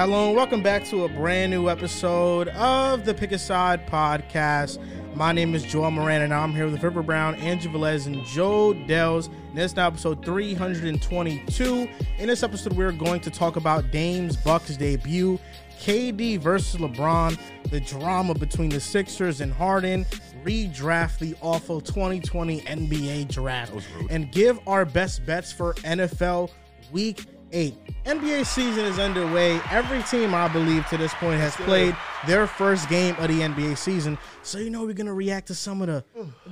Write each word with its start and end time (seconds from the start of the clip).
Hello 0.00 0.28
and 0.28 0.34
welcome 0.34 0.62
back 0.62 0.82
to 0.86 1.04
a 1.04 1.08
brand 1.10 1.50
new 1.50 1.68
episode 1.68 2.48
of 2.48 3.04
the 3.04 3.12
Pick 3.12 3.32
a 3.32 3.38
Side 3.38 3.86
podcast. 3.86 4.82
My 5.14 5.30
name 5.30 5.54
is 5.54 5.62
Joel 5.62 5.90
Moran 5.90 6.22
and 6.22 6.32
I'm 6.32 6.54
here 6.54 6.64
with 6.64 6.82
River 6.82 7.02
Brown, 7.02 7.34
Andrew 7.34 7.70
Velez, 7.70 8.06
and 8.06 8.24
Joel 8.24 8.72
Dehls. 8.72 9.26
And 9.26 9.58
this 9.58 9.72
is 9.72 9.76
now 9.76 9.88
episode 9.88 10.24
322. 10.24 11.88
In 12.16 12.26
this 12.26 12.42
episode, 12.42 12.72
we're 12.72 12.92
going 12.92 13.20
to 13.20 13.28
talk 13.28 13.56
about 13.56 13.90
Dame's 13.90 14.38
Bucks 14.38 14.74
debut, 14.78 15.38
KD 15.78 16.38
versus 16.38 16.80
LeBron, 16.80 17.38
the 17.64 17.80
drama 17.80 18.32
between 18.32 18.70
the 18.70 18.80
Sixers 18.80 19.42
and 19.42 19.52
Harden, 19.52 20.06
redraft 20.44 21.18
the 21.18 21.36
awful 21.42 21.78
2020 21.78 22.62
NBA 22.62 23.28
draft, 23.28 23.74
and 24.08 24.32
give 24.32 24.66
our 24.66 24.86
best 24.86 25.26
bets 25.26 25.52
for 25.52 25.74
NFL 25.74 26.48
Week 26.90 27.26
8. 27.52 27.74
NBA 28.06 28.46
season 28.46 28.84
is 28.84 28.98
underway. 28.98 29.60
Every 29.70 30.02
team, 30.04 30.34
I 30.34 30.48
believe, 30.48 30.86
to 30.88 30.96
this 30.96 31.12
point 31.14 31.40
has 31.40 31.54
played 31.56 31.96
their 32.26 32.46
first 32.46 32.88
game 32.88 33.14
of 33.18 33.28
the 33.28 33.40
NBA 33.40 33.76
season. 33.76 34.18
So, 34.42 34.58
you 34.58 34.70
know, 34.70 34.82
we're 34.84 34.92
going 34.94 35.06
to 35.06 35.12
react 35.12 35.48
to 35.48 35.54
some 35.54 35.82
of 35.82 35.88
the 35.88 36.04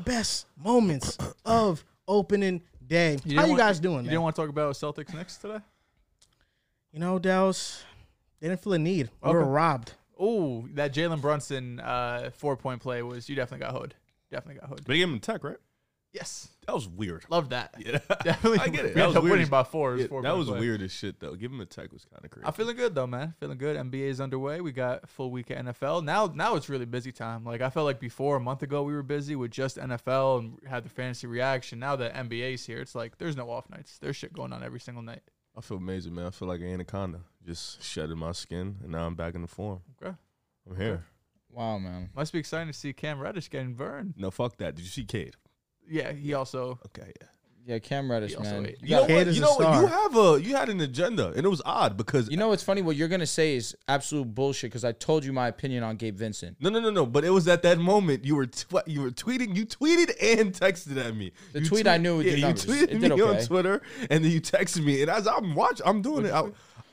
best 0.05 0.47
moments 0.63 1.17
of 1.45 1.85
opening 2.07 2.63
day. 2.87 3.17
How 3.25 3.43
you 3.43 3.49
want- 3.53 3.59
guys 3.59 3.81
doing, 3.81 3.97
You 3.99 4.03
man? 4.03 4.11
didn't 4.11 4.23
want 4.23 4.37
to 4.37 4.43
talk 4.43 4.49
about 4.51 4.75
Celtics 4.75 5.15
Knicks 5.15 5.37
today? 5.37 5.59
You 6.93 7.01
know, 7.01 7.19
Dallas, 7.19 7.85
they 8.41 8.49
didn't 8.49 8.61
feel 8.63 8.73
a 8.73 8.79
need. 8.79 9.11
We 9.25 9.33
were 9.33 9.45
robbed. 9.45 9.93
Oh, 10.19 10.67
that 10.75 10.93
Jalen 10.93 11.21
Brunson 11.21 11.79
uh, 11.81 12.31
four 12.35 12.57
point 12.57 12.81
play 12.83 13.03
was 13.03 13.29
you 13.29 13.37
definitely 13.37 13.67
got 13.67 13.75
hood. 13.79 13.95
Definitely 14.31 14.61
got 14.61 14.71
hood. 14.71 14.81
But 14.85 14.95
he 14.95 15.01
gave 15.01 15.09
him 15.09 15.21
tech, 15.21 15.45
right? 15.45 15.57
Yes, 16.19 16.49
That 16.67 16.75
was 16.75 16.89
weird. 16.89 17.25
love 17.31 17.51
that. 17.51 17.75
Yeah, 17.79 17.99
Definitely, 18.25 18.59
I 18.59 18.69
get 18.69 18.85
it. 18.87 18.89
We 18.89 18.95
That 18.95 19.01
ended 19.01 19.07
was 19.07 19.17
up 19.17 19.23
weird 19.23 19.31
winning 19.33 19.43
as- 19.45 19.49
by 19.51 19.63
four. 19.63 19.97
Yeah, 19.97 20.07
four 20.09 20.23
that 20.23 20.37
was 20.37 20.49
play. 20.49 20.59
weird 20.61 20.83
as 20.83 20.91
shit 20.93 21.21
though. 21.21 21.35
Give 21.35 21.51
him 21.53 21.61
a 21.61 21.67
tech 21.67 21.93
was 21.93 22.05
kind 22.05 22.25
of 22.25 22.31
crazy. 22.31 22.47
I'm 22.47 22.53
feeling 22.53 22.77
good 22.77 22.95
though, 22.95 23.07
man. 23.07 23.35
Feeling 23.39 23.57
good. 23.59 23.77
NBA 23.77 24.09
is 24.09 24.21
underway. 24.21 24.61
We 24.61 24.73
got 24.73 25.09
full 25.09 25.31
week 25.31 25.51
of 25.51 25.59
NFL. 25.65 26.03
Now, 26.05 26.27
now 26.35 26.57
it's 26.57 26.69
really 26.69 26.85
busy 26.87 27.13
time. 27.13 27.45
Like 27.45 27.61
I 27.61 27.71
felt 27.71 27.87
like 27.87 28.01
before 28.01 28.37
a 28.37 28.41
month 28.41 28.63
ago 28.63 28.83
we 28.83 28.93
were 28.93 29.03
busy 29.03 29.37
with 29.37 29.51
just 29.53 29.77
NFL 29.77 30.41
and 30.41 30.59
had 30.69 30.85
the 30.85 30.91
fantasy 30.91 31.27
reaction. 31.27 31.79
Now 31.79 31.95
that 31.97 32.15
NBA's 32.15 32.67
here, 32.67 32.81
it's 32.81 32.95
like 32.95 33.19
there's 33.19 33.37
no 33.37 33.49
off 33.51 33.71
nights. 33.71 33.99
There's 33.99 34.17
shit 34.17 34.33
going 34.33 34.53
on 34.53 34.63
every 34.63 34.81
single 34.81 35.03
night. 35.03 35.23
I 35.57 35.61
feel 35.61 35.77
amazing, 35.79 36.15
man. 36.15 36.27
I 36.27 36.31
feel 36.31 36.49
like 36.49 36.61
an 36.61 36.67
anaconda 36.69 37.21
just 37.47 37.83
shedding 37.83 38.19
my 38.19 38.33
skin, 38.33 38.77
and 38.83 38.93
now 38.93 39.07
I'm 39.07 39.15
back 39.15 39.35
in 39.35 39.43
the 39.43 39.49
form. 39.49 39.81
Okay. 40.03 40.15
I'm 40.69 40.77
here. 40.77 41.05
Wow, 41.51 41.79
man. 41.79 42.11
Must 42.15 42.33
be 42.33 42.39
exciting 42.39 42.69
to 42.71 42.79
see 42.79 42.93
Cam 42.93 43.19
Reddish 43.19 43.49
getting 43.49 43.75
burned. 43.75 44.15
No, 44.19 44.31
fuck 44.31 44.59
that. 44.59 44.75
Did 44.77 44.83
you 44.85 44.91
see 44.91 45.05
Cade? 45.05 45.35
Yeah, 45.89 46.13
he 46.13 46.35
also 46.35 46.79
Okay, 46.87 47.13
yeah. 47.21 47.27
Yeah, 47.67 47.79
Cam 47.81 48.11
Reddish, 48.11 48.31
He 48.31 48.37
also 48.39 48.51
man. 48.53 48.65
ate. 48.67 48.79
You, 48.81 48.89
You 48.89 48.95
know 48.95 49.01
got- 49.03 49.09
Cade 49.09 49.17
what? 49.19 49.27
is 49.27 49.37
You 49.37 49.43
a 49.43 49.47
know 49.47 49.55
what? 49.57 49.81
You 49.83 49.87
have 49.89 50.17
a 50.17 50.41
you 50.43 50.57
had 50.57 50.69
an 50.71 50.81
agenda, 50.81 51.27
and 51.37 51.45
it 51.45 51.49
was 51.51 51.61
odd 51.67 51.99
because 51.99 52.31
you 52.31 52.39
know 52.39 52.49
what's 52.49 52.63
funny? 52.63 52.81
What 52.81 52.97
you're 52.97 53.09
gonna 53.09 53.27
say 53.27 53.57
is 53.57 53.77
absolute 53.89 54.35
bullshit 54.35 54.71
because 54.71 54.87
I 54.87 54.93
told 54.93 55.23
you 55.23 55.35
my 55.35 55.49
opinion 55.49 55.83
on 55.83 55.97
Gabe 55.97 56.17
Vincent. 56.17 56.57
no, 56.61 56.71
no, 56.71 56.81
no, 56.81 56.89
no. 56.89 57.05
But 57.05 57.25
it 57.27 57.31
was 57.31 57.47
at 57.47 57.61
that 57.65 57.79
moment 57.79 58.25
you 58.25 58.37
were 58.37 58.47
tw- 58.47 58.87
you 58.87 59.03
were 59.03 59.11
tweeting, 59.11 59.55
you 59.55 59.67
tweeted 59.67 60.13
and 60.23 60.55
texted 60.55 60.97
at 61.05 61.15
me. 61.15 61.33
The 61.53 61.61
You 61.61 61.67
tweet 61.67 61.83
tweet- 61.83 61.87
I 61.93 61.99
knew 61.99 62.19
yeah, 62.23 62.31
did 62.31 62.35
you 62.39 62.45
numbers. 62.47 62.65
tweeted 62.65 62.83
It 62.85 62.95
me 62.95 63.01
did 63.01 63.13
on 63.13 63.21
okay. 63.21 63.45
Twitter, 63.45 63.83
and 64.09 64.25
then 64.25 64.31
you 64.33 64.41
texted 64.41 64.83
me, 64.83 65.03
and 65.03 65.11
as 65.11 65.27
I'm 65.27 65.55
watching, 65.55 65.87
I'm 65.87 66.01
doing 66.01 66.25
it. 66.25 66.33
I, 66.33 66.45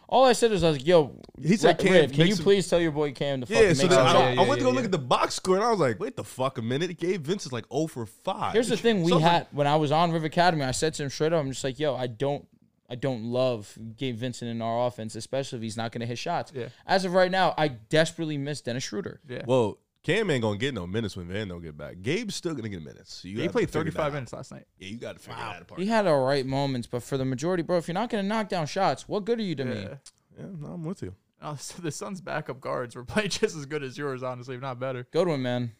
All 0.07 0.25
I 0.25 0.33
said 0.33 0.51
was, 0.51 0.63
I 0.63 0.69
was 0.69 0.77
like, 0.77 0.87
"Yo, 0.87 1.19
He 1.41 1.57
said, 1.57 1.77
"Cam, 1.79 1.91
Riv, 1.93 2.11
can 2.13 2.27
you 2.27 2.35
some- 2.35 2.43
please 2.43 2.67
tell 2.69 2.79
your 2.79 2.91
boy 2.91 3.11
Cam 3.11 3.41
to 3.41 3.47
Yeah, 3.51 3.59
fucking 3.59 3.75
so 3.75 3.81
make 3.83 3.89
then 3.89 3.97
some 3.99 4.07
I, 4.07 4.11
shot?" 4.11 4.19
yeah, 4.19 4.25
I 4.27 4.43
yeah, 4.43 4.47
went 4.49 4.59
to 4.59 4.63
go 4.63 4.69
yeah. 4.69 4.75
look 4.75 4.85
at 4.85 4.91
the 4.91 4.97
box 4.99 5.35
score, 5.35 5.55
and 5.55 5.63
I 5.63 5.71
was 5.71 5.79
like, 5.79 5.99
wait 5.99 6.15
the 6.15 6.23
fuck 6.23 6.57
a 6.57 6.61
minute. 6.61 6.97
Gabe 6.97 7.23
Vince 7.25 7.45
is 7.45 7.51
like 7.51 7.65
0 7.73 7.87
for 7.87 8.05
5. 8.05 8.53
Here's 8.53 8.67
the 8.69 8.77
thing: 8.77 9.01
we 9.03 9.09
So 9.11 9.15
I 9.15 9.17
was 9.17 9.23
had 9.23 9.47
when 9.51 9.67
I 9.67 9.75
was 9.77 9.91
on 9.91 10.11
River 10.11 10.27
Academy, 10.27 10.63
I 10.63 10.71
said 10.71 10.93
to 10.95 11.03
him 11.03 11.09
straight 11.09 11.33
up, 11.33 11.39
"I'm 11.41 11.51
just 11.51 11.63
like, 11.63 11.79
yo, 11.79 11.95
I 11.95 12.07
don't." 12.07 12.47
I 12.87 12.93
don't 12.93 13.23
love 13.23 13.75
Gabe 13.97 14.15
Vincent 14.15 14.51
in 14.51 14.61
our 14.61 14.85
offense, 14.85 15.15
especially 15.15 15.57
if 15.57 15.63
he's 15.63 15.75
not 15.75 15.91
going 15.91 16.01
to 16.01 16.05
hit 16.05 16.19
shots. 16.19 16.51
Yeah. 16.53 16.67
As 16.85 17.03
of 17.03 17.13
right 17.15 17.31
now, 17.31 17.55
I 17.57 17.69
desperately 17.69 18.37
miss 18.37 18.61
Dennis 18.61 18.83
Schroeder. 18.83 19.21
yeah. 19.27 19.41
Well, 19.47 19.79
Cam 20.05 20.29
ain't 20.29 20.43
gonna 20.43 20.57
get 20.57 20.75
no 20.75 20.85
minutes 20.85 21.17
when 21.17 21.27
Van 21.27 21.47
don't 21.47 21.63
get 21.63 21.75
back. 21.75 21.95
Gabe's 22.03 22.35
still 22.35 22.53
gonna 22.53 22.69
get 22.69 22.83
minutes. 22.83 23.15
So 23.15 23.27
you 23.27 23.41
he 23.41 23.49
played 23.49 23.71
35 23.71 24.13
minutes 24.13 24.33
last 24.33 24.51
night. 24.51 24.65
Yeah, 24.77 24.89
you 24.89 24.97
got 24.97 25.13
to 25.13 25.19
figure 25.19 25.41
that 25.41 25.63
apart. 25.63 25.81
He 25.81 25.87
had 25.87 26.05
all 26.05 26.23
right 26.23 26.45
moments, 26.45 26.87
but 26.87 27.01
for 27.01 27.17
the 27.17 27.25
majority, 27.25 27.63
bro, 27.63 27.77
if 27.77 27.87
you're 27.87 27.95
not 27.95 28.11
going 28.11 28.23
to 28.23 28.27
knock 28.27 28.47
down 28.47 28.67
shots, 28.67 29.09
what 29.09 29.25
good 29.25 29.39
are 29.39 29.43
you 29.43 29.55
to 29.55 29.65
me? 29.65 29.81
Yeah. 29.81 29.95
Yeah, 30.37 30.45
no, 30.59 30.67
I'm 30.73 30.83
with 30.83 31.01
you. 31.01 31.15
Oh, 31.41 31.55
so 31.59 31.81
the 31.81 31.91
Suns' 31.91 32.21
backup 32.21 32.61
guards 32.61 32.95
were 32.95 33.03
playing 33.05 33.29
just 33.29 33.55
as 33.55 33.65
good 33.65 33.81
as 33.81 33.97
yours, 33.97 34.21
honestly, 34.21 34.55
if 34.55 34.61
not 34.61 34.79
better. 34.79 35.07
Go 35.11 35.25
to 35.25 35.31
him, 35.31 35.41
man. 35.41 35.71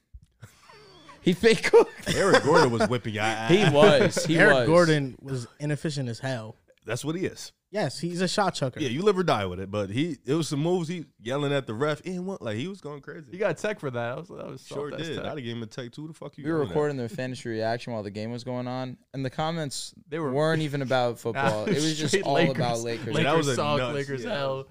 He 1.21 1.33
fake 1.33 1.63
cooked. 1.63 2.15
Eric 2.15 2.43
Gordon 2.43 2.71
was 2.71 2.89
whipping 2.89 3.13
your 3.13 3.23
ass. 3.23 3.51
He 3.51 3.69
was. 3.69 4.25
He 4.25 4.39
Eric 4.39 4.53
was. 4.55 4.67
Gordon 4.67 5.15
was 5.21 5.47
inefficient 5.59 6.09
as 6.09 6.17
hell. 6.17 6.55
That's 6.83 7.05
what 7.05 7.15
he 7.15 7.25
is. 7.25 7.51
Yes, 7.75 7.99
he's 7.99 8.21
a 8.21 8.27
shot 8.29 8.53
chucker. 8.55 8.79
Yeah, 8.79 8.87
you 8.87 9.01
live 9.01 9.17
or 9.17 9.23
die 9.23 9.45
with 9.45 9.59
it. 9.59 9.69
But 9.69 9.89
he, 9.89 10.15
it 10.25 10.33
was 10.33 10.47
some 10.47 10.61
moves. 10.61 10.87
He 10.87 11.03
yelling 11.21 11.51
at 11.51 11.67
the 11.67 11.73
ref. 11.73 12.01
He 12.05 12.11
didn't 12.11 12.41
like 12.41 12.55
he 12.55 12.69
was 12.69 12.79
going 12.79 13.01
crazy. 13.01 13.25
He 13.31 13.37
got 13.37 13.57
tech 13.57 13.81
for 13.81 13.91
that. 13.91 14.11
I 14.13 14.15
was, 14.15 14.29
that 14.29 14.47
was 14.47 14.65
sure 14.65 14.91
soft 14.91 15.03
did. 15.03 15.15
tech. 15.17 15.25
I'd 15.25 15.27
have 15.27 15.37
gave 15.43 15.57
him 15.57 15.63
a 15.63 15.65
tech 15.65 15.91
too. 15.91 16.07
The 16.07 16.13
fuck 16.13 16.37
you? 16.37 16.45
We 16.45 16.51
were 16.51 16.59
yelling 16.59 16.69
at? 16.69 16.73
recording 16.73 16.95
the 16.95 17.09
fantasy 17.09 17.49
reaction 17.49 17.91
while 17.91 18.01
the 18.01 18.11
game 18.11 18.31
was 18.31 18.45
going 18.45 18.65
on, 18.69 18.95
and 19.13 19.25
the 19.25 19.29
comments 19.29 19.93
They 20.07 20.19
were- 20.19 20.31
weren't 20.31 20.61
even 20.61 20.83
about 20.83 21.19
football. 21.25 21.65
it 21.65 21.75
was 21.75 21.99
just 21.99 22.15
all 22.23 22.35
Lakers. 22.35 22.55
about 22.55 22.79
Lakers. 22.79 23.13
Like, 23.13 23.23
that 23.25 23.35
was 23.35 23.49
a 23.49 23.55
suck, 23.55 23.77
nuts- 23.79 23.93
Lakers 23.93 24.23
yeah. 24.23 24.29
hell. 24.35 24.67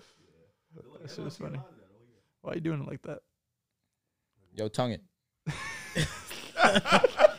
That 1.03 1.11
shit 1.11 1.25
was 1.27 1.37
funny. 1.37 1.61
Why 2.41 2.53
are 2.53 2.55
you 2.55 2.63
doing 2.63 2.81
it 2.81 2.89
like 2.89 3.03
that? 3.03 3.19
Yo, 4.55 4.69
tongue 4.69 4.93
it. 4.93 5.03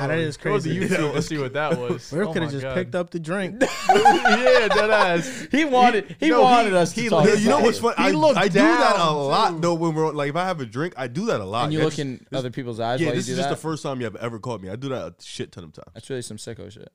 Nah, 0.00 0.06
that 0.08 0.18
oh, 0.18 0.20
is 0.22 0.36
Go 0.36 0.58
to 0.58 0.62
crazy. 0.62 0.80
YouTube 0.80 1.12
to 1.14 1.22
see 1.22 1.38
what 1.38 1.52
that 1.54 1.78
was. 1.78 2.12
We 2.12 2.20
Oh 2.20 2.32
could 2.32 2.42
have 2.42 2.50
just 2.50 2.62
God. 2.62 2.74
picked 2.74 2.94
up 2.94 3.10
the 3.10 3.20
drink. 3.20 3.60
yeah, 3.88 4.68
dead 4.68 4.90
ass. 4.90 5.46
He 5.52 5.64
wanted. 5.64 6.16
He, 6.20 6.28
no, 6.30 6.42
wanted 6.42 6.70
he- 6.72 6.76
us 6.76 6.92
to 6.94 7.00
he 7.02 7.08
talk. 7.08 7.26
Yeah, 7.26 7.34
you 7.34 7.48
know 7.48 7.60
what's 7.60 7.78
funny? 7.78 7.94
I, 7.98 8.08
I 8.08 8.48
do 8.48 8.58
that 8.60 8.96
a 8.98 9.10
lot 9.12 9.50
too. 9.50 9.60
though. 9.60 9.74
When 9.74 9.94
we're 9.94 10.12
like, 10.12 10.30
if 10.30 10.36
I 10.36 10.44
have 10.46 10.60
a 10.60 10.66
drink, 10.66 10.94
I 10.96 11.06
do 11.06 11.26
that 11.26 11.40
a 11.40 11.44
lot. 11.44 11.64
And 11.64 11.72
you 11.72 11.78
Yeah, 11.80 11.84
look 11.84 11.94
this- 11.94 12.00
in 12.00 12.26
other 12.32 12.50
people's 12.50 12.80
eyes 12.80 13.00
Yeah, 13.00 13.08
while 13.08 13.14
you 13.14 13.18
this 13.20 13.26
do 13.26 13.32
is 13.32 13.38
just 13.38 13.48
that. 13.48 13.54
the 13.56 13.60
first 13.60 13.82
time 13.82 13.98
you 14.00 14.04
have 14.04 14.16
ever 14.16 14.38
caught 14.38 14.60
me. 14.62 14.68
I 14.70 14.76
do 14.76 14.88
that 14.90 15.06
a 15.06 15.14
shit 15.22 15.52
ton 15.52 15.64
of 15.64 15.72
times. 15.72 15.88
That's 15.94 16.08
really 16.10 16.22
some 16.22 16.36
sicko 16.36 16.70
shit. 16.70 16.90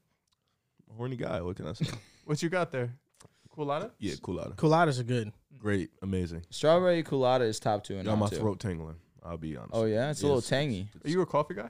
Horny 0.96 1.16
guy. 1.18 1.42
What 1.42 1.56
can 1.56 1.68
I 1.68 1.74
say? 1.74 1.86
What 2.26 2.42
you 2.42 2.50
got 2.50 2.72
there? 2.72 2.94
Coolatta? 3.56 3.92
yeah, 4.00 4.14
cool 4.22 4.40
out. 4.40 4.56
Coladas 4.58 5.00
are 5.00 5.04
good. 5.04 5.32
Great, 5.58 5.90
amazing. 6.02 6.44
Strawberry 6.50 7.04
Coolatta 7.04 7.42
is 7.48 7.60
top 7.60 7.84
two 7.84 7.96
and 7.96 8.06
Got 8.06 8.18
my 8.18 8.28
two. 8.28 8.36
throat 8.36 8.60
tingling. 8.60 8.98
I'll 9.24 9.38
be 9.38 9.56
honest. 9.58 9.72
Oh 9.74 9.86
yeah, 9.86 10.12
it's 10.12 10.22
a 10.22 10.26
little 10.28 10.42
tangy. 10.42 10.90
Are 11.04 11.10
you 11.10 11.22
a 11.22 11.26
coffee 11.26 11.54
guy? 11.56 11.70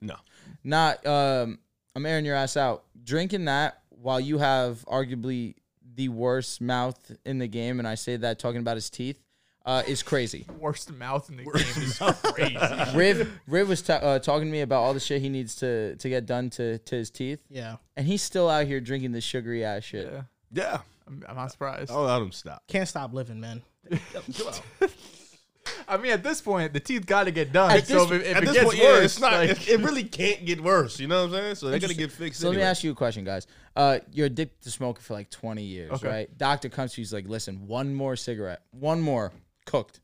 No. 0.00 0.16
Not. 0.64 1.04
Um, 1.06 1.58
I'm 1.94 2.06
airing 2.06 2.24
your 2.24 2.36
ass 2.36 2.56
out. 2.56 2.84
Drinking 3.02 3.46
that 3.46 3.82
while 3.90 4.20
you 4.20 4.38
have 4.38 4.84
arguably 4.86 5.54
the 5.94 6.08
worst 6.08 6.60
mouth 6.60 6.98
in 7.24 7.38
the 7.38 7.46
game, 7.48 7.78
and 7.78 7.86
I 7.88 7.94
say 7.96 8.16
that 8.16 8.38
talking 8.38 8.60
about 8.60 8.76
his 8.76 8.88
teeth, 8.90 9.20
uh, 9.66 9.82
is 9.86 10.02
crazy. 10.02 10.46
Worst 10.58 10.90
mouth 10.90 11.28
in 11.28 11.36
the 11.36 11.42
game 11.44 11.52
is 11.82 11.98
crazy. 12.32 12.56
Riv 12.96 13.40
Riv 13.46 13.68
was 13.68 13.82
ta- 13.82 13.94
uh, 13.96 14.18
talking 14.18 14.46
to 14.46 14.50
me 14.52 14.62
about 14.62 14.80
all 14.82 14.94
the 14.94 15.00
shit 15.00 15.20
he 15.20 15.28
needs 15.28 15.54
to 15.56 15.96
to 15.96 16.08
get 16.08 16.24
done 16.24 16.48
to 16.50 16.78
to 16.78 16.94
his 16.96 17.10
teeth, 17.10 17.40
Yeah. 17.50 17.76
and 17.94 18.06
he's 18.06 18.22
still 18.22 18.48
out 18.48 18.66
here 18.66 18.80
drinking 18.80 19.12
this 19.12 19.22
sugary 19.24 19.62
ass 19.62 19.84
shit. 19.84 20.10
Yeah, 20.10 20.22
Yeah. 20.50 20.78
I'm, 21.06 21.24
I'm 21.28 21.36
not 21.36 21.50
surprised. 21.52 21.90
I'll 21.90 22.04
let 22.04 22.22
him 22.22 22.32
stop. 22.32 22.62
Can't 22.68 22.88
stop 22.88 23.12
living, 23.12 23.38
man. 23.40 23.60
Chill 24.32 24.48
out. 24.48 24.62
I 25.88 25.96
mean, 25.96 26.12
at 26.12 26.22
this 26.22 26.40
point, 26.40 26.72
the 26.72 26.80
teeth 26.80 27.06
got 27.06 27.24
to 27.24 27.30
get 27.30 27.52
done. 27.52 27.70
At 27.70 27.86
so 27.86 28.04
this- 28.04 28.20
if, 28.22 28.26
if 28.30 28.36
At 28.36 28.42
it 28.42 28.46
this 28.46 28.54
gets 28.54 28.64
point, 28.64 28.78
worse, 28.78 28.98
yeah, 28.98 29.04
it's 29.04 29.20
not. 29.20 29.32
like- 29.32 29.50
it, 29.50 29.68
it 29.68 29.80
really 29.80 30.04
can't 30.04 30.44
get 30.46 30.60
worse. 30.60 30.98
You 31.00 31.08
know 31.08 31.22
what 31.26 31.34
I'm 31.34 31.42
saying? 31.42 31.54
So 31.56 31.68
they're 31.70 31.78
gonna 31.80 31.94
get 31.94 32.12
fixed. 32.12 32.40
So 32.40 32.48
let 32.48 32.56
me 32.56 32.62
ask 32.62 32.82
you 32.84 32.92
a 32.92 32.94
question, 32.94 33.24
guys. 33.24 33.46
Uh, 33.76 33.98
you're 34.12 34.26
addicted 34.26 34.62
to 34.64 34.70
smoking 34.70 35.02
for 35.02 35.14
like 35.14 35.30
20 35.30 35.62
years, 35.62 35.92
Okay. 35.92 36.08
right? 36.08 36.38
Doctor 36.38 36.68
comes 36.68 36.92
to 36.94 37.00
you, 37.00 37.02
he's 37.02 37.12
like, 37.12 37.26
"Listen, 37.28 37.66
one 37.66 37.94
more 37.94 38.16
cigarette, 38.16 38.62
one 38.72 39.00
more, 39.00 39.32
cooked." 39.66 40.00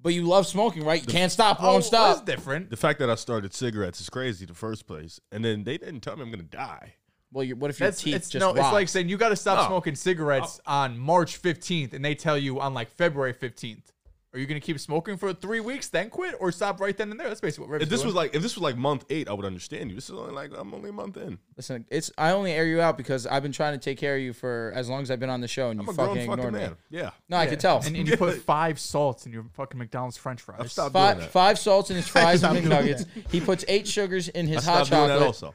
But 0.00 0.14
you 0.14 0.24
love 0.26 0.46
smoking, 0.48 0.84
right? 0.84 1.00
You 1.00 1.06
can't 1.06 1.30
stop, 1.30 1.58
oh, 1.60 1.64
won't 1.72 1.76
That's 1.90 2.16
stop. 2.18 2.26
different. 2.26 2.70
The 2.70 2.76
fact 2.76 2.98
that 2.98 3.08
I 3.08 3.14
started 3.14 3.54
cigarettes 3.54 4.00
is 4.00 4.10
crazy. 4.10 4.46
The 4.46 4.54
first 4.54 4.86
place, 4.86 5.20
and 5.30 5.44
then 5.44 5.62
they 5.64 5.78
didn't 5.78 6.00
tell 6.00 6.16
me 6.16 6.22
I'm 6.22 6.30
gonna 6.30 6.42
die. 6.42 6.94
Well, 7.32 7.46
what 7.50 7.70
if 7.70 7.80
your 7.80 7.86
That's 7.88 8.02
teeth 8.02 8.14
it's 8.16 8.28
just 8.28 8.40
no. 8.40 8.50
It's 8.50 8.72
like 8.72 8.88
saying 8.88 9.08
you 9.08 9.16
got 9.16 9.30
to 9.30 9.36
stop 9.36 9.58
No. 9.60 9.66
smoking 9.68 9.94
cigarettes 9.94 10.60
on 10.66 10.98
March 10.98 11.40
15th, 11.40 11.94
and 11.94 12.04
they 12.04 12.14
tell 12.14 12.36
you 12.36 12.60
on 12.60 12.74
like 12.74 12.90
February 12.90 13.32
15th. 13.32 13.84
Are 14.34 14.38
you 14.38 14.46
gonna 14.46 14.60
keep 14.60 14.80
smoking 14.80 15.18
for 15.18 15.34
three 15.34 15.60
weeks, 15.60 15.88
then 15.88 16.08
quit, 16.08 16.34
or 16.40 16.50
stop 16.52 16.80
right 16.80 16.96
then 16.96 17.10
and 17.10 17.20
there? 17.20 17.28
That's 17.28 17.42
basically 17.42 17.64
what 17.66 17.72
Riv's 17.72 17.82
If 17.82 17.88
this 17.90 18.00
doing. 18.00 18.06
was 18.06 18.14
like 18.14 18.34
if 18.34 18.40
this 18.40 18.54
was 18.56 18.62
like 18.62 18.78
month 18.78 19.04
eight, 19.10 19.28
I 19.28 19.34
would 19.34 19.44
understand 19.44 19.90
you. 19.90 19.94
This 19.94 20.04
is 20.08 20.16
only 20.16 20.32
like 20.32 20.52
I'm 20.56 20.72
only 20.72 20.88
a 20.88 20.92
month 20.92 21.18
in. 21.18 21.38
Listen, 21.56 21.84
it's 21.90 22.10
I 22.16 22.30
only 22.30 22.52
air 22.52 22.64
you 22.64 22.80
out 22.80 22.96
because 22.96 23.26
I've 23.26 23.42
been 23.42 23.52
trying 23.52 23.74
to 23.74 23.78
take 23.78 23.98
care 23.98 24.16
of 24.16 24.22
you 24.22 24.32
for 24.32 24.72
as 24.74 24.88
long 24.88 25.02
as 25.02 25.10
I've 25.10 25.20
been 25.20 25.28
on 25.28 25.42
the 25.42 25.48
show, 25.48 25.68
and 25.68 25.78
I'm 25.78 25.84
you 25.86 25.92
a 25.92 25.94
grown 25.96 26.08
fucking 26.16 26.26
fucking 26.30 26.44
me. 26.46 26.50
man. 26.60 26.76
Yeah. 26.88 27.10
No, 27.28 27.36
I 27.36 27.44
Yeah. 27.44 27.50
could 27.50 27.60
tell. 27.60 27.82
And, 27.84 27.94
and 27.94 28.08
you 28.08 28.16
put 28.16 28.36
five 28.42 28.80
salts 28.80 29.26
in 29.26 29.32
your 29.32 29.44
fucking 29.52 29.76
McDonald's 29.78 30.16
French 30.16 30.40
fries. 30.40 30.60
I've 30.60 30.74
doing 30.74 30.90
Five, 30.92 31.18
that. 31.18 31.30
five 31.30 31.58
salts 31.58 31.90
in 31.90 31.96
his 31.96 32.08
fries 32.14 32.42
and 32.42 32.56
Stop 32.56 32.84
doing 32.84 32.94
McNuggets. 32.96 33.06
He 33.30 33.40
puts 33.42 33.66
eight 33.68 33.86
sugars 33.86 34.28
in 34.30 34.46
I 34.46 34.48
his 34.48 34.64
hot 34.64 34.86
stopped 34.86 34.90
doing 34.90 35.08
that 35.08 35.14
chocolate. 35.18 35.26
also. 35.26 35.54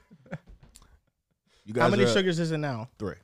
You 1.66 1.74
guys 1.74 1.82
How 1.82 1.90
many 1.90 2.04
are 2.04 2.08
sugars 2.08 2.40
is 2.40 2.52
it 2.52 2.60
now? 2.60 2.90
Three. 3.00 3.16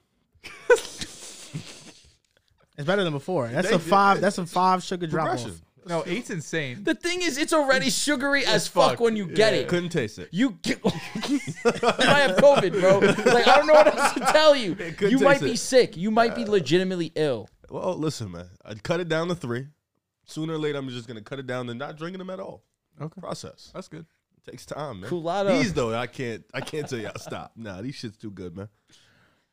It's 2.78 2.88
better 2.88 3.04
than 3.04 3.14
before. 3.14 3.48
That's 3.48 3.70
They- 3.70 3.76
a 3.76 3.80
five. 3.80 4.22
That's 4.22 4.38
a 4.38 4.46
five 4.46 4.84
sugar 4.84 5.08
drop 5.08 5.28
off. 5.30 5.36
Progression. 5.42 5.62
No, 5.86 6.02
eight's 6.06 6.30
insane. 6.30 6.84
The 6.86 6.96
thing 6.96 7.22
is, 7.22 7.38
it's 7.38 7.52
already 7.52 7.90
sugary 7.90 8.46
as 8.46 8.70
fuck, 8.70 8.92
fuck. 8.92 9.00
when 9.02 9.18
you 9.18 9.26
get 9.28 9.54
Yeah. 9.54 9.60
it. 9.60 9.68
Couldn't 9.68 9.90
taste 9.90 10.18
it. 10.18 10.30
You 10.32 10.58
get, 10.62 10.80
you 11.30 11.40
might 11.66 11.84
have 11.84 12.38
COVID, 12.38 12.80
bro. 12.80 13.00
Like 13.00 13.46
I 13.48 13.58
don't 13.58 13.68
know 13.68 13.74
what 13.74 13.98
else 14.00 14.14
to 14.14 14.20
tell 14.22 14.56
you. 14.56 14.76
couldn't 14.76 15.12
You 15.12 15.20
might 15.20 15.34
taste 15.40 15.44
be 15.44 15.52
it. 15.52 15.58
sick. 15.60 15.98
You 15.98 16.10
might 16.10 16.36
be 16.36 16.46
legitimately 16.46 17.12
ill. 17.16 17.50
Well, 17.70 17.98
listen, 17.98 18.32
man. 18.32 18.48
I'd 18.64 18.82
cut 18.84 19.02
it 19.02 19.10
down 19.10 19.28
to 19.28 19.36
three. 19.36 19.68
Sooner 20.26 20.54
or 20.54 20.58
later, 20.58 20.78
I'm 20.80 20.88
just 20.88 21.06
gonna 21.08 21.22
cut 21.22 21.40
it 21.40 21.48
down 21.48 21.68
to 21.68 21.74
not 21.74 21.98
drinking 21.98 22.20
them 22.20 22.30
at 22.30 22.40
all. 22.40 22.64
Okay. 23.02 23.20
Process. 23.20 23.70
That's 23.74 23.90
good. 23.90 24.06
It 24.38 24.50
takes 24.52 24.66
time, 24.66 25.02
man. 25.02 25.10
Coolatta. 25.10 25.60
These 25.62 25.74
though, 25.74 25.94
I 25.94 26.08
can't. 26.08 26.46
I 26.54 26.62
can't 26.62 26.88
tell 26.88 27.00
y'all 27.00 27.12
stop. 27.18 27.52
Nah, 27.58 27.82
these 27.82 27.96
shit's 27.96 28.18
too 28.18 28.32
good, 28.32 28.56
man. 28.56 28.70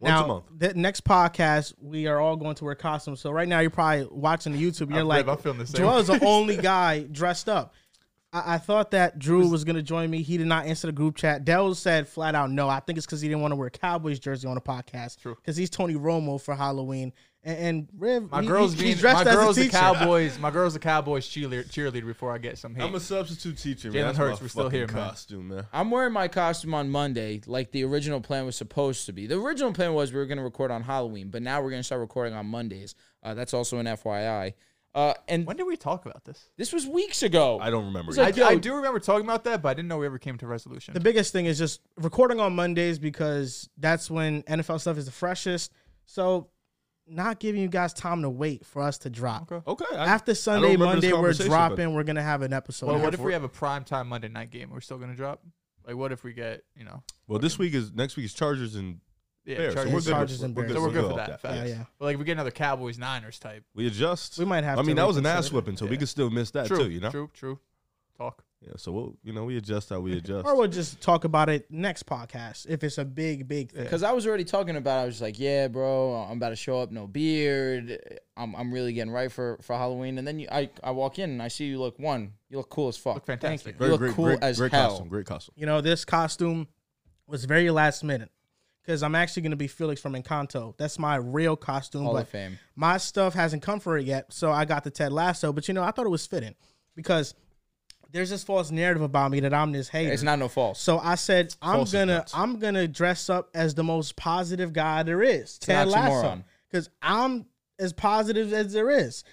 Once 0.01 0.11
now, 0.11 0.25
a 0.25 0.29
month. 0.29 0.45
the 0.57 0.75
next 0.75 1.05
podcast, 1.05 1.75
we 1.79 2.07
are 2.07 2.19
all 2.19 2.35
going 2.35 2.55
to 2.55 2.65
wear 2.65 2.75
costumes. 2.75 3.21
So 3.21 3.31
right 3.31 3.47
now, 3.47 3.61
you're 3.61 3.69
probably 3.69 4.09
watching 4.11 4.53
the 4.53 4.59
YouTube. 4.59 4.91
You're 4.91 5.01
I'm 5.01 5.09
like, 5.09 5.29
I'm 5.29 5.37
feeling 5.37 5.59
the 5.59 5.67
same 5.67 5.79
Joel's 5.79 6.07
the 6.07 6.19
only 6.25 6.57
guy 6.57 7.01
dressed 7.01 7.51
up. 7.51 7.75
I, 8.33 8.55
I 8.55 8.59
thought 8.59 8.93
that 8.93 9.19
Drew 9.19 9.47
was 9.49 9.63
going 9.65 9.77
to 9.77 9.83
join 9.83 10.09
me. 10.09 10.23
He 10.23 10.39
did 10.39 10.47
not 10.47 10.65
answer 10.65 10.87
the 10.87 10.93
group 10.93 11.17
chat. 11.17 11.45
Dell 11.45 11.75
said 11.75 12.09
flat 12.09 12.35
out 12.35 12.51
no. 12.51 12.69
I 12.69 12.81
think 12.81 12.97
it's 12.97 13.07
because 13.07 13.21
he 13.21 13.29
didn't 13.29 13.43
want 13.43 13.53
to 13.53 13.57
wear 13.57 13.69
a 13.69 13.71
Cowboys 13.71 14.19
jersey 14.19 14.49
on 14.49 14.55
the 14.55 14.61
podcast. 14.63 15.19
True. 15.21 15.35
Because 15.35 15.59
he's 15.59 15.69
Tony 15.69 15.95
Romo 15.95 16.41
for 16.41 16.55
Halloween. 16.55 17.13
And, 17.43 17.59
and 17.59 17.89
Riv, 17.97 18.31
My 18.31 18.43
he- 18.43 18.47
girl's 18.47 18.75
he, 18.75 18.81
being 18.81 18.93
he's 18.93 19.01
dressed 19.01 19.25
my 19.25 19.31
as 19.31 19.37
girl's 19.37 19.59
a 19.59 19.63
the. 19.63 19.69
Cowboys. 19.71 20.39
My 20.39 20.51
girl's 20.51 20.75
the 20.75 20.79
Cowboys 20.79 21.27
cheerleader, 21.27 21.67
cheerleader 21.67 22.07
before 22.07 22.33
I 22.35 22.39
get 22.39 22.59
some 22.59 22.75
hate. 22.75 22.85
I'm 22.85 22.95
a 22.95 23.01
substitute 23.01 23.57
teacher, 23.57 23.91
man. 23.91 24.03
Jalen 24.03 24.07
That's 24.07 24.19
Hurts, 24.19 24.41
we're 24.43 24.49
still 24.49 24.69
here, 24.69 24.87
man. 24.87 25.09
Costume, 25.09 25.49
man. 25.49 25.67
I'm 25.73 25.91
wearing 25.91 26.13
my 26.13 26.29
costume 26.29 26.75
on 26.75 26.91
Monday, 26.91 27.41
like 27.47 27.71
the 27.71 27.85
original 27.85 28.21
plan 28.21 28.45
was 28.45 28.57
supposed 28.57 29.07
to 29.07 29.13
be. 29.13 29.27
The 29.27 29.39
original 29.41 29.73
plan 29.73 29.95
was 29.95 30.13
we 30.13 30.19
were 30.19 30.27
going 30.27 30.39
to 30.39 30.45
record 30.45 30.71
on 30.71 30.83
Halloween, 30.83 31.31
but 31.31 31.41
now 31.41 31.63
we're 31.63 31.71
going 31.71 31.81
to 31.81 31.85
start 31.85 32.01
recording 32.03 32.35
on 32.35 32.45
Mondays. 32.47 32.95
Uh, 33.23 33.33
that's 33.33 33.55
also 33.55 33.79
an 33.79 33.87
FYI. 33.87 34.53
Uh, 34.95 35.15
and 35.29 35.47
when 35.47 35.57
did 35.57 35.67
we 35.67 35.77
talk 35.77 36.05
about 36.05 36.25
this? 36.25 36.51
this 36.57 36.73
was 36.73 36.85
weeks 36.87 37.23
ago. 37.23 37.59
I 37.61 37.71
don't 37.71 37.87
remember. 37.87 38.11
It's 38.11 38.19
I, 38.19 38.25
like, 38.25 38.39
I 38.41 38.57
do 38.57 38.75
remember 38.75 38.99
talking 38.99 39.25
about 39.25 39.45
that, 39.45 39.63
but 39.63 39.69
I 39.69 39.75
didn't 39.75 39.89
know 39.89 39.99
we 39.99 40.07
ever 40.07 40.19
came 40.19 40.37
to 40.39 40.47
a 40.47 40.49
resolution. 40.49 40.95
The 40.95 41.01
biggest 41.01 41.33
thing 41.33 41.47
is 41.47 41.59
just 41.59 41.81
recording 41.97 42.41
on 42.41 42.55
Mondays 42.57 42.99
because 42.99 43.69
that's 43.79 44.11
when 44.11 44.43
NFL 44.43 44.81
stuff 44.81 44.99
is 44.99 45.07
the 45.07 45.13
freshest. 45.13 45.73
So 46.07 46.49
not 47.11 47.41
giving 47.41 47.61
you 47.61 47.69
guys 47.69 47.93
time 47.93 48.23
to 48.23 48.31
wait 48.31 48.65
for 48.65 48.83
us 48.83 48.99
to 48.99 49.11
drop. 49.11 49.51
Okay. 49.51 49.71
okay. 49.71 49.97
I, 49.97 50.07
After 50.07 50.35
Sunday, 50.35 50.77
Monday, 50.77 51.09
we're 51.09 51.17
conversation, 51.17 51.51
dropping. 51.51 51.95
We're 51.95 52.05
gonna 52.05 52.23
have 52.23 52.43
an 52.43 52.53
episode. 52.53 52.87
Well, 52.87 52.99
what 53.01 53.15
if 53.15 53.21
we 53.21 53.33
have 53.33 53.45
a 53.45 53.49
prime 53.49 53.85
time 53.85 54.09
Monday 54.09 54.29
night 54.29 54.51
game? 54.51 54.71
We're 54.71 54.81
still 54.81 54.99
gonna 54.99 55.17
drop. 55.17 55.43
Like, 55.87 55.97
what 55.97 56.13
if 56.13 56.25
we 56.25 56.33
get 56.33 56.65
you 56.77 56.85
know? 56.85 57.03
well, 57.27 57.39
this 57.39 57.59
week 57.59 57.75
is 57.75 57.93
next 57.93 58.17
week 58.17 58.27
is 58.27 58.35
Chargers 58.35 58.77
and 58.77 59.01
Yeah, 59.45 59.57
Bears. 59.57 59.73
So 59.73 59.75
Chargers- 59.77 59.93
we're 59.93 60.01
good. 60.01 60.11
Chargers 60.11 60.39
with, 60.39 60.45
and 60.45 60.55
Bears. 60.55 60.73
So 60.73 60.81
we're 60.83 60.91
good 60.93 61.11
for 61.11 61.17
that, 61.17 61.43
that. 61.43 61.55
Yeah, 61.55 61.65
yeah. 61.65 61.85
But 61.99 62.05
like, 62.07 62.15
if 62.15 62.19
we 62.21 62.25
get 62.25 62.33
another 62.33 62.51
Cowboys 62.51 62.99
Niners 62.99 63.39
type. 63.39 63.65
We 63.75 63.87
adjust. 63.87 64.39
We 64.39 64.45
might 64.45 64.65
have. 64.65 64.79
I 64.79 64.83
to 64.83 64.87
mean, 64.87 64.97
that 64.97 65.07
was 65.07 65.17
an 65.17 65.27
ass 65.27 65.51
whipping, 65.51 65.77
so 65.77 65.87
we 65.87 65.97
could 65.97 66.09
still 66.09 66.31
miss 66.31 66.51
that 66.53 66.67
True. 66.67 66.85
too. 66.85 66.91
You 66.91 67.01
know. 67.01 67.11
True. 67.11 67.31
True. 67.35 67.59
Talk. 68.17 68.45
Yeah. 68.61 68.73
So 68.77 68.93
we'll, 68.93 69.17
you 69.23 69.33
know, 69.33 69.45
we 69.45 69.57
adjust 69.57 69.89
how 69.89 70.01
we 70.01 70.19
adjust. 70.19 70.47
Or 70.47 70.55
we'll 70.55 70.69
just 70.69 71.01
talk 71.01 71.25
about 71.25 71.49
it 71.49 71.71
next 71.71 72.05
podcast 72.05 72.67
if 72.69 72.85
it's 72.85 72.99
a 72.99 73.05
big, 73.05 73.49
big 73.49 73.73
thing. 73.73 73.85
Because 73.85 74.03
I 74.03 74.13
was 74.13 74.27
already 74.27 74.45
talking 74.45 74.77
about, 74.77 74.99
it. 74.99 75.03
I 75.03 75.05
was 75.07 75.15
just 75.15 75.23
like, 75.23 75.39
yeah, 75.39 75.69
bro, 75.69 76.15
I'm 76.15 76.37
about 76.37 76.51
to 76.51 76.57
show 76.57 76.79
up, 76.79 76.91
no 76.91 77.07
beard. 77.07 78.21
I'm, 78.37 78.55
I'm 78.55 78.73
really 78.73 78.93
getting 78.93 79.13
right 79.13 79.33
for, 79.33 79.59
for 79.63 79.77
Halloween. 79.77 80.19
And 80.19 80.29
then 80.29 80.39
you, 80.41 80.49
I, 80.53 80.69
I 80.85 80.91
walk 80.91 81.19
in 81.19 81.31
and 81.31 81.43
I 81.43 81.49
see 81.49 81.67
you 81.67 81.81
look 81.81 81.99
one, 81.99 82.33
you 82.51 82.59
look 82.59 82.69
cool 82.69 82.89
as 82.89 82.99
fuck. 82.99 83.15
Look 83.15 83.27
fantastic. 83.27 83.81
you. 83.81 83.87
look 83.87 84.15
cool 84.15 84.27
great, 84.27 84.43
as 84.43 84.59
great 84.59 84.73
hell. 84.73 84.91
costume. 84.91 85.09
Great 85.09 85.27
costume. 85.27 85.55
You 85.57 85.65
know, 85.65 85.81
this 85.81 86.05
costume 86.05 86.69
was 87.27 87.47
very 87.47 87.71
last 87.71 88.05
minute 88.05 88.31
because 88.83 89.03
I'm 89.03 89.15
actually 89.15 89.43
going 89.43 89.53
to 89.53 89.57
be 89.57 89.69
Felix 89.69 90.03
from 90.03 90.15
Encanto. 90.15 90.77
That's 90.77 90.99
my 90.99 91.17
real 91.17 91.57
costume, 91.57 92.05
Hall 92.05 92.13
but 92.13 92.23
of 92.23 92.29
Fame. 92.29 92.59
my 92.77 92.99
stuff 92.99 93.33
hasn't 93.33 93.63
come 93.63 93.81
for 93.81 93.97
it 93.97 94.05
yet. 94.05 94.33
So 94.33 94.51
I 94.51 94.67
got 94.67 94.85
the 94.85 94.91
Ted 94.91 95.13
Lasso. 95.13 95.53
But 95.53 95.67
you 95.67 95.75
know, 95.75 95.83
I 95.83 95.93
thought 95.93 96.05
it 96.05 96.11
was 96.11 96.27
fitting 96.27 96.55
because 96.95 97.35
there's 98.13 98.31
this 98.31 98.43
false 98.45 98.71
narrative 98.71 99.03
about 99.03 99.31
me 99.31 99.41
that 99.41 99.55
I'm 99.55 99.73
this 99.73 99.89
hater. 99.89 100.13
It's 100.13 100.23
not 100.23 100.39
no 100.39 100.49
false. 100.49 100.81
So 100.81 100.99
I 100.99 101.15
said 101.15 101.55
I'm 101.63 101.77
False 101.79 101.93
gonna 101.93 102.07
nuts. 102.19 102.33
I'm 102.35 102.59
gonna 102.59 102.89
dress 102.89 103.31
up 103.31 103.51
as 103.55 103.75
the 103.75 103.85
most 103.85 104.17
positive 104.17 104.73
guy 104.73 105.03
there 105.03 105.23
is, 105.23 105.59
Ted 105.59 105.89
Lasso, 105.89 106.43
because 106.71 106.89
I'm 107.03 107.47
as 107.79 107.93
positive 107.93 108.53
as 108.53 108.73
there 108.73 108.91
is. 108.91 109.25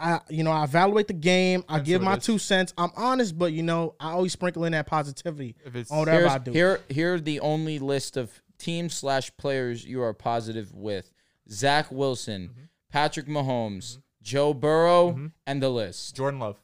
I 0.00 0.20
you 0.30 0.44
know 0.44 0.50
I 0.50 0.64
evaluate 0.64 1.08
the 1.08 1.12
game. 1.12 1.62
I 1.68 1.80
give 1.80 2.00
my 2.02 2.16
two 2.16 2.38
cents. 2.38 2.72
I'm 2.78 2.90
honest, 2.96 3.38
but 3.38 3.52
you 3.52 3.62
know 3.62 3.94
I 4.00 4.12
always 4.12 4.32
sprinkle 4.32 4.64
in 4.64 4.72
that 4.72 4.86
positivity 4.86 5.56
If 5.64 5.74
it's- 5.76 5.90
on 5.90 5.98
whatever 5.98 6.26
I 6.28 6.38
do. 6.38 6.52
Here, 6.52 6.80
here 6.88 7.14
are 7.14 7.20
the 7.20 7.40
only 7.40 7.78
list 7.78 8.16
of 8.16 8.30
teams 8.58 8.94
slash 8.94 9.30
players 9.36 9.84
you 9.84 10.00
are 10.02 10.14
positive 10.14 10.72
with: 10.74 11.12
Zach 11.50 11.92
Wilson, 11.92 12.48
Mm-hmm. 12.48 12.64
Patrick 12.90 13.26
Mahomes, 13.26 13.98
Joe 14.22 14.54
Burrow, 14.54 15.30
and 15.46 15.62
the 15.62 15.68
list. 15.68 16.16
Jordan 16.16 16.40
Love. 16.40 16.56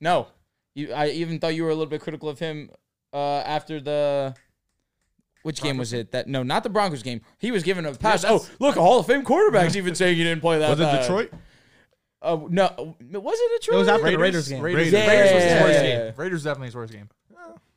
No, 0.00 0.28
you. 0.78 0.92
I 0.92 1.08
even 1.08 1.38
thought 1.38 1.54
you 1.54 1.64
were 1.64 1.70
a 1.70 1.74
little 1.74 1.86
bit 1.90 2.00
critical 2.00 2.28
of 2.28 2.38
him 2.38 2.70
uh, 3.12 3.38
after 3.40 3.80
the. 3.80 4.34
Which 5.42 5.62
game 5.62 5.78
was 5.78 5.92
it? 5.92 6.10
That 6.12 6.26
no, 6.26 6.42
not 6.42 6.62
the 6.62 6.68
Broncos 6.68 7.02
game. 7.02 7.20
He 7.38 7.50
was 7.50 7.62
given 7.62 7.86
a 7.86 7.94
pass. 7.94 8.24
oh, 8.26 8.46
look, 8.58 8.76
a 8.76 8.80
Hall 8.80 8.98
of 9.00 9.06
Fame 9.06 9.22
quarterback's 9.22 9.76
even 9.76 9.94
saying 9.94 10.16
he 10.16 10.24
didn't 10.24 10.40
play 10.40 10.58
that. 10.58 10.68
Was 10.70 10.80
it. 10.80 11.00
Detroit? 11.00 11.32
Uh, 12.20 12.36
no, 12.48 12.96
was 13.12 13.38
it 13.40 13.60
Detroit? 13.60 13.76
It 13.76 13.78
was 13.78 13.88
after 13.88 14.10
the 14.10 14.18
Raiders 14.18 14.48
game. 14.48 14.60
Raiders, 14.62 14.90
Yeah. 14.92 15.06
Raiders 15.08 15.32
was 15.34 15.42
his 15.44 15.62
worst 15.62 15.74
Yeah. 15.84 16.04
game. 16.06 16.14
Raiders 16.16 16.44
definitely 16.44 16.66
his 16.66 16.74
worst 16.74 16.92
game. 16.92 17.08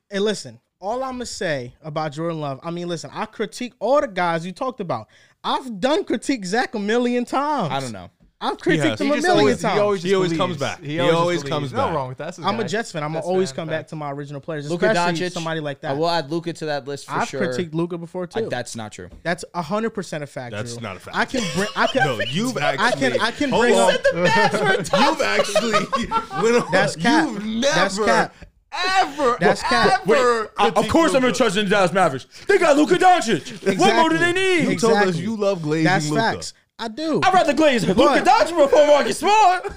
Hey, 0.09 0.19
listen, 0.19 0.59
all 0.79 1.03
I'm 1.03 1.13
gonna 1.13 1.25
say 1.27 1.75
about 1.83 2.11
Jordan 2.13 2.41
Love, 2.41 2.59
I 2.63 2.71
mean, 2.71 2.87
listen, 2.87 3.11
I 3.13 3.25
critique 3.25 3.73
all 3.79 4.01
the 4.01 4.07
guys 4.07 4.45
you 4.45 4.51
talked 4.51 4.79
about. 4.79 5.07
I've 5.43 5.79
done 5.79 6.03
critique 6.03 6.43
Zach 6.45 6.73
a 6.75 6.79
million 6.79 7.23
times. 7.23 7.71
I 7.71 7.79
don't 7.79 7.91
know. 7.93 8.09
I've 8.43 8.57
critiqued 8.57 8.99
him 8.99 9.07
a 9.11 9.15
million 9.17 9.29
always, 9.29 9.61
times. 9.61 9.75
he 9.75 9.79
always, 9.81 10.03
He 10.03 10.15
always 10.15 10.33
comes 10.33 10.57
back. 10.57 10.81
He 10.81 10.93
He 10.93 10.99
always, 10.99 11.15
always 11.15 11.41
just 11.41 11.51
comes 11.51 11.71
believes. 11.71 11.89
No 11.89 11.95
wrong 11.95 12.09
with 12.09 12.17
that. 12.17 12.39
I'm 12.39 12.59
a. 12.59 12.67
Jets 12.67 12.91
fan. 12.91 13.03
I'm 13.03 13.13
gonna 13.13 13.23
always 13.23 13.51
fan 13.51 13.55
come 13.57 13.67
back 13.69 13.87
to 13.89 13.95
my 13.95 14.11
original 14.11 14.41
players, 14.41 14.69
Luka 14.69 14.89
especially 14.89 15.19
Doncic. 15.27 15.31
somebody 15.31 15.59
like 15.59 15.81
that. 15.81 15.91
I 15.91 15.93
will 15.93 16.09
add 16.09 16.31
Luka 16.31 16.51
to 16.53 16.65
that 16.65 16.87
list 16.87 17.07
for 17.07 17.23
sure. 17.25 17.43
I've 17.43 17.49
critiqued 17.55 17.73
Luka 17.75 17.97
before 17.99 18.25
too. 18.25 18.45
Uh, 18.47 18.49
that's 18.49 18.75
not 18.75 18.91
true. 18.93 19.09
That's 19.23 19.45
hundred 19.53 19.91
percent 19.91 20.23
a 20.23 20.27
fact. 20.27 20.53
That's 20.55 20.73
Drew. 20.73 20.81
not 20.81 20.97
a 20.97 20.99
fact. 20.99 21.15
I 21.15 21.25
can 21.25 21.43
bring. 21.55 21.67
I 21.75 21.87
can. 21.87 22.01
No, 22.07 22.19
you've 22.31 22.57
actually. 22.57 22.87
I 22.87 22.91
can. 23.11 23.21
I 23.21 23.31
can 23.31 23.49
Hold 23.51 23.61
bring. 23.61 23.75
on. 23.75 23.93
up- 23.93 24.01
You've 24.13 25.21
actually 25.21 25.71
went 26.41 26.65
on. 26.65 26.71
That's 26.71 26.95
cap. 26.95 27.27
You've 27.29 27.45
never, 27.45 27.61
That's 27.75 27.99
cap. 27.99 28.35
ever, 28.73 29.37
That's 29.39 29.61
cap. 29.61 30.01
ever. 30.09 30.51
of 30.57 30.87
course, 30.87 31.13
I'm 31.13 31.21
gonna 31.21 31.33
trust 31.33 31.57
in 31.57 31.65
the 31.65 31.69
Dallas 31.71 31.91
Mavericks. 31.93 32.25
They 32.47 32.57
got 32.57 32.75
Luka 32.77 32.95
Doncic. 32.95 33.41
Exactly. 33.51 33.75
What 33.77 33.95
more 33.95 34.09
do 34.09 34.17
they 34.17 34.31
need? 34.33 34.69
You 34.69 34.79
told 34.79 34.97
us 34.97 35.17
you 35.17 35.35
love 35.35 35.61
glazing 35.61 35.83
That's 35.85 36.09
Luka. 36.09 36.21
facts. 36.21 36.53
I 36.81 36.87
do. 36.87 37.21
I'd 37.23 37.33
rather 37.33 37.53
glaze 37.53 37.85
Luka 37.87 37.93
But- 37.99 38.25
Doncic 38.25 38.57
before 38.57 38.87
Marcus 38.87 39.19
Smart. 39.19 39.71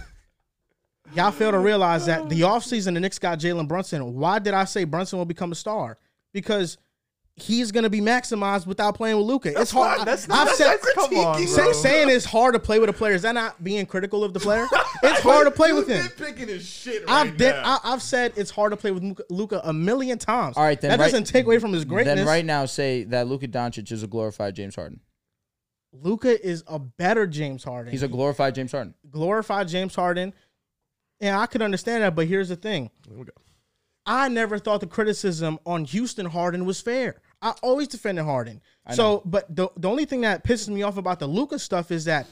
Y'all 1.14 1.30
fail 1.30 1.52
to 1.52 1.58
realize 1.58 2.06
that 2.06 2.28
the 2.28 2.40
offseason 2.40 2.94
the 2.94 3.00
Knicks 3.00 3.18
got 3.18 3.38
Jalen 3.38 3.68
Brunson. 3.68 4.14
Why 4.14 4.38
did 4.38 4.54
I 4.54 4.64
say 4.64 4.84
Brunson 4.84 5.18
will 5.18 5.26
become 5.26 5.52
a 5.52 5.54
star? 5.54 5.98
Because 6.32 6.78
he's 7.36 7.70
gonna 7.72 7.90
be 7.90 8.00
maximized 8.00 8.66
without 8.66 8.94
playing 8.96 9.16
with 9.18 9.26
Luka. 9.26 9.52
It's 9.60 9.70
hard. 9.70 9.98
not- 9.98 10.06
that's 10.06 10.24
I've 10.24 10.46
not- 10.46 10.54
said, 10.56 10.66
that's- 10.78 10.94
come 10.94 11.14
on, 11.18 11.46
say- 11.46 11.72
saying 11.74 12.08
it's 12.08 12.24
hard 12.24 12.54
to 12.54 12.58
play 12.60 12.78
with 12.78 12.88
a 12.88 12.92
player. 12.92 13.12
Is 13.14 13.22
that 13.22 13.32
not 13.34 13.62
being 13.62 13.84
critical 13.86 14.24
of 14.24 14.32
the 14.32 14.40
player? 14.40 14.66
It's 15.02 15.20
hard 15.20 15.44
to 15.46 15.50
play 15.50 15.72
with 15.74 15.86
him. 15.86 16.08
Picking 16.16 16.48
his 16.48 16.64
shit 16.66 17.04
I've 17.06 17.36
been, 17.36 17.54
I, 17.56 17.78
I've 17.84 18.00
said 18.00 18.32
it's 18.36 18.50
hard 18.50 18.70
to 18.72 18.76
play 18.78 18.90
with 18.90 19.20
Luka 19.28 19.60
a 19.62 19.72
million 19.72 20.16
times. 20.16 20.56
All 20.56 20.62
right, 20.64 20.80
then 20.80 20.88
that 20.90 20.98
right- 20.98 21.10
doesn't 21.10 21.24
take 21.24 21.44
away 21.44 21.58
from 21.58 21.74
his 21.74 21.84
greatness. 21.84 22.20
Then 22.20 22.26
right 22.26 22.44
now 22.44 22.64
say 22.64 23.04
that 23.04 23.26
Luka 23.26 23.46
Doncic 23.46 23.92
is 23.92 24.02
a 24.02 24.06
glorified 24.06 24.54
James 24.56 24.74
Harden. 24.76 25.00
Luka 26.02 26.44
is 26.46 26.64
a 26.66 26.78
better 26.78 27.26
James 27.26 27.64
Harden. 27.64 27.92
He's 27.92 28.02
a 28.02 28.08
glorified 28.08 28.54
James 28.54 28.72
Harden. 28.72 28.94
glorified 29.10 29.68
James 29.68 29.94
Harden, 29.94 30.34
and 31.20 31.36
I 31.36 31.46
could 31.46 31.62
understand 31.62 32.02
that. 32.02 32.14
But 32.14 32.26
here's 32.26 32.48
the 32.48 32.56
thing: 32.56 32.90
We 33.08 33.24
go. 33.24 33.32
I 34.06 34.28
never 34.28 34.58
thought 34.58 34.80
the 34.80 34.86
criticism 34.86 35.58
on 35.64 35.84
Houston 35.84 36.26
Harden 36.26 36.66
was 36.66 36.80
fair. 36.80 37.20
I 37.40 37.54
always 37.62 37.88
defended 37.88 38.24
Harden. 38.24 38.60
So, 38.92 39.22
but 39.24 39.54
the 39.54 39.68
the 39.76 39.88
only 39.88 40.04
thing 40.04 40.22
that 40.22 40.44
pisses 40.44 40.68
me 40.68 40.82
off 40.82 40.96
about 40.96 41.20
the 41.20 41.26
Luka 41.26 41.58
stuff 41.58 41.90
is 41.90 42.04
that 42.06 42.26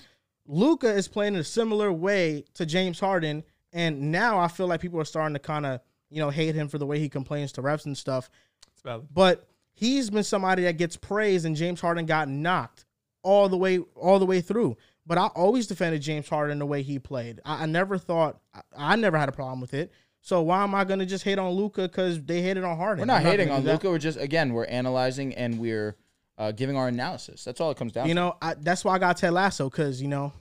Luka 0.47 0.89
is 0.93 1.09
playing 1.09 1.35
in 1.35 1.41
a 1.41 1.45
similar 1.45 1.93
way 1.93 2.45
to 2.55 2.67
James 2.67 2.99
Harden, 3.01 3.45
and 3.73 4.13
now 4.13 4.39
I 4.39 4.49
feel 4.49 4.67
like 4.67 4.81
people 4.81 5.01
are 5.01 5.05
starting 5.05 5.35
to 5.35 5.41
kind 5.41 5.65
of 5.65 5.81
you 6.11 6.21
know 6.21 6.31
hate 6.31 6.55
him 6.55 6.69
for 6.69 6.79
the 6.79 6.87
way 6.87 6.99
he 6.99 7.09
complains 7.09 7.53
to 7.53 7.63
refs 7.63 7.87
and 7.87 7.97
stuff. 7.97 8.29
It's 8.73 8.83
valid. 8.83 9.07
But 9.13 9.49
he's 9.73 10.11
been 10.11 10.25
somebody 10.25 10.65
that 10.65 10.77
gets 10.79 10.97
praised, 10.97 11.47
and 11.47 11.57
James 11.57 11.81
Harden 11.81 12.05
got 12.07 12.29
knocked 12.29 12.85
all 13.23 13.49
the 13.49 13.57
way 13.57 13.79
all 13.97 14.19
the 14.19 14.27
way 14.27 14.41
through. 14.41 14.77
But 15.05 15.19
I 15.19 15.27
always 15.29 15.67
defended 15.67 16.01
James 16.03 16.29
Harden 16.29 16.59
the 16.61 16.67
way 16.67 16.83
he 16.83 16.99
played. 16.99 17.41
I, 17.45 17.65
I 17.65 17.67
never 17.67 17.99
thought 17.99 18.41
I, 18.55 18.61
I 18.77 18.97
never 18.97 19.19
had 19.19 19.29
a 19.29 19.33
problem 19.33 19.61
with 19.61 19.75
it. 19.75 19.93
So 20.21 20.41
why 20.43 20.63
am 20.63 20.75
I 20.75 20.85
gonna 20.85 21.07
just 21.07 21.25
hate 21.25 21.39
on 21.39 21.51
Luka 21.53 21.83
because 21.83 22.23
they 22.23 22.41
hated 22.43 22.63
on 22.63 22.77
Harden? 22.77 23.01
We're 23.01 23.07
not 23.07 23.21
I'm 23.23 23.27
hating 23.27 23.49
gonna 23.49 23.59
on 23.61 23.65
Luka. 23.67 23.91
We're 23.91 23.99
just 23.99 24.19
again 24.19 24.53
we're 24.53 24.67
analyzing 24.67 25.35
and 25.35 25.59
we're 25.59 25.97
uh, 26.39 26.53
giving 26.53 26.77
our 26.77 26.89
analysis. 26.89 27.45
That's 27.45 27.61
all 27.61 27.71
it 27.73 27.77
comes 27.77 27.93
down. 27.93 28.05
To. 28.05 28.09
You 28.09 28.15
to. 28.15 28.21
know, 28.21 28.37
I, 28.41 28.55
that's 28.55 28.85
why 28.85 28.95
I 28.95 28.99
got 28.99 29.17
Ted 29.17 29.33
Lasso 29.33 29.69
because 29.69 30.01
you 30.01 30.09
know, 30.09 30.33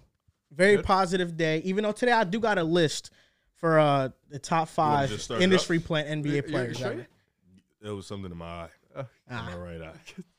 very 0.52 0.82
positive 0.84 1.36
day. 1.36 1.60
Even 1.66 1.84
though 1.84 1.92
today 1.92 2.12
I 2.12 2.24
do 2.24 2.40
got 2.40 2.58
a 2.60 2.64
list 2.64 3.10
for 3.56 3.80
uh 3.80 4.10
the 4.30 4.38
top 4.40 4.70
five 4.70 5.10
just 5.10 5.26
start 5.26 5.42
it 5.42 5.44
industry 5.44 5.80
playing 5.80 6.22
NBA 6.24 6.28
You- 6.30 6.36
you 6.36 6.44
players. 6.44 6.78
sure? 6.78 6.92
ever. 6.92 7.08
There 7.82 7.96
was 7.96 8.06
something 8.06 8.32
in 8.32 8.38
my 8.38 8.46
eye. 8.46 8.70
Uh, 8.96 9.04
In 9.30 9.36
my 9.38 9.56
right 9.56 9.82
eye. 9.82 10.22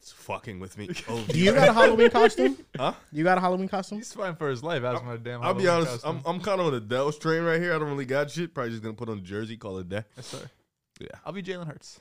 It's 0.00 0.12
fucking 0.12 0.58
with 0.60 0.78
me. 0.78 0.88
Oh, 1.08 1.22
Do 1.28 1.38
you 1.38 1.52
got 1.52 1.68
a 1.68 1.72
Halloween 1.74 2.08
costume? 2.10 2.56
Huh? 2.76 2.94
You 3.12 3.22
got 3.22 3.36
a 3.36 3.40
Halloween 3.40 3.68
costume? 3.68 3.98
He's 3.98 4.12
fighting 4.12 4.36
for 4.36 4.48
his 4.48 4.62
life. 4.62 4.82
Asking 4.82 5.06
my 5.08 5.16
damn. 5.18 5.42
I'll 5.42 5.52
be 5.52 5.64
Halloween 5.64 5.88
honest. 5.88 6.02
costume. 6.04 6.22
I'm 6.26 6.36
I'm 6.36 6.40
kind 6.40 6.60
of 6.60 6.68
on 6.68 6.72
the 6.72 6.80
Dell 6.80 7.12
strain 7.12 7.42
right 7.42 7.60
here. 7.60 7.74
I 7.74 7.78
don't 7.78 7.88
really 7.88 8.06
got 8.06 8.30
shit. 8.30 8.54
Probably 8.54 8.70
just 8.70 8.82
gonna 8.82 8.94
put 8.94 9.10
on 9.10 9.18
a 9.18 9.22
jersey, 9.22 9.56
call 9.58 9.76
it 9.78 9.82
a 9.82 9.84
day. 9.84 10.04
Yes, 10.16 10.26
sir. 10.26 10.50
Yeah. 11.00 11.08
I'll 11.24 11.32
be 11.32 11.42
Jalen 11.42 11.66
Hurts 11.66 12.00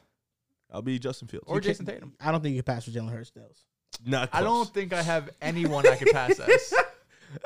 I'll 0.72 0.82
be 0.82 1.00
Justin 1.00 1.27
Fields. 1.27 1.46
or 1.48 1.60
Jayson 1.60 1.86
Tatum. 1.86 2.13
I 2.22 2.32
don't 2.32 2.41
think 2.41 2.56
you 2.56 2.62
can 2.63 2.74
pass 2.75 2.86
for 2.86 2.91
Jalen 2.91 3.12
Hurts. 3.12 3.29
Stills. 3.29 3.63
Not. 4.06 4.29
I 4.32 4.41
don't 4.44 4.72
think 4.74 4.94
I 4.94 5.01
have 5.01 5.29
anyone 5.41 5.88
I 5.88 5.96
could 5.96 6.10
pass 6.12 6.39
as. 6.39 6.74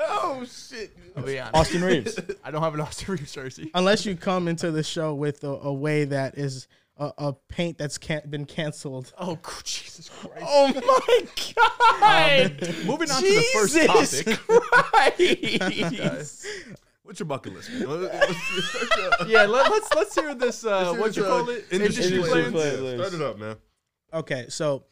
Oh 0.00 0.44
shit. 0.46 0.96
I'll 1.14 1.24
be 1.24 1.38
honest. 1.38 1.54
Austin 1.54 1.84
Reaves. 1.84 2.18
I 2.44 2.50
don't 2.50 2.62
have 2.62 2.72
an 2.72 2.80
Austin 2.80 3.14
Reaves 3.16 3.32
jersey. 3.32 3.70
Unless 3.74 4.06
you 4.06 4.16
come 4.16 4.48
into 4.48 4.70
the 4.70 4.82
show 4.82 5.14
with 5.14 5.44
a, 5.44 5.48
a 5.48 5.72
way 5.72 6.04
that 6.04 6.38
is 6.38 6.68
a, 6.96 7.12
a 7.18 7.32
paint 7.48 7.76
that's 7.78 7.98
can- 7.98 8.22
been 8.28 8.44
canceled. 8.44 9.12
Oh 9.18 9.38
Jesus 9.64 10.08
Christ! 10.08 10.44
oh 10.46 10.72
my 10.74 11.26
god! 11.56 12.60
Moving 12.86 13.10
on 13.10 13.22
to 13.22 13.28
the 13.28 13.44
first 13.54 13.76
topic. 13.86 14.38
Christ. 14.38 16.46
What's 17.02 17.20
your 17.20 17.26
bucket 17.26 17.52
list? 17.54 17.70
man? 17.70 17.88
What's 17.88 18.96
your- 18.96 19.28
yeah, 19.28 19.44
let, 19.44 19.70
us 19.70 19.88
let's 19.94 20.14
hear 20.14 20.34
this. 20.34 20.64
Uh, 20.64 20.90
Let's 20.92 20.98
what 21.00 21.16
you 21.16 21.22
hear 21.24 21.32
call 21.32 21.48
it? 21.50 21.66
uh, 21.70 21.74
Industry, 21.76 22.04
Industry 22.06 22.50
plans. 22.50 22.80
plans. 22.80 23.00
Start 23.06 23.14
it 23.14 23.22
up, 23.22 23.38
man. 23.38 23.56
Okay, 24.14 24.46
so 24.48 24.84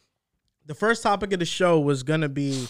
the 0.65 0.75
first 0.75 1.01
topic 1.01 1.33
of 1.33 1.39
the 1.39 1.45
show 1.45 1.79
was 1.79 2.03
going 2.03 2.21
to 2.21 2.29
be 2.29 2.67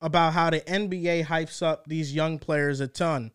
about 0.00 0.32
how 0.32 0.50
the 0.50 0.60
NBA 0.62 1.26
hypes 1.26 1.62
up 1.62 1.86
these 1.86 2.14
young 2.14 2.38
players 2.38 2.80
a 2.80 2.88
ton. 2.88 3.32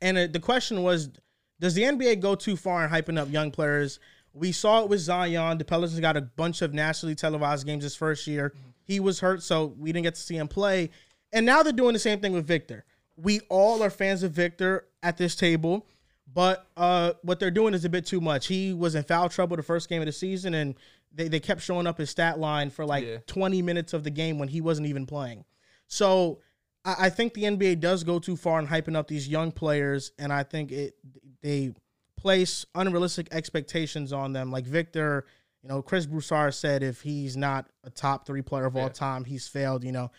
And 0.00 0.16
uh, 0.16 0.26
the 0.30 0.40
question 0.40 0.82
was 0.82 1.10
Does 1.58 1.74
the 1.74 1.82
NBA 1.82 2.20
go 2.20 2.34
too 2.36 2.56
far 2.56 2.84
in 2.84 2.90
hyping 2.90 3.18
up 3.18 3.30
young 3.32 3.50
players? 3.50 3.98
We 4.32 4.52
saw 4.52 4.82
it 4.82 4.88
with 4.88 5.00
Zion. 5.00 5.58
The 5.58 5.64
Pelicans 5.64 5.98
got 6.00 6.16
a 6.16 6.22
bunch 6.22 6.62
of 6.62 6.72
nationally 6.72 7.14
televised 7.14 7.66
games 7.66 7.82
his 7.84 7.96
first 7.96 8.26
year. 8.26 8.52
He 8.84 9.00
was 9.00 9.20
hurt, 9.20 9.42
so 9.42 9.74
we 9.78 9.92
didn't 9.92 10.04
get 10.04 10.14
to 10.14 10.20
see 10.20 10.36
him 10.36 10.48
play. 10.48 10.90
And 11.32 11.46
now 11.46 11.62
they're 11.62 11.72
doing 11.72 11.92
the 11.92 11.98
same 11.98 12.20
thing 12.20 12.32
with 12.32 12.46
Victor. 12.46 12.84
We 13.16 13.40
all 13.48 13.82
are 13.82 13.90
fans 13.90 14.22
of 14.22 14.32
Victor 14.32 14.86
at 15.02 15.16
this 15.16 15.34
table, 15.36 15.86
but 16.32 16.66
uh, 16.76 17.12
what 17.22 17.38
they're 17.40 17.50
doing 17.50 17.74
is 17.74 17.84
a 17.84 17.88
bit 17.88 18.06
too 18.06 18.20
much. 18.20 18.46
He 18.46 18.72
was 18.72 18.94
in 18.94 19.02
foul 19.04 19.28
trouble 19.28 19.56
the 19.56 19.62
first 19.62 19.88
game 19.88 20.00
of 20.02 20.06
the 20.06 20.12
season, 20.12 20.54
and 20.54 20.74
they, 21.12 21.28
they 21.28 21.40
kept 21.40 21.60
showing 21.60 21.86
up 21.86 21.98
his 21.98 22.10
stat 22.10 22.38
line 22.38 22.70
for 22.70 22.84
like 22.86 23.04
Yeah. 23.04 23.18
20 23.26 23.62
minutes 23.62 23.92
of 23.92 24.04
the 24.04 24.10
game 24.10 24.38
when 24.38 24.48
he 24.48 24.60
wasn't 24.60 24.86
even 24.86 25.06
playing. 25.06 25.44
So 25.86 26.40
I, 26.84 26.94
I 27.06 27.10
think 27.10 27.34
the 27.34 27.42
NBA 27.44 27.80
does 27.80 28.04
go 28.04 28.18
too 28.18 28.36
far 28.36 28.58
in 28.58 28.66
hyping 28.68 28.96
up 28.96 29.08
these 29.08 29.28
young 29.28 29.52
players, 29.52 30.12
and 30.18 30.32
I 30.32 30.42
think 30.44 30.72
it 30.72 30.94
they 31.42 31.72
place 32.20 32.66
unrealistic 32.74 33.28
expectations 33.32 34.12
on 34.12 34.32
them. 34.32 34.50
Like 34.52 34.64
Victor, 34.66 35.24
you 35.62 35.68
know, 35.68 35.82
Chris 35.82 36.06
Broussard 36.06 36.54
said 36.54 36.82
if 36.82 37.00
he's 37.00 37.36
not 37.36 37.68
a 37.84 37.90
top 37.90 38.26
three 38.26 38.42
player 38.42 38.66
of 38.66 38.76
all 38.76 38.84
Yeah. 38.84 38.88
time, 38.90 39.24
he's 39.24 39.48
failed. 39.48 39.84
You 39.84 39.92
know, 39.92 40.10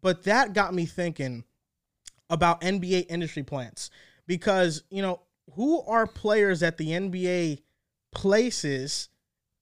but 0.00 0.24
that 0.24 0.52
got 0.52 0.74
me 0.74 0.86
thinking 0.86 1.44
about 2.28 2.60
NBA 2.62 3.06
industry 3.08 3.42
plants 3.44 3.90
because 4.26 4.82
you 4.90 5.00
know 5.02 5.20
who 5.54 5.82
are 5.82 6.06
players 6.06 6.62
at 6.62 6.76
the 6.76 6.88
NBA 6.88 7.62
places 8.12 9.08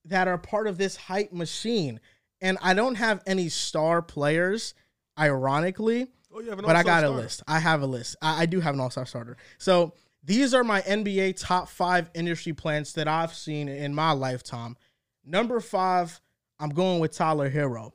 that 0.06 0.28
are 0.28 0.38
part 0.38 0.66
of 0.66 0.78
this 0.78 0.96
hype 0.96 1.32
machine, 1.32 2.00
and 2.40 2.56
I 2.62 2.72
don't 2.74 2.94
have 2.96 3.22
any 3.26 3.48
star 3.48 4.00
players, 4.02 4.74
ironically 5.18 6.08
Oh, 6.36 6.40
you 6.40 6.50
have 6.50 6.58
an 6.58 6.64
but 6.64 6.74
I 6.74 6.82
got 6.82 7.04
a 7.04 7.10
list. 7.10 7.42
I 7.46 7.60
have 7.60 7.82
a 7.82 7.86
list. 7.86 8.16
I, 8.20 8.42
I 8.42 8.46
do 8.46 8.58
have 8.60 8.74
an 8.74 8.80
all 8.80 8.90
star 8.90 9.06
starter. 9.06 9.36
So 9.58 9.94
these 10.24 10.54
are 10.54 10.64
my 10.64 10.80
NBA 10.82 11.38
top 11.38 11.68
five 11.68 12.10
industry 12.14 12.52
plants 12.52 12.92
that 12.94 13.06
I've 13.08 13.34
seen 13.34 13.68
in 13.68 13.94
my 13.94 14.12
lifetime. 14.12 14.76
Number 15.24 15.60
five, 15.60 16.20
I'm 16.58 16.70
going 16.70 17.00
with 17.00 17.12
Tyler 17.12 17.50
Herro. 17.50 17.92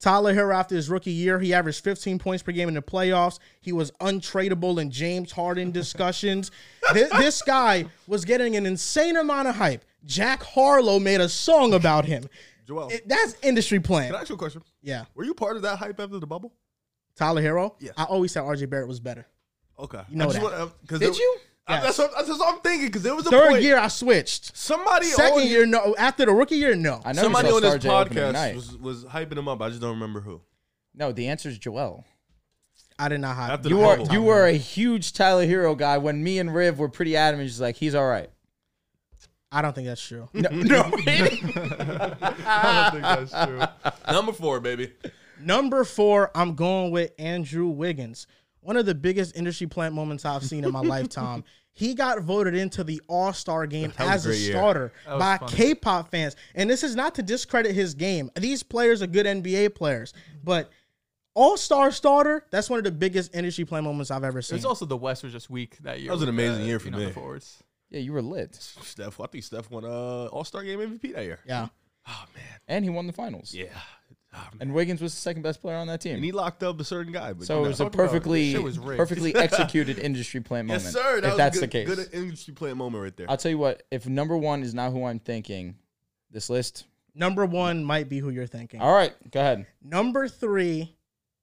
Tyler 0.00 0.34
Herro, 0.34 0.54
after 0.54 0.74
his 0.74 0.90
rookie 0.90 1.12
year, 1.12 1.38
he 1.38 1.54
averaged 1.54 1.82
15 1.82 2.18
points 2.18 2.42
per 2.42 2.52
game 2.52 2.68
in 2.68 2.74
the 2.74 2.82
playoffs. 2.82 3.38
He 3.60 3.72
was 3.72 3.90
untradeable 3.92 4.78
in 4.80 4.90
James 4.90 5.32
Harden 5.32 5.70
discussions. 5.70 6.50
this, 6.92 7.10
this 7.12 7.42
guy 7.42 7.86
was 8.06 8.24
getting 8.24 8.54
an 8.56 8.66
insane 8.66 9.16
amount 9.16 9.48
of 9.48 9.54
hype. 9.54 9.84
Jack 10.04 10.42
Harlow 10.42 10.98
made 10.98 11.20
a 11.22 11.28
song 11.28 11.72
about 11.72 12.04
him. 12.04 12.28
Joel, 12.66 12.88
It- 12.90 13.08
that's 13.08 13.34
industry 13.42 13.80
plan. 13.80 14.08
can 14.08 14.16
I 14.16 14.20
ask 14.20 14.28
you 14.28 14.34
a 14.34 14.38
question? 14.38 14.62
Yeah. 14.82 15.06
Were 15.14 15.24
you 15.24 15.32
part 15.32 15.56
of 15.56 15.62
that 15.62 15.78
hype 15.78 15.98
after 15.98 16.18
the 16.18 16.26
bubble? 16.26 16.52
Tyler 17.16 17.40
Herro? 17.42 17.74
Yeah. 17.78 17.92
I 17.96 18.04
always 18.04 18.32
said 18.32 18.42
RJ 18.42 18.68
Barrett 18.68 18.88
was 18.88 19.00
better. 19.00 19.26
Okay. 19.78 20.02
You 20.10 20.16
know 20.16 20.30
that. 20.30 20.42
wanna- 20.42 20.56
uh, 20.56 20.68
'cause 20.86 20.98
Did 21.00 21.12
there- 21.14 21.20
you? 21.20 21.36
I- 21.66 21.80
that's, 21.80 21.98
what, 21.98 22.12
that's 22.14 22.28
what 22.28 22.54
I'm 22.54 22.60
thinking 22.60 22.88
because 22.88 23.02
there 23.02 23.14
was 23.14 23.26
a 23.26 23.30
Third 23.30 23.50
point. 23.52 23.62
year, 23.62 23.78
I 23.78 23.88
switched. 23.88 24.54
Somebody 24.56 25.06
Second 25.06 25.40
on, 25.42 25.46
year, 25.48 25.64
no. 25.66 25.94
After 25.98 26.26
the 26.26 26.32
rookie 26.32 26.56
year, 26.56 26.74
no. 26.74 27.00
I 27.04 27.12
know 27.12 27.22
somebody 27.22 27.48
you 27.48 27.56
on 27.56 27.62
this 27.62 27.82
J 27.82 27.88
podcast 27.88 28.32
night. 28.34 28.54
was, 28.56 28.76
was 28.76 29.04
hyping 29.04 29.38
him 29.38 29.48
up. 29.48 29.62
I 29.62 29.68
just 29.70 29.80
don't 29.80 29.92
remember 29.94 30.20
who. 30.20 30.42
No, 30.94 31.10
the 31.12 31.28
answer 31.28 31.48
is 31.48 31.58
Joel. 31.58 32.04
I 32.98 33.08
did 33.08 33.20
not 33.20 33.34
have. 33.36 33.50
After 33.50 33.68
You 33.70 33.78
the 33.78 33.84
are 33.84 34.12
you 34.12 34.22
were 34.22 34.46
a 34.46 34.52
huge 34.52 35.14
Tyler 35.14 35.46
Herro 35.46 35.76
guy 35.76 35.98
when 35.98 36.22
me 36.22 36.38
and 36.38 36.54
Riv 36.54 36.78
were 36.78 36.88
pretty 36.88 37.16
adamant. 37.16 37.48
Just 37.48 37.60
like 37.60 37.76
he's 37.76 37.94
all 37.94 38.06
right. 38.06 38.30
I 39.50 39.62
don't 39.62 39.74
think 39.74 39.86
that's 39.88 40.06
true. 40.06 40.28
No, 40.32 40.48
no. 40.52 40.80
I 41.06 42.90
don't 42.92 42.92
think 42.92 43.30
that's 43.30 43.46
true. 43.46 43.60
Number 44.12 44.32
four, 44.32 44.60
baby. 44.60 44.92
Number 45.40 45.84
four, 45.84 46.30
I'm 46.34 46.54
going 46.54 46.90
with 46.90 47.12
Andrew 47.18 47.66
Wiggins. 47.68 48.26
One 48.64 48.76
of 48.76 48.86
the 48.86 48.94
biggest 48.94 49.36
industry 49.36 49.66
plant 49.66 49.94
moments 49.94 50.24
I've 50.24 50.42
seen 50.44 50.64
in 50.64 50.72
my 50.72 50.80
lifetime. 50.94 51.44
He 51.72 51.94
got 51.94 52.20
voted 52.20 52.54
into 52.54 52.84
the 52.84 53.00
All 53.08 53.32
Star 53.32 53.66
game 53.66 53.92
as 53.98 54.26
a 54.26 54.30
a 54.30 54.34
starter 54.34 54.92
by 55.06 55.38
funny. 55.38 55.52
K-pop 55.52 56.10
fans, 56.10 56.36
and 56.54 56.70
this 56.70 56.82
is 56.84 56.94
not 56.94 57.16
to 57.16 57.22
discredit 57.22 57.74
his 57.74 57.94
game. 57.94 58.30
These 58.36 58.62
players 58.62 59.02
are 59.02 59.08
good 59.08 59.26
NBA 59.26 59.74
players, 59.74 60.14
but 60.44 60.70
All 61.34 61.56
Star 61.56 61.90
starter. 61.90 62.46
That's 62.50 62.70
one 62.70 62.78
of 62.78 62.84
the 62.84 62.92
biggest 62.92 63.34
industry 63.34 63.64
plant 63.64 63.84
moments 63.84 64.10
I've 64.12 64.22
ever 64.24 64.40
seen. 64.40 64.56
It's 64.56 64.64
also 64.64 64.86
the 64.86 64.96
West 64.96 65.24
was 65.24 65.32
just 65.32 65.50
weak 65.50 65.76
that 65.78 65.98
year. 66.00 66.08
That 66.08 66.14
was 66.14 66.22
an 66.22 66.28
amazing 66.28 66.62
uh, 66.62 66.66
year 66.66 66.78
for 66.78 66.86
you 66.86 66.92
know, 66.92 66.98
me. 66.98 67.04
The 67.06 67.12
forwards. 67.12 67.62
yeah, 67.90 67.98
you 68.00 68.12
were 68.12 68.22
lit, 68.22 68.54
Steph, 68.54 69.18
I 69.20 69.26
think 69.26 69.42
Steph 69.42 69.68
won 69.70 69.84
uh, 69.84 70.26
All 70.26 70.44
Star 70.44 70.62
Game 70.62 70.78
MVP 70.78 71.12
that 71.14 71.24
year. 71.24 71.40
yeah. 71.44 71.66
Oh 72.06 72.24
man, 72.34 72.58
and 72.68 72.84
he 72.84 72.90
won 72.90 73.06
the 73.06 73.12
finals. 73.14 73.52
yeah. 73.54 73.66
Oh. 74.36 74.48
And 74.60 74.74
Wiggins 74.74 75.00
was 75.00 75.14
the 75.14 75.20
second 75.20 75.42
best 75.42 75.62
player 75.62 75.76
on 75.76 75.86
that 75.86 76.00
team. 76.00 76.16
And 76.16 76.24
he 76.24 76.32
locked 76.32 76.62
up 76.62 76.80
a 76.80 76.84
certain 76.84 77.12
guy. 77.12 77.32
But 77.32 77.46
so 77.46 77.60
you 77.60 77.66
it 77.66 77.68
was 77.68 77.80
a 77.80 77.90
perfectly 77.90 78.56
was 78.58 78.78
perfectly 78.78 79.34
executed 79.34 79.98
industry 79.98 80.40
plant 80.40 80.66
moment. 80.66 80.84
yes, 80.84 80.92
sir. 80.92 81.20
That 81.20 81.24
if 81.24 81.30
was 81.32 81.36
that's 81.36 81.56
a 81.58 81.60
the 81.60 81.66
good, 81.66 81.86
case, 81.86 81.94
good 81.94 82.08
industry 82.12 82.54
play 82.54 82.72
moment 82.72 83.04
right 83.04 83.16
there. 83.16 83.30
I'll 83.30 83.36
tell 83.36 83.50
you 83.50 83.58
what. 83.58 83.84
If 83.90 84.08
number 84.08 84.36
one 84.36 84.62
is 84.62 84.74
not 84.74 84.92
who 84.92 85.04
I'm 85.04 85.20
thinking, 85.20 85.76
this 86.30 86.50
list. 86.50 86.86
Number 87.14 87.46
one 87.46 87.84
might 87.84 88.08
be 88.08 88.18
who 88.18 88.30
you're 88.30 88.46
thinking. 88.48 88.80
All 88.80 88.92
right, 88.92 89.12
go 89.30 89.38
ahead. 89.40 89.66
Number 89.82 90.26
three 90.26 90.96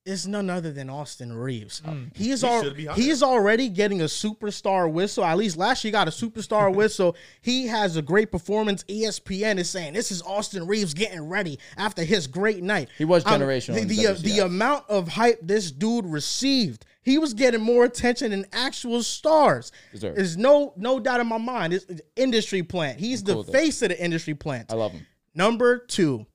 is 0.04 0.28
none 0.28 0.50
other 0.50 0.72
than 0.72 0.90
Austin 0.90 1.32
Reaves. 1.32 1.82
He's 2.16 2.42
He 2.42 2.48
al- 2.48 2.64
should 2.64 2.76
be 2.76 2.86
higher. 2.88 2.96
he's 2.96 3.22
already 3.22 3.70
getting 3.70 4.02
a 4.02 4.06
superstar 4.06 4.92
whistle. 4.92 5.24
At 5.24 5.38
least 5.38 5.58
last 5.58 5.84
year 5.84 5.90
he 5.90 5.92
got 5.92 6.08
a 6.08 6.12
superstar 6.12 6.74
whistle. 6.76 7.16
He 7.42 7.68
has 7.68 7.98
a 7.98 8.02
great 8.02 8.32
performance. 8.32 8.84
ESPN 8.86 9.60
is 9.60 9.70
saying 9.70 9.94
this 9.94 10.12
is 10.12 10.24
Austin 10.24 10.66
Reaves 10.66 10.96
getting 10.96 11.30
ready 11.30 11.60
after 11.78 12.04
his 12.04 12.26
great 12.26 12.64
night. 12.64 12.90
He 12.98 13.06
was 13.06 13.24
Um, 13.28 13.40
generational 13.42 13.76
the 13.76 13.84
the, 13.96 14.08
uh, 14.08 14.14
the 14.14 14.40
amount 14.40 14.90
of 14.90 15.08
hype 15.10 15.40
this 15.44 15.72
dude 15.72 16.08
received, 16.08 16.84
he 17.04 17.20
was 17.20 17.36
getting 17.36 17.62
more 17.62 17.86
attention 17.86 18.32
than 18.32 18.46
actual 18.54 19.04
stars. 19.04 19.72
Deserved. 19.92 20.18
There's 20.18 20.36
no 20.36 20.74
no 20.78 21.00
doubt 21.00 21.20
in 21.20 21.28
my 21.28 21.38
mind. 21.38 21.74
It's, 21.74 21.86
it's 21.86 22.02
industry 22.16 22.64
plant. 22.64 23.00
He's 23.00 23.22
the 23.24 23.34
cool 23.34 23.42
with 23.44 23.50
it. 23.50 23.52
face 23.52 23.82
of 23.84 23.90
the 23.90 24.04
industry 24.04 24.34
plant. 24.34 24.72
I 24.72 24.76
love 24.76 24.94
him. 24.94 25.06
Number 25.36 25.78
two, 25.78 26.26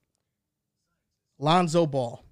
Lonzo 1.41 1.85
Ball. 1.87 2.23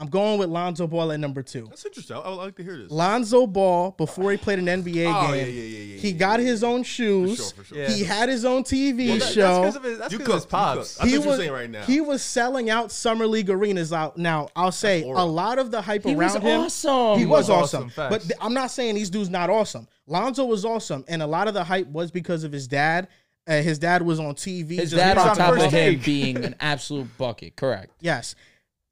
I'm 0.00 0.08
going 0.08 0.40
with 0.40 0.48
Lonzo 0.48 0.88
Ball 0.88 1.12
at 1.12 1.20
number 1.20 1.40
two. 1.40 1.66
That's 1.68 1.84
interesting. 1.86 2.16
I, 2.16 2.20
I 2.20 2.28
would 2.30 2.34
like 2.36 2.56
to 2.56 2.64
hear 2.64 2.76
this. 2.76 2.90
Lonzo 2.90 3.46
Ball, 3.46 3.92
before 3.92 4.32
he 4.32 4.36
played 4.36 4.58
an 4.58 4.64
NBA 4.66 5.06
Oh, 5.06 5.28
game, 5.28 5.36
yeah, 5.36 5.44
yeah, 5.44 5.46
yeah, 5.46 5.78
yeah, 5.94 5.96
he 6.00 6.10
yeah, 6.10 6.18
got 6.18 6.40
yeah, 6.40 6.46
his 6.46 6.64
own 6.64 6.82
shoes. 6.82 7.36
For 7.36 7.42
sure, 7.54 7.64
for 7.64 7.74
sure. 7.74 7.78
Yeah. 7.78 7.90
He 7.90 8.02
had 8.02 8.28
his 8.28 8.44
own 8.44 8.64
TV 8.64 9.08
Well, 9.10 9.18
that- 9.18 9.32
show. 9.32 9.62
That's 9.62 9.74
because 9.74 9.76
of 9.76 9.82
his, 9.84 9.98
that's 9.98 10.12
You 10.12 10.18
'cause 10.18 10.28
of 10.28 10.34
his 10.34 10.42
cooked, 10.42 10.52
you 10.52 10.58
pops. 10.58 10.94
cooked. 10.96 11.04
I 11.04 11.08
he 11.08 11.12
thought 11.12 11.14
you 11.14 11.20
were 11.20 11.26
was 11.28 11.38
saying 11.38 11.52
right 11.52 11.70
now. 11.70 11.82
he 11.84 12.00
was 12.00 12.22
selling 12.22 12.70
out 12.70 12.90
summer 12.90 13.26
league 13.28 13.48
arenas 13.50 13.92
out. 13.92 14.18
Now 14.18 14.48
I'll 14.56 14.72
say 14.72 15.02
a 15.04 15.24
lot 15.24 15.58
of 15.60 15.70
the 15.70 15.80
hype 15.80 16.02
He 16.04 16.14
around 16.14 16.42
was 16.42 16.42
him. 16.42 16.60
awesome. 16.62 17.18
He 17.20 17.26
was 17.26 17.48
was 17.48 17.50
awesome, 17.50 17.84
awesome, 17.86 18.08
but 18.10 18.22
th- 18.22 18.32
I'm 18.40 18.52
not 18.54 18.72
saying 18.72 18.96
these 18.96 19.10
dudes 19.10 19.30
not 19.30 19.48
awesome. 19.48 19.86
Lonzo 20.08 20.44
was 20.44 20.64
awesome, 20.64 21.04
and 21.06 21.22
a 21.22 21.26
lot 21.26 21.46
of 21.46 21.54
the 21.54 21.62
hype 21.62 21.86
was 21.86 22.10
because 22.10 22.42
of 22.42 22.50
his 22.52 22.66
dad. 22.66 23.06
Uh, 23.46 23.60
his 23.62 23.78
dad 23.78 24.02
was 24.02 24.18
on 24.18 24.34
TV. 24.34 24.70
His 24.76 24.90
dad 24.90 25.18
on 25.18 25.28
on 25.30 25.36
top 25.36 25.56
of 25.56 25.70
him 25.70 26.00
being 26.04 26.44
an 26.44 26.54
absolute 26.60 27.06
bucket. 27.16 27.54
Correct. 27.56 27.92
Yes. 28.00 28.34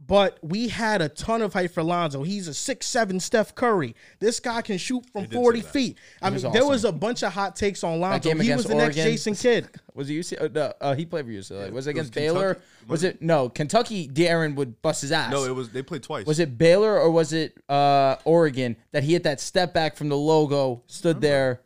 But 0.04 0.38
we 0.42 0.68
had 0.68 1.00
a 1.00 1.08
ton 1.08 1.42
of 1.42 1.52
hype 1.52 1.72
for 1.72 1.82
Lonzo. 1.82 2.22
He's 2.22 2.48
a 2.48 2.54
six 2.54 2.86
seven 2.86 3.20
Steph 3.20 3.54
Curry. 3.54 3.94
This 4.18 4.40
guy 4.40 4.60
can 4.62 4.78
shoot 4.78 5.04
from 5.12 5.28
forty 5.28 5.60
feet. 5.60 5.96
I 6.20 6.26
mean, 6.26 6.34
was 6.34 6.42
there 6.42 6.50
awesome. 6.50 6.68
was 6.68 6.84
a 6.84 6.92
bunch 6.92 7.22
of 7.22 7.32
hot 7.32 7.54
takes 7.54 7.84
on 7.84 8.00
Lonzo. 8.00 8.34
He 8.34 8.52
was 8.52 8.64
the 8.64 8.74
next 8.74 8.96
Jason 8.96 9.34
Kidd. 9.34 9.68
Was 9.94 10.08
it 10.08 10.14
UCLA? 10.14 10.42
Uh, 10.42 10.48
no, 10.54 10.72
uh, 10.80 10.94
he 10.94 11.04
played 11.04 11.26
for 11.26 11.30
UCLA. 11.32 11.34
was 11.36 11.50
it 11.50 11.68
it 11.68 11.72
was 11.74 11.86
against 11.86 12.14
Baylor? 12.14 12.54
Kentucky. 12.54 12.86
Was 12.88 13.02
it 13.04 13.20
no 13.20 13.50
Kentucky? 13.50 14.08
Darren 14.08 14.54
would 14.54 14.80
bust 14.80 15.02
his 15.02 15.12
ass. 15.12 15.30
No, 15.30 15.44
it 15.44 15.54
was 15.54 15.68
they 15.68 15.82
played 15.82 16.02
twice. 16.02 16.24
was 16.24 16.38
it 16.38 16.56
Baylor 16.56 16.98
or 16.98 17.10
was 17.10 17.34
it 17.34 17.58
uh, 17.68 18.16
Oregon 18.24 18.76
that 18.92 19.02
he 19.02 19.12
hit 19.12 19.24
that 19.24 19.38
step 19.38 19.74
back 19.74 19.96
from 19.96 20.08
the 20.08 20.16
logo, 20.16 20.82
stood 20.86 21.20
there? 21.20 21.60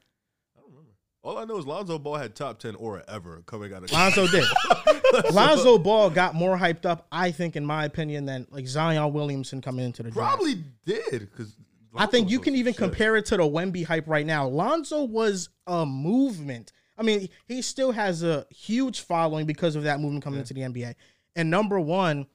All 1.26 1.38
I 1.38 1.45
know 1.45 1.59
is 1.59 1.66
Lonzo 1.66 1.99
Ball 1.99 2.18
had 2.18 2.37
top 2.37 2.61
ten 2.61 2.76
aura 2.76 3.02
ever 3.09 3.42
coming 3.47 3.75
out 3.75 3.83
of 3.83 3.90
Lonzo 3.90 4.28
did. 4.28 4.45
Lonzo 5.33 5.76
Ball 5.76 6.09
got 6.09 6.37
more 6.37 6.56
hyped 6.56 6.87
up, 6.87 7.09
I 7.11 7.33
think, 7.33 7.56
in 7.56 7.66
my 7.66 7.85
opinion, 7.85 8.26
than 8.26 8.47
like 8.52 8.68
Zion 8.68 9.12
Williamson 9.12 9.61
coming 9.61 9.85
into 9.85 10.04
the 10.04 10.12
draft. 10.12 10.37
Probably 10.37 10.62
did 10.85 11.28
because 11.28 11.56
I 11.97 12.06
think 12.06 12.30
you 12.30 12.38
can 12.38 12.54
even 12.54 12.75
compare 12.75 13.16
it 13.16 13.26
to 13.26 13.38
the 13.38 13.42
Wemby 13.42 13.85
hype 13.85 14.06
right 14.06 14.25
now. 14.25 14.47
Lonzo 14.47 15.02
was 15.02 15.49
a 15.66 15.85
movement. 15.85 16.71
I 16.97 17.02
mean, 17.02 17.28
he 17.49 17.61
still 17.61 17.90
has 17.90 18.23
a 18.23 18.47
huge 18.50 19.00
following 19.00 19.47
because 19.47 19.75
of 19.75 19.83
that 19.83 19.99
movement 19.99 20.23
coming 20.23 20.38
into 20.38 20.54
the 20.54 20.61
NBA. 20.61 20.95
And 21.35 21.50
number 21.50 21.80
one, 21.80 22.28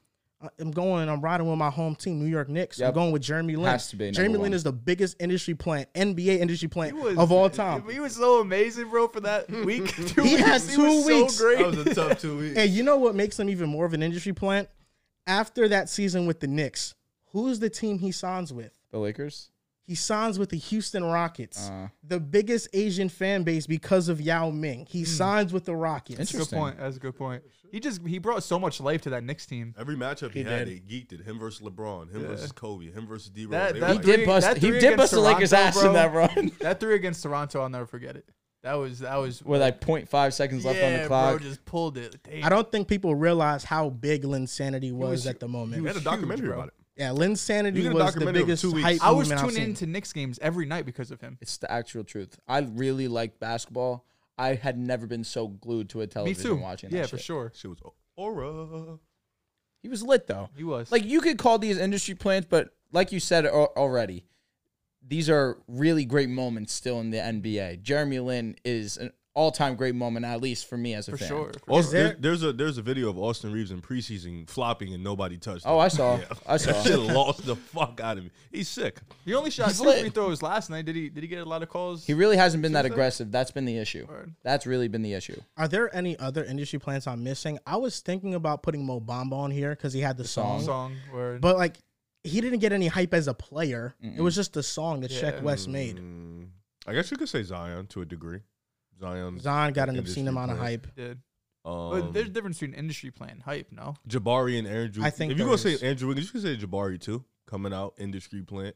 I'm 0.60 0.72
going. 0.72 1.08
I'm 1.10 1.22
riding 1.22 1.48
with 1.48 1.58
my 1.58 1.70
home 1.70 1.96
team, 1.96 2.20
New 2.20 2.30
York 2.30 2.50
Knicks. 2.50 2.80
I'm 2.82 2.94
going 2.94 3.12
with 3.12 3.22
Jeremy 3.22 3.56
Lin. 3.56 3.66
Has 3.66 3.90
to 3.90 3.96
be 3.96 4.10
Jeremy 4.12 4.38
Lin 4.38 4.54
is 4.54 4.64
the 4.64 4.72
biggest 4.72 5.16
industry 5.20 5.54
plant, 5.54 5.88
NBA 5.94 6.40
industry 6.40 6.68
plant 6.68 6.96
was- 6.96 7.18
of 7.18 7.32
all 7.32 7.50
time. 7.50 7.88
He 7.90 8.00
was 8.00 8.16
so 8.16 8.42
amazing, 8.42 8.90
bro, 8.90 9.08
for 9.08 9.20
that 9.22 9.50
week. 9.66 9.96
Two 10.08 10.24
He 10.24 10.36
weeks. 10.36 10.42
had 10.48 10.62
He 10.62 10.76
two 10.76 10.84
was 10.84 11.06
weeks. 11.06 11.34
So 11.36 11.44
great. 11.44 11.58
That 11.60 11.68
was 11.68 11.88
a 11.88 11.94
tough 11.96 12.20
two 12.22 12.38
weeks. 12.40 12.58
And 12.58 12.72
you 12.72 12.82
know 12.84 12.98
what 12.98 13.14
makes 13.16 13.40
him 13.40 13.50
even 13.50 13.70
more 13.70 13.86
of 13.86 13.94
an 13.94 14.02
industry 14.02 14.34
plant? 14.34 14.68
After 15.28 15.68
that 15.68 15.88
season 15.90 16.26
with 16.26 16.40
the 16.40 16.48
Knicks, 16.48 16.96
who's 17.28 17.60
the 17.60 17.70
team 17.70 18.00
he 18.00 18.12
signs 18.12 18.52
with? 18.52 18.76
The 18.90 18.98
Lakers. 18.98 19.51
He 19.88 19.96
signs 19.96 20.40
with 20.40 20.50
the 20.50 20.58
Houston 20.58 21.04
Rockets, 21.04 21.70
Uh. 21.70 21.90
the 22.04 22.20
biggest 22.20 22.70
Asian 22.72 23.10
fan 23.10 23.44
base 23.44 23.68
because 23.68 24.08
of 24.10 24.22
Yao 24.22 24.50
Ming. 24.50 24.86
He 24.90 25.04
signs 25.04 25.52
with 25.52 25.66
the 25.66 25.76
Rockets. 25.76 26.18
That's 26.18 26.34
a 26.34 26.38
good 26.38 26.50
point. 26.50 26.78
That's 26.78 26.96
a 26.98 27.00
good 27.00 27.16
point. 27.18 27.44
He 27.72 27.80
just 27.80 28.06
he 28.06 28.18
brought 28.20 28.44
so 28.44 28.60
much 28.60 28.80
life 28.80 29.02
to 29.02 29.10
that 29.12 29.24
Knicks 29.24 29.46
team. 29.46 29.74
Every 29.78 29.96
matchup 29.96 30.32
he, 30.34 30.44
He 30.44 30.50
had, 30.50 30.66
did. 30.68 30.78
it 30.78 30.88
geeked 30.88 31.14
it. 31.20 31.26
Him 31.26 31.40
versus 31.40 31.62
LeBron, 31.66 32.14
him 32.14 32.22
Yeah. 32.22 32.28
versus 32.28 32.52
Kobe, 32.52 32.92
him 32.92 33.08
versus 33.08 33.30
D. 33.32 33.46
Rose. 33.46 33.52
That- 33.52 33.74
that 33.74 33.76
He 33.76 33.82
like- 33.96 34.04
three- 34.04 34.16
did 34.18 34.26
bust. 34.26 34.48
that 34.48 34.58
He 34.58 34.72
did 34.72 34.82
bust 34.82 34.94
against 34.94 35.12
the 35.14 35.20
Lakers' 35.22 35.50
Toronto, 35.50 35.68
ass 35.68 35.80
bro. 35.80 35.88
in 35.88 35.94
that 35.94 36.14
run. 36.14 36.52
That 36.62 36.80
three 36.80 36.96
against 36.96 37.24
Toronto, 37.24 37.62
I'll 37.62 37.70
never 37.70 37.86
forget 37.86 38.16
it. 38.16 38.26
That 38.64 38.74
was 38.76 39.00
that 39.00 39.16
was 39.16 39.42
With 39.44 39.60
like 39.62 39.82
0.5 39.82 40.34
seconds 40.34 40.64
left 40.64 40.82
on 40.84 40.94
the 41.02 41.08
clock. 41.08 41.40
Bro, 41.40 41.48
just 41.50 41.66
pulled 41.66 41.98
it. 41.98 42.16
Damn. 42.24 42.44
I 42.46 42.50
don't 42.50 42.72
think 42.72 42.88
people 42.88 43.16
realize 43.16 43.64
how 43.64 43.90
big 43.90 44.24
Linsanity 44.24 44.92
was, 44.94 45.10
was- 45.12 45.28
at 45.28 45.40
the 45.40 45.48
moment. 45.48 45.82
we 45.82 45.88
had 45.88 45.98
a 45.98 46.02
documentary 46.02 46.48
bro. 46.50 46.58
about 46.58 46.68
it. 46.68 46.74
Yeah, 46.98 47.10
Linsanity 47.10 47.76
You 47.78 47.84
get 47.84 47.92
a 47.92 47.96
was 47.96 48.04
the 48.04 48.12
documentary 48.20 48.42
of 48.42 48.48
biggest 48.48 48.62
two 48.64 48.72
weeks. 48.72 48.84
hype 48.88 49.04
I 49.04 49.12
was 49.12 49.30
movement 49.30 49.40
I've 49.40 49.46
tuning 49.50 49.56
seen. 49.56 49.70
into 49.70 49.86
Knicks 49.88 50.14
games 50.14 50.40
every 50.42 50.66
night 50.66 50.86
because 50.86 51.12
of 51.12 51.22
him. 51.22 51.38
It's 51.42 51.58
the 51.58 51.72
actual 51.72 52.04
truth. 52.04 52.38
I 52.48 52.60
really 52.60 53.08
like 53.08 53.40
basketball. 53.40 54.06
I 54.38 54.56
had 54.56 54.78
never 54.78 55.08
been 55.08 55.24
so 55.24 55.48
glued 55.48 55.90
to 55.90 56.00
a 56.00 56.04
Me 56.04 56.08
television 56.08 56.44
too. 56.44 56.56
watching 56.58 56.90
that 56.90 56.96
Yeah, 56.96 57.02
shit. 57.04 57.10
for 57.12 57.18
sure. 57.18 57.52
Shit 57.56 57.70
was 57.70 57.80
aura. 58.16 58.98
He 59.82 59.90
was 59.90 60.04
lit 60.04 60.28
though. 60.28 60.50
He 60.56 60.64
was. 60.64 60.92
Like 60.92 61.06
you 61.06 61.22
could 61.22 61.38
call 61.38 61.58
these 61.60 61.78
industry 61.78 62.16
plants, 62.16 62.48
but 62.50 62.70
like 62.92 63.12
you 63.12 63.20
said 63.20 63.46
al- 63.46 63.74
already, 63.78 64.26
these 65.06 65.30
are 65.30 65.58
really 65.68 66.06
great 66.06 66.30
moments 66.30 66.74
still 66.74 67.00
in 67.00 67.10
the 67.10 67.18
NBA. 67.18 67.82
Jeremy 67.82 68.20
Lin 68.20 68.56
is 68.64 68.98
an 68.98 69.12
all-time 69.34 69.76
great 69.76 69.96
moment, 69.96 70.26
at 70.26 70.42
least 70.42 70.68
for 70.68 70.78
me 70.78 70.94
as 70.94 71.08
a 71.08 71.12
for 71.12 71.18
fan. 71.18 71.28
sure. 71.30 71.52
For 71.66 71.72
Also, 71.72 71.92
there- 71.92 72.04
there- 72.10 72.18
there's 72.20 72.44
a 72.44 72.52
there's 72.54 72.78
a 72.78 72.82
video 72.82 73.10
of 73.10 73.18
Austin 73.18 73.52
Reaves 73.52 73.72
in 73.72 73.82
preseason 73.82 74.50
flopping 74.50 74.94
and 74.94 75.04
nobody 75.04 75.38
touched. 75.38 75.64
Oh. 75.66 75.80
I 75.80 75.88
saw. 75.88 76.20
I 76.46 76.58
saw. 76.58 76.72
That 76.74 76.86
shit 76.86 77.00
lost 77.00 77.46
the 77.46 77.56
fuck 77.56 78.00
out 78.02 78.18
of 78.18 78.26
me. 78.26 78.32
He's 78.52 78.68
sick. 78.68 79.00
He 79.24 79.34
only 79.34 79.50
shot 79.50 79.68
He's 79.70 79.80
two 79.80 79.86
lit. 79.86 80.02
free 80.02 80.10
throws 80.10 80.42
last 80.42 80.70
night. 80.70 80.86
Did 80.86 80.96
he? 80.96 81.10
Did 81.10 81.24
he 81.24 81.28
get 81.28 81.40
a 81.40 81.50
lot 81.50 81.64
of 81.64 81.70
calls? 81.70 82.06
He 82.06 82.14
really 82.14 82.36
hasn't 82.38 82.62
been 82.62 82.74
that 82.74 82.86
aggressive. 82.86 83.32
That's 83.32 83.52
been 83.52 83.66
the 83.66 83.78
issue. 83.78 84.06
Word. 84.10 84.34
That's 84.44 84.66
really 84.66 84.88
been 84.90 85.02
the 85.02 85.14
issue. 85.14 85.40
Are 85.58 85.68
there 85.68 85.94
any 85.96 86.20
other 86.20 86.44
industry 86.44 86.80
plants 86.80 87.08
I'm 87.08 87.24
missing? 87.24 87.58
I 87.66 87.78
was 87.78 88.00
thinking 88.02 88.34
about 88.36 88.64
putting 88.64 88.86
Mo 88.86 89.00
Bamba 89.00 89.34
on 89.34 89.52
here 89.52 89.72
because 89.72 89.94
he 89.94 90.02
had 90.02 90.18
the, 90.18 90.28
song, 90.28 90.62
song. 90.62 90.96
Word. 91.14 91.40
but 91.42 91.58
like 91.58 91.78
he 92.24 92.40
didn't 92.42 92.60
get 92.60 92.72
any 92.74 92.88
hype 92.88 93.14
as 93.14 93.28
a 93.28 93.34
player. 93.34 93.96
It 94.02 94.22
was 94.22 94.36
just 94.36 94.54
the 94.54 94.62
song 94.62 95.00
that 95.02 95.10
Yeah. 95.12 95.32
Sheck 95.32 95.42
Wes 95.42 95.68
made. 95.68 95.96
Mm, 95.98 96.50
I 96.86 96.94
guess 96.94 97.10
you 97.10 97.18
could 97.18 97.30
say 97.30 97.42
Zion 97.44 97.88
to 97.88 98.02
a 98.02 98.06
degree. 98.06 98.42
Zion. 99.02 99.40
Zion 99.40 99.74
got 99.74 99.90
an 99.90 99.98
obscene 100.00 100.28
amount 100.28 100.52
of 100.52 100.58
hype. 100.58 100.88
did. 100.96 101.20
Um, 101.66 101.90
but 101.92 102.14
there's 102.14 102.28
a 102.28 102.32
difference 102.32 102.60
between 102.60 102.74
industry 102.78 103.12
plan 103.12 103.32
and 103.32 103.44
hype. 103.44 103.72
No. 103.72 103.96
Jabari 104.08 104.58
and 104.58 104.68
Andrew. 104.68 105.04
I 105.04 105.10
think 105.10 105.32
if 105.32 105.38
you're 105.38 105.46
there 105.48 105.58
gonna 105.58 105.58
say 105.58 105.74
is. 105.74 105.84
Andrew 105.84 106.08
Wiggins, 106.08 106.28
you 106.28 106.32
can 106.32 106.42
say 106.42 106.58
Jabari 106.58 107.00
too. 107.00 107.24
Coming 107.48 107.74
out 107.74 107.94
industry 107.98 108.42
plant. 108.42 108.76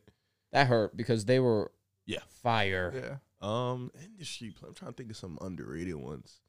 That 0.52 0.68
hurt 0.68 0.96
because 0.98 1.26
they 1.26 1.40
were 1.40 1.72
Yeah. 2.06 2.20
fire. 2.44 2.94
Yeah. 2.94 3.18
Um, 3.48 3.92
industry 4.04 4.52
plant. 4.52 4.70
I'm 4.72 4.76
trying 4.76 4.92
to 4.92 4.98
think 4.98 5.10
of 5.12 5.18
some 5.18 5.38
underrated 5.42 5.96
ones. 5.96 6.42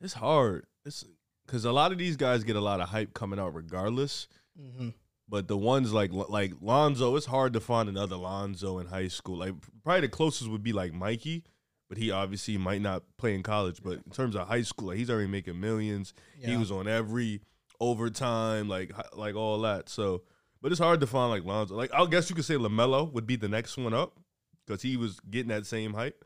It's 0.00 0.14
hard. 0.14 0.66
It's 0.84 1.04
because 1.46 1.64
a 1.64 1.72
lot 1.72 1.92
of 1.92 1.98
these 1.98 2.16
guys 2.16 2.44
get 2.44 2.56
a 2.56 2.60
lot 2.60 2.80
of 2.80 2.88
hype 2.88 3.14
coming 3.14 3.38
out 3.38 3.54
regardless. 3.54 4.28
hmm 4.58 4.90
But 5.28 5.48
the 5.48 5.56
ones 5.56 5.92
like 5.92 6.12
like 6.12 6.52
Lonzo, 6.60 7.16
it's 7.16 7.26
hard 7.26 7.52
to 7.54 7.60
find 7.60 7.88
another 7.88 8.16
Lonzo 8.16 8.78
in 8.78 8.86
high 8.86 9.08
school. 9.08 9.38
Like 9.38 9.54
probably 9.82 10.02
the 10.02 10.08
closest 10.08 10.50
would 10.50 10.62
be 10.62 10.72
like 10.72 10.92
Mikey, 10.92 11.44
but 11.88 11.98
he 11.98 12.10
obviously 12.10 12.58
might 12.58 12.80
not 12.82 13.02
play 13.16 13.34
in 13.34 13.42
college. 13.42 13.80
But 13.82 13.94
in 14.04 14.10
terms 14.12 14.34
of 14.36 14.48
high 14.48 14.62
school, 14.62 14.88
like 14.88 14.98
he's 14.98 15.10
already 15.10 15.28
making 15.28 15.60
millions. 15.60 16.12
He 16.38 16.56
was 16.56 16.70
on 16.70 16.88
every 16.88 17.40
overtime, 17.80 18.68
like 18.68 18.92
like 19.16 19.34
all 19.34 19.60
that. 19.62 19.88
So, 19.88 20.22
but 20.62 20.72
it's 20.72 20.80
hard 20.80 21.00
to 21.00 21.06
find 21.06 21.30
like 21.30 21.44
Lonzo. 21.44 21.74
Like 21.76 21.92
I 21.94 22.04
guess 22.06 22.28
you 22.30 22.36
could 22.36 22.44
say 22.44 22.54
Lamelo 22.54 23.10
would 23.12 23.26
be 23.26 23.36
the 23.36 23.48
next 23.48 23.76
one 23.76 23.94
up 23.94 24.18
because 24.66 24.82
he 24.82 24.96
was 24.96 25.20
getting 25.30 25.48
that 25.48 25.66
same 25.66 25.94
hype. 25.94 26.24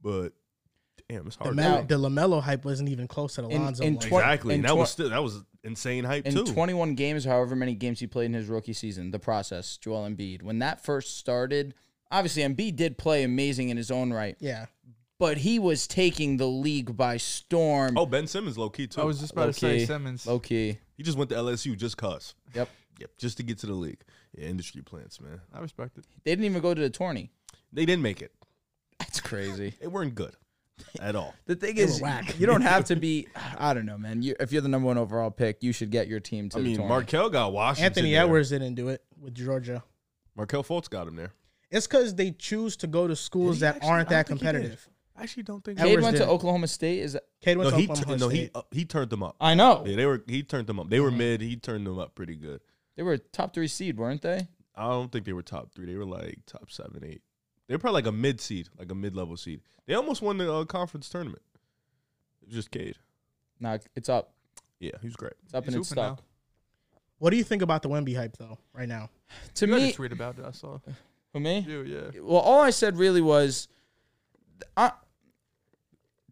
But 0.00 0.30
damn, 1.08 1.26
it's 1.26 1.36
The, 1.36 1.44
hard. 1.44 1.56
Mel- 1.56 1.80
to 1.82 1.86
the 1.86 1.98
Lamelo 2.08 2.42
hype 2.42 2.64
wasn't 2.64 2.88
even 2.88 3.08
close 3.08 3.34
to 3.36 3.42
the 3.42 3.48
In- 3.48 3.62
Lonzo 3.62 3.84
in 3.84 3.94
one. 3.94 4.08
twen- 4.08 4.20
exactly. 4.22 4.54
in 4.54 4.60
And 4.60 4.64
that 4.64 4.68
twen- 4.70 4.78
was 4.80 4.90
still 4.90 5.10
that 5.10 5.22
was 5.22 5.42
insane 5.64 6.04
hype 6.04 6.26
In 6.26 6.34
too. 6.34 6.44
21 6.44 6.94
games, 6.96 7.24
however 7.24 7.54
many 7.54 7.74
games 7.74 8.00
he 8.00 8.06
played 8.06 8.26
in 8.26 8.34
his 8.34 8.46
rookie 8.48 8.72
season, 8.72 9.10
the 9.12 9.18
process, 9.18 9.76
Joel 9.76 10.08
Embiid. 10.08 10.42
When 10.42 10.58
that 10.58 10.82
first 10.84 11.18
started, 11.18 11.74
obviously 12.10 12.42
Embiid 12.42 12.74
did 12.76 12.98
play 12.98 13.22
amazing 13.22 13.68
in 13.68 13.76
his 13.76 13.90
own 13.90 14.12
right, 14.12 14.36
yeah. 14.40 14.66
But 15.22 15.38
he 15.38 15.60
was 15.60 15.86
taking 15.86 16.36
the 16.36 16.48
league 16.48 16.96
by 16.96 17.16
storm. 17.16 17.96
oh, 17.96 18.06
Ben 18.06 18.26
Simmons, 18.26 18.58
low 18.58 18.68
key 18.68 18.88
too. 18.88 19.00
I 19.00 19.04
was 19.04 19.20
just 19.20 19.32
about 19.32 19.46
to 19.46 19.52
say 19.52 19.86
Simmons. 19.86 20.26
Low 20.26 20.40
key. 20.40 20.78
he 20.96 21.04
just 21.04 21.16
went 21.16 21.30
to 21.30 21.36
LSU 21.36 21.76
just 21.76 21.96
cause. 21.96 22.34
Yep. 22.56 22.68
Yep, 22.98 23.10
just 23.18 23.36
to 23.36 23.44
get 23.44 23.58
to 23.58 23.66
the 23.68 23.72
league. 23.72 24.00
Yeah, 24.36 24.46
industry 24.48 24.82
plants, 24.82 25.20
man. 25.20 25.40
I 25.54 25.60
respect 25.60 25.96
it. 25.96 26.06
They 26.24 26.32
didn't 26.32 26.46
even 26.46 26.60
go 26.60 26.74
to 26.74 26.80
the 26.80 26.90
tourney. 26.90 27.30
They 27.72 27.86
didn't 27.86 28.02
make 28.02 28.20
it. 28.20 28.32
That's 28.98 29.20
crazy. 29.20 29.74
They 29.80 29.86
weren't 29.86 30.16
good 30.16 30.34
at 30.98 31.14
all. 31.14 31.36
The 31.46 31.54
thing 31.54 31.76
They 31.76 31.82
is, 31.82 32.00
whack. 32.00 32.40
you 32.40 32.48
don't 32.48 32.62
have 32.62 32.86
to 32.86 32.96
be. 33.06 33.28
I 33.56 33.74
don't 33.74 33.86
know, 33.86 33.98
man. 33.98 34.22
You, 34.22 34.34
if 34.40 34.50
you're 34.50 34.60
the 34.60 34.68
number 34.68 34.88
one 34.88 34.98
overall 34.98 35.30
pick, 35.30 35.62
you 35.62 35.72
should 35.72 35.90
get 35.92 36.08
your 36.08 36.18
team 36.18 36.48
to 36.48 36.56
I 36.56 36.62
the 36.62 36.66
mean, 36.66 36.76
tourney. 36.78 36.88
Markelle 36.88 37.30
got 37.30 37.52
Washington. 37.52 37.84
Anthony 37.84 38.10
there. 38.14 38.24
Edwards 38.24 38.50
didn't 38.50 38.74
do 38.74 38.88
it 38.88 39.04
with 39.20 39.36
Georgia. 39.36 39.84
Markelle 40.34 40.64
Fultz 40.64 40.90
got 40.90 41.06
him 41.06 41.14
there. 41.14 41.32
It's 41.70 41.86
because 41.86 42.16
they 42.16 42.32
choose 42.32 42.76
to 42.78 42.88
go 42.88 43.06
to 43.06 43.14
schools 43.14 43.60
that 43.60 43.84
aren't 43.84 44.08
that 44.08 44.26
don't 44.26 44.36
think 44.36 44.40
he 44.40 44.46
did. 44.46 44.52
competitive. 44.54 44.88
I 45.22 45.24
actually 45.24 45.44
don't 45.44 45.64
think. 45.64 45.78
Edwards 45.78 45.94
Cade 45.94 46.02
went 46.02 46.16
to 46.16 46.22
didn't. 46.22 46.34
Oklahoma 46.34 46.66
State. 46.66 46.98
Is 46.98 47.12
that, 47.12 47.22
Cade 47.40 47.56
went 47.56 47.70
No, 47.70 47.76
to 47.76 47.76
he 47.80 47.84
Oklahoma 47.88 48.18
tur- 48.18 48.24
no 48.24 48.28
he 48.28 48.36
State. 48.38 48.50
uh, 48.56 48.62
he 48.72 48.84
turned 48.84 49.10
them 49.10 49.22
up. 49.22 49.36
I 49.40 49.54
know 49.54 49.84
Yeah, 49.86 49.96
they 49.96 50.06
were 50.06 50.22
he 50.26 50.42
turned 50.42 50.66
them 50.66 50.80
up. 50.80 50.90
They 50.90 50.98
were 51.00 51.10
mid. 51.12 51.40
He 51.40 51.56
turned 51.56 51.86
them 51.86 51.98
up 51.98 52.14
pretty 52.16 52.34
good. 52.34 52.60
they 52.96 53.02
were 53.04 53.12
a 53.14 53.18
top 53.18 53.54
three 53.54 53.68
seed, 53.68 53.96
weren't 53.98 54.22
they? 54.22 54.48
I 54.74 54.88
don't 54.88 55.12
think 55.12 55.24
they 55.24 55.32
were 55.32 55.42
top 55.42 55.72
three. 55.74 55.86
They 55.86 55.94
were 55.96 56.04
like 56.04 56.40
top 56.46 56.70
seven, 56.72 57.04
eight. 57.04 57.22
They 57.68 57.74
were 57.74 57.78
probably 57.78 57.98
like 58.02 58.06
a 58.08 58.12
mid 58.12 58.40
seed, 58.40 58.68
like 58.78 58.90
a 58.90 58.94
mid 58.96 59.14
level 59.14 59.36
seed. 59.36 59.60
They 59.86 59.94
almost 59.94 60.22
won 60.22 60.38
the 60.38 60.52
uh, 60.52 60.64
conference 60.64 61.08
tournament. 61.08 61.42
It 62.42 62.48
was 62.48 62.54
just 62.56 62.70
Cade. 62.72 62.96
Nah, 63.60 63.78
it's 63.94 64.08
up. 64.08 64.32
Yeah, 64.80 64.90
he 65.00 65.06
was 65.06 65.14
great. 65.14 65.34
It's 65.44 65.54
up 65.54 65.64
He's 65.64 65.74
and 65.74 65.80
it's 65.82 65.90
hooping 65.90 66.02
now. 66.02 66.14
stuck. 66.16 66.24
What 67.18 67.30
do 67.30 67.36
you 67.36 67.44
think 67.44 67.62
about 67.62 67.82
the 67.82 67.88
Wemby 67.88 68.16
hype 68.16 68.36
though? 68.36 68.58
Right 68.74 68.88
now, 68.88 69.10
To 69.54 69.66
You 69.66 69.72
had 69.74 69.82
me, 69.82 69.90
a 69.90 69.92
tweet 69.92 70.10
about 70.12 70.38
it. 70.38 70.44
I 70.44 70.50
saw. 70.50 70.78
for 71.30 71.38
me, 71.38 71.60
You, 71.68 71.82
yeah. 71.82 72.20
well, 72.20 72.40
all 72.40 72.60
I 72.60 72.70
said 72.70 72.96
really 72.96 73.20
was, 73.20 73.68
I, 74.76 74.90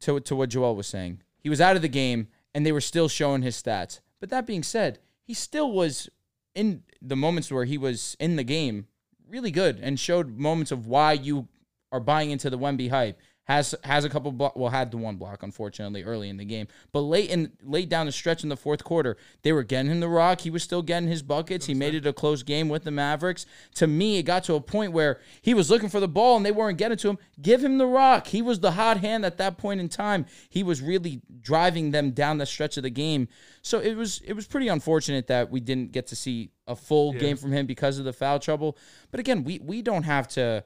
to 0.00 0.20
to 0.20 0.36
what 0.36 0.50
Joel 0.50 0.76
was 0.76 0.86
saying. 0.86 1.22
He 1.38 1.48
was 1.48 1.60
out 1.60 1.76
of 1.76 1.82
the 1.82 1.88
game, 1.88 2.28
and 2.54 2.64
they 2.64 2.72
were 2.72 2.80
still 2.80 3.08
showing 3.08 3.42
his 3.42 3.60
stats. 3.60 4.00
But 4.20 4.30
that 4.30 4.46
being 4.46 4.62
said, 4.62 4.98
he 5.22 5.34
still 5.34 5.72
was 5.72 6.08
in 6.54 6.82
the 7.00 7.16
moments 7.16 7.50
where 7.50 7.64
he 7.64 7.78
was 7.78 8.16
in 8.20 8.36
the 8.36 8.44
game, 8.44 8.86
really 9.28 9.50
good, 9.50 9.78
and 9.80 9.98
showed 9.98 10.38
moments 10.38 10.72
of 10.72 10.86
why 10.86 11.12
you 11.12 11.48
are 11.92 12.00
buying 12.00 12.30
into 12.30 12.50
the 12.50 12.58
Wemby 12.58 12.90
hype. 12.90 13.18
Has 13.50 13.74
has 13.82 14.04
a 14.04 14.08
couple 14.08 14.30
blo- 14.30 14.52
well 14.54 14.70
had 14.70 14.92
the 14.92 14.96
one 14.96 15.16
block 15.16 15.42
unfortunately 15.42 16.04
early 16.04 16.28
in 16.28 16.36
the 16.36 16.44
game, 16.44 16.68
but 16.92 17.00
late 17.00 17.30
in 17.30 17.50
late 17.64 17.88
down 17.88 18.06
the 18.06 18.12
stretch 18.12 18.44
in 18.44 18.48
the 18.48 18.56
fourth 18.56 18.84
quarter, 18.84 19.16
they 19.42 19.52
were 19.52 19.64
getting 19.64 19.90
him 19.90 19.98
the 19.98 20.08
rock. 20.08 20.42
He 20.42 20.50
was 20.50 20.62
still 20.62 20.82
getting 20.82 21.08
his 21.08 21.20
buckets. 21.20 21.66
He 21.66 21.74
made 21.74 21.96
it 21.96 22.06
a 22.06 22.12
close 22.12 22.44
game 22.44 22.68
with 22.68 22.84
the 22.84 22.92
Mavericks. 22.92 23.46
To 23.74 23.88
me, 23.88 24.18
it 24.18 24.22
got 24.22 24.44
to 24.44 24.54
a 24.54 24.60
point 24.60 24.92
where 24.92 25.18
he 25.42 25.52
was 25.52 25.68
looking 25.68 25.88
for 25.88 25.98
the 25.98 26.06
ball 26.06 26.36
and 26.36 26.46
they 26.46 26.52
weren't 26.52 26.78
getting 26.78 26.96
to 26.98 27.08
him. 27.08 27.18
Give 27.42 27.64
him 27.64 27.78
the 27.78 27.86
rock. 27.86 28.28
He 28.28 28.40
was 28.40 28.60
the 28.60 28.70
hot 28.70 28.98
hand 28.98 29.24
at 29.24 29.36
that 29.38 29.58
point 29.58 29.80
in 29.80 29.88
time. 29.88 30.26
He 30.48 30.62
was 30.62 30.80
really 30.80 31.20
driving 31.40 31.90
them 31.90 32.12
down 32.12 32.38
the 32.38 32.46
stretch 32.46 32.76
of 32.76 32.84
the 32.84 32.90
game. 32.90 33.26
So 33.62 33.80
it 33.80 33.96
was 33.96 34.20
it 34.24 34.34
was 34.34 34.46
pretty 34.46 34.68
unfortunate 34.68 35.26
that 35.26 35.50
we 35.50 35.58
didn't 35.58 35.90
get 35.90 36.06
to 36.06 36.14
see 36.14 36.52
a 36.68 36.76
full 36.76 37.14
game 37.14 37.36
from 37.36 37.50
him 37.50 37.66
because 37.66 37.98
of 37.98 38.04
the 38.04 38.12
foul 38.12 38.38
trouble. 38.38 38.78
But 39.10 39.18
again, 39.18 39.42
we 39.42 39.58
we 39.58 39.82
don't 39.82 40.04
have 40.04 40.28
to 40.28 40.64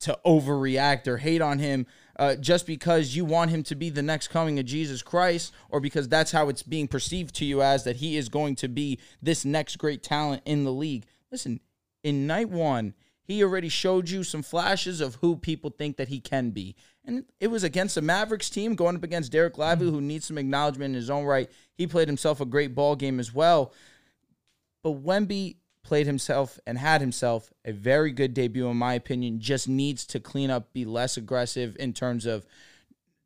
to 0.00 0.18
overreact 0.24 1.06
or 1.06 1.16
hate 1.18 1.42
on 1.42 1.58
him 1.58 1.86
uh, 2.18 2.34
just 2.36 2.66
because 2.66 3.16
you 3.16 3.24
want 3.24 3.50
him 3.50 3.62
to 3.64 3.74
be 3.74 3.90
the 3.90 4.02
next 4.02 4.28
coming 4.28 4.58
of 4.58 4.64
Jesus 4.64 5.02
Christ 5.02 5.52
or 5.70 5.80
because 5.80 6.08
that's 6.08 6.32
how 6.32 6.48
it's 6.48 6.62
being 6.62 6.88
perceived 6.88 7.34
to 7.36 7.44
you 7.44 7.62
as 7.62 7.84
that 7.84 7.96
he 7.96 8.16
is 8.16 8.28
going 8.28 8.56
to 8.56 8.68
be 8.68 8.98
this 9.22 9.44
next 9.44 9.76
great 9.76 10.02
talent 10.02 10.42
in 10.44 10.64
the 10.64 10.72
league. 10.72 11.06
Listen, 11.30 11.60
in 12.02 12.26
night 12.26 12.48
one, 12.48 12.94
He 13.28 13.44
already 13.44 13.68
showed 13.68 14.08
you 14.08 14.24
some 14.24 14.42
flashes 14.42 15.02
of 15.02 15.16
who 15.16 15.36
people 15.36 15.68
think 15.68 15.98
that 15.98 16.08
he 16.08 16.18
can 16.18 16.48
be. 16.48 16.74
And 17.04 17.24
it 17.40 17.48
was 17.48 17.62
against 17.62 17.94
the 17.94 18.02
Mavericks 18.02 18.48
team 18.48 18.74
going 18.74 18.96
up 18.96 19.04
against 19.04 19.30
Dereck 19.30 19.58
Lively, 19.58 19.90
who 19.90 20.00
needs 20.00 20.26
some 20.26 20.38
acknowledgement 20.38 20.92
in 20.92 20.94
his 20.94 21.10
own 21.10 21.24
right. 21.24 21.50
He 21.74 21.86
played 21.86 22.08
himself 22.08 22.40
a 22.40 22.46
great 22.46 22.74
ball 22.74 22.96
game 22.96 23.20
as 23.20 23.34
well. 23.34 23.74
But 24.82 25.04
Wemby 25.04 25.56
played 25.82 26.06
himself 26.06 26.58
and 26.66 26.78
had 26.78 27.00
himself 27.00 27.52
a 27.64 27.72
very 27.72 28.12
good 28.12 28.34
debut, 28.34 28.68
in 28.68 28.76
my 28.76 28.94
opinion. 28.94 29.40
Just 29.40 29.68
needs 29.68 30.04
to 30.06 30.20
clean 30.20 30.50
up, 30.50 30.72
be 30.72 30.84
less 30.84 31.16
aggressive 31.16 31.76
in 31.78 31.92
terms 31.92 32.26
of 32.26 32.46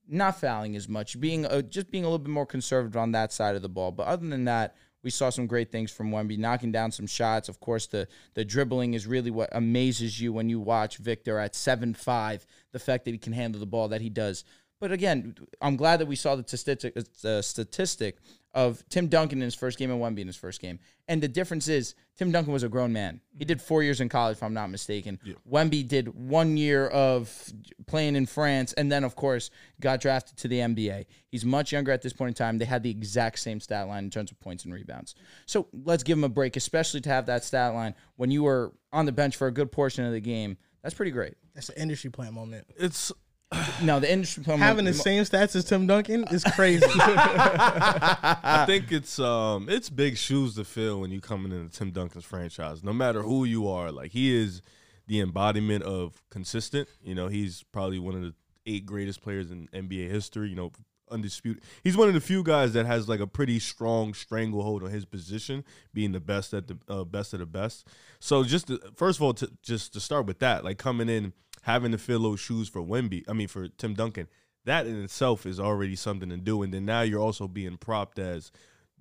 not 0.08 0.40
fouling 0.40 0.76
as 0.76 0.88
much, 0.88 1.18
being 1.18 1.44
a, 1.46 1.62
just 1.62 1.90
being 1.90 2.04
a 2.04 2.06
little 2.06 2.18
bit 2.18 2.30
more 2.30 2.46
conservative 2.46 2.96
on 2.96 3.12
that 3.12 3.32
side 3.32 3.56
of 3.56 3.62
the 3.62 3.68
ball. 3.68 3.90
But 3.90 4.06
other 4.06 4.28
than 4.28 4.44
that, 4.44 4.76
we 5.02 5.10
saw 5.10 5.30
some 5.30 5.46
great 5.46 5.72
things 5.72 5.90
from 5.90 6.12
Wemby, 6.12 6.38
knocking 6.38 6.70
down 6.70 6.92
some 6.92 7.08
shots. 7.08 7.48
Of 7.48 7.58
course, 7.58 7.86
the 7.88 8.06
the 8.34 8.44
dribbling 8.44 8.94
is 8.94 9.06
really 9.06 9.30
what 9.30 9.48
amazes 9.52 10.20
you 10.20 10.32
when 10.32 10.48
you 10.48 10.60
watch 10.60 10.98
Victor 10.98 11.38
at 11.38 11.54
seven 11.56 11.94
five. 11.94 12.46
The 12.72 12.78
fact 12.78 13.04
that 13.04 13.10
he 13.10 13.18
can 13.18 13.32
handle 13.32 13.58
the 13.58 13.66
ball 13.66 13.88
that 13.88 14.00
he 14.00 14.10
does. 14.10 14.44
But 14.78 14.92
again, 14.92 15.36
I'm 15.60 15.76
glad 15.76 15.98
that 16.00 16.06
we 16.06 16.16
saw 16.16 16.34
the 16.34 16.44
statistic, 16.46 16.96
uh, 17.24 17.40
statistic 17.42 18.18
of 18.54 18.86
Tim 18.88 19.08
Duncan 19.08 19.38
in 19.38 19.44
his 19.44 19.54
first 19.54 19.78
game 19.78 19.90
and 19.90 20.00
Wemby 20.00 20.20
in 20.20 20.26
his 20.26 20.36
first 20.36 20.60
game. 20.60 20.78
And 21.08 21.22
the 21.22 21.28
difference 21.28 21.68
is 21.68 21.94
Tim 22.16 22.30
Duncan 22.30 22.52
was 22.52 22.62
a 22.62 22.68
grown 22.68 22.92
man. 22.92 23.20
He 23.38 23.44
did 23.44 23.60
four 23.60 23.82
years 23.82 24.00
in 24.00 24.08
college, 24.08 24.36
if 24.36 24.42
I'm 24.42 24.52
not 24.52 24.70
mistaken. 24.70 25.18
Yeah. 25.24 25.34
Wemby 25.50 25.86
did 25.88 26.08
one 26.14 26.56
year 26.56 26.88
of 26.88 27.52
playing 27.86 28.14
in 28.14 28.26
France, 28.26 28.72
and 28.74 28.92
then 28.92 29.04
of 29.04 29.16
course 29.16 29.50
got 29.80 30.00
drafted 30.00 30.36
to 30.38 30.48
the 30.48 30.58
NBA. 30.58 31.06
He's 31.28 31.44
much 31.44 31.72
younger 31.72 31.92
at 31.92 32.02
this 32.02 32.12
point 32.12 32.28
in 32.28 32.34
time. 32.34 32.58
They 32.58 32.66
had 32.66 32.82
the 32.82 32.90
exact 32.90 33.38
same 33.38 33.58
stat 33.58 33.88
line 33.88 34.04
in 34.04 34.10
terms 34.10 34.30
of 34.30 34.38
points 34.40 34.64
and 34.64 34.74
rebounds. 34.74 35.14
So 35.46 35.68
let's 35.72 36.02
give 36.02 36.18
him 36.18 36.24
a 36.24 36.28
break, 36.28 36.56
especially 36.56 37.00
to 37.02 37.08
have 37.08 37.26
that 37.26 37.44
stat 37.44 37.74
line 37.74 37.94
when 38.16 38.30
you 38.30 38.42
were 38.42 38.72
on 38.92 39.06
the 39.06 39.12
bench 39.12 39.36
for 39.36 39.46
a 39.46 39.52
good 39.52 39.72
portion 39.72 40.04
of 40.04 40.12
the 40.12 40.20
game. 40.20 40.58
That's 40.82 40.94
pretty 40.94 41.12
great. 41.12 41.34
That's 41.54 41.68
an 41.68 41.76
industry 41.76 42.10
plant 42.10 42.34
moment. 42.34 42.66
It's 42.76 43.12
no, 43.82 44.00
the 44.00 44.10
industry 44.10 44.42
having 44.44 44.84
the 44.84 44.92
same 44.92 45.22
stats 45.24 45.56
as 45.56 45.64
Tim 45.64 45.86
Duncan 45.86 46.24
is 46.30 46.44
crazy. 46.44 46.86
I 46.94 48.64
think 48.66 48.92
it's 48.92 49.18
um 49.18 49.68
it's 49.68 49.90
big 49.90 50.16
shoes 50.16 50.54
to 50.56 50.64
fill 50.64 51.00
when 51.00 51.10
you 51.10 51.20
coming 51.20 51.52
into 51.52 51.76
Tim 51.76 51.90
Duncan's 51.90 52.24
franchise. 52.24 52.82
No 52.82 52.92
matter 52.92 53.22
who 53.22 53.44
you 53.44 53.68
are, 53.68 53.90
like 53.92 54.12
he 54.12 54.34
is 54.34 54.62
the 55.06 55.20
embodiment 55.20 55.84
of 55.84 56.22
consistent. 56.30 56.88
You 57.02 57.14
know, 57.14 57.28
he's 57.28 57.64
probably 57.72 57.98
one 57.98 58.14
of 58.14 58.22
the 58.22 58.34
eight 58.66 58.86
greatest 58.86 59.22
players 59.22 59.50
in 59.50 59.68
NBA 59.68 60.10
history. 60.10 60.48
You 60.48 60.56
know, 60.56 60.72
undisputed. 61.10 61.62
He's 61.84 61.96
one 61.96 62.08
of 62.08 62.14
the 62.14 62.20
few 62.20 62.42
guys 62.42 62.72
that 62.72 62.86
has 62.86 63.08
like 63.08 63.20
a 63.20 63.26
pretty 63.26 63.58
strong 63.58 64.14
stranglehold 64.14 64.82
on 64.82 64.90
his 64.90 65.04
position, 65.04 65.64
being 65.92 66.12
the 66.12 66.20
best 66.20 66.54
at 66.54 66.68
the 66.68 66.78
uh, 66.88 67.04
best 67.04 67.34
of 67.34 67.40
the 67.40 67.46
best. 67.46 67.86
So 68.18 68.44
just 68.44 68.68
to, 68.68 68.80
first 68.96 69.18
of 69.18 69.22
all, 69.22 69.34
to, 69.34 69.50
just 69.62 69.92
to 69.92 70.00
start 70.00 70.26
with 70.26 70.38
that, 70.40 70.64
like 70.64 70.78
coming 70.78 71.08
in 71.08 71.32
having 71.62 71.92
to 71.92 71.98
fill 71.98 72.22
those 72.22 72.40
shoes 72.40 72.68
for 72.68 72.82
Wemby, 72.82 73.24
I 73.28 73.32
mean 73.32 73.48
for 73.48 73.68
Tim 73.68 73.94
Duncan, 73.94 74.28
that 74.64 74.86
in 74.86 75.02
itself 75.02 75.46
is 75.46 75.58
already 75.58 75.96
something 75.96 76.28
to 76.28 76.36
do. 76.36 76.62
And 76.62 76.72
then 76.72 76.84
now 76.84 77.02
you're 77.02 77.20
also 77.20 77.48
being 77.48 77.76
propped 77.76 78.18
as 78.18 78.52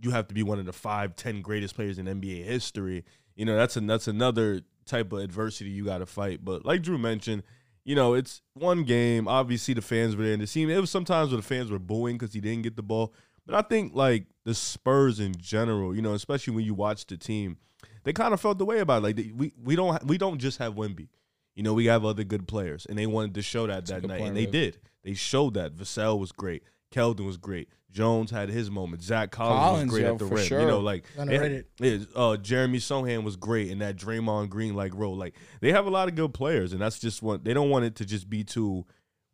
you 0.02 0.12
have 0.12 0.28
to 0.28 0.34
be 0.34 0.44
one 0.44 0.60
of 0.60 0.66
the 0.66 0.74
five, 0.74 1.16
ten 1.16 1.42
greatest 1.42 1.76
players 1.76 2.00
in 2.00 2.06
NBA 2.06 2.44
history. 2.44 3.06
You 3.36 3.46
know, 3.46 3.56
that's 3.56 3.76
that's 3.76 4.08
another 4.08 4.62
type 4.86 5.12
of 5.14 5.20
adversity 5.20 5.70
you 5.70 5.86
got 5.86 6.00
to 6.00 6.06
fight. 6.06 6.44
But 6.44 6.66
like 6.66 6.82
Drew 6.82 6.98
mentioned, 6.98 7.44
you 7.84 7.96
know, 7.96 8.14
it's 8.14 8.42
one 8.54 8.84
game. 8.84 9.28
Obviously, 9.28 9.74
the 9.74 9.82
fans 9.82 10.16
were 10.16 10.24
there, 10.24 10.34
and 10.34 10.42
it 10.42 10.56
it 10.56 10.80
was 10.80 10.92
sometimes 10.92 11.30
where 11.30 11.38
the 11.38 11.48
fans 11.48 11.72
were 11.72 11.80
booing 11.80 12.18
because 12.18 12.34
he 12.34 12.42
didn't 12.42 12.64
get 12.64 12.76
the 12.76 12.84
ball. 12.84 13.14
But 13.46 13.56
I 13.56 13.62
think 13.62 13.96
like 13.96 14.26
the 14.44 14.54
Spurs 14.54 15.20
in 15.20 15.36
general, 15.36 15.96
you 15.96 16.02
know, 16.02 16.14
especially 16.14 16.54
when 16.54 16.66
you 16.66 16.74
watch 16.74 17.06
the 17.08 17.18
team, 17.18 17.58
they 18.04 18.14
kind 18.14 18.34
of 18.34 18.42
felt 18.42 18.58
the 18.58 18.66
way 18.66 18.80
about 18.80 19.00
it. 19.00 19.04
like 19.04 19.16
they, 19.16 19.32
we 19.36 19.54
we 19.62 19.76
don't 19.76 20.04
we 20.06 20.18
don't 20.18 20.40
just 20.40 20.58
have 20.60 20.76
Wemby. 20.76 21.08
You 21.56 21.64
know, 21.64 21.74
we 21.74 21.86
have 21.86 22.06
other 22.06 22.24
good 22.24 22.48
players, 22.48 22.86
and 22.86 22.98
they 22.98 23.08
wanted 23.08 23.36
to 23.36 23.42
show 23.42 23.68
that 23.68 23.86
That's 23.86 24.02
that 24.02 24.08
night, 24.08 24.20
point, 24.20 24.30
and 24.30 24.38
they 24.38 24.46
did. 24.46 24.80
They 25.04 25.14
showed 25.14 25.56
that. 25.56 25.76
Vassell 25.76 26.18
was 26.20 26.32
great. 26.32 26.64
Keldon 26.92 27.26
was 27.26 27.38
great. 27.38 27.70
Jones 27.92 28.32
had 28.32 28.50
his 28.50 28.72
moment. 28.72 29.04
Zach 29.04 29.32
Collins, 29.32 29.60
Collins 29.60 29.92
was 29.92 29.92
great 29.92 30.06
yo, 30.06 30.14
at 30.14 30.20
the 30.20 30.26
rim. 30.26 30.46
Sure. 30.46 30.62
You 30.62 30.68
know, 30.68 30.80
like 30.80 31.04
it, 31.18 31.68
it, 31.80 32.08
uh, 32.16 32.38
Jeremy 32.38 32.78
Sochan 32.78 33.24
was 33.24 33.36
great 33.36 33.70
in 33.70 33.80
that 33.80 33.98
Draymond 33.98 34.50
Green 34.50 34.76
like 34.76 34.94
role. 34.96 35.16
Like 35.16 35.36
they 35.60 35.72
have 35.72 35.86
a 35.86 35.90
lot 35.90 36.08
of 36.08 36.16
good 36.16 36.34
players, 36.34 36.72
and 36.72 36.82
that's 36.82 37.00
just 37.00 37.22
what 37.22 37.44
they 37.44 37.54
don't 37.54 37.70
want 37.70 37.86
it 37.86 37.96
to 37.96 38.06
just 38.06 38.30
be 38.30 38.44
too 38.44 38.86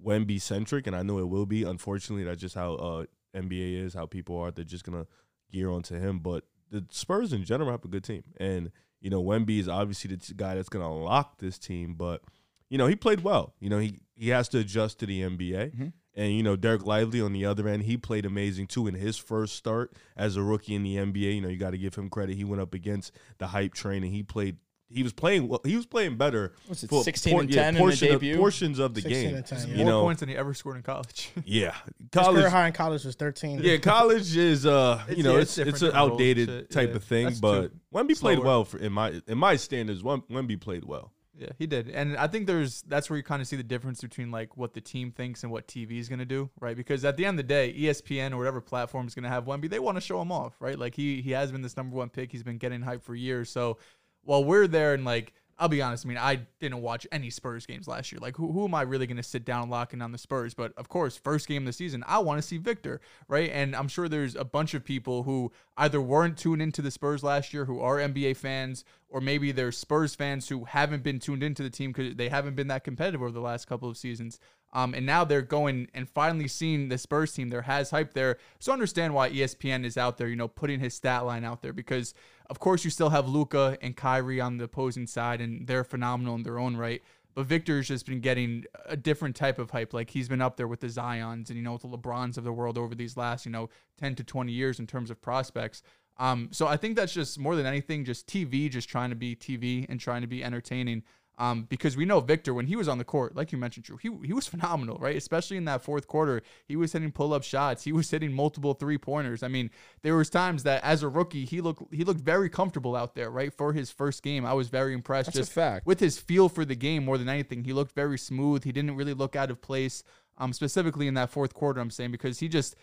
Wemby 0.04 0.42
centric. 0.42 0.88
And 0.88 0.96
I 0.96 1.04
know 1.04 1.20
it 1.20 1.30
will 1.30 1.46
be. 1.46 1.64
Unfortunately, 1.64 2.24
that's 2.24 2.42
just 2.42 2.56
how 2.56 2.74
uh, 2.76 3.06
NBA 3.36 3.84
is. 3.86 3.94
How 3.94 4.08
people 4.08 4.38
are. 4.38 4.50
They're 4.50 4.66
just 4.66 4.84
gonna 4.84 5.06
gear 5.52 5.70
onto 5.70 5.96
him. 5.96 6.20
But 6.20 6.46
the 6.72 6.86
Spurs 6.90 7.34
in 7.34 7.44
general 7.44 7.70
have 7.70 7.86
a 7.86 7.88
good 7.88 8.04
team, 8.04 8.24
and 8.38 8.72
you 9.02 9.10
know, 9.10 9.24
Wemby 9.24 9.60
is 9.60 9.68
obviously 9.68 10.16
the 10.16 10.34
guy 10.34 10.56
that's 10.56 10.70
going 10.70 10.84
to 10.84 10.92
lock 10.92 11.38
this 11.40 11.58
team, 11.58 11.94
but 11.94 12.22
you 12.70 12.78
know, 12.78 12.88
he 12.88 12.96
played 12.96 13.22
well. 13.22 13.54
You 13.60 13.70
know, 13.70 13.80
he 13.80 14.00
he 14.16 14.30
has 14.30 14.50
to 14.50 14.60
adjust 14.60 15.00
to 15.00 15.06
the 15.06 15.22
NBA. 15.22 15.72
Mm-hmm. 15.72 15.88
And 16.16 16.34
you 16.34 16.44
know, 16.44 16.58
Dereck 16.58 16.86
Lively 16.86 17.22
on 17.22 17.32
the 17.32 17.46
other 17.46 17.68
end, 17.68 17.84
he 17.84 17.96
played 17.96 18.26
amazing 18.26 18.68
too 18.68 18.88
in 18.88 18.96
his 18.96 19.18
first 19.18 19.56
start 19.56 19.94
as 20.16 20.36
a 20.36 20.42
rookie 20.42 20.76
in 20.76 20.84
the 20.84 20.96
NBA. 20.96 21.36
You 21.36 21.42
know, 21.42 21.48
you 21.48 21.58
got 21.58 21.72
to 21.72 21.78
give 21.78 21.96
him 21.96 22.10
credit. 22.10 22.36
He 22.36 22.44
went 22.44 22.62
up 22.62 22.74
against 22.74 23.12
the 23.38 23.48
hype 23.48 23.74
train 23.74 24.04
and 24.04 24.12
he 24.12 24.24
played 24.24 24.58
he 24.90 25.04
was 25.04 25.14
playing 25.14 25.48
well. 25.48 25.62
He 25.66 25.76
was 25.76 25.86
playing 25.86 26.18
better. 26.18 26.54
Was 26.70 26.84
it 26.84 26.92
sixteen 27.04 27.34
por- 27.34 27.42
and 27.42 27.52
ten 27.52 27.74
yeah, 27.74 27.80
portion 27.80 28.08
in 28.08 28.14
the 28.14 28.20
debut? 28.20 28.34
Of, 28.34 28.40
portions 28.40 28.80
of 28.80 28.94
the 28.94 29.02
game. 29.02 29.44
10, 29.44 29.60
yeah. 29.60 29.66
You 29.66 29.78
More 29.78 29.86
know, 29.86 30.02
points 30.04 30.20
than 30.22 30.30
he 30.30 30.38
ever 30.38 30.54
scored 30.54 30.78
in 30.78 30.84
college. 30.84 31.32
yeah, 31.46 31.76
college. 32.12 32.36
His 32.36 32.42
career 32.44 32.50
high 32.50 32.68
in 32.68 32.74
college 32.74 33.04
was 33.04 33.16
thirteen. 33.16 33.60
Yeah, 33.62 33.78
college 33.78 34.38
is 34.38 34.66
uh, 34.66 35.04
you 35.10 35.24
know, 35.24 35.38
it's 35.38 35.58
it's, 35.58 35.70
it's 35.70 35.82
an 35.82 35.92
outdated 35.94 36.70
type 36.70 36.96
of 36.96 37.04
thing. 37.04 37.34
But 37.42 37.72
Wemby 37.94 38.20
played 38.20 38.40
well 38.40 38.64
for 38.64 38.78
in 38.78 38.94
my 38.94 39.22
in 39.28 39.38
my 39.38 39.56
standards. 39.58 40.04
Wemby 40.04 40.60
played 40.60 40.86
well. 40.86 41.12
Yeah, 41.40 41.50
he 41.60 41.68
did, 41.68 41.90
and 41.90 42.18
I 42.18 42.26
think 42.26 42.48
there's 42.48 42.82
that's 42.84 43.12
where 43.12 43.18
you 43.18 43.24
kind 43.24 43.44
of 43.44 43.48
see 43.48 43.58
the 43.58 43.64
difference 43.64 44.02
between 44.02 44.32
like 44.32 44.58
what 44.58 44.74
the 44.74 44.82
team 44.82 45.12
thinks 45.12 45.44
and 45.44 45.52
what 45.52 45.68
TV 45.68 46.00
is 46.00 46.10
going 46.10 46.18
to 46.18 46.26
do, 46.26 46.50
right? 46.60 46.76
Because 46.76 47.06
at 47.06 47.16
the 47.16 47.26
end 47.26 47.40
of 47.40 47.46
the 47.46 47.54
day, 47.54 47.76
ESPN 47.78 48.32
or 48.32 48.38
whatever 48.38 48.60
platform 48.60 49.06
is 49.06 49.14
going 49.14 49.24
to 49.24 49.30
have 49.30 49.46
Wemby, 49.46 49.70
they 49.70 49.78
want 49.78 49.98
to 49.98 50.02
show 50.02 50.20
him 50.20 50.32
off, 50.32 50.56
right? 50.60 50.80
Like 50.80 50.96
he 50.96 51.22
he 51.22 51.32
has 51.32 51.52
been 51.52 51.62
this 51.62 51.78
number 51.78 51.96
one 51.96 52.10
pick, 52.10 52.32
he's 52.32 52.42
been 52.42 52.58
getting 52.58 52.82
hype 52.82 53.04
for 53.04 53.14
years. 53.14 53.52
So 53.52 53.78
while 54.24 54.44
we're 54.44 54.68
there 54.68 54.94
and 54.94 55.06
like 55.06 55.34
I'll 55.60 55.70
be 55.70 55.82
honest. 55.82 56.06
I 56.06 56.10
mean, 56.10 56.18
I 56.20 56.42
didn't 56.60 56.82
watch 56.82 57.08
any 57.12 57.32
Spurs 57.32 57.66
games 57.66 57.88
last 57.88 58.12
year. 58.12 58.20
Like, 58.22 58.38
who, 58.38 58.52
who 58.52 58.66
am 58.66 58.76
I 58.76 58.84
really 58.84 59.08
going 59.08 59.18
to 59.18 59.24
sit 59.24 59.44
down 59.44 59.70
locking 59.72 60.04
on 60.04 60.12
the 60.12 60.18
Spurs? 60.18 60.54
But 60.54 60.72
of 60.78 60.88
course, 60.88 61.18
first 61.18 61.48
game 61.48 61.64
of 61.64 61.66
the 61.66 61.74
season, 61.74 62.04
I 62.08 62.20
want 62.20 62.38
to 62.38 62.48
see 62.48 62.58
Victor, 62.58 63.02
right? 63.28 63.50
And 63.52 63.76
I'm 63.76 63.88
sure 63.88 64.08
there's 64.08 64.36
a 64.36 64.46
bunch 64.46 64.76
of 64.76 64.84
people 64.84 65.24
who 65.24 65.52
either 65.76 66.00
weren't 66.00 66.38
tuned 66.38 66.62
into 66.62 66.84
the 66.84 66.92
Spurs 66.92 67.24
last 67.24 67.54
year, 67.56 67.66
who 67.66 67.80
are 67.80 67.98
NBA 67.98 68.38
fans, 68.38 68.86
or 69.10 69.20
maybe 69.20 69.52
they're 69.52 69.72
Spurs 69.72 70.14
fans 70.14 70.48
who 70.48 70.66
haven't 70.66 71.02
been 71.02 71.20
tuned 71.20 71.42
into 71.42 71.64
the 71.64 71.72
team 71.72 71.92
because 71.92 72.16
they 72.16 72.30
haven't 72.30 72.56
been 72.56 72.68
that 72.68 72.84
competitive 72.84 73.22
over 73.24 73.32
the 73.32 73.42
last 73.42 73.66
couple 73.66 73.90
of 73.90 73.98
seasons. 73.98 74.40
Um, 74.74 74.94
and 74.94 75.06
now 75.06 75.24
they're 75.24 75.42
going 75.42 75.88
and 75.94 76.10
finally 76.10 76.48
seeing 76.48 76.90
the 76.90 76.98
Spurs 76.98 77.32
team. 77.32 77.50
There 77.50 77.62
has 77.64 77.90
hype 77.90 78.14
there. 78.14 78.38
So 78.60 78.74
understand 78.74 79.14
why 79.14 79.32
ESPN 79.32 79.86
is 79.86 79.98
out 79.98 80.18
there, 80.18 80.28
you 80.28 80.36
know, 80.36 80.48
putting 80.50 80.80
his 80.80 80.94
stat 80.94 81.26
line 81.26 81.46
out 81.46 81.62
there 81.62 81.74
because 81.74 82.14
of 82.50 82.60
course, 82.60 82.84
you 82.84 82.90
still 82.90 83.10
have 83.10 83.28
Luka 83.28 83.78
and 83.82 83.96
Kyrie 83.96 84.42
on 84.42 84.58
the 84.58 84.66
opposing 84.66 85.08
side, 85.08 85.42
and 85.42 85.68
they're 85.68 85.84
phenomenal 85.84 86.36
in 86.36 86.44
their 86.44 86.60
own 86.60 86.78
right. 86.78 87.02
But 87.36 87.46
Victor's 87.46 87.88
just 87.88 88.08
been 88.08 88.20
getting 88.20 88.66
a 88.86 88.98
different 88.98 89.36
type 89.36 89.60
of 89.60 89.70
hype. 89.70 89.94
Like 89.94 90.10
he's 90.10 90.28
been 90.28 90.42
up 90.42 90.58
there 90.58 90.68
with 90.68 90.80
the 90.80 90.88
Zions 90.88 91.50
and 91.50 91.58
you 91.58 91.62
know 91.62 91.74
with 91.74 91.84
the 91.84 91.88
LeBrons 91.88 92.38
of 92.38 92.44
the 92.44 92.52
world 92.52 92.78
over 92.80 92.96
these 92.96 93.16
last 93.16 93.46
you 93.46 93.52
know 93.52 93.70
ten 94.00 94.16
to 94.16 94.24
twenty 94.24 94.54
years 94.54 94.80
in 94.80 94.88
terms 94.88 95.12
of 95.12 95.22
prospects. 95.22 95.84
Um, 96.18 96.50
so 96.52 96.66
I 96.66 96.78
think 96.78 96.96
that's 96.96 97.14
just 97.14 97.38
more 97.38 97.56
than 97.56 97.68
anything, 97.68 98.04
just 98.04 98.26
TV, 98.28 98.72
just 98.72 98.90
trying 98.90 99.12
to 99.12 99.16
be 99.16 99.36
TV 99.36 99.86
and 99.88 100.00
trying 100.00 100.22
to 100.22 100.28
be 100.28 100.44
entertaining. 100.44 101.04
Um, 101.40 101.64
because 101.70 101.96
we 101.96 102.06
know 102.06 102.20
Victor 102.20 102.54
when 102.54 102.66
he 102.66 102.76
was 102.76 102.88
on 102.88 102.98
the 102.98 103.04
court, 103.04 103.36
like 103.36 103.52
you 103.52 103.60
mentioned, 103.60 103.86
Drew, 103.86 103.98
he 103.98 104.10
he 104.26 104.34
was 104.34 104.48
phenomenal, 104.56 104.98
right? 104.98 105.16
Especially 105.16 105.58
in 105.58 105.66
that 105.66 105.84
fourth 105.84 106.08
quarter, 106.08 106.42
he 106.66 106.76
was 106.76 106.94
hitting 106.94 107.12
pull 107.12 107.34
up 107.34 107.44
shots, 107.44 107.84
he 107.84 107.92
was 107.92 108.10
hitting 108.10 108.34
multiple 108.34 108.74
three 108.74 108.98
pointers. 108.98 109.44
I 109.44 109.48
mean, 109.48 109.70
there 110.02 110.16
was 110.16 110.30
times 110.30 110.64
that 110.64 110.84
as 110.84 111.04
a 111.04 111.08
rookie, 111.08 111.46
he 111.46 111.62
looked 111.62 111.94
he 111.94 112.04
looked 112.04 112.22
very 112.22 112.50
comfortable 112.50 112.96
out 112.96 113.14
there, 113.14 113.30
right? 113.30 113.54
For 113.54 113.74
his 113.74 113.92
first 113.92 114.24
game, 114.24 114.46
I 114.46 114.54
was 114.54 114.70
very 114.70 114.94
impressed. 114.94 115.28
That's 115.28 115.38
just 115.38 115.52
a 115.52 115.54
fact. 115.54 115.86
with 115.86 116.00
his 116.00 116.18
feel 116.18 116.50
for 116.50 116.66
the 116.66 116.76
game 116.76 117.06
more 117.06 117.18
than 117.18 117.30
anything. 117.30 117.64
He 117.64 117.74
looked 117.74 117.94
very 117.94 118.18
smooth. 118.18 118.64
He 118.64 118.72
didn't 118.72 118.96
really 118.96 119.14
look 119.14 119.36
out 119.36 119.52
of 119.52 119.62
place. 119.62 120.04
Um, 120.40 120.54
specifically 120.54 121.08
in 121.08 121.16
that 121.16 121.32
fourth 121.32 121.56
quarter, 121.56 121.82
I'm 121.82 121.90
saying 121.90 122.12
because 122.12 122.40
he 122.40 122.48
just 122.48 122.76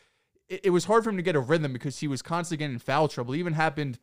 it, 0.49 0.61
it 0.65 0.71
was 0.71 0.85
hard 0.85 1.05
for 1.05 1.11
him 1.11 1.17
to 1.17 1.23
get 1.23 1.37
a 1.37 1.41
rhythm 1.41 1.73
because 1.73 1.99
he 1.99 2.09
was 2.09 2.23
constantly 2.23 2.65
getting 2.65 2.79
foul 2.79 3.09
trouble. 3.09 3.35
It 3.35 3.39
even 3.39 3.53
happened 3.53 3.99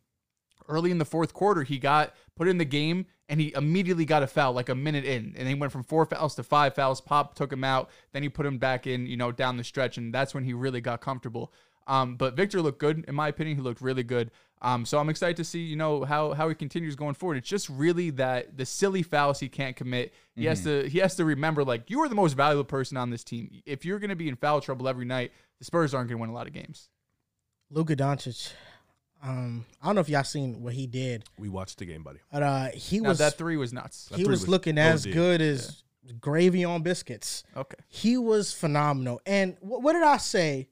early 0.72 0.90
in 0.90 0.98
the 0.98 1.06
fourth 1.06 1.34
quarter. 1.34 1.64
He 1.64 1.78
got 1.78 2.16
put 2.36 2.48
in 2.48 2.58
the 2.58 2.66
game 2.66 3.06
and 3.30 3.40
he 3.40 3.54
immediately 3.56 4.06
got 4.06 4.24
a 4.24 4.28
foul 4.28 4.54
like 4.54 4.70
a 4.70 4.76
minute 4.76 5.06
in. 5.06 5.36
And 5.38 5.48
he 5.48 5.54
went 5.54 5.72
from 5.72 5.84
four 5.84 6.06
fouls 6.06 6.36
to 6.36 6.44
five 6.44 6.74
fouls. 6.74 7.02
Pop 7.02 7.36
took 7.36 7.52
him 7.52 7.64
out. 7.64 7.90
Then 8.14 8.24
he 8.24 8.30
put 8.30 8.46
him 8.46 8.58
back 8.58 8.88
in 8.88 9.06
you 9.06 9.18
know 9.18 9.32
down 9.32 9.58
the 9.58 9.64
stretch 9.64 9.98
and 9.98 10.14
that's 10.14 10.34
when 10.34 10.44
he 10.44 10.54
really 10.54 10.82
got 10.82 11.02
comfortable. 11.02 11.54
Um, 11.88 12.16
but 12.16 12.36
victor 12.36 12.62
looked 12.62 12.80
good 12.80 13.06
in 13.08 13.16
my 13.16 13.28
opinion. 13.28 13.58
He 13.58 13.62
looked 13.62 13.82
really 13.82 14.04
good. 14.04 14.32
Um, 14.64 14.86
so 14.86 15.00
i'm 15.00 15.10
excited 15.10 15.38
to 15.38 15.44
see 15.44 15.58
you 15.58 15.76
know 15.76 16.04
how 16.04 16.34
how 16.34 16.48
he 16.48 16.56
continues 16.56 16.96
going 16.96 17.16
forward. 17.16 17.38
It's 17.38 17.50
just 17.50 17.68
really 17.68 18.12
that 18.12 18.58
the 18.58 18.66
silly 18.66 19.02
fouls 19.02 19.40
he 19.40 19.50
can't 19.50 19.76
commit. 19.76 20.14
He 20.36 20.42
mm-hmm. 20.42 20.50
has 20.50 20.64
to 20.64 20.88
he 20.88 21.00
has 21.00 21.16
to 21.16 21.26
remember 21.26 21.64
like 21.64 21.90
you 21.90 22.00
are 22.02 22.08
the 22.08 22.16
most 22.16 22.34
valuable 22.34 22.64
person 22.64 22.96
on 22.96 23.10
this 23.10 23.24
team. 23.24 23.50
If 23.66 23.86
you're 23.86 24.00
going 24.00 24.12
to 24.12 24.16
be 24.16 24.30
in 24.30 24.36
foul 24.36 24.62
trouble 24.62 24.88
every 24.88 25.06
night 25.06 25.32
the 25.58 25.66
spurs 25.66 25.94
aren't 25.94 26.10
going 26.10 26.18
to 26.18 26.22
win 26.22 26.30
a 26.30 26.34
lot 26.34 26.48
of 26.48 26.54
games. 26.54 26.90
Luka 27.70 27.96
Doncic 27.96 28.52
Um, 29.24 29.66
I 29.82 29.86
don't 29.88 29.96
know 29.96 30.02
if 30.02 30.10
y'all 30.10 30.24
seen 30.24 30.62
what 30.64 30.74
he 30.74 30.88
did, 30.88 31.26
We 31.38 31.48
watched 31.50 31.78
the 31.80 31.86
game, 31.86 32.02
buddy. 32.04 32.20
but 32.32 32.42
uh, 32.44 32.70
he 32.74 33.00
Now, 33.00 33.10
was 33.10 33.20
that 33.20 33.38
three 33.38 33.56
was 33.58 33.72
nuts. 33.72 34.10
he 34.16 34.24
was 34.24 34.42
was 34.42 34.48
looking 34.48 34.78
as 34.78 35.06
good 35.06 35.42
as 35.42 35.84
gravy 36.20 36.66
on 36.66 36.82
biscuits. 36.82 37.44
Okay. 37.56 37.78
He 37.88 38.18
was 38.18 38.52
phenomenal. 38.52 39.22
And 39.26 39.58
wh- 39.62 39.82
what 39.84 39.94
did 39.94 40.04
I 40.04 40.18
say? 40.18 40.70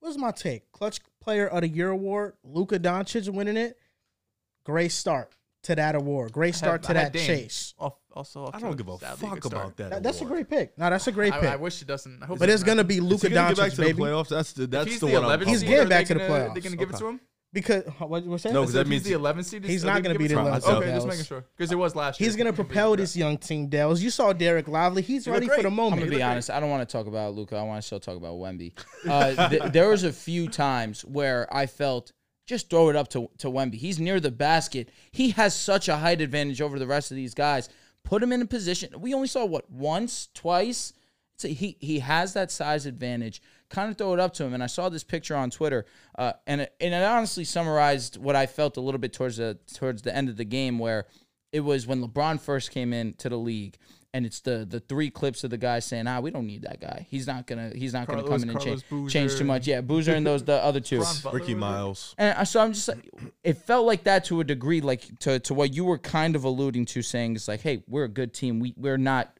What 0.00 0.08
was 0.10 0.18
my 0.18 0.30
take? 0.30 0.70
Clutch 0.72 1.00
Player 1.20 1.46
of 1.48 1.62
the 1.62 1.68
Year 1.68 1.88
award, 1.90 2.34
Luka 2.44 2.78
Doncic 2.78 3.28
winning 3.32 3.56
it. 3.56 3.78
Great 4.64 4.92
start 4.92 5.32
to 5.62 5.74
that 5.74 5.94
award. 5.94 6.32
Great 6.32 6.54
start 6.54 6.84
I 6.84 6.92
to 6.92 6.98
had 6.98 7.06
that 7.06 7.18
Dame. 7.18 7.26
chase. 7.26 7.74
Off, 7.78 7.94
also, 8.12 8.44
off 8.44 8.54
I 8.54 8.58
to 8.58 8.64
don't 8.66 8.76
give 8.76 8.88
a 8.88 8.98
fuck 8.98 9.40
good 9.40 9.52
about 9.52 9.76
that. 9.78 9.90
That- 9.90 10.02
that's 10.02 10.20
a 10.20 10.24
great 10.26 10.48
pick. 10.50 10.76
No, 10.78 10.90
that's 10.90 11.06
a 11.06 11.12
great 11.12 11.32
pick. 11.32 11.42
I, 11.44 11.54
I 11.54 11.56
wish 11.56 11.80
it 11.82 11.88
doesn't. 11.88 12.22
I 12.22 12.26
hope 12.26 12.38
but 12.38 12.48
it 12.48 12.52
it's 12.52 12.62
gonna 12.62 12.84
be 12.84 12.96
Is 12.96 13.02
Luka 13.02 13.28
he 13.28 13.34
gonna 13.34 13.48
get 13.54 13.56
back 13.56 13.72
Doncic, 13.72 13.76
to 13.76 13.82
the 13.82 13.92
playoffs? 13.94 14.28
That's 14.28 14.52
the 14.52 14.66
that's 14.66 14.90
he's 14.90 15.00
the 15.00 15.06
the 15.06 15.12
one. 15.20 15.24
I'm 15.24 15.40
11th 15.40 15.46
He's 15.48 15.62
getting 15.62 15.88
back 15.88 16.06
to 16.06 16.14
the 16.14 16.20
gonna- 16.20 16.30
playoffs. 16.32 16.52
They're 16.54 16.62
gonna 16.62 16.76
give 16.76 16.90
it 16.90 16.96
to 16.96 17.06
him. 17.08 17.20
Because 17.52 17.84
what 17.98 18.24
you 18.24 18.36
saying? 18.38 18.52
No, 18.54 18.62
I 18.62 18.64
'cause 18.64 18.72
said 18.74 18.86
that 18.86 18.90
means 18.90 19.02
he's 19.06 19.12
the 19.12 19.18
11th 19.18 19.46
seed. 19.46 19.64
He's 19.64 19.84
not 19.84 20.02
gonna 20.02 20.18
be 20.18 20.26
the 20.26 20.34
to 20.34 20.40
him? 20.40 20.46
11th 20.46 20.64
seed, 20.64 20.74
Okay, 20.74 20.92
just 20.92 21.06
making 21.06 21.24
sure 21.24 21.44
because 21.56 21.72
it 21.72 21.76
was 21.78 21.94
last 21.96 22.20
year. 22.20 22.26
He's 22.28 22.36
gonna 22.36 22.52
propel 22.52 22.96
this 22.96 23.16
young 23.16 23.38
team, 23.38 23.68
Dales. 23.68 24.02
You 24.02 24.10
saw 24.10 24.32
Dereck 24.34 24.68
Lively. 24.68 25.00
He's 25.02 25.24
He 25.24 25.30
ready 25.30 25.46
for 25.48 25.54
the 25.56 25.60
I'm 25.60 25.66
I'm 25.68 25.74
moment. 25.76 26.00
gonna 26.02 26.10
be 26.16 26.22
honest. 26.22 26.50
I 26.50 26.60
don't 26.60 26.68
want 26.70 26.86
to 26.86 26.92
talk 26.92 27.06
about 27.06 27.34
Luka. 27.34 27.56
I 27.56 27.62
want 27.62 27.80
to 27.80 27.86
still 27.86 28.00
talk 28.00 28.16
about 28.16 28.34
Wemby. 28.34 28.72
Uh, 29.08 29.48
th- 29.48 29.62
there 29.72 29.88
was 29.88 30.04
a 30.04 30.12
few 30.12 30.48
times 30.48 31.02
where 31.04 31.48
I 31.54 31.66
felt 31.66 32.12
just 32.46 32.68
throw 32.68 32.90
it 32.90 32.96
up 32.96 33.08
to 33.10 33.30
to 33.38 33.48
Wemby. 33.48 33.74
He's 33.76 33.98
near 33.98 34.20
the 34.20 34.30
basket. 34.30 34.90
He 35.10 35.30
has 35.30 35.54
such 35.54 35.88
a 35.88 35.96
height 35.96 36.20
advantage 36.20 36.60
over 36.60 36.78
the 36.78 36.86
rest 36.86 37.10
of 37.10 37.16
these 37.16 37.32
guys. 37.32 37.68
Put 38.04 38.22
him 38.22 38.32
in 38.32 38.42
a 38.42 38.46
position. 38.46 39.00
We 39.00 39.14
only 39.14 39.28
saw 39.28 39.44
what 39.46 39.70
once, 39.70 40.28
twice. 40.34 40.92
So 41.38 41.48
he 41.48 41.76
he 41.80 42.00
has 42.00 42.34
that 42.34 42.50
size 42.50 42.86
advantage. 42.86 43.40
Kind 43.76 43.90
of 43.90 43.98
throw 43.98 44.14
it 44.14 44.20
up 44.20 44.32
to 44.32 44.44
him. 44.44 44.54
And 44.54 44.62
I 44.62 44.68
saw 44.68 44.88
this 44.88 45.04
picture 45.04 45.36
on 45.36 45.50
Twitter, 45.50 45.84
uh, 46.18 46.32
and 46.46 46.62
it, 46.62 46.74
and 46.80 46.94
it 46.94 47.02
honestly 47.02 47.44
summarized 47.44 48.16
what 48.16 48.34
I 48.34 48.46
felt 48.46 48.78
a 48.78 48.80
little 48.80 48.98
bit 48.98 49.12
towards 49.12 49.36
the 49.36 49.58
towards 49.74 50.00
the 50.00 50.16
end 50.16 50.30
of 50.30 50.38
the 50.38 50.46
game, 50.46 50.78
where 50.78 51.04
it 51.52 51.60
was 51.60 51.86
when 51.86 52.02
LeBron 52.02 52.40
first 52.40 52.70
came 52.70 52.94
into 52.94 53.28
the 53.28 53.36
league, 53.36 53.76
and 54.14 54.24
it's 54.24 54.40
the 54.40 54.64
the 54.66 54.80
three 54.80 55.10
clips 55.10 55.44
of 55.44 55.50
the 55.50 55.58
guy 55.58 55.80
saying, 55.80 56.06
"Ah, 56.06 56.20
we 56.20 56.30
don't 56.30 56.46
need 56.46 56.62
that 56.62 56.80
guy. 56.80 57.06
He's 57.10 57.26
not 57.26 57.46
gonna 57.46 57.70
he's 57.74 57.92
not 57.92 58.06
gonna 58.06 58.22
come 58.22 58.42
in 58.42 58.48
and 58.48 58.58
change 58.62 58.88
Carlos 58.88 59.12
change 59.12 59.32
Boozer 59.32 59.38
too 59.40 59.44
much." 59.44 59.66
Yeah, 59.66 59.82
Boozer 59.82 60.14
and 60.14 60.26
those 60.26 60.42
the 60.42 60.54
other 60.64 60.80
two. 60.80 61.04
Ricky? 61.30 61.54
Miles. 61.54 62.14
And 62.16 62.48
so 62.48 62.62
I'm 62.62 62.72
just 62.72 62.88
like, 62.88 63.10
it 63.44 63.58
felt 63.58 63.84
like 63.84 64.04
that 64.04 64.24
to 64.26 64.40
a 64.40 64.44
degree, 64.44 64.80
like 64.80 65.18
to, 65.18 65.38
to 65.40 65.52
what 65.52 65.74
you 65.74 65.84
were 65.84 65.98
kind 65.98 66.34
of 66.34 66.44
alluding 66.44 66.86
to, 66.86 67.02
saying 67.02 67.34
it's 67.34 67.46
like, 67.46 67.60
hey, 67.60 67.82
we're 67.86 68.04
a 68.04 68.08
good 68.08 68.32
team. 68.32 68.58
We 68.58 68.72
we're 68.78 68.96
not 68.96 69.35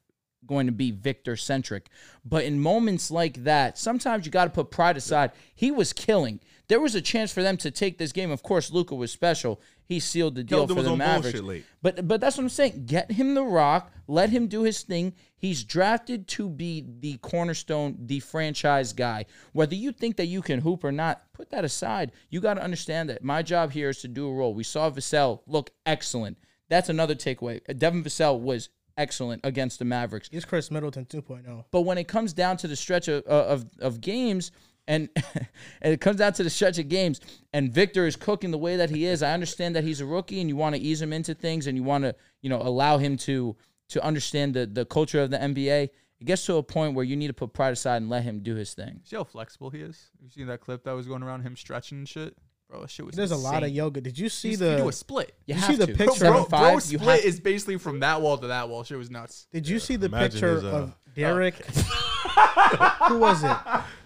going 0.47 0.67
to 0.67 0.73
be 0.73 0.91
Victor 0.91 1.37
centric, 1.37 1.89
but 2.25 2.45
in 2.45 2.61
moments 2.61 3.11
like 3.11 3.45
that, 3.45 3.79
sometimes 3.79 4.27
you 4.27 4.33
got 4.33 4.45
to 4.45 4.51
put 4.51 4.71
pride 4.71 4.97
aside. 4.97 5.33
He 5.55 5.71
was 5.71 5.93
killing. 5.93 6.41
There 6.69 6.81
was 6.81 6.95
a 6.95 7.01
chance 7.01 7.33
for 7.33 7.43
them 7.43 7.57
to 7.59 7.71
take 7.71 7.99
this 7.99 8.13
game. 8.13 8.31
Of 8.31 8.43
course, 8.43 8.73
Luka 8.73 8.95
was 8.95 9.13
special. 9.13 9.61
He 9.85 10.01
sealed 10.01 10.35
the 10.35 10.43
deal 10.43 10.67
for 10.67 10.83
the 10.83 10.97
Mavericks. 10.97 11.41
But 11.81 12.09
but 12.09 12.21
that's 12.21 12.37
what 12.37 12.43
I'm 12.43 12.49
saying. 12.49 12.87
Get 12.87 13.13
him 13.13 13.35
the 13.35 13.45
rock. 13.45 13.93
Let 14.09 14.31
him 14.31 14.49
do 14.49 14.63
his 14.63 14.83
thing. 14.83 15.15
He's 15.37 15.63
drafted 15.63 16.27
to 16.29 16.49
be 16.49 16.85
the 17.01 17.19
cornerstone, 17.19 17.97
the 18.01 18.19
franchise 18.19 18.93
guy. 18.93 19.27
Whether 19.53 19.77
you 19.77 19.93
think 19.93 20.17
that 20.17 20.27
you 20.27 20.43
can 20.43 20.61
hoop 20.61 20.83
or 20.83 20.91
not, 20.91 21.33
put 21.33 21.51
that 21.51 21.65
aside. 21.65 22.11
You 22.31 22.41
got 22.41 22.55
to 22.55 22.65
understand 22.65 23.11
that 23.11 23.23
my 23.23 23.43
job 23.43 23.71
here 23.71 23.91
is 23.91 24.01
to 24.01 24.09
do 24.09 24.29
a 24.29 24.35
role. 24.35 24.55
We 24.55 24.65
saw 24.65 24.91
Vassell 24.91 25.43
look 25.47 25.71
excellent. 25.85 26.39
That's 26.69 26.89
another 26.89 27.15
takeaway. 27.15 27.61
Devin 27.79 28.03
Vassell 28.03 28.41
was 28.41 28.71
excellent 28.97 29.45
against 29.45 29.79
the 29.79 29.85
Mavericks. 29.85 30.29
He's 30.31 30.45
Khris 30.45 30.71
Middleton 30.71 31.07
oh. 31.13 31.17
2.0. 31.17 31.65
But 31.71 31.83
when 31.83 31.99
it 31.99 32.09
comes 32.09 32.33
down 32.33 32.57
to 32.59 32.69
the 32.69 32.77
stretch 32.77 33.09
of 33.09 33.25
uh, 33.27 33.47
of, 33.47 33.67
of 33.81 34.01
games, 34.01 34.53
and, 34.89 35.09
and 35.83 35.93
it 35.93 36.01
comes 36.01 36.17
down 36.17 36.33
to 36.35 36.43
the 36.43 36.51
stretch 36.51 36.79
of 36.79 36.89
games, 36.89 37.21
and 37.53 37.73
Victor 37.73 38.07
is 38.07 38.17
cooking 38.17 38.51
the 38.51 38.59
way 38.59 38.77
that 38.77 38.91
he 38.91 39.05
is, 39.05 39.23
I 39.23 39.33
understand 39.33 39.77
that 39.77 39.85
he's 39.85 40.01
a 40.01 40.07
rookie, 40.07 40.41
and 40.41 40.49
you 40.49 40.57
want 40.57 40.75
to 40.75 40.81
ease 40.81 41.01
him 41.01 41.13
into 41.13 41.35
things, 41.35 41.67
and 41.67 41.77
you 41.77 41.83
want 41.83 42.05
to 42.05 42.15
you 42.43 42.51
know 42.51 42.61
allow 42.61 42.99
him 42.99 43.17
to 43.19 43.57
to 43.89 44.05
understand 44.05 44.55
the 44.55 44.67
the 44.67 44.85
culture 44.85 45.21
of 45.21 45.31
the 45.31 45.39
NBA. 45.39 45.91
It 46.19 46.25
gets 46.25 46.47
to 46.47 46.57
a 46.57 46.63
point 46.63 46.95
where 46.95 47.05
you 47.05 47.15
need 47.15 47.27
to 47.27 47.35
put 47.35 47.53
pride 47.53 47.75
aside 47.75 47.99
and 47.99 48.09
let 48.09 48.23
him 48.23 48.41
do 48.41 48.55
his 48.55 48.73
thing. 48.73 49.01
See 49.05 49.17
how 49.17 49.25
flexible 49.25 49.69
he 49.69 49.81
is. 49.81 50.11
You 50.23 50.31
seen 50.31 50.47
that 50.47 50.63
clip 50.63 50.85
that 50.85 50.93
was 50.93 51.07
going 51.07 51.23
around 51.23 51.43
him 51.43 51.57
stretching 51.57 51.99
and 51.99 52.09
shit, 52.09 52.35
bro? 52.69 52.87
Shit 52.87 53.07
was. 53.07 53.15
He 53.15 53.21
does 53.21 53.31
a 53.31 53.37
lot 53.37 53.63
of 53.63 53.71
yoga. 53.71 54.01
Did 54.01 54.19
you 54.19 54.29
see 54.29 54.49
He's- 54.49 54.61
the? 54.61 54.71
you 54.73 54.77
do 54.79 54.89
a 54.89 54.93
split. 54.93 55.35
You, 55.47 55.55
You 55.55 55.61
have 55.61 55.71
see 55.71 55.77
the 55.77 55.87
to. 55.87 55.93
picture- 55.95 56.05
Bro, 56.07 56.15
Seven 56.15 56.33
bro, 56.35 56.45
five, 56.45 56.61
bro 56.61 56.73
you 56.75 56.81
split 56.81 57.03
have- 57.03 57.25
is 57.25 57.41
basically 57.41 57.79
from 57.79 58.01
that 58.01 58.21
wall 58.21 58.39
to 58.39 58.47
that 58.49 58.69
wall. 58.69 58.83
Shit 58.85 58.99
was 58.99 59.11
nuts. 59.11 59.47
Did 59.53 59.69
you 59.69 59.79
see 59.79 59.97
the 59.97 60.09
picture 60.11 60.55
his, 60.57 60.65
uh, 60.65 60.69
of 60.69 60.95
Derek? 61.15 61.55
Who 63.09 63.19
was 63.19 63.43
it? 63.45 63.57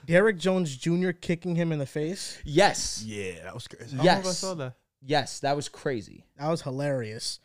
Derrick 0.06 0.38
Jones 0.38 0.76
Jr. 0.76 1.10
kicking 1.12 1.54
him 1.56 1.72
in 1.72 1.78
the 1.78 1.86
face. 1.86 2.38
Yes, 2.44 3.02
Yeah, 3.06 3.44
that 3.44 3.54
was 3.54 3.66
crazy. 3.68 3.96
I 3.98 4.04
don't 4.04 4.04
know 4.04 4.12
if 4.12 4.24
I 4.24 4.28
yes, 4.28 4.38
saw 4.38 4.54
that. 4.54 4.74
yes. 5.04 5.40
That 5.40 5.56
was 5.56 5.68
crazy. 5.68 6.24
That 6.38 6.48
was 6.48 6.62
hilarious. 6.62 7.40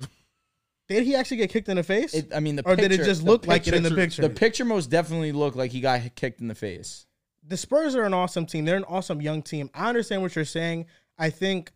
Did 0.88 1.04
he 1.04 1.15
actually 1.15 1.38
get 1.38 1.49
kicked 1.49 1.67
in 1.69 1.78
the 1.78 1.84
face, 1.84 2.13
It, 2.13 2.32
I 2.36 2.39
mean, 2.39 2.58
the 2.58 2.62
or 2.63 2.75
picture, 2.75 2.89
did 2.89 2.99
it 2.99 3.06
just 3.06 3.23
look 3.23 3.47
like 3.47 3.67
it 3.67 3.73
in 3.73 3.82
the 3.84 3.89
picture- 3.89 4.01
picture? 4.01 4.21
The 4.23 4.30
picture 4.30 4.65
most 4.65 4.89
definitely 4.91 5.32
looked 5.32 5.58
like 5.58 5.71
he 5.71 5.80
got 5.82 6.13
kicked 6.15 6.41
in 6.41 6.47
the 6.47 6.54
face. 6.56 7.08
the 7.47 7.58
Spurs 7.58 7.95
are 7.95 8.04
an 8.04 8.13
awesome 8.13 8.45
team. 8.45 8.65
They're 8.65 8.75
an 8.78 8.84
awesome 8.86 9.21
young 9.21 9.41
team. 9.41 9.69
I 9.73 9.89
understand 9.89 10.21
what 10.21 10.36
you're 10.36 10.45
saying. 10.45 10.86
I 11.17 11.30
think 11.30 11.71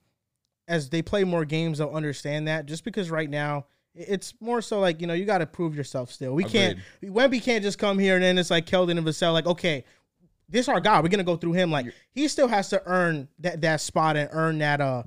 as 0.68 0.90
they 0.90 1.02
play 1.02 1.24
more 1.24 1.46
games, 1.46 1.80
they'll 1.80 1.90
understand 1.90 2.48
that. 2.48 2.66
Just 2.66 2.84
because 2.84 3.10
right 3.10 3.30
now 3.30 3.66
it's 3.96 4.34
more 4.40 4.62
so 4.62 4.80
like 4.80 5.02
you 5.02 5.08
know 5.08 5.14
you 5.14 5.26
got 5.26 5.40
to 5.40 5.46
prove 5.46 5.76
yourself. 5.76 6.12
Still, 6.12 6.34
we 6.34 6.44
can't. 6.44 6.80
Wemby 7.04 7.42
can't 7.42 7.64
just 7.64 7.78
come 7.78 8.00
here 8.00 8.16
and 8.16 8.24
then 8.24 8.38
it's 8.38 8.52
like 8.52 8.66
Keldon 8.66 8.98
and 8.98 9.06
Vassell. 9.06 9.34
Like 9.34 9.48
okay, 9.48 9.84
this 10.48 10.68
our 10.68 10.80
guy. 10.80 11.02
We're 11.02 11.10
gonna 11.10 11.24
go 11.24 11.36
through 11.36 11.54
him. 11.54 11.72
Like 11.72 11.88
he 12.12 12.28
still 12.28 12.48
has 12.48 12.70
to 12.70 12.82
earn 12.86 13.28
that 13.40 13.62
that 13.62 13.82
spot 13.82 14.16
and 14.16 14.30
earn 14.32 14.60
that. 14.60 14.82
Uh, 14.82 15.04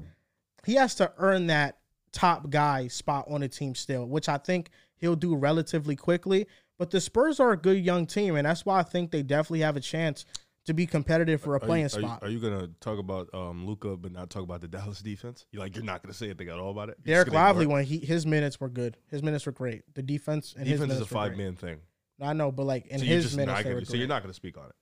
he 0.64 0.74
has 0.74 0.94
to 0.96 1.12
earn 1.18 1.48
that 1.48 1.78
top 2.12 2.50
guy 2.50 2.88
spot 2.88 3.26
on 3.28 3.40
the 3.40 3.48
team 3.48 3.74
still, 3.74 4.06
which 4.06 4.28
I 4.28 4.38
think 4.38 4.70
he'll 4.96 5.16
do 5.16 5.34
relatively 5.34 5.96
quickly. 5.96 6.46
But 6.78 6.90
the 6.90 7.00
Spurs 7.00 7.38
are 7.38 7.52
a 7.52 7.56
good 7.56 7.84
young 7.84 8.06
team, 8.06 8.36
and 8.36 8.46
that's 8.46 8.66
why 8.66 8.80
I 8.80 8.82
think 8.82 9.10
they 9.10 9.22
definitely 9.22 9.60
have 9.60 9.76
a 9.76 9.80
chance 9.80 10.24
to 10.66 10.74
be 10.74 10.86
competitive 10.86 11.40
for 11.40 11.54
a 11.54 11.58
Are 11.58 11.60
you, 11.62 11.66
playing 11.66 11.84
are 11.86 12.00
you- 12.00 12.06
spot. 12.06 12.22
are 12.22 12.28
you 12.28 12.38
gonna 12.38 12.68
talk 12.80 12.98
about 12.98 13.28
um, 13.34 13.66
Luka, 13.66 13.96
but 13.96 14.12
not 14.12 14.30
talk 14.30 14.42
about 14.42 14.60
the 14.60 14.68
Dallas 14.68 15.00
defense? 15.02 15.46
You 15.50 15.58
like 15.58 15.74
you're 15.74 15.84
not 15.84 16.02
gonna 16.02 16.14
say 16.14 16.26
anything 16.26 16.48
at 16.48 16.58
all 16.58 16.70
about 16.70 16.88
it. 16.90 16.98
You're 17.04 17.24
Dereck 17.24 17.32
Lively, 17.32 17.66
when 17.66 17.84
he 17.84 17.98
his 17.98 18.26
minutes 18.26 18.60
were 18.60 18.68
good, 18.68 18.96
his 19.08 19.22
minutes 19.22 19.46
were 19.46 19.52
great. 19.52 19.82
The 19.94 20.02
defense 20.02 20.54
and 20.56 20.66
his 20.66 20.80
defense 20.80 20.94
is 20.94 21.00
a 21.02 21.06
five 21.06 21.36
man 21.36 21.56
thing. 21.56 21.78
I 22.20 22.32
know, 22.34 22.52
but 22.52 22.64
like 22.64 22.86
in 22.86 23.00
So 23.00 23.04
his 23.04 23.24
just 23.24 23.36
minutes, 23.36 23.56
not 23.56 23.64
they 23.64 23.70
were 23.70 23.74
gonna, 23.80 23.86
so 23.86 23.90
great. 23.92 23.98
you're 24.00 24.08
not 24.08 24.22
gonna 24.22 24.34
speak 24.34 24.56
on 24.56 24.66
it. 24.66 24.74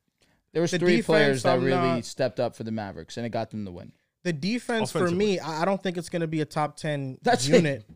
There 0.53 0.61
was 0.63 0.73
The 0.73 0.79
three 0.81 0.97
defense, 0.97 1.07
players 1.07 1.43
that 1.45 1.55
I'm 1.55 1.65
really 1.65 1.77
not- 1.77 2.05
stepped 2.05 2.41
up 2.41 2.57
for 2.57 2.65
the 2.65 2.73
Mavericks, 2.73 3.17
and 3.17 3.25
it 3.25 3.31
got 3.31 3.51
them 3.51 3.65
the 3.65 3.71
win. 3.73 3.93
the 4.25 4.33
defense 4.35 4.91
for 4.93 5.11
me, 5.11 5.39
I 5.39 5.63
I 5.63 5.65
don't 5.65 5.83
think 5.83 5.97
it's 5.97 6.09
going 6.11 6.21
to 6.21 6.27
be 6.27 6.41
a 6.43 6.45
top 6.45 6.77
ten 6.77 7.19
That's 7.23 7.49
it. 7.49 7.55
unit. 7.55 7.89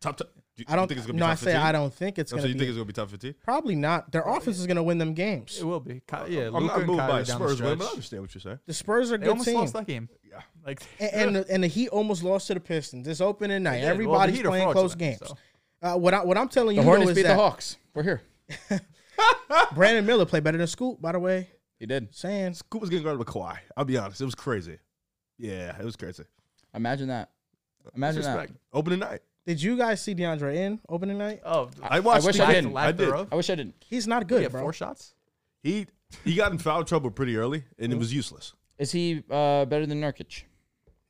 Top. 0.00 0.16
T- 0.16 0.24
do 0.56 0.62
you, 0.62 0.66
I 0.68 0.76
don't 0.76 0.82
you 0.84 0.88
think 0.88 0.98
it's 0.98 1.06
gonna 1.06 1.14
be 1.14 1.20
No, 1.20 1.26
I 1.26 1.34
say 1.34 1.44
15? 1.52 1.60
I 1.62 1.72
don't 1.72 1.94
think 1.94 2.18
it's 2.18 2.30
So 2.30 2.36
going 2.36 2.48
you 2.48 2.52
to 2.54 2.58
think 2.58 2.68
it's 2.68 2.76
gonna 2.76 2.84
be 2.84 2.92
top 2.92 3.08
fifteen? 3.10 3.34
Probably 3.42 3.74
not. 3.74 4.12
Their 4.12 4.22
offense 4.22 4.58
is 4.58 4.66
going 4.66 4.76
to 4.76 4.82
win 4.82 4.98
them 4.98 5.14
games. 5.14 5.58
It 5.58 5.64
will 5.64 5.80
be. 5.80 6.02
Ky- 6.06 6.16
yeah, 6.34 6.48
I'm 6.48 6.54
Luka 6.54 6.66
not 6.66 6.78
and 6.78 6.86
moved 6.86 6.98
by 6.98 7.06
Kyrie 7.08 7.22
a 7.22 7.24
down 7.24 7.40
the 7.40 7.48
Spurs 7.48 7.48
win, 7.48 7.56
stretch. 7.56 7.78
but 7.78 7.84
I 7.84 7.88
understand 7.90 8.22
what 8.22 8.34
you're 8.34 8.40
saying. 8.42 8.58
The 8.66 8.74
Spurs 8.74 9.12
are 9.12 9.14
a 9.14 9.18
They 9.18 9.24
good 9.24 9.30
almost 9.30 9.48
team. 9.48 9.58
lost 9.58 9.72
that 9.72 9.86
game. 9.86 10.08
Yeah. 10.28 10.40
Like 10.66 10.82
and, 11.00 11.10
and, 11.12 11.36
the, 11.36 11.50
and 11.52 11.62
the 11.64 11.68
Heat 11.68 11.88
almost 11.88 12.22
lost 12.22 12.46
to 12.48 12.54
the 12.54 12.60
Pistons. 12.60 13.06
This 13.06 13.20
opening 13.20 13.62
night, 13.62 13.72
They 13.72 13.78
did. 13.80 13.84
Well, 14.06 14.20
everybody's 14.20 14.40
playing 14.42 14.72
close 14.72 14.92
to 14.92 14.98
games. 14.98 15.18
them, 15.20 15.28
so. 15.28 15.36
Uh, 15.88 15.96
what 15.96 16.14
I, 16.14 16.22
what 16.24 16.36
I'm 16.38 16.48
telling 16.48 16.76
The 16.76 16.82
you 16.82 16.84
though, 16.84 16.88
Hornets 16.90 17.10
is 17.10 17.16
beat 17.16 17.22
the 17.22 17.34
Hawks. 17.34 17.76
We're 17.94 18.02
here. 18.02 18.22
Brandon 19.74 20.04
Miller 20.06 20.26
played 20.26 20.44
better 20.44 20.58
than 20.58 20.66
Scoot. 20.66 21.00
By 21.00 21.12
the 21.12 21.18
way, 21.18 21.48
He 21.78 21.86
did. 21.86 22.14
saying 22.14 22.54
Scoot 22.54 22.80
was 22.80 22.90
getting 22.90 23.04
guarded 23.04 23.18
with 23.18 23.28
Kawhi. 23.28 23.58
I'll 23.76 23.84
be 23.84 23.96
honest, 23.96 24.20
it 24.20 24.24
was 24.24 24.34
crazy. 24.34 24.78
Yeah, 25.38 25.76
it 25.78 25.84
was 25.84 25.96
crazy. 25.96 26.24
Imagine 26.74 27.08
that. 27.08 27.30
Imagine 27.94 28.22
that. 28.22 28.36
Respect. 28.38 28.58
Opening 28.72 29.00
night. 29.00 29.20
Did 29.46 29.60
you 29.62 29.76
guys 29.76 30.00
see 30.00 30.14
DeAndre 30.14 30.54
in 30.54 30.80
opening 30.88 31.18
night? 31.18 31.40
Oh, 31.44 31.68
I 31.82 32.00
watched. 32.00 32.22
I 32.24 32.26
wish 32.26 32.36
the 32.36 32.46
I 32.46 32.52
didn't. 32.54 32.76
I 32.76 32.92
did. 32.92 33.12
I 33.12 33.34
wish 33.34 33.50
I 33.50 33.54
didn't. 33.56 33.74
He's 33.84 34.06
not 34.06 34.22
He 34.22 34.28
good, 34.28 34.42
had 34.42 34.52
bro. 34.52 34.60
four 34.62 34.72
shots. 34.72 35.14
He 35.62 35.86
he 36.24 36.34
got 36.34 36.52
in 36.52 36.58
foul 36.58 36.84
trouble 36.84 37.10
pretty 37.10 37.36
early, 37.36 37.64
and 37.78 37.92
it 37.92 37.96
was 37.98 38.12
useless. 38.14 38.54
Is 38.78 38.92
he 38.92 39.22
uh, 39.30 39.64
better 39.64 39.86
than 39.86 40.00
Nurkic? 40.00 40.42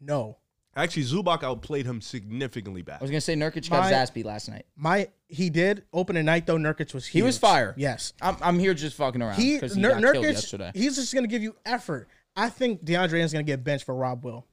No, 0.01 0.39
Actually, 0.75 1.03
Zubac 1.03 1.43
outplayed 1.43 1.85
him 1.85 2.01
significantly 2.01 2.81
bad. 2.81 2.99
I 2.99 3.05
was 3.05 3.11
gonna 3.11 3.21
say 3.21 3.35
Nurkic 3.35 3.69
got 3.69 3.83
his 3.85 3.91
My- 3.91 3.93
ass 3.93 4.09
beat 4.11 4.25
last 4.25 4.49
night. 4.49 4.65
my 4.75 5.09
he 5.29 5.51
did 5.51 5.85
opening 5.93 6.25
night 6.25 6.47
though. 6.47 6.57
Nurkic 6.57 6.95
was 6.95 7.05
huge. 7.07 7.13
He 7.13 7.23
was 7.23 7.37
fire. 7.37 7.75
Yes, 7.77 8.15
I'm, 8.23 8.37
I'm 8.41 8.59
here 8.59 8.73
just 8.73 8.97
fucking 8.97 9.21
around 9.21 9.35
he, 9.39 9.55
because 9.55 9.75
he 9.75 9.81
Nur- 9.83 9.93
got 10.01 10.13
killed 10.13 10.25
Nurkic. 10.25 10.33
yesterday. 10.33 10.71
He's 10.75 10.97
just 10.97 11.15
gonna 11.15 11.27
give 11.29 11.43
you 11.43 11.55
effort. 11.67 12.09
I 12.35 12.49
think 12.49 12.83
DeAndre 12.85 13.21
is 13.23 13.33
gonna 13.35 13.43
get 13.43 13.63
benched 13.63 13.85
for 13.85 13.95
Rob 13.95 14.25
Will. 14.25 14.47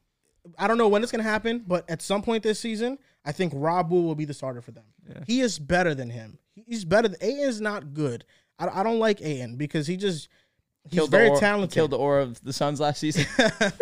I 0.58 0.68
don't 0.68 0.78
know 0.78 0.90
when 0.90 1.04
it's 1.04 1.12
gonna 1.12 1.24
happen, 1.24 1.64
but 1.66 1.90
at 1.90 2.02
some 2.02 2.22
point 2.22 2.44
this 2.44 2.60
season, 2.60 2.98
I 3.26 3.32
think 3.32 3.54
Rob 3.56 3.92
Will 3.92 4.04
will 4.04 4.16
be 4.16 4.26
the 4.26 4.34
starter 4.34 4.62
for 4.62 4.72
them. 4.72 4.86
Yeah. 5.08 5.24
He 5.28 5.42
is 5.42 5.60
better 5.60 5.94
than 5.94 6.10
him. 6.10 6.40
He's 6.56 6.86
better. 6.86 7.08
Than, 7.08 7.18
Ayton 7.22 7.40
is 7.50 7.62
not 7.62 7.94
good. 7.94 8.26
I, 8.58 8.68
I 8.80 8.84
don't 8.84 9.00
like 9.00 9.22
Ayton 9.22 9.56
because 9.56 9.88
he 9.88 9.98
just 9.98 10.30
he's 10.86 11.00
Killed 11.00 11.12
very 11.12 11.26
the 11.26 11.32
aura, 11.32 11.40
talented. 11.40 11.76
Killed 11.76 11.92
the 11.92 11.98
aura 11.98 12.24
of 12.24 12.42
the 12.44 12.54
Suns 12.54 12.80
last 12.80 13.00
season. 13.02 13.26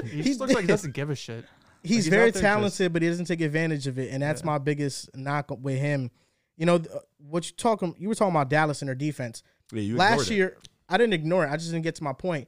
He 0.05 0.23
just 0.23 0.39
looks 0.39 0.53
like 0.53 0.63
he 0.63 0.67
doesn't 0.67 0.93
give 0.93 1.09
a 1.09 1.15
shit. 1.15 1.45
he's, 1.83 2.05
he's 2.05 2.07
very 2.07 2.29
out 2.29 2.33
there 2.33 2.41
talented, 2.41 2.93
but 2.93 3.01
he 3.01 3.07
doesn't 3.09 3.25
take 3.25 3.41
advantage 3.41 3.87
of 3.87 3.99
it, 3.99 4.11
and 4.11 4.21
that's 4.21 4.43
my 4.43 4.57
biggest 4.57 5.15
knock 5.15 5.51
with 5.61 5.77
him. 5.77 6.11
You 6.57 6.65
know 6.65 6.81
what 7.17 7.47
you 7.49 7.55
talking? 7.55 7.95
You 7.99 8.09
were 8.09 8.15
talking 8.15 8.33
about 8.35 8.49
Dallas 8.49 8.81
and 8.81 8.87
their 8.89 8.95
defense 8.95 9.43
Yeah, 9.71 9.81
you 9.81 9.93
ignored 9.93 10.11
last 10.17 10.31
it. 10.31 10.35
year. 10.35 10.57
I 10.89 10.97
didn't 10.97 11.13
ignore 11.13 11.45
it. 11.45 11.51
I 11.51 11.57
just 11.57 11.71
didn't 11.71 11.83
get 11.83 11.95
to 11.95 12.03
my 12.03 12.13
point. 12.13 12.47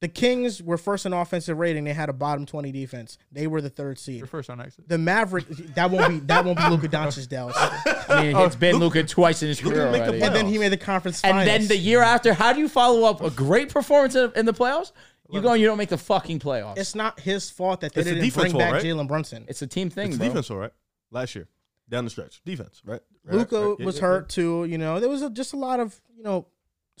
The 0.00 0.08
Kings 0.08 0.62
were 0.62 0.78
first 0.78 1.06
in 1.06 1.12
offensive 1.12 1.58
rating. 1.58 1.82
They 1.84 1.92
had 1.92 2.08
a 2.08 2.12
bottom 2.12 2.46
twenty 2.46 2.70
defense. 2.70 3.18
They 3.32 3.48
were 3.48 3.60
the 3.60 3.70
third 3.70 3.98
seed. 3.98 4.18
Your 4.18 4.26
first 4.28 4.48
on 4.48 4.60
exit. 4.60 4.88
The 4.88 4.96
Maverick 4.98 5.46
that 5.74 5.90
won't 5.90 6.08
be 6.08 6.18
that 6.20 6.44
won't 6.44 6.56
be 6.58 6.68
Luka 6.68 6.86
Doncic's 6.96 7.26
Dallas. 7.26 7.56
I 7.58 8.22
mean, 8.22 8.36
it's 8.36 8.54
been 8.54 8.76
Luka 8.76 9.02
twice 9.02 9.42
in 9.42 9.48
his 9.48 9.62
Luka 9.62 9.76
career 9.76 9.90
make 9.90 10.02
the 10.02 10.08
already. 10.10 10.22
And 10.22 10.34
then 10.34 10.46
he 10.46 10.58
made 10.58 10.68
the 10.68 10.76
conference 10.76 11.20
And 11.24 11.32
finals. 11.32 11.46
then 11.46 11.66
the 11.68 11.76
year 11.76 12.00
after, 12.00 12.32
how 12.32 12.52
do 12.52 12.60
you 12.60 12.68
follow 12.68 13.08
up 13.08 13.20
a 13.22 13.30
great 13.30 13.70
performance 13.70 14.14
in, 14.14 14.30
in 14.36 14.46
the 14.46 14.54
playoffs? 14.54 14.92
You 15.30 15.40
go 15.42 15.52
and 15.52 15.60
you 15.60 15.66
don't 15.66 15.76
make 15.78 15.90
the 15.90 15.98
fucking 15.98 16.38
playoffs. 16.38 16.72
It's, 16.72 16.80
it's 16.80 16.94
not 16.94 17.20
his 17.20 17.50
fault 17.50 17.80
that 17.82 17.92
they 17.92 18.00
It's 18.00 18.08
didn't 18.08 18.24
defense 18.24 18.52
bring 18.52 18.58
back 18.58 18.72
right? 18.74 18.84
Jalen 18.84 19.08
Brunson. 19.08 19.44
It's 19.48 19.60
a 19.62 19.66
team 19.66 19.90
thing, 19.90 20.08
It's 20.10 20.16
bro. 20.16 20.28
defense, 20.28 20.50
all 20.50 20.56
right. 20.58 20.72
Last 21.10 21.34
year, 21.34 21.48
down 21.88 22.04
the 22.04 22.10
stretch, 22.10 22.40
defense, 22.44 22.80
right? 22.84 23.00
Right, 23.24 23.34
Luka 23.36 23.60
right. 23.70 23.76
Yeah, 23.80 23.84
was 23.84 23.96
yeah, 23.96 24.02
hurt 24.02 24.28
too. 24.30 24.64
You 24.64 24.78
know, 24.78 25.00
there 25.00 25.08
was 25.08 25.20
a, 25.22 25.28
just 25.28 25.52
a 25.52 25.56
lot 25.56 25.80
of 25.80 26.00
you 26.16 26.22
know 26.22 26.46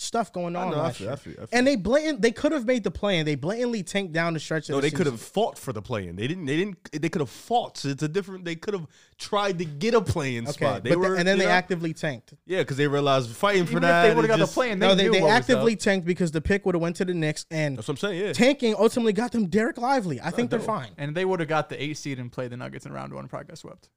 stuff 0.00 0.32
going 0.32 0.54
yeah. 0.54 0.60
I 0.60 0.64
on 0.64 0.70
know, 0.72 0.80
I 0.82 0.92
feel. 0.92 1.10
I 1.10 1.16
feel, 1.16 1.32
I 1.34 1.36
feel. 1.36 1.48
And 1.52 1.66
they 1.66 1.76
blatant 1.76 2.22
they 2.22 2.30
could 2.32 2.52
have 2.52 2.64
made 2.66 2.84
the 2.84 2.90
play, 2.90 3.18
and 3.18 3.26
they 3.28 3.34
blatantly 3.34 3.82
tanked 3.82 4.12
down 4.12 4.34
the 4.34 4.40
stretch. 4.40 4.68
Of 4.68 4.74
no, 4.74 4.76
the 4.80 4.90
they 4.90 4.90
could 4.96 5.06
have 5.06 5.20
fought 5.20 5.58
for 5.58 5.72
the 5.72 5.82
play-in. 5.82 6.16
They 6.16 6.26
didn't. 6.26 6.46
They 6.46 6.56
didn't. 6.56 6.78
They 6.92 7.08
could 7.08 7.20
have 7.20 7.30
fought. 7.30 7.78
So 7.78 7.88
it's 7.88 8.02
a 8.02 8.08
different. 8.08 8.44
They 8.44 8.56
could 8.56 8.74
have 8.74 8.86
tried 9.18 9.58
to 9.58 9.64
get 9.64 9.94
a 9.94 10.00
play-in 10.00 10.44
Okay, 10.44 10.52
spot. 10.52 10.82
They 10.84 10.90
but 10.90 10.94
the- 11.02 11.08
were, 11.08 11.16
and 11.16 11.26
then 11.26 11.38
they 11.38 11.44
know? 11.46 11.50
actively 11.50 11.92
tanked. 11.92 12.34
Yeah, 12.46 12.58
because 12.58 12.76
they 12.76 12.86
realized 12.86 13.30
fighting 13.30 13.64
for 13.64 13.72
Even 13.72 13.82
that. 13.82 14.04
if 14.06 14.10
they 14.10 14.16
would 14.16 14.28
have 14.30 14.38
got 14.38 14.46
the 14.46 14.52
play, 14.52 14.70
and 14.70 14.80
they 14.80 14.86
No, 14.88 14.94
they, 14.94 15.08
they 15.08 15.22
actively 15.22 15.76
tanked 15.76 16.06
because 16.06 16.30
the 16.30 16.40
pick 16.40 16.64
would 16.66 16.74
have 16.74 16.82
went 16.82 16.96
to 16.96 17.04
the 17.04 17.14
Knicks, 17.14 17.46
and 17.50 17.76
That's 17.76 17.88
what 17.88 17.92
I'm 17.94 17.96
saying. 17.98 18.20
Yeah. 18.20 18.32
tanking 18.32 18.74
ultimately 18.78 19.12
got 19.12 19.32
them 19.32 19.48
Dereck 19.48 19.78
Lively. 19.78 20.20
I 20.20 20.30
think 20.30 20.50
they're 20.50 20.60
fine. 20.60 20.90
and 20.98 21.14
they 21.16 21.24
would 21.24 21.40
have 21.40 21.48
got 21.48 21.68
the 21.68 21.82
eight 21.82 21.96
seed 21.96 22.18
and 22.18 22.30
played 22.30 22.50
the 22.50 22.56
Nuggets 22.56 22.86
in 22.86 22.92
round 22.92 23.12
one 23.12 23.24
and 23.24 23.30
probably 23.30 23.48
got 23.48 23.58
swept. 23.58 23.88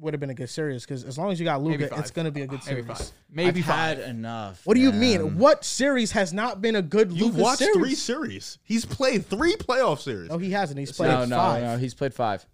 Would 0.00 0.14
have 0.14 0.20
been 0.20 0.30
a 0.30 0.34
good 0.34 0.48
series 0.48 0.84
because 0.84 1.02
as 1.02 1.18
long 1.18 1.32
as 1.32 1.40
you 1.40 1.44
got 1.44 1.60
Luka, 1.60 1.88
it's 1.98 2.12
going 2.12 2.26
to 2.26 2.30
be 2.30 2.42
a 2.42 2.46
good 2.46 2.62
series. 2.62 2.84
Maybe 2.86 2.94
series. 2.94 3.08
five. 3.10 3.18
Maybe 3.30 3.60
I've 3.60 3.66
five. 3.66 3.98
had 3.98 4.08
enough. 4.10 4.60
What 4.64 4.74
do 4.74 4.80
you 4.80 4.90
man. 4.92 5.00
mean? 5.00 5.38
What 5.38 5.64
series 5.64 6.12
has 6.12 6.32
not 6.32 6.60
been 6.62 6.76
a 6.76 6.82
good 6.82 7.10
You've 7.10 7.36
watched 7.36 7.58
series? 7.58 7.74
three 7.76 7.94
series. 7.96 8.58
He's 8.62 8.84
played 8.84 9.26
three 9.26 9.54
playoff 9.56 9.98
series. 10.00 10.30
No, 10.30 10.38
he 10.38 10.52
hasn't. 10.52 10.78
He's 10.78 10.92
played 10.92 11.08
No, 11.08 11.24
no, 11.24 11.36
five. 11.36 11.62
no. 11.64 11.76
He's 11.78 11.94
played 11.94 12.14
five. 12.14 12.46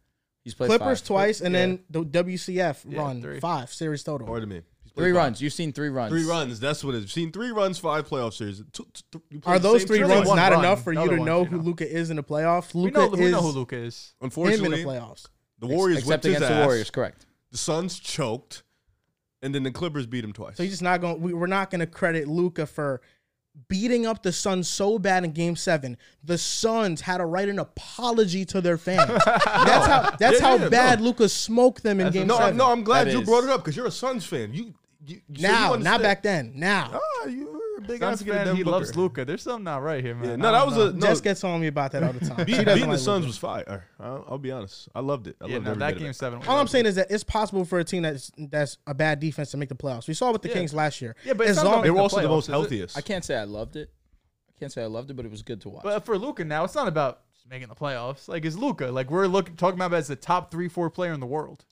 He's 0.42 0.54
played 0.54 0.68
Clippers 0.68 1.00
five. 1.00 1.07
twice, 1.07 1.40
and 1.42 1.54
Yeah. 1.54 1.61
then 1.61 1.78
the 1.90 2.04
WCF 2.04 2.85
Yeah, 2.88 2.98
run 3.00 3.20
three. 3.20 3.40
five 3.40 3.72
series 3.72 4.02
total. 4.02 4.26
Pardon 4.26 4.48
me. 4.48 4.62
Three 4.96 5.11
five. 5.11 5.16
runs. 5.16 5.42
You've 5.42 5.52
seen 5.52 5.72
three 5.72 5.88
runs. 5.90 6.12
Three 6.12 6.24
runs. 6.24 6.61
That's 6.61 6.83
what 6.83 6.94
it 6.94 6.98
is. 6.98 7.02
You've 7.04 7.12
seen 7.12 7.33
three 7.33 7.50
runs, 7.50 7.78
five 7.78 8.09
playoff 8.09 8.33
series. 8.33 8.62
Two- 8.72 8.87
two- 8.92 9.02
two- 9.12 9.22
you 9.28 9.40
Are 9.44 9.59
those 9.59 9.85
three 9.85 10.00
runs 10.02 10.28
not 10.28 10.52
run. 10.52 10.61
enough 10.61 10.83
for 10.85 10.94
The 10.94 11.00
you 11.02 11.11
to 11.11 11.16
ones, 11.16 11.26
know 11.26 11.40
you 11.40 11.46
who 11.46 11.57
know. 11.59 11.62
Luka 11.62 11.90
is 11.90 12.09
in 12.09 12.16
the 12.16 12.22
playoffs? 12.22 12.72
We 12.72 12.83
Luka 12.83 12.98
know, 13.00 13.09
we 13.09 13.24
is 13.26 13.33
know 13.33 13.42
who 13.42 13.48
Luka 13.50 13.76
is. 13.76 14.14
Unfortunately, 14.22 14.66
him 14.66 14.72
in 14.72 14.80
the 14.80 14.87
playoffs. 14.92 15.26
the 15.59 15.66
Warriors 15.66 15.98
Except 15.98 16.09
whipped 16.09 16.24
his 16.24 16.37
against 16.37 16.50
ass. 16.52 16.59
the 16.61 16.64
Warriors, 16.66 16.90
correct. 16.90 17.26
The 17.55 17.59
Suns 17.59 18.01
choked, 18.01 18.64
and 19.40 19.55
then 19.55 19.62
the 19.62 19.71
Clippers 19.71 20.07
beat 20.09 20.25
him 20.25 20.33
twice. 20.33 20.57
So 20.57 20.64
you're 20.64 20.71
just 20.71 20.83
not 20.83 21.01
going. 21.01 21.21
We, 21.21 21.33
we're 21.33 21.47
not 21.47 21.71
going 21.71 21.79
to 21.79 21.87
credit 21.87 22.27
Luka 22.27 22.67
for 22.67 23.01
beating 23.69 24.07
up 24.07 24.25
the 24.25 24.33
Suns 24.33 24.67
so 24.69 24.99
bad 24.99 25.23
in 25.23 25.31
Game 25.31 25.55
Seven. 25.55 25.97
The 26.25 26.37
Suns 26.37 27.01
had 27.03 27.19
to 27.19 27.27
write 27.27 27.49
an 27.49 27.61
apology 27.61 28.45
to 28.47 28.61
their 28.61 28.77
fans. 28.77 29.09
that's 29.25 29.87
how. 29.87 30.11
That's 30.19 30.40
Yeah, 30.40 30.47
how 30.49 30.57
yeah, 30.57 30.69
bad 30.69 30.99
no. 30.99 31.05
Luka 31.07 31.29
smoked 31.29 31.85
them 31.85 32.01
in 32.01 32.07
That's- 32.07 32.14
Game 32.21 32.27
no, 32.27 32.38
Seven. 32.38 32.51
I'm, 32.51 32.57
no, 32.57 32.73
I'm 32.73 32.83
glad 32.83 33.07
That 33.07 33.12
you 33.12 33.21
is- 33.21 33.25
brought 33.29 33.45
it 33.45 33.51
up 33.51 33.61
because 33.62 33.77
you're 33.77 33.87
a 33.87 33.90
Suns 33.93 34.27
fan. 34.27 34.53
You, 34.53 34.75
you, 35.07 35.21
you 35.29 35.43
so 35.43 35.47
you 35.47 35.53
now, 35.53 35.75
not 35.77 36.03
back 36.03 36.25
then. 36.25 36.55
Now, 36.57 36.90
Ah, 37.23 37.27
you 37.29 37.47
were 37.47 37.59
a 37.59 37.63
big 37.87 38.01
Suns 38.01 38.20
advocate 38.23 38.29
of 38.31 38.37
fan, 38.37 38.47
Devin 38.47 38.57
he 38.57 38.62
Booker. 38.64 38.70
loves 38.77 38.97
Luka. 38.97 39.25
There's 39.25 39.42
something 39.42 39.64
not 39.64 39.83
right 39.83 40.03
here, 40.05 40.14
man. 40.14 40.29
Yeah, 40.31 40.37
no, 40.37 40.49
I 40.49 40.53
that 40.53 40.59
don't 40.59 40.66
was 40.66 40.77
know. 40.77 40.87
a 40.88 40.92
no. 40.92 41.07
Jess 41.07 41.20
gets 41.20 41.44
on 41.44 41.61
me 41.61 41.66
about 41.68 41.92
that 41.92 42.03
all 42.03 42.12
the 42.12 42.20
time. 42.27 42.44
Beat, 42.44 42.57
she 42.57 42.64
doesn't 42.64 42.75
beating 42.75 42.88
like 42.90 42.99
the 42.99 43.05
Suns 43.05 43.20
Luka. 43.25 43.27
was 43.29 43.38
fire. 43.38 43.85
I'll, 44.01 44.25
I'll 44.31 44.38
be 44.38 44.51
honest. 44.51 44.88
I 44.94 45.01
loved 45.01 45.27
it. 45.27 45.37
I 45.40 45.47
Yeah, 45.47 45.55
loved 45.55 45.64
no, 45.64 45.70
every 45.73 45.79
that 45.81 45.87
bit 45.88 45.97
of 45.97 46.01
game 46.03 46.11
it. 46.11 46.14
seven. 46.16 46.42
All 46.49 46.59
I'm 46.59 46.66
saying 46.68 46.87
is 46.87 46.94
that 46.97 47.11
it's 47.11 47.25
possible 47.25 47.64
for 47.64 47.79
a 47.79 47.85
team 47.85 48.03
that's 48.03 48.31
that's 48.37 48.79
a 48.87 48.94
bad 48.94 49.20
defense 49.20 49.51
to 49.53 49.57
make 49.57 49.68
the 49.68 49.75
playoffs. 49.75 50.09
We 50.09 50.14
saw 50.14 50.33
with 50.33 50.42
the 50.42 50.49
Yeah. 50.49 50.55
Kings 50.55 50.75
last 50.75 51.01
year. 51.03 51.14
Yeah, 51.25 51.35
but 51.35 51.47
it's 51.47 51.59
as 51.59 51.64
not 51.64 51.66
about 51.66 51.75
long 51.77 51.83
They 51.85 51.90
were 51.90 52.01
also 52.01 52.16
the 52.20 52.23
playoffs, 52.27 52.31
most 52.31 52.44
is 52.44 52.49
it? 52.49 52.53
healthiest. 52.53 52.99
I 52.99 53.01
can't 53.01 53.25
say 53.25 53.37
I 53.37 53.44
loved 53.44 53.77
it. 53.77 53.90
I 54.49 54.59
can't 54.61 54.73
say 54.73 54.83
I 54.83 54.87
loved 54.87 55.11
it, 55.11 55.14
but 55.14 55.25
it 55.27 55.31
was 55.31 55.42
good 55.42 55.61
to 55.62 55.68
watch. 55.68 55.83
But 55.83 56.05
for 56.05 56.16
Luka 56.16 56.44
now, 56.44 56.64
it's 56.64 56.75
not 56.75 56.87
about 56.88 57.20
just 57.35 57.49
making 57.51 57.68
the 57.68 57.75
playoffs. 57.75 58.29
Like, 58.29 58.44
is 58.44 58.57
Luka 58.57 58.87
like 58.87 59.11
we're 59.11 59.27
looking 59.27 59.57
talking 59.57 59.79
about 59.79 59.92
as 59.94 60.09
the 60.09 60.16
top 60.16 60.51
three, 60.51 60.68
four 60.68 60.90
player 60.90 61.12
in 61.12 61.20
the 61.20 61.27
world? 61.27 61.64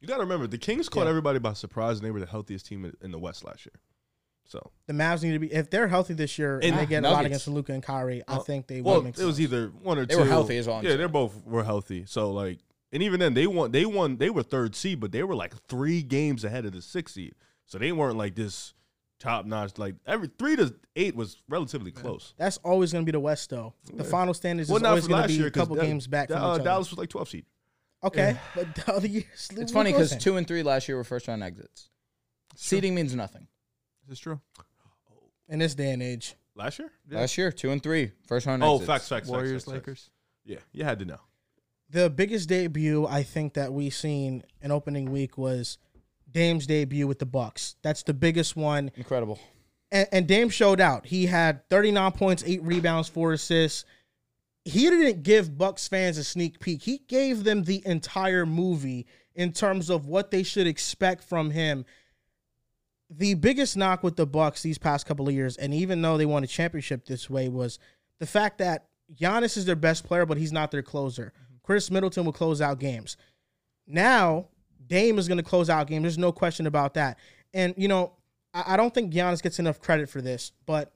You 0.00 0.06
got 0.08 0.16
to 0.16 0.22
remember, 0.22 0.46
the 0.46 0.58
Kings 0.58 0.88
caught 0.88 1.04
Yeah. 1.04 1.08
everybody 1.10 1.38
by 1.40 1.54
surprise, 1.54 1.98
and 1.98 2.06
they 2.06 2.10
were 2.12 2.20
the 2.20 2.26
healthiest 2.26 2.66
team 2.66 2.84
in, 2.84 2.92
in 3.02 3.10
the 3.10 3.18
West 3.18 3.44
last 3.44 3.66
year. 3.66 3.72
So, 4.48 4.70
the 4.86 4.94
Mavs 4.94 5.22
need 5.22 5.32
to 5.32 5.38
be 5.38 5.52
if 5.52 5.68
they're 5.70 5.88
healthy 5.88 6.14
this 6.14 6.38
year 6.38 6.54
and, 6.56 6.64
And 6.64 6.78
they 6.78 6.86
get 6.86 7.04
a 7.04 7.10
lot 7.10 7.24
against 7.26 7.46
Luka 7.48 7.72
and 7.74 7.82
Kyrie, 7.82 8.22
I 8.26 8.36
Uh, 8.36 8.38
think 8.40 8.66
they 8.66 8.80
well, 8.80 8.94
will 8.94 9.00
it 9.02 9.04
make 9.04 9.16
was 9.18 9.38
either 9.40 9.68
one 9.68 9.98
or 9.98 10.06
They 10.06 10.14
two. 10.14 10.20
were 10.20 10.26
healthy, 10.26 10.56
is 10.56 10.66
all 10.66 10.82
Yeah, 10.82 10.96
they're 10.96 11.06
both 11.06 11.44
were 11.46 11.64
healthy. 11.64 12.04
So 12.06 12.30
like, 12.32 12.58
and 12.90 13.02
even 13.02 13.20
then, 13.20 13.34
they 13.34 13.46
won. 13.46 13.70
They 13.72 13.84
won. 13.84 14.16
They 14.16 14.30
were 14.30 14.42
third 14.42 14.74
seed, 14.74 15.00
but 15.00 15.12
they 15.12 15.22
were 15.22 15.34
like 15.34 15.52
three 15.68 16.02
games 16.02 16.44
ahead 16.44 16.64
of 16.64 16.72
the 16.72 16.80
sixth 16.80 17.14
seed. 17.14 17.34
So 17.66 17.76
they 17.78 17.92
weren't 17.92 18.16
like 18.16 18.34
this 18.34 18.72
top 19.20 19.44
notch. 19.44 19.76
Like 19.76 19.96
every 20.06 20.30
three 20.38 20.56
to 20.56 20.74
eight 20.96 21.14
was 21.14 21.36
relatively 21.50 21.90
close. 21.90 22.32
That's 22.38 22.56
always 22.64 22.92
going 22.92 23.04
to 23.04 23.06
be 23.06 23.12
the 23.12 23.20
West, 23.20 23.50
though. 23.50 23.74
The 23.92 24.02
Yeah. 24.04 24.08
final 24.10 24.32
standings 24.32 24.68
Well, 24.70 24.76
is 24.78 24.82
not 24.82 24.88
always 24.88 25.06
going 25.06 25.16
to 25.18 25.20
last 25.22 25.28
be 25.28 25.34
year 25.34 25.46
a 25.48 25.50
'cause 25.50 25.60
couple 25.60 25.76
Da- 25.76 25.82
games 25.82 26.06
back 26.06 26.28
Da- 26.30 26.36
from 26.36 26.44
uh, 26.44 26.48
each 26.48 26.54
other. 26.60 26.64
Dallas 26.64 26.90
was 26.90 26.98
like 26.98 27.10
12 27.10 27.28
seed. 27.28 27.44
Okay, 28.02 28.38
but 28.54 28.74
the 28.74 28.94
other 28.94 29.06
years, 29.08 29.50
it's 29.54 29.72
funny 29.72 29.92
because 29.92 30.16
two 30.16 30.38
and 30.38 30.46
three 30.48 30.62
last 30.62 30.88
year 30.88 30.96
were 30.96 31.04
first 31.04 31.28
round 31.28 31.42
exits. 31.42 31.90
Seeding 32.56 32.94
means 32.94 33.14
nothing. 33.14 33.48
Is 34.08 34.12
this 34.12 34.18
true? 34.20 34.40
in 35.50 35.58
this 35.58 35.74
day 35.74 35.90
and 35.92 36.02
age, 36.02 36.34
Last 36.54 36.78
year? 36.78 36.90
Yeah. 37.10 37.20
Last 37.20 37.36
year, 37.36 37.52
two 37.52 37.70
and 37.70 37.82
three, 37.82 38.10
first 38.26 38.46
round 38.46 38.62
Oh, 38.64 38.76
exits. 38.76 38.86
facts, 38.86 39.08
facts, 39.08 39.28
Warriors, 39.28 39.64
facts, 39.64 39.64
facts, 39.64 39.64
facts. 39.76 39.86
Lakers. 39.86 40.10
Yeah, 40.46 40.58
you 40.72 40.84
had 40.84 40.98
to 41.00 41.04
know. 41.04 41.18
the 41.90 42.08
biggest 42.08 42.48
debut 42.48 43.06
I 43.06 43.22
think 43.22 43.52
that 43.54 43.70
we 43.72 43.90
seen 43.90 44.44
in 44.62 44.70
opening 44.70 45.10
week 45.12 45.36
was 45.36 45.76
Dame's 46.30 46.66
debut 46.66 47.06
with 47.06 47.18
the 47.18 47.26
Bucks. 47.26 47.76
That's 47.82 48.02
the 48.02 48.14
biggest 48.14 48.56
one. 48.56 48.90
Incredible. 48.96 49.38
and, 49.92 50.08
and 50.10 50.26
Dame 50.26 50.48
showed 50.48 50.80
out. 50.80 51.04
He 51.06 51.26
had 51.26 51.68
39 51.68 52.12
points, 52.12 52.42
eight 52.46 52.62
rebounds, 52.62 53.08
four 53.08 53.32
assists. 53.34 53.84
He 54.64 54.88
didn't 54.90 55.22
give 55.22 55.56
Bucks 55.58 55.86
fans 55.86 56.16
a 56.18 56.24
sneak 56.24 56.60
peek. 56.60 56.82
He 56.82 56.98
gave 57.08 57.44
them 57.44 57.64
the 57.64 57.82
entire 57.86 58.44
movie 58.46 59.06
in 59.34 59.52
terms 59.52 59.88
of 59.90 60.06
what 60.06 60.30
they 60.30 60.42
should 60.42 60.66
expect 60.66 61.22
from 61.24 61.50
him. 61.50 61.84
The 63.10 63.34
biggest 63.34 63.76
knock 63.76 64.02
with 64.02 64.16
the 64.16 64.26
Bucks 64.26 64.62
these 64.62 64.78
past 64.78 65.06
couple 65.06 65.28
of 65.28 65.34
years, 65.34 65.56
and 65.56 65.72
even 65.72 66.02
though 66.02 66.18
they 66.18 66.26
won 66.26 66.44
a 66.44 66.46
championship 66.46 67.06
this 67.06 67.30
way, 67.30 67.48
was 67.48 67.78
the 68.18 68.26
fact 68.26 68.58
that 68.58 68.86
Giannis 69.14 69.56
is 69.56 69.64
their 69.64 69.76
best 69.76 70.04
player, 70.04 70.26
but 70.26 70.36
he's 70.36 70.52
not 70.52 70.70
their 70.70 70.82
closer. 70.82 71.32
Mm-hmm. 71.34 71.54
Khris 71.62 71.90
Middleton 71.90 72.24
will 72.24 72.32
close 72.32 72.60
out 72.60 72.78
games. 72.78 73.16
Now, 73.86 74.48
Dame 74.86 75.18
is 75.18 75.28
going 75.28 75.38
to 75.38 75.44
close 75.44 75.70
out 75.70 75.86
games. 75.86 76.02
There's 76.02 76.18
no 76.18 76.32
question 76.32 76.66
about 76.66 76.94
that. 76.94 77.18
And, 77.54 77.74
you 77.76 77.88
know, 77.88 78.12
I, 78.52 78.74
I 78.74 78.76
don't 78.76 78.92
think 78.92 79.12
Giannis 79.12 79.42
gets 79.42 79.58
enough 79.58 79.80
credit 79.80 80.10
for 80.10 80.20
this, 80.20 80.52
but 80.66 80.92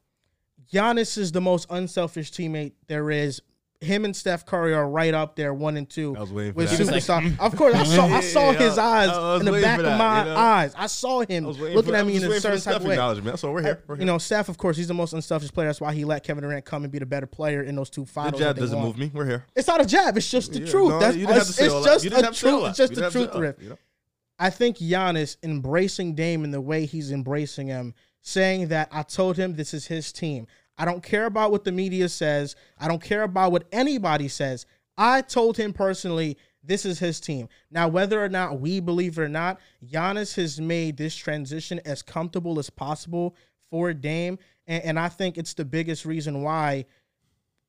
Giannis 0.70 1.16
is 1.16 1.32
the 1.32 1.40
most 1.40 1.66
unselfish 1.70 2.30
teammate 2.30 2.72
there 2.88 3.10
is. 3.10 3.40
Him 3.82 4.04
and 4.04 4.14
Steph 4.14 4.46
Curry 4.46 4.72
are 4.74 4.88
right 4.88 5.12
up 5.12 5.36
there, 5.36 5.52
one 5.52 5.76
and 5.76 5.88
two. 5.90 6.16
I 6.16 6.20
was 6.20 6.32
waiting 6.32 6.52
for 6.52 6.58
with 6.58 6.70
that. 6.70 6.86
Superstar. 6.86 7.38
of 7.40 7.56
course, 7.56 7.74
I 7.74 7.84
saw 7.84 8.06
I 8.06 8.20
saw 8.36 8.50
Yeah, 8.52 8.58
his 8.58 8.78
I- 8.78 9.02
eyes 9.04 9.08
I 9.10 9.18
was 9.34 9.40
in 9.46 9.52
the 9.52 9.60
back 9.60 9.80
for 9.80 9.86
of 9.86 9.98
my 9.98 10.18
you 10.20 10.24
know? 10.30 10.36
eyes. 10.36 10.74
I 10.76 10.86
saw 10.86 11.20
him 11.20 11.46
I 11.46 11.48
looking 11.50 11.94
at 11.94 12.06
me 12.06 12.16
in 12.16 12.24
a 12.24 12.28
the 12.28 12.40
certain 12.40 12.60
type 12.60 12.76
of 12.76 12.84
way. 12.84 12.92
acknowledgement. 12.94 13.38
So 13.38 13.50
we're 13.52 13.62
here. 13.62 13.82
We're 13.86 13.96
You 13.98 14.04
know, 14.04 14.18
Steph, 14.18 14.48
of 14.48 14.56
course, 14.58 14.76
he's 14.76 14.88
the 14.88 14.94
most 14.94 15.12
unselfish 15.12 15.50
player. 15.52 15.66
That's 15.68 15.80
why 15.80 15.92
he 15.92 16.04
let 16.04 16.22
Kevin 16.24 16.42
Durant 16.42 16.64
come 16.64 16.84
and 16.84 16.92
be 16.92 16.98
the 17.00 17.06
better 17.06 17.26
player 17.26 17.62
in 17.62 17.74
those 17.74 17.90
two 17.90 18.04
finals. 18.06 18.32
the 18.40 18.46
jab 18.46 18.56
doesn't 18.56 18.76
won. 18.78 18.86
move 18.86 18.98
me. 18.98 19.10
We're 19.12 19.26
here. 19.26 19.46
It's 19.56 19.68
not 19.68 19.80
a 19.80 19.86
jab. 19.86 20.16
It's 20.16 20.30
just 20.30 20.52
the 20.52 20.60
Yeah, 20.60 20.70
truth. 20.70 20.88
no, 20.90 20.98
That's 21.00 21.16
you 21.16 21.26
didn't 21.26 21.38
have 21.38 21.48
it's, 21.48 21.58
it's 21.58 21.84
just 21.84 22.04
You 22.04 22.10
didn't 22.10 22.22
a 22.22 22.26
have 22.26 22.34
to 22.34 22.40
say 22.40 22.50
all 22.50 22.58
truth. 22.60 22.68
It's 22.70 22.78
just 22.78 22.94
the 22.94 23.10
truth, 23.10 23.34
Riv. 23.34 23.56
that? 23.68 23.78
I 24.38 24.50
think 24.50 24.78
Giannis 24.78 25.36
embracing 25.42 26.14
Dame 26.14 26.44
in 26.44 26.50
the 26.50 26.60
way 26.60 26.84
he's 26.86 27.12
embracing 27.12 27.68
him, 27.68 27.94
saying 28.22 28.68
that 28.68 28.88
I 28.90 29.02
told 29.02 29.36
him 29.36 29.54
this 29.54 29.72
is 29.74 29.86
his 29.86 30.12
team. 30.12 30.46
I 30.78 30.84
don't 30.84 31.02
care 31.02 31.26
about 31.26 31.50
what 31.50 31.64
the 31.64 31.72
media 31.72 32.08
says. 32.08 32.56
I 32.78 32.88
don't 32.88 33.02
care 33.02 33.22
about 33.22 33.52
what 33.52 33.66
anybody 33.72 34.28
says. 34.28 34.66
I 34.96 35.20
told 35.22 35.56
him 35.56 35.72
personally, 35.72 36.36
this 36.62 36.84
is 36.84 36.98
his 36.98 37.20
team. 37.20 37.48
Now, 37.70 37.88
whether 37.88 38.22
or 38.22 38.28
not 38.28 38.60
we 38.60 38.80
believe 38.80 39.18
it 39.18 39.22
or 39.22 39.28
not, 39.28 39.60
Giannis 39.84 40.36
has 40.36 40.60
made 40.60 40.96
this 40.96 41.14
transition 41.14 41.80
as 41.84 42.02
comfortable 42.02 42.58
as 42.58 42.70
possible 42.70 43.36
for 43.70 43.92
Dame. 43.92 44.38
And, 44.66 44.82
and 44.84 44.98
I 44.98 45.08
think 45.08 45.38
it's 45.38 45.54
the 45.54 45.64
biggest 45.64 46.04
reason 46.04 46.42
why 46.42 46.86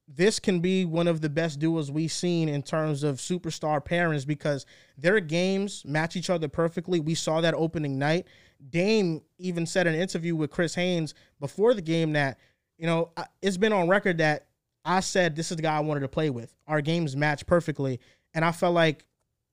this 0.08 0.40
can 0.40 0.60
be 0.60 0.86
one 0.86 1.08
of 1.08 1.22
the 1.22 1.30
best 1.30 1.60
duos 1.60 1.90
we've 1.90 2.12
seen 2.12 2.50
in 2.50 2.62
terms 2.62 3.04
of 3.04 3.18
superstar 3.18 3.84
pairings 3.84 4.28
because 4.28 4.66
their 4.98 5.20
games 5.20 5.84
match 5.86 6.16
each 6.16 6.30
other 6.30 6.48
perfectly. 6.48 7.00
We 7.00 7.16
saw 7.16 7.42
that 7.42 7.54
opening 7.54 7.98
night. 7.98 8.28
Dame 8.70 9.22
even 9.38 9.66
said 9.66 9.88
in 9.88 9.96
an 9.96 10.02
interview 10.02 10.36
with 10.36 10.52
Chris 10.52 10.76
Haynes 10.76 11.14
before 11.40 11.74
the 11.74 11.82
game 11.82 12.14
that, 12.14 12.38
you 12.84 12.88
know, 12.88 13.12
it's 13.42 13.56
been 13.56 13.72
on 13.72 13.88
record 13.88 14.18
that 14.18 14.48
I 14.84 15.00
said 15.00 15.38
this 15.38 15.52
is 15.52 15.56
the 15.56 15.64
guy 15.64 15.78
I 15.78 15.80
wanted 15.80 16.02
to 16.02 16.10
play 16.10 16.30
with. 16.30 16.54
Our 16.68 16.82
games 16.82 17.16
match 17.16 17.46
perfectly. 17.46 18.02
And 18.34 18.44
I 18.44 18.52
felt 18.52 18.74
like 18.74 19.06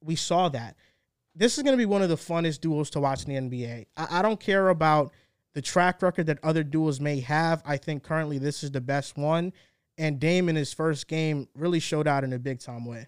we 0.02 0.16
saw 0.16 0.48
that. 0.48 0.74
This 1.36 1.56
is 1.56 1.62
going 1.62 1.74
to 1.74 1.78
be 1.78 1.86
one 1.86 2.02
of 2.02 2.08
the 2.08 2.16
funnest 2.16 2.60
duels 2.60 2.90
to 2.90 2.98
watch 2.98 3.24
in 3.24 3.48
the 3.48 3.56
NBA. 3.56 3.86
I, 3.96 4.18
I 4.18 4.22
don't 4.22 4.40
care 4.40 4.70
about 4.70 5.12
the 5.54 5.62
track 5.62 6.02
record 6.02 6.26
that 6.26 6.40
other 6.42 6.64
duels 6.64 6.98
may 6.98 7.20
have. 7.20 7.62
I 7.64 7.76
think 7.76 8.02
currently 8.02 8.38
this 8.38 8.64
is 8.64 8.72
the 8.72 8.80
best 8.80 9.16
one 9.16 9.52
and 9.96 10.18
Dame 10.18 10.48
in 10.48 10.56
his 10.56 10.72
first 10.72 11.06
game 11.06 11.46
really 11.54 11.78
showed 11.78 12.08
out 12.08 12.24
in 12.24 12.32
a 12.32 12.38
big 12.40 12.58
time 12.58 12.84
way. 12.84 13.06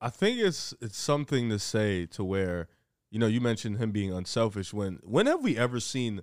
I 0.00 0.10
think 0.10 0.38
it's 0.38 0.74
it's 0.80 0.96
something 0.96 1.48
to 1.48 1.58
say 1.58 2.06
to 2.06 2.22
where, 2.22 2.68
you 3.10 3.18
know, 3.18 3.26
you 3.26 3.40
mentioned 3.40 3.78
him 3.78 3.90
being 3.90 4.12
unselfish. 4.12 4.72
When 4.72 5.00
when 5.02 5.26
have 5.26 5.42
we 5.42 5.58
ever 5.58 5.80
seen 5.80 6.20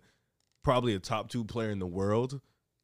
probably 0.64 0.96
a 0.96 1.00
top 1.00 1.30
two 1.30 1.44
player 1.44 1.72
in 1.72 1.80
the 1.80 1.88
world 1.88 2.40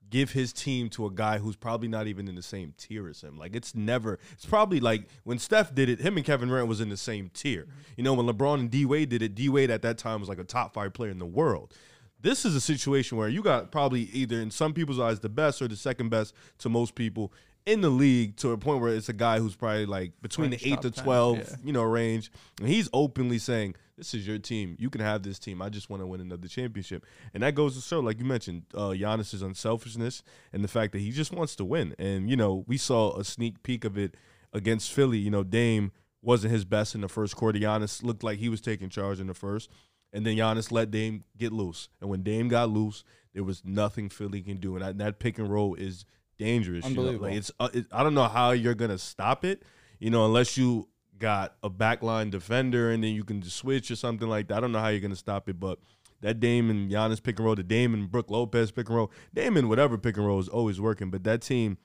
give 0.10 0.32
his 0.32 0.54
team 0.54 0.90
to 0.90 1.06
a 1.06 1.12
guy 1.12 1.38
who's 1.38 1.56
probably 1.56 1.88
not 1.88 2.08
even 2.08 2.28
in 2.28 2.36
the 2.36 2.42
same 2.42 2.74
tier 2.78 3.08
as 3.08 3.22
him. 3.22 3.38
Like 3.38 3.56
it's 3.56 3.76
never. 3.76 4.20
It's 4.34 4.46
probably 4.46 4.80
like 4.80 5.08
when 5.24 5.40
Steph 5.40 5.74
did 5.74 5.90
it, 5.90 6.00
him 6.00 6.18
and 6.18 6.26
Kevin 6.26 6.50
Durant 6.50 6.68
was 6.68 6.82
in 6.82 6.90
the 6.90 6.98
same 6.98 7.30
tier. 7.34 7.68
You 7.98 8.04
know, 8.04 8.14
when 8.14 8.26
LeBron 8.26 8.60
and 8.60 8.72
D 8.72 8.86
Wade 8.86 9.10
did 9.10 9.22
it, 9.22 9.36
D 9.36 9.50
Wade 9.50 9.70
at 9.70 9.82
that 9.82 9.98
time 9.98 10.20
was 10.20 10.30
like 10.30 10.40
a 10.40 10.44
top 10.44 10.74
five 10.74 10.94
player 10.94 11.12
in 11.12 11.20
the 11.20 11.26
world. 11.26 11.74
This 12.22 12.46
is 12.46 12.56
a 12.56 12.62
situation 12.62 13.18
where 13.18 13.30
you 13.30 13.42
got 13.42 13.72
probably 13.72 14.02
either 14.12 14.42
in 14.42 14.52
some 14.52 14.74
people's 14.74 15.00
eyes 15.00 15.20
the 15.20 15.30
best 15.30 15.62
or 15.62 15.68
the 15.68 15.78
second 15.78 16.10
best 16.10 16.34
to 16.60 16.70
most 16.70 16.96
people 16.96 17.32
in 17.66 17.82
the 17.82 17.90
league 17.90 18.36
to 18.38 18.52
a 18.52 18.58
point 18.58 18.82
where 18.82 18.94
it's 18.94 19.10
a 19.10 19.14
guy 19.14 19.40
who's 19.40 19.56
probably 19.56 19.86
like 19.86 20.12
between 20.22 20.50
the 20.50 20.60
eight 20.64 20.82
to 20.82 20.92
10, 20.92 21.04
twelve, 21.04 21.38
yeah. 21.38 21.56
you 21.64 21.72
know, 21.72 21.84
range. 21.84 22.32
And 22.60 22.68
he's 22.68 22.90
openly 22.94 23.38
saying, 23.38 23.76
"This 23.98 24.14
is 24.14 24.28
your 24.28 24.40
team. 24.40 24.76
You 24.80 24.90
can 24.90 25.02
have 25.02 25.24
this 25.24 25.40
team. 25.40 25.62
I 25.62 25.70
just 25.70 25.90
want 25.90 26.02
to 26.02 26.08
win 26.08 26.20
another 26.20 26.48
championship." 26.48 27.06
And 27.34 27.44
that 27.44 27.56
goes 27.56 27.76
to 27.76 27.82
show, 27.82 28.00
like 28.00 28.20
you 28.20 28.26
mentioned, 28.26 28.64
uh, 28.74 28.90
Giannis's 28.90 29.42
unselfishness 29.42 30.24
and 30.52 30.64
the 30.64 30.68
fact 30.68 30.94
that 30.94 31.00
he 31.00 31.12
just 31.12 31.32
wants 31.32 31.56
to 31.58 31.66
win. 31.66 31.96
And 32.00 32.30
you 32.30 32.36
know, 32.36 32.64
we 32.68 32.78
saw 32.78 33.16
a 33.18 33.24
sneak 33.24 33.62
peek 33.64 33.86
of 33.86 33.98
it 33.98 34.16
against 34.52 34.92
Philly. 34.92 35.20
You 35.20 35.30
know, 35.30 35.44
Dame 35.44 35.92
wasn't 36.22 36.54
his 36.54 36.66
best 36.66 36.96
in 36.96 37.02
the 37.02 37.08
first 37.08 37.36
quarter. 37.36 37.60
Giannis 37.60 38.04
looked 38.04 38.24
like 38.24 38.40
he 38.40 38.50
was 38.50 38.62
taking 38.62 38.90
charge 38.90 39.20
in 39.20 39.28
the 39.28 39.34
first. 39.34 39.70
And 40.12 40.26
then 40.26 40.36
Giannis 40.36 40.72
let 40.72 40.92
Dame 40.92 41.24
get 41.38 41.52
loose. 41.52 41.90
And 42.02 42.10
when 42.10 42.24
Dame 42.24 42.48
got 42.48 42.70
loose, 42.70 43.04
there 43.34 43.44
was 43.44 43.64
nothing 43.64 44.10
Philly 44.10 44.42
can 44.42 44.58
do. 44.58 44.76
And 44.76 44.84
that, 44.84 44.98
that 44.98 45.20
pick 45.20 45.38
and 45.38 45.50
roll 45.50 45.76
is 45.76 46.06
dangerous. 46.38 46.86
You 46.86 46.96
know? 46.96 47.02
Unbelievable. 47.02 47.28
Like 47.28 47.38
it's, 47.38 47.52
uh, 47.60 47.70
it, 47.74 47.86
I 47.92 48.04
don't 48.04 48.16
know 48.16 48.28
how 48.28 48.52
you're 48.52 48.74
gonna 48.74 48.98
stop 48.98 49.46
it. 49.46 49.64
You 50.00 50.10
know, 50.10 50.26
unless 50.26 50.58
you 50.58 50.88
got 51.20 51.56
a 51.62 51.70
backline 51.70 52.32
defender 52.32 52.90
and 52.92 53.04
then 53.04 53.14
you 53.14 53.24
can 53.24 53.42
just 53.42 53.58
switch 53.58 53.92
or 53.92 53.96
something 53.96 54.28
like 54.28 54.48
that. 54.48 54.58
I 54.58 54.60
don't 54.62 54.72
know 54.72 54.80
how 54.80 54.88
you're 54.88 55.02
gonna 55.02 55.16
stop 55.16 55.48
it, 55.50 55.60
but 55.60 55.80
that 56.22 56.40
Dame 56.40 56.70
and 56.70 56.90
Giannis 56.90 57.22
pick 57.22 57.38
and 57.38 57.46
roll, 57.46 57.56
the 57.56 57.64
Dame 57.64 57.94
and 57.94 58.10
Brooke 58.10 58.32
Lopez 58.32 58.72
pick 58.72 58.90
and 58.90 58.98
roll, 58.98 59.12
Dame 59.34 59.58
and 59.58 59.70
whatever 59.70 59.98
pick 59.98 60.18
and 60.18 60.26
roll 60.26 60.40
is 60.40 60.50
always 60.50 60.82
working. 60.82 61.10
But 61.10 61.24
that 61.26 61.42
team, 61.42 61.78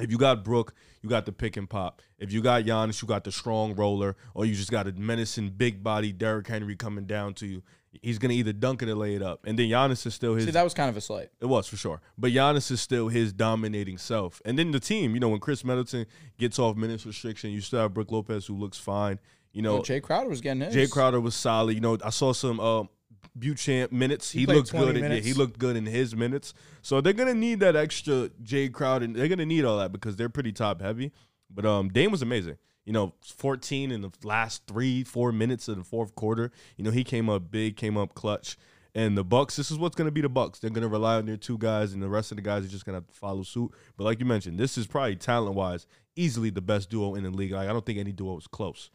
if 0.00 0.10
you 0.10 0.18
got 0.18 0.44
Brooke, 0.44 0.74
you 1.02 1.08
got 1.08 1.26
the 1.26 1.32
pick 1.32 1.56
and 1.56 1.68
pop. 1.68 2.02
If 2.18 2.32
you 2.32 2.40
got 2.42 2.64
Giannis, 2.64 3.00
you 3.02 3.08
got 3.08 3.24
the 3.24 3.32
strong 3.32 3.74
roller, 3.74 4.16
or 4.34 4.44
you 4.44 4.54
just 4.54 4.70
got 4.70 4.88
a 4.88 4.92
menacing 4.92 5.50
big 5.50 5.82
body 5.82 6.12
Derrick 6.12 6.48
Henry 6.48 6.76
coming 6.76 7.04
down 7.04 7.34
to 7.34 7.46
you. 7.46 7.62
He's 8.02 8.18
gonna 8.18 8.34
either 8.34 8.52
dunk 8.52 8.82
it 8.82 8.88
or 8.88 8.96
lay 8.96 9.14
it 9.14 9.22
up. 9.22 9.40
And 9.46 9.56
then 9.56 9.68
Giannis 9.68 10.04
is 10.04 10.14
still 10.14 10.34
his 10.34 10.46
See, 10.46 10.50
that 10.50 10.64
was 10.64 10.74
kind 10.74 10.90
of 10.90 10.96
a 10.96 11.00
slight. 11.00 11.28
it 11.40 11.46
was 11.46 11.68
for 11.68 11.76
sure. 11.76 12.00
But 12.18 12.32
Giannis 12.32 12.70
is 12.72 12.80
still 12.80 13.06
his 13.06 13.32
dominating 13.32 13.98
self. 13.98 14.42
And 14.44 14.58
then 14.58 14.72
the 14.72 14.80
team, 14.80 15.14
you 15.14 15.20
know, 15.20 15.28
when 15.28 15.38
Khris 15.38 15.64
Middleton 15.64 16.06
gets 16.36 16.58
off 16.58 16.74
minutes 16.76 17.06
restriction, 17.06 17.50
you 17.50 17.60
still 17.60 17.80
have 17.80 17.94
Brooke 17.94 18.10
Lopez 18.10 18.46
who 18.46 18.56
looks 18.56 18.78
fine. 18.78 19.20
You 19.52 19.62
know, 19.62 19.74
Well, 19.74 19.82
Jae 19.84 20.02
Crowder 20.02 20.28
was 20.28 20.40
getting 20.40 20.62
his. 20.62 20.74
Jae 20.74 20.90
Crowder 20.90 21.20
was 21.20 21.36
solid. 21.36 21.74
You 21.74 21.80
know, 21.80 21.96
I 22.04 22.10
saw 22.10 22.32
some 22.32 22.58
uh, 22.58 22.82
Beauchamp 23.36 23.92
minutes. 23.92 24.30
He, 24.30 24.46
played 24.46 24.56
looked 24.56 24.72
good. 24.72 24.96
In, 24.96 25.10
yeah, 25.10 25.18
he 25.18 25.32
looked 25.32 25.58
good 25.58 25.76
in 25.76 25.86
his 25.86 26.14
minutes. 26.14 26.54
So 26.82 27.00
they're 27.00 27.12
gonna 27.12 27.34
need 27.34 27.60
that 27.60 27.76
extra 27.76 28.30
Jae 28.42 28.72
Crowder. 28.72 29.06
They're 29.08 29.28
gonna 29.28 29.46
need 29.46 29.64
all 29.64 29.78
that 29.78 29.92
because 29.92 30.16
they're 30.16 30.28
pretty 30.28 30.52
top 30.52 30.80
heavy. 30.80 31.12
But 31.50 31.66
um, 31.66 31.88
Dame 31.88 32.10
was 32.10 32.22
amazing. 32.22 32.58
You 32.84 32.92
know, 32.92 33.14
14 33.22 33.90
in 33.90 34.02
the 34.02 34.10
last 34.22 34.66
three, 34.66 35.04
four 35.04 35.32
minutes 35.32 35.68
of 35.68 35.78
the 35.78 35.84
fourth 35.84 36.14
quarter. 36.14 36.50
You 36.76 36.84
know, 36.84 36.90
he 36.90 37.02
came 37.02 37.30
up 37.30 37.50
big, 37.50 37.76
came 37.76 37.96
up 37.96 38.14
clutch. 38.14 38.58
And 38.96 39.18
the 39.18 39.24
Bucks, 39.24 39.56
this 39.56 39.70
is 39.70 39.78
what's 39.78 39.96
going 39.96 40.06
to 40.06 40.12
be 40.12 40.20
the 40.20 40.28
Bucks. 40.28 40.60
They're 40.60 40.70
going 40.70 40.82
to 40.82 40.88
rely 40.88 41.16
on 41.16 41.26
their 41.26 41.36
two 41.36 41.58
guys, 41.58 41.94
and 41.94 42.02
the 42.02 42.08
rest 42.08 42.30
of 42.30 42.36
the 42.36 42.42
guys 42.42 42.64
are 42.64 42.68
just 42.68 42.84
going 42.84 43.00
to 43.00 43.12
follow 43.12 43.42
suit. 43.42 43.72
But 43.96 44.04
like 44.04 44.20
you 44.20 44.26
mentioned, 44.26 44.58
this 44.58 44.78
is 44.78 44.86
probably 44.86 45.16
talent 45.16 45.56
wise 45.56 45.86
easily 46.16 46.50
the 46.50 46.60
best 46.60 46.90
duo 46.90 47.14
in 47.14 47.24
the 47.24 47.30
league. 47.30 47.52
Like, 47.52 47.68
I 47.68 47.72
don't 47.72 47.84
think 47.84 47.98
any 47.98 48.12
duo 48.12 48.36
is 48.38 48.46
close. 48.46 48.90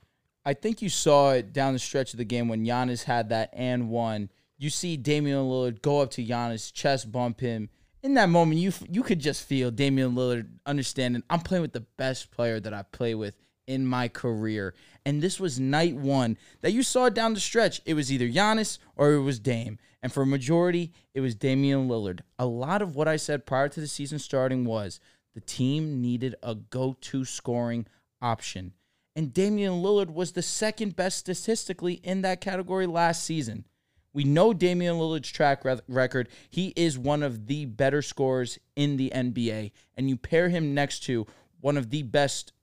I 0.45 0.53
think 0.53 0.81
you 0.81 0.89
saw 0.89 1.31
it 1.31 1.53
down 1.53 1.73
the 1.73 1.79
stretch 1.79 2.13
of 2.13 2.17
the 2.17 2.25
game 2.25 2.47
when 2.47 2.65
Giannis 2.65 3.03
had 3.03 3.29
that 3.29 3.49
and 3.53 3.89
one. 3.89 4.29
You 4.57 4.69
see 4.69 4.97
Damian 4.97 5.39
Lillard 5.39 5.81
go 5.81 6.01
up 6.01 6.11
to 6.11 6.25
Giannis, 6.25 6.73
chest 6.73 7.11
bump 7.11 7.39
him. 7.39 7.69
In 8.01 8.13
that 8.13 8.29
moment, 8.29 8.61
you 8.61 8.71
you 8.89 9.03
could 9.03 9.19
just 9.19 9.45
feel 9.45 9.71
Damian 9.71 10.15
Lillard 10.15 10.47
understanding 10.65 11.23
I'm 11.29 11.41
playing 11.41 11.61
with 11.61 11.73
the 11.73 11.85
best 11.97 12.31
player 12.31 12.59
that 12.59 12.73
I 12.73 12.83
play 12.83 13.15
with 13.15 13.35
in 13.67 13.85
my 13.85 14.07
career. 14.07 14.73
And 15.05 15.21
this 15.21 15.39
was 15.39 15.59
night 15.59 15.95
one 15.95 16.37
that 16.61 16.71
you 16.71 16.81
saw 16.81 17.09
down 17.09 17.33
the 17.33 17.39
stretch. 17.39 17.81
It 17.85 17.93
was 17.93 18.11
either 18.11 18.27
Giannis 18.27 18.79
or 18.95 19.13
it 19.13 19.21
was 19.21 19.39
Dame. 19.39 19.77
And 20.01 20.11
for 20.11 20.23
a 20.23 20.27
majority, 20.27 20.93
it 21.13 21.21
was 21.21 21.35
Damian 21.35 21.87
Lillard. 21.87 22.21
A 22.37 22.45
lot 22.45 22.81
of 22.81 22.95
what 22.95 23.07
I 23.07 23.17
said 23.17 23.45
prior 23.45 23.69
to 23.69 23.79
the 23.79 23.87
season 23.87 24.17
starting 24.17 24.65
was 24.65 24.99
the 25.35 25.41
team 25.41 26.01
needed 26.01 26.35
a 26.41 26.55
go 26.55 26.97
to 27.01 27.25
scoring 27.25 27.85
option. 28.21 28.73
And 29.19 29.33
Damian 29.33 29.83
Lillard 29.83 30.11
was 30.11 30.31
the 30.31 30.41
second 30.41 30.95
best 30.95 31.17
statistically 31.17 31.95
in 31.95 32.21
that 32.21 32.39
category 32.39 32.87
last 32.87 33.21
season. 33.21 33.65
We 34.13 34.23
know 34.23 34.53
Damian 34.53 34.95
Lillard's 34.95 35.29
track 35.29 35.65
re- 35.65 35.81
record. 35.89 36.29
He 36.49 36.69
is 36.77 36.97
one 36.97 37.21
of 37.21 37.47
the 37.47 37.65
better 37.65 38.01
scorers 38.01 38.59
in 38.77 38.95
the 38.95 39.11
NBA. 39.13 39.73
And 39.97 40.07
you 40.07 40.15
pair 40.15 40.47
him 40.47 40.73
next 40.73 41.01
to 41.01 41.27
one 41.59 41.75
of 41.75 41.89
the 41.89 42.03
best, 42.03 42.53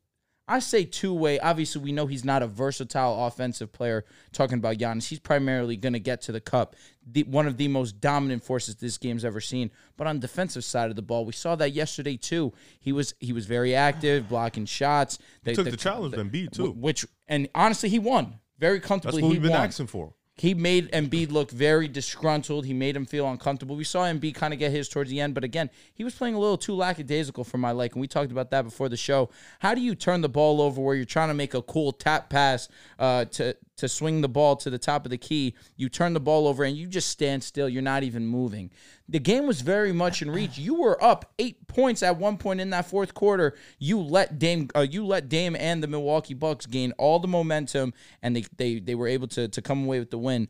I 0.49 0.61
say 0.61 0.85
two 0.85 1.13
way. 1.13 1.41
Obviously, 1.41 1.83
we 1.83 1.93
know 1.93 2.07
he's 2.07 2.25
not 2.25 2.43
a 2.43 2.47
versatile 2.47 3.27
offensive 3.27 3.73
player. 3.73 4.05
Talking 4.33 4.59
about 4.59 4.77
Giannis, 4.77 5.09
he's 5.09 5.19
primarily 5.19 5.77
going 5.77 5.93
to 5.95 6.01
get 6.01 6.21
to 6.23 6.33
the 6.33 6.41
cup. 6.41 6.77
The, 7.05 7.25
one 7.25 7.47
of 7.47 7.57
the 7.57 7.69
most 7.69 8.01
dominant 8.01 8.45
forces 8.45 8.77
this 8.77 8.99
game's 8.99 9.25
ever 9.25 9.41
seen. 9.41 9.71
But 9.97 10.07
on 10.07 10.21
defensive 10.21 10.65
side 10.65 10.91
of 10.91 10.97
the 10.97 11.03
ball, 11.03 11.25
we 11.25 11.33
saw 11.33 11.57
that 11.57 11.71
yesterday 11.73 12.17
too. 12.17 12.53
He 12.79 12.93
was 12.93 13.15
he 13.19 13.33
was 13.33 13.47
very 13.47 13.75
active, 13.75 14.29
blocking 14.29 14.67
shots. 14.67 15.19
They 15.43 15.55
Took 15.55 15.71
the 15.71 15.77
challenge 15.77 16.15
to 16.15 16.25
Embiid, 16.25 16.53
too. 16.53 16.71
Which 16.73 17.07
and 17.27 17.49
honestly, 17.55 17.89
he 17.89 17.99
won 17.99 18.39
very 18.59 18.79
That's 18.79 18.89
comfortably. 18.89 19.23
what 19.23 19.29
he 19.29 19.35
we've 19.35 19.43
been 19.43 19.53
won. 19.53 19.63
asking 19.63 19.89
for. 19.89 20.15
He 20.39 20.53
made 20.53 20.93
Embiid 20.93 21.33
look 21.33 21.51
very 21.51 21.89
disgruntled. 21.89 22.67
He 22.67 22.75
made 22.75 22.95
him 22.95 23.07
feel 23.07 23.27
uncomfortable. 23.27 23.75
We 23.75 23.85
saw 23.85 24.05
Embiid 24.05 24.35
kind 24.35 24.53
of 24.53 24.59
get 24.59 24.71
his 24.71 24.87
towards 24.87 25.09
the 25.09 25.19
end, 25.19 25.33
but 25.35 25.45
again, 25.45 25.71
he 25.95 26.05
was 26.05 26.15
playing 26.15 26.35
a 26.35 26.39
little 26.39 26.59
too 26.59 26.75
lackadaisical 26.75 27.43
for 27.45 27.57
my 27.57 27.71
liking. 27.71 28.01
We 28.01 28.07
talked 28.07 28.31
about 28.31 28.51
that 28.51 28.63
before 28.63 28.91
the 28.91 28.99
show. 28.99 29.31
How 29.61 29.75
do 29.75 29.81
you 29.81 29.95
turn 29.95 30.21
the 30.21 30.29
ball 30.29 30.61
over 30.61 30.81
where 30.81 30.95
you're 30.95 31.07
trying 31.07 31.29
to 31.29 31.35
make 31.35 31.55
a 31.55 31.63
cool 31.63 31.91
tap 31.91 32.29
pass 32.29 32.69
uh, 32.99 33.25
to 33.27 33.57
to 33.77 33.89
swing 33.89 34.21
the 34.21 34.29
ball 34.29 34.57
to 34.57 34.71
the 34.71 34.79
top 34.79 35.05
of 35.05 35.11
the 35.11 35.19
key? 35.19 35.55
You 35.77 35.89
turn 35.89 36.13
the 36.13 36.21
ball 36.21 36.47
over 36.47 36.65
and 36.65 36.77
you 36.77 36.87
just 36.87 37.09
stand 37.09 37.43
still. 37.43 37.69
You're 37.69 37.83
not 37.83 38.03
even 38.03 38.27
moving. 38.27 38.71
The 39.09 39.19
game 39.19 39.47
was 39.47 39.61
very 39.61 39.93
much 39.93 40.23
in 40.23 40.31
reach. 40.31 40.59
You 40.59 40.75
were 40.75 41.03
up 41.03 41.33
eight 41.39 41.67
points 41.69 42.03
at 42.03 42.17
one 42.17 42.39
point 42.39 42.61
in 42.61 42.71
that 42.71 42.87
fourth 42.87 43.15
quarter. 43.15 43.55
You 43.79 44.01
let 44.01 44.39
Dame, 44.39 44.69
uh, 44.75 44.81
you 44.81 45.07
let 45.07 45.29
Dame 45.29 45.57
and 45.57 45.83
the 45.83 45.89
Milwaukee 45.89 46.35
Bucks 46.35 46.67
gain 46.67 46.93
all 46.99 47.19
the 47.19 47.29
momentum, 47.29 47.95
and 48.23 48.35
they 48.35 48.45
they 48.57 48.81
they 48.81 48.95
were 48.95 49.09
able 49.09 49.29
to 49.29 49.49
to 49.49 49.63
come 49.63 49.85
away 49.85 49.99
with 49.99 50.11
the 50.11 50.19
win. 50.19 50.49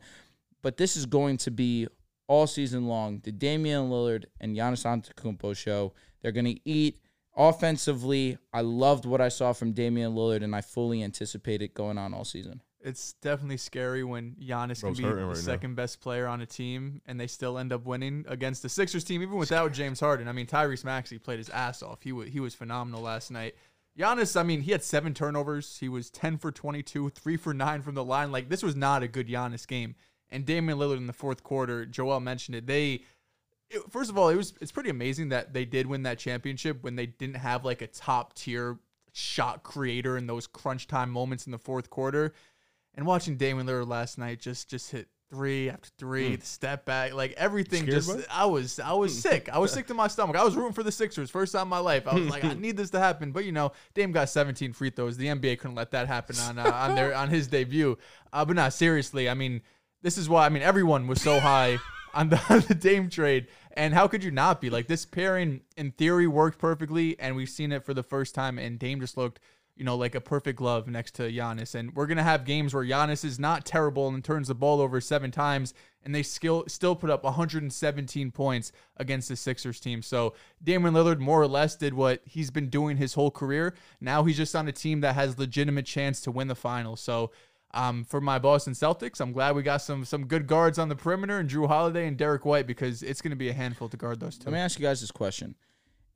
But 0.61 0.77
this 0.77 0.97
is 0.97 1.05
going 1.05 1.37
to 1.37 1.51
be 1.51 1.87
all 2.27 2.47
season 2.47 2.87
long. 2.87 3.19
The 3.23 3.31
Damian 3.31 3.89
Lillard 3.89 4.25
and 4.39 4.55
Giannis 4.55 4.85
Antetokounmpo 4.85 5.55
show. 5.55 5.93
They're 6.21 6.31
going 6.31 6.45
to 6.45 6.69
eat 6.69 6.99
offensively. 7.35 8.37
I 8.51 8.61
loved 8.61 9.05
what 9.05 9.21
I 9.21 9.29
saw 9.29 9.53
from 9.53 9.71
Damian 9.71 10.13
Lillard, 10.13 10.43
and 10.43 10.55
I 10.55 10.61
fully 10.61 11.03
anticipate 11.03 11.61
it 11.61 11.73
going 11.73 11.97
on 11.97 12.13
all 12.13 12.25
season. 12.25 12.61
It's 12.81 13.13
definitely 13.13 13.57
scary 13.57 14.03
when 14.03 14.35
Giannis 14.39 14.81
Bro's 14.81 14.97
can 14.99 15.09
be 15.09 15.09
the 15.09 15.15
right 15.15 15.27
now. 15.27 15.33
second 15.33 15.75
best 15.75 15.99
player 15.99 16.27
on 16.27 16.41
a 16.41 16.45
team 16.45 17.01
and 17.07 17.19
they 17.19 17.27
still 17.27 17.57
end 17.57 17.73
up 17.73 17.85
winning 17.85 18.23
against 18.27 18.61
the 18.61 18.69
Sixers 18.69 19.03
team, 19.03 19.21
even 19.23 19.35
without 19.37 19.73
James 19.73 19.99
Harden. 19.99 20.27
I 20.27 20.31
mean, 20.31 20.45
Tyrese 20.45 20.83
Maxey 20.85 21.17
played 21.17 21.39
his 21.39 21.49
ass 21.49 21.81
off. 21.81 22.03
He 22.03 22.11
was 22.11 22.29
he 22.29 22.39
was 22.39 22.53
phenomenal 22.53 23.01
last 23.01 23.31
night. 23.31 23.55
Giannis, 23.97 24.39
I 24.39 24.43
mean, 24.43 24.61
he 24.61 24.71
had 24.71 24.83
seven 24.83 25.15
turnovers. 25.15 25.77
He 25.79 25.89
was 25.89 26.11
ten 26.11 26.37
for 26.37 26.51
twenty 26.51 26.83
two, 26.83 27.09
three 27.09 27.35
for 27.35 27.53
nine 27.53 27.81
from 27.81 27.95
the 27.95 28.03
line. 28.03 28.31
Like 28.31 28.47
this 28.47 28.61
was 28.61 28.75
not 28.75 29.01
a 29.01 29.07
good 29.07 29.27
Giannis 29.27 29.67
game. 29.67 29.95
And 30.29 30.45
Damian 30.45 30.77
Lillard 30.77 30.97
in 30.97 31.07
the 31.07 31.13
fourth 31.13 31.41
quarter, 31.43 31.85
Joel 31.85 32.19
mentioned 32.19 32.55
it. 32.55 32.67
They 32.67 33.01
it- 33.71 33.81
first 33.89 34.11
of 34.11 34.17
all, 34.19 34.29
it 34.29 34.35
was 34.35 34.53
it's 34.61 34.71
pretty 34.71 34.91
amazing 34.91 35.29
that 35.29 35.51
they 35.51 35.65
did 35.65 35.87
win 35.87 36.03
that 36.03 36.19
championship 36.19 36.83
when 36.83 36.95
they 36.95 37.07
didn't 37.07 37.37
have 37.37 37.65
like 37.65 37.81
a 37.81 37.87
top 37.87 38.33
tier 38.35 38.77
shot 39.13 39.63
creator 39.63 40.15
in 40.15 40.27
those 40.27 40.45
crunch 40.45 40.85
time 40.85 41.09
moments 41.09 41.47
in 41.47 41.51
the 41.51 41.57
fourth 41.57 41.89
quarter. 41.89 42.33
And 42.97 43.05
watching 43.05 43.37
Damian 43.37 43.67
Lillard 43.67 43.87
last 43.87 44.17
night 44.17 44.41
just 44.41 44.69
just 44.69 44.91
hit 44.91 45.07
three 45.29 45.69
after 45.69 45.89
three, 45.97 46.35
the 46.35 46.45
step 46.45 46.85
back, 46.85 47.13
like 47.13 47.33
everything. 47.37 47.85
Just 47.85 48.09
bud? 48.09 48.25
I 48.31 48.45
was 48.45 48.79
I 48.79 48.93
was 48.93 49.17
sick. 49.17 49.49
I 49.53 49.59
was 49.59 49.71
sick 49.73 49.87
to 49.87 49.93
my 49.93 50.07
stomach. 50.07 50.35
I 50.35 50.43
was 50.43 50.55
rooting 50.55 50.73
for 50.73 50.83
the 50.83 50.91
Sixers 50.91 51.29
first 51.29 51.53
time 51.53 51.63
in 51.63 51.67
my 51.67 51.79
life. 51.79 52.07
I 52.07 52.15
was 52.15 52.27
like, 52.27 52.43
I 52.43 52.53
need 52.55 52.75
this 52.75 52.89
to 52.91 52.99
happen. 52.99 53.31
But 53.31 53.45
you 53.45 53.51
know, 53.51 53.71
Dame 53.93 54.11
got 54.11 54.29
17 54.29 54.73
free 54.73 54.89
throws. 54.89 55.15
The 55.15 55.27
NBA 55.27 55.59
couldn't 55.59 55.75
let 55.75 55.91
that 55.91 56.07
happen 56.07 56.37
on 56.39 56.57
uh, 56.57 56.71
on 56.71 56.95
their 56.95 57.15
on 57.15 57.29
his 57.29 57.47
debut. 57.47 57.97
Uh, 58.33 58.43
but 58.43 58.55
not 58.55 58.73
seriously. 58.73 59.29
I 59.29 59.35
mean, 59.35 59.61
this 60.01 60.17
is 60.17 60.27
why 60.27 60.45
I 60.45 60.49
mean 60.49 60.63
everyone 60.63 61.07
was 61.07 61.21
so 61.21 61.39
high 61.39 61.77
on 62.17 62.29
the, 62.29 62.41
on 62.49 62.61
the 62.67 62.75
Dame 62.75 63.09
trade. 63.09 63.47
And 63.73 63.93
how 63.93 64.07
could 64.07 64.23
you 64.23 64.31
not 64.31 64.59
be? 64.59 64.69
Like 64.69 64.87
this 64.87 65.05
pairing 65.05 65.61
in 65.77 65.91
theory 65.91 66.27
worked 66.27 66.57
perfectly, 66.57 67.17
and 67.19 67.35
we've 67.35 67.49
seen 67.49 67.71
it 67.71 67.85
for 67.85 67.93
the 67.93 68.03
first 68.03 68.33
time. 68.33 68.57
And 68.57 68.79
Dame 68.79 68.99
just 68.99 69.17
looked, 69.17 69.39
you 69.77 69.85
know, 69.85 69.95
like 69.95 70.15
a 70.15 70.21
perfect 70.21 70.57
glove 70.57 70.87
next 70.87 71.11
to 71.15 71.23
Giannis. 71.23 71.75
And 71.75 71.95
we're 71.95 72.07
gonna 72.07 72.23
have 72.23 72.45
games 72.45 72.73
where 72.73 72.83
Giannis 72.83 73.23
is 73.23 73.39
not 73.39 73.65
terrible 73.65 74.07
and 74.07 74.23
turns 74.23 74.47
the 74.47 74.55
ball 74.55 74.81
over 74.81 74.99
seven 74.99 75.31
times, 75.31 75.73
and 76.03 76.13
they 76.15 76.23
still 76.23 76.63
still 76.67 76.95
put 76.95 77.09
up 77.09 77.23
117 77.23 78.31
points 78.31 78.71
against 78.97 79.29
the 79.29 79.35
Sixers 79.35 79.79
team. 79.79 80.01
So 80.01 80.33
Damian 80.63 80.93
Lillard 80.93 81.19
more 81.19 81.41
or 81.41 81.47
less 81.47 81.75
did 81.75 81.93
what 81.93 82.21
he's 82.25 82.49
been 82.51 82.69
doing 82.69 82.97
his 82.97 83.13
whole 83.13 83.31
career. 83.31 83.75
Now 84.01 84.23
he's 84.23 84.37
just 84.37 84.55
on 84.55 84.67
a 84.67 84.71
team 84.71 85.01
that 85.01 85.15
has 85.15 85.37
legitimate 85.37 85.85
chance 85.85 86.21
to 86.21 86.31
win 86.31 86.47
the 86.47 86.55
finals. 86.55 86.99
So 87.01 87.31
Um, 87.73 88.05
for 88.05 88.21
my 88.21 88.39
Boston 88.39 88.73
Celtics, 88.73 89.19
I'm 89.19 89.33
glad 89.33 89.53
we 89.53 89.61
got 89.61 89.81
some 89.81 90.05
some 90.05 90.25
good 90.25 90.47
guards 90.47 90.79
on 90.79 90.87
the 90.87 90.95
perimeter 90.95 91.37
and 91.37 91.49
Jrue 91.49 91.67
Holiday 91.67 92.07
and 92.07 92.17
Derrick 92.17 92.45
White 92.45 92.65
because 92.65 93.03
it's 93.03 93.21
going 93.21 93.31
to 93.31 93.35
be 93.37 93.49
a 93.49 93.53
handful 93.53 93.89
to 93.89 93.97
guard 93.97 94.21
those 94.21 94.37
two. 94.37 94.45
Let 94.45 94.53
me 94.53 94.59
ask 94.59 94.79
you 94.79 94.85
guys 94.85 95.01
this 95.01 95.11
question: 95.11 95.55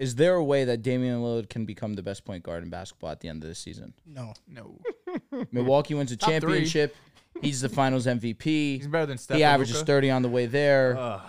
Is 0.02 0.16
there 0.16 0.34
a 0.36 0.44
way 0.44 0.66
that 0.66 0.82
Damian 0.82 1.20
Lillard 1.22 1.48
can 1.50 1.66
become 1.66 1.94
the 1.94 2.02
best 2.02 2.26
point 2.26 2.44
guard 2.44 2.64
in 2.64 2.70
basketball 2.70 3.12
at 3.12 3.20
the 3.20 3.30
end 3.30 3.44
of 3.44 3.50
this 3.50 3.60
season? 3.60 3.94
No. 4.06 4.34
no, 4.48 4.80
Milwaukee 5.52 5.94
wins 5.94 6.12
a 6.12 6.18
Top 6.18 6.30
three. 6.30 6.40
championship. 6.40 6.96
He's 7.42 7.62
the 7.62 7.70
Finals 7.70 8.08
MVP. 8.08 8.44
he's 8.78 8.88
better 8.88 9.06
than 9.06 9.18
Steph. 9.18 9.38
He 9.38 9.44
averages 9.44 9.76
Luka. 9.76 9.86
30 9.86 10.10
on 10.12 10.22
the 10.24 10.30
way 10.30 10.46
there. 10.48 10.98
Uh, 10.98 11.22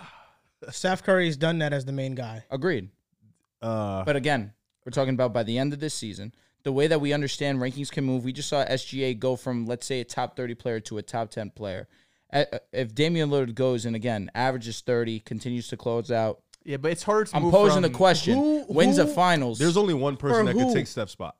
Steph 0.71 1.03
Curry's 1.03 1.37
done 1.37 1.59
that 1.59 1.71
as 1.71 1.85
the 1.85 1.91
main 1.91 2.15
guy. 2.15 2.43
Agreed. 2.51 2.89
uh, 3.61 4.03
But 4.03 4.15
again, 4.15 4.53
we're 4.85 4.91
talking 4.91 5.13
about 5.13 5.33
by 5.33 5.43
the 5.43 5.57
end 5.57 5.71
of 5.73 5.79
this 5.79 5.93
season, 5.93 6.33
the 6.63 6.71
way 6.71 6.87
that 6.87 6.99
we 6.99 7.13
understand 7.13 7.59
rankings 7.59 7.91
can 7.91 8.03
move. 8.05 8.23
We 8.25 8.33
just 8.33 8.49
saw 8.49 8.65
SGA 8.65 9.17
go 9.19 9.35
from 9.35 9.65
let's 9.65 9.85
say 9.85 9.99
a 9.99 10.03
top 10.05 10.35
30 10.35 10.55
player 10.55 10.79
to 10.81 10.97
a 10.97 11.01
top 11.01 11.29
10 11.31 11.51
player. 11.51 11.87
Uh, 12.31 12.45
If 12.71 12.95
Damian 12.95 13.29
Lillard 13.29 13.53
goes 13.55 13.85
and 13.85 13.95
again 13.95 14.31
averages 14.33 14.81
30, 14.81 15.19
continues 15.19 15.67
to 15.69 15.77
close 15.77 16.09
out, 16.11 16.41
Yeah, 16.65 16.77
but 16.77 16.91
it's 16.91 17.03
hard 17.03 17.27
to. 17.27 17.35
I'm 17.35 17.43
move 17.43 17.51
posing 17.51 17.81
the 17.81 17.89
question: 17.89 18.37
Who- 18.37 18.65
wins 18.69 18.97
a 18.97 19.05
who- 19.05 19.13
finals, 19.13 19.59
there's 19.59 19.77
only 19.77 19.93
one 19.93 20.15
person 20.17 20.45
For 20.47 20.53
that 20.53 20.59
could 20.65 20.73
take 20.73 20.87
Steph's 20.87 21.11
spot. 21.11 21.35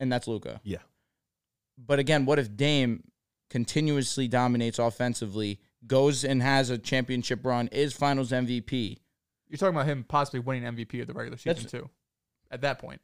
and 0.00 0.10
that's 0.12 0.26
Luka. 0.28 0.60
Yeah. 0.64 0.78
But 1.76 1.98
again, 2.00 2.26
what 2.26 2.38
if 2.38 2.56
Dame 2.56 3.04
continuously 3.50 4.28
dominates 4.28 4.78
offensively, 4.78 5.60
goes 5.86 6.24
and 6.24 6.42
has 6.42 6.70
a 6.70 6.78
championship 6.78 7.44
run, 7.44 7.68
is 7.68 7.92
Finals 7.94 8.30
MVP? 8.32 8.98
You're 9.48 9.58
talking 9.58 9.74
about 9.76 9.86
him 9.86 10.04
possibly 10.06 10.40
winning 10.40 10.64
MVP 10.64 11.00
of 11.00 11.06
the 11.06 11.14
regular 11.14 11.38
season 11.38 11.54
That's- 11.62 11.70
too. 11.70 11.88
At 12.50 12.60
that 12.62 12.78
point, 12.78 13.00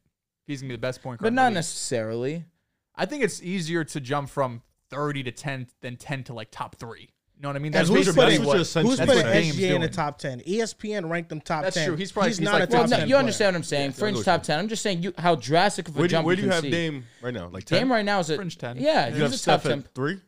he's 0.47 0.61
gonna 0.61 0.71
be 0.71 0.75
the 0.77 0.81
best 0.81 1.03
point 1.03 1.19
guard. 1.21 1.25
But 1.25 1.29
in 1.29 1.35
the 1.37 1.43
not 1.43 1.49
league. 1.49 1.55
necessarily. 1.55 2.45
I 2.95 3.07
think 3.07 3.23
it's 3.23 3.43
easier 3.43 3.85
to 3.85 4.01
jump 4.01 4.29
from 4.29 4.63
30 4.91 5.23
to 5.25 5.33
10 5.33 5.69
than 5.81 5.97
10 5.97 6.25
to 6.25 6.35
like 6.35 6.51
top 6.51 6.77
three. 6.77 7.11
You 7.37 7.43
know 7.43 7.49
what 7.49 7.57
I 7.57 7.59
mean? 7.59 7.73
That's 7.73 7.89
who's 7.89 8.07
basically 8.07 8.25
putting, 8.25 8.45
what 8.45 8.53
you're 8.55 8.59
who's 8.59 8.73
that's 8.73 8.85
putting 8.85 9.07
what 9.09 9.33
saying. 9.33 9.43
Dame's 9.53 9.57
SGA 9.57 9.75
in 9.75 9.81
the 9.81 9.89
top 9.89 10.19
10? 10.19 10.41
ESPN 10.43 11.11
ranked 11.11 11.29
them 11.29 11.41
top 11.41 11.65
That's 11.65 11.75
10. 11.77 11.89
true. 11.89 11.97
He's 11.97 12.13
probably- 12.13 12.31
he's 12.31 12.39
he's 12.39 12.45
not 12.45 12.55
like 12.55 12.63
a 12.63 12.67
top 12.67 12.73
Well, 12.73 12.83
top 12.83 12.91
no, 12.91 12.97
10 12.99 13.09
you 13.09 13.13
player. 13.15 13.19
understand 13.19 13.55
what 13.55 13.59
I'm 13.59 13.63
saying. 13.65 13.91
Yeah, 13.91 13.97
Fringe 13.97 14.25
top 14.25 14.43
10. 14.45 14.59
I'm 14.59 14.69
just 14.69 14.83
saying 14.83 15.03
you, 15.03 15.13
how 15.19 15.35
drastic 15.35 15.89
of 15.89 15.97
a 15.97 15.99
Where 15.99 16.09
do, 16.09 16.13
you- 16.13 16.17
jump 16.19 16.27
where 16.27 16.37
do 16.37 16.43
you 16.43 16.47
you 16.49 16.53
have 16.55 16.63
see. 16.63 16.71
Dame 16.71 17.05
right 17.23 17.35
now? 17.35 17.49
Like 17.49 17.65
10? 17.65 17.79
Dame 17.81 17.93
right 17.93 18.05
now 18.05 18.21
is 18.21 18.31
a 18.31 18.37
Fringe 18.37 18.57
10. 18.57 18.77
Yeah, 18.79 19.09
You 19.09 19.23
have 19.23 19.33
he's 19.33 19.43
a 19.43 19.45
top 19.45 19.61
Steph 19.61 19.63
10. 19.65 19.79
at 19.81 19.95
three. 19.95 20.21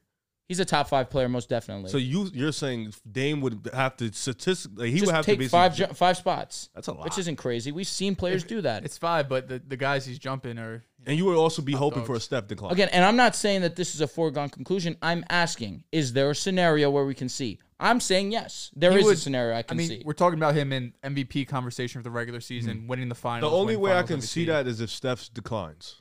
He's 0.48 0.60
a 0.60 0.64
top 0.64 0.88
five 0.88 1.10
player, 1.10 1.28
most 1.28 1.48
definitely. 1.48 1.90
So 1.90 1.98
you 1.98 2.30
you're 2.32 2.52
saying 2.52 2.92
Dame 3.10 3.40
would 3.40 3.68
have 3.74 3.96
to 3.96 4.12
statistically 4.12 4.92
he 4.92 4.98
just 4.98 5.06
would 5.06 5.14
have 5.16 5.26
take 5.26 5.40
to 5.40 5.48
five 5.48 5.74
ju- 5.74 5.86
five 5.88 6.16
spots. 6.16 6.68
That's 6.72 6.86
a 6.86 6.92
lot. 6.92 7.02
which 7.04 7.18
isn't 7.18 7.34
crazy. 7.34 7.72
We've 7.72 7.86
seen 7.88 8.14
players 8.14 8.44
do 8.44 8.60
that. 8.60 8.84
It's 8.84 8.96
five, 8.96 9.28
but 9.28 9.48
the, 9.48 9.58
the 9.66 9.76
guys 9.76 10.06
he's 10.06 10.20
jumping 10.20 10.56
are. 10.58 10.84
And 11.06 11.16
you 11.16 11.24
would 11.24 11.36
also 11.36 11.62
be 11.62 11.72
hoping 11.72 12.00
dogs. 12.00 12.06
for 12.08 12.16
a 12.16 12.20
step 12.20 12.48
decline. 12.48 12.72
Again, 12.72 12.88
and 12.92 13.04
I'm 13.04 13.16
not 13.16 13.34
saying 13.36 13.62
that 13.62 13.76
this 13.76 13.94
is 13.94 14.00
a 14.00 14.06
foregone 14.08 14.48
conclusion. 14.48 14.96
I'm 15.00 15.24
asking, 15.30 15.84
is 15.92 16.12
there 16.12 16.30
a 16.30 16.34
scenario 16.34 16.90
where 16.90 17.04
we 17.04 17.14
can 17.14 17.28
see? 17.28 17.58
I'm 17.78 18.00
saying 18.00 18.32
yes. 18.32 18.70
There 18.74 18.92
He 18.92 18.98
is 18.98 19.04
would- 19.04 19.14
a 19.16 19.20
scenario 19.20 19.54
I 19.54 19.58
I 19.58 19.62
can 19.62 19.76
mean, 19.76 19.88
see. 19.88 20.02
we're 20.04 20.14
talking 20.14 20.38
about 20.38 20.54
him 20.54 20.72
in 20.72 20.94
MVP 21.04 21.46
conversation 21.46 22.00
for 22.00 22.04
the 22.04 22.10
regular 22.10 22.40
season, 22.40 22.80
hmm. 22.80 22.86
winning 22.88 23.08
the 23.08 23.14
final. 23.14 23.48
The 23.48 23.52
finals. 23.52 23.60
only 23.60 23.76
win 23.76 23.82
way 23.84 23.90
I 23.92 23.94
finals 24.02 24.08
can 24.08 24.18
MVP. 24.20 24.22
see 24.28 24.44
that 24.46 24.66
is 24.66 24.80
if 24.80 24.90
Steph 24.90 25.32
declines. 25.32 26.00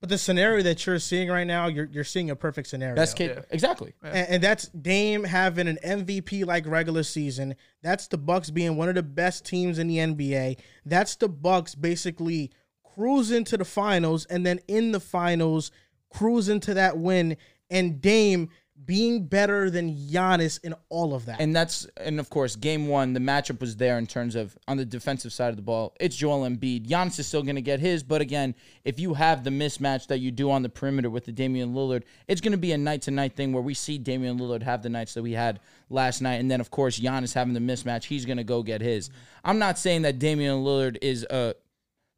But 0.00 0.10
the 0.10 0.18
scenario 0.18 0.62
that 0.64 0.84
you're 0.84 0.98
seeing 0.98 1.30
right 1.30 1.46
now, 1.46 1.68
you're, 1.68 1.86
you're 1.86 2.04
seeing 2.04 2.28
a 2.28 2.36
perfect 2.36 2.68
scenario. 2.68 2.94
Best 2.96 3.16
case, 3.16 3.30
Yeah. 3.34 3.42
exactly. 3.50 3.94
and, 4.02 4.28
and 4.28 4.42
that's 4.42 4.68
Dame 4.68 5.24
having 5.24 5.68
an 5.68 5.78
MVP 5.82 6.44
like 6.44 6.66
regular 6.66 7.02
season. 7.02 7.54
That's 7.82 8.06
the 8.08 8.18
Bucks 8.18 8.50
being 8.50 8.76
one 8.76 8.90
of 8.90 8.94
the 8.94 9.02
best 9.02 9.46
teams 9.46 9.78
in 9.78 9.86
the 9.86 9.96
NBA. 9.96 10.58
That's 10.84 11.16
the 11.16 11.28
Bucks 11.30 11.74
basically 11.74 12.52
cruising 12.96 13.38
into 13.38 13.56
the 13.56 13.64
finals 13.64 14.24
and 14.26 14.44
then 14.44 14.60
in 14.68 14.92
the 14.92 15.00
finals 15.00 15.70
cruise 16.10 16.48
into 16.48 16.74
that 16.74 16.96
win 16.96 17.36
and 17.70 18.00
Dame 18.00 18.48
being 18.84 19.24
better 19.26 19.70
than 19.70 19.96
Giannis 19.96 20.62
in 20.62 20.74
all 20.90 21.14
of 21.14 21.24
that. 21.26 21.40
And 21.40 21.56
that's 21.56 21.86
and 21.96 22.20
of 22.20 22.28
course, 22.28 22.56
game 22.56 22.88
one, 22.88 23.14
the 23.14 23.20
matchup 23.20 23.60
was 23.60 23.76
there 23.76 23.96
in 23.96 24.06
terms 24.06 24.34
of 24.34 24.56
on 24.68 24.76
the 24.76 24.84
defensive 24.84 25.32
side 25.32 25.48
of 25.48 25.56
the 25.56 25.62
ball. 25.62 25.94
It's 25.98 26.14
Joel 26.14 26.48
Embiid. 26.48 26.86
Giannis 26.86 27.18
is 27.18 27.26
still 27.26 27.42
going 27.42 27.56
to 27.56 27.62
get 27.62 27.80
his, 27.80 28.02
but 28.02 28.20
again, 28.20 28.54
if 28.84 29.00
you 29.00 29.14
have 29.14 29.44
the 29.44 29.50
mismatch 29.50 30.08
that 30.08 30.18
you 30.18 30.30
do 30.30 30.50
on 30.50 30.62
the 30.62 30.68
perimeter 30.68 31.08
with 31.08 31.24
the 31.24 31.32
Damian 31.32 31.74
Lillard, 31.74 32.02
it's 32.28 32.40
going 32.40 32.52
to 32.52 32.58
be 32.58 32.72
a 32.72 32.78
night 32.78 33.02
to 33.02 33.10
night 33.10 33.34
thing 33.34 33.52
where 33.52 33.62
we 33.62 33.72
see 33.72 33.96
Damian 33.96 34.38
Lillard 34.38 34.62
have 34.62 34.82
the 34.82 34.90
nights 34.90 35.14
that 35.14 35.22
we 35.22 35.32
had 35.32 35.60
last 35.88 36.20
night, 36.20 36.34
and 36.34 36.50
then 36.50 36.60
of 36.60 36.70
course 36.70 37.00
Giannis 37.00 37.32
having 37.32 37.54
the 37.54 37.60
mismatch, 37.60 38.04
he's 38.04 38.26
going 38.26 38.38
to 38.38 38.44
go 38.44 38.62
get 38.62 38.82
his. 38.82 39.08
I'm 39.42 39.58
not 39.58 39.78
saying 39.78 40.02
that 40.02 40.18
Damian 40.18 40.56
Lillard 40.56 40.98
is 41.00 41.26
a 41.30 41.54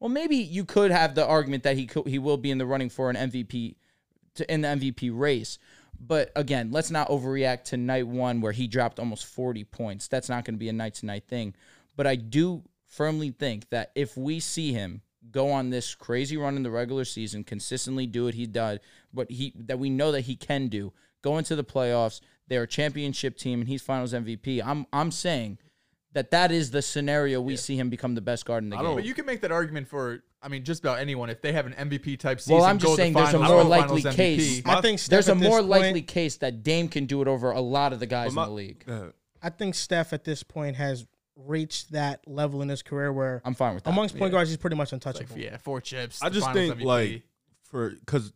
well, 0.01 0.09
maybe 0.09 0.37
you 0.37 0.65
could 0.65 0.91
have 0.91 1.15
the 1.15 1.27
argument 1.27 1.65
that 1.65 1.77
he 1.77 1.87
could, 1.87 2.07
he 2.07 2.19
will 2.19 2.37
be 2.37 2.51
in 2.51 2.59
the 2.59 2.67
running 2.67 2.89
for 2.89 3.11
an 3.11 3.17
MVP 3.17 3.77
to 4.35 4.53
in 4.53 4.63
the 4.63 4.69
MVP 4.69 5.11
race. 5.13 5.59
But 6.01 6.31
again, 6.37 6.71
let's 6.71 6.91
not 6.91 7.09
overreact 7.09 7.65
to 7.65 7.77
night 7.77 8.07
one 8.07 8.41
where 8.41 8.53
he 8.53 8.69
dropped 8.69 9.01
almost 9.01 9.27
40 9.27 9.65
points. 9.65 10.07
That's 10.07 10.29
not 10.29 10.45
going 10.45 10.55
to 10.55 10.59
be 10.59 10.69
a 10.69 10.73
night 10.73 10.95
to 10.95 11.07
night 11.07 11.25
thing. 11.27 11.55
But 11.97 12.07
I 12.07 12.15
do 12.15 12.63
firmly 12.87 13.31
think 13.31 13.69
that 13.71 13.91
if 13.95 14.17
we 14.17 14.39
see 14.39 14.73
him 14.73 15.03
go 15.31 15.51
on 15.51 15.71
this 15.71 15.95
crazy 15.95 16.37
run 16.37 16.57
in 16.57 16.63
the 16.63 16.71
regular 16.71 17.05
season, 17.05 17.45
consistently 17.45 18.07
do 18.07 18.25
what 18.25 18.35
he 18.35 18.47
does, 18.47 18.79
but 19.13 19.31
he 19.31 19.53
that 19.57 19.79
we 19.79 19.91
know 19.91 20.13
that 20.13 20.23
he 20.23 20.37
can 20.37 20.69
do, 20.69 20.93
go 21.23 21.39
into 21.39 21.57
the 21.57 21.65
playoffs, 21.65 22.21
they're 22.47 22.63
a 22.63 22.69
championship 22.69 23.37
team 23.37 23.61
and 23.61 23.69
he's 23.69 23.83
finals 23.83 24.13
MVP. 24.13 24.63
I'm 24.65 24.87
I'm 24.93 25.11
saying 25.11 25.59
that 26.19 26.33
that 26.33 26.51
is 26.51 26.73
the 26.73 26.83
scenario 26.83 27.41
we 27.41 27.55
see 27.57 27.77
him 27.79 27.89
become 27.91 28.17
the 28.17 28.21
best 28.21 28.45
guard 28.45 28.65
in 28.65 28.71
the 28.71 28.77
I 28.77 28.83
game. 28.83 28.95
But 28.97 29.05
you 29.05 29.15
can 29.15 29.25
make 29.25 29.41
that 29.43 29.53
argument 29.53 29.87
for, 29.87 30.25
I 30.43 30.49
mean, 30.49 30.65
just 30.65 30.81
about 30.83 30.99
anyone. 30.99 31.31
If 31.31 31.41
they 31.43 31.53
have 31.53 31.65
an 31.67 31.75
MVP 31.75 32.19
type 32.19 32.41
season, 32.41 32.57
Well, 32.57 32.65
I'm 32.65 32.79
just 32.79 32.91
to 32.93 32.97
the 32.97 33.03
saying 33.03 33.13
there's 33.13 33.35
a 33.35 33.39
more 33.39 33.63
likely 33.63 34.03
case. 34.03 34.61
MVP. 34.63 34.69
I 34.69 34.81
think 34.81 34.99
Steph 34.99 35.11
There's 35.11 35.29
a 35.29 35.35
more 35.37 35.59
point- 35.61 35.69
likely 35.69 36.03
case 36.03 36.37
that 36.39 36.65
Dame 36.65 36.89
can 36.89 37.07
do 37.07 37.23
it 37.23 37.29
over 37.29 37.53
a 37.53 37.61
lot 37.61 37.93
of 37.93 38.01
the 38.01 38.07
guys 38.07 38.35
But 38.35 38.43
in 38.43 38.49
the 38.49 38.55
league. 38.55 38.85
Uh, 38.89 39.07
I 39.41 39.51
think 39.51 39.77
Steph 39.77 40.13
at 40.13 40.25
this 40.25 40.43
point 40.43 40.75
has 40.75 41.07
reached 41.37 41.93
that 41.93 42.27
level 42.27 42.63
in 42.63 42.69
his 42.69 42.83
career 42.83 43.13
where 43.13 43.41
I'm 43.45 43.55
fine 43.55 43.77
with 43.77 43.85
that. 43.85 43.91
amongst 43.91 44.19
point 44.19 44.33
yeah. 44.33 44.39
guards 44.39 44.51
he's 44.51 44.57
pretty 44.57 44.75
much 44.75 44.91
Like, 44.91 45.05
untouchable. 45.05 45.39
yeah, 45.39 45.57
four 45.59 45.81
chips. 45.81 46.21
I 46.21 46.31
just 46.31 46.53
think 46.53 46.75
MVP. 46.75 46.85
like 46.85 47.23
for 47.63 47.91
because 47.91 48.33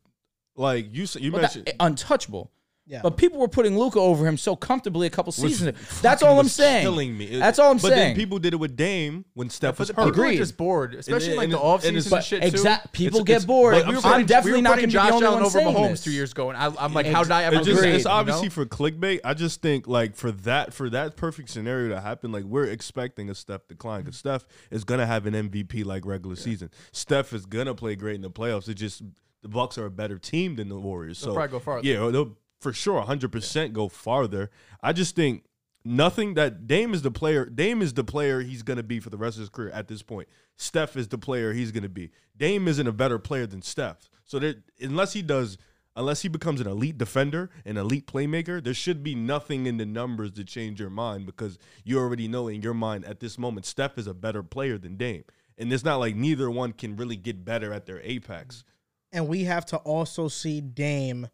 like 0.55 0.95
you 0.95 1.03
s- 1.03 1.16
you 1.16 1.33
But 1.33 1.41
mentioned 1.43 1.66
that- 1.66 1.76
untouchable. 1.80 2.53
Yeah. 2.85 3.01
But 3.01 3.16
people 3.16 3.39
were 3.39 3.47
putting 3.49 3.78
Luka 3.78 4.01
over 4.01 4.26
him 4.26 4.37
so 4.37 4.57
comfortably 4.57 5.07
a 5.07 5.11
couple 5.11 5.30
seasons. 5.33 5.68
ago. 5.68 5.78
That's 6.03 6.20
all 6.22 6.41
I'm 6.41 6.49
saying. 6.49 6.83
Killing 6.83 7.16
me. 7.16 7.26
It- 7.26 7.39
That's 7.39 7.61
all 7.61 7.70
I'm 7.70 7.76
but 7.76 7.83
saying. 7.83 7.93
But 7.93 7.97
then 7.99 8.16
people 8.16 8.39
did 8.41 8.55
it 8.55 8.57
with 8.57 8.76
Dame 8.76 9.24
when 9.35 9.51
Steph 9.51 9.74
but 9.76 9.78
was 9.78 9.89
the 9.89 9.95
hurt. 9.95 10.07
people 10.07 10.24
are 10.24 10.35
just 10.35 10.57
bored, 10.57 10.95
especially 10.95 11.28
And- 11.28 11.37
like 11.37 11.45
and 11.45 11.53
the 11.53 11.59
it's- 11.59 11.70
off 11.70 11.85
and 11.85 11.95
season 11.95 12.07
and 12.07 12.11
But 12.11 12.24
shit 12.24 12.43
too. 12.43 12.49
exact 12.49 12.93
people 12.93 13.20
It's- 13.20 13.26
get 13.26 13.33
it's- 13.35 13.45
bored. 13.47 13.74
like, 13.74 13.87
we 13.87 13.93
were 13.93 13.97
I'm 13.99 14.03
putting, 14.03 14.20
I'm 14.20 14.26
definitely 14.26 14.51
we 14.53 14.59
were 14.59 14.62
not 14.62 14.68
putting 14.74 14.83
going 14.83 14.83
to 14.83 14.87
be 14.89 14.93
the 14.93 14.99
Josh 14.99 15.12
only 15.12 15.26
Allen 15.26 15.35
one 15.39 15.43
over 15.47 15.59
saying 15.61 15.76
Mahomes 15.76 15.91
this. 15.91 16.05
two 16.05 16.11
years 16.11 16.33
ago, 16.33 16.51
and 16.51 16.59
I, 16.59 16.72
I'm 16.85 16.93
like, 16.93 17.07
Ex- 17.07 17.14
how 17.14 17.22
did 17.22 17.33
I 17.33 17.45
ever 17.45 17.57
It's, 17.57 17.66
just, 17.66 17.78
Agreed. 17.78 17.95
it's 17.95 18.05
you 18.05 18.11
obviously 18.11 18.47
know? 18.49 18.51
for 18.51 18.66
clickbait. 18.66 19.20
I 19.24 19.35
just 19.35 19.62
think 19.62 19.87
like 19.87 20.16
for 20.16 20.33
that 20.33 20.74
for 20.74 20.91
that 20.91 21.16
perfect 21.16 21.51
scenario 21.51 21.89
to 21.91 22.01
happen, 22.01 22.33
like 22.33 22.45
we're 22.45 22.64
expecting 22.66 23.30
a 23.30 23.35
Steph 23.37 23.68
decline 23.68 24.03
because 24.03 24.16
Steph 24.18 24.45
is 24.72 24.83
gonna 24.83 25.07
have 25.07 25.26
an 25.26 25.35
MVP 25.35 25.85
like 25.85 26.05
regular 26.05 26.35
season. 26.37 26.68
Steph 26.91 27.33
is 27.33 27.47
gonna 27.47 27.74
play 27.76 27.95
great 27.95 28.16
in 28.16 28.22
the 28.22 28.30
playoffs. 28.30 28.68
It 28.68 28.74
just 28.74 29.03
the 29.43 29.49
Bucks 29.49 29.76
are 29.78 29.87
a 29.87 29.91
better 29.91 30.18
team 30.18 30.57
than 30.57 30.68
the 30.68 30.78
Warriors. 30.78 31.20
They'll 31.20 31.30
so 31.30 31.35
probably 31.35 31.51
go 31.53 31.59
farther. 31.59 31.87
Yeah, 31.89 32.11
they'll 32.11 32.37
for 32.62 32.72
sure 32.72 32.94
100 32.94 33.30
percent 33.32 33.72
go 33.72 33.88
farther. 33.88 34.50
I 34.82 34.92
just 34.92 35.16
think 35.16 35.44
nothing 35.84 36.34
that 36.34 36.66
Dame 36.66 36.94
is 36.94 37.02
the 37.02 37.10
player. 37.10 37.44
Dame 37.44 37.82
is 37.82 37.92
the 37.92 38.04
player 38.04 38.40
he's 38.40 38.62
gonna 38.62 38.82
be 38.82 39.00
for 39.00 39.10
the 39.10 39.16
rest 39.16 39.36
of 39.36 39.40
his 39.40 39.48
career 39.48 39.70
at 39.70 39.88
this 39.88 40.02
point. 40.02 40.28
Steph 40.56 40.96
is 40.96 41.08
the 41.08 41.18
player 41.18 41.52
he's 41.52 41.72
gonna 41.72 41.88
be. 41.88 42.10
Dame 42.36 42.68
isn't 42.68 42.86
a 42.86 42.92
better 42.92 43.18
player 43.18 43.46
than 43.46 43.62
Steph. 43.62 44.08
So 44.24 44.38
that 44.38 44.62
unless 44.80 45.12
he 45.12 45.22
does 45.22 45.58
unless 45.94 46.22
he 46.22 46.28
becomes 46.28 46.60
an 46.60 46.66
elite 46.66 46.96
defender, 46.96 47.50
an 47.66 47.76
elite 47.76 48.06
playmaker, 48.06 48.62
there 48.64 48.72
should 48.72 49.02
be 49.02 49.14
nothing 49.14 49.66
in 49.66 49.76
the 49.76 49.84
numbers 49.84 50.32
to 50.32 50.44
change 50.44 50.80
your 50.80 50.88
mind 50.88 51.26
because 51.26 51.58
you 51.84 51.98
already 51.98 52.26
know 52.28 52.48
in 52.48 52.62
your 52.62 52.72
mind 52.72 53.04
at 53.04 53.20
this 53.20 53.36
moment 53.38 53.66
Steph 53.66 53.98
is 53.98 54.06
a 54.06 54.14
better 54.14 54.42
player 54.42 54.78
than 54.78 54.96
Dame. 54.96 55.24
And 55.58 55.70
it's 55.72 55.84
not 55.84 55.96
like 55.96 56.16
neither 56.16 56.50
one 56.50 56.72
can 56.72 56.96
really 56.96 57.16
get 57.16 57.44
better 57.44 57.72
at 57.74 57.84
their 57.86 58.00
apex. 58.00 58.64
and 59.12 59.28
we 59.28 59.44
have 59.44 59.66
to 59.66 59.76
also 59.78 60.28
see 60.28 60.62
Dame 60.62 61.28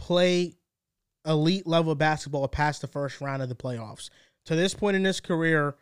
play 0.00 0.54
elite 1.26 1.66
level 1.66 1.94
basketball 1.94 2.48
past 2.48 2.80
the 2.80 2.86
first 2.86 3.20
round 3.20 3.42
of 3.42 3.48
the 3.48 3.54
playoffs. 3.54 4.10
To 4.46 4.56
this 4.56 4.74
point 4.74 4.96
in 4.96 5.04
his 5.04 5.20
career, 5.20 5.76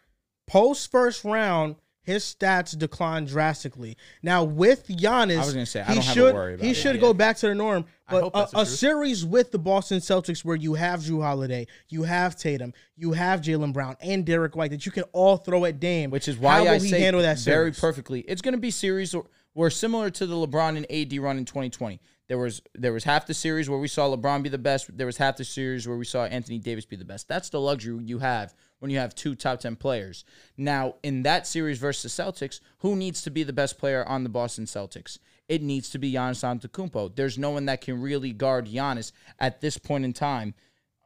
post 0.46 0.90
first 0.90 1.24
round, 1.24 1.76
his 2.02 2.24
stats 2.24 2.76
decline 2.76 3.26
drastically. 3.26 3.96
Now 4.22 4.42
with 4.42 4.88
Giannis, 4.88 5.36
I 5.36 5.44
was 5.44 5.52
gonna 5.52 5.66
say, 5.66 5.80
I 5.80 5.84
he 5.84 5.94
don't 5.94 6.04
have 6.04 6.10
a 6.10 6.14
should 6.14 6.34
worry 6.34 6.54
about 6.54 6.64
he 6.64 6.70
it. 6.70 6.74
should 6.74 6.94
Yeah, 6.96 7.00
go 7.00 7.14
back 7.14 7.36
to 7.38 7.48
the 7.48 7.54
norm. 7.54 7.84
But 8.10 8.30
a, 8.34 8.60
a 8.60 8.66
series 8.66 9.24
with 9.24 9.52
the 9.52 9.58
Boston 9.58 9.98
Celtics 9.98 10.44
where 10.44 10.56
you 10.56 10.74
have 10.74 11.00
Jrue 11.00 11.22
Holiday, 11.22 11.66
you 11.88 12.02
have 12.04 12.34
Tatum, 12.34 12.72
you 12.96 13.12
have 13.12 13.42
Jaylen 13.42 13.72
Brown, 13.72 13.96
and 14.00 14.24
Derrick 14.24 14.56
White 14.56 14.70
that 14.70 14.86
you 14.86 14.92
can 14.92 15.04
all 15.12 15.36
throw 15.36 15.66
at 15.66 15.78
Dame, 15.78 16.10
Which 16.10 16.28
is 16.28 16.38
why 16.38 16.64
How 16.64 16.64
I 16.64 16.72
will 16.72 16.80
he 16.80 16.88
say 16.88 17.00
handle 17.00 17.22
that 17.22 17.38
very 17.40 17.72
perfectly. 17.72 18.20
It's 18.20 18.40
going 18.40 18.54
to 18.54 18.58
be 18.58 18.70
series 18.70 19.14
where 19.52 19.70
similar 19.70 20.08
to 20.08 20.26
the 20.26 20.34
LeBron 20.34 20.76
and 20.76 20.86
AD 20.90 21.18
run 21.18 21.36
in 21.36 21.44
2020. 21.44 22.00
There 22.28 22.36
was 22.38 22.60
there 22.74 22.92
was 22.92 23.04
half 23.04 23.26
the 23.26 23.32
series 23.32 23.70
where 23.70 23.78
we 23.78 23.88
saw 23.88 24.14
LeBron 24.14 24.42
be 24.42 24.50
the 24.50 24.58
best. 24.58 24.96
There 24.96 25.06
was 25.06 25.16
half 25.16 25.38
the 25.38 25.44
series 25.44 25.88
where 25.88 25.96
we 25.96 26.04
saw 26.04 26.24
Anthony 26.24 26.58
Davis 26.58 26.84
be 26.84 26.96
the 26.96 27.04
best. 27.04 27.26
That's 27.26 27.48
the 27.48 27.60
luxury 27.60 28.04
you 28.04 28.18
have 28.18 28.54
when 28.80 28.90
you 28.90 28.98
have 28.98 29.14
two 29.14 29.34
top 29.34 29.60
10 29.60 29.76
players. 29.76 30.26
Now, 30.56 30.96
in 31.02 31.22
that 31.22 31.46
series 31.46 31.78
versus 31.78 32.14
the 32.14 32.22
Celtics, 32.22 32.60
who 32.78 32.96
needs 32.96 33.22
to 33.22 33.30
be 33.30 33.44
the 33.44 33.52
best 33.54 33.78
player 33.78 34.06
on 34.06 34.24
the 34.24 34.28
Boston 34.28 34.66
Celtics? 34.66 35.18
It 35.48 35.62
needs 35.62 35.88
to 35.90 35.98
be 35.98 36.12
Giannis 36.12 36.44
Antetokounmpo. 36.44 37.16
There's 37.16 37.38
no 37.38 37.50
one 37.50 37.64
that 37.64 37.80
can 37.80 38.00
really 38.02 38.34
guard 38.34 38.66
Giannis 38.66 39.12
at 39.38 39.62
this 39.62 39.78
point 39.78 40.04
in 40.04 40.12
time 40.12 40.54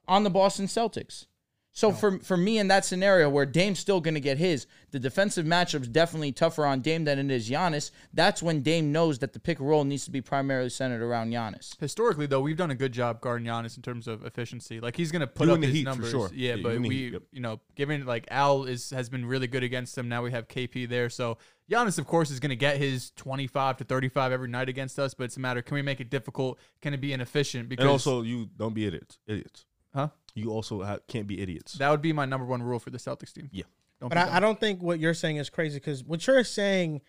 on 0.08 0.24
the 0.24 0.30
Boston 0.30 0.66
Celtics. 0.66 1.26
So 1.74 1.90
for 1.90 2.18
for 2.18 2.36
me 2.36 2.58
in 2.58 2.68
that 2.68 2.84
scenario 2.84 3.30
where 3.30 3.46
Dame's 3.46 3.78
still 3.78 4.00
going 4.00 4.12
to 4.14 4.20
get 4.20 4.36
his, 4.36 4.66
the 4.90 5.00
defensive 5.00 5.46
matchup's 5.46 5.88
definitely 5.88 6.30
tougher 6.30 6.66
on 6.66 6.80
Dame 6.82 7.04
than 7.04 7.18
it 7.18 7.30
is 7.34 7.48
Giannis. 7.48 7.90
That's 8.12 8.42
when 8.42 8.60
Dame 8.60 8.92
knows 8.92 9.20
that 9.20 9.32
the 9.32 9.40
pick 9.40 9.58
and 9.58 9.66
roll 9.66 9.82
needs 9.84 10.04
to 10.04 10.10
be 10.10 10.20
primarily 10.20 10.68
centered 10.68 11.00
around 11.02 11.30
Giannis. 11.30 11.78
Historically, 11.80 12.26
though, 12.26 12.42
we've 12.42 12.58
done 12.58 12.70
a 12.70 12.74
good 12.74 12.92
job 12.92 13.22
guarding 13.22 13.46
Giannis 13.46 13.76
in 13.76 13.82
terms 13.82 14.06
of 14.06 14.22
efficiency. 14.26 14.80
Like 14.80 14.96
he's 14.96 15.10
gonna 15.10 15.26
put 15.26 15.46
You 15.48 15.54
up 15.54 15.60
the 15.60 15.66
his 15.66 15.76
Heat, 15.76 15.84
for 15.84 15.90
numbers. 15.90 16.10
sure. 16.10 16.30
Yeah, 16.34 16.56
Yeah, 16.56 16.62
but 16.62 16.78
we, 16.80 16.88
Heat, 16.90 17.12
yep. 17.14 17.22
you 17.32 17.40
know, 17.40 17.60
given 17.74 18.04
like 18.04 18.26
Al 18.30 18.64
is 18.64 18.90
has 18.90 19.08
been 19.08 19.24
really 19.24 19.46
good 19.46 19.62
against 19.62 19.96
him. 19.96 20.10
Now 20.10 20.22
we 20.22 20.30
have 20.30 20.48
KP 20.48 20.86
there, 20.88 21.08
so 21.08 21.38
Giannis, 21.70 21.98
of 21.98 22.06
course, 22.06 22.30
is 22.30 22.38
gonna 22.38 22.54
get 22.54 22.76
his 22.76 23.12
twenty 23.12 23.46
five 23.46 23.78
to 23.78 23.84
thirty 23.84 24.10
five 24.10 24.30
every 24.30 24.48
night 24.48 24.68
against 24.68 24.98
us. 24.98 25.14
But 25.14 25.24
it's 25.24 25.38
a 25.38 25.40
matter: 25.40 25.62
can 25.62 25.74
we 25.74 25.80
make 25.82 26.00
it 26.00 26.10
difficult? 26.10 26.58
Can 26.82 26.92
it 26.92 27.00
be 27.00 27.14
inefficient? 27.14 27.70
Because 27.70 27.84
And 27.84 27.90
also, 27.90 28.20
you 28.20 28.50
don't 28.58 28.74
be 28.74 28.84
idiots. 28.84 29.18
Idiots. 29.26 29.64
huh? 29.94 30.08
You 30.35 30.51
also 30.51 30.83
ha- 30.83 30.99
can't 31.09 31.26
be 31.26 31.41
idiots. 31.41 31.74
That 31.74 31.91
would 31.91 32.03
be 32.03 32.12
my 32.12 32.24
number 32.24 32.47
one 32.47 32.62
rule 32.62 32.78
for 32.78 32.91
the 32.91 32.99
Celtics 32.99 33.33
team. 33.33 33.49
Yeah. 33.53 33.64
Don't 34.01 34.09
But 34.09 34.18
I, 34.18 34.24
dumb. 34.24 34.35
I 34.35 34.41
don't 34.41 34.61
think 34.61 34.83
what 34.83 34.99
you're 34.99 35.14
saying 35.14 35.37
is 35.37 35.51
crazy 35.51 35.76
because 35.76 36.03
what 36.05 36.26
you're 36.26 36.45
saying 36.45 37.03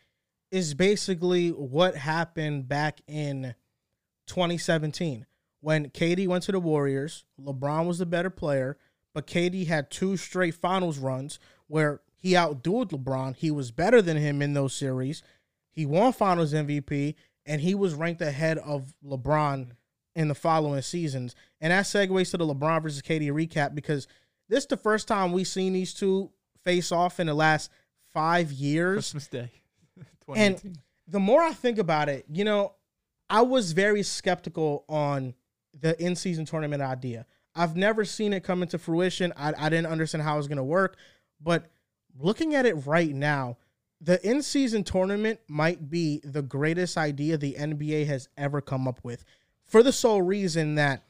is 0.52 0.74
basically 0.74 1.50
what 1.50 1.96
happened 1.96 2.68
back 2.68 3.02
in 3.08 3.56
2017 4.28 5.26
when 5.62 5.90
KD 5.90 6.28
went 6.28 6.44
to 6.44 6.52
the 6.52 6.60
Warriors. 6.60 7.26
LeBron 7.42 7.88
was 7.88 7.98
the 8.00 8.06
better 8.06 8.30
player, 8.30 8.78
but 9.14 9.26
KD 9.26 9.68
had 9.68 9.90
two 9.90 10.18
straight 10.18 10.54
finals 10.54 11.00
runs 11.00 11.40
where 11.68 12.02
he 12.16 12.34
outdueled 12.34 12.92
LeBron. 12.92 13.36
He 13.36 13.50
was 13.50 13.72
better 13.72 14.02
than 14.02 14.18
him 14.18 14.42
in 14.42 14.54
those 14.54 14.74
series. 14.74 15.24
He 15.72 15.86
won 15.86 16.14
finals 16.14 16.54
MVP, 16.54 17.16
and 17.46 17.62
he 17.62 17.74
was 17.74 17.96
ranked 17.96 18.22
ahead 18.22 18.58
of 18.60 18.94
LeBron 19.04 19.72
in 20.16 20.28
the 20.28 20.36
following 20.36 20.82
seasons. 20.82 21.36
And 21.64 21.72
that 21.72 21.86
segues 21.86 22.32
to 22.32 22.38
the 22.38 22.46
LeBron 22.46 22.84
versus 22.84 23.02
KD 23.02 23.32
recap 23.32 23.74
because 23.74 24.06
this 24.50 24.66
is 24.66 24.68
the 24.68 24.76
first 24.76 25.08
time 25.08 25.32
we've 25.32 25.48
seen 25.48 25.72
these 25.72 25.94
two 25.94 26.30
face 26.66 26.92
off 26.92 27.22
in 27.22 27.28
the 27.28 27.34
last 27.34 27.72
five 28.12 28.52
years. 28.52 29.14
Christmas 29.14 29.28
Day, 29.28 29.52
And 30.36 30.78
the 31.08 31.22
more 31.22 31.42
I 31.42 31.54
think 31.54 31.78
about 31.80 32.10
it, 32.10 32.26
you 32.30 32.44
know, 32.44 32.74
I 33.30 33.44
was 33.44 33.72
very 33.72 34.04
skeptical 34.04 34.84
on 34.90 35.36
the 35.80 36.00
in 36.04 36.18
season 36.18 36.44
tournament 36.44 36.82
idea. 36.82 37.26
I've 37.56 37.78
never 37.78 38.04
seen 38.04 38.34
it 38.34 38.44
come 38.44 38.62
into 38.62 38.78
fruition. 38.78 39.32
I, 39.38 39.54
I 39.58 39.70
didn't 39.70 39.88
understand 39.88 40.22
how 40.22 40.34
it 40.34 40.38
was 40.38 40.50
going 40.50 40.58
to 40.58 40.64
work. 40.64 40.98
But 41.40 41.72
looking 42.20 42.56
at 42.56 42.66
it 42.66 42.74
right 42.86 43.16
now, 43.16 43.58
the 44.02 44.22
in 44.28 44.42
season 44.42 44.84
tournament 44.84 45.40
might 45.48 45.90
be 45.90 46.20
the 46.26 46.42
greatest 46.42 46.98
idea 46.98 47.38
the 47.38 47.54
NBA 47.54 48.06
has 48.08 48.28
ever 48.38 48.60
come 48.60 48.86
up 48.86 49.00
with 49.02 49.24
for 49.64 49.82
the 49.82 49.94
sole 49.94 50.22
reason 50.22 50.76
that 50.76 51.04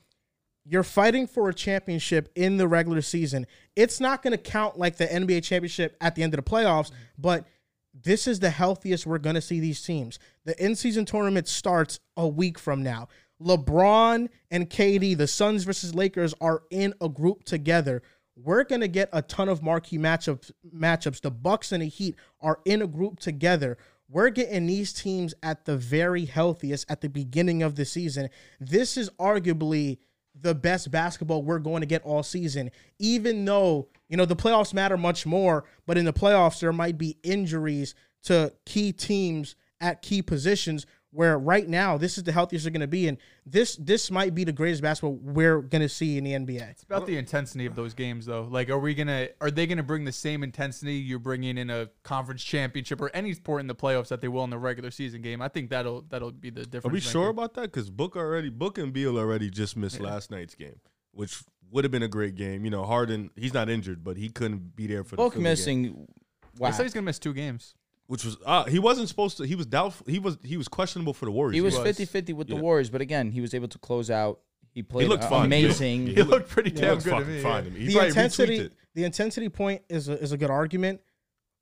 you're 0.66 0.84
fighting 0.84 1.28
for 1.28 1.50
a 1.50 1.54
championship 1.54 2.30
in 2.36 2.58
the 2.58 2.68
regular 2.68 3.02
season. 3.02 3.46
It's 3.76 4.00
not 4.00 4.24
going 4.24 4.32
to 4.32 4.38
count 4.38 4.78
like 4.78 4.98
the 4.98 5.08
NBA 5.08 5.44
championship 5.44 5.98
at 6.00 6.16
the 6.16 6.24
end 6.24 6.34
of 6.34 6.44
the 6.44 6.50
playoffs, 6.50 6.92
but 7.18 7.46
this 7.94 8.28
is 8.28 8.40
the 8.40 8.50
healthiest 8.50 9.06
we're 9.06 9.18
going 9.18 9.36
to 9.36 9.42
see 9.42 9.60
these 9.60 9.82
teams. 9.82 10.20
The 10.46 10.64
in 10.64 10.76
season 10.76 11.06
tournament 11.06 11.48
starts 11.48 12.00
a 12.18 12.28
week 12.28 12.58
from 12.58 12.82
now. 12.82 13.08
LeBron 13.42 14.30
and 14.52 14.70
KD, 14.70 15.18
the 15.18 15.28
Suns 15.28 15.64
versus 15.64 15.94
Lakers, 15.94 16.34
are 16.40 16.64
in 16.72 16.94
a 17.02 17.10
group 17.10 17.44
together. 17.44 18.02
We're 18.36 18.64
going 18.64 18.82
to 18.82 18.88
get 18.88 19.10
a 19.14 19.22
ton 19.22 19.50
of 19.50 19.62
marquee 19.62 19.98
matchups. 19.98 20.52
Matchups. 20.74 21.22
The 21.22 21.30
Bucks 21.30 21.72
and 21.72 21.84
the 21.84 21.88
Heat 21.88 22.16
are 22.42 22.60
in 22.66 22.82
a 22.82 22.88
group 22.88 23.20
together. 23.20 23.78
We're 24.10 24.30
getting 24.30 24.66
these 24.66 24.94
teams 24.94 25.34
at 25.44 25.66
the 25.66 25.78
very 25.78 26.26
healthiest 26.26 26.90
at 26.90 27.02
the 27.02 27.10
beginning 27.10 27.64
of 27.64 27.76
the 27.76 27.86
season. 27.86 28.30
This 28.60 28.98
is 28.98 29.10
arguably 29.20 29.98
the 30.40 30.56
best 30.56 30.92
basketball 30.92 31.44
we're 31.44 31.60
going 31.60 31.82
to 31.82 31.88
get 31.88 32.04
all 32.04 32.24
season, 32.24 32.72
even 33.00 33.46
though, 33.46 33.88
you 34.10 34.18
know, 34.18 34.26
the 34.26 34.36
playoffs 34.36 34.74
matter 34.74 34.98
much 34.98 35.26
more, 35.26 35.66
but 35.86 35.98
in 35.98 36.06
the 36.06 36.14
playoffs, 36.14 36.60
there 36.60 36.74
might 36.74 36.98
be 36.98 37.18
injuries 37.24 37.96
to 38.24 38.54
key 38.66 38.92
teams 38.92 39.56
at 39.80 40.02
key 40.02 40.22
positions 40.22 40.86
where 41.14 41.38
right 41.38 41.68
now 41.68 41.98
this 41.98 42.18
is 42.18 42.24
the 42.24 42.32
healthiest 42.32 42.66
they're 42.66 42.72
going 42.72 42.82
to 42.82 42.88
be. 42.88 43.08
And 43.08 43.18
this 43.46 43.76
this 43.78 44.10
might 44.10 44.34
be 44.34 44.44
the 44.44 44.52
greatest 44.52 44.82
basketball 44.82 45.14
we're 45.22 45.62
going 45.62 45.82
to 45.82 45.90
see 45.90 46.18
in 46.18 46.24
the 46.24 46.32
NBA. 46.32 46.72
It's 46.72 46.84
about 46.84 47.06
the 47.06 47.18
intensity 47.18 47.66
of 47.66 47.76
those 47.76 47.94
games, 47.94 48.26
though. 48.26 48.48
Like, 48.50 48.70
are 48.70 48.80
we 48.80 48.94
gonna? 48.94 49.30
Are 49.40 49.52
they 49.52 49.68
gonna 49.68 49.84
bring 49.84 50.06
the 50.06 50.12
same 50.12 50.44
intensity 50.44 50.96
you're 50.96 51.20
bringing 51.20 51.58
in 51.58 51.70
a 51.70 51.90
conference 52.04 52.44
championship 52.44 53.00
or 53.00 53.10
any 53.14 53.34
sport 53.34 53.62
in 53.62 53.68
the 53.68 53.76
playoffs 53.76 54.08
that 54.10 54.22
they 54.22 54.28
will 54.28 54.44
in 54.44 54.50
the 54.50 54.58
regular 54.58 54.92
season 54.92 55.22
game? 55.22 55.42
I 55.42 55.48
think 55.48 55.70
that'll 55.70 56.02
that'll 56.10 56.32
be 56.32 56.50
the 56.50 56.66
difference. 56.66 56.86
Are 56.86 56.94
we 56.94 57.00
sure 57.00 57.30
about 57.30 57.54
that? 57.56 57.64
Because 57.72 57.90
Book 57.90 58.16
already, 58.16 58.50
Book 58.50 58.78
and 58.78 58.92
Beal 58.92 59.18
already 59.18 59.50
just 59.50 59.78
missed 59.78 60.00
last 60.00 60.32
night's 60.32 60.56
game, 60.56 60.80
which 61.12 61.44
would 61.72 61.84
have 61.84 61.92
been 61.92 62.04
a 62.04 62.08
great 62.08 62.36
game. 62.36 62.66
You 62.66 62.72
know, 62.72 62.86
Harden, 62.86 63.30
he's 63.36 63.54
not 63.54 63.70
injured, 63.70 64.04
but 64.04 64.18
he 64.18 64.30
couldn't 64.30 64.76
be 64.76 64.88
there 64.88 65.04
for 65.04 65.12
the 65.12 65.18
Book 65.18 65.34
Philly 65.34 65.44
game, 65.44 65.52
missing. 65.52 66.08
They 66.56 66.60
Wow. 66.60 66.72
say 66.72 66.84
he's 66.84 66.94
gonna 66.94 67.06
miss 67.06 67.18
two 67.20 67.34
games. 67.34 67.76
Which 68.08 68.26
was 68.26 68.38
uh, 68.46 68.66
he 68.66 68.80
wasn't 68.80 69.08
supposed 69.10 69.38
to. 69.38 69.46
He 69.46 69.56
was 69.56 69.66
doubtful. 69.66 70.06
He 70.10 70.20
was 70.20 70.38
he 70.44 70.58
was 70.58 70.68
questionable 70.68 71.14
for 71.14 71.26
the 71.26 71.32
Warriors. 71.32 71.56
He 71.56 71.62
was 71.62 71.76
was. 71.76 71.84
50 71.84 72.06
50 72.06 72.34
with 72.34 72.48
the 72.48 72.56
Yeah. 72.56 72.62
Warriors, 72.62 72.90
but 72.90 73.02
again, 73.02 73.32
he 73.32 73.42
was 73.42 73.54
able 73.54 73.68
to 73.70 73.78
close 73.80 74.10
out. 74.12 74.40
He 74.72 74.82
played 74.84 75.08
looked 75.08 75.24
a- 75.24 75.28
fine. 75.30 75.46
amazing. 75.46 76.08
He 76.08 76.14
He 76.16 76.24
looked 76.24 76.50
pretty 76.50 76.72
He 76.72 76.76
damn 76.78 76.92
looked 76.92 77.04
good 77.06 77.12
to 77.12 77.18
fucking 77.20 77.34
me. 77.36 77.42
fine 77.42 77.64
yeah. 77.66 77.70
to 77.70 77.76
me. 77.76 77.80
He 77.82 77.86
the 77.88 77.94
probably 77.94 78.08
intensity, 78.10 78.70
the 78.96 79.04
intensity 79.04 79.50
point 79.50 79.82
is 79.90 80.10
a, 80.10 80.14
is 80.22 80.32
a 80.32 80.38
good 80.38 80.50
argument, 80.50 81.02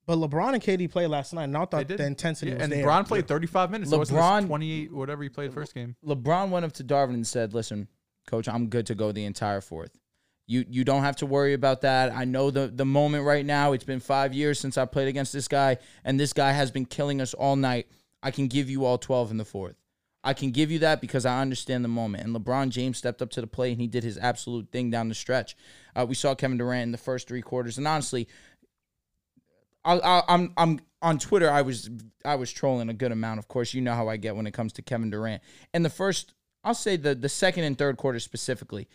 but 0.06 0.18
LeBron 0.18 0.54
and 0.54 0.64
KD 0.64 0.90
played 0.90 1.08
last 1.08 1.34
night, 1.34 1.44
and 1.46 1.56
I 1.58 1.60
They 1.62 1.66
thought 1.66 1.88
did. 1.88 1.98
the 2.00 2.06
intensity 2.06 2.52
Yeah, 2.52 2.58
was 2.58 2.64
and 2.64 2.72
there. 2.72 2.86
LeBron 2.86 3.08
played 3.08 3.28
35 3.28 3.70
minutes. 3.72 3.92
So 3.92 4.00
LeBron- 4.00 4.44
LeBron 4.44 4.48
28, 4.48 4.94
whatever 4.94 5.24
he 5.24 5.30
played 5.30 5.54
first 5.54 5.74
game. 5.76 5.96
LeBron 6.06 6.50
went 6.50 6.66
up 6.66 6.72
to 6.74 6.84
Darvin 6.86 7.14
and 7.16 7.28
said, 7.28 7.54
"Listen, 7.54 7.88
coach, 8.28 8.48
I'm 8.48 8.68
good 8.68 8.86
to 8.88 8.96
go 8.96 9.12
the 9.12 9.26
entire 9.26 9.60
fourth. 9.62 9.92
You 10.48 10.66
you 10.70 10.84
don't 10.84 11.04
have 11.04 11.18
to 11.18 11.26
worry 11.26 11.54
about 11.54 11.82
that. 11.82 12.12
I 12.12 12.26
know 12.26 12.52
the 12.52 12.68
the 12.68 12.86
moment 12.86 13.26
right 13.26 13.46
now. 13.46 13.74
It's 13.74 13.84
been 13.84 14.00
5 14.00 14.34
years 14.34 14.60
since 14.60 14.78
I 14.78 14.86
played 14.86 15.08
against 15.08 15.34
this 15.34 15.48
guy 15.48 15.78
and 16.04 16.20
this 16.20 16.34
guy 16.34 16.52
has 16.52 16.72
been 16.72 16.86
killing 16.86 17.22
us 17.22 17.34
all 17.34 17.56
night. 17.56 17.88
I 18.24 18.32
can 18.32 18.48
give 18.48 18.70
you 18.70 18.86
all 18.86 18.98
12 18.98 19.32
in 19.32 19.38
the 19.38 19.46
fourth. 19.46 19.76
I 20.24 20.34
can 20.34 20.52
give 20.52 20.70
you 20.70 20.80
that 20.80 21.02
because 21.02 21.26
I 21.26 21.42
understand 21.42 21.84
the 21.84 21.90
moment. 21.90 22.24
And 22.24 22.36
LeBron 22.36 22.70
James 22.70 22.98
stepped 22.98 23.22
up 23.22 23.32
to 23.32 23.42
the 23.42 23.48
plate 23.48 23.72
and 23.72 23.82
he 23.82 23.88
did 23.88 24.04
his 24.04 24.18
absolute 24.18 24.72
thing 24.72 24.92
down 24.92 25.10
the 25.10 25.16
stretch. 25.16 25.56
Uh, 25.96 26.06
we 26.08 26.16
saw 26.16 26.36
Kevin 26.36 26.58
Durant 26.58 26.84
in 26.84 26.92
the 26.92 26.98
first 26.98 27.28
three 27.28 27.42
quarters, 27.42 27.78
and 27.78 27.88
honestly, 27.88 28.28
I, 29.84 29.98
I, 30.00 30.24
I'm 30.28 30.54
I'm 30.58 30.80
on 31.02 31.18
Twitter. 31.18 31.50
I 31.50 31.64
was 31.64 31.90
I 32.24 32.36
was 32.36 32.52
trolling 32.52 32.90
a 32.90 32.94
good 32.94 33.12
amount. 33.12 33.40
Of 33.40 33.48
course, 33.48 33.74
you 33.74 33.82
know 33.82 33.96
how 33.96 34.08
I 34.08 34.18
get 34.18 34.36
when 34.36 34.46
it 34.46 34.54
comes 34.54 34.74
to 34.74 34.84
Kevin 34.84 35.10
Durant. 35.10 35.42
And 35.74 35.84
the 35.84 35.90
first, 35.90 36.34
I'll 36.64 36.76
say 36.76 36.98
the 36.98 37.16
the 37.16 37.30
second 37.30 37.64
and 37.64 37.78
third 37.78 37.98
quarter 37.98 38.20
specifically, 38.20 38.88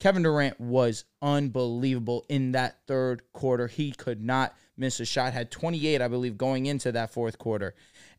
Kevin 0.00 0.22
Durant 0.22 0.60
was 0.60 1.04
unbelievable 1.22 2.24
in 2.28 2.52
that 2.52 2.78
third 2.86 3.22
quarter. 3.32 3.68
He 3.68 3.92
could 3.92 4.22
not 4.22 4.54
miss 4.76 5.00
a 5.00 5.04
shot. 5.04 5.32
Had 5.32 5.50
28, 5.50 6.02
I 6.02 6.08
believe, 6.08 6.36
going 6.36 6.66
into 6.66 6.92
that 6.92 7.12
fourth 7.12 7.38
quarter. 7.38 7.74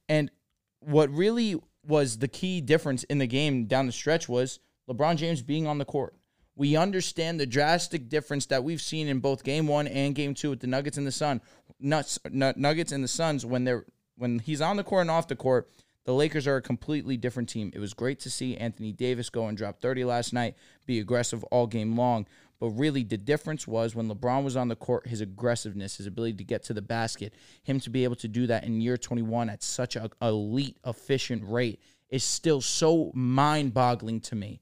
And 0.09 0.31
what 0.79 1.09
really 1.11 1.61
was 1.85 2.17
the 2.17 2.27
key 2.27 2.61
difference 2.61 3.03
in 3.05 3.19
the 3.19 3.27
game 3.27 3.65
down 3.65 3.85
the 3.85 3.91
stretch 3.91 4.27
was 4.27 4.59
LeBron 4.89 5.17
James 5.17 5.41
being 5.41 5.67
on 5.67 5.77
the 5.77 5.85
court. 5.85 6.15
We 6.55 6.77
understand 6.77 7.39
the 7.39 7.45
drastic 7.45 8.07
difference 8.07 8.45
that 8.47 8.63
we've 8.63 8.81
seen 8.81 9.07
in 9.07 9.19
both 9.19 9.43
game 9.43 9.67
one 9.67 9.87
and 9.87 10.15
game 10.15 10.33
two 10.33 10.51
with 10.51 10.61
the 10.61 10.67
Nuggets 10.67 10.97
and 10.97 11.05
the 11.05 11.11
Sun. 11.11 11.41
Nuts, 11.79 12.17
Nut- 12.31 12.57
Nuggets 12.57 12.93
and 12.93 13.03
the 13.03 13.09
Suns 13.09 13.45
when 13.45 13.65
they're 13.65 13.85
when 14.17 14.39
he's 14.39 14.61
on 14.61 14.77
the 14.77 14.83
court 14.83 15.01
and 15.01 15.11
off 15.11 15.27
the 15.27 15.35
court, 15.35 15.69
the 16.05 16.13
Lakers 16.13 16.47
are 16.47 16.57
a 16.57 16.61
completely 16.61 17.17
different 17.17 17.49
team. 17.49 17.71
It 17.73 17.79
was 17.79 17.93
great 17.93 18.19
to 18.21 18.29
see 18.29 18.55
Anthony 18.55 18.91
Davis 18.91 19.29
go 19.29 19.47
and 19.47 19.57
drop 19.57 19.81
30 19.81 20.05
last 20.05 20.33
night, 20.33 20.55
be 20.85 20.99
aggressive 20.99 21.43
all 21.45 21.67
game 21.67 21.97
long. 21.97 22.27
But 22.59 22.69
really, 22.69 23.03
the 23.03 23.17
difference 23.17 23.67
was 23.67 23.95
when 23.95 24.07
LeBron 24.07 24.43
was 24.43 24.55
on 24.55 24.69
the 24.69 24.75
court, 24.75 25.07
his 25.07 25.19
aggressiveness, 25.19 25.97
his 25.97 26.07
ability 26.07 26.37
to 26.37 26.43
get 26.43 26.63
to 26.63 26.73
the 26.73 26.81
basket, 26.81 27.33
him 27.63 27.79
to 27.81 27.89
be 27.89 28.03
able 28.05 28.15
to 28.17 28.27
do 28.27 28.47
that 28.47 28.63
in 28.63 28.79
year 28.79 28.97
21 28.97 29.49
at 29.49 29.61
such 29.61 29.95
a 29.95 30.09
elite, 30.21 30.77
efficient 30.85 31.43
rate 31.45 31.81
is 32.09 32.23
still 32.23 32.61
so 32.61 33.11
mind 33.13 33.73
boggling 33.73 34.21
to 34.21 34.35
me. 34.35 34.61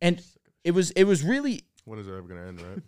And 0.00 0.22
it 0.64 0.70
was 0.70 0.92
it 0.92 1.04
was 1.04 1.22
really 1.22 1.62
When 1.84 1.98
is 1.98 2.06
it 2.06 2.12
ever 2.12 2.22
gonna 2.22 2.46
end, 2.46 2.62
right? 2.62 2.78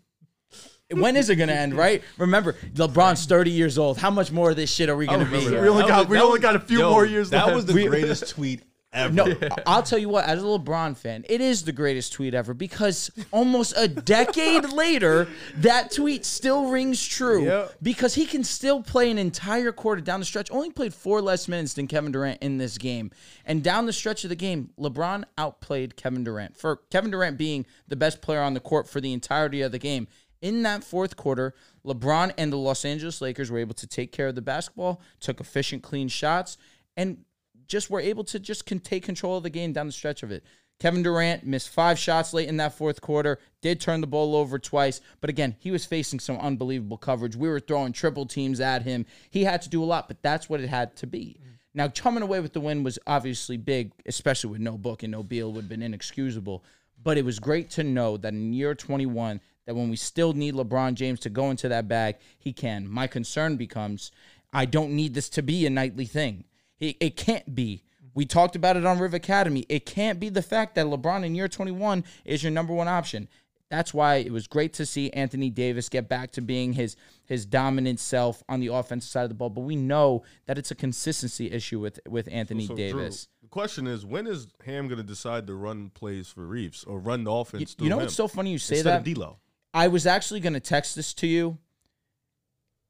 When 0.95 1.16
is 1.16 1.30
it 1.30 1.36
gonna 1.36 1.53
end, 1.53 1.74
right? 1.74 2.03
Remember, 2.18 2.55
LeBron's 2.74 3.26
30 3.26 3.51
years 3.51 3.78
old. 3.78 3.99
How 3.99 4.11
much 4.11 4.30
more 4.32 4.51
of 4.51 4.57
this 4.57 4.70
shit 4.72 4.88
are 4.88 4.97
we 4.97 5.07
gonna 5.07 5.24
be? 5.24 5.40
here? 5.40 5.62
We 5.62 5.68
only 5.68 5.82
got- 5.86 6.01
was- 6.01 6.09
we 6.09 6.18
only 6.18 6.32
was- 6.32 6.40
got 6.40 6.57
a 6.57 6.61
few 6.61 6.80
yo, 6.80 6.90
more 6.90 7.05
years 7.07 7.30
That 7.30 7.45
left. 7.47 7.57
was 7.57 7.66
the 7.66 7.74
We- 7.74 7.86
greatest 7.86 8.28
tweet 8.28 8.62
ever. 8.95 9.14
No, 9.14 9.34
I'll 9.66 9.82
tell 9.82 9.99
you 9.99 10.11
what, 10.11 10.26
as 10.26 10.43
a 10.43 10.45
LeBron 10.45 10.95
fan, 10.99 11.24
it 11.26 11.40
is 11.40 11.62
the 11.62 11.72
greatest 11.72 12.12
tweet 12.12 12.34
ever 12.34 12.53
because 12.53 13.11
almost 13.30 13.72
a 13.74 13.88
decade 13.88 14.64
later, 14.72 15.28
that 15.57 15.93
tweet 15.93 16.26
still 16.26 16.66
rings 16.66 17.03
true 17.03 17.47
Yep. 17.47 17.74
because 17.80 18.14
he 18.16 18.26
can 18.26 18.45
still 18.45 18.82
play 18.82 19.11
an 19.11 19.16
entire 19.16 19.72
quarter 19.72 20.03
down 20.03 20.20
the 20.20 20.26
stretch. 20.26 20.51
Only 20.51 20.70
played 20.70 20.93
four 20.93 21.22
less 21.22 21.49
minutes 21.49 21.72
than 21.72 21.86
Kevin 21.86 22.12
Durant 22.12 22.43
in 22.43 22.59
this 22.59 22.76
game. 22.76 23.11
And 23.47 23.62
down 23.62 23.86
the 23.86 23.95
stretch 23.95 24.24
of 24.24 24.28
the 24.28 24.36
game, 24.36 24.68
LeBron 24.78 25.24
outplayed 25.38 25.97
Kevin 25.97 26.22
Durant. 26.22 26.59
For 26.59 26.76
Kevin 26.90 27.11
Durant 27.11 27.38
being 27.38 27.64
the 27.88 27.97
best 27.97 28.20
player 28.20 28.43
on 28.43 28.53
the 28.53 28.61
court 28.61 28.90
for 28.90 29.01
the 29.01 29.14
entirety 29.14 29.62
of 29.62 29.72
the 29.72 29.78
game, 29.78 30.07
in 30.43 30.62
that 30.64 30.84
fourth 30.84 31.16
quarter, 31.16 31.55
LeBron 31.86 32.34
and 32.36 32.53
the 32.53 32.57
Los 32.57 32.84
Angeles 32.84 33.20
Lakers 33.20 33.51
were 33.51 33.59
able 33.59 33.74
to 33.74 33.86
take 33.86 34.12
care 34.12 34.28
of 34.28 34.34
the 34.34 34.43
basketball, 34.43 35.01
took 35.20 35.40
efficient, 35.40 35.82
clean 35.82 36.09
shots, 36.09 36.59
and 36.97 37.24
just 37.66 37.88
were 37.88 38.01
able 38.01 38.24
to 38.24 38.38
just 38.38 38.66
can 38.66 38.78
take 38.78 39.05
control 39.05 39.38
of 39.38 39.43
the 39.43 39.51
game 39.51 39.72
down 39.72 39.86
the 39.86 39.93
stretch 39.93 40.22
of 40.22 40.30
it. 40.30 40.45
Kevin 40.78 41.03
Durant 41.05 41.47
missed 41.47 41.68
five 41.68 41.97
shots 41.97 42.34
late 42.34 42.49
in 42.49 42.57
that 42.57 42.74
fourth 42.74 43.01
quarter, 43.01 43.38
did 43.61 43.80
turn 43.80 44.01
the 44.01 44.07
ball 44.07 44.34
over 44.34 44.59
twice, 44.59 45.01
but 45.20 45.30
again, 45.30 45.55
he 45.61 45.70
was 45.70 45.86
facing 45.86 46.18
some 46.18 46.36
unbelievable 46.38 46.99
coverage. 46.99 47.36
We 47.36 47.49
were 47.49 47.61
throwing 47.61 47.93
triple 47.93 48.26
teams 48.26 48.59
at 48.59 48.82
him. 48.82 49.07
He 49.30 49.45
had 49.45 49.62
to 49.62 49.68
do 49.68 49.82
a 49.82 49.86
lot, 49.86 50.09
but 50.09 50.20
that's 50.22 50.51
what 50.51 50.61
it 50.61 50.68
had 50.68 50.97
to 50.97 51.07
be. 51.07 51.36
Mm-hmm. 51.38 51.49
Now, 51.74 51.88
coming 51.88 52.22
away 52.22 52.40
with 52.40 52.53
the 52.53 52.61
win 52.61 52.82
was 52.82 52.99
obviously 53.07 53.57
big, 53.57 53.93
especially 54.07 54.51
with 54.51 54.61
no 54.61 54.76
book 54.76 55.05
and 55.05 55.12
no 55.12 55.22
Beal 55.22 55.53
would 55.53 55.62
have 55.62 55.68
been 55.68 55.82
inexcusable. 55.82 56.64
But 57.03 57.16
it 57.16 57.24
was 57.24 57.38
great 57.38 57.70
to 57.70 57.84
know 57.84 58.16
that 58.16 58.32
in 58.32 58.53
year 58.53 58.74
21, 58.74 59.40
that 59.66 59.74
when 59.74 59.88
we 59.90 59.96
still 59.96 60.32
need 60.32 60.54
LeBron 60.54 60.94
James 60.94 61.20
to 61.20 61.30
go 61.30 61.50
into 61.50 61.68
that 61.68 61.88
bag, 61.88 62.16
he 62.38 62.52
can. 62.52 62.88
My 62.88 63.06
concern 63.06 63.56
becomes 63.56 64.10
I 64.52 64.64
don't 64.66 64.92
need 64.92 65.14
this 65.14 65.28
to 65.30 65.42
be 65.42 65.64
a 65.66 65.70
nightly 65.70 66.04
thing. 66.04 66.44
It, 66.78 66.96
it 67.00 67.16
can't 67.16 67.54
be. 67.54 67.84
We 68.14 68.26
talked 68.26 68.56
about 68.56 68.76
it 68.76 68.84
on 68.84 68.98
Riv 68.98 69.14
Academy. 69.14 69.64
It 69.70 69.86
can't 69.86 70.20
be 70.20 70.28
the 70.28 70.42
fact 70.42 70.74
that 70.74 70.86
LeBron 70.86 71.24
in 71.24 71.34
year 71.34 71.48
21 71.48 72.04
is 72.24 72.42
your 72.42 72.52
number 72.52 72.74
one 72.74 72.88
option. 72.88 73.28
That's 73.70 73.94
why 73.94 74.16
it 74.16 74.30
was 74.30 74.46
great 74.46 74.74
to 74.74 74.84
see 74.84 75.08
Anthony 75.12 75.48
Davis 75.48 75.88
get 75.88 76.06
back 76.06 76.32
to 76.32 76.42
being 76.42 76.74
his 76.74 76.94
his 77.24 77.46
dominant 77.46 78.00
self 78.00 78.42
on 78.46 78.60
the 78.60 78.66
offensive 78.66 79.08
side 79.10 79.22
of 79.22 79.28
the 79.30 79.34
ball. 79.34 79.48
But 79.48 79.62
we 79.62 79.76
know 79.76 80.24
that 80.44 80.58
it's 80.58 80.70
a 80.70 80.74
consistency 80.74 81.50
issue 81.50 81.80
with 81.80 81.98
with 82.06 82.28
Anthony 82.30 82.66
So, 82.66 82.74
Drew, 82.74 82.76
Davis. 82.76 83.28
the 83.40 83.48
question 83.48 83.86
is, 83.86 84.04
when 84.04 84.26
is 84.26 84.48
Ham 84.66 84.88
going 84.88 84.98
to 84.98 85.02
decide 85.02 85.46
to 85.46 85.54
run 85.54 85.88
plays 85.88 86.28
for 86.28 86.46
Reaves 86.46 86.84
or 86.84 86.98
run 86.98 87.24
the 87.24 87.32
offense 87.32 87.74
You, 87.78 87.84
you 87.84 87.88
know 87.88 87.96
him 87.96 88.02
what's 88.02 88.14
so 88.14 88.28
funny 88.28 88.50
you 88.52 88.58
say 88.58 88.76
instead 88.76 88.92
that? 88.92 89.08
of 89.08 89.14
D'Lo? 89.14 89.38
I 89.75 89.89
was 89.89 90.07
actually 90.07 90.41
going 90.41 90.53
to 90.53 90.61
text 90.61 90.97
this 90.97 91.14
to 91.14 91.27
you. 91.27 91.59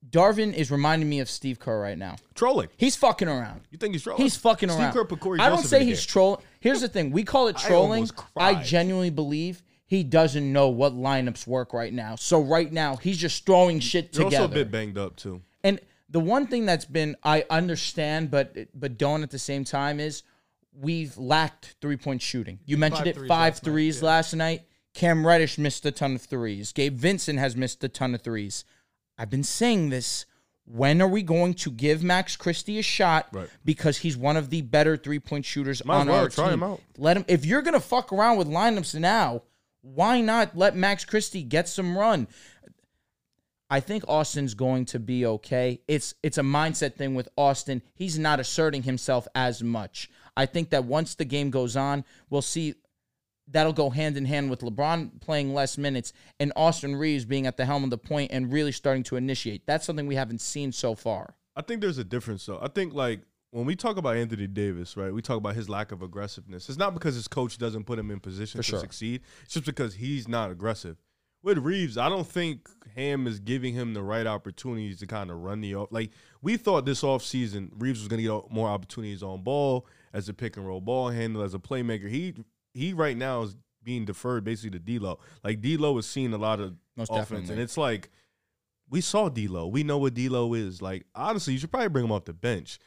Darvin 0.09 0.53
is 0.53 0.71
reminding 0.71 1.09
me 1.09 1.21
of 1.21 1.31
Steve 1.31 1.61
Kerr 1.61 1.81
right 1.81 1.97
now. 1.97 2.17
Trolling. 2.35 2.69
He's 2.77 2.97
fucking 2.97 3.29
around. 3.29 3.61
You 3.71 3.79
think 3.79 3.95
he's 3.95 4.03
trolling? 4.03 4.23
He's 4.23 4.37
fucking 4.37 4.69
Steve 4.69 4.81
around. 4.81 4.93
Kerr 4.95 5.05
put 5.05 5.21
Corey 5.21 5.39
I 5.39 5.49
don't 5.49 5.59
Joseph 5.59 5.71
say 5.71 5.81
in 5.83 5.87
he's 5.89 6.05
trolling. 6.05 6.43
Here's 6.59 6.81
the 6.81 6.89
thing: 6.89 7.13
we 7.13 7.23
call 7.23 7.47
it 7.49 7.57
I 7.65 7.69
trolling. 7.69 7.93
almost 7.93 8.15
I, 8.37 8.55
cried. 8.55 8.65
genuinely 8.65 9.11
believe 9.11 9.63
he 9.87 10.03
doesn't 10.03 10.53
know 10.53 10.71
what 10.71 10.95
lineups 10.95 11.47
work 11.47 11.73
right 11.73 11.93
now. 11.93 12.17
So 12.17 12.41
right 12.41 12.73
now 12.73 12.97
he's 12.97 13.19
just 13.19 13.47
throwing 13.47 13.79
shit 13.79 14.07
He's 14.07 14.17
together. 14.17 14.37
also 14.39 14.45
a 14.47 14.55
bit 14.55 14.71
banged 14.73 14.99
up 14.99 15.15
too. 15.17 15.41
And 15.63 15.79
the 16.09 16.19
one 16.21 16.49
thing 16.49 16.67
that's 16.67 16.85
been 16.85 17.15
I 17.23 17.45
understand, 17.49 18.31
but 18.31 18.57
but 18.75 18.99
don't 18.99 19.23
at 19.23 19.31
the 19.31 19.39
same 19.39 19.63
time 19.65 20.01
is 20.01 20.25
we've 20.75 21.17
lacked 21.17 21.77
three 21.81 21.97
point 21.97 22.23
shooting. 22.23 22.59
You 22.67 22.77
mentioned 22.77 23.05
Five 23.05 23.07
it, 23.09 23.15
threes 23.17 23.29
five 23.29 23.53
last 23.55 23.63
night, 23.65 23.71
threes 23.71 24.01
yeah. 24.01 24.09
last 24.09 24.35
night. 24.35 24.63
Cam 24.95 25.27
Reddish 25.27 25.59
missed 25.59 25.87
a 25.87 25.91
ton 25.91 26.15
of 26.15 26.23
threes. 26.23 26.73
Gabe 26.73 26.97
Vincent 26.97 27.39
has 27.39 27.57
missed 27.57 27.83
a 27.85 27.89
ton 27.89 28.15
of 28.15 28.23
threes. 28.23 28.65
I've 29.19 29.31
been 29.31 29.45
saying 29.45 29.91
this. 29.91 30.27
When 30.65 31.03
are 31.03 31.09
we 31.09 31.23
going 31.23 31.55
to 31.55 31.71
give 31.73 32.05
Max 32.05 32.37
Christie 32.37 32.79
a 32.79 32.83
shot? 32.83 33.27
Right. 33.33 33.49
Because 33.65 33.99
he's 33.99 34.17
one 34.17 34.37
of 34.37 34.51
the 34.51 34.63
better 34.63 34.97
three 34.97 35.19
point 35.19 35.45
shooters 35.45 35.85
Might 35.85 35.97
on 35.97 36.07
well 36.07 36.21
our 36.21 36.29
try 36.29 36.45
team. 36.47 36.55
him 36.55 36.63
out. 36.63 36.81
Let 36.97 37.17
him. 37.17 37.25
If 37.27 37.45
you're 37.45 37.63
gonna 37.63 37.81
fuck 37.81 38.13
around 38.13 38.39
with 38.39 38.47
lineups 38.47 38.99
now, 38.99 39.43
why 39.81 40.21
not 40.21 40.57
let 40.57 40.77
Max 40.77 41.05
Christie 41.05 41.43
get 41.43 41.69
some 41.69 41.99
run? 41.99 42.29
I 43.69 43.81
think 43.81 44.05
Austin's 44.07 44.55
going 44.55 44.85
to 44.87 45.01
be 45.01 45.25
okay. 45.27 45.81
It's 45.89 46.15
it's 46.23 46.39
a 46.39 46.43
mindset 46.43 46.95
thing 46.95 47.15
with 47.15 47.29
Austin. 47.37 47.83
He's 47.95 48.19
not 48.19 48.39
asserting 48.39 48.83
himself 48.85 49.27
as 49.35 49.63
much. 49.63 50.11
I 50.37 50.47
think 50.47 50.71
that 50.71 50.85
once 50.85 51.15
the 51.15 51.25
game 51.25 51.51
goes 51.51 51.75
on, 51.75 52.05
we'll 52.31 52.43
see 52.43 52.75
that'll 53.49 53.73
go 53.73 53.91
hand 53.91 54.17
in 54.17 54.25
hand 54.25 54.51
with 54.51 54.61
LeBron 54.61 55.21
playing 55.21 55.53
less 55.53 55.77
minutes 55.77 56.13
and 56.41 56.53
Austin 56.57 56.97
Reaves 56.97 57.25
being 57.25 57.47
at 57.47 57.57
the 57.57 57.65
helm 57.65 57.85
of 57.85 57.91
the 57.91 57.99
point 57.99 58.31
and 58.33 58.53
really 58.53 58.73
starting 58.73 59.03
to 59.05 59.17
initiate. 59.17 59.67
That's 59.67 59.85
something 59.85 60.07
we 60.07 60.15
haven't 60.15 60.41
seen 60.41 60.73
so 60.73 60.95
far. 60.95 61.35
I 61.57 61.63
think 61.63 61.81
there's 61.81 61.99
a 61.99 62.05
difference 62.05 62.47
though. 62.47 62.59
I 62.63 62.69
think 62.69 62.95
like 62.95 63.21
when 63.51 63.67
we 63.67 63.77
talk 63.77 63.99
about 63.99 64.17
Anthony 64.17 64.47
Davis, 64.47 64.97
right? 64.97 65.13
We 65.13 65.21
talk 65.21 65.37
about 65.37 65.55
his 65.55 65.69
lack 65.69 65.93
of 65.93 66.03
aggressiveness. 66.03 66.69
It's 66.69 66.79
not 66.79 66.95
because 66.95 67.15
his 67.15 67.29
coach 67.29 67.59
doesn't 67.59 67.85
put 67.85 67.99
him 67.99 68.11
in 68.11 68.19
position 68.19 68.59
For 68.59 68.63
to 68.63 68.71
sure. 68.71 68.81
succeed. 68.81 69.21
It's 69.45 69.55
just 69.55 69.67
because 69.67 69.95
he's 69.95 70.27
not 70.27 70.51
aggressive. 70.51 70.97
With 71.43 71.59
Reaves, 71.59 71.99
I 71.99 72.09
don't 72.09 72.27
think 72.27 72.69
Ham 72.95 73.27
is 73.27 73.41
giving 73.41 73.75
him 73.75 73.95
the 73.95 74.03
right 74.03 74.27
opportunities 74.27 75.01
to 75.01 75.07
kind 75.09 75.29
of 75.31 75.39
run 75.39 75.61
the 75.61 75.75
off. 75.75 75.89
Like 75.91 76.13
we 76.41 76.57
thought 76.57 76.87
this 76.87 77.03
offseason, 77.03 77.71
Reaves 77.77 77.99
was 77.99 78.09
going 78.09 78.23
to 78.23 78.43
get 78.43 78.51
more 78.51 78.69
opportunities 78.69 79.23
on 79.23 79.43
ball 79.43 79.87
as 80.13 80.29
a 80.29 80.35
pick 80.35 80.57
and 80.57 80.67
roll 80.67 80.81
ball 80.81 81.09
handler, 81.09 81.45
as 81.45 81.53
a 81.53 81.59
playmaker. 81.59 82.09
He 82.09 82.35
he 82.75 82.93
right 82.93 83.17
now 83.17 83.43
is 83.43 83.57
being 83.83 84.05
deferred 84.05 84.45
basically 84.45 84.79
to 84.79 84.99
D'Lo. 84.99 85.19
Like 85.43 85.61
D'Lo 85.61 85.97
is 85.99 86.07
seeing 86.07 86.33
a 86.33 86.39
lot 86.39 86.61
of 86.61 86.75
Most 86.97 87.11
offense, 87.11 87.29
definitely. 87.29 87.53
and 87.55 87.61
it's 87.63 87.77
like 87.77 88.11
we 88.89 89.01
saw 89.01 89.29
D'Lo. 89.29 89.67
We 89.67 89.83
know 89.83 89.99
what 89.99 90.15
D'Lo 90.15 90.55
is. 90.55 90.81
Like 90.83 91.07
honestly, 91.15 91.53
you 91.55 91.59
should 91.59 91.71
probably 91.71 91.89
bring 91.89 92.05
him 92.05 92.13
off 92.13 92.25
the 92.25 92.33
bench. 92.33 92.79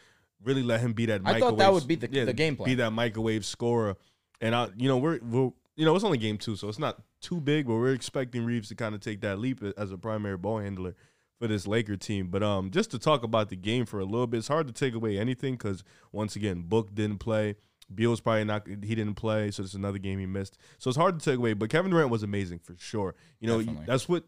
Really 0.43 0.63
let 0.63 0.79
him 0.81 0.93
be 0.93 1.05
that. 1.07 1.21
I 1.25 1.39
thought 1.39 1.57
that 1.57 1.73
would 1.73 1.87
be 1.87 1.95
the- 1.95 2.07
the 2.07 2.33
game 2.33 2.55
plan. 2.55 2.65
Be 2.67 2.75
that 2.75 2.91
microwave 2.91 3.45
scorer, 3.45 3.95
and 4.41 4.53
I, 4.53 4.69
you 4.77 4.87
know, 4.87 4.97
we're, 4.97 5.19
we're, 5.23 5.49
you 5.75 5.85
know, 5.85 5.95
it's 5.95 6.03
only 6.05 6.17
game 6.19 6.37
two, 6.37 6.55
so 6.55 6.69
it's 6.69 6.77
not 6.77 7.01
too 7.21 7.41
big, 7.41 7.65
but 7.65 7.73
we're 7.75 7.93
expecting 7.93 8.45
Reaves 8.45 8.69
to 8.69 8.75
kind 8.75 8.93
of 8.93 9.01
take 9.01 9.21
that 9.21 9.39
leap 9.39 9.63
as 9.77 9.91
a 9.91 9.97
primary 9.97 10.37
ball 10.37 10.59
handler 10.59 10.93
for 11.39 11.47
this 11.47 11.65
Laker 11.65 11.97
team. 11.97 12.27
But 12.27 12.43
um, 12.43 12.69
just 12.69 12.91
to 12.91 12.99
talk 12.99 13.23
about 13.23 13.49
the 13.49 13.55
game 13.55 13.85
for 13.85 13.99
a 13.99 14.05
little 14.05 14.27
bit, 14.27 14.37
it's 14.37 14.47
hard 14.47 14.67
to 14.67 14.73
take 14.73 14.93
away 14.93 15.17
anything 15.17 15.55
because 15.55 15.83
once 16.11 16.35
again, 16.35 16.61
Book 16.61 16.93
didn't 16.93 17.17
play. 17.17 17.55
Beal's 17.93 18.19
probably 18.19 18.43
not. 18.45 18.67
He 18.67 18.95
didn't 18.95 19.13
play, 19.15 19.51
so 19.51 19.61
it's 19.63 19.73
another 19.75 19.99
game 19.99 20.19
he 20.19 20.25
missed. 20.25 20.57
So 20.79 20.89
it's 20.89 20.97
hard 20.97 21.19
to 21.19 21.23
take 21.25 21.37
away. 21.37 21.53
But 21.53 21.69
Kevin 21.69 21.91
Durant 21.91 22.09
was 22.09 22.23
amazing 22.23 22.59
for 22.59 22.75
sure. 22.79 23.13
You 23.39 23.47
know, 23.47 23.59
Definitely. 23.59 23.85
that's 23.85 24.09
what 24.09 24.23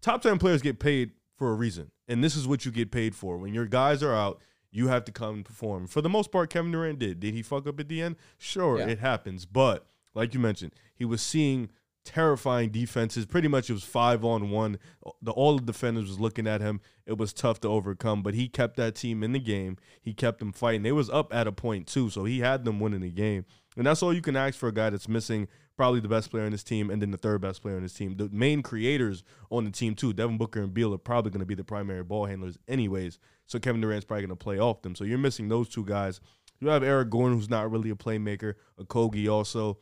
top 0.00 0.22
10 0.22 0.38
players 0.38 0.62
get 0.62 0.78
paid 0.78 1.12
for 1.36 1.50
a 1.50 1.54
reason. 1.54 1.90
And 2.08 2.24
this 2.24 2.36
is 2.36 2.46
what 2.48 2.64
you 2.64 2.72
get 2.72 2.90
paid 2.90 3.14
for. 3.14 3.36
When 3.38 3.54
your 3.54 3.66
guys 3.66 4.02
are 4.02 4.14
out, 4.14 4.40
you 4.70 4.88
have 4.88 5.04
to 5.04 5.12
come 5.12 5.34
and 5.36 5.44
perform. 5.44 5.86
For 5.86 6.00
the 6.00 6.08
most 6.08 6.30
part, 6.30 6.50
Kevin 6.50 6.72
Durant 6.72 6.98
did. 6.98 7.20
Did 7.20 7.34
he 7.34 7.42
fuck 7.42 7.66
up 7.66 7.80
at 7.80 7.88
the 7.88 8.00
end? 8.00 8.16
Sure, 8.38 8.78
Yeah. 8.78 8.86
it 8.88 8.98
happens. 9.00 9.44
But 9.46 9.86
like 10.14 10.32
you 10.34 10.40
mentioned, 10.40 10.72
he 10.94 11.04
was 11.04 11.20
seeing 11.22 11.70
terrifying 12.04 12.70
defenses. 12.70 13.26
Pretty 13.26 13.48
much 13.48 13.70
it 13.70 13.74
was 13.74 13.84
five 13.84 14.24
on 14.24 14.50
one. 14.50 14.78
The 15.22 15.32
all 15.32 15.56
the 15.56 15.64
defenders 15.64 16.08
was 16.08 16.20
looking 16.20 16.46
at 16.46 16.60
him. 16.60 16.80
It 17.06 17.18
was 17.18 17.32
tough 17.32 17.60
to 17.60 17.68
overcome, 17.68 18.22
but 18.22 18.34
he 18.34 18.48
kept 18.48 18.76
that 18.76 18.94
team 18.94 19.22
in 19.22 19.32
the 19.32 19.38
game. 19.38 19.76
He 20.00 20.14
kept 20.14 20.38
them 20.38 20.52
fighting. 20.52 20.82
They 20.82 20.92
was 20.92 21.10
up 21.10 21.34
at 21.34 21.46
a 21.46 21.52
point 21.52 21.86
too, 21.86 22.10
so 22.10 22.24
he 22.24 22.40
had 22.40 22.64
them 22.64 22.80
winning 22.80 23.00
the 23.00 23.10
game. 23.10 23.44
And 23.76 23.86
that's 23.86 24.02
all 24.02 24.12
you 24.12 24.22
can 24.22 24.36
ask 24.36 24.58
for 24.58 24.68
a 24.68 24.74
guy 24.74 24.90
that's 24.90 25.08
missing 25.08 25.48
probably 25.76 26.00
the 26.00 26.08
best 26.08 26.30
player 26.30 26.44
in 26.44 26.52
his 26.52 26.64
team 26.64 26.90
and 26.90 27.00
then 27.00 27.10
the 27.10 27.16
third 27.16 27.40
best 27.40 27.62
player 27.62 27.76
in 27.76 27.82
his 27.82 27.94
team. 27.94 28.16
The 28.16 28.28
main 28.30 28.62
creators 28.62 29.24
on 29.50 29.64
the 29.64 29.70
team 29.70 29.94
too, 29.94 30.12
Devin 30.12 30.36
Booker 30.36 30.60
and 30.60 30.74
Beal 30.74 30.92
are 30.92 30.98
probably 30.98 31.30
going 31.30 31.40
to 31.40 31.46
be 31.46 31.54
the 31.54 31.64
primary 31.64 32.02
ball 32.02 32.26
handlers 32.26 32.58
anyways. 32.68 33.18
So 33.46 33.58
Kevin 33.58 33.80
Durant's 33.80 34.04
probably 34.04 34.26
going 34.26 34.36
to 34.36 34.44
play 34.44 34.58
off 34.58 34.82
them. 34.82 34.94
So 34.94 35.04
you're 35.04 35.18
missing 35.18 35.48
those 35.48 35.68
two 35.68 35.84
guys. 35.84 36.20
You 36.60 36.68
have 36.68 36.82
Eric 36.82 37.08
Gordon, 37.08 37.38
who's 37.38 37.48
not 37.48 37.70
really 37.70 37.88
a 37.88 37.94
playmaker. 37.94 38.54
Okogie 38.78 39.32
also. 39.32 39.78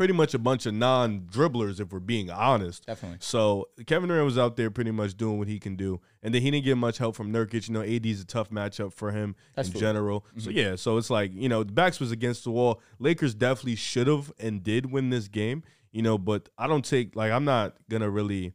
Pretty 0.00 0.14
much 0.14 0.32
a 0.32 0.38
bunch 0.38 0.64
of 0.64 0.72
non-dribblers, 0.72 1.78
if 1.78 1.92
we're 1.92 2.00
being 2.00 2.30
honest. 2.30 2.86
Definitely. 2.86 3.18
So 3.20 3.68
Kevin 3.86 4.08
Durant 4.08 4.24
was 4.24 4.38
out 4.38 4.56
there 4.56 4.70
pretty 4.70 4.92
much 4.92 5.14
doing 5.14 5.38
what 5.38 5.46
he 5.46 5.58
can 5.58 5.76
do, 5.76 6.00
and 6.22 6.32
then 6.32 6.40
he 6.40 6.50
didn't 6.50 6.64
get 6.64 6.78
much 6.78 6.96
help 6.96 7.14
from 7.14 7.30
Nurkic. 7.30 7.68
You 7.68 7.74
know, 7.74 7.82
AD 7.82 8.06
is 8.06 8.22
a 8.22 8.24
tough 8.24 8.48
matchup 8.48 8.94
for 8.94 9.10
him 9.10 9.36
That's 9.54 9.68
in 9.68 9.72
true. 9.72 9.80
general. 9.82 10.24
So 10.38 10.48
mm-hmm. 10.48 10.56
yeah, 10.58 10.76
so 10.76 10.96
it's 10.96 11.10
like 11.10 11.34
you 11.34 11.50
know 11.50 11.64
the 11.64 11.72
backs 11.72 12.00
was 12.00 12.12
against 12.12 12.44
the 12.44 12.50
wall. 12.50 12.80
Lakers 12.98 13.34
definitely 13.34 13.74
should 13.74 14.06
have 14.06 14.32
and 14.38 14.62
did 14.62 14.90
win 14.90 15.10
this 15.10 15.28
game. 15.28 15.64
You 15.92 16.00
know, 16.00 16.16
but 16.16 16.48
I 16.56 16.66
don't 16.66 16.82
take 16.82 17.14
like 17.14 17.30
I'm 17.30 17.44
not 17.44 17.76
gonna 17.90 18.08
really 18.08 18.54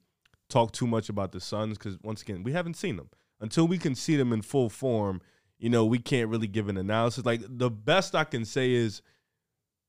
talk 0.49 0.71
too 0.71 0.87
much 0.87 1.09
about 1.09 1.31
the 1.31 1.39
Suns 1.39 1.77
because 1.77 1.99
once 2.01 2.23
again 2.23 2.41
we 2.41 2.53
haven't 2.53 2.75
seen 2.75 2.95
them 2.97 3.11
until 3.39 3.67
we 3.67 3.77
can 3.77 3.93
see 3.93 4.15
them 4.15 4.33
in 4.33 4.41
full 4.41 4.71
form. 4.71 5.21
You 5.59 5.69
know, 5.69 5.85
we 5.85 5.99
can't 5.99 6.31
really 6.31 6.47
give 6.47 6.69
an 6.69 6.77
analysis. 6.77 7.23
Like 7.23 7.41
the 7.47 7.69
best 7.69 8.15
I 8.15 8.23
can 8.23 8.45
say 8.45 8.71
is 8.71 9.03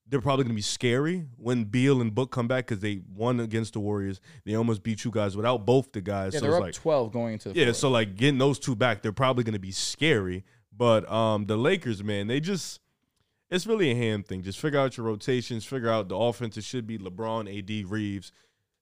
they're 0.09 0.21
probably 0.21 0.45
going 0.45 0.55
to 0.55 0.57
be 0.57 0.63
scary 0.63 1.27
when 1.37 1.65
Beal 1.65 2.01
and 2.01 2.15
Book 2.15 2.31
come 2.31 2.47
back 2.47 2.67
because 2.67 2.81
they 2.81 3.03
won 3.15 3.41
against 3.41 3.73
the 3.73 3.81
Warriors. 3.81 4.21
They 4.45 4.55
almost 4.55 4.83
beat 4.83 5.05
you 5.05 5.11
guys 5.11 5.37
without 5.37 5.67
both 5.67 5.93
the 5.93 6.01
guys. 6.01 6.35
Yeah, 6.35 6.41
so 6.41 6.47
they're 6.47 6.55
it's 6.55 6.59
up 6.59 6.63
like, 6.63 6.75
12 6.75 7.13
going 7.13 7.33
into 7.35 7.49
the 7.53 7.59
yeah, 7.59 7.67
fourth. 7.67 7.77
so 7.77 7.91
like 7.91 8.17
getting 8.17 8.39
those 8.39 8.59
two 8.59 8.77
back, 8.77 9.03
they're 9.03 9.13
probably 9.13 9.45
going 9.45 9.55
to 9.55 9.59
be 9.59 9.73
scary. 9.73 10.45
But 10.77 11.11
um, 11.11 11.47
the 11.47 11.57
Lakers, 11.57 12.05
man, 12.05 12.29
they 12.29 12.41
just 12.41 12.81
it's 13.51 13.67
really 13.67 13.91
a 13.91 13.95
hand 13.95 14.27
thing. 14.27 14.43
Just 14.43 14.59
figure 14.59 14.79
out 14.79 14.97
your 14.97 15.07
rotations, 15.07 15.65
figure 15.65 15.91
out 15.91 16.09
the 16.09 16.17
offense. 16.17 16.57
It 16.57 16.65
should 16.65 16.87
be 16.87 16.99
LeBron, 16.99 17.59
AD, 17.59 17.91
Reaves. 17.91 18.33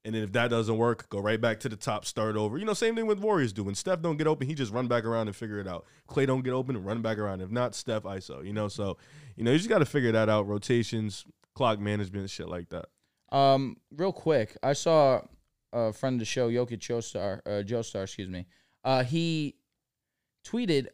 And 0.04 0.14
then 0.14 0.22
if 0.22 0.32
that 0.32 0.48
doesn't 0.48 0.76
work, 0.76 1.08
go 1.08 1.18
right 1.18 1.40
back 1.40 1.60
to 1.60 1.68
the 1.68 1.76
top, 1.76 2.04
start 2.04 2.36
over. 2.36 2.58
You 2.58 2.66
know, 2.66 2.74
same 2.74 2.94
thing 2.94 3.06
with 3.06 3.20
Warriors 3.20 3.54
do. 3.54 3.64
When 3.64 3.74
Steph 3.74 4.02
don't 4.02 4.18
get 4.18 4.26
open, 4.26 4.46
he 4.46 4.54
just 4.54 4.70
run 4.72 4.86
back 4.86 5.04
around 5.04 5.28
and 5.28 5.36
figure 5.36 5.58
it 5.58 5.66
out. 5.66 5.86
Klay 6.08 6.26
don't 6.26 6.42
get 6.42 6.52
open 6.52 6.76
and 6.76 6.84
run 6.84 7.00
back 7.00 7.16
around. 7.16 7.40
If 7.40 7.50
not, 7.50 7.74
Steph 7.74 8.02
ISO. 8.02 8.44
You 8.44 8.52
know, 8.52 8.68
so 8.68 8.98
you 9.36 9.44
know 9.44 9.50
you 9.50 9.56
just 9.56 9.70
got 9.70 9.78
to 9.78 9.86
figure 9.86 10.12
that 10.12 10.28
out. 10.28 10.46
Rotations, 10.46 11.24
clock 11.54 11.78
management, 11.78 12.28
shit 12.28 12.48
like 12.48 12.68
that. 12.68 12.86
Um, 13.34 13.78
real 13.96 14.12
quick, 14.12 14.56
I 14.62 14.74
saw 14.74 15.22
a 15.72 15.92
friend 15.92 16.14
of 16.14 16.20
the 16.20 16.26
show, 16.26 16.50
Jokic 16.50 16.78
Joestar, 16.78 17.40
uh, 17.46 17.62
Joestar, 17.62 18.02
excuse 18.02 18.28
me. 18.28 18.46
Uh, 18.84 19.02
he 19.02 19.56
tweeted 20.46 20.88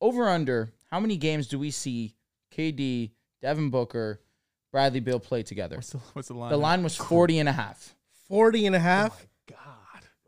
over 0.00 0.28
under 0.28 0.72
how 0.90 1.00
many 1.00 1.16
games 1.16 1.48
do 1.48 1.58
we 1.58 1.70
see 1.70 2.14
KD, 2.54 3.12
Devin 3.42 3.70
Booker, 3.70 4.20
Bradley 4.70 5.00
Beal 5.00 5.18
play 5.18 5.42
together? 5.42 5.76
What's 5.76 5.90
the, 5.90 5.98
what's 6.12 6.28
the 6.28 6.34
line? 6.34 6.50
The 6.50 6.58
line 6.58 6.82
was 6.82 6.96
40 7.08 7.38
and 7.38 7.48
a 7.48 7.52
half. 7.52 7.94
40 8.28 8.66
and 8.66 8.76
a 8.76 8.78
oh 8.78 8.82
half. 8.82 9.26
God. 9.48 9.58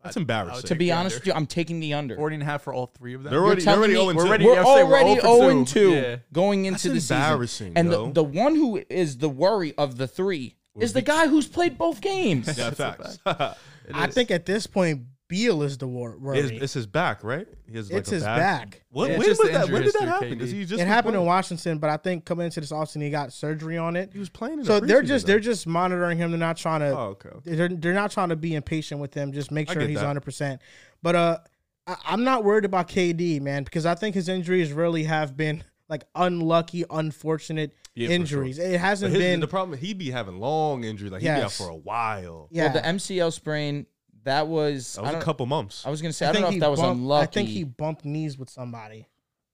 That's 0.02 0.16
embarrassing. 0.16 0.62
Oh, 0.64 0.68
to 0.68 0.74
be 0.74 0.86
the 0.86 0.92
honest 0.92 1.16
under. 1.16 1.20
with 1.20 1.26
you, 1.26 1.32
I'm 1.34 1.46
taking 1.46 1.80
the 1.80 1.94
under. 1.94 2.16
40 2.16 2.34
and 2.34 2.42
a 2.42 2.46
half 2.46 2.62
for 2.62 2.72
all 2.72 2.86
three 2.86 3.14
of 3.14 3.22
them. 3.22 3.30
They're 3.30 3.44
already, 3.44 3.62
they're 3.62 3.76
already 3.76 3.94
0 3.94 4.06
we're 4.06 4.12
2. 4.14 4.18
We're 4.18 4.38
Yeah, 4.38 4.64
we're 4.64 4.64
already 4.64 5.20
0 5.20 5.38
0 5.40 5.64
for 5.64 5.72
2. 5.72 5.92
Yeah. 5.92 6.16
going 6.32 6.64
into 6.64 6.88
That's 6.88 7.08
the 7.08 7.14
embarrassing, 7.14 7.66
season. 7.68 7.76
And 7.76 7.90
the, 7.90 7.96
yo. 7.96 8.12
the 8.12 8.24
one 8.24 8.54
who 8.54 8.82
is 8.88 9.18
the 9.18 9.28
worry 9.28 9.74
of 9.76 9.98
the 9.98 10.08
three 10.08 10.56
is 10.78 10.94
the 10.94 11.02
guy 11.02 11.28
who's 11.28 11.46
played 11.46 11.76
both 11.76 12.00
games. 12.00 12.56
Yeah, 12.56 12.70
facts. 12.70 13.18
I 13.26 14.06
think 14.06 14.30
at 14.30 14.46
this 14.46 14.66
point, 14.66 15.02
Beal 15.30 15.62
is 15.62 15.78
the 15.78 15.86
wor- 15.86 16.18
worry. 16.18 16.40
it's, 16.40 16.50
it's 16.62 16.72
his 16.74 16.86
back, 16.86 17.24
right? 17.24 17.46
He 17.66 17.76
has 17.76 17.90
like 17.90 18.00
It's 18.00 18.10
a 18.10 18.14
his 18.16 18.24
back. 18.24 18.38
back. 18.72 18.82
What? 18.90 19.08
Yeah, 19.08 19.14
it's 19.14 19.18
when 19.20 19.28
just 19.28 19.40
was 19.40 19.48
the 19.48 19.52
that? 19.54 19.60
injury 19.62 19.72
When 19.74 19.82
did 19.84 19.92
that 19.94 20.00
history, 20.02 20.28
happen? 20.28 20.38
KD. 20.40 20.52
He 20.52 20.64
just 20.66 20.82
it 20.82 20.86
happened 20.86 21.16
in? 21.16 21.24
Washington, 21.24 21.78
but 21.78 21.88
I 21.88 21.96
think 21.96 22.24
coming 22.26 22.44
into 22.46 22.60
this 22.60 22.72
offseason, 22.72 23.00
he 23.02 23.08
got 23.10 23.32
surgery 23.32 23.78
on 23.78 23.96
it. 23.96 24.10
He 24.12 24.18
was 24.18 24.28
playing. 24.28 24.58
In 24.58 24.64
So 24.66 24.80
the 24.80 24.86
they're 24.86 25.02
preseason, 25.02 25.06
just 25.06 25.26
though. 25.26 25.32
they're 25.32 25.40
just 25.40 25.66
monitoring 25.66 26.18
him. 26.18 26.30
They're 26.32 26.38
not 26.40 26.56
trying 26.58 26.80
to. 26.80 26.88
Oh, 26.90 27.00
okay. 27.16 27.28
okay. 27.30 27.54
They're, 27.54 27.68
they're 27.68 27.94
not 27.94 28.10
trying 28.10 28.28
to 28.30 28.36
be 28.36 28.54
impatient 28.54 29.00
with 29.00 29.14
him. 29.14 29.32
Just 29.32 29.50
make 29.50 29.70
I 29.70 29.74
sure 29.74 29.80
get 29.82 29.88
he's 29.90 29.98
that. 30.00 30.04
100. 30.06 30.20
percent 30.20 30.60
But 31.02 31.14
uh, 31.14 31.38
I, 31.86 31.96
I'm 32.06 32.24
not 32.24 32.44
worried 32.44 32.64
about 32.64 32.88
KD, 32.88 33.40
man, 33.40 33.62
because 33.64 33.86
I 33.86 33.94
think 33.94 34.14
his 34.16 34.28
injuries 34.28 34.72
really 34.72 35.04
have 35.04 35.36
been 35.36 35.62
like 35.88 36.04
unlucky, 36.14 36.84
unfortunate 36.90 37.72
Yeah, 37.96 38.08
for 38.08 38.12
injuries. 38.14 38.58
It 38.60 38.72
But 38.72 38.80
hasn't 38.80 39.12
his, 39.12 39.20
been. 39.22 39.40
the 39.40 39.48
problem, 39.48 39.76
He'd 39.78 39.98
be 39.98 40.10
having 40.10 40.38
long 40.38 40.84
injuries. 40.84 41.10
Like 41.10 41.20
he'd 41.22 41.28
be 41.28 41.32
out 41.32 41.38
Yes. 41.42 41.56
for 41.58 41.68
a 41.68 41.74
while. 41.76 42.48
yeah, 42.52 42.64
Well, 42.66 42.74
the 42.74 42.80
MCL 42.80 43.32
sprain, 43.32 43.86
that 44.24 44.46
was. 44.48 44.94
That 44.94 45.00
I, 45.00 45.02
was 45.02 45.08
a 45.10 45.12
don't- 45.14 45.22
couple 45.22 45.46
months. 45.46 45.84
I 45.86 45.90
was 45.90 46.00
going 46.02 46.10
to 46.10 46.16
say, 46.16 46.26
I 46.26 46.30
I, 46.30 46.32
don't 46.32 46.42
know 46.42 46.48
if 46.48 46.54
he 46.54 46.60
that 46.60 46.70
was 46.70 46.80
bumped, 46.80 47.00
unlucky. 47.00 47.22
I 47.22 47.26
think 47.26 47.48
he 47.48 47.64
bumped 47.64 48.04
knees 48.04 48.38
with 48.38 48.50
somebody. 48.50 49.06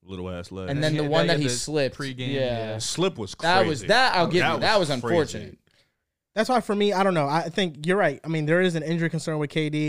Little 0.04 0.30
ass 0.30 0.52
leg. 0.52 0.70
and 0.70 0.82
then 0.82 0.96
the 0.96 1.02
one 1.02 1.26
they 1.26 1.28
that 1.28 1.32
had 1.34 1.40
he 1.40 1.46
the 1.48 1.52
slipped. 1.52 1.98
pregame, 1.98 2.28
yeah. 2.32 2.40
yeah. 2.72 2.78
slip 2.78 3.18
was 3.18 3.34
crazy. 3.34 3.52
That 3.54 3.66
was 3.66 3.82
that. 3.86 4.14
I'll 4.14 4.26
give 4.28 4.44
you. 4.44 4.58
That 4.60 4.78
was 4.78 4.88
crazy. 4.88 4.94
unfortunate. 4.94 5.58
That's 6.34 6.48
why 6.48 6.60
for 6.60 6.74
me, 6.76 6.92
I 6.92 7.02
don't 7.02 7.14
know. 7.14 7.26
I 7.26 7.48
think 7.48 7.86
you're 7.86 7.96
right. 7.96 8.20
I 8.22 8.28
mean, 8.28 8.46
there 8.46 8.60
is 8.60 8.74
an 8.76 8.82
injury 8.84 9.10
concern 9.10 9.38
with 9.38 9.50
KD. 9.50 9.86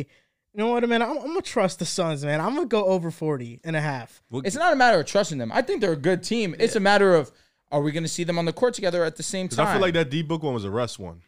You 0.55 0.63
know 0.63 0.67
what, 0.69 0.88
man? 0.89 1.03
I'm, 1.03 1.11
I'm 1.17 1.28
gonna 1.28 1.41
trust 1.41 1.78
the 1.78 1.86
Suns, 1.86 2.25
man. 2.25 2.41
I'm 2.41 2.55
gonna 2.55 2.65
go 2.65 2.86
over 2.86 3.11
40 3.11 3.59
and 3.63 3.75
a 3.75 3.82
half. 3.82 4.23
Well, 4.32 4.41
It's 4.43 4.55
not 4.55 4.73
a 4.73 4.75
matter 4.75 4.99
of 4.99 5.05
trusting 5.05 5.38
them. 5.38 5.51
I 5.53 5.61
think 5.61 5.82
they're 5.82 5.91
a 5.91 5.95
good 5.95 6.23
team. 6.23 6.55
It's 6.57 6.75
a 6.75 6.80
matter 6.80 7.13
of 7.13 7.32
are 7.71 7.82
we 7.82 7.91
going 7.91 8.03
to 8.03 8.09
see 8.09 8.23
them 8.23 8.39
on 8.39 8.45
the 8.45 8.53
court 8.53 8.73
together 8.73 9.03
at 9.03 9.17
the 9.17 9.23
same 9.23 9.49
'cause 9.49 9.57
time? 9.57 9.67
I 9.67 9.73
feel 9.73 9.82
like 9.82 9.93
that 9.93 10.09
D 10.09 10.21
book 10.23 10.41
one 10.41 10.53
was 10.53 10.63
a 10.63 10.71
rest 10.71 10.97
one. 10.99 11.21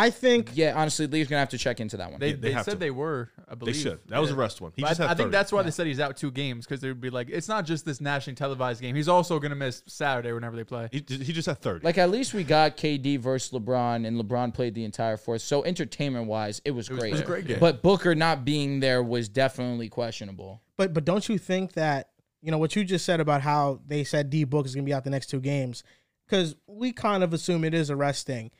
I 0.00 0.10
think 0.10 0.50
Yeah, 0.54 0.74
honestly, 0.76 1.06
Lee's 1.08 1.26
going 1.26 1.36
to 1.36 1.40
have 1.40 1.48
to 1.48 1.58
check 1.58 1.80
into 1.80 1.96
that 1.96 2.10
one. 2.10 2.20
They, 2.20 2.28
Yeah, 2.28 2.32
they 2.34 2.40
they 2.40 2.52
have 2.52 2.64
said 2.64 2.72
to. 2.72 2.76
they 2.78 2.90
were, 2.90 3.30
I 3.48 3.50
They 3.54 3.58
believe. 3.58 3.76
should. 3.76 3.98
That 4.08 4.20
was 4.20 4.30
a 4.30 4.34
Yeah. 4.34 4.38
rest 4.40 4.60
one. 4.60 4.72
He 4.76 4.82
But 4.82 4.88
just 4.90 5.00
I, 5.00 5.04
had 5.04 5.10
I 5.10 5.14
think 5.14 5.26
30. 5.26 5.32
that's 5.32 5.52
why 5.52 5.62
they 5.62 5.70
said 5.72 5.86
he's 5.88 5.98
out 5.98 6.16
two 6.16 6.30
games 6.30 6.66
because 6.66 6.80
they 6.80 6.88
would 6.88 7.00
be 7.00 7.10
like, 7.10 7.28
it's 7.30 7.48
not 7.48 7.66
just 7.66 7.84
this 7.84 8.00
nationally 8.00 8.36
televised 8.36 8.80
game. 8.80 8.94
He's 8.94 9.08
also 9.08 9.38
going 9.40 9.50
to 9.50 9.56
miss 9.56 9.82
Saturday 9.86 10.32
whenever 10.32 10.54
they 10.56 10.62
play. 10.64 10.88
He, 10.92 11.04
he 11.08 11.32
just 11.32 11.46
had 11.46 11.58
30. 11.60 11.84
like 11.84 11.98
at 11.98 12.10
least 12.10 12.32
we 12.32 12.44
got 12.44 12.76
KD 12.76 13.18
versus 13.18 13.50
LeBron, 13.52 14.06
and 14.06 14.16
LeBron 14.22 14.54
played 14.54 14.74
the 14.74 14.84
entire 14.84 15.16
fourth. 15.16 15.42
So 15.42 15.64
entertainment 15.64 16.26
wise, 16.28 16.62
it 16.64 16.70
was 16.70 16.88
was- 16.88 16.98
great. 17.00 17.08
it 17.08 17.12
was 17.12 17.20
a 17.22 17.24
great 17.24 17.46
game. 17.48 17.58
But 17.58 17.82
Booker 17.82 18.14
not 18.14 18.44
being 18.44 18.80
there 18.80 19.02
was 19.02 19.28
definitely 19.28 19.88
questionable. 19.88 20.62
But 20.76 20.94
but 20.94 21.04
don't 21.04 21.28
you 21.28 21.38
think 21.38 21.72
that 21.72 22.10
you 22.40 22.52
know 22.52 22.58
what 22.58 22.76
you 22.76 22.84
just 22.84 23.04
said 23.04 23.18
about 23.18 23.40
how 23.42 23.80
they 23.84 24.04
said 24.04 24.30
D 24.30 24.44
Book 24.44 24.64
is 24.64 24.74
going 24.76 24.84
to 24.84 24.88
be 24.88 24.94
out 24.94 25.02
the 25.02 25.10
next 25.10 25.26
two 25.26 25.40
games? 25.40 25.82
Because 26.26 26.54
we 26.68 26.92
kind 26.92 27.24
of 27.24 27.32
assume 27.32 27.64
it 27.64 27.74
is 27.74 27.90
a 27.90 27.96
rest 27.96 28.26
thing. 28.26 28.52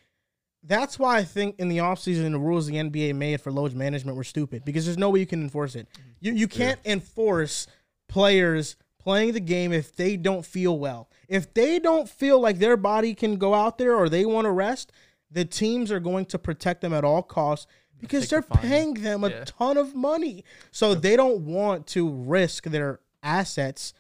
That's 0.63 0.99
why 0.99 1.19
I 1.19 1.25
think 1.25 1.57
in 1.59 1.69
the 1.69 1.79
offseason 1.79 2.31
the 2.33 2.39
rules 2.39 2.67
the 2.67 2.75
NBA 2.75 3.15
made 3.15 3.41
for 3.41 3.51
load 3.53 3.75
management 3.75 4.17
were 4.17 4.25
stupid 4.25 4.65
because 4.65 4.85
there's 4.85 4.99
no 4.99 5.11
way 5.11 5.21
you 5.21 5.27
can 5.27 5.43
enforce 5.43 5.75
it. 5.75 5.89
You 6.21 6.33
you 6.33 6.49
can't 6.49 6.81
enforce 6.85 7.67
players 8.09 8.77
playing 8.99 9.33
the 9.33 9.41
game 9.41 9.73
if 9.73 9.95
they 9.95 10.17
don't 10.17 10.45
feel 10.45 10.79
well. 10.79 11.09
If 11.29 11.55
they 11.55 11.79
don't 11.79 12.09
feel 12.09 12.41
like 12.41 12.59
their 12.59 12.77
body 12.77 13.15
can 13.15 13.37
go 13.37 13.55
out 13.55 13.79
there 13.79 13.95
or 13.95 14.09
they 14.09 14.27
want 14.27 14.47
to 14.47 14.51
rest, 14.51 14.93
the 15.31 15.45
teams 15.45 15.93
are 15.93 16.01
going 16.01 16.25
to 16.27 16.39
protect 16.39 16.81
them 16.81 16.93
at 16.93 17.05
all 17.05 17.23
costs 17.23 17.67
because 18.01 18.29
they're 18.29 18.41
the 18.41 18.59
paying 18.59 18.95
them 18.95 19.25
a 19.25 19.31
Yeah. 19.31 19.45
ton 19.45 19.77
of 19.77 19.95
money. 19.95 20.45
So 20.71 20.95
they 20.95 21.17
don't 21.17 21.43
want 21.47 21.87
to 21.89 22.09
risk 22.11 22.65
their 22.65 23.01
assets 23.23 23.93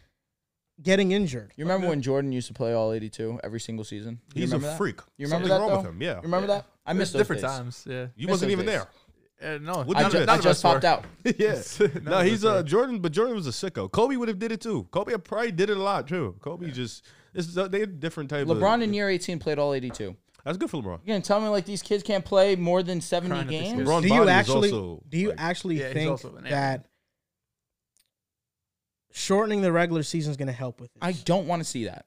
getting 0.82 1.12
injured. 1.12 1.52
You 1.56 1.64
remember 1.64 1.88
when 1.88 2.02
Jordan 2.02 2.32
used 2.32 2.48
to 2.48 2.54
play 2.54 2.72
all 2.74 2.92
82 2.92 3.40
every 3.44 3.60
single 3.60 3.84
season? 3.84 4.20
You 4.34 4.42
He's 4.42 4.52
a 4.52 4.58
that? 4.58 4.78
freak. 4.78 5.00
You 5.16 5.26
remember 5.26 5.48
Something 5.48 5.48
that 5.48 5.60
wrong 5.60 5.82
though? 5.84 5.88
with 5.88 5.96
him. 5.96 6.02
Yeah. 6.02 6.16
You 6.16 6.22
remember 6.22 6.46
that? 6.48 6.66
I 6.86 6.92
missed 6.92 7.12
those 7.12 7.20
different 7.20 7.42
days. 7.42 7.50
times. 7.50 7.84
Yeah. 7.88 8.06
You 8.16 8.26
Missed 8.26 8.30
wasn't 8.30 8.48
those 8.48 8.52
even 8.52 8.66
days. 8.66 8.74
there. 8.74 9.54
Uh, 9.54 9.58
no, 9.58 9.82
What 9.84 9.96
I, 9.96 10.02
none 10.02 10.10
ju- 10.10 10.18
of 10.18 10.28
I 10.28 10.34
us 10.36 10.42
just 10.42 10.64
were. 10.64 10.70
popped 10.72 10.84
out. 10.84 11.04
yeah. 11.38 11.60
None 11.80 12.04
no, 12.04 12.20
he's 12.22 12.44
us 12.44 12.60
uh. 12.60 12.62
Jordan, 12.64 12.98
but 12.98 13.12
Jordan 13.12 13.36
was 13.36 13.46
a 13.46 13.50
sicko. 13.50 13.88
Kobe 13.90 14.16
would 14.16 14.26
have 14.28 14.38
did 14.40 14.50
it 14.50 14.60
too. 14.60 14.88
Kobe 14.90 15.16
probably 15.18 15.52
did 15.52 15.70
it 15.70 15.76
a 15.76 15.80
lot 15.82 16.08
too. 16.08 16.34
Kobe 16.40 16.70
just 16.72 17.04
it's 17.34 17.56
uh, 17.56 17.68
they 17.68 17.78
had 17.80 18.00
different 18.00 18.30
type 18.30 18.48
of 18.48 18.56
LeBron 18.56 18.82
in 18.82 18.92
year 18.94 19.08
18 19.08 19.38
played 19.38 19.58
all 19.60 19.74
82. 19.74 20.16
That's 20.44 20.56
good 20.58 20.70
for 20.70 20.78
LeBron. 20.78 21.00
You're 21.04 21.14
gonna 21.14 21.20
tell 21.20 21.40
me 21.40 21.48
like 21.48 21.66
these 21.66 21.82
kids 21.82 22.02
can't 22.02 22.24
play 22.24 22.56
more 22.56 22.82
than 22.82 23.00
70 23.00 23.28
Crying 23.30 23.42
at 23.42 23.48
these 23.48 23.60
games? 23.60 23.78
kids. 23.78 23.88
LeBron's 23.88 24.02
do 24.08 24.14
you 24.14 24.22
is 24.24 24.28
actually 24.28 24.72
also, 24.72 25.02
do 25.08 25.18
you 25.18 25.28
like- 25.28 25.40
actually 25.40 25.78
Yeah, 25.80 25.84
he's 25.86 25.94
think 25.94 26.10
also 26.10 26.34
an 26.36 26.44
that 26.44 26.86
shortening 29.12 29.62
the 29.62 29.72
regular 29.72 30.02
season 30.02 30.30
is 30.30 30.36
going 30.36 30.48
to 30.48 30.52
help 30.52 30.80
with 30.80 30.92
this? 30.94 31.00
I 31.02 31.12
don't 31.12 31.46
want 31.46 31.60
to 31.60 31.64
see 31.64 31.84
that 31.84 32.04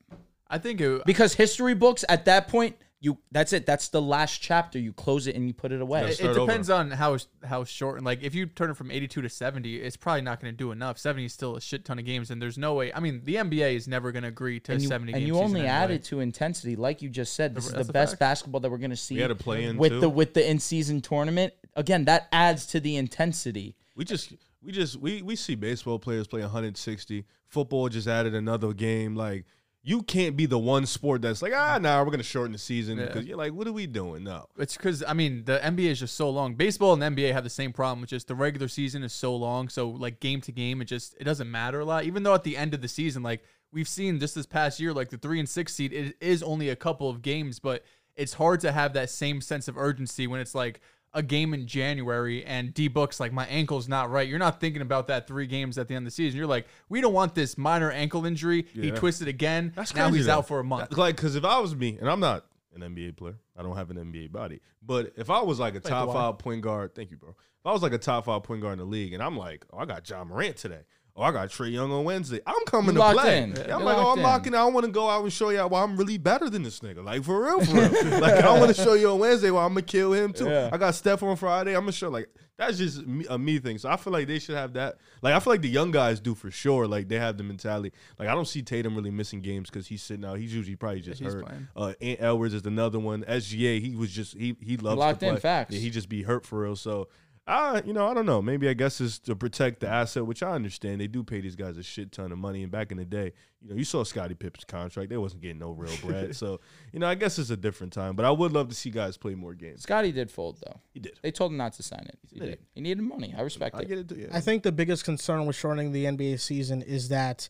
I 0.51 0.57
think 0.57 0.81
it, 0.81 1.05
because 1.05 1.33
history 1.33 1.73
books 1.73 2.03
at 2.09 2.25
that 2.25 2.49
point, 2.49 2.75
you 2.99 3.17
that's 3.31 3.53
it. 3.53 3.65
That's 3.65 3.87
the 3.87 4.01
last 4.01 4.41
chapter. 4.41 4.77
You 4.77 4.93
close 4.93 5.25
it 5.25 5.35
and 5.35 5.47
you 5.47 5.53
put 5.53 5.71
it 5.71 5.81
away. 5.81 6.01
Yeah, 6.01 6.07
it, 6.07 6.13
start 6.15 6.37
it 6.37 6.39
depends 6.39 6.69
on 6.69 6.91
how 6.91 7.17
how 7.43 7.63
short 7.63 7.97
and 7.97 8.05
like 8.05 8.21
if 8.21 8.35
you 8.35 8.45
turn 8.45 8.69
it 8.69 8.75
from 8.75 8.91
82 8.91 9.23
to 9.23 9.29
70 9.29 9.77
it's 9.77 9.97
probably 9.97 10.21
not 10.21 10.39
going 10.39 10.53
to 10.53 10.57
do 10.57 10.71
enough 10.71 10.99
70 10.99 11.25
is 11.25 11.33
still 11.33 11.55
a 11.55 11.61
shit 11.61 11.83
ton 11.83 11.97
of 11.97 12.05
games 12.05 12.29
and 12.29 12.39
there's 12.39 12.59
no 12.59 12.75
way 12.75 12.93
i 12.93 12.99
mean 12.99 13.21
the 13.23 13.35
nba 13.35 13.75
is 13.75 13.87
never 13.87 14.11
going 14.11 14.21
to 14.21 14.29
agree 14.29 14.59
to 14.59 14.73
and 14.73 14.83
you, 14.83 14.87
70 14.87 15.13
and 15.13 15.19
game 15.19 15.27
you 15.27 15.33
season 15.33 15.45
only 15.45 15.59
anyway. 15.61 15.73
added 15.73 16.03
to 16.03 16.19
intensity, 16.19 16.75
like 16.75 17.01
you 17.01 17.09
just 17.09 17.33
said. 17.33 17.55
This 17.55 17.65
is 17.65 17.73
the 17.73 17.79
a 17.79 17.85
best 17.85 18.11
fact. 18.11 18.19
basketball 18.19 18.61
that 18.61 18.69
we're 18.69 18.77
gonna 18.77 18.95
see. 18.95 19.15
We 19.15 19.21
had 19.21 19.31
a 19.31 19.35
play 19.35 19.63
in 19.63 19.77
with 19.77 19.93
too. 19.93 20.01
the 20.01 20.09
with 20.09 20.35
the 20.35 20.47
in 20.47 20.59
season 20.59 21.01
tournament. 21.01 21.53
Again, 21.75 22.05
that 22.05 22.27
adds 22.31 22.67
to 22.67 22.79
the 22.79 22.97
intensity. 22.97 23.75
We 23.95 24.05
just 24.05 24.33
we 24.63 24.71
just 24.71 24.97
we 24.97 25.21
we 25.21 25.35
see 25.35 25.55
baseball 25.55 25.99
players 25.99 26.27
play 26.27 26.41
160. 26.41 27.25
Football 27.47 27.89
just 27.89 28.07
added 28.07 28.33
another 28.35 28.73
game. 28.73 29.15
Like 29.15 29.45
you 29.83 30.03
can't 30.03 30.37
be 30.37 30.45
the 30.45 30.59
one 30.59 30.85
sport 30.85 31.23
that's 31.23 31.41
like 31.41 31.53
ah 31.55 31.79
nah 31.81 32.03
we're 32.03 32.11
gonna 32.11 32.21
shorten 32.21 32.51
the 32.51 32.57
season 32.59 32.99
Yeah. 32.99 33.05
because 33.07 33.25
you're 33.25 33.37
like 33.37 33.51
what 33.53 33.67
are 33.67 33.71
we 33.71 33.87
doing 33.87 34.23
no. 34.23 34.45
It's 34.59 34.77
because 34.77 35.03
I 35.07 35.13
mean 35.13 35.43
the 35.45 35.59
NBA 35.59 35.85
is 35.89 35.99
just 35.99 36.15
so 36.15 36.29
long. 36.29 36.53
Baseball 36.53 36.93
and 37.01 37.15
NBA 37.15 37.31
have 37.33 37.43
the 37.43 37.49
same 37.49 37.73
problem, 37.73 38.01
which 38.01 38.13
is 38.13 38.23
the 38.23 38.35
regular 38.35 38.67
season 38.67 39.01
is 39.03 39.13
so 39.13 39.35
long. 39.35 39.69
So 39.69 39.89
like 39.89 40.19
game 40.19 40.41
to 40.41 40.51
game, 40.51 40.81
it 40.81 40.85
just 40.85 41.15
it 41.19 41.23
doesn't 41.23 41.49
matter 41.49 41.79
a 41.79 41.85
lot. 41.85 42.03
Even 42.03 42.23
though 42.23 42.35
at 42.35 42.43
the 42.43 42.55
end 42.57 42.73
of 42.75 42.81
the 42.81 42.87
season, 42.87 43.23
like 43.23 43.43
we've 43.73 43.87
seen 43.87 44.19
just 44.19 44.35
this 44.35 44.45
past 44.45 44.79
year, 44.79 44.93
like 44.93 45.09
the 45.09 45.17
three 45.17 45.39
and 45.39 45.49
six 45.49 45.73
seed, 45.73 45.93
it 45.93 46.15
is 46.21 46.43
only 46.43 46.69
a 46.69 46.75
couple 46.75 47.09
of 47.09 47.21
games, 47.23 47.57
but 47.57 47.83
it's 48.15 48.33
hard 48.33 48.59
to 48.59 48.71
have 48.71 48.93
that 48.93 49.09
same 49.09 49.41
sense 49.41 49.67
of 49.67 49.77
urgency 49.77 50.27
when 50.27 50.39
it's 50.41 50.53
like 50.53 50.81
a 51.13 51.21
game 51.21 51.53
in 51.53 51.67
January 51.67 52.43
and 52.45 52.73
D 52.73 52.87
Book's 52.87 53.19
like 53.19 53.33
my 53.33 53.45
ankle's 53.47 53.87
not 53.87 54.09
right. 54.09 54.27
You're 54.27 54.39
not 54.39 54.59
thinking 54.59 54.81
about 54.81 55.07
that 55.07 55.27
three 55.27 55.47
games 55.47 55.77
at 55.77 55.87
the 55.87 55.95
end 55.95 56.03
of 56.05 56.11
the 56.11 56.15
season. 56.15 56.37
You're 56.37 56.47
like, 56.47 56.67
we 56.89 57.01
don't 57.01 57.13
want 57.13 57.35
this 57.35 57.57
minor 57.57 57.91
ankle 57.91 58.25
injury. 58.25 58.65
He 58.73 58.87
Yeah. 58.87 58.95
twisted 58.95 59.27
again. 59.27 59.73
That's 59.75 59.93
now 59.93 60.09
he's 60.09 60.25
though. 60.27 60.39
out 60.39 60.47
for 60.47 60.59
a 60.59 60.63
month. 60.63 60.97
Like 60.97 61.15
because 61.17 61.35
if 61.35 61.43
I 61.45 61.59
was 61.59 61.75
me 61.75 61.97
and 61.99 62.09
I'm 62.09 62.19
not 62.19 62.45
an 62.73 62.81
NBA 62.81 63.17
player, 63.17 63.35
I 63.57 63.63
don't 63.63 63.75
have 63.75 63.89
an 63.89 63.97
NBA 63.97 64.31
body. 64.31 64.61
But 64.81 65.13
if 65.17 65.29
I 65.29 65.41
was 65.41 65.59
like 65.59 65.75
a 65.75 65.79
top 65.79 66.11
five 66.13 66.37
point 66.37 66.61
guard, 66.61 66.95
thank 66.95 67.11
you, 67.11 67.17
bro. 67.17 67.29
If 67.29 67.65
I 67.65 67.71
was 67.73 67.83
like 67.83 67.93
a 67.93 67.97
top 67.99 68.25
five 68.25 68.43
point 68.43 68.61
guard 68.61 68.73
in 68.73 68.79
the 68.79 68.85
league, 68.85 69.13
and 69.13 69.21
I'm 69.21 69.37
like, 69.37 69.65
oh, 69.71 69.79
I 69.79 69.85
got 69.85 70.09
Ja 70.09 70.23
Morant 70.23 70.55
today. 70.57 70.81
Oh, 71.15 71.23
I 71.23 71.31
got 71.33 71.49
Trae 71.49 71.71
Young 71.71 71.91
on 71.91 72.05
Wednesday. 72.05 72.39
I'm 72.47 72.63
coming 72.65 72.93
to 72.95 72.99
locked 72.99 73.19
play. 73.19 73.43
in. 73.43 73.51
Yeah, 73.51 73.67
You're 73.67 73.75
I'm 73.75 73.83
like, 73.83 73.97
oh, 73.97 74.01
locked 74.01 74.11
I'm 74.13 74.17
in. 74.19 74.23
locking. 74.23 74.53
in. 74.53 74.59
I 74.59 74.65
want 74.65 74.85
to 74.85 74.91
go 74.93 75.09
out 75.09 75.23
and 75.23 75.31
show 75.33 75.49
y'all 75.49 75.67
why 75.67 75.83
I'm 75.83 75.97
really 75.97 76.17
better 76.17 76.49
than 76.49 76.63
this 76.63 76.79
nigga. 76.79 77.03
Like 77.03 77.23
for 77.23 77.43
real, 77.43 77.63
for 77.65 77.73
real. 77.75 78.19
like 78.21 78.43
I 78.43 78.57
want 78.57 78.73
to 78.73 78.81
show 78.81 78.93
you 78.93 79.09
on 79.11 79.19
Wednesday 79.19 79.51
why 79.51 79.63
I'm 79.65 79.71
gonna 79.71 79.81
kill 79.81 80.13
him 80.13 80.31
too. 80.31 80.45
Yeah. 80.47 80.69
I 80.71 80.77
got 80.77 80.95
Steph 80.95 81.21
on 81.21 81.35
Friday. 81.35 81.75
I'm 81.75 81.81
gonna 81.81 81.91
show 81.91 82.09
like 82.09 82.29
that's 82.57 82.77
just 82.77 83.05
me, 83.05 83.25
a 83.29 83.37
me 83.37 83.59
thing. 83.59 83.77
So 83.77 83.89
I 83.89 83.97
feel 83.97 84.13
like 84.13 84.27
they 84.27 84.39
should 84.39 84.55
have 84.55 84.73
that. 84.73 84.99
Like 85.21 85.33
I 85.33 85.39
feel 85.41 85.51
like 85.51 85.61
the 85.61 85.69
young 85.69 85.91
guys 85.91 86.21
do 86.21 86.33
for 86.33 86.49
sure. 86.49 86.87
Like 86.87 87.09
they 87.09 87.19
have 87.19 87.35
the 87.37 87.43
mentality. 87.43 87.91
Like 88.17 88.29
I 88.29 88.33
don't 88.33 88.47
see 88.47 88.61
Tatum 88.61 88.95
really 88.95 89.11
missing 89.11 89.41
games 89.41 89.69
because 89.69 89.87
he's 89.87 90.01
sitting 90.03 90.23
out. 90.23 90.37
He's 90.37 90.53
usually 90.55 90.77
probably 90.77 91.01
just 91.01 91.19
he's 91.21 91.33
hurt. 91.33 91.45
playing. 91.45 91.67
Uh, 91.75 91.93
Ant 91.99 92.21
Edwards 92.21 92.53
is 92.53 92.65
another 92.65 92.99
one. 92.99 93.23
SGA, 93.23 93.81
he 93.81 93.95
was 93.95 94.11
just 94.11 94.37
he 94.37 94.55
he 94.61 94.77
loves 94.77 94.97
Locked 94.97 95.19
to 95.21 95.25
in, 95.27 95.33
play. 95.33 95.41
facts. 95.41 95.73
Yeah, 95.73 95.81
he 95.81 95.89
just 95.89 96.07
be 96.07 96.23
hurt 96.23 96.45
for 96.45 96.61
real. 96.61 96.77
So. 96.77 97.09
I, 97.47 97.81
you 97.85 97.93
know, 97.93 98.07
I 98.07 98.13
don't 98.13 98.27
know. 98.27 98.41
Maybe 98.41 98.69
I 98.69 98.73
guess 98.73 99.01
it's 99.01 99.17
to 99.19 99.35
protect 99.35 99.79
the 99.79 99.87
asset, 99.87 100.25
which 100.25 100.43
I 100.43 100.51
understand. 100.51 101.01
They 101.01 101.07
do 101.07 101.23
pay 101.23 101.41
these 101.41 101.55
guys 101.55 101.75
a 101.75 101.83
shit 101.83 102.11
ton 102.11 102.31
of 102.31 102.37
money. 102.37 102.61
And 102.61 102.71
back 102.71 102.91
in 102.91 102.97
the 102.97 103.05
day, 103.05 103.33
you 103.61 103.69
know, 103.69 103.75
you 103.75 103.83
saw 103.83 104.03
Scottie 104.03 104.35
Pippen's 104.35 104.63
contract; 104.63 105.09
they 105.09 105.17
wasn't 105.17 105.41
getting 105.41 105.57
no 105.57 105.71
real 105.71 105.95
bread. 106.03 106.35
so, 106.35 106.59
you 106.93 106.99
know, 106.99 107.07
I 107.07 107.15
guess 107.15 107.39
it's 107.39 107.49
a 107.49 107.57
different 107.57 107.93
time. 107.93 108.15
But 108.15 108.25
I 108.25 108.31
would 108.31 108.51
love 108.51 108.69
to 108.69 108.75
see 108.75 108.91
guys 108.91 109.17
play 109.17 109.33
more 109.33 109.55
games. 109.55 109.81
Scotty 109.81 110.11
did 110.11 110.29
fold 110.29 110.61
though. 110.65 110.79
He 110.93 110.99
did. 110.99 111.19
They 111.23 111.31
told 111.31 111.51
him 111.51 111.57
not 111.57 111.73
to 111.73 111.83
sign 111.83 112.05
it. 112.07 112.19
He 112.31 112.39
did. 112.39 112.45
did. 112.45 112.59
He 112.75 112.81
needed 112.81 113.01
money. 113.01 113.33
I 113.35 113.41
respect 113.41 113.75
I 113.75 113.79
it. 113.79 113.87
get 113.87 113.97
it. 113.97 114.17
Yeah. 114.17 114.27
I 114.31 114.39
think 114.39 114.61
the 114.61 114.71
biggest 114.71 115.03
concern 115.03 115.45
with 115.47 115.55
shortening 115.55 115.91
the 115.91 116.05
NBA 116.05 116.39
season 116.39 116.83
is 116.83 117.09
that 117.09 117.49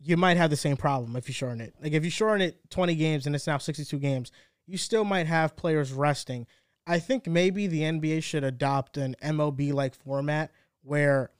you 0.00 0.16
might 0.16 0.36
have 0.36 0.50
the 0.50 0.56
same 0.56 0.76
problem 0.76 1.16
if 1.16 1.28
you 1.28 1.34
shorten 1.34 1.60
it. 1.60 1.74
Like 1.80 1.92
if 1.92 2.04
you 2.04 2.10
shorten 2.10 2.42
it 2.42 2.58
20 2.70 2.94
games 2.96 3.26
and 3.26 3.34
it's 3.34 3.46
now 3.46 3.58
62 3.58 3.98
games, 3.98 4.32
you 4.66 4.76
still 4.78 5.04
might 5.04 5.26
have 5.26 5.56
players 5.56 5.92
resting. 5.92 6.46
I 6.88 6.98
think 6.98 7.26
maybe 7.26 7.66
the 7.66 7.82
NBA 7.82 8.22
should 8.22 8.44
adopt 8.44 8.96
an 8.96 9.14
MLB 9.22 9.72
like 9.72 9.94
format 9.94 10.50
where 10.82 11.30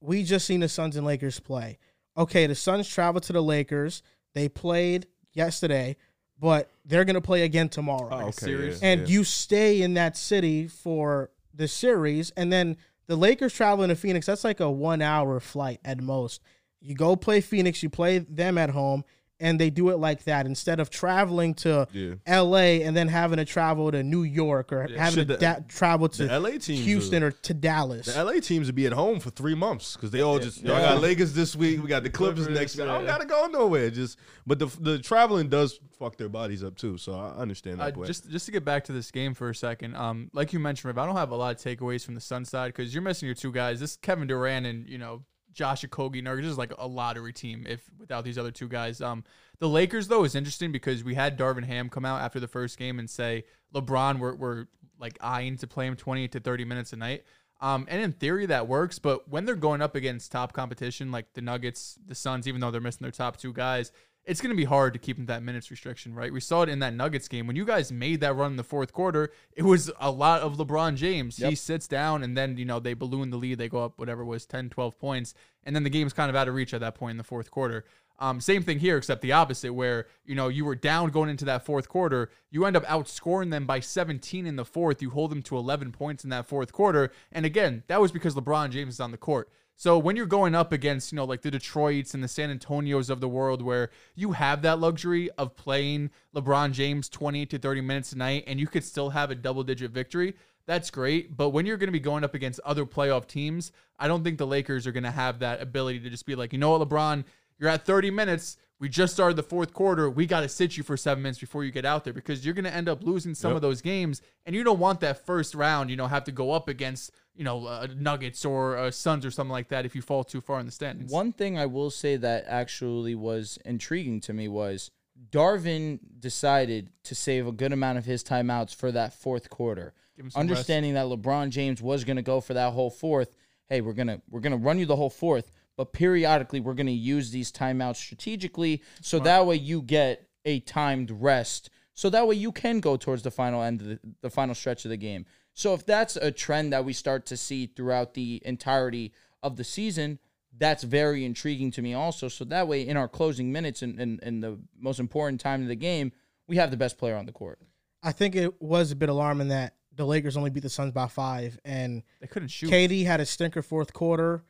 we 0.00 0.24
just 0.24 0.46
seen 0.46 0.60
the 0.60 0.68
Suns 0.68 0.96
and 0.96 1.06
Lakers 1.06 1.38
play. 1.38 1.78
Okay, 2.16 2.46
the 2.46 2.54
Suns 2.54 2.88
traveled 2.88 3.22
to 3.24 3.32
the 3.32 3.42
Lakers. 3.42 4.02
They 4.34 4.48
played 4.48 5.06
yesterday, 5.32 5.96
but 6.38 6.70
they're 6.84 7.04
going 7.04 7.14
to 7.14 7.20
play 7.20 7.42
again 7.42 7.68
tomorrow 7.68 8.08
Oh, 8.10 8.20
okay, 8.28 8.30
series. 8.32 8.82
yeah, 8.82 8.88
and 8.88 9.00
yeah. 9.02 9.06
you 9.06 9.24
stay 9.24 9.80
in 9.82 9.94
that 9.94 10.16
city 10.16 10.66
for 10.66 11.30
the 11.54 11.68
series 11.68 12.30
and 12.36 12.52
then 12.52 12.76
The 13.06 13.16
Lakers 13.16 13.52
traveling 13.52 13.88
to 13.88 13.96
Phoenix, 13.96 14.26
that's 14.26 14.44
like 14.44 14.60
a 14.60 14.70
one 14.70 15.02
hour 15.02 15.38
flight 15.40 15.80
at 15.84 16.00
most. 16.00 16.40
You 16.80 16.94
go 16.94 17.14
play 17.16 17.40
Phoenix, 17.40 17.82
you 17.82 17.90
play 17.90 18.18
them 18.18 18.56
at 18.56 18.70
home, 18.70 19.04
and 19.40 19.58
they 19.58 19.70
do 19.70 19.88
it 19.90 19.98
like 19.98 20.24
that 20.24 20.46
instead 20.46 20.78
of 20.80 20.90
traveling 20.90 21.54
to 21.54 21.88
Yeah. 21.92 22.14
LA 22.26 22.82
and 22.84 22.96
then 22.96 23.08
having 23.08 23.38
to 23.38 23.44
travel 23.44 23.90
to 23.90 24.02
New 24.02 24.22
York 24.22 24.72
or 24.72 24.86
having 24.96 25.20
to 25.20 25.24
the- 25.24 25.36
da- 25.38 25.60
travel 25.68 26.08
to 26.10 26.24
LA 26.30 26.58
teams 26.58 26.84
Houston 26.84 27.22
are- 27.22 27.28
or 27.28 27.30
to 27.32 27.54
Dallas. 27.54 28.06
The 28.06 28.18
LA 28.24 28.40
teams 28.40 28.66
would 28.66 28.74
be 28.74 28.86
at 28.86 28.92
home 28.92 29.20
for 29.20 29.30
three 29.30 29.54
months 29.54 29.94
because 29.96 30.10
they 30.10 30.20
all 30.20 30.38
just 30.38 30.62
y'all 30.62 30.76
got 30.78 31.00
Lakers 31.00 31.32
this 31.32 31.54
week. 31.56 31.82
We 31.82 31.88
got 31.88 32.02
the 32.02 32.10
Clippers 32.10 32.44
Clippers, 32.46 32.58
next 32.58 32.76
week. 32.76 32.84
I 32.88 32.92
don't 32.92 33.04
yeah. 33.04 33.10
gotta 33.10 33.26
go 33.26 33.46
nowhere. 33.46 33.90
Just 33.90 34.18
but 34.46 34.58
the 34.58 34.66
the 34.80 34.98
traveling 34.98 35.48
does 35.48 35.78
fuck 35.98 36.16
their 36.16 36.28
bodies 36.28 36.62
up 36.64 36.76
too. 36.76 36.96
So 36.98 37.12
I 37.14 37.30
understand 37.40 37.80
Uh, 37.80 37.86
that. 37.86 37.94
point. 37.94 38.06
just 38.06 38.28
just 38.30 38.46
to 38.46 38.52
get 38.52 38.64
back 38.64 38.84
to 38.84 38.92
this 38.92 39.10
game 39.10 39.34
for 39.34 39.50
a 39.50 39.54
second, 39.54 39.94
um, 39.96 40.30
like 40.32 40.52
you 40.52 40.58
mentioned, 40.58 40.86
Riv, 40.86 40.98
I 40.98 41.06
don't 41.06 41.16
have 41.16 41.30
a 41.30 41.36
lot 41.36 41.54
of 41.54 41.62
takeaways 41.62 42.04
from 42.04 42.14
the 42.14 42.20
Sun 42.20 42.44
side 42.44 42.68
because 42.74 42.92
you're 42.94 43.02
missing 43.02 43.26
your 43.26 43.34
two 43.34 43.52
guys. 43.52 43.80
This 43.80 43.96
Kevin 43.96 44.26
Durant 44.28 44.66
and 44.66 44.88
you 44.88 44.98
know 44.98 45.22
Josh 45.52 45.82
Okogie 45.82 46.22
Nurkic 46.22 46.44
is 46.44 46.58
like 46.58 46.72
a 46.78 46.86
lottery 46.86 47.32
team 47.32 47.66
if 47.68 47.82
without 47.98 48.24
these 48.24 48.38
other 48.38 48.50
two 48.50 48.68
guys. 48.68 49.00
Um, 49.00 49.24
the 49.58 49.68
Lakers 49.68 50.08
though 50.08 50.24
is 50.24 50.34
interesting 50.34 50.72
because 50.72 51.04
we 51.04 51.14
had 51.14 51.38
Darvin 51.38 51.64
Ham 51.64 51.88
come 51.88 52.04
out 52.04 52.20
after 52.20 52.40
the 52.40 52.48
first 52.48 52.78
game 52.78 52.98
and 52.98 53.08
say 53.08 53.44
LeBron 53.74 54.18
we're, 54.18 54.34
we're 54.34 54.66
like 54.98 55.18
eyeing 55.20 55.56
to 55.58 55.66
play 55.66 55.86
him 55.86 55.96
20 55.96 56.28
to 56.28 56.40
30 56.40 56.64
minutes 56.64 56.92
a 56.92 56.96
night. 56.96 57.24
Um, 57.62 57.86
and 57.90 58.00
in 58.00 58.12
theory 58.12 58.46
that 58.46 58.68
works, 58.68 58.98
but 58.98 59.28
when 59.28 59.44
they're 59.44 59.54
going 59.54 59.82
up 59.82 59.94
against 59.94 60.32
top 60.32 60.54
competition 60.54 61.12
like 61.12 61.34
the 61.34 61.42
Nuggets, 61.42 61.98
the 62.06 62.14
Suns, 62.14 62.48
even 62.48 62.60
though 62.60 62.70
they're 62.70 62.80
missing 62.80 63.02
their 63.02 63.10
top 63.10 63.36
two 63.36 63.52
guys, 63.52 63.92
it's 64.30 64.40
going 64.40 64.50
to 64.50 64.56
be 64.56 64.64
hard 64.64 64.92
to 64.92 64.98
keep 65.00 65.16
them 65.16 65.26
that 65.26 65.42
minutes 65.42 65.72
restriction, 65.72 66.14
right? 66.14 66.32
We 66.32 66.38
saw 66.38 66.62
it 66.62 66.68
in 66.68 66.78
that 66.78 66.94
Nuggets 66.94 67.26
game 67.26 67.48
when 67.48 67.56
you 67.56 67.64
guys 67.64 67.90
made 67.90 68.20
that 68.20 68.36
run 68.36 68.52
in 68.52 68.56
the 68.56 68.62
fourth 68.62 68.92
quarter. 68.92 69.32
It 69.56 69.64
was 69.64 69.90
a 69.98 70.12
lot 70.12 70.42
of 70.42 70.56
LeBron 70.56 70.94
James. 70.94 71.36
He 71.48 71.56
sits 71.56 71.88
down 71.88 72.22
and 72.22 72.36
then 72.36 72.56
you 72.56 72.64
know 72.64 72.78
they 72.78 72.94
balloon 72.94 73.30
the 73.30 73.36
lead. 73.36 73.58
They 73.58 73.68
go 73.68 73.82
up 73.82 73.94
whatever 73.98 74.22
it 74.22 74.26
was 74.26 74.46
10, 74.46 74.70
12 74.70 74.96
points, 75.00 75.34
and 75.64 75.74
then 75.74 75.82
the 75.82 75.90
game's 75.90 76.12
kind 76.12 76.30
of 76.30 76.36
out 76.36 76.46
of 76.46 76.54
reach 76.54 76.72
at 76.72 76.80
that 76.80 76.94
point 76.94 77.10
in 77.10 77.16
the 77.16 77.24
fourth 77.24 77.50
quarter. 77.50 77.84
Um, 78.20 78.40
same 78.40 78.62
thing 78.62 78.78
here, 78.78 78.98
except 78.98 79.20
the 79.20 79.32
opposite, 79.32 79.72
where 79.72 80.06
you 80.24 80.36
know 80.36 80.46
you 80.46 80.64
were 80.64 80.76
down 80.76 81.10
going 81.10 81.28
into 81.28 81.46
that 81.46 81.64
fourth 81.64 81.88
quarter. 81.88 82.30
You 82.52 82.66
end 82.66 82.76
up 82.76 82.84
outscoring 82.84 83.50
them 83.50 83.66
by 83.66 83.80
17 83.80 84.46
in 84.46 84.54
the 84.54 84.64
fourth. 84.64 85.02
You 85.02 85.10
hold 85.10 85.32
them 85.32 85.42
to 85.42 85.56
11 85.56 85.90
points 85.90 86.22
in 86.22 86.30
that 86.30 86.46
fourth 86.46 86.72
quarter, 86.72 87.10
and 87.32 87.44
again, 87.44 87.82
that 87.88 88.00
was 88.00 88.12
because 88.12 88.36
LeBron 88.36 88.70
James 88.70 88.94
is 88.94 89.00
on 89.00 89.10
the 89.10 89.16
court. 89.16 89.50
So 89.80 89.96
when 89.96 90.14
you're 90.14 90.26
going 90.26 90.54
up 90.54 90.72
against, 90.72 91.10
you 91.10 91.16
know, 91.16 91.24
like 91.24 91.40
the 91.40 91.50
Detroits 91.50 92.12
and 92.12 92.22
the 92.22 92.28
San 92.28 92.54
Antonios 92.54 93.08
of 93.08 93.22
the 93.22 93.28
world 93.30 93.62
where 93.62 93.88
you 94.14 94.32
have 94.32 94.60
that 94.60 94.78
luxury 94.78 95.30
of 95.38 95.56
playing 95.56 96.10
LeBron 96.36 96.72
James 96.72 97.08
20 97.08 97.46
to 97.46 97.58
30 97.58 97.80
minutes 97.80 98.12
a 98.12 98.18
night 98.18 98.44
and 98.46 98.60
you 98.60 98.66
could 98.66 98.84
still 98.84 99.08
have 99.08 99.30
a 99.30 99.34
double 99.34 99.62
digit 99.62 99.90
victory, 99.90 100.34
that's 100.66 100.90
great. 100.90 101.34
But 101.34 101.48
when 101.48 101.64
you're 101.64 101.78
going 101.78 101.88
to 101.88 101.92
be 101.92 101.98
going 101.98 102.24
up 102.24 102.34
against 102.34 102.60
other 102.62 102.84
playoff 102.84 103.26
teams, 103.26 103.72
I 103.98 104.06
don't 104.06 104.22
think 104.22 104.36
the 104.36 104.46
Lakers 104.46 104.86
are 104.86 104.92
going 104.92 105.04
to 105.04 105.10
have 105.10 105.38
that 105.38 105.62
ability 105.62 106.00
to 106.00 106.10
just 106.10 106.26
be 106.26 106.34
like, 106.34 106.52
you 106.52 106.58
know 106.58 106.76
what, 106.76 106.86
LeBron, 106.86 107.24
you're 107.58 107.70
at 107.70 107.86
30 107.86 108.10
minutes. 108.10 108.58
We 108.80 108.90
just 108.90 109.14
started 109.14 109.36
the 109.36 109.42
fourth 109.42 109.72
quarter. 109.72 110.10
We 110.10 110.26
got 110.26 110.40
to 110.40 110.48
sit 110.50 110.76
you 110.76 110.82
for 110.82 110.98
seven 110.98 111.22
minutes 111.22 111.38
before 111.38 111.64
you 111.64 111.70
get 111.70 111.86
out 111.86 112.04
there 112.04 112.12
because 112.12 112.44
you're 112.44 112.54
going 112.54 112.64
to 112.66 112.74
end 112.74 112.90
up 112.90 113.02
losing 113.02 113.34
some 113.34 113.52
Yep. 113.52 113.56
of 113.56 113.62
those 113.62 113.80
games. 113.80 114.20
And 114.44 114.54
you 114.54 114.62
don't 114.62 114.78
want 114.78 115.00
that 115.00 115.24
first 115.24 115.54
round, 115.54 115.88
you 115.88 115.96
know, 115.96 116.06
have 116.06 116.24
to 116.24 116.32
go 116.32 116.52
up 116.52 116.68
against, 116.68 117.12
you 117.34 117.44
know, 117.44 117.66
uh, 117.66 117.86
Nuggets 117.96 118.44
or 118.44 118.76
uh, 118.76 118.90
Suns 118.90 119.24
or 119.24 119.30
something 119.30 119.52
like 119.52 119.68
that 119.68 119.86
if 119.86 119.94
you 119.94 120.02
fall 120.02 120.24
too 120.24 120.40
far 120.40 120.60
in 120.60 120.66
the 120.66 120.72
standings. 120.72 121.10
One 121.10 121.32
thing 121.32 121.58
I 121.58 121.66
will 121.66 121.90
say 121.90 122.16
that 122.16 122.44
actually 122.46 123.14
was 123.14 123.58
intriguing 123.64 124.20
to 124.22 124.32
me 124.32 124.48
was 124.48 124.90
Darvin 125.30 126.00
decided 126.18 126.90
to 127.04 127.14
save 127.14 127.46
a 127.46 127.52
good 127.52 127.72
amount 127.72 127.98
of 127.98 128.04
his 128.04 128.24
timeouts 128.24 128.74
for 128.74 128.90
that 128.92 129.14
fourth 129.14 129.50
quarter. 129.50 129.94
Give 130.16 130.26
him 130.26 130.30
some 130.30 130.40
Understanding 130.40 130.94
that 130.94 131.06
LeBron 131.06 131.50
James 131.50 131.82
was 131.82 132.04
going 132.04 132.16
to 132.16 132.22
go 132.22 132.40
for 132.40 132.54
that 132.54 132.72
whole 132.72 132.90
fourth. 132.90 133.36
Hey, 133.68 133.80
we're 133.80 133.92
going 133.92 134.08
to 134.08 134.20
we're 134.28 134.40
to 134.40 134.56
run 134.56 134.78
you 134.78 134.86
the 134.86 134.96
whole 134.96 135.10
fourth, 135.10 135.50
but 135.76 135.92
periodically 135.92 136.60
we're 136.60 136.74
going 136.74 136.86
to 136.86 136.92
use 136.92 137.30
these 137.30 137.52
timeouts 137.52 137.96
strategically 137.96 138.82
so 139.00 139.18
that 139.20 139.46
way 139.46 139.56
you 139.56 139.82
get 139.82 140.28
a 140.44 140.60
timed 140.60 141.10
rest. 141.10 141.70
So 141.94 142.08
that 142.10 142.26
way 142.26 142.34
you 142.34 142.50
can 142.50 142.80
go 142.80 142.96
towards 142.96 143.22
the 143.22 143.30
final 143.30 143.62
end 143.62 143.82
of 143.82 143.86
the, 143.88 144.00
the 144.22 144.30
final 144.30 144.54
stretch 144.54 144.84
of 144.84 144.90
the 144.90 144.96
game. 144.96 145.26
So 145.54 145.74
if 145.74 145.84
that's 145.84 146.16
a 146.16 146.30
trend 146.30 146.72
that 146.72 146.84
we 146.84 146.92
start 146.92 147.26
to 147.26 147.36
see 147.36 147.66
throughout 147.66 148.14
the 148.14 148.40
entirety 148.44 149.12
of 149.42 149.56
the 149.56 149.64
season, 149.64 150.18
that's 150.56 150.82
very 150.84 151.24
intriguing 151.24 151.70
to 151.72 151.82
me 151.82 151.94
also. 151.94 152.28
So 152.28 152.44
that 152.46 152.66
way 152.68 152.86
in 152.86 152.96
our 152.96 153.08
closing 153.08 153.52
minutes 153.52 153.82
and, 153.82 153.98
and, 154.00 154.20
and 154.22 154.42
the 154.42 154.58
most 154.78 155.00
important 155.00 155.40
time 155.40 155.62
of 155.62 155.68
the 155.68 155.76
game, 155.76 156.12
we 156.46 156.56
have 156.56 156.70
the 156.70 156.76
best 156.76 156.98
player 156.98 157.16
on 157.16 157.26
the 157.26 157.32
court. 157.32 157.58
I 158.02 158.12
think 158.12 158.34
it 158.34 158.60
was 158.62 158.90
a 158.90 158.96
bit 158.96 159.08
alarming 159.08 159.48
that 159.48 159.74
the 159.94 160.06
Lakers 160.06 160.36
only 160.36 160.50
beat 160.50 160.62
the 160.62 160.70
Suns 160.70 160.92
by 160.92 161.06
five, 161.08 161.58
and 161.64 162.02
They 162.20 162.26
couldn't 162.26 162.48
shoot. 162.48 162.70
KD 162.70 163.04
had 163.04 163.20
a 163.20 163.26
stinker 163.26 163.60
fourth 163.62 163.92
quarter, 163.92 164.44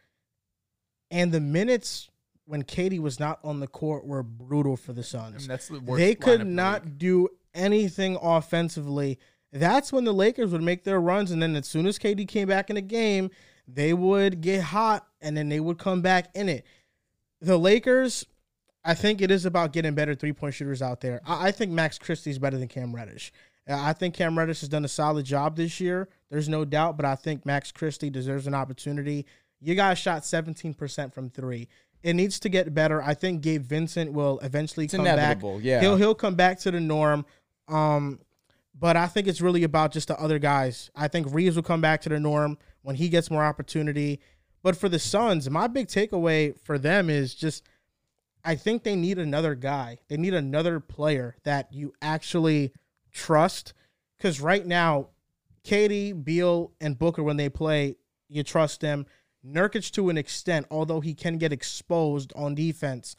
and 1.11 1.33
the 1.33 1.41
minutes 1.41 2.09
when 2.45 2.63
KD 2.63 3.01
was 3.01 3.19
not 3.19 3.39
on 3.45 3.61
the 3.61 3.67
court 3.67 4.07
were 4.07 4.23
brutal 4.23 4.77
for 4.77 4.93
the 4.93 5.01
I 5.01 5.05
Suns. 5.05 5.39
mean, 5.41 5.49
that's 5.49 5.69
the 5.69 5.81
worst 5.81 5.99
they 5.99 6.15
could 6.15 6.47
not 6.47 6.85
league. 6.85 6.99
do 6.99 7.29
anything 7.55 8.17
offensively. 8.21 9.19
That's 9.53 9.93
when 9.93 10.05
the 10.05 10.13
Lakers 10.13 10.51
would 10.53 10.63
make 10.63 10.85
their 10.85 11.01
runs, 11.01 11.31
and 11.31 11.43
then 11.43 11.57
as 11.57 11.67
soon 11.67 11.87
as 11.87 11.99
KD 11.99 12.27
came 12.29 12.49
back 12.49 12.71
in 12.71 12.77
the 12.77 12.83
game, 12.83 13.31
they 13.67 13.93
would 13.93 14.41
get 14.41 14.63
hot, 14.63 15.07
and 15.21 15.37
then 15.37 15.49
they 15.49 15.61
would 15.61 15.79
come 15.79 16.03
back 16.03 16.29
in 16.35 16.49
it. 16.49 16.65
The 17.41 17.59
Lakers, 17.59 18.25
I 18.85 18.95
think 18.95 19.21
it 19.21 19.31
is 19.31 19.45
about 19.47 19.73
getting 19.73 19.95
better 19.95 20.15
three 20.15 20.33
point 20.33 20.55
shooters 20.55 20.83
out 20.83 21.01
there. 21.01 21.21
I, 21.27 21.49
I 21.49 21.51
think 21.51 21.73
Max 21.73 21.99
Christie 21.99 22.31
is 22.31 22.39
better 22.39 22.59
than 22.59 22.69
Cam 22.69 22.95
Reddish. 22.95 23.33
Uh, 23.69 23.77
I 23.79 23.93
think 23.93 24.15
Cam 24.15 24.39
Reddish 24.39 24.61
has 24.61 24.69
done 24.69 24.85
a 24.85 24.89
solid 24.89 25.25
job 25.27 25.57
this 25.57 25.81
year. 25.81 26.09
There's 26.31 26.49
no 26.49 26.65
doubt, 26.65 26.97
but 26.97 27.07
I 27.07 27.15
think 27.17 27.45
Max 27.45 27.73
Christie 27.73 28.11
deserves 28.11 28.47
an 28.47 28.55
opportunity. 28.55 29.27
You 29.61 29.75
guys 29.75 29.99
shot 29.99 30.23
17% 30.23 31.13
from 31.13 31.29
three. 31.29 31.69
It 32.03 32.15
needs 32.15 32.41
to 32.41 32.49
get 32.49 32.73
better. 32.73 33.03
I 33.03 33.13
think 33.15 33.43
Gabe 33.43 33.63
Vincent 33.63 34.13
will 34.13 34.39
eventually 34.41 34.87
It's 34.87 34.95
come 34.95 35.05
back. 35.05 35.39
yeah. 35.61 35.81
He'll 35.81 35.97
he'll 35.97 36.15
come 36.15 36.35
back 36.35 36.59
to 36.61 36.71
the 36.71 36.81
norm. 36.81 37.27
Um, 37.69 38.21
but 38.79 38.97
I 38.97 39.07
think 39.07 39.27
it's 39.27 39.41
really 39.41 39.65
about 39.65 39.93
just 39.93 40.09
the 40.09 40.19
other 40.21 40.39
guys. 40.39 40.91
I 40.95 41.09
think 41.09 41.33
Reaves 41.33 41.57
will 41.57 41.63
come 41.63 41.81
back 41.81 42.01
to 42.03 42.09
the 42.09 42.21
norm 42.21 42.59
when 42.83 42.97
he 42.97 43.09
gets 43.09 43.31
more 43.31 43.45
opportunity. 43.45 44.21
But 44.63 44.77
for 44.77 44.89
the 44.89 44.99
Suns, 44.99 45.49
my 45.51 45.67
big 45.67 45.89
takeaway 45.89 46.59
for 46.61 46.79
them 46.79 47.11
is 47.11 47.35
just 47.35 47.65
I 48.45 48.55
think 48.55 48.83
they 48.83 48.97
need 48.97 49.19
another 49.19 49.55
guy. 49.55 49.99
They 50.09 50.17
need 50.17 50.35
another 50.35 50.81
player 50.81 51.37
that 51.45 51.73
you 51.73 51.93
actually 52.01 52.73
trust. 53.13 53.75
Because 54.17 54.41
right 54.41 54.67
now, 54.67 55.09
KD, 55.65 56.25
Beal, 56.25 56.73
and 56.81 56.99
Booker, 56.99 57.23
when 57.23 57.37
they 57.37 57.49
play, 57.49 57.97
you 58.29 58.43
trust 58.43 58.81
them. 58.81 59.07
Nurkic 59.45 59.91
to 59.93 60.11
an 60.11 60.19
extent, 60.19 60.67
although 60.71 61.01
he 61.01 61.15
can 61.15 61.39
get 61.39 61.53
exposed 61.53 62.33
on 62.35 62.55
defense. 62.55 63.17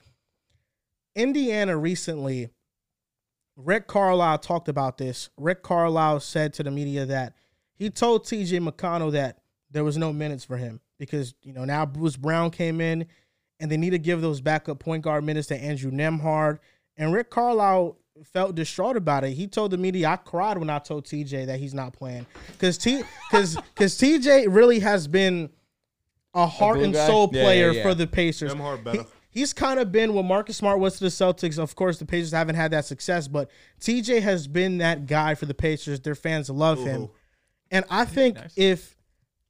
Indiana 1.16 1.78
recently, 1.78 2.50
Rick 3.56 3.88
Carlisle 3.88 4.40
talked 4.40 4.70
about 4.70 4.98
this. 4.98 5.30
Rick 5.38 5.64
Carlisle 5.64 6.22
said 6.22 6.54
to 6.54 6.64
the 6.64 6.72
media 6.72 7.06
that 7.06 7.34
he 7.74 7.90
told 7.90 8.26
TJ 8.26 8.68
McConnell 8.68 9.12
that 9.12 9.40
there 9.72 9.84
was 9.84 9.98
no 9.98 10.12
minutes 10.14 10.44
for 10.44 10.58
him 10.58 10.80
because, 10.98 11.34
you 11.44 11.54
know, 11.54 11.66
now 11.66 11.86
Bruce 11.86 12.16
Brown 12.18 12.52
came 12.52 12.82
in 12.82 13.08
and 13.60 13.72
they 13.72 13.78
need 13.78 13.92
to 13.92 14.00
give 14.00 14.22
those 14.22 14.42
backup 14.42 14.80
point 14.80 15.04
guard 15.04 15.24
minutes 15.24 15.48
to 15.50 15.56
Andrew 15.62 15.92
Nembhard. 15.92 16.60
And 16.98 17.14
Rick 17.14 17.30
Carlisle 17.30 17.98
felt 18.26 18.56
distraught 18.56 18.98
about 18.98 19.24
it. 19.24 19.32
He 19.32 19.48
told 19.48 19.72
the 19.72 19.78
media, 19.78 20.10
I 20.10 20.16
cried 20.18 20.58
when 20.58 20.70
I 20.70 20.80
told 20.80 21.06
TJ 21.06 21.48
that 21.48 21.60
he's 21.60 21.74
not 21.74 21.94
playing. 21.94 22.26
Because 22.52 22.78
T 22.78 23.02
because 23.30 23.56
because 23.56 23.98
TJ 23.98 24.46
really 24.50 24.80
has 24.80 25.08
been 25.08 25.50
a 26.34 26.46
heart 26.46 26.76
glue 26.76 26.86
and 26.86 26.94
guy? 26.94 27.08
soul 27.08 27.30
Yeah, 27.32 27.44
player 27.44 27.72
yeah, 27.72 27.78
yeah. 27.78 27.84
for 27.84 27.96
the 27.96 28.08
Pacers. 28.08 28.54
Nembhard 28.54 28.84
better. 28.84 29.04
He- 29.04 29.08
he's 29.32 29.54
kind 29.54 29.80
of 29.80 29.92
been 29.92 30.14
what 30.14 30.24
Marcus 30.26 30.58
Smart 30.58 30.80
was 30.80 30.98
to 31.00 31.06
the 31.06 31.10
Celtics. 31.10 31.58
Of 31.58 31.76
course, 31.76 31.98
the 31.98 32.06
Pacers 32.06 32.32
haven't 32.32 32.56
had 32.56 32.72
that 32.72 32.86
success, 32.86 33.28
but 33.28 33.50
TJ 33.80 34.22
has 34.22 34.48
been 34.48 34.78
that 34.78 35.08
guy 35.08 35.34
for 35.34 35.48
the 35.48 35.54
Pacers. 35.56 36.00
Their 36.02 36.16
fans 36.16 36.50
love 36.50 36.78
him. 36.84 37.10
And 37.72 37.84
I 37.90 38.06
think 38.06 38.36
Nice. 38.36 38.54
if 38.56 38.96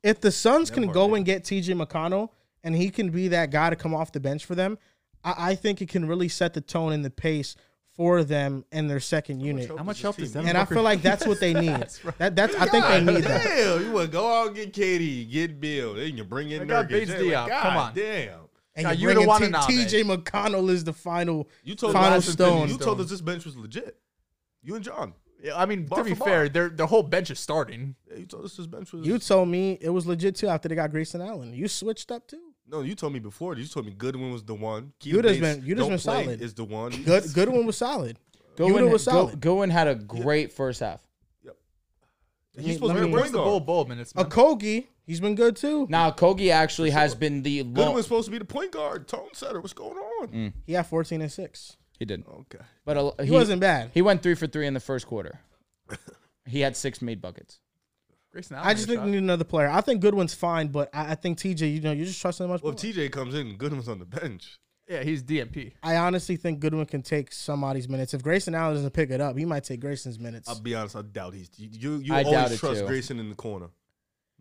if 0.03 0.21
the 0.21 0.31
Suns 0.31 0.71
can 0.71 0.87
go 0.87 1.07
baby. 1.07 1.17
and 1.17 1.25
get 1.25 1.43
TJ 1.43 1.75
McConnell 1.85 2.29
and 2.63 2.75
he 2.75 2.89
can 2.89 3.09
be 3.11 3.27
that 3.29 3.51
guy 3.51 3.69
to 3.69 3.75
come 3.75 3.93
off 3.93 4.11
the 4.11 4.19
bench 4.19 4.45
for 4.45 4.55
them, 4.55 4.77
I, 5.23 5.33
I 5.51 5.55
think 5.55 5.81
it 5.81 5.89
can 5.89 6.07
really 6.07 6.27
set 6.29 6.53
the 6.53 6.61
tone 6.61 6.93
and 6.93 7.03
the 7.03 7.09
pace 7.09 7.55
for 7.95 8.23
them 8.23 8.63
and 8.71 8.89
their 8.89 8.99
second 8.99 9.41
unit. 9.41 9.69
How 9.75 9.83
much 9.83 10.01
help 10.01 10.15
team 10.15 10.25
does 10.25 10.33
need? 10.35 10.39
Devin 10.41 10.49
And 10.49 10.57
I 10.57 10.65
feel 10.65 10.81
like 10.81 11.01
that's 11.01 11.27
what 11.27 11.39
they 11.39 11.53
need. 11.65 11.69
That's 11.69 12.03
right. 12.05 12.17
That 12.19 12.35
that's 12.35 12.55
I 12.55 12.67
think 12.67 12.85
they 12.87 13.01
need 13.01 13.23
that. 13.25 13.43
Damn, 13.43 13.85
you 13.85 13.91
would 13.91 14.11
go 14.11 14.41
out 14.41 14.47
and 14.47 14.55
get 14.55 14.73
KD, 14.73 15.29
get 15.31 15.59
Beal, 15.59 15.95
then 15.95 16.15
you 16.17 16.23
bring 16.23 16.49
in 16.51 16.61
I 16.61 16.65
got 16.65 16.87
Nurkic. 16.89 17.07
Hey, 17.07 17.35
like, 17.35 17.51
Come 17.51 17.77
on. 17.77 17.93
damn. 17.93 18.39
And 18.75 18.85
Now, 18.85 18.91
you're 18.91 19.11
you 19.11 19.25
don't 19.25 19.37
bringing 19.37 19.85
T- 19.87 19.99
TJ 19.99 20.03
McConnell 20.23 20.69
is 20.69 20.83
the 20.85 20.93
final. 20.93 21.49
You 21.63 21.75
told 21.75 21.93
Final 21.93 22.19
us, 22.19 22.27
stone. 22.29 22.69
You 22.69 22.77
told 22.77 23.01
us 23.01 23.09
this 23.09 23.19
bench 23.21 23.43
was 23.45 23.57
legit. 23.57 23.97
You 24.63 24.75
and 24.75 24.83
John. 24.85 25.13
Yeah, 25.43 25.57
I 25.57 25.65
mean, 25.65 25.85
Bar 25.87 26.03
to 26.03 26.09
be 26.09 26.15
fair, 26.15 26.47
their 26.47 26.69
their 26.69 26.85
whole 26.85 27.01
bench 27.03 27.31
is 27.31 27.39
starting. 27.39 27.95
Yeah, 28.09 28.17
you 28.19 28.25
told 28.27 28.45
us 28.45 28.55
this 28.55 28.67
bench 28.67 28.93
was. 28.93 29.05
You 29.05 29.17
told 29.17 29.49
me 29.49 29.77
it 29.81 29.89
was 29.89 30.05
legit 30.05 30.35
too 30.35 30.47
after 30.47 30.69
they 30.69 30.75
got 30.75 30.91
Grayson 30.91 31.19
Allen. 31.21 31.53
You 31.53 31.67
switched 31.67 32.11
up 32.11 32.27
too. 32.27 32.53
no, 32.67 32.81
you 32.81 32.93
told 32.95 33.11
me 33.13 33.19
before. 33.19 33.57
You 33.57 33.65
told 33.65 33.87
me 33.87 33.91
Goodwin 33.91 34.31
was 34.31 34.43
the 34.43 34.53
one. 34.53 34.93
Keith 34.99 35.13
You'd 35.15 35.25
have 35.25 35.33
Bates 35.33 35.41
been- 35.57 35.65
you'd 35.65 35.77
have 35.79 35.87
don't 35.87 35.97
been 35.97 35.99
play 35.99 36.23
solid. 36.25 36.41
Is 36.41 36.53
the 36.53 36.63
one. 36.63 36.91
Good 37.03 37.33
Goodwin 37.33 37.65
was 37.65 37.75
solid. 37.77 38.19
Goin, 38.55 38.71
Yuta 38.73 38.91
was 38.91 39.05
Go- 39.05 39.11
solid. 39.11 39.41
Goin 39.41 39.69
had 39.71 39.87
a 39.87 39.95
great 39.95 40.53
first 40.53 40.79
half. 40.81 41.01
Yep. 41.43 41.55
He's 42.59 42.75
supposed 42.75 42.93
let 42.93 42.99
to 42.99 43.01
me- 43.01 43.07
be 43.07 43.11
a 43.11 43.13
Where's 43.13 43.23
point 43.23 43.31
the 43.33 43.37
bull 43.39 43.59
guard. 43.59 43.65
bull 43.65 43.85
minutes? 43.85 44.13
man? 44.13 44.25
Okogie, 44.25 44.87
He's 45.11 45.19
been 45.19 45.35
good 45.35 45.57
too. 45.57 45.87
Now 45.89 46.09
Kogi 46.09 46.53
actually 46.53 46.91
has 46.91 47.15
been 47.15 47.41
the 47.41 47.63
long. 47.63 47.73
Goodwin's 47.73 48.05
supposed 48.05 48.27
to 48.27 48.31
be 48.31 48.37
the 48.37 48.45
point 48.45 48.71
guard, 48.71 49.09
tone 49.09 49.27
setter. 49.33 49.59
What's 49.59 49.73
going 49.73 49.97
on? 49.97 50.27
Mm. 50.29 50.53
He 50.65 50.71
had 50.71 50.87
14 50.87 51.19
and 51.19 51.29
six. 51.29 51.75
He 51.99 52.05
didn't. 52.05 52.29
Okay. 52.29 52.63
but 52.85 52.95
a, 52.95 53.25
He, 53.25 53.29
wasn't 53.29 53.59
bad. 53.59 53.91
He 53.93 54.01
went 54.01 54.23
three 54.23 54.35
for 54.35 54.47
three 54.47 54.67
in 54.67 54.73
the 54.73 54.79
first 54.79 55.07
quarter. 55.07 55.41
he 56.45 56.61
had 56.61 56.77
six 56.77 57.01
made 57.01 57.21
buckets. 57.21 57.59
Grayson 58.31 58.55
Allen 58.55 58.69
I 58.69 58.73
just 58.73 58.87
think 58.87 59.03
we 59.03 59.11
need 59.11 59.17
another 59.17 59.43
player. 59.43 59.67
I 59.67 59.81
think 59.81 59.99
Goodwin's 59.99 60.33
fine, 60.33 60.69
but 60.69 60.89
I, 60.93 61.11
I 61.11 61.15
think 61.15 61.39
TJ, 61.39 61.73
you 61.73 61.81
know, 61.81 61.91
you're 61.91 62.05
just 62.05 62.21
trusting 62.21 62.45
him 62.45 62.49
much 62.49 62.61
Well, 62.61 62.71
more. 62.71 62.79
if 62.81 62.95
TJ 62.95 63.11
comes 63.11 63.35
in, 63.35 63.57
Goodwin's 63.57 63.89
on 63.89 63.99
the 63.99 64.05
bench. 64.05 64.59
Yeah, 64.87 65.03
he's 65.03 65.23
DNP. 65.23 65.73
I 65.83 65.97
honestly 65.97 66.37
think 66.37 66.61
Goodwin 66.61 66.85
can 66.85 67.01
take 67.01 67.33
somebody's 67.33 67.89
minutes. 67.89 68.13
If 68.13 68.23
Grayson 68.23 68.55
Allen 68.55 68.75
doesn't 68.75 68.91
pick 68.91 69.09
it 69.09 69.19
up, 69.19 69.37
he 69.37 69.43
might 69.43 69.65
take 69.65 69.81
Grayson's 69.81 70.19
minutes. 70.19 70.47
I'll 70.47 70.61
be 70.61 70.73
honest, 70.73 70.95
I 70.95 71.01
doubt 71.01 71.33
he's. 71.33 71.49
You 71.57 71.97
you 71.97 72.13
I 72.13 72.23
always 72.23 72.53
it, 72.53 72.59
trust 72.59 72.79
too. 72.79 72.87
Grayson 72.87 73.19
in 73.19 73.27
the 73.27 73.35
corner 73.35 73.67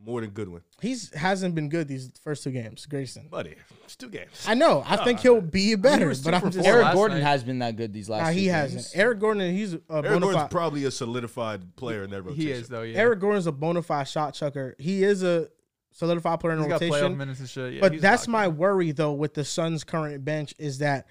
more 0.05 0.21
than 0.21 0.31
Goodwin. 0.31 0.63
He's 0.81 1.15
hasn't 1.15 1.55
been 1.55 1.69
good 1.69 1.89
these 1.89 2.11
first 2.23 2.43
two 2.43 2.51
games. 2.51 2.87
Grayson. 2.87 3.29
Buddy, 3.29 3.55
it's 3.85 3.97
two 3.97 4.09
games. 4.09 4.45
I 4.47 4.55
know. 4.55 4.83
I 4.87 4.97
think 5.05 5.21
he'll 5.21 5.41
be 5.41 5.75
better, 5.75 6.09
was 6.09 6.23
but 6.23 6.35
I'm 6.35 6.51
just 6.51 6.67
Eric 6.67 6.93
Gordon 6.95 7.19
night. 7.19 7.27
has 7.27 7.45
been 7.45 7.59
that 7.61 7.77
good 7.77 7.93
these 7.93 8.09
last. 8.09 8.23
Nah, 8.23 8.29
two 8.29 8.35
he 8.35 8.45
games. 8.47 8.53
hasn't. 8.75 8.89
Eric 8.95 9.19
Gordon, 9.21 9.53
he's 9.53 9.75
a 9.75 9.81
Eric 9.91 10.05
bona 10.05 10.21
Gordon's 10.21 10.49
probably 10.51 10.85
a 10.85 10.91
solidified 10.91 11.77
player 11.77 12.05
in 12.05 12.11
that 12.11 12.23
rotation. 12.23 12.43
He 12.47 12.51
is 12.51 12.69
though. 12.69 12.83
Yeah, 12.83 12.99
Eric 12.99 13.21
Gordon's 13.21 13.47
a 13.47 13.53
bona 13.53 13.83
fide 13.83 14.09
shot 14.09 14.35
chucker. 14.35 14.75
He 14.79 15.03
is 15.05 15.23
a 15.23 15.49
solidified 15.93 16.41
player 16.41 16.55
in 16.55 16.61
he's 16.61 16.69
got 16.69 16.81
playoff 16.81 16.91
rotation. 16.91 17.19
minutes 17.19 17.41
and 17.41 17.49
shit. 17.49 17.75
Yeah, 17.75 17.81
but 17.81 18.01
that's 18.01 18.29
my 18.29 18.47
in. 18.47 18.57
worry 18.57 18.93
though 18.93 19.13
with 19.13 19.35
the 19.35 19.45
Suns' 19.45 19.85
current 19.85 20.25
bench 20.25 20.55
is 20.59 20.79
that 20.79 21.07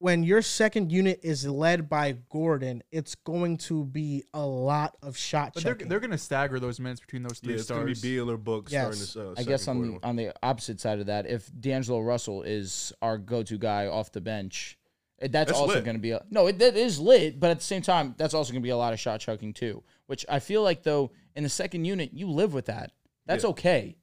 when 0.00 0.22
your 0.22 0.42
second 0.42 0.92
unit 0.92 1.20
is 1.22 1.46
led 1.46 1.88
by 1.88 2.12
Gordon, 2.30 2.82
it's 2.92 3.14
going 3.16 3.56
to 3.58 3.84
be 3.84 4.24
a 4.32 4.44
lot 4.44 4.96
of 5.02 5.16
shot 5.16 5.52
But 5.54 5.64
they're, 5.64 5.74
checking. 5.74 5.88
they're 5.88 6.00
going 6.00 6.12
to 6.12 6.18
stagger 6.18 6.60
those 6.60 6.78
minutes 6.78 7.00
between 7.00 7.24
those 7.24 7.40
three 7.40 7.54
Yeah, 7.54 7.60
it's 7.60 7.68
gonna 7.68 7.84
be 7.84 7.94
stars. 7.94 8.02
Beal 8.02 8.30
or 8.30 8.36
Book 8.36 8.68
starting 8.68 8.90
Yes. 9.00 9.14
this. 9.14 9.16
Uh, 9.16 9.34
I 9.36 9.42
guess 9.42 9.66
on 9.66 9.80
the 9.82 9.98
on 10.06 10.16
the 10.16 10.32
opposite 10.42 10.80
side 10.80 11.00
of 11.00 11.06
that, 11.06 11.26
if 11.26 11.50
D'Angelo 11.60 12.00
Russell 12.00 12.42
is 12.42 12.92
our 13.02 13.18
go-to 13.18 13.58
guy 13.58 13.86
off 13.86 14.12
the 14.12 14.20
bench, 14.20 14.78
eh, 15.20 15.26
that's, 15.30 15.48
That's 15.50 15.58
also 15.58 15.80
going 15.82 15.96
to 15.96 16.00
be 16.02 16.12
a, 16.12 16.24
no, 16.30 16.46
it, 16.46 16.58
that 16.60 16.76
is 16.76 17.00
lit. 17.00 17.40
But 17.40 17.50
at 17.50 17.58
the 17.58 17.64
same 17.64 17.82
time, 17.82 18.14
that's 18.18 18.34
also 18.34 18.52
going 18.52 18.62
to 18.62 18.66
be 18.66 18.70
a 18.70 18.76
lot 18.76 18.92
of 18.92 19.00
shot 19.00 19.18
chucking 19.20 19.54
too. 19.54 19.82
Which 20.06 20.24
I 20.28 20.38
feel 20.38 20.62
like 20.62 20.84
though 20.84 21.10
in 21.34 21.42
the 21.42 21.48
second 21.48 21.84
unit, 21.84 22.12
you 22.12 22.28
live 22.30 22.54
with 22.54 22.66
that. 22.66 22.92
That's 23.26 23.42
Yeah. 23.44 23.50
okay. 23.50 23.96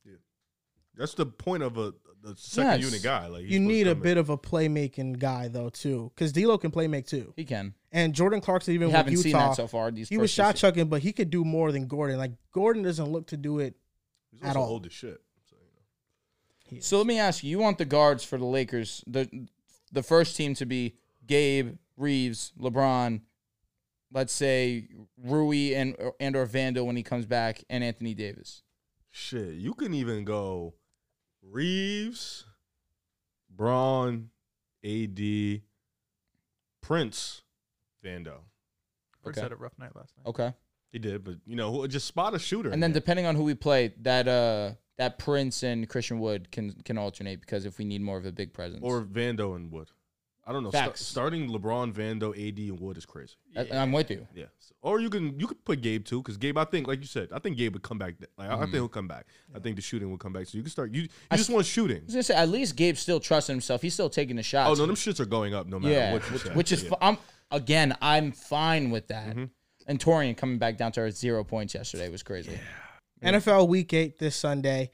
That's 0.97 1.13
the 1.13 1.25
point 1.25 1.63
of 1.63 1.77
a 1.77 1.93
the 2.25 2.35
second 2.37 2.81
Yes. 2.81 2.89
unit 2.91 3.03
guy. 3.03 3.27
Like 3.27 3.45
you 3.45 3.59
need 3.59 3.87
a 3.87 3.91
in. 3.91 3.99
bit 4.01 4.17
of 4.17 4.29
a 4.29 4.37
playmaking 4.37 5.19
guy 5.19 5.47
though 5.47 5.69
too, 5.69 6.11
because 6.15 6.31
D'Lo 6.33 6.57
can 6.57 6.71
play 6.71 6.87
make 6.87 7.05
too, 7.07 7.33
He 7.35 7.45
can. 7.45 7.73
and 7.91 8.13
Jordan 8.13 8.41
Clarkson 8.41 8.73
even 8.73 8.87
We 8.87 8.93
with 8.93 8.95
haven't 8.95 9.13
Utah, 9.13 9.21
seen 9.23 9.31
that 9.33 9.55
so 9.55 9.67
far. 9.67 9.91
These 9.91 10.09
he 10.09 10.17
was 10.17 10.29
shot 10.31 10.57
se- 10.57 10.61
chucking, 10.61 10.87
but 10.87 11.01
he 11.01 11.13
could 11.13 11.29
do 11.29 11.45
more 11.45 11.71
than 11.71 11.87
Gordon. 11.87 12.17
Like 12.17 12.31
Gordon 12.51 12.83
doesn't 12.83 13.07
look 13.11 13.27
to 13.27 13.37
do 13.37 13.59
it. 13.59 13.75
He's 14.31 14.41
at 14.41 14.49
also 14.49 14.59
all. 14.59 14.69
old 14.71 14.85
as 14.87 14.91
shit. 14.93 15.21
So, 15.49 15.55
you 16.69 16.77
know. 16.77 16.81
So 16.81 16.97
let 16.97 17.07
me 17.07 17.19
ask 17.19 17.43
you: 17.43 17.49
You 17.51 17.59
want 17.59 17.77
the 17.77 17.85
guards 17.85 18.23
for 18.23 18.37
the 18.37 18.45
Lakers, 18.45 19.03
the 19.07 19.47
the 19.91 20.03
first 20.03 20.35
team 20.35 20.55
to 20.55 20.65
be 20.65 20.95
Gabe, 21.27 21.77
Reaves, 21.95 22.51
LeBron, 22.59 23.21
let's 24.11 24.33
say 24.33 24.87
Rui 25.23 25.73
and 25.73 25.95
and 26.19 26.35
or 26.35 26.45
Vando 26.47 26.85
when 26.85 26.95
he 26.95 27.03
comes 27.03 27.25
back, 27.25 27.63
and 27.69 27.83
Anthony 27.83 28.13
Davis. 28.13 28.63
Shit, 29.11 29.53
you 29.53 29.73
can 29.73 29.93
even 29.93 30.25
go 30.25 30.73
Reaves, 31.49 32.45
Bron, 33.49 34.29
AD, 34.83 35.61
Prince, 36.81 37.41
Vando. 38.03 38.39
Prince 39.23 39.37
Okay. 39.37 39.41
had 39.41 39.51
a 39.51 39.55
rough 39.55 39.77
night 39.79 39.95
last 39.95 40.13
night. 40.17 40.27
Okay. 40.27 40.53
He 40.91 40.99
did, 40.99 41.23
but 41.23 41.35
you 41.45 41.55
know, 41.55 41.71
who- 41.71 41.87
just 41.87 42.07
spot 42.07 42.33
a 42.35 42.39
shooter. 42.39 42.69
And 42.71 42.81
then 42.81 42.89
in 42.89 42.93
there. 42.93 43.01
depending 43.01 43.25
on 43.25 43.35
who 43.35 43.43
we 43.43 43.53
play, 43.53 43.89
that 44.01 44.27
uh 44.27 44.75
that 44.97 45.19
Prince 45.19 45.61
and 45.63 45.89
Christian 45.89 46.19
Wood 46.19 46.51
can 46.51 46.73
can 46.83 46.97
alternate 46.97 47.41
because 47.41 47.65
if 47.65 47.77
we 47.77 47.85
need 47.85 48.01
more 48.01 48.17
of 48.17 48.25
a 48.25 48.31
big 48.31 48.53
presence. 48.53 48.81
or 48.83 49.03
Vando 49.03 49.55
and 49.55 49.71
Wood. 49.71 49.89
I 50.47 50.53
don't 50.53 50.63
know. 50.63 50.69
Sta- 50.69 50.85
Facts. 50.85 51.01
starting 51.05 51.49
LeBron, 51.49 51.91
Vando, 51.93 52.29
AD, 52.31 52.59
and 52.59 52.79
Wood 52.79 52.97
is 52.97 53.05
crazy. 53.05 53.33
I, 53.57 53.67
I'm 53.77 53.91
with 53.91 54.11
you. 54.11 54.27
Yeah. 54.35 54.45
Or 54.83 54.99
you 54.99 55.09
can 55.09 55.39
you 55.39 55.47
could 55.47 55.65
put 55.65 55.81
Gabe 55.81 56.05
too, 56.05 56.21
because 56.21 56.37
Gabe, 56.37 56.57
I 56.59 56.65
think, 56.65 56.87
like 56.87 56.99
you 56.99 57.07
said, 57.07 57.29
I 57.33 57.39
think 57.39 57.57
Gabe 57.57 57.73
would 57.73 57.81
come 57.81 57.97
back. 57.97 58.13
Like 58.37 58.49
I- 58.49 58.53
I 58.55 58.59
think 58.59 58.73
he'll 58.73 58.87
come 58.87 59.07
back. 59.07 59.25
I 59.55 59.59
think 59.59 59.75
the 59.75 59.81
shooting 59.81 60.09
will 60.11 60.17
come 60.19 60.33
back. 60.33 60.45
So 60.47 60.57
you 60.57 60.63
can 60.63 60.69
start. 60.71 60.93
You 60.93 61.03
you 61.03 61.07
I 61.31 61.37
just 61.37 61.49
s- 61.49 61.53
want 61.53 61.65
shooting. 61.65 62.01
I 62.01 62.05
was 62.05 62.13
gonna 62.13 62.23
say 62.23 62.35
at 62.35 62.49
least 62.49 62.75
Gabe 62.75 62.95
still 62.95 63.19
trusts 63.19 63.47
himself. 63.49 63.81
He's 63.81 63.95
still 63.95 64.09
taking 64.09 64.35
the 64.35 64.43
shots. 64.43 64.69
Oh 64.69 64.73
no, 64.75 64.85
them 64.85 64.95
shits 64.95 65.19
are 65.19 65.25
going 65.25 65.55
up 65.55 65.65
no 65.67 65.79
matter 65.79 65.93
yeah, 65.93 66.13
what 66.13 66.23
you 66.27 66.33
which, 66.33 66.41
say. 66.43 66.49
which 66.53 66.71
is 66.71 66.83
Yeah. 66.83 66.89
fi- 66.91 66.97
I'm 67.01 67.17
again 67.49 67.95
I'm 68.01 68.31
fine 68.31 68.91
with 68.91 69.07
that. 69.07 69.29
Mm-hmm. 69.29 69.45
And 69.87 69.99
Taurean 69.99 70.37
coming 70.37 70.59
back 70.59 70.77
down 70.77 70.91
to 70.93 71.01
earth 71.01 71.15
zero 71.17 71.43
points 71.43 71.73
yesterday 71.73 72.09
was 72.09 72.21
crazy. 72.21 72.59
NFL 73.23 73.67
Week 73.67 73.91
Eight 73.93 74.19
this 74.19 74.35
Sunday. 74.35 74.91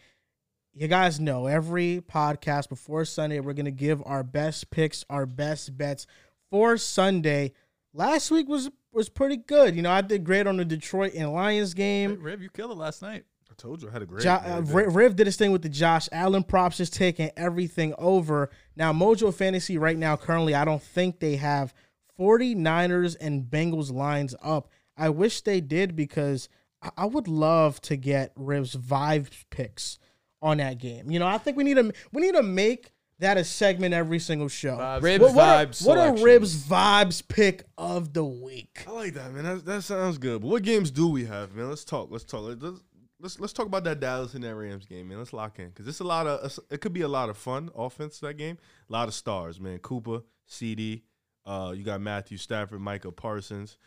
You 0.74 0.88
guys 0.88 1.20
know 1.20 1.48
every 1.48 2.02
podcast 2.02 2.70
before 2.70 3.04
Sunday 3.04 3.42
we're 3.42 3.52
gonna 3.54 3.72
give 3.72 4.02
our 4.06 4.24
best 4.24 4.72
picks, 4.72 5.04
our 5.10 5.26
best 5.26 5.78
bets 5.78 6.08
for 6.50 6.78
Sunday. 6.78 7.52
Last 7.94 8.32
week 8.32 8.48
was 8.48 8.70
was 8.94 9.10
pretty 9.10 9.36
good. 9.36 9.76
You 9.76 9.82
know, 9.82 9.92
I 9.92 10.00
did 10.00 10.24
great 10.24 10.48
on 10.48 10.56
the 10.56 10.64
Detroit 10.64 11.14
and 11.14 11.34
Lions 11.34 11.74
Hey, 11.74 11.78
game. 11.78 12.22
Riv, 12.22 12.42
you 12.42 12.50
killed 12.50 12.72
it 12.72 12.78
last 12.78 13.02
night. 13.02 13.26
I 13.50 13.54
told 13.58 13.82
you 13.82 13.90
I 13.90 13.92
had 13.92 14.02
a 14.02 14.06
great. 14.06 14.24
Jo- 14.24 14.32
uh. 14.32 14.62
Riv 14.66 14.96
Riv 14.96 15.16
did 15.18 15.28
his 15.28 15.36
thing 15.36 15.52
with 15.52 15.62
the 15.62 15.68
Josh 15.70 16.08
Allen 16.14 16.44
props, 16.44 16.78
just 16.78 16.94
taking 16.94 17.32
everything 17.36 17.94
over. 17.98 18.50
Now, 18.78 18.94
Mojo 18.94 19.34
Fantasy 19.34 19.78
right 19.78 19.98
now, 19.98 20.16
currently, 20.16 20.56
I 20.56 20.64
don't 20.64 20.82
think 20.82 21.20
they 21.20 21.36
have 21.36 21.74
49ers 22.18 23.18
and 23.20 23.44
Bengals 23.44 23.92
lines 23.92 24.36
up. 24.42 24.70
I 24.96 25.10
wish 25.10 25.42
they 25.42 25.60
did 25.60 25.98
because 25.98 26.48
I, 26.82 26.92
I 26.96 27.06
would 27.08 27.28
love 27.28 27.82
to 27.82 27.98
get 27.98 28.32
Riv's 28.38 28.78
vibe 28.78 29.30
picks 29.50 30.00
on 30.42 30.58
that 30.58 30.78
game. 30.78 31.12
You 31.12 31.20
know, 31.20 31.28
I 31.28 31.38
think 31.38 31.58
we 31.58 31.64
need 31.64 31.76
to 31.76 31.92
we 32.12 32.22
need 32.22 32.36
to 32.36 32.44
make 32.44 32.92
that 33.20 33.38
a 33.38 33.44
segment 33.44 33.94
every 33.94 34.20
single 34.20 34.48
show. 34.48 34.78
Vibes. 34.78 35.02
Ribs 35.04 35.22
What, 35.24 35.36
what 35.36 35.48
are, 35.48 35.66
vibes. 35.66 35.86
what 35.88 35.98
are. 35.98 36.18
Riv's 36.18 36.64
vibes 36.66 37.28
pick 37.28 37.64
of 37.78 38.14
the 38.14 38.26
week? 38.26 38.84
I 38.88 38.92
like 38.92 39.14
that, 39.14 39.32
man. 39.32 39.44
That, 39.44 39.66
that 39.66 39.82
sounds 39.84 40.18
good. 40.18 40.42
But 40.42 40.48
what 40.48 40.64
games 40.64 40.90
do 40.90 41.08
we 41.08 41.26
have, 41.26 41.54
man? 41.54 41.70
Let's 41.70 41.86
talk. 41.86 42.10
Let's 42.12 42.24
talk. 42.24 42.42
Let's 42.42 42.82
let's, 43.20 43.40
let's 43.40 43.54
talk 43.54 43.68
about 43.68 43.84
that 43.84 44.00
Dallas 44.00 44.34
and 44.34 44.44
that 44.44 44.56
Rams 44.56 44.86
game, 44.86 45.08
man. 45.10 45.20
Let's 45.20 45.34
lock 45.34 45.60
in 45.60 45.70
because 45.70 45.88
it's 45.88 46.00
a 46.00 46.04
lot 46.04 46.28
of 46.28 46.60
it 46.70 46.82
could 46.82 46.94
be 46.94 47.02
a 47.02 47.08
lot 47.08 47.30
of 47.30 47.38
fun 47.38 47.70
offense 47.76 48.20
that 48.20 48.38
game. 48.38 48.58
A 48.90 48.92
lot 48.94 49.08
of 49.08 49.14
stars, 49.14 49.60
man. 49.60 49.78
Cooper, 49.80 50.22
CeeDee. 50.50 51.04
Uh, 51.46 51.74
you 51.76 51.84
got 51.84 52.02
Matthew 52.02 52.38
Stafford, 52.38 52.82
Micah 52.82 53.12
Parsons. 53.12 53.78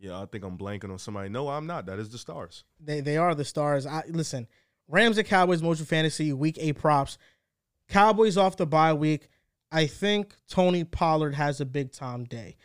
Yeah, 0.00 0.20
I 0.20 0.26
think 0.26 0.44
I'm 0.44 0.58
blanking 0.58 0.90
on 0.90 0.98
somebody. 0.98 1.28
No, 1.28 1.48
I'm 1.48 1.66
not. 1.66 1.86
That 1.86 1.98
is 1.98 2.10
the 2.10 2.18
stars. 2.18 2.64
They 2.80 3.00
they 3.00 3.16
are 3.16 3.34
the 3.34 3.44
stars. 3.44 3.86
I 3.86 4.04
listen. 4.08 4.46
Rams 4.88 5.18
and 5.18 5.26
Cowboys 5.26 5.62
Mojo 5.62 5.86
Fantasy 5.86 6.32
Week 6.32 6.58
Eight 6.60 6.76
props. 6.76 7.18
Cowboys 7.88 8.36
off 8.36 8.56
the 8.56 8.66
bye 8.66 8.92
week. 8.92 9.28
I 9.70 9.86
think 9.86 10.34
Tony 10.48 10.84
Pollard 10.84 11.34
has 11.34 11.60
a 11.60 11.66
big 11.66 11.92
time 11.92 12.24
day. 12.24 12.56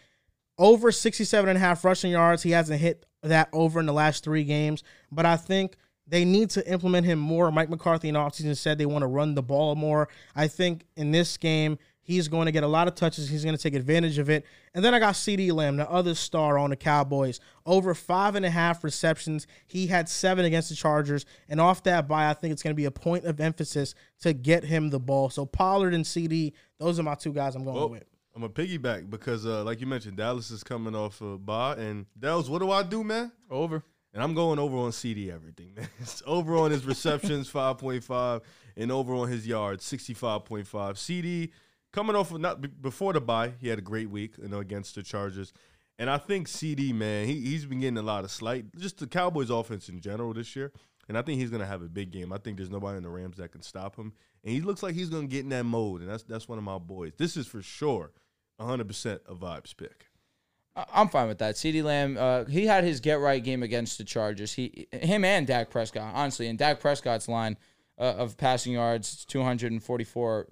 Over 0.57 0.91
67 0.91 1.49
and 1.49 1.57
a 1.57 1.59
half 1.59 1.83
rushing 1.83 2.11
yards. 2.11 2.43
He 2.43 2.51
hasn't 2.51 2.79
hit 2.79 3.05
that 3.23 3.49
over 3.53 3.79
in 3.79 3.85
the 3.85 3.93
last 3.93 4.23
three 4.23 4.43
games, 4.43 4.83
but 5.11 5.25
I 5.25 5.37
think 5.37 5.75
they 6.07 6.25
need 6.25 6.49
to 6.51 6.71
implement 6.71 7.05
him 7.05 7.19
more. 7.19 7.51
Mike 7.51 7.69
McCarthy 7.69 8.09
in 8.09 8.15
offseason 8.15 8.57
said 8.57 8.77
they 8.77 8.85
want 8.85 9.03
to 9.03 9.07
run 9.07 9.35
the 9.35 9.43
ball 9.43 9.75
more. 9.75 10.09
I 10.35 10.47
think 10.47 10.85
in 10.95 11.11
this 11.11 11.37
game, 11.37 11.77
he's 12.09 12.27
going 12.27 12.47
to 12.47 12.51
get 12.51 12.63
a 12.63 12.67
lot 12.67 12.87
of 12.87 12.95
touches. 12.95 13.29
He's 13.29 13.43
going 13.43 13.55
to 13.55 13.61
take 13.61 13.75
advantage 13.75 14.17
of 14.17 14.31
it. 14.31 14.43
And 14.73 14.83
then 14.83 14.95
I 14.95 14.99
got 14.99 15.13
CeeDee 15.13 15.53
Lamb, 15.53 15.77
the 15.77 15.87
other 15.87 16.15
star 16.15 16.57
on 16.57 16.71
the 16.71 16.75
Cowboys, 16.75 17.39
over 17.67 17.93
five 17.93 18.33
and 18.33 18.43
a 18.43 18.49
half 18.49 18.83
receptions. 18.83 19.45
He 19.67 19.85
had 19.85 20.09
seven 20.09 20.43
against 20.43 20.69
the 20.69 20.75
Chargers. 20.75 21.27
And 21.47 21.61
off 21.61 21.83
that 21.83 22.07
bye, 22.07 22.27
I 22.27 22.33
think 22.33 22.51
it's 22.51 22.63
going 22.63 22.71
to 22.73 22.75
be 22.75 22.85
a 22.85 22.91
point 22.91 23.25
of 23.25 23.39
emphasis 23.39 23.93
to 24.21 24.33
get 24.33 24.63
him 24.63 24.89
the 24.89 24.99
ball. 24.99 25.29
So 25.29 25.45
Pollard 25.45 25.93
and 25.93 26.03
CeeDee, 26.03 26.53
those 26.79 26.99
are 26.99 27.03
my 27.03 27.13
two 27.13 27.31
guys 27.31 27.55
I'm 27.55 27.63
going 27.63 27.75
Well, 27.75 27.89
with. 27.89 28.05
I'm 28.35 28.41
a 28.41 28.49
piggyback 28.49 29.07
because, 29.11 29.45
uh, 29.45 29.63
like 29.63 29.79
you 29.79 29.85
mentioned, 29.85 30.17
Dallas 30.17 30.49
is 30.49 30.63
coming 30.63 30.95
off 30.95 31.21
a 31.21 31.37
bye, 31.37 31.75
and 31.75 32.07
Dallas, 32.17 32.49
what 32.49 32.59
do 32.59 32.71
I 32.71 32.81
do, 32.81 33.03
man? 33.03 33.31
Over. 33.51 33.83
And 34.15 34.23
I'm 34.23 34.33
going 34.33 34.57
over 34.57 34.77
on 34.77 34.89
CeeDee 34.89 35.31
everything, 35.31 35.73
man. 35.77 35.89
It's 35.99 36.23
over 36.25 36.55
on 36.55 36.71
his 36.71 36.85
receptions, 36.85 37.51
5.5, 37.53 38.41
and 38.77 38.91
over 38.91 39.13
on 39.13 39.27
his 39.27 39.45
yards, 39.45 39.85
65.5. 39.85 40.97
CD 40.97 41.51
coming 41.91 42.15
off 42.15 42.31
of 42.31 42.39
not 42.39 42.81
before 42.81 43.13
the 43.13 43.21
bye, 43.21 43.53
he 43.59 43.67
had 43.67 43.79
a 43.79 43.83
great 43.83 44.09
week, 44.09 44.33
you 44.41 44.47
know, 44.47 44.59
against 44.59 44.95
the 44.95 45.03
Chargers. 45.03 45.53
And 45.97 46.09
I 46.09 46.17
think 46.17 46.47
CeeDee, 46.47 46.93
man, 46.93 47.27
he 47.27 47.41
he's 47.41 47.65
been 47.65 47.81
getting 47.81 47.97
a 47.97 48.01
lot 48.03 48.23
of 48.23 48.31
slight, 48.31 48.65
just 48.77 48.99
the 48.99 49.07
Cowboys 49.07 49.49
offense 49.49 49.89
in 49.89 49.99
general 49.99 50.33
this 50.33 50.55
year. 50.55 50.71
And 51.07 51.17
I 51.17 51.21
think 51.23 51.39
he's 51.39 51.49
gonna 51.49 51.65
have 51.65 51.81
a 51.81 51.89
big 51.89 52.11
game. 52.11 52.31
I 52.31 52.37
think 52.37 52.57
there's 52.57 52.69
nobody 52.69 52.97
in 52.97 53.03
the 53.03 53.09
Rams 53.09 53.37
that 53.37 53.51
can 53.51 53.61
stop 53.61 53.95
him. 53.95 54.13
And 54.43 54.53
he 54.53 54.61
looks 54.61 54.81
like 54.81 54.95
he's 54.95 55.09
gonna 55.09 55.27
get 55.27 55.41
in 55.41 55.49
that 55.49 55.65
mode. 55.65 56.01
And 56.01 56.09
that's 56.09 56.23
that's 56.23 56.47
one 56.47 56.57
of 56.57 56.63
my 56.63 56.77
boys. 56.77 57.13
This 57.17 57.35
is 57.35 57.47
for 57.47 57.61
sure 57.61 58.11
100 58.57 58.87
percent 58.87 59.21
a 59.27 59.35
vibes 59.35 59.75
pick. 59.75 60.05
I'm 60.93 61.09
fine 61.09 61.27
with 61.27 61.39
that. 61.39 61.55
CeeDee 61.55 61.83
Lamb, 61.83 62.15
uh, 62.17 62.45
he 62.45 62.65
had 62.65 62.83
his 62.83 62.99
get 62.99 63.19
right 63.19 63.43
game 63.43 63.63
against 63.63 63.97
the 63.97 64.03
Chargers. 64.03 64.53
He, 64.53 64.87
him, 64.93 65.25
and 65.25 65.45
Dak 65.45 65.69
Prescott, 65.69 66.13
honestly, 66.15 66.47
and 66.47 66.57
Dak 66.57 66.79
Prescott's 66.79 67.27
line 67.27 67.57
uh, 67.97 68.03
of 68.03 68.37
passing 68.37 68.73
yards, 68.73 69.25
244 69.25 70.47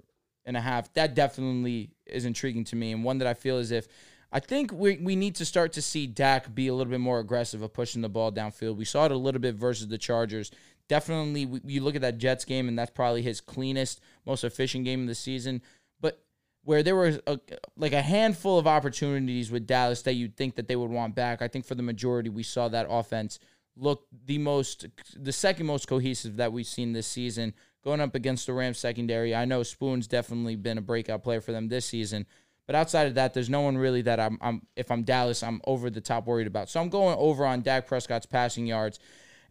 and 0.48 0.56
a 0.56 0.60
half. 0.60 0.92
That 0.94 1.14
definitely 1.14 1.90
is 2.06 2.24
intriguing 2.24 2.64
to 2.64 2.76
me, 2.76 2.90
and 2.90 3.04
one 3.04 3.18
that 3.18 3.28
I 3.28 3.34
feel 3.34 3.58
as 3.58 3.70
if 3.70 3.86
I 4.32 4.40
think 4.40 4.72
we 4.72 4.96
we 4.98 5.14
need 5.14 5.36
to 5.36 5.44
start 5.44 5.72
to 5.74 5.82
see 5.82 6.06
Dak 6.08 6.52
be 6.54 6.66
a 6.66 6.74
little 6.74 6.90
bit 6.90 7.00
more 7.00 7.20
aggressive 7.20 7.62
of 7.62 7.72
pushing 7.72 8.02
the 8.02 8.08
ball 8.08 8.32
downfield. 8.32 8.76
We 8.76 8.84
saw 8.84 9.04
it 9.04 9.12
a 9.12 9.16
little 9.16 9.40
bit 9.40 9.54
versus 9.54 9.86
the 9.88 9.98
Chargers. 9.98 10.50
definitely, 10.88 11.44
we- 11.44 11.60
you 11.66 11.82
look 11.82 11.94
at 11.96 12.00
that 12.00 12.16
Jets 12.16 12.46
game, 12.46 12.66
and 12.66 12.78
that's 12.78 12.90
probably 12.92 13.20
his 13.20 13.42
cleanest, 13.42 14.00
most 14.24 14.42
efficient 14.42 14.86
game 14.86 15.02
of 15.02 15.06
the 15.06 15.14
season. 15.14 15.60
But 16.00 16.24
where 16.64 16.82
there 16.82 16.96
was 16.96 17.20
a, 17.26 17.38
like 17.76 17.92
a 17.92 18.00
handful 18.00 18.58
of 18.58 18.66
opportunities 18.66 19.50
with 19.50 19.66
Dallas 19.66 20.00
that 20.02 20.14
you'd 20.14 20.34
think 20.34 20.54
that 20.54 20.66
they 20.66 20.76
would 20.76 20.90
want 20.90 21.14
back, 21.14 21.42
I 21.42 21.48
think 21.48 21.66
for 21.66 21.74
the 21.74 21.82
majority, 21.82 22.30
we 22.30 22.42
saw 22.42 22.68
that 22.68 22.86
offense 22.88 23.38
look 23.78 24.06
the 24.26 24.38
most, 24.38 24.86
the 25.16 25.32
second 25.32 25.66
most 25.66 25.88
cohesive 25.88 26.36
that 26.36 26.52
we've 26.52 26.66
seen 26.66 26.92
this 26.92 27.06
season. 27.06 27.54
Going 27.84 28.00
up 28.00 28.14
against 28.14 28.46
the 28.46 28.52
Rams 28.52 28.78
secondary, 28.78 29.34
I 29.34 29.44
know 29.44 29.62
Spoon's 29.62 30.08
definitely 30.08 30.56
been 30.56 30.78
a 30.78 30.82
breakout 30.82 31.22
player 31.22 31.40
for 31.40 31.52
them 31.52 31.68
this 31.68 31.86
season. 31.86 32.26
But 32.66 32.74
outside 32.74 33.06
of 33.06 33.14
that, 33.14 33.32
there's 33.32 33.48
no 33.48 33.62
one 33.62 33.78
really 33.78 34.02
that 34.02 34.20
I'm, 34.20 34.36
I'm 34.42 34.66
if 34.76 34.90
I'm 34.90 35.02
Dallas, 35.02 35.42
I'm 35.42 35.62
over 35.64 35.88
the 35.88 36.02
top 36.02 36.26
worried 36.26 36.46
about. 36.46 36.68
So 36.68 36.80
I'm 36.80 36.90
going 36.90 37.16
over 37.18 37.46
on 37.46 37.62
Dak 37.62 37.86
Prescott's 37.86 38.26
passing 38.26 38.66
yards, 38.66 38.98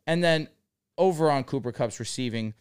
and 0.05 0.23
then 0.23 0.49
over 0.97 1.31
on 1.31 1.43
Cooper 1.43 1.71
Kupp's 1.71 1.99
receiving. 1.99 2.53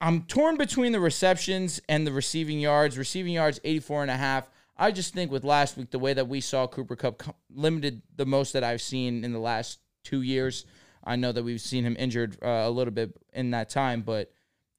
I'm 0.00 0.22
torn 0.22 0.56
between 0.56 0.92
the 0.92 1.00
receptions 1.00 1.80
and 1.88 2.06
the 2.06 2.12
receiving 2.12 2.58
yards. 2.58 2.98
Receiving 2.98 3.32
yards 3.32 3.60
84 3.62 4.02
and 4.02 4.10
a 4.10 4.16
half. 4.16 4.50
I 4.76 4.90
just 4.90 5.14
think 5.14 5.30
with 5.30 5.44
last 5.44 5.76
week 5.76 5.90
the 5.90 6.00
way 6.00 6.14
that 6.14 6.26
we 6.26 6.40
saw 6.40 6.66
Cooper 6.66 6.96
Cup 6.96 7.22
limited 7.48 8.02
the 8.16 8.26
most 8.26 8.54
that 8.54 8.64
I've 8.64 8.82
seen 8.82 9.24
in 9.24 9.32
the 9.32 9.38
last 9.38 9.78
2 10.04 10.22
years. 10.22 10.64
I 11.02 11.16
know 11.16 11.32
that 11.32 11.42
we've 11.42 11.60
seen 11.60 11.84
him 11.84 11.96
injured 11.98 12.38
uh, 12.42 12.62
a 12.64 12.70
little 12.70 12.92
bit 12.92 13.16
in 13.32 13.50
that 13.50 13.68
time, 13.68 14.02
but 14.02 14.32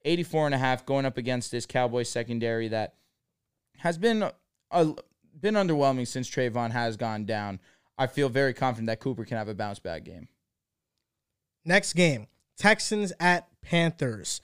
84 0.06 0.48
and 0.48 0.56
a 0.56 0.58
half 0.58 0.86
going 0.86 1.06
up 1.06 1.18
against 1.18 1.52
this 1.52 1.66
Cowboys 1.66 2.10
secondary 2.10 2.68
that 2.70 2.96
has 3.78 3.98
been 3.98 4.30
a, 4.72 4.94
been 5.40 5.56
underwhelming 5.56 6.08
since 6.08 6.30
Trevon 6.30 6.72
has 6.72 6.98
gone 6.98 7.26
down. 7.26 7.60
I 7.98 8.08
feel 8.08 8.30
very 8.30 8.54
confident 8.54 8.88
that 8.88 9.00
Cooper 9.00 9.26
can 9.26 9.38
have 9.38 9.48
a 9.48 9.56
bounce 9.56 9.80
back 9.80 10.04
game. 10.04 10.28
Next 11.64 11.94
game 11.94 12.28
Texans 12.58 13.12
at 13.20 13.48
Panthers. 13.62 14.42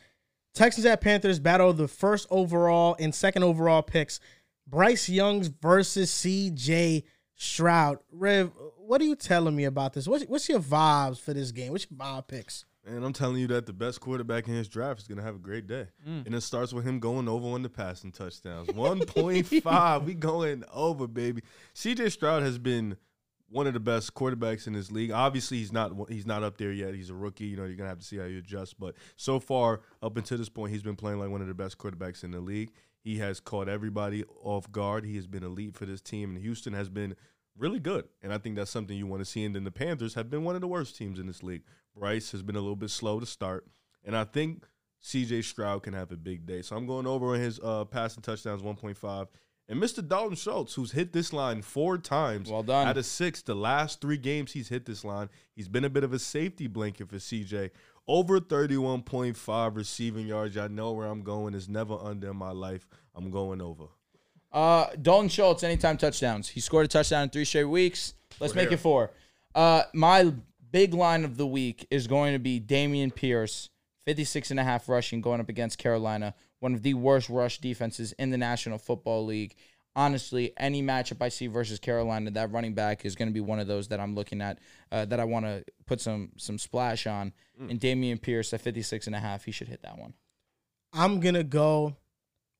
Texans 0.53 0.85
at 0.85 1.01
Panthers 1.01 1.39
battle 1.39 1.71
the 1.71 1.87
first 1.87 2.27
overall 2.29 2.95
and 2.99 3.15
second 3.15 3.43
overall 3.43 3.81
picks. 3.81 4.19
Bryce 4.67 5.07
Young's 5.07 5.47
versus 5.47 6.11
CJ 6.11 7.03
Stroud. 7.35 7.99
Riv, 8.11 8.51
what 8.91 8.99
are 8.99 9.05
you 9.05 9.15
telling 9.15 9.55
me 9.55 9.63
about 9.63 9.93
this? 9.93 10.05
What's, 10.05 10.25
what's 10.25 10.49
your 10.49 10.59
vibes 10.59 11.17
for 11.17 11.33
this 11.33 11.53
game? 11.53 11.71
What's 11.71 11.87
your 11.89 11.97
vibe 11.97 12.27
picks? 12.27 12.65
And 12.85 13.05
I'm 13.05 13.13
telling 13.13 13.37
you 13.37 13.47
that 13.47 13.65
the 13.65 13.71
best 13.71 14.01
quarterback 14.01 14.49
in 14.49 14.53
his 14.53 14.67
draft 14.67 14.99
is 14.99 15.07
going 15.07 15.17
to 15.17 15.23
have 15.23 15.35
a 15.35 15.39
great 15.39 15.65
day. 15.65 15.87
Mm. 16.05 16.25
And 16.25 16.35
it 16.35 16.41
starts 16.41 16.73
with 16.73 16.83
him 16.83 16.99
going 16.99 17.29
over 17.29 17.47
on 17.51 17.61
the 17.61 17.69
passing 17.69 18.11
touchdowns. 18.11 18.67
1.5. 18.67 20.03
we 20.03 20.13
going 20.13 20.65
over, 20.73 21.07
baby. 21.07 21.41
CJ 21.73 22.11
Stroud 22.11 22.43
has 22.43 22.57
been 22.57 22.97
one 23.47 23.65
of 23.65 23.73
the 23.73 23.79
best 23.79 24.13
quarterbacks 24.13 24.67
in 24.67 24.73
this 24.73 24.91
league. 24.91 25.11
Obviously, 25.13 25.59
he's 25.59 25.71
not 25.71 25.93
he's 26.09 26.25
not 26.25 26.43
up 26.43 26.57
there 26.57 26.73
yet. 26.73 26.93
He's 26.93 27.09
a 27.09 27.15
rookie. 27.15 27.45
You 27.45 27.55
know, 27.55 27.63
you're 27.63 27.77
going 27.77 27.85
to 27.85 27.91
have 27.91 27.99
to 27.99 28.05
see 28.05 28.17
how 28.17 28.25
you 28.25 28.39
adjust. 28.39 28.77
But 28.77 28.95
so 29.15 29.39
far, 29.39 29.79
up 30.03 30.17
until 30.17 30.37
this 30.37 30.49
point, 30.49 30.73
he's 30.73 30.83
been 30.83 30.97
playing 30.97 31.19
like 31.19 31.29
one 31.29 31.39
of 31.39 31.47
the 31.47 31.53
best 31.53 31.77
quarterbacks 31.77 32.25
in 32.25 32.31
the 32.31 32.41
league. 32.41 32.71
He 33.03 33.19
has 33.19 33.39
caught 33.39 33.69
everybody 33.69 34.25
off 34.43 34.69
guard. 34.69 35.05
He 35.05 35.15
has 35.15 35.27
been 35.27 35.43
elite 35.43 35.75
for 35.75 35.85
this 35.85 36.01
team. 36.01 36.31
And 36.31 36.39
Houston 36.39 36.73
has 36.73 36.89
been 36.89 37.15
really 37.57 37.79
good. 37.79 38.05
And 38.21 38.33
I 38.33 38.37
think 38.37 38.55
that's 38.55 38.71
something 38.71 38.97
you 38.97 39.07
want 39.07 39.21
to 39.21 39.25
see. 39.29 39.43
And 39.43 39.55
then 39.55 39.63
the 39.63 39.71
Panthers 39.71 40.13
have 40.15 40.29
been 40.29 40.43
one 40.43 40.55
of 40.55 40.61
the 40.61 40.67
worst 40.67 40.95
teams 40.97 41.19
in 41.19 41.27
this 41.27 41.43
league. 41.43 41.63
Bryce 41.95 42.31
has 42.31 42.41
been 42.41 42.55
a 42.55 42.61
little 42.61 42.75
bit 42.75 42.89
slow 42.89 43.19
to 43.19 43.25
start. 43.25 43.67
And 44.03 44.15
I 44.15 44.23
think 44.23 44.65
CJ 45.03 45.43
Stroud 45.43 45.83
can 45.83 45.93
have 45.93 46.11
a 46.11 46.17
big 46.17 46.45
day. 46.45 46.61
So 46.61 46.75
I'm 46.75 46.87
going 46.87 47.07
over 47.07 47.33
on 47.33 47.39
his 47.39 47.59
uh, 47.63 47.85
passing 47.85 48.21
touchdowns 48.21 48.61
1.5. 48.61 49.27
And 49.69 49.81
Mr. 49.81 50.05
Dalton 50.05 50.35
Schultz, 50.35 50.73
who's 50.73 50.91
hit 50.91 51.13
this 51.13 51.31
line 51.31 51.61
four 51.61 51.97
times 51.97 52.49
Well 52.49 52.63
done. 52.63 52.87
out 52.87 52.97
of 52.97 53.05
six, 53.05 53.41
the 53.41 53.55
last 53.55 54.01
three 54.01 54.17
games 54.17 54.51
he's 54.51 54.67
hit 54.67 54.85
this 54.85 55.05
line. 55.05 55.29
He's 55.55 55.69
been 55.69 55.85
a 55.85 55.89
bit 55.89 56.03
of 56.03 56.11
a 56.13 56.19
safety 56.19 56.67
blanket 56.67 57.09
for 57.09 57.15
CJ. 57.17 57.69
Over 58.07 58.39
31.5 58.41 59.75
receiving 59.75 60.27
yards. 60.27 60.57
I 60.57 60.67
know 60.67 60.91
where 60.91 61.07
I'm 61.07 61.21
going. 61.21 61.53
It's 61.53 61.69
never 61.69 61.93
under 61.95 62.31
in 62.31 62.37
my 62.37 62.51
life. 62.51 62.87
I'm 63.15 63.31
going 63.31 63.61
over. 63.61 63.85
Uh, 64.51 64.87
Dalton 65.01 65.29
Schultz, 65.29 65.63
anytime 65.63 65.97
touchdowns. 65.97 66.49
He 66.49 66.59
scored 66.59 66.85
a 66.85 66.89
touchdown 66.89 67.23
in 67.23 67.29
three 67.29 67.45
straight 67.45 67.65
weeks. 67.65 68.13
Let's 68.39 68.55
make 68.55 68.69
here. 68.69 68.75
it 68.75 68.81
four. 68.81 69.11
Uh, 69.55 69.83
my 69.93 70.33
big 70.71 70.93
line 70.93 71.23
of 71.23 71.37
the 71.37 71.47
week 71.47 71.87
is 71.89 72.07
going 72.07 72.33
to 72.33 72.39
be 72.39 72.59
Dameon 72.59 73.13
Pierce, 73.13 73.69
56 74.05 74.51
and 74.51 74.59
a 74.59 74.63
half 74.63 74.89
rushing 74.89 75.21
going 75.21 75.39
up 75.39 75.49
against 75.49 75.77
Carolina, 75.77 76.33
one 76.59 76.73
of 76.73 76.83
the 76.83 76.93
worst 76.93 77.29
rush 77.29 77.59
defenses 77.59 78.13
in 78.13 78.29
the 78.29 78.37
National 78.37 78.77
Football 78.77 79.25
League. 79.25 79.55
Honestly, 79.93 80.53
any 80.57 80.81
matchup 80.81 81.21
I 81.21 81.27
see 81.27 81.47
versus 81.47 81.77
Carolina, 81.77 82.31
that 82.31 82.51
running 82.51 82.73
back 82.73 83.05
is 83.05 83.15
going 83.15 83.27
to 83.27 83.33
be 83.33 83.41
one 83.41 83.59
of 83.59 83.67
those 83.67 83.89
that 83.89 83.99
I'm 83.99 84.15
looking 84.15 84.41
at 84.41 84.59
uh, 84.89 85.03
that 85.05 85.19
I 85.19 85.25
want 85.25 85.45
to 85.45 85.65
put 85.85 85.99
some 85.99 86.31
some 86.37 86.57
splash 86.57 87.07
on. 87.07 87.33
And 87.59 87.77
Dameon 87.77 88.21
Pierce 88.21 88.53
at 88.53 88.61
56 88.61 89.07
and 89.07 89.15
a 89.15 89.19
half, 89.19 89.43
he 89.43 89.51
should 89.51 89.67
hit 89.67 89.81
that 89.83 89.97
one. 89.97 90.13
I'm 90.93 91.19
going 91.19 91.35
to 91.35 91.43
go 91.43 91.97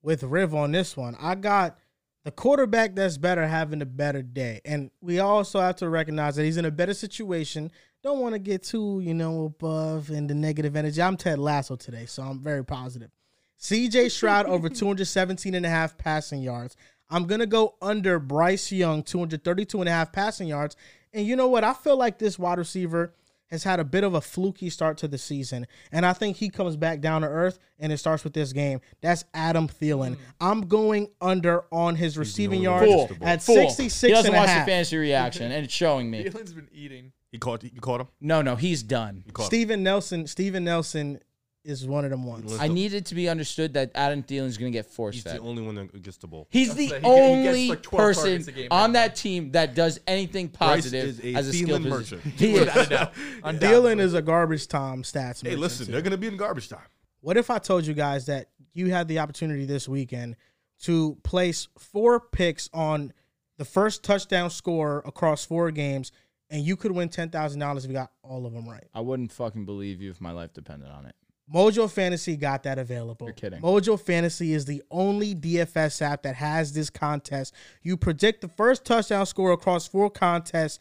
with 0.01 0.23
Riv 0.23 0.53
on 0.55 0.71
this 0.71 0.95
one. 0.97 1.15
I 1.19 1.35
got 1.35 1.77
the 2.23 2.31
quarterback 2.31 2.95
that's 2.95 3.17
better 3.17 3.47
having 3.47 3.81
a 3.81 3.85
better 3.85 4.21
day. 4.21 4.61
And 4.65 4.91
we 5.01 5.19
also 5.19 5.59
have 5.59 5.77
to 5.77 5.89
recognize 5.89 6.35
that 6.35 6.43
he's 6.43 6.57
in 6.57 6.65
a 6.65 6.71
better 6.71 6.93
situation. 6.93 7.71
Don't 8.03 8.19
want 8.19 8.33
to 8.33 8.39
get 8.39 8.63
too, 8.63 9.01
you 9.03 9.13
know, 9.13 9.45
above 9.45 10.09
in 10.09 10.27
the 10.27 10.35
negative 10.35 10.75
energy. 10.75 11.01
I'm 11.01 11.17
Ted 11.17 11.39
Lasso 11.39 11.75
today, 11.75 12.05
so 12.05 12.23
I'm 12.23 12.39
very 12.39 12.63
positive. 12.63 13.11
CJ 13.59 14.11
Stroud 14.11 14.45
over 14.45 14.69
217 14.69 15.55
and 15.55 15.65
a 15.65 15.69
half 15.69 15.97
passing 15.97 16.41
yards. 16.41 16.75
I'm 17.09 17.25
going 17.25 17.39
to 17.39 17.47
go 17.47 17.75
under 17.81 18.19
Bryce 18.19 18.71
Young, 18.71 19.03
232 19.03 19.79
and 19.79 19.89
a 19.89 19.91
half 19.91 20.11
passing 20.11 20.47
yards. 20.47 20.75
And 21.13 21.25
you 21.27 21.35
know 21.35 21.47
what? 21.47 21.63
I 21.63 21.73
feel 21.73 21.97
like 21.97 22.17
this 22.17 22.39
wide 22.39 22.57
receiver 22.57 23.13
has 23.51 23.63
had 23.63 23.79
a 23.79 23.83
bit 23.83 24.03
of 24.03 24.13
a 24.13 24.21
fluky 24.21 24.69
start 24.69 24.97
to 24.99 25.07
the 25.07 25.17
season. 25.17 25.67
And 25.91 26.05
I 26.05 26.13
think 26.13 26.37
he 26.37 26.49
comes 26.49 26.75
back 26.77 27.01
down 27.01 27.21
to 27.21 27.27
earth 27.27 27.59
and 27.79 27.91
it 27.91 27.97
starts 27.97 28.23
with 28.23 28.33
this 28.33 28.53
game. 28.53 28.79
That's 29.01 29.25
Adam 29.33 29.67
Thielen. 29.67 30.15
Mm. 30.15 30.17
I'm 30.39 30.61
going 30.67 31.09
under 31.19 31.65
on 31.71 31.95
his 31.95 32.17
receiving 32.17 32.65
only 32.65 32.89
yards 32.89 33.11
one. 33.19 33.23
at 33.27 33.43
Fool. 33.43 33.55
66 33.55 34.01
He 34.01 34.09
doesn't 34.09 34.27
and 34.27 34.35
a 34.35 34.39
watch 34.39 34.49
half. 34.49 34.65
the 34.65 34.71
fantasy 34.71 34.97
reaction, 34.97 35.51
and 35.51 35.65
it's 35.65 35.73
showing 35.73 36.09
me. 36.09 36.23
Thielen's 36.23 36.53
been 36.53 36.69
eating. 36.71 37.11
He 37.31 37.37
caught. 37.37 37.63
You 37.63 37.79
caught 37.81 38.01
him. 38.01 38.07
No, 38.19 38.41
no, 38.41 38.55
he's 38.55 38.83
done. 38.83 39.23
You 39.25 39.31
caught 39.31 39.43
him. 39.43 39.47
Steven 39.47 39.83
Nelson, 39.83 40.27
Steven 40.27 40.63
Nelson 40.63 41.19
is 41.63 41.85
one 41.85 42.03
of 42.05 42.11
them 42.11 42.23
ones. 42.25 42.57
I 42.59 42.67
need 42.67 42.93
it 42.93 43.05
to 43.07 43.15
be 43.15 43.29
understood 43.29 43.73
that 43.73 43.91
Adam 43.93 44.23
Thielen's 44.23 44.57
going 44.57 44.71
to 44.71 44.77
get 44.77 44.87
force 44.87 45.15
He's 45.15 45.23
fed. 45.23 45.35
the 45.37 45.41
only 45.41 45.61
one 45.61 45.75
that 45.75 46.01
gets 46.01 46.17
the 46.17 46.27
ball. 46.27 46.47
He's 46.49 46.73
the 46.73 46.75
the- 46.75 46.83
he 46.83 46.89
get- 46.89 46.95
he 46.95 47.01
gets 47.01 47.47
only 47.47 47.67
like 47.69 47.81
12 47.83 48.01
person 48.01 48.23
targets 48.23 48.47
a 48.47 48.51
game 48.51 48.67
on 48.71 48.81
right 48.89 48.93
that 48.93 49.15
team 49.15 49.51
that 49.51 49.75
does 49.75 49.99
anything 50.07 50.49
positive 50.49 51.19
is 51.19 51.19
a 51.23 51.35
as 51.37 51.47
a 51.49 51.53
skill 51.53 51.77
Thielen 51.79 51.89
position. 51.91 52.17
merchant. 52.17 52.33
He 52.39 52.53
is. 52.55 52.59
Without 52.61 52.85
a 52.85 52.89
doubt. 52.89 53.13
Thielen 53.59 53.99
is 53.99 54.13
a 54.15 54.21
garbage 54.21 54.67
time 54.67 55.03
stats. 55.03 55.41
Hey, 55.43 55.49
merchant, 55.49 55.59
listen, 55.61 55.85
too. 55.85 55.91
they're 55.91 56.01
gonna 56.01 56.17
be 56.17 56.27
in 56.27 56.37
garbage 56.37 56.67
time. 56.69 56.79
What 57.19 57.37
if 57.37 57.49
I 57.51 57.59
told 57.59 57.85
you 57.85 57.93
guys 57.93 58.25
that 58.25 58.49
you 58.73 58.89
had 58.89 59.07
the 59.07 59.19
opportunity 59.19 59.65
this 59.65 59.87
weekend 59.87 60.35
to 60.83 61.17
place 61.23 61.67
four 61.77 62.19
picks 62.19 62.69
on 62.73 63.13
the 63.57 63.65
first 63.65 64.03
touchdown 64.03 64.49
score 64.49 65.03
across 65.05 65.45
four 65.45 65.69
games, 65.69 66.11
and 66.49 66.63
you 66.63 66.75
could 66.75 66.91
win 66.91 67.09
ten 67.09 67.29
thousand 67.29 67.59
dollars 67.59 67.85
if 67.85 67.89
you 67.91 67.95
got 67.95 68.11
all 68.23 68.47
of 68.47 68.53
them 68.53 68.67
right? 68.67 68.85
I 68.95 69.01
wouldn't 69.01 69.31
fucking 69.31 69.65
believe 69.65 70.01
you 70.01 70.09
if 70.09 70.19
my 70.19 70.31
life 70.31 70.53
depended 70.53 70.89
on 70.89 71.05
it. 71.05 71.15
Mojo 71.53 71.89
Fantasy 71.89 72.37
got 72.37 72.63
that 72.63 72.79
available. 72.79 73.27
You're 73.27 73.33
kidding. 73.33 73.61
Mojo 73.61 73.99
Fantasy 73.99 74.53
is 74.53 74.65
the 74.65 74.81
only 74.89 75.35
DFS 75.35 76.01
app 76.01 76.23
that 76.23 76.35
has 76.35 76.73
this 76.73 76.89
contest. 76.89 77.53
You 77.81 77.97
predict 77.97 78.41
the 78.41 78.47
first 78.47 78.85
touchdown 78.85 79.25
score 79.25 79.51
across 79.51 79.87
four 79.87 80.09
contests. 80.09 80.79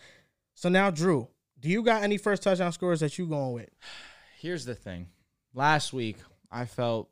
So 0.55 0.69
now, 0.69 0.91
Drew, 0.91 1.29
do 1.59 1.69
you 1.69 1.83
got 1.83 2.03
any 2.03 2.19
first 2.19 2.43
touchdown 2.43 2.73
scores 2.73 3.01
that 3.01 3.19
you 3.19 3.27
going 3.27 3.53
with? 3.53 3.71
Here's 4.39 4.65
the 4.65 4.75
thing. 4.75 5.09
Last 5.55 5.93
week, 5.93 6.17
I 6.51 6.65
felt 6.65 7.11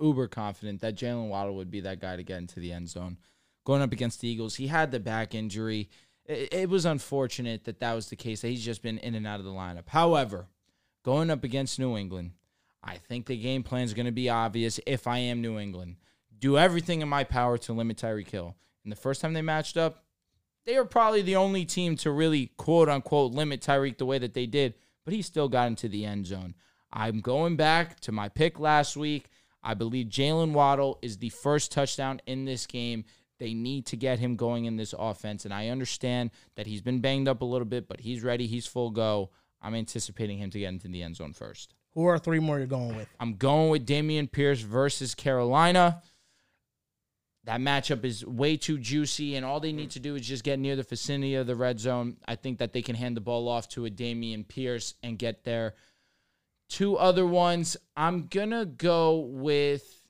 uber 0.00 0.28
confident 0.28 0.80
that 0.80 0.96
Jaylen 0.96 1.28
Waddle 1.28 1.56
would 1.56 1.70
be 1.70 1.80
that 1.80 2.00
guy 2.00 2.16
to 2.16 2.22
get 2.22 2.38
into 2.38 2.60
the 2.60 2.72
end 2.72 2.88
zone. 2.88 3.18
Going 3.64 3.82
up 3.82 3.92
against 3.92 4.20
the 4.20 4.28
Eagles, 4.28 4.54
he 4.54 4.68
had 4.68 4.92
the 4.92 5.00
back 5.00 5.34
injury. 5.34 5.90
It, 6.24 6.52
it 6.52 6.68
was 6.70 6.86
unfortunate 6.86 7.64
that 7.64 7.80
that 7.80 7.94
was 7.94 8.08
the 8.08 8.16
case, 8.16 8.42
that 8.42 8.48
he's 8.48 8.64
just 8.64 8.82
been 8.82 8.98
in 8.98 9.14
and 9.14 9.26
out 9.26 9.40
of 9.40 9.44
the 9.44 9.52
lineup. 9.52 9.88
However, 9.88 10.46
going 11.02 11.30
up 11.30 11.42
against 11.42 11.78
New 11.78 11.96
England, 11.96 12.32
I 12.86 12.96
think 12.96 13.26
the 13.26 13.36
game 13.36 13.64
plan 13.64 13.82
is 13.82 13.94
going 13.94 14.06
to 14.06 14.12
be 14.12 14.30
obvious 14.30 14.78
if 14.86 15.08
I 15.08 15.18
am 15.18 15.42
New 15.42 15.58
England. 15.58 15.96
Do 16.38 16.56
everything 16.56 17.02
in 17.02 17.08
my 17.08 17.24
power 17.24 17.58
to 17.58 17.72
limit 17.72 17.96
Tyreek 17.96 18.30
Hill. 18.30 18.54
And 18.84 18.92
the 18.92 18.96
first 18.96 19.20
time 19.20 19.32
they 19.32 19.42
matched 19.42 19.76
up, 19.76 20.04
they 20.64 20.76
were 20.76 20.84
probably 20.84 21.22
the 21.22 21.36
only 21.36 21.64
team 21.64 21.96
to 21.96 22.12
really 22.12 22.52
quote 22.56 22.88
unquote 22.88 23.32
limit 23.32 23.60
Tyreek 23.60 23.98
the 23.98 24.06
way 24.06 24.18
that 24.18 24.34
they 24.34 24.46
did, 24.46 24.74
but 25.04 25.12
he 25.12 25.22
still 25.22 25.48
got 25.48 25.66
into 25.66 25.88
the 25.88 26.04
end 26.04 26.26
zone. 26.26 26.54
I'm 26.92 27.20
going 27.20 27.56
back 27.56 27.98
to 28.00 28.12
my 28.12 28.28
pick 28.28 28.60
last 28.60 28.96
week. 28.96 29.28
I 29.62 29.74
believe 29.74 30.06
Jaylen 30.06 30.52
Waddle 30.52 31.00
is 31.02 31.18
the 31.18 31.30
first 31.30 31.72
touchdown 31.72 32.20
in 32.26 32.44
this 32.44 32.66
game. 32.66 33.04
They 33.38 33.52
need 33.52 33.86
to 33.86 33.96
get 33.96 34.20
him 34.20 34.36
going 34.36 34.64
in 34.64 34.76
this 34.76 34.94
offense. 34.96 35.44
And 35.44 35.52
I 35.52 35.68
understand 35.68 36.30
that 36.54 36.66
he's 36.66 36.82
been 36.82 37.00
banged 37.00 37.26
up 37.26 37.42
a 37.42 37.44
little 37.44 37.66
bit, 37.66 37.88
but 37.88 38.00
he's 38.00 38.22
ready. 38.22 38.46
He's 38.46 38.66
full 38.66 38.90
go. 38.90 39.30
I'm 39.60 39.74
anticipating 39.74 40.38
him 40.38 40.50
to 40.50 40.58
get 40.60 40.68
into 40.68 40.88
the 40.88 41.02
end 41.02 41.16
zone 41.16 41.32
first. 41.32 41.74
Who 41.96 42.04
are 42.04 42.18
three 42.18 42.40
more 42.40 42.58
you're 42.58 42.66
going 42.66 42.94
with? 42.94 43.08
I'm 43.18 43.34
going 43.36 43.70
with 43.70 43.86
Dameon 43.86 44.30
Pierce 44.30 44.60
versus 44.60 45.14
Carolina. 45.14 46.02
That 47.44 47.58
matchup 47.60 48.04
is 48.04 48.24
way 48.26 48.58
too 48.58 48.76
juicy, 48.76 49.34
and 49.34 49.46
all 49.46 49.60
they 49.60 49.72
need 49.72 49.92
to 49.92 50.00
do 50.00 50.14
is 50.14 50.26
just 50.26 50.44
get 50.44 50.58
near 50.58 50.76
the 50.76 50.82
vicinity 50.82 51.36
of 51.36 51.46
the 51.46 51.56
red 51.56 51.80
zone. 51.80 52.18
I 52.28 52.34
think 52.34 52.58
that 52.58 52.74
they 52.74 52.82
can 52.82 52.96
hand 52.96 53.16
the 53.16 53.22
ball 53.22 53.48
off 53.48 53.68
to 53.70 53.86
a 53.86 53.90
Dameon 53.90 54.46
Pierce 54.46 54.94
and 55.02 55.18
get 55.18 55.44
there. 55.44 55.74
two 56.68 56.96
other 56.98 57.24
ones. 57.24 57.76
I'm 57.96 58.26
gonna 58.26 58.66
go 58.66 59.20
with 59.20 60.02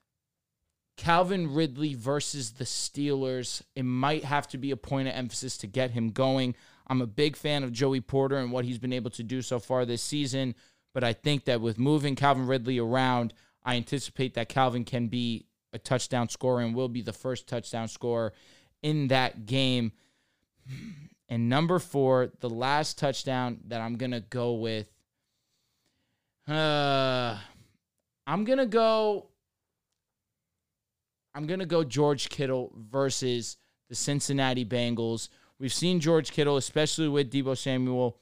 Calvin 0.97 1.53
Ridley 1.55 1.95
versus 1.95 2.53
the 2.53 2.65
Steelers. 2.65 3.63
It 3.75 3.83
might 3.85 4.25
have 4.25 4.49
to 4.49 4.59
be 4.59 4.71
a 4.71 4.77
point 4.77 5.07
of 5.07 5.15
emphasis 5.15 5.59
to 5.59 5.67
get 5.67 5.91
him 5.91 6.11
going. 6.11 6.57
I'm 6.87 7.03
a 7.03 7.07
big 7.07 7.37
fan 7.37 7.63
of 7.63 7.73
Joey 7.73 8.01
Porter 8.01 8.39
and 8.39 8.51
what 8.51 8.65
he's 8.65 8.79
been 8.79 8.95
able 8.95 9.11
to 9.11 9.23
do 9.23 9.43
so 9.43 9.59
far 9.59 9.85
this 9.85 10.03
season, 10.03 10.55
but 10.97 11.05
I 11.05 11.13
think 11.13 11.45
that 11.45 11.61
with 11.61 11.79
moving 11.79 12.15
Calvin 12.15 12.47
Ridley 12.47 12.79
around, 12.79 13.35
I 13.63 13.77
anticipate 13.77 14.33
that 14.33 14.49
Calvin 14.49 14.83
can 14.83 15.09
be 15.09 15.45
a 15.75 15.79
touchdown 15.79 16.31
scorer 16.31 16.63
and 16.63 16.75
will 16.75 16.89
be 16.89 17.03
the 17.03 17.13
first 17.13 17.47
touchdown 17.47 17.89
scorer 17.89 18.33
in 18.83 19.09
that 19.09 19.45
game. 19.45 19.93
And 21.29 21.51
number 21.51 21.79
four, 21.81 22.33
the 22.41 22.49
last 22.49 22.99
touchdown 22.99 23.59
that 23.67 23.83
I'm 23.83 23.97
gonna 23.97 24.21
go 24.23 24.55
with. 24.55 24.91
Uh, 26.49 27.37
I'm 28.27 28.45
gonna 28.45 28.65
go. 28.65 29.27
I'm 31.35 31.47
gonna 31.47 31.67
go 31.67 31.85
George 31.85 32.31
Kittle 32.31 32.73
versus 32.75 33.59
the 33.91 33.95
Cincinnati 33.95 34.65
Bengals. 34.65 35.29
We've 35.59 35.75
seen 35.75 36.01
George 36.01 36.33
Kittle, 36.33 36.57
especially 36.57 37.09
with 37.09 37.31
Deebo 37.31 37.55
Samuel, 37.59 38.17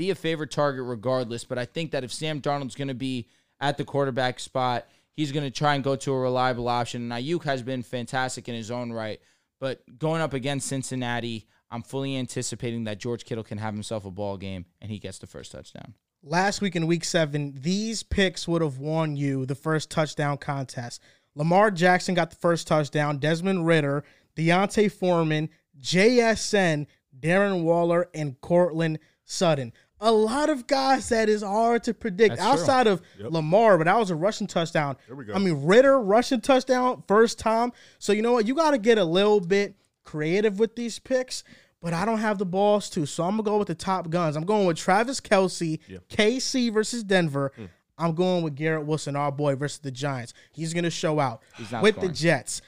be 0.00 0.10
a 0.10 0.14
favorite 0.14 0.50
target 0.50 0.84
regardless. 0.86 1.44
But 1.44 1.58
I 1.58 1.66
think 1.66 1.90
that 1.90 2.04
if 2.04 2.12
Sam 2.12 2.40
Darnold's 2.40 2.74
gonna 2.74 2.94
be 2.94 3.28
at 3.60 3.76
the 3.76 3.84
quarterback 3.84 4.40
spot, 4.40 4.86
he's 5.12 5.30
gonna 5.30 5.50
try 5.50 5.74
and 5.74 5.84
go 5.84 5.94
to 5.94 6.12
a 6.12 6.18
reliable 6.18 6.68
option. 6.68 7.02
And 7.02 7.12
Aiyuk 7.12 7.44
has 7.44 7.62
been 7.62 7.82
fantastic 7.82 8.48
in 8.48 8.54
his 8.54 8.70
own 8.70 8.92
right, 8.92 9.20
but 9.60 9.82
going 9.98 10.22
up 10.22 10.32
against 10.32 10.68
Cincinnati, 10.68 11.46
I'm 11.70 11.82
fully 11.82 12.16
anticipating 12.16 12.84
that 12.84 12.98
George 12.98 13.26
Kittle 13.26 13.44
can 13.44 13.58
have 13.58 13.74
himself 13.74 14.06
a 14.06 14.10
ball 14.10 14.38
game 14.38 14.64
and 14.80 14.90
he 14.90 14.98
gets 14.98 15.18
the 15.18 15.26
first 15.26 15.52
touchdown. 15.52 15.94
last 16.22 16.62
week 16.62 16.74
in 16.76 16.86
week 16.86 17.04
seven, 17.04 17.54
these 17.60 18.02
picks 18.02 18.48
would 18.48 18.62
have 18.62 18.78
won 18.78 19.16
you 19.16 19.44
the 19.44 19.54
first 19.54 19.90
touchdown 19.90 20.38
contest. 20.38 21.02
Lamar 21.34 21.70
Jackson 21.70 22.14
got 22.14 22.30
the 22.30 22.36
first 22.36 22.66
touchdown, 22.66 23.18
Desmond 23.18 23.66
Ridder, 23.66 24.02
D'Onta 24.34 24.90
Foreman, 24.90 25.50
JSN, 25.78 26.86
Darren 27.18 27.62
Waller, 27.62 28.08
and 28.14 28.40
Courtland 28.40 28.98
Sutton. 29.30 29.72
A 30.00 30.10
lot 30.10 30.48
of 30.48 30.66
guys 30.66 31.10
that 31.10 31.28
is 31.28 31.42
hard 31.42 31.84
to 31.84 31.92
predict 31.94 32.36
That's 32.36 32.42
true. 32.42 32.52
outside 32.52 32.86
of 32.86 33.02
Lamar, 33.18 33.76
but 33.76 33.84
that 33.84 33.98
was 33.98 34.10
a 34.10 34.14
rushing 34.14 34.46
touchdown. 34.46 34.96
we 35.14 35.24
go. 35.26 35.34
I 35.34 35.38
mean, 35.38 35.64
Ridder 35.64 36.00
rushing 36.00 36.40
touchdown 36.40 37.02
first 37.06 37.38
time. 37.38 37.72
So 37.98 38.12
you 38.12 38.22
know 38.22 38.32
what? 38.32 38.46
You 38.46 38.54
got 38.54 38.70
to 38.70 38.78
get 38.78 38.96
a 38.96 39.04
little 39.04 39.40
bit 39.40 39.74
creative 40.04 40.58
with 40.58 40.74
these 40.76 40.98
picks. 40.98 41.44
But 41.82 41.94
I 41.94 42.04
don't 42.04 42.18
have 42.18 42.36
the 42.36 42.44
balls 42.44 42.90
to, 42.90 43.06
so 43.06 43.24
I'm 43.24 43.30
gonna 43.30 43.42
go 43.42 43.56
with 43.56 43.68
the 43.68 43.74
top 43.74 44.10
guns. 44.10 44.36
I'm 44.36 44.44
going 44.44 44.66
with 44.66 44.76
Travis 44.76 45.18
Kelce, 45.18 45.78
KC 46.10 46.70
versus 46.70 47.02
Denver. 47.02 47.52
Hmm. 47.56 47.64
I'm 47.96 48.14
going 48.14 48.44
with 48.44 48.54
Garrett 48.54 48.84
Wilson, 48.84 49.16
our 49.16 49.32
boy, 49.32 49.54
versus 49.54 49.78
the 49.78 49.90
Giants. 49.90 50.34
He's 50.52 50.74
gonna 50.74 50.90
show 50.90 51.18
out 51.18 51.40
with 51.58 51.68
scoring. 51.68 51.94
the 51.94 52.08
Jets. 52.08 52.60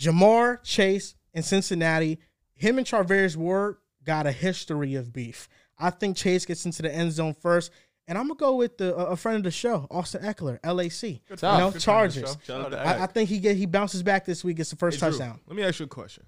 Ja'Marr 0.00 0.62
Chase 0.62 1.14
in 1.34 1.42
Cincinnati. 1.42 2.18
Him 2.54 2.78
and 2.78 2.86
Charvarius 2.86 3.36
Ward 3.36 3.76
got 4.04 4.26
a 4.26 4.32
history 4.32 4.94
of 4.94 5.12
beef. 5.12 5.46
I 5.78 5.90
think 5.90 6.16
Chase 6.16 6.44
gets 6.44 6.64
into 6.66 6.82
the 6.82 6.94
end 6.94 7.12
zone 7.12 7.34
first, 7.34 7.70
and 8.06 8.16
I'm 8.16 8.28
gonna 8.28 8.38
go 8.38 8.56
with 8.56 8.78
the 8.78 8.94
a 8.94 9.16
friend 9.16 9.36
of 9.36 9.44
the 9.44 9.50
show, 9.50 9.86
Austin 9.90 10.22
Ekeler, 10.22 10.58
LAC. 10.64 10.90
Tough. 10.90 11.02
You 11.02 11.06
know, 11.06 11.20
Good 11.28 11.40
friend 11.40 11.62
of 11.62 11.74
the 11.74 11.80
Chargers. 11.80 12.36
Shout 12.44 12.60
out 12.60 12.70
to 12.70 12.78
I, 12.78 13.04
I 13.04 13.06
think 13.06 13.28
he 13.28 13.38
get 13.38 13.56
he 13.56 13.66
bounces 13.66 14.02
back 14.02 14.24
this 14.24 14.42
week. 14.42 14.58
It's 14.58 14.70
the 14.70 14.76
first 14.76 15.00
Hey, 15.00 15.08
Drew, 15.08 15.18
touchdown. 15.18 15.40
Let 15.46 15.56
me 15.56 15.62
ask 15.62 15.78
you 15.78 15.84
a 15.84 15.88
question. 15.88 16.24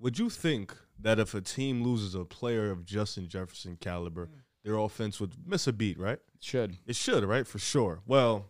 Would 0.00 0.18
you 0.18 0.30
think 0.30 0.76
that 1.00 1.18
if 1.18 1.34
a 1.34 1.40
team 1.40 1.82
loses 1.82 2.14
a 2.14 2.24
player 2.24 2.70
of 2.70 2.84
Justin 2.84 3.28
Jefferson 3.28 3.76
caliber, 3.80 4.26
mm. 4.26 4.40
their 4.64 4.76
offense 4.76 5.20
would 5.20 5.32
miss 5.46 5.66
a 5.66 5.72
beat, 5.72 5.98
right? 5.98 6.18
It 6.34 6.44
Should. 6.44 6.76
It 6.86 6.96
should, 6.96 7.24
right? 7.24 7.46
For 7.46 7.58
sure. 7.58 8.00
Well, 8.06 8.46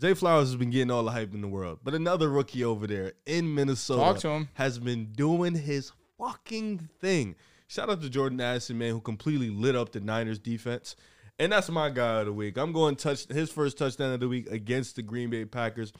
Zay 0.00 0.14
Flowers 0.14 0.48
has 0.48 0.56
been 0.56 0.70
getting 0.70 0.90
all 0.90 1.04
the 1.04 1.10
hype 1.10 1.34
in 1.34 1.42
the 1.42 1.48
world, 1.48 1.80
but 1.84 1.94
another 1.94 2.28
rookie 2.28 2.64
over 2.64 2.86
there 2.86 3.12
in 3.26 3.54
Minnesota 3.54 4.00
Talk 4.00 4.18
to 4.18 4.28
him. 4.30 4.48
has 4.54 4.78
been 4.78 5.12
doing 5.12 5.54
his 5.54 5.92
fucking 6.18 6.88
thing. 7.00 7.36
Shout 7.70 7.88
out 7.88 8.02
to 8.02 8.10
Jordan 8.10 8.40
Addison, 8.40 8.78
man, 8.78 8.90
who 8.90 9.00
completely 9.00 9.48
lit 9.48 9.76
up 9.76 9.92
the 9.92 10.00
Niners 10.00 10.40
defense. 10.40 10.96
And 11.38 11.52
that's 11.52 11.70
my 11.70 11.88
guy 11.88 12.18
of 12.18 12.26
the 12.26 12.32
week. 12.32 12.58
I'm 12.58 12.72
going 12.72 12.96
touch 12.96 13.28
his 13.28 13.48
first 13.48 13.78
touchdown 13.78 14.12
of 14.12 14.18
the 14.18 14.26
week 14.26 14.50
against 14.50 14.96
the 14.96 15.02
Green 15.02 15.30
Bay 15.30 15.44
Packers. 15.44 15.92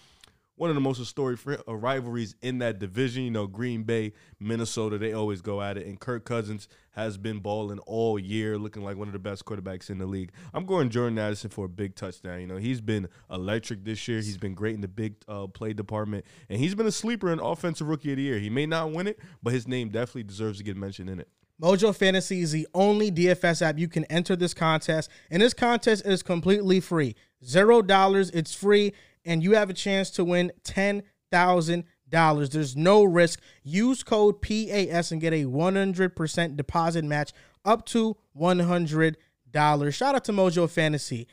One 0.56 0.68
of 0.68 0.74
the 0.74 0.80
most 0.80 0.98
historic 0.98 1.38
uh, 1.46 1.76
rivalries 1.76 2.34
in 2.42 2.58
that 2.58 2.80
division. 2.80 3.22
You 3.22 3.30
know, 3.30 3.46
Green 3.46 3.84
Bay, 3.84 4.14
Minnesota, 4.40 4.98
they 4.98 5.12
always 5.12 5.42
go 5.42 5.62
at 5.62 5.76
it. 5.78 5.86
And 5.86 6.00
Kirk 6.00 6.24
Cousins 6.24 6.66
has 6.90 7.16
been 7.16 7.38
balling 7.38 7.78
all 7.86 8.18
year, 8.18 8.58
looking 8.58 8.82
like 8.82 8.96
one 8.96 9.06
of 9.06 9.12
the 9.12 9.20
best 9.20 9.44
quarterbacks 9.44 9.90
in 9.90 9.98
the 9.98 10.06
league. 10.06 10.32
I'm 10.52 10.66
going 10.66 10.90
Jordan 10.90 11.20
Addison 11.20 11.50
for 11.50 11.66
a 11.66 11.68
big 11.68 11.94
touchdown. 11.94 12.40
You 12.40 12.48
know, 12.48 12.56
he's 12.56 12.80
been 12.80 13.08
electric 13.30 13.84
this 13.84 14.08
year. 14.08 14.18
He's 14.18 14.38
been 14.38 14.54
great 14.54 14.74
in 14.74 14.80
the 14.80 14.88
big 14.88 15.14
uh, 15.28 15.46
play 15.46 15.72
department. 15.72 16.24
And 16.48 16.58
he's 16.58 16.74
been 16.74 16.88
a 16.88 16.90
sleeper 16.90 17.30
in 17.32 17.38
Offensive 17.38 17.86
Rookie 17.86 18.10
of 18.10 18.16
the 18.16 18.24
Year. 18.24 18.40
He 18.40 18.50
may 18.50 18.66
not 18.66 18.90
win 18.90 19.06
it, 19.06 19.20
but 19.40 19.52
his 19.52 19.68
name 19.68 19.90
definitely 19.90 20.24
deserves 20.24 20.58
to 20.58 20.64
get 20.64 20.76
mentioned 20.76 21.08
in 21.08 21.20
it. 21.20 21.28
Mojo 21.60 21.94
Fantasy 21.94 22.40
is 22.40 22.52
the 22.52 22.66
only 22.72 23.10
DFS 23.10 23.60
app 23.60 23.78
you 23.78 23.88
can 23.88 24.04
enter 24.06 24.34
this 24.34 24.54
contest, 24.54 25.10
and 25.30 25.42
this 25.42 25.52
contest 25.52 26.06
is 26.06 26.22
completely 26.22 26.80
free. 26.80 27.14
Zero 27.44 27.82
dollars, 27.82 28.30
it's 28.30 28.54
free, 28.54 28.92
and 29.24 29.42
you 29.42 29.52
have 29.52 29.68
a 29.68 29.74
chance 29.74 30.10
to 30.10 30.24
win 30.24 30.52
ten 30.64 31.02
thousand 31.30 31.84
dollars. 32.08 32.50
There's 32.50 32.76
no 32.76 33.04
risk. 33.04 33.40
Use 33.62 34.02
code 34.02 34.40
PAS 34.40 35.12
and 35.12 35.20
get 35.20 35.34
a 35.34 35.44
one 35.44 35.76
hundred 35.76 36.16
percent 36.16 36.56
deposit 36.56 37.04
match 37.04 37.32
up 37.64 37.84
to 37.86 38.16
one 38.32 38.60
hundred 38.60 39.18
dollars. 39.50 39.94
Shout 39.94 40.14
out 40.14 40.24
to 40.24 40.32
Mojo 40.32 40.68
Fantasy. 40.68 41.26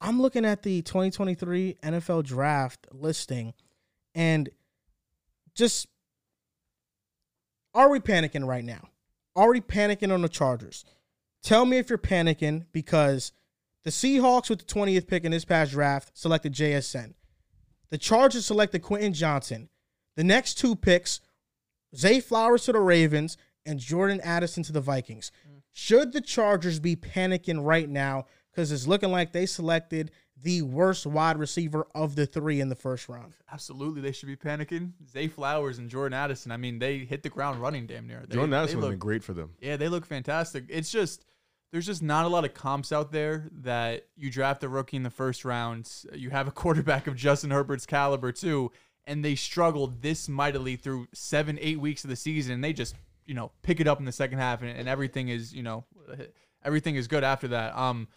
I'm 0.00 0.20
looking 0.20 0.44
at 0.44 0.64
the 0.64 0.82
2023 0.82 1.76
NFL 1.80 2.24
Draft 2.24 2.88
listing, 2.90 3.54
and 4.16 4.48
just 5.54 5.86
are 7.72 7.88
we 7.88 8.00
panicking 8.00 8.44
right 8.44 8.64
now? 8.64 8.88
We 9.34 9.60
panicking 9.60 10.12
on 10.12 10.22
the 10.22 10.28
Chargers? 10.28 10.84
Tell 11.42 11.64
me 11.64 11.78
if 11.78 11.88
you're 11.88 11.98
panicking 11.98 12.66
because 12.72 13.32
the 13.84 13.90
Seahawks 13.90 14.48
with 14.48 14.60
the 14.60 14.72
20th 14.72 15.06
pick 15.06 15.24
in 15.24 15.32
this 15.32 15.44
past 15.44 15.72
draft 15.72 16.16
selected 16.16 16.52
JSN. 16.52 17.14
The 17.90 17.98
Chargers 17.98 18.46
selected 18.46 18.80
Quentin 18.80 19.12
Johnson. 19.12 19.68
The 20.16 20.24
next 20.24 20.54
two 20.54 20.76
picks, 20.76 21.20
Zay 21.96 22.20
Flowers 22.20 22.64
to 22.64 22.72
the 22.72 22.80
Ravens 22.80 23.36
and 23.66 23.78
Jordan 23.78 24.20
Addison 24.22 24.62
to 24.64 24.72
the 24.72 24.80
Vikings. 24.80 25.32
Mm. 25.48 25.62
Should 25.72 26.12
the 26.12 26.20
Chargers 26.20 26.78
be 26.80 26.96
panicking 26.96 27.64
right 27.64 27.88
now 27.88 28.26
because 28.50 28.72
it's 28.72 28.86
looking 28.86 29.10
like 29.10 29.32
they 29.32 29.46
selected 29.46 30.10
the 30.42 30.62
worst 30.62 31.06
wide 31.06 31.38
receiver 31.38 31.86
of 31.94 32.16
the 32.16 32.26
three 32.26 32.60
in 32.60 32.68
the 32.68 32.74
first 32.74 33.08
round? 33.08 33.34
Absolutely, 33.52 34.00
they 34.00 34.12
should 34.12 34.28
be 34.28 34.36
panicking. 34.36 34.92
Zay 35.08 35.28
Flowers 35.28 35.78
and 35.78 35.88
Jordan 35.88 36.14
Addison. 36.14 36.52
I 36.52 36.56
mean, 36.56 36.78
they 36.78 36.98
hit 36.98 37.22
the 37.22 37.28
ground 37.28 37.60
running 37.60 37.86
damn 37.86 38.06
near. 38.06 38.22
They, 38.26 38.34
Jordan 38.34 38.50
they 38.50 38.56
Addison 38.56 38.80
would 38.80 38.84
have 38.86 38.92
been 38.92 38.98
great 38.98 39.24
for 39.24 39.32
them. 39.32 39.50
Yeah, 39.60 39.76
they 39.76 39.88
look 39.88 40.06
fantastic. 40.06 40.64
It's 40.68 40.90
just 40.90 41.24
there's 41.70 41.86
just 41.86 42.02
not 42.02 42.26
a 42.26 42.28
lot 42.28 42.44
of 42.44 42.54
comps 42.54 42.92
out 42.92 43.12
there 43.12 43.48
that 43.62 44.06
you 44.16 44.30
draft 44.30 44.62
a 44.64 44.68
rookie 44.68 44.96
in 44.96 45.02
the 45.02 45.10
first 45.10 45.44
round. 45.44 45.90
You 46.14 46.30
have 46.30 46.48
a 46.48 46.50
quarterback 46.52 47.06
of 47.06 47.16
Justin 47.16 47.50
Herbert's 47.50 47.86
caliber 47.86 48.32
too, 48.32 48.72
and 49.06 49.24
they 49.24 49.34
struggled 49.34 50.02
this 50.02 50.28
mightily 50.28 50.76
through 50.76 51.08
seven, 51.14 51.58
eight 51.60 51.80
weeks 51.80 52.04
of 52.04 52.10
the 52.10 52.16
season. 52.16 52.54
And 52.54 52.64
they 52.64 52.72
just 52.72 52.94
you 53.26 53.34
know 53.34 53.52
pick 53.62 53.80
it 53.80 53.86
up 53.86 53.98
in 53.98 54.04
the 54.04 54.12
second 54.12 54.38
half, 54.38 54.62
and, 54.62 54.70
and 54.70 54.88
everything 54.88 55.28
is 55.28 55.52
you 55.52 55.62
know 55.62 55.84
everything 56.64 56.96
is 56.96 57.08
good 57.08 57.24
after 57.24 57.48
that. 57.48 57.76
Um, 57.76 58.08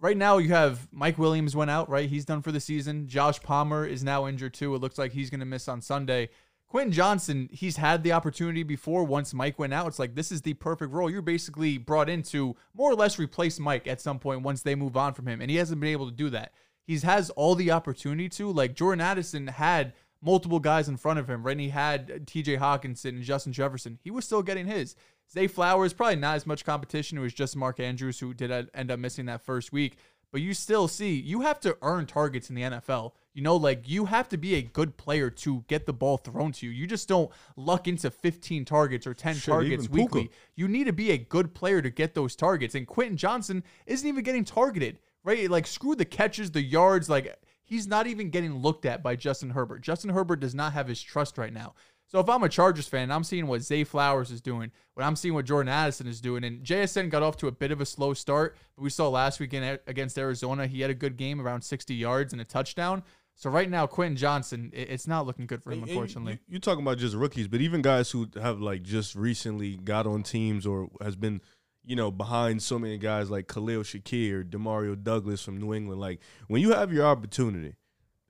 right 0.00 0.16
now 0.16 0.38
you 0.38 0.50
have 0.50 0.88
Mike 0.92 1.18
Williams 1.18 1.56
went 1.56 1.70
out, 1.70 1.88
right? 1.88 2.08
He's 2.08 2.24
done 2.24 2.42
for 2.42 2.52
the 2.52 2.60
season. 2.60 3.08
Josh 3.08 3.40
Palmer 3.40 3.86
is 3.86 4.02
now 4.04 4.26
injured 4.26 4.54
too. 4.54 4.74
It 4.74 4.80
looks 4.80 4.98
like 4.98 5.12
he's 5.12 5.30
going 5.30 5.40
to 5.40 5.46
miss 5.46 5.68
on 5.68 5.80
Sunday. 5.80 6.28
Quinn 6.68 6.90
Johnson, 6.90 7.48
he's 7.52 7.76
had 7.76 8.02
the 8.02 8.12
opportunity 8.12 8.64
before 8.64 9.04
once 9.04 9.32
Mike 9.32 9.58
went 9.58 9.72
out. 9.72 9.86
It's 9.86 9.98
like 9.98 10.14
this 10.14 10.32
is 10.32 10.42
the 10.42 10.54
perfect 10.54 10.92
role. 10.92 11.08
You're 11.08 11.22
basically 11.22 11.78
brought 11.78 12.10
in 12.10 12.22
to 12.24 12.56
more 12.74 12.90
or 12.90 12.96
less 12.96 13.18
replace 13.18 13.60
Mike 13.60 13.86
at 13.86 14.00
some 14.00 14.18
point 14.18 14.42
once 14.42 14.62
they 14.62 14.74
move 14.74 14.96
on 14.96 15.14
from 15.14 15.28
him. 15.28 15.40
And 15.40 15.50
he 15.50 15.56
hasn't 15.56 15.80
been 15.80 15.90
able 15.90 16.10
to 16.10 16.16
do 16.16 16.28
that. 16.30 16.52
He 16.84 16.98
has 16.98 17.30
all 17.30 17.54
the 17.54 17.70
opportunity 17.70 18.28
to. 18.30 18.50
Like 18.50 18.74
Jordan 18.74 19.00
Addison 19.00 19.46
had 19.46 19.92
multiple 20.20 20.58
guys 20.58 20.88
in 20.88 20.96
front 20.96 21.20
of 21.20 21.30
him, 21.30 21.44
right? 21.44 21.52
And 21.52 21.60
he 21.60 21.68
had 21.68 22.26
TJ 22.26 22.58
Hockenson 22.58 23.10
and 23.10 23.22
Justin 23.22 23.52
Jefferson. 23.52 23.98
He 24.02 24.10
was 24.10 24.24
still 24.24 24.42
getting 24.42 24.66
his. 24.66 24.96
Zay 25.32 25.46
Flowers, 25.46 25.92
probably 25.92 26.16
not 26.16 26.36
as 26.36 26.46
much 26.46 26.64
competition. 26.64 27.18
It 27.18 27.22
was 27.22 27.34
just 27.34 27.56
Mark 27.56 27.80
Andrews 27.80 28.18
who 28.20 28.32
did 28.34 28.68
end 28.74 28.90
up 28.90 28.98
missing 28.98 29.26
that 29.26 29.44
first 29.44 29.72
week. 29.72 29.96
But 30.32 30.40
you 30.40 30.54
still 30.54 30.88
see, 30.88 31.14
you 31.14 31.42
have 31.42 31.60
to 31.60 31.78
earn 31.82 32.06
targets 32.06 32.50
in 32.50 32.56
the 32.56 32.62
NFL. 32.62 33.12
You 33.32 33.42
know, 33.42 33.56
like 33.56 33.88
you 33.88 34.06
have 34.06 34.28
to 34.30 34.36
be 34.36 34.54
a 34.56 34.62
good 34.62 34.96
player 34.96 35.30
to 35.30 35.64
get 35.68 35.86
the 35.86 35.92
ball 35.92 36.16
thrown 36.16 36.52
to 36.52 36.66
you. 36.66 36.72
You 36.72 36.86
just 36.86 37.08
don't 37.08 37.30
luck 37.56 37.86
into 37.86 38.10
15 38.10 38.64
targets 38.64 39.06
or 39.06 39.14
10 39.14 39.34
Shit, 39.34 39.44
targets 39.44 39.84
even 39.84 39.96
Puka. 39.96 40.14
weekly. 40.18 40.30
You 40.54 40.68
need 40.68 40.84
to 40.84 40.92
be 40.92 41.10
a 41.10 41.18
good 41.18 41.54
player 41.54 41.80
to 41.80 41.90
get 41.90 42.14
those 42.14 42.34
targets. 42.34 42.74
And 42.74 42.86
Quentin 42.86 43.16
Johnson 43.16 43.62
isn't 43.86 44.06
even 44.06 44.24
getting 44.24 44.44
targeted, 44.44 44.98
right? 45.22 45.50
Like, 45.50 45.66
screw 45.66 45.94
the 45.94 46.04
catches, 46.04 46.50
the 46.50 46.62
yards. 46.62 47.08
Like, 47.08 47.36
he's 47.64 47.86
not 47.86 48.06
even 48.06 48.30
getting 48.30 48.54
looked 48.54 48.84
at 48.86 49.02
by 49.02 49.16
Justin 49.16 49.50
Herbert. 49.50 49.82
Justin 49.82 50.10
Herbert 50.10 50.40
does 50.40 50.54
not 50.54 50.72
have 50.72 50.88
his 50.88 51.00
trust 51.02 51.38
right 51.38 51.52
now. 51.52 51.74
So 52.08 52.20
if 52.20 52.28
I'm 52.28 52.42
a 52.44 52.48
Chargers 52.48 52.86
fan, 52.86 53.10
I'm 53.10 53.24
seeing 53.24 53.48
what 53.48 53.62
Zay 53.62 53.82
Flowers 53.82 54.30
is 54.30 54.40
doing, 54.40 54.70
what 54.94 55.04
I'm 55.04 55.16
seeing 55.16 55.34
what 55.34 55.44
Jordan 55.44 55.68
Addison 55.68 56.06
is 56.06 56.20
doing, 56.20 56.44
and 56.44 56.62
JSN 56.62 57.10
got 57.10 57.22
off 57.22 57.36
to 57.38 57.48
a 57.48 57.52
bit 57.52 57.72
of 57.72 57.80
a 57.80 57.86
slow 57.86 58.14
start, 58.14 58.56
but 58.76 58.82
we 58.82 58.90
saw 58.90 59.08
last 59.08 59.40
weekend 59.40 59.80
against 59.86 60.16
Arizona, 60.16 60.66
he 60.66 60.80
had 60.80 60.90
a 60.90 60.94
good 60.94 61.16
game, 61.16 61.40
around 61.40 61.62
60 61.62 61.94
yards 61.94 62.32
and 62.32 62.40
a 62.40 62.44
touchdown. 62.44 63.02
So 63.34 63.50
right 63.50 63.68
now, 63.68 63.86
Quentin 63.86 64.16
Johnson, 64.16 64.70
it's 64.72 65.06
not 65.06 65.26
looking 65.26 65.46
good 65.46 65.62
for 65.62 65.72
him, 65.72 65.82
unfortunately. 65.82 66.38
You, 66.48 66.56
are 66.56 66.60
talking 66.60 66.82
about 66.82 66.96
just 66.96 67.14
rookies, 67.14 67.48
but 67.48 67.60
even 67.60 67.82
guys 67.82 68.10
who 68.10 68.28
have 68.40 68.60
like 68.60 68.82
just 68.82 69.14
recently 69.14 69.76
got 69.76 70.06
on 70.06 70.22
teams 70.22 70.64
or 70.64 70.88
has 71.02 71.16
been, 71.16 71.42
you 71.84 71.96
know, 71.96 72.10
behind 72.10 72.62
so 72.62 72.78
many 72.78 72.96
guys 72.96 73.30
like 73.30 73.46
Khalil 73.46 73.82
Shakir, 73.82 74.42
Demario 74.42 75.00
Douglas 75.00 75.42
from 75.42 75.58
New 75.58 75.74
England. 75.74 76.00
Like 76.00 76.20
when 76.46 76.62
you 76.62 76.72
have 76.72 76.94
your 76.94 77.04
opportunity, 77.04 77.74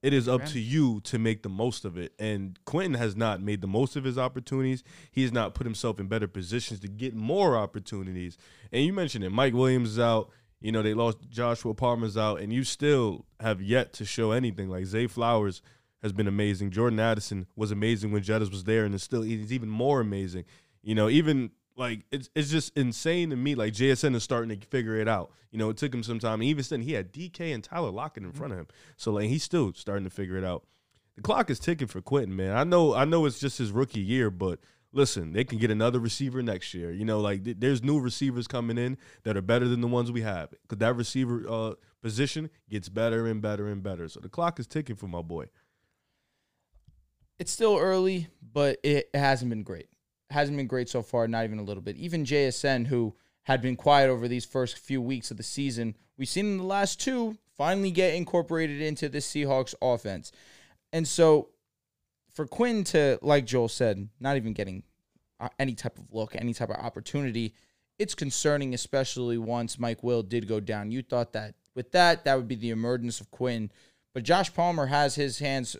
it 0.02 0.12
is 0.12 0.28
up 0.28 0.44
to 0.46 0.60
you 0.60 1.00
to 1.00 1.18
make 1.18 1.42
the 1.42 1.48
most 1.48 1.84
of 1.84 1.96
it. 1.96 2.12
And 2.18 2.58
Quentin 2.64 2.94
has 2.94 3.16
not 3.16 3.40
made 3.40 3.60
the 3.60 3.66
most 3.66 3.96
of 3.96 4.04
his 4.04 4.18
opportunities. 4.18 4.84
He 5.10 5.22
has 5.22 5.32
not 5.32 5.54
put 5.54 5.66
himself 5.66 5.98
in 5.98 6.06
better 6.06 6.28
positions 6.28 6.80
to 6.80 6.88
get 6.88 7.14
more 7.14 7.56
opportunities. 7.56 8.36
And 8.72 8.84
you 8.84 8.92
mentioned 8.92 9.24
it, 9.24 9.30
Mike 9.30 9.54
Williams 9.54 9.90
is 9.90 9.98
out. 9.98 10.30
You 10.60 10.72
know, 10.72 10.82
they 10.82 10.94
lost 10.94 11.18
Joshua 11.28 11.74
Palmer's 11.74 12.16
out, 12.16 12.40
and 12.40 12.52
you 12.52 12.64
still 12.64 13.26
have 13.40 13.60
yet 13.60 13.92
to 13.94 14.04
show 14.04 14.30
anything. 14.30 14.68
Like 14.68 14.86
Zay 14.86 15.06
Flowers 15.06 15.60
has 16.02 16.12
been 16.12 16.28
amazing. 16.28 16.70
Jordan 16.70 17.00
Addison 17.00 17.46
was 17.56 17.70
amazing 17.70 18.12
when 18.12 18.22
Jettis 18.22 18.50
was 18.50 18.64
there, 18.64 18.84
and 18.84 18.94
is 18.94 19.02
still 19.02 19.22
he's 19.22 19.52
even 19.52 19.68
more 19.68 20.00
amazing. 20.00 20.44
You 20.82 20.94
know, 20.94 21.08
even 21.08 21.50
like 21.76 22.04
it's 22.10 22.30
it's 22.34 22.50
just 22.50 22.76
insane 22.76 23.30
to 23.30 23.36
me. 23.36 23.54
Like 23.54 23.72
JSN 23.72 24.14
is 24.14 24.22
starting 24.22 24.58
to 24.58 24.66
figure 24.66 24.96
it 24.96 25.08
out. 25.08 25.30
You 25.50 25.58
know, 25.58 25.70
it 25.70 25.76
took 25.76 25.92
him 25.92 26.02
some 26.02 26.18
time. 26.18 26.40
And 26.40 26.44
even 26.44 26.64
then, 26.68 26.82
he 26.82 26.92
had 26.92 27.12
DK 27.12 27.54
and 27.54 27.62
Tyler 27.62 27.90
Lockett 27.90 28.24
in 28.24 28.32
front 28.32 28.52
of 28.52 28.58
him. 28.58 28.68
So 28.96 29.12
like 29.12 29.28
he's 29.28 29.42
still 29.42 29.72
starting 29.74 30.04
to 30.04 30.10
figure 30.10 30.36
it 30.36 30.44
out. 30.44 30.64
The 31.16 31.22
clock 31.22 31.50
is 31.50 31.58
ticking 31.58 31.88
for 31.88 32.00
Quentin, 32.00 32.34
man. 32.34 32.56
I 32.56 32.64
know 32.64 32.94
I 32.94 33.04
know 33.04 33.26
it's 33.26 33.38
just 33.38 33.58
his 33.58 33.70
rookie 33.70 34.00
year, 34.00 34.30
but 34.30 34.58
listen, 34.92 35.32
they 35.32 35.44
can 35.44 35.58
get 35.58 35.70
another 35.70 35.98
receiver 35.98 36.42
next 36.42 36.74
year. 36.74 36.90
You 36.90 37.04
know, 37.04 37.20
like 37.20 37.44
th- 37.44 37.56
there's 37.58 37.82
new 37.82 38.00
receivers 38.00 38.46
coming 38.46 38.78
in 38.78 38.96
that 39.24 39.36
are 39.36 39.42
better 39.42 39.68
than 39.68 39.80
the 39.80 39.86
ones 39.86 40.10
we 40.10 40.22
have. 40.22 40.50
Because 40.50 40.78
that 40.78 40.96
receiver 40.96 41.44
uh, 41.48 41.74
position 42.02 42.50
gets 42.70 42.88
better 42.88 43.26
and 43.26 43.40
better 43.40 43.68
and 43.68 43.82
better. 43.82 44.08
So 44.08 44.20
the 44.20 44.28
clock 44.28 44.58
is 44.58 44.66
ticking 44.66 44.96
for 44.96 45.08
my 45.08 45.22
boy. 45.22 45.46
It's 47.38 47.52
still 47.52 47.76
early, 47.76 48.28
but 48.52 48.78
it 48.82 49.10
hasn't 49.12 49.50
been 49.50 49.62
great. 49.62 49.88
Hasn't 50.30 50.56
been 50.56 50.66
great 50.66 50.88
so 50.88 51.02
far, 51.02 51.28
not 51.28 51.44
even 51.44 51.58
a 51.58 51.64
little 51.64 51.82
bit. 51.82 51.96
Even 51.96 52.24
JSN, 52.24 52.86
who 52.86 53.14
had 53.44 53.62
been 53.62 53.76
quiet 53.76 54.10
over 54.10 54.26
these 54.26 54.44
first 54.44 54.78
few 54.78 55.00
weeks 55.00 55.30
of 55.30 55.36
the 55.36 55.42
season, 55.42 55.96
we've 56.16 56.28
seen 56.28 56.46
in 56.46 56.58
the 56.58 56.64
last 56.64 57.00
two 57.00 57.36
finally 57.56 57.90
get 57.90 58.14
incorporated 58.14 58.80
into 58.80 59.08
the 59.08 59.18
Seahawks 59.18 59.74
offense. 59.80 60.32
And 60.92 61.06
so 61.06 61.50
for 62.32 62.46
Quinn 62.46 62.84
to, 62.84 63.18
like 63.22 63.46
Joel 63.46 63.68
said, 63.68 64.08
not 64.20 64.36
even 64.36 64.52
getting 64.52 64.82
uh, 65.40 65.48
any 65.58 65.74
type 65.74 65.98
of 65.98 66.12
look, 66.12 66.34
any 66.34 66.52
type 66.52 66.70
of 66.70 66.76
opportunity, 66.76 67.54
it's 67.98 68.14
concerning, 68.14 68.74
especially 68.74 69.38
once 69.38 69.78
Mike 69.78 70.02
Will 70.02 70.22
did 70.22 70.48
go 70.48 70.60
down. 70.60 70.90
You 70.90 71.02
thought 71.02 71.32
that 71.32 71.54
with 71.74 71.92
that, 71.92 72.24
that 72.24 72.36
would 72.36 72.48
be 72.48 72.54
the 72.54 72.70
emergence 72.70 73.20
of 73.20 73.30
Quinn. 73.30 73.70
But 74.12 74.24
Josh 74.24 74.52
Palmer 74.52 74.86
has 74.86 75.14
his 75.14 75.38
hands 75.38 75.76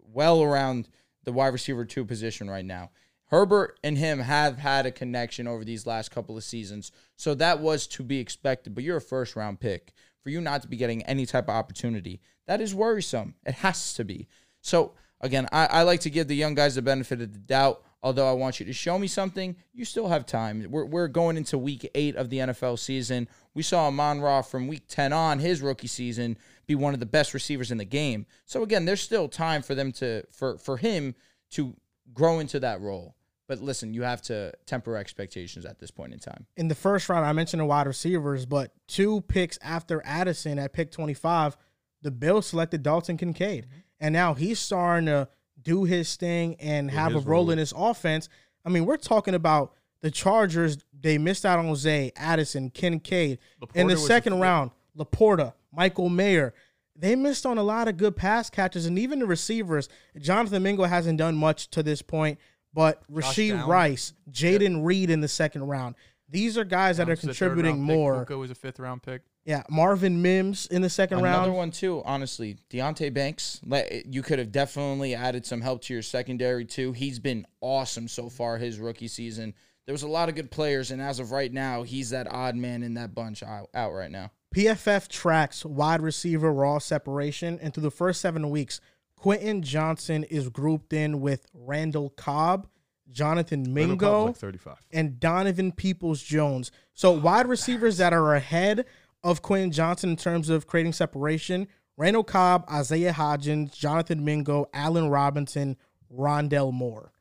well 0.00 0.42
around 0.42 0.88
the 1.24 1.32
wide 1.32 1.48
receiver 1.48 1.84
two 1.84 2.04
position 2.04 2.48
right 2.48 2.64
now. 2.64 2.90
Herbert 3.32 3.80
and 3.82 3.98
him 3.98 4.20
have 4.20 4.58
had 4.58 4.86
a 4.86 4.92
connection 4.92 5.48
over 5.48 5.64
these 5.64 5.86
last 5.86 6.12
couple 6.12 6.36
of 6.36 6.44
seasons. 6.44 6.92
So 7.16 7.34
that 7.34 7.58
was 7.58 7.88
to 7.88 8.04
be 8.04 8.20
expected. 8.20 8.74
But 8.74 8.84
you're 8.84 8.98
a 8.98 9.00
first 9.00 9.34
round 9.34 9.58
pick. 9.58 9.92
For 10.20 10.30
you 10.30 10.40
not 10.40 10.62
to 10.62 10.68
be 10.68 10.76
getting 10.76 11.02
any 11.02 11.26
type 11.26 11.48
of 11.48 11.56
opportunity, 11.56 12.20
that 12.46 12.60
is 12.60 12.72
worrisome. 12.72 13.34
It 13.44 13.54
has 13.54 13.94
to 13.94 14.04
be. 14.04 14.28
So 14.60 14.92
Again, 15.22 15.48
I, 15.52 15.66
I 15.66 15.82
like 15.82 16.00
to 16.00 16.10
give 16.10 16.26
the 16.26 16.34
young 16.34 16.54
guys 16.54 16.74
the 16.74 16.82
benefit 16.82 17.20
of 17.20 17.32
the 17.32 17.38
doubt. 17.38 17.82
Although 18.04 18.28
I 18.28 18.32
want 18.32 18.58
you 18.58 18.66
to 18.66 18.72
show 18.72 18.98
me 18.98 19.06
something, 19.06 19.54
you 19.72 19.84
still 19.84 20.08
have 20.08 20.26
time. 20.26 20.66
We're, 20.68 20.84
we're 20.84 21.06
going 21.06 21.36
into 21.36 21.56
week 21.56 21.88
eight 21.94 22.16
of 22.16 22.30
the 22.30 22.38
NFL 22.38 22.80
season. 22.80 23.28
We 23.54 23.62
saw 23.62 23.86
Amon 23.86 24.20
Ra 24.20 24.42
from 24.42 24.66
week 24.66 24.88
10 24.88 25.12
on 25.12 25.38
his 25.38 25.62
rookie 25.62 25.86
season 25.86 26.36
be 26.66 26.74
one 26.74 26.94
of 26.94 27.00
the 27.00 27.06
best 27.06 27.32
receivers 27.32 27.70
in 27.70 27.78
the 27.78 27.84
game. 27.84 28.26
So 28.44 28.64
again, 28.64 28.84
there's 28.86 29.00
still 29.00 29.28
time 29.28 29.62
for 29.62 29.76
them 29.76 29.92
to 29.92 30.24
for 30.32 30.58
for 30.58 30.78
him 30.78 31.14
to 31.52 31.76
grow 32.12 32.40
into 32.40 32.58
that 32.58 32.80
role. 32.80 33.14
But 33.52 33.64
listen, 33.64 33.92
you 33.92 34.02
have 34.02 34.22
to 34.22 34.52
temper 34.66 34.96
expectations 34.96 35.66
at 35.66 35.78
this 35.78 35.90
point 35.90 36.12
in 36.12 36.18
time. 36.18 36.46
In 36.56 36.68
the 36.68 36.74
first 36.74 37.08
round, 37.08 37.26
I 37.26 37.32
mentioned 37.32 37.60
the 37.60 37.66
wide 37.66 37.86
receivers, 37.86 38.46
but 38.46 38.72
two 38.88 39.20
picks 39.22 39.58
after 39.62 40.02
Addison 40.04 40.58
at 40.58 40.72
pick 40.72 40.90
25, 40.90 41.56
the 42.02 42.10
Bills 42.10 42.46
selected 42.46 42.82
Dalton 42.82 43.16
Kincaid. 43.16 43.66
Mm-hmm 43.66 43.78
and 44.02 44.12
now 44.12 44.34
he's 44.34 44.58
starting 44.58 45.06
to 45.06 45.28
do 45.62 45.84
his 45.84 46.16
thing 46.16 46.56
and 46.56 46.90
have 46.90 47.12
a 47.12 47.20
role, 47.20 47.24
role 47.24 47.50
in 47.50 47.58
his 47.58 47.72
offense. 47.74 48.28
I 48.64 48.68
mean, 48.68 48.84
we're 48.84 48.96
talking 48.96 49.34
about 49.34 49.74
the 50.00 50.10
Chargers. 50.10 50.76
They 50.92 51.18
missed 51.18 51.46
out 51.46 51.60
on 51.60 51.74
Zay, 51.76 52.10
Addison, 52.16 52.70
Kincaid 52.70 53.38
LaPorta 53.62 53.76
in 53.76 53.86
the 53.86 53.96
second 53.96 54.40
round. 54.40 54.72
LaPorta, 54.98 55.54
Michael 55.72 56.08
Mayer. 56.08 56.52
They 56.96 57.14
missed 57.14 57.46
on 57.46 57.58
a 57.58 57.62
lot 57.62 57.86
of 57.86 57.96
good 57.96 58.16
pass 58.16 58.50
catches, 58.50 58.86
and 58.86 58.98
even 58.98 59.20
the 59.20 59.26
receivers. 59.26 59.88
Jonathan 60.20 60.64
Mingo 60.64 60.82
hasn't 60.82 61.18
done 61.18 61.36
much 61.36 61.70
to 61.70 61.82
this 61.82 62.02
point, 62.02 62.40
but 62.74 63.02
Rashee 63.10 63.66
Rice, 63.66 64.14
Jayden 64.30 64.76
yep. 64.76 64.80
Reed 64.84 65.10
in 65.10 65.20
the 65.20 65.28
second 65.28 65.64
round. 65.64 65.94
These 66.28 66.56
are 66.56 66.64
guys 66.64 66.96
that 66.96 67.10
are 67.10 67.16
contributing 67.16 67.82
more. 67.82 68.24
Puka 68.24 68.38
was 68.38 68.50
a 68.50 68.54
fifth 68.54 68.78
round 68.78 69.02
pick. 69.02 69.22
Yeah, 69.44 69.64
Marvin 69.68 70.22
Mims 70.22 70.66
in 70.66 70.82
the 70.82 70.88
second 70.88 71.18
Another 71.18 71.32
round. 71.32 71.44
Another 71.46 71.58
one 71.58 71.70
too, 71.72 72.02
honestly. 72.04 72.56
Deonte 72.70 73.12
Banks, 73.12 73.60
you 74.06 74.22
could 74.22 74.38
have 74.38 74.52
definitely 74.52 75.14
added 75.14 75.44
some 75.44 75.60
help 75.60 75.82
to 75.82 75.92
your 75.92 76.02
secondary 76.02 76.64
too. 76.64 76.92
He's 76.92 77.18
been 77.18 77.46
awesome 77.60 78.08
so 78.08 78.28
far 78.28 78.56
his 78.56 78.78
rookie 78.78 79.08
season. 79.08 79.54
There 79.84 79.92
was 79.92 80.04
a 80.04 80.08
lot 80.08 80.28
of 80.28 80.36
good 80.36 80.50
players, 80.50 80.92
and 80.92 81.02
as 81.02 81.18
of 81.18 81.32
right 81.32 81.52
now, 81.52 81.82
he's 81.82 82.10
that 82.10 82.28
odd 82.30 82.54
man 82.54 82.84
in 82.84 82.94
that 82.94 83.16
bunch 83.16 83.42
out, 83.42 83.68
out 83.74 83.92
right 83.92 84.12
now. 84.12 84.30
PFF 84.54 85.08
tracks 85.08 85.64
wide 85.64 86.00
receiver 86.00 86.52
raw 86.52 86.78
separation, 86.78 87.58
and 87.60 87.74
through 87.74 87.82
the 87.82 87.90
first 87.90 88.20
seven 88.20 88.48
weeks, 88.50 88.80
Quentin 89.22 89.62
Johnson 89.62 90.24
is 90.24 90.48
grouped 90.48 90.92
in 90.92 91.20
with 91.20 91.46
Randall 91.54 92.10
Cobb, 92.10 92.66
Jonathan 93.08 93.72
Mingo, 93.72 94.24
like 94.24 94.36
35. 94.36 94.78
and 94.90 95.20
Donovan 95.20 95.70
Peoples 95.70 96.20
Jones. 96.20 96.72
So 96.92 97.12
wide 97.12 97.46
receivers 97.46 97.98
that 97.98 98.12
are 98.12 98.34
ahead 98.34 98.84
of 99.22 99.40
Quentin 99.40 99.70
Johnson 99.70 100.10
in 100.10 100.16
terms 100.16 100.48
of 100.48 100.66
creating 100.66 100.92
separation. 100.92 101.68
Randall 101.96 102.24
Cobb, 102.24 102.64
Isaiah 102.68 103.12
Hodgins, 103.12 103.72
Jonathan 103.72 104.24
Mingo, 104.24 104.68
Allen 104.74 105.08
Robinson, 105.08 105.76
Rondale 106.12 106.72
Moore. 106.72 107.11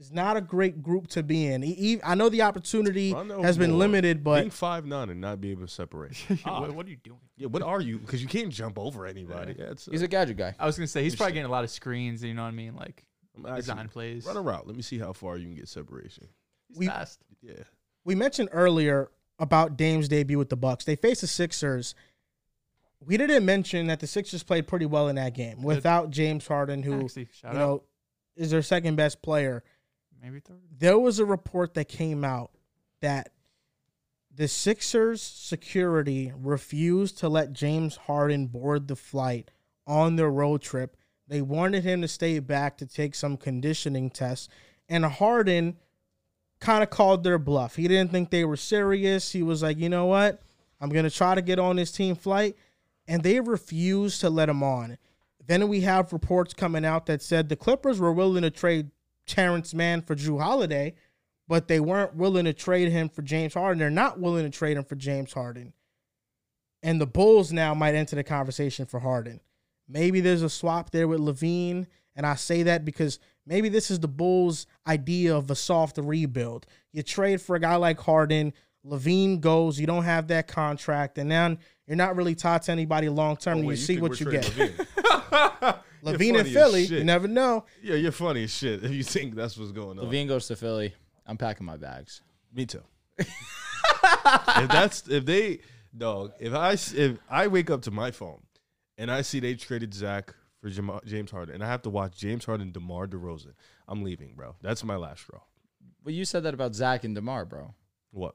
It's 0.00 0.10
not 0.10 0.36
a 0.36 0.40
great 0.40 0.82
group 0.82 1.06
to 1.08 1.22
be 1.22 1.46
in. 1.46 1.62
He, 1.62 2.00
I 2.02 2.16
know 2.16 2.28
the 2.28 2.42
opportunity 2.42 3.12
Rondale 3.12 3.44
has 3.44 3.56
been 3.56 3.70
Moore, 3.70 3.78
limited, 3.78 4.24
but 4.24 4.40
being 4.40 4.50
five 4.50 4.84
nine 4.84 5.08
and 5.08 5.20
not 5.20 5.40
be 5.40 5.52
able 5.52 5.62
to 5.62 5.68
separate. 5.68 6.16
ah, 6.44 6.60
what, 6.60 6.74
what, 6.74 6.86
are 6.86 6.90
you 6.90 6.96
doing? 6.96 7.20
Yeah, 7.36 7.46
what 7.46 7.62
are 7.62 7.80
you? 7.80 7.98
Because 7.98 8.20
you 8.20 8.26
can't 8.26 8.50
jump 8.50 8.76
over 8.76 9.06
anybody. 9.06 9.54
Yeah. 9.56 9.66
Yeah, 9.68 9.74
he's 9.90 10.02
a 10.02 10.08
gadget 10.08 10.36
guy. 10.36 10.54
I 10.58 10.66
was 10.66 10.76
gonna 10.76 10.88
say 10.88 11.04
he's 11.04 11.14
probably 11.14 11.34
getting 11.34 11.46
a 11.46 11.52
lot 11.52 11.62
of 11.62 11.70
screens. 11.70 12.24
You 12.24 12.34
know 12.34 12.42
what 12.42 12.48
I 12.48 12.52
mean? 12.52 12.74
Like 12.74 13.04
design 13.56 13.88
plays. 13.88 14.26
Run 14.26 14.36
a 14.36 14.42
route. 14.42 14.66
Let 14.66 14.76
me 14.76 14.82
see 14.82 14.98
how 14.98 15.12
far 15.12 15.36
you 15.36 15.46
can 15.46 15.54
get 15.54 15.68
separation. 15.68 16.28
He's 16.68 16.78
we, 16.78 16.86
fast. 16.86 17.20
Yeah. 17.40 17.54
We 18.04 18.14
mentioned 18.14 18.48
earlier 18.52 19.10
about 19.38 19.76
Dame's 19.76 20.08
debut 20.08 20.38
with 20.38 20.48
the 20.48 20.56
Bucks. 20.56 20.84
They 20.84 20.96
faced 20.96 21.20
the 21.20 21.26
Sixers. 21.26 21.94
We 23.04 23.16
didn't 23.16 23.44
mention 23.44 23.88
that 23.88 24.00
the 24.00 24.06
Sixers 24.06 24.42
played 24.42 24.66
pretty 24.66 24.86
well 24.86 25.08
in 25.08 25.16
that 25.16 25.34
game 25.34 25.62
without 25.62 26.10
James 26.10 26.46
Harden, 26.46 26.82
who 26.82 27.04
Actually, 27.04 27.28
you 27.44 27.52
know 27.52 27.74
out. 27.74 27.84
is 28.36 28.50
their 28.50 28.62
second 28.62 28.96
best 28.96 29.22
player. 29.22 29.62
Maybe 30.22 30.40
third. 30.40 30.60
There 30.78 30.98
was 30.98 31.18
a 31.18 31.24
report 31.24 31.74
that 31.74 31.88
came 31.88 32.24
out 32.24 32.50
that 33.00 33.30
the 34.34 34.48
Sixers 34.48 35.22
security 35.22 36.32
refused 36.36 37.18
to 37.18 37.28
let 37.28 37.52
James 37.52 37.96
Harden 37.96 38.46
board 38.46 38.88
the 38.88 38.96
flight 38.96 39.50
on 39.86 40.16
their 40.16 40.30
road 40.30 40.62
trip. 40.62 40.96
They 41.28 41.40
wanted 41.40 41.84
him 41.84 42.02
to 42.02 42.08
stay 42.08 42.38
back 42.38 42.76
to 42.78 42.86
take 42.86 43.14
some 43.14 43.36
conditioning 43.36 44.10
tests. 44.10 44.48
And 44.88 45.04
Harden 45.04 45.76
kind 46.60 46.82
of 46.82 46.90
called 46.90 47.22
their 47.22 47.38
bluff. 47.38 47.76
He 47.76 47.86
didn't 47.88 48.10
think 48.10 48.30
they 48.30 48.44
were 48.44 48.56
serious. 48.56 49.32
He 49.32 49.42
was 49.42 49.62
like, 49.62 49.78
you 49.78 49.88
know 49.88 50.06
what? 50.06 50.42
I'm 50.80 50.90
going 50.90 51.04
to 51.04 51.10
try 51.10 51.34
to 51.34 51.42
get 51.42 51.58
on 51.58 51.76
this 51.76 51.92
team 51.92 52.16
flight. 52.16 52.56
And 53.06 53.22
they 53.22 53.40
refused 53.40 54.20
to 54.22 54.30
let 54.30 54.48
him 54.48 54.62
on. 54.62 54.98
Then 55.46 55.68
we 55.68 55.82
have 55.82 56.12
reports 56.12 56.54
coming 56.54 56.84
out 56.84 57.06
that 57.06 57.22
said 57.22 57.48
the 57.48 57.56
Clippers 57.56 58.00
were 58.00 58.12
willing 58.12 58.42
to 58.42 58.50
trade 58.50 58.90
Terance 59.26 59.74
Mann 59.74 60.02
for 60.02 60.14
Jrue 60.14 60.40
Holiday, 60.40 60.94
but 61.48 61.68
they 61.68 61.80
weren't 61.80 62.14
willing 62.14 62.44
to 62.44 62.52
trade 62.52 62.90
him 62.90 63.08
for 63.08 63.22
James 63.22 63.54
Harden. 63.54 63.78
They're 63.78 63.90
not 63.90 64.20
willing 64.20 64.44
to 64.44 64.56
trade 64.56 64.76
him 64.76 64.84
for 64.84 64.96
James 64.96 65.32
Harden. 65.32 65.72
And 66.82 67.00
the 67.00 67.06
Bulls 67.06 67.52
now 67.52 67.74
might 67.74 67.94
enter 67.94 68.16
the 68.16 68.24
conversation 68.24 68.86
for 68.86 69.00
Harden. 69.00 69.40
Maybe 69.88 70.20
there's 70.20 70.42
a 70.42 70.50
swap 70.50 70.90
there 70.90 71.08
with 71.08 71.20
LaVine. 71.20 71.86
And 72.16 72.26
I 72.26 72.36
say 72.36 72.62
that 72.64 72.84
because 72.84 73.18
Maybe 73.46 73.68
this 73.68 73.90
is 73.90 74.00
the 74.00 74.08
Bulls' 74.08 74.66
idea 74.86 75.36
of 75.36 75.50
a 75.50 75.54
soft 75.54 75.98
rebuild. 75.98 76.66
You 76.92 77.02
trade 77.02 77.42
for 77.42 77.56
a 77.56 77.60
guy 77.60 77.76
like 77.76 78.00
Harden, 78.00 78.54
LaVine 78.86 79.40
goes, 79.40 79.78
you 79.78 79.86
don't 79.86 80.04
have 80.04 80.28
that 80.28 80.48
contract, 80.48 81.18
and 81.18 81.30
then 81.30 81.58
you're 81.86 81.96
not 81.96 82.16
really 82.16 82.34
tied 82.34 82.62
to 82.62 82.72
anybody 82.72 83.08
long 83.08 83.36
term. 83.36 83.58
Oh, 83.58 83.62
you, 83.62 83.70
you 83.70 83.76
see 83.76 83.98
what 83.98 84.18
you 84.20 84.30
get. 84.30 84.50
LaVine 86.04 86.28
in 86.28 86.34
funny 86.36 86.48
as 86.48 86.52
Philly, 86.54 86.82
you 86.84 87.04
never 87.04 87.28
know. 87.28 87.64
Yeah, 87.82 87.94
you're 87.96 88.12
funny 88.12 88.44
as 88.44 88.50
shit 88.50 88.84
if 88.84 88.90
you 88.92 89.02
think 89.02 89.34
that's 89.34 89.56
what's 89.56 89.72
going 89.72 89.98
on. 89.98 90.06
LaVine 90.06 90.28
goes 90.28 90.46
to 90.48 90.56
Philly. 90.56 90.94
I'm 91.26 91.36
packing 91.36 91.66
my 91.66 91.76
bags. 91.76 92.20
Me 92.52 92.66
too. 92.66 92.82
if 93.18 93.28
that's 94.68 95.08
if 95.08 95.24
they 95.24 95.60
dog, 95.96 96.32
if 96.38 96.52
I 96.52 96.72
if 96.72 97.18
I 97.30 97.46
wake 97.46 97.70
up 97.70 97.82
to 97.82 97.90
my 97.90 98.10
phone 98.10 98.42
and 98.98 99.10
I 99.10 99.22
see 99.22 99.40
they 99.40 99.54
traded 99.54 99.94
Zach 99.94 100.34
for 100.60 100.68
Jam- 100.68 101.00
James 101.04 101.30
Harden 101.30 101.54
and 101.54 101.64
I 101.64 101.68
have 101.68 101.82
to 101.82 101.90
watch 101.90 102.16
James 102.16 102.44
Harden, 102.44 102.72
DeMar 102.72 103.06
DeRozan, 103.06 103.54
I'm 103.88 104.02
leaving, 104.02 104.34
bro. 104.34 104.56
That's 104.62 104.84
my 104.84 104.96
last 104.96 105.22
straw. 105.22 105.40
Well, 106.04 106.14
you 106.14 106.24
said 106.24 106.42
that 106.42 106.52
about 106.54 106.74
Zach 106.74 107.04
and 107.04 107.14
Demar, 107.14 107.44
bro. 107.46 107.74
What? 108.10 108.34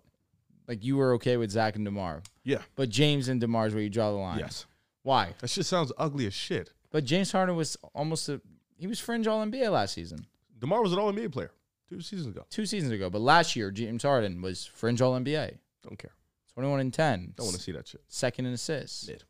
Like 0.67 0.83
you 0.83 0.97
were 0.97 1.13
okay 1.13 1.37
with 1.37 1.51
Zach 1.51 1.75
and 1.75 1.85
Demar, 1.85 2.23
Yeah. 2.43 2.61
but 2.75 2.89
James 2.89 3.27
and 3.27 3.39
Demar 3.39 3.67
is 3.67 3.73
where 3.73 3.83
you 3.83 3.89
draw 3.89 4.11
the 4.11 4.17
line. 4.17 4.39
Yes. 4.39 4.65
Why? 5.03 5.33
That 5.39 5.49
shit 5.49 5.65
sounds 5.65 5.91
ugly 5.97 6.25
as 6.27 6.33
shit. 6.33 6.71
But 6.91 7.03
James 7.05 7.31
Harden 7.31 7.55
was 7.55 7.77
almost 7.93 8.29
a 8.29 8.41
he 8.77 8.87
was 8.87 8.99
fringe 8.99 9.27
All 9.27 9.45
NBA 9.45 9.71
last 9.71 9.93
season, 9.93 10.25
DeMar 10.57 10.81
was 10.81 10.93
an 10.93 10.99
All 10.99 11.11
NBA 11.11 11.31
player 11.31 11.51
two 11.89 12.01
seasons 12.01 12.27
ago. 12.35 12.45
two 12.49 12.65
seasons 12.65 12.91
ago. 12.91 13.09
But 13.09 13.21
last 13.21 13.55
year, 13.55 13.71
James 13.71 14.03
Harden 14.03 14.41
was 14.41 14.65
fringe 14.65 15.01
All 15.01 15.13
NBA, 15.19 15.57
Don't 15.83 15.97
care. 15.99 16.11
21 16.55 16.79
and 16.81 16.93
10. 16.93 17.33
Don't 17.37 17.45
want 17.45 17.55
to 17.57 17.61
see 17.61 17.71
that 17.71 17.87
shit. 17.87 18.01
Second 18.09 18.45
in 18.47 18.53
assists, 18.53 19.07
Mid. 19.07 19.23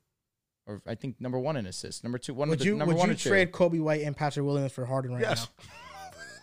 or 0.65 0.81
I 0.87 0.95
think 0.95 1.19
number 1.21 1.37
one 1.37 1.57
in 1.57 1.65
assists. 1.67 2.03
Number 2.03 2.17
two, 2.17 2.33
one 2.33 2.49
Would 2.49 2.55
of 2.55 2.59
the 2.59 2.65
you 2.65 2.75
number 2.77 2.93
would 2.93 2.99
one 2.99 3.09
you 3.09 3.13
or 3.15 3.17
two. 3.17 3.29
trade 3.29 3.51
Coby 3.51 3.79
White 3.81 4.01
and 4.01 4.15
Patrick 4.17 4.45
Williams 4.45 4.71
for 4.71 4.85
Harden 4.85 5.11
right 5.13 5.21
Yes. 5.21 5.47
now? 5.57 5.63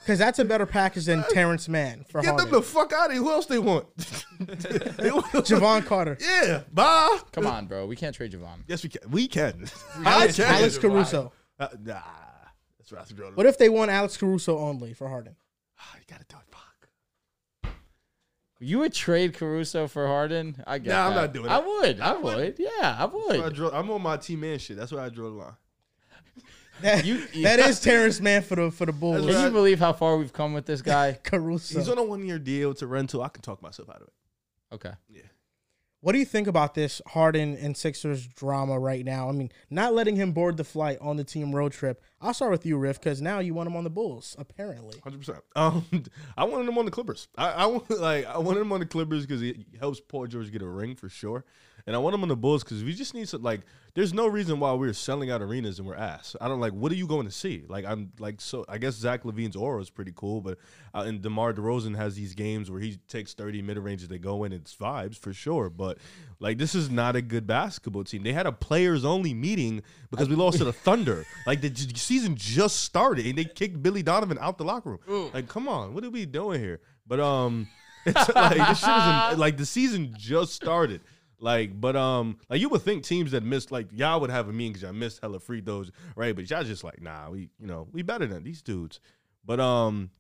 Because 0.07 0.21
that's 0.21 0.39
a 0.39 0.45
better 0.45 0.67
package 0.67 1.07
than 1.07 1.25
Terance 1.33 1.69
Mann 1.69 2.05
for 2.09 2.23
Get 2.23 2.37
them 2.37 2.49
the 2.49 2.63
fuck 2.63 2.93
out 2.93 3.07
of 3.07 3.13
here. 3.15 3.23
Who 3.23 3.31
else 3.31 3.47
they 3.47 3.59
want? 3.59 3.87
They 4.39 5.11
want- 5.11 5.27
Jevon 5.33 5.85
Carter, 5.85 6.17
Yeah. 6.21 6.63
Bye. 6.73 7.19
Come 7.33 7.45
on, 7.47 7.67
bro. 7.67 7.87
We 7.87 7.97
can't 7.97 8.15
trade 8.15 8.31
Jevon. 8.31 8.61
Yes, 8.69 8.85
we 8.85 8.89
can. 8.91 9.11
We 9.11 9.27
can. 9.27 9.67
Alex, 10.05 10.39
I 10.39 10.45
can. 10.45 10.55
Alex 10.55 10.79
Caruso. 10.79 11.33
Uh, 11.59 11.69
nah. 11.83 12.01
That's 12.79 12.93
Ross 12.93 13.09
Jordan. 13.11 13.35
What 13.35 13.47
if 13.47 13.59
they 13.59 13.69
want 13.69 13.91
Alex 13.91 14.17
Caruso 14.17 14.57
only 14.59 14.93
for 14.95 15.09
Harden? 15.09 15.35
you 15.97 16.01
gotta 16.09 16.25
do 16.29 16.37
it. 16.37 16.43
Fuck. 16.53 17.73
You 18.61 18.79
would 18.79 18.93
trade 18.95 19.35
Caruso 19.35 19.89
for 19.89 20.07
Harden? 20.07 20.63
I 20.69 20.79
get 20.79 20.91
Nah, 20.93 21.09
I'm 21.09 21.15
that. 21.15 21.21
not 21.21 21.33
doing 21.35 21.47
it. 21.47 21.51
I 21.51 21.59
would. 21.59 22.01
I 22.01 22.17
would. 22.17 22.55
Yeah, 22.59 22.71
I 22.81 23.03
I 23.03 23.05
would. 23.07 23.55
draw, 23.55 23.71
I'm 23.71 23.91
on 23.91 24.03
my 24.03 24.17
team 24.19 24.41
man 24.41 24.59
shit. 24.61 24.77
That's 24.77 24.93
why 24.93 25.05
I 25.05 25.09
draw 25.09 25.31
the 25.31 25.35
line. 25.37 25.53
That, 26.83 27.05
You- 27.05 27.27
that 27.43 27.59
is 27.59 27.81
Terance 27.81 28.21
Mann 28.21 28.43
for 28.43 28.57
the 28.57 28.71
for 28.71 28.87
the 28.87 28.93
Bulls. 28.93 29.17
That's 29.17 29.27
Can 29.29 29.37
right. 29.37 29.45
you 29.47 29.51
believe 29.53 29.79
how 29.79 29.93
far 29.93 30.17
we've 30.17 30.33
come 30.33 30.53
with 30.53 30.67
this 30.67 30.83
guy? 30.83 31.19
Caruso. 31.25 31.79
He's 31.79 31.89
on 31.89 31.99
a 31.99 32.03
one 32.05 32.25
year 32.27 32.39
deal 32.39 32.75
to 32.75 32.87
rental. 32.87 33.23
I 33.23 33.29
can 33.29 33.43
talk 33.43 33.63
myself 33.63 33.89
out 33.91 33.97
of 34.03 34.09
it. 34.09 34.75
Okay. 34.75 34.93
Yeah. 35.09 35.23
What 36.01 36.13
do 36.13 36.19
you 36.19 36.25
think 36.25 36.47
about 36.47 36.75
this 36.75 37.03
Harden 37.07 37.57
and 37.57 37.77
Sixers 37.77 38.27
drama 38.29 38.79
right 38.79 39.05
now? 39.05 39.29
I 39.29 39.33
mean, 39.33 39.51
not 39.71 39.93
letting 39.93 40.15
him 40.15 40.31
board 40.31 40.57
the 40.57 40.63
flight 40.63 40.99
on 41.01 41.17
the 41.17 41.25
team 41.25 41.53
road 41.53 41.73
trip. 41.73 42.01
I'll 42.21 42.35
start 42.35 42.53
with 42.53 42.65
you, 42.65 42.77
Riv, 42.77 43.01
because 43.01 43.21
now 43.21 43.41
you 43.41 43.55
want 43.55 43.67
him 43.67 43.75
on 43.77 43.83
the 43.83 43.91
Bulls, 43.91 44.37
apparently. 44.39 45.01
Hundred 45.03 45.19
percent. 45.19 45.39
Um, 45.57 45.85
I 46.37 46.45
wanted 46.45 46.69
him 46.69 46.79
on 46.79 46.85
the 46.85 46.93
Clippers. 46.93 47.27
I, 47.37 47.51
I 47.51 47.67
want 47.67 47.91
like 47.91 48.25
I 48.27 48.39
wanted 48.39 48.61
him 48.61 48.73
on 48.73 48.81
the 48.81 48.87
Clippers 48.87 49.27
because 49.27 49.41
he 49.41 49.67
helps 49.81 49.99
Paul 49.99 50.27
George 50.29 50.53
get 50.53 50.63
a 50.63 50.69
ring 50.69 50.95
for 50.95 51.09
sure, 51.09 51.45
and 51.87 51.97
I 51.97 51.99
want 51.99 52.15
him 52.15 52.23
on 52.23 52.29
the 52.29 52.37
Bulls 52.37 52.63
because 52.63 52.85
we 52.85 52.93
just 52.93 53.15
need 53.15 53.29
some 53.29 53.43
like. 53.43 53.63
There's 53.97 54.13
no 54.13 54.27
reason 54.27 54.61
why 54.61 54.75
we're 54.75 54.93
selling 54.93 55.31
out 55.31 55.41
arenas 55.41 55.79
and 55.79 55.89
we're 55.89 55.97
ass. 55.97 56.37
I 56.39 56.49
don't 56.49 56.61
like. 56.61 56.75
What 56.75 56.93
are 56.93 56.97
you 56.97 57.07
going 57.07 57.25
to 57.25 57.33
see? 57.33 57.65
Like 57.67 57.87
I'm 57.87 58.13
like 58.19 58.43
so. 58.43 58.67
I 58.69 58.77
guess 58.77 58.95
Zach 58.95 59.23
LaVine's 59.23 59.57
aura 59.57 59.81
is 59.81 59.89
pretty 59.89 60.13
cool, 60.15 60.43
but 60.43 60.59
uh, 60.95 61.05
and 61.07 61.23
Demar 61.23 61.55
Derozan 61.55 61.97
has 61.97 62.15
these 62.15 62.35
games 62.35 62.71
where 62.71 62.79
he 62.79 62.99
takes 63.09 63.33
30 63.33 63.63
mid 63.63 63.79
ranges. 63.79 64.09
They 64.09 64.19
go 64.19 64.45
in. 64.45 64.53
It's 64.53 64.77
vibes 64.77 65.17
for 65.19 65.33
sure, 65.33 65.71
but 65.71 65.97
like 66.41 66.59
this 66.59 66.75
is 66.75 66.91
not 66.91 67.17
a 67.17 67.23
good 67.23 67.47
basketball 67.47 68.05
team. 68.05 68.23
They 68.23 68.35
had 68.35 68.45
a 68.47 68.53
players 68.53 69.03
only 69.03 69.33
meeting 69.33 69.83
because 70.11 70.29
we 70.29 70.35
lost 70.37 70.59
to 70.59 70.65
the 70.65 70.73
Thunder. 70.87 71.25
Like 71.47 71.63
the 71.63 71.71
j- 71.71 71.95
season 71.97 72.37
just 72.37 72.81
started 72.81 73.25
and 73.25 73.39
they 73.39 73.45
kicked 73.45 73.83
Billy 73.83 74.03
Donovan 74.03 74.37
out 74.43 74.59
the 74.59 74.65
locker 74.65 74.91
room. 74.91 75.31
Like, 75.33 75.49
come 75.49 75.69
on, 75.69 75.95
what 75.95 76.05
are 76.05 76.11
we 76.11 76.27
doing 76.27 76.61
here? 76.61 76.81
But 77.07 77.21
um, 77.21 77.67
it's 78.05 78.29
like 78.35 78.59
this 78.69 78.79
shit 78.81 78.89
isn't 78.91 79.39
like 79.39 79.57
the 79.57 79.65
season 79.65 80.15
just 80.19 80.53
started. 80.53 81.01
Like, 81.39 81.79
but 81.79 81.97
um, 81.97 82.39
like 82.49 82.61
you 82.61 82.69
would 82.71 82.83
think 82.83 83.05
teams 83.05 83.33
that 83.33 83.43
missed 83.43 83.71
like 83.71 83.89
y'all 83.93 84.21
would 84.21 84.31
have 84.31 84.49
a 84.49 84.53
mean 84.53 84.73
because 84.73 84.83
y'all 84.83 84.93
missed 84.93 85.21
hella 85.21 85.39
free 85.39 85.61
throws, 85.61 85.91
right? 86.15 86.35
But 86.35 86.49
y'all 86.49 86.65
just 86.65 86.83
like, 86.83 87.03
nah, 87.03 87.31
we 87.31 87.51
you 87.59 87.67
know 87.67 87.89
we 87.93 88.03
better 88.03 88.27
than 88.27 88.43
these 88.43 88.63
dudes. 88.63 89.01
But 89.45 89.61
um, 89.61 90.11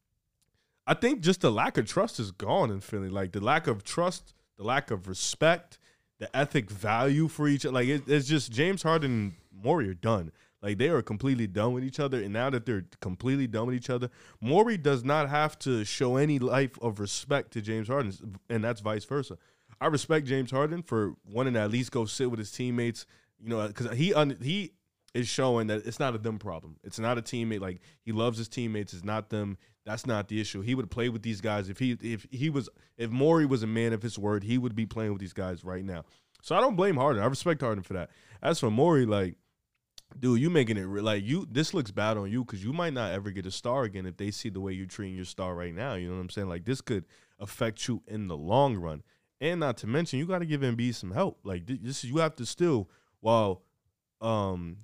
I 0.87 0.95
think 0.95 1.21
just 1.21 1.41
the 1.41 1.51
lack 1.51 1.79
of 1.79 1.87
trust 1.87 2.21
is 2.21 2.31
gone 2.33 2.71
in 2.71 2.81
Philly. 2.81 3.09
Like 3.09 3.33
the 3.33 3.41
lack 3.41 3.67
of 3.67 3.83
trust, 3.83 4.35
the 4.59 4.65
lack 4.65 4.91
of 4.91 5.09
respect, 5.09 5.79
the 6.19 6.35
ethic 6.37 6.71
value 6.71 7.29
for 7.29 7.49
each. 7.49 7.65
Like 7.65 7.89
it, 7.89 8.03
it's 8.07 8.29
just 8.29 8.53
James 8.53 8.83
Harden 8.83 9.11
and 9.11 9.33
Morey 9.65 9.89
are 9.89 9.95
done. 9.95 10.33
Like 10.63 10.79
they 10.79 10.89
are 10.89 11.03
completely 11.03 11.47
done 11.47 11.73
with 11.73 11.85
each 11.85 12.01
other, 12.01 12.23
and 12.23 12.33
now 12.33 12.51
that 12.51 12.67
they're 12.67 12.87
completely 13.01 13.47
done 13.47 13.67
with 13.67 13.75
each 13.75 13.91
other, 13.91 14.11
Morey 14.41 14.77
does 14.77 15.05
not 15.05 15.29
have 15.29 15.59
to 15.61 15.85
show 15.85 16.17
any 16.17 16.39
life 16.39 16.79
of 16.83 16.99
respect 16.99 17.53
to 17.53 17.63
James 17.63 17.89
Harden, 17.89 18.13
and 18.49 18.65
that's 18.65 18.81
vice 18.81 19.05
versa. 19.05 19.39
I 19.81 19.87
respect 19.87 20.27
James 20.27 20.51
Harden 20.51 20.83
for 20.83 21.15
wanting 21.25 21.55
to 21.55 21.61
at 21.61 21.71
least 21.71 21.93
go 21.93 22.05
sit 22.05 22.31
with 22.31 22.39
his 22.39 22.51
teammates. 22.51 23.07
You 23.39 23.51
know, 23.51 23.67
because 23.67 23.97
he 23.97 24.15
un- 24.15 24.39
he 24.41 24.73
is 25.17 25.29
showing 25.29 25.67
that 25.69 25.87
it's 25.87 25.99
not 25.99 26.15
a 26.15 26.19
them 26.19 26.39
problem. 26.39 26.77
It's 26.85 26.99
not 26.99 27.19
a 27.19 27.23
teammate. 27.23 27.61
Like 27.61 27.81
he 28.03 28.13
loves 28.13 28.39
his 28.39 28.49
teammates. 28.49 28.93
It's 28.93 29.05
not 29.05 29.31
them. 29.31 29.59
That's 29.85 30.07
not 30.07 30.29
the 30.29 30.41
issue. 30.41 30.61
He 30.63 30.75
would 30.75 30.91
play 30.91 31.09
with 31.09 31.23
these 31.23 31.41
guys 31.41 31.69
if 31.69 31.79
he 31.79 31.97
if 32.03 32.27
he 32.31 32.51
was 32.51 32.69
if 32.97 33.11
Morey 33.11 33.47
was 33.47 33.63
a 33.63 33.67
man 33.67 33.93
of 33.93 34.03
his 34.03 34.19
word, 34.19 34.45
he 34.45 34.59
would 34.59 34.75
be 34.75 34.87
playing 34.87 35.13
with 35.13 35.21
these 35.21 35.33
guys 35.33 35.65
right 35.65 35.85
now. 35.85 36.05
So 36.43 36.55
I 36.55 36.61
don't 36.61 36.77
blame 36.77 36.97
Harden. 36.97 37.23
I 37.23 37.27
respect 37.27 37.61
Harden 37.61 37.83
for 37.83 37.95
that. 37.95 38.11
As 38.43 38.61
for 38.61 38.71
Morey, 38.71 39.07
like, 39.07 39.37
dude, 40.19 40.41
you 40.41 40.51
making 40.51 40.77
it 40.77 40.83
re- 40.85 41.01
like 41.01 41.25
you. 41.25 41.47
This 41.51 41.75
looks 41.75 41.91
bad 41.91 42.17
on 42.17 42.31
you 42.31 42.45
because 42.45 42.63
you 42.63 42.73
might 42.73 42.93
not 42.93 43.13
ever 43.13 43.31
get 43.31 43.47
a 43.47 43.51
star 43.51 43.85
again 43.85 44.07
if 44.07 44.17
they 44.17 44.31
see 44.31 44.49
the 44.49 44.61
way 44.61 44.73
you're 44.73 44.87
treating 44.87 45.17
your 45.17 45.25
star 45.25 45.55
right 45.55 45.75
now. 45.75 45.95
You 45.95 46.09
know 46.09 46.15
what 46.15 46.21
I'm 46.21 46.31
saying? 46.31 46.49
Like 46.49 46.65
this 46.65 46.81
could 46.81 47.05
affect 47.39 47.89
you 47.89 48.03
in 48.07 48.29
the 48.29 48.37
long 48.37 48.77
run. 48.77 49.03
And 49.41 49.61
not 49.61 49.77
to 49.79 49.87
mention, 49.87 50.19
you 50.19 50.27
got 50.27 50.39
to 50.39 50.47
give 50.47 50.63
Embiid 50.63 50.95
some 50.95 51.11
help. 51.11 51.39
Like 51.45 51.67
thi- 51.67 51.81
this, 51.83 52.05
you 52.05 52.17
have 52.19 52.37
to 52.37 52.47
still 52.47 52.89
while, 53.21 53.63
um, 54.21 54.79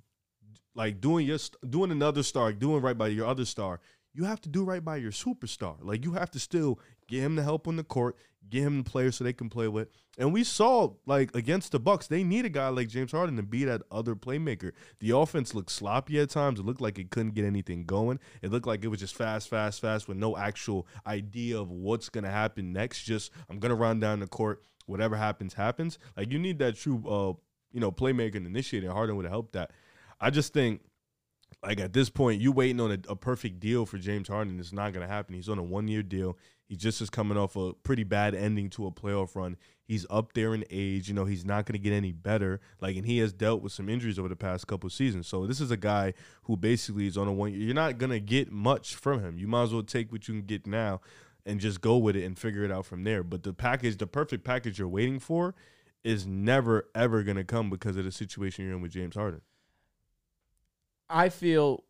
like 0.75 1.01
doing 1.01 1.25
your 1.25 1.39
doing 1.67 1.91
another 1.91 2.23
star, 2.23 2.53
doing 2.53 2.81
right 2.81 2.97
by 2.97 3.07
your 3.07 3.27
other 3.27 3.45
star. 3.45 3.79
You 4.13 4.25
have 4.25 4.41
to 4.41 4.49
do 4.49 4.63
right 4.63 4.83
by 4.83 4.97
your 4.97 5.11
superstar. 5.11 5.77
Like 5.81 6.03
you 6.05 6.13
have 6.13 6.29
to 6.31 6.39
still 6.39 6.79
get 7.07 7.21
him 7.21 7.35
the 7.35 7.43
help 7.43 7.67
on 7.67 7.75
the 7.75 7.83
court, 7.83 8.17
get 8.49 8.63
him 8.63 8.83
the 8.83 8.89
players 8.89 9.15
so 9.15 9.23
they 9.23 9.33
can 9.33 9.49
play 9.49 9.67
with. 9.67 9.89
And 10.17 10.31
we 10.31 10.43
saw 10.43 10.93
like 11.05 11.35
against 11.35 11.71
the 11.71 11.79
Bucks, 11.79 12.07
they 12.07 12.23
need 12.23 12.45
a 12.45 12.49
guy 12.49 12.67
like 12.69 12.87
James 12.89 13.11
Harden 13.11 13.35
to 13.37 13.43
be 13.43 13.65
that 13.65 13.81
other 13.91 14.15
playmaker. 14.15 14.71
The 14.99 15.11
offense 15.11 15.53
looked 15.53 15.71
sloppy 15.71 16.19
at 16.19 16.29
times. 16.29 16.59
It 16.59 16.65
looked 16.65 16.81
like 16.81 16.99
it 16.99 17.09
couldn't 17.09 17.33
get 17.33 17.45
anything 17.45 17.85
going. 17.85 18.19
It 18.41 18.51
looked 18.51 18.67
like 18.67 18.83
it 18.83 18.89
was 18.89 18.99
just 18.99 19.15
fast, 19.15 19.49
fast, 19.49 19.81
fast 19.81 20.07
with 20.07 20.17
no 20.17 20.37
actual 20.37 20.87
idea 21.07 21.59
of 21.59 21.71
what's 21.71 22.09
gonna 22.09 22.31
happen 22.31 22.73
next. 22.73 23.03
Just 23.03 23.31
I'm 23.49 23.59
gonna 23.59 23.75
run 23.75 23.99
down 23.99 24.19
the 24.19 24.27
court. 24.27 24.63
Whatever 24.85 25.15
happens, 25.15 25.53
happens. 25.53 25.97
Like 26.17 26.31
you 26.31 26.39
need 26.39 26.59
that 26.59 26.75
true, 26.75 27.01
uh, 27.07 27.33
you 27.71 27.79
know, 27.79 27.91
playmaker 27.91 28.35
and 28.35 28.45
initiator. 28.45 28.91
Harden 28.91 29.15
would 29.15 29.25
have 29.25 29.31
helped 29.31 29.53
that. 29.53 29.71
I 30.19 30.29
just 30.29 30.53
think 30.53 30.81
like 31.63 31.79
at 31.79 31.93
this 31.93 32.09
point, 32.09 32.41
you 32.41 32.51
waiting 32.51 32.79
on 32.79 32.91
a, 32.91 32.99
a 33.09 33.15
perfect 33.15 33.59
deal 33.59 33.85
for 33.85 33.97
James 33.97 34.27
Harden. 34.27 34.59
It's 34.59 34.73
not 34.73 34.93
going 34.93 35.05
to 35.05 35.11
happen. 35.11 35.35
He's 35.35 35.49
on 35.49 35.59
a 35.59 35.63
one 35.63 35.87
year 35.87 36.03
deal. 36.03 36.37
He 36.73 36.77
just 36.77 37.01
is 37.01 37.11
coming 37.11 37.37
off 37.37 37.55
a 37.55 37.73
pretty 37.73 38.03
bad 38.03 38.33
ending 38.33 38.67
to 38.71 38.87
a 38.87 38.91
playoff 38.91 39.35
run. 39.35 39.57
He's 39.83 40.07
up 40.09 40.33
there 40.33 40.55
in 40.55 40.65
age. 40.71 41.07
You 41.07 41.13
know, 41.13 41.25
he's 41.25 41.45
not 41.45 41.67
going 41.67 41.73
to 41.73 41.77
get 41.77 41.93
any 41.93 42.11
better. 42.11 42.61
Like, 42.81 42.95
and 42.95 43.05
he 43.05 43.19
has 43.19 43.31
dealt 43.31 43.61
with 43.61 43.71
some 43.71 43.89
injuries 43.89 44.17
over 44.17 44.27
the 44.27 44.35
past 44.35 44.65
couple 44.65 44.89
seasons. 44.89 45.27
So 45.27 45.45
this 45.45 45.61
is 45.61 45.69
a 45.69 45.77
guy 45.77 46.15
who 46.45 46.57
basically 46.57 47.05
is 47.05 47.15
on 47.15 47.27
a 47.27 47.31
one. 47.31 47.51
Year, 47.51 47.61
you're 47.61 47.75
not 47.75 47.99
going 47.99 48.09
to 48.09 48.19
get 48.19 48.51
much 48.51 48.95
from 48.95 49.19
him. 49.19 49.37
You 49.37 49.47
might 49.47 49.65
as 49.65 49.71
well 49.71 49.83
take 49.83 50.11
what 50.11 50.27
you 50.27 50.33
can 50.33 50.47
get 50.47 50.65
now 50.65 50.99
and 51.45 51.59
just 51.59 51.79
go 51.79 51.95
with 51.95 52.15
it 52.15 52.23
and 52.23 52.39
figure 52.39 52.63
it 52.63 52.71
out 52.71 52.87
from 52.87 53.03
there. 53.03 53.21
But 53.21 53.43
the 53.43 53.53
package, 53.53 53.97
the 53.97 54.07
perfect 54.07 54.43
package 54.43 54.79
you're 54.79 54.87
waiting 54.87 55.19
for, 55.19 55.53
is 56.03 56.25
never 56.25 56.89
ever 56.95 57.21
going 57.21 57.37
to 57.37 57.43
come 57.43 57.69
because 57.69 57.97
of 57.97 58.03
the 58.03 58.11
situation 58.11 58.65
you're 58.65 58.73
in 58.73 58.81
with 58.81 58.93
James 58.93 59.13
Harden. 59.13 59.41
I 61.07 61.29
feel 61.29 61.83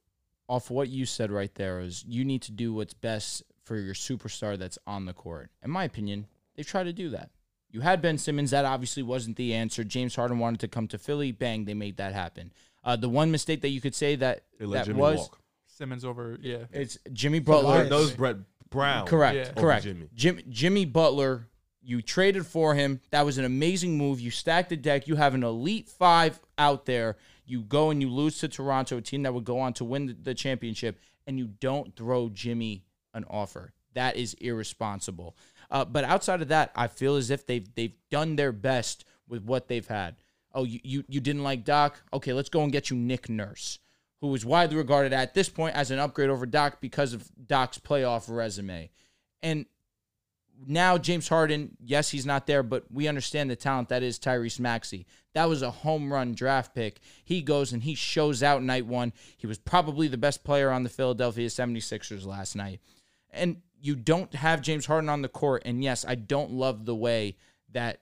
off 0.49 0.69
what 0.69 0.89
you 0.89 1.05
said 1.05 1.31
right 1.31 1.55
there 1.55 1.80
is 1.80 2.03
you 2.05 2.26
need 2.26 2.41
to 2.41 2.51
do 2.51 2.73
what's 2.73 2.93
best 2.93 3.43
for 3.64 3.77
your 3.77 3.94
superstar 3.94 4.57
that's 4.57 4.77
on 4.85 5.06
the 5.06 5.14
court. 5.14 5.49
In 5.64 5.72
my 5.72 5.84
opinion, 5.84 6.27
they've 6.56 6.68
tried 6.68 6.84
to 6.84 6.94
do 6.94 7.10
that. 7.10 7.30
You 7.69 7.81
had 7.81 8.02
Ben 8.02 8.18
Simmons, 8.18 8.52
that 8.52 8.65
obviously 8.65 9.02
wasn't 9.02 9.35
the 9.35 9.53
answer. 9.53 9.84
James 9.84 10.15
Harden 10.15 10.38
wanted 10.38 10.60
to 10.60 10.68
come 10.68 10.88
to 10.90 10.98
Philly, 10.99 11.31
bang, 11.31 11.65
they 11.65 11.73
made 11.73 11.98
that 11.98 12.14
happen. 12.14 12.53
Uh, 12.84 12.95
the 12.95 13.10
one 13.10 13.31
mistake 13.31 13.61
that 13.61 13.69
you 13.69 13.81
could 13.81 13.95
say 13.95 14.15
that 14.15 14.44
that 14.60 14.85
Jimmy 14.85 14.99
was 14.99 15.18
walk. 15.18 15.40
Simmons 15.65 16.06
over, 16.06 16.38
yeah. 16.41 16.65
it's 16.72 16.99
Jimmy 17.11 17.40
Butler. 17.40 17.80
Yes. 17.80 17.90
Those 17.90 18.11
Brett 18.11 18.38
Brown. 18.69 19.07
Correct. 19.07 19.35
Yeah. 19.35 19.61
Correct. 19.61 19.84
Jimmy. 19.84 20.07
Jim, 20.14 20.40
Jimmy 20.49 20.85
Butler, 20.85 21.48
you 21.81 22.02
traded 22.02 22.45
for 22.45 22.76
him. 22.76 23.02
That 23.10 23.26
was 23.26 23.40
an 23.40 23.45
amazing 23.45 23.98
move. 23.98 24.19
You 24.19 24.30
stacked 24.30 24.69
the 24.69 24.77
deck. 24.77 25.07
You 25.07 25.15
have 25.15 25.34
an 25.34 25.44
elite 25.44 25.90
five 25.90 26.40
out 26.57 26.85
there. 26.85 27.18
You 27.45 27.61
go 27.61 27.90
and 27.90 28.02
you 28.02 28.10
lose 28.10 28.38
to 28.40 28.48
Toronto, 28.48 28.98
a 28.98 29.02
team 29.02 29.23
that 29.23 29.34
would 29.34 29.45
go 29.45 29.60
on 29.60 29.73
to 29.73 29.84
win 29.85 30.06
the, 30.06 30.14
the 30.14 30.34
championship, 30.35 30.99
and 31.26 31.40
you 31.40 31.48
don't 31.60 31.95
throw 31.95 32.30
Jimmy 32.30 32.84
an 33.14 33.26
offer. 33.30 33.73
That 33.94 34.15
is 34.15 34.34
irresponsible. 34.35 35.35
Uh, 35.69 35.85
but 35.85 36.03
outside 36.03 36.41
of 36.41 36.48
that, 36.49 36.72
I 36.76 36.88
feel 36.88 37.15
as 37.15 37.30
if 37.30 37.45
they've 37.45 37.68
they've 37.76 37.95
done 38.10 38.35
their 38.35 38.52
best 38.52 39.06
with 39.27 39.44
what 39.44 39.68
they've 39.68 39.88
had. 39.88 40.15
Oh, 40.53 40.64
you, 40.64 40.80
you 40.84 41.03
you 41.07 41.22
didn't 41.22 41.44
like 41.44 41.64
Doc? 41.64 42.02
Okay, 42.11 42.34
let's 42.34 42.49
go 42.49 42.64
and 42.64 42.72
get 42.72 42.90
you 42.90 42.98
Nick 42.98 43.30
Nurse 43.30 43.80
who 44.23 44.34
is 44.34 44.45
widely 44.45 44.77
regarded 44.77 45.11
at 45.11 45.34
this 45.34 45.49
point 45.49 45.76
as 45.76 45.91
an 45.91 45.99
upgrade 45.99 46.30
over 46.30 46.45
Doc 46.45 46.80
because 46.80 47.11
of 47.11 47.30
Doc's 47.45 47.77
playoff 47.77 48.34
resume. 48.34 48.90
And 49.41 49.65
now 50.65 50.98
James 50.98 51.27
Harden, 51.27 51.76
yes, 51.84 52.10
he's 52.10 52.26
not 52.26 52.48
there, 52.48 52.64
but 52.64 52.85
we 52.90 53.10
understand 53.10 53.49
the 53.52 53.57
talent 53.57 53.90
that 53.90 54.02
is 54.02 54.18
Tyrese 54.18 54.61
Maxey. 54.61 55.06
That 55.34 55.49
was 55.49 55.61
a 55.61 55.72
home 55.72 56.14
run 56.14 56.35
draft 56.35 56.73
pick. 56.73 57.02
He 57.26 57.41
goes 57.41 57.73
and 57.73 57.84
he 57.84 57.95
shows 57.95 58.41
out 58.41 58.64
night 58.64 58.85
one. 58.85 59.11
He 59.35 59.45
was 59.45 59.57
probably 59.57 60.07
the 60.07 60.15
best 60.15 60.45
player 60.45 60.72
on 60.72 60.84
the 60.84 60.90
Philadelphia 60.90 61.49
76ers 61.49 62.26
last 62.26 62.56
night. 62.56 62.80
And 63.34 63.57
you 63.81 63.95
don't 63.95 64.34
have 64.34 64.61
James 64.61 64.85
Harden 64.85 65.10
on 65.10 65.22
the 65.22 65.27
court. 65.27 65.64
And 65.65 65.84
yes, 65.84 66.05
I 66.07 66.15
don't 66.15 66.51
love 66.51 66.85
the 66.85 66.95
way 66.95 67.35
that 67.72 67.99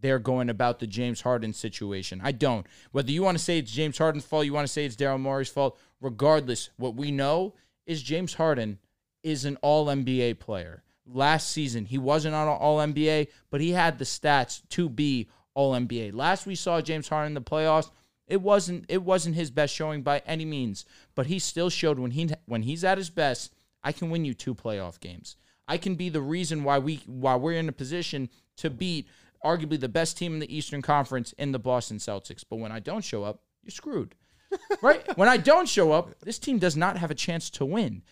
they're 0.00 0.18
going 0.18 0.50
about 0.50 0.78
the 0.78 0.86
James 0.86 1.20
Harden 1.20 1.52
situation. 1.52 2.20
I 2.22 2.32
don't. 2.32 2.66
Whether 2.92 3.12
you 3.12 3.22
want 3.22 3.38
to 3.38 3.44
say 3.44 3.58
it's 3.58 3.70
James 3.70 3.98
Harden's 3.98 4.24
fault, 4.24 4.46
you 4.46 4.52
want 4.52 4.66
to 4.66 4.72
say 4.72 4.84
it's 4.84 4.96
Daryl 4.96 5.20
Morey's 5.20 5.48
fault, 5.48 5.78
regardless, 6.00 6.70
what 6.76 6.94
we 6.94 7.10
know 7.10 7.54
is 7.86 8.02
James 8.02 8.34
Harden 8.34 8.78
is 9.22 9.44
an 9.44 9.56
all 9.62 9.86
NBA 9.86 10.38
player. 10.38 10.82
Last 11.06 11.50
season, 11.50 11.84
he 11.84 11.98
wasn't 11.98 12.34
on 12.34 12.48
all 12.48 12.78
NBA, 12.78 13.28
but 13.50 13.60
he 13.60 13.72
had 13.72 13.98
the 13.98 14.04
stats 14.04 14.62
to 14.70 14.88
be 14.88 15.28
all 15.54 15.72
NBA. 15.72 16.14
Last 16.14 16.46
we 16.46 16.54
saw 16.54 16.80
James 16.80 17.08
Harden 17.08 17.28
in 17.28 17.34
the 17.34 17.42
playoffs, 17.42 17.90
it 18.26 18.40
wasn't 18.40 18.86
it 18.88 19.02
wasn't 19.02 19.34
his 19.34 19.50
best 19.50 19.74
showing 19.74 20.02
by 20.02 20.22
any 20.26 20.44
means, 20.44 20.86
but 21.14 21.26
he 21.26 21.38
still 21.38 21.68
showed 21.68 21.98
when 21.98 22.12
he 22.12 22.30
when 22.46 22.62
he's 22.62 22.84
at 22.84 22.98
his 22.98 23.10
best, 23.10 23.53
I 23.84 23.92
can 23.92 24.10
win 24.10 24.24
you 24.24 24.34
two 24.34 24.54
playoff 24.54 24.98
games. 24.98 25.36
I 25.68 25.76
can 25.78 25.94
be 25.94 26.08
the 26.08 26.20
reason 26.20 26.64
why 26.64 26.78
we 26.78 27.02
why 27.06 27.36
we're 27.36 27.58
in 27.58 27.68
a 27.68 27.72
position 27.72 28.28
to 28.56 28.70
beat 28.70 29.06
arguably 29.44 29.78
the 29.78 29.88
best 29.88 30.16
team 30.16 30.34
in 30.34 30.40
the 30.40 30.56
Eastern 30.56 30.82
Conference 30.82 31.32
in 31.34 31.52
the 31.52 31.58
Boston 31.58 31.98
Celtics. 31.98 32.44
But 32.48 32.56
when 32.56 32.72
I 32.72 32.80
don't 32.80 33.04
show 33.04 33.22
up, 33.24 33.42
you're 33.62 33.70
screwed. 33.70 34.14
right? 34.82 35.16
When 35.16 35.28
I 35.28 35.36
don't 35.36 35.68
show 35.68 35.92
up, 35.92 36.18
this 36.20 36.38
team 36.38 36.58
does 36.58 36.76
not 36.76 36.96
have 36.96 37.10
a 37.10 37.14
chance 37.14 37.50
to 37.50 37.64
win. 37.64 38.02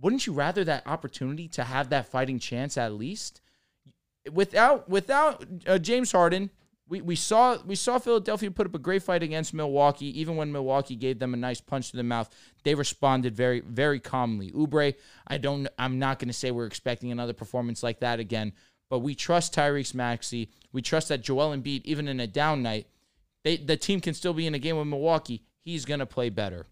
Wouldn't 0.00 0.26
you 0.26 0.32
rather 0.32 0.64
that 0.64 0.86
opportunity 0.86 1.48
to 1.48 1.64
have 1.64 1.90
that 1.90 2.08
fighting 2.08 2.38
chance 2.38 2.76
at 2.76 2.92
least? 2.92 3.40
Without 4.32 4.88
without 4.88 5.44
uh, 5.66 5.78
James 5.78 6.12
Harden, 6.12 6.50
we, 6.88 7.02
we 7.02 7.16
saw 7.16 7.58
we 7.66 7.74
saw 7.74 7.98
Philadelphia 7.98 8.50
put 8.50 8.66
up 8.66 8.74
a 8.74 8.78
great 8.78 9.02
fight 9.02 9.22
against 9.22 9.52
Milwaukee. 9.52 10.18
Even 10.20 10.36
when 10.36 10.50
Milwaukee 10.50 10.96
gave 10.96 11.18
them 11.18 11.34
a 11.34 11.36
nice 11.36 11.60
punch 11.60 11.90
to 11.90 11.96
the 11.96 12.02
mouth, 12.02 12.30
they 12.64 12.74
responded 12.74 13.36
very 13.36 13.60
very 13.60 14.00
calmly. 14.00 14.50
Oubre, 14.52 14.94
I 15.26 15.38
don't 15.38 15.68
I'm 15.78 15.98
not 15.98 16.18
going 16.18 16.28
to 16.28 16.34
say 16.34 16.50
we're 16.50 16.66
expecting 16.66 17.12
another 17.12 17.34
performance 17.34 17.82
like 17.82 18.00
that 18.00 18.20
again, 18.20 18.52
but 18.88 19.00
we 19.00 19.14
trust 19.14 19.54
Tyrese 19.54 19.94
Maxey. 19.94 20.50
We 20.72 20.82
trust 20.82 21.08
that 21.08 21.22
Joel 21.22 21.56
Embiid, 21.56 21.82
even 21.84 22.08
in 22.08 22.20
a 22.20 22.26
down 22.26 22.62
night, 22.62 22.86
they, 23.44 23.56
the 23.56 23.76
team 23.76 24.00
can 24.00 24.14
still 24.14 24.34
be 24.34 24.46
in 24.46 24.54
a 24.54 24.58
game 24.58 24.76
with 24.76 24.86
Milwaukee. 24.86 25.42
He's 25.60 25.84
going 25.84 26.00
to 26.00 26.06
play 26.06 26.30
better. 26.30 26.66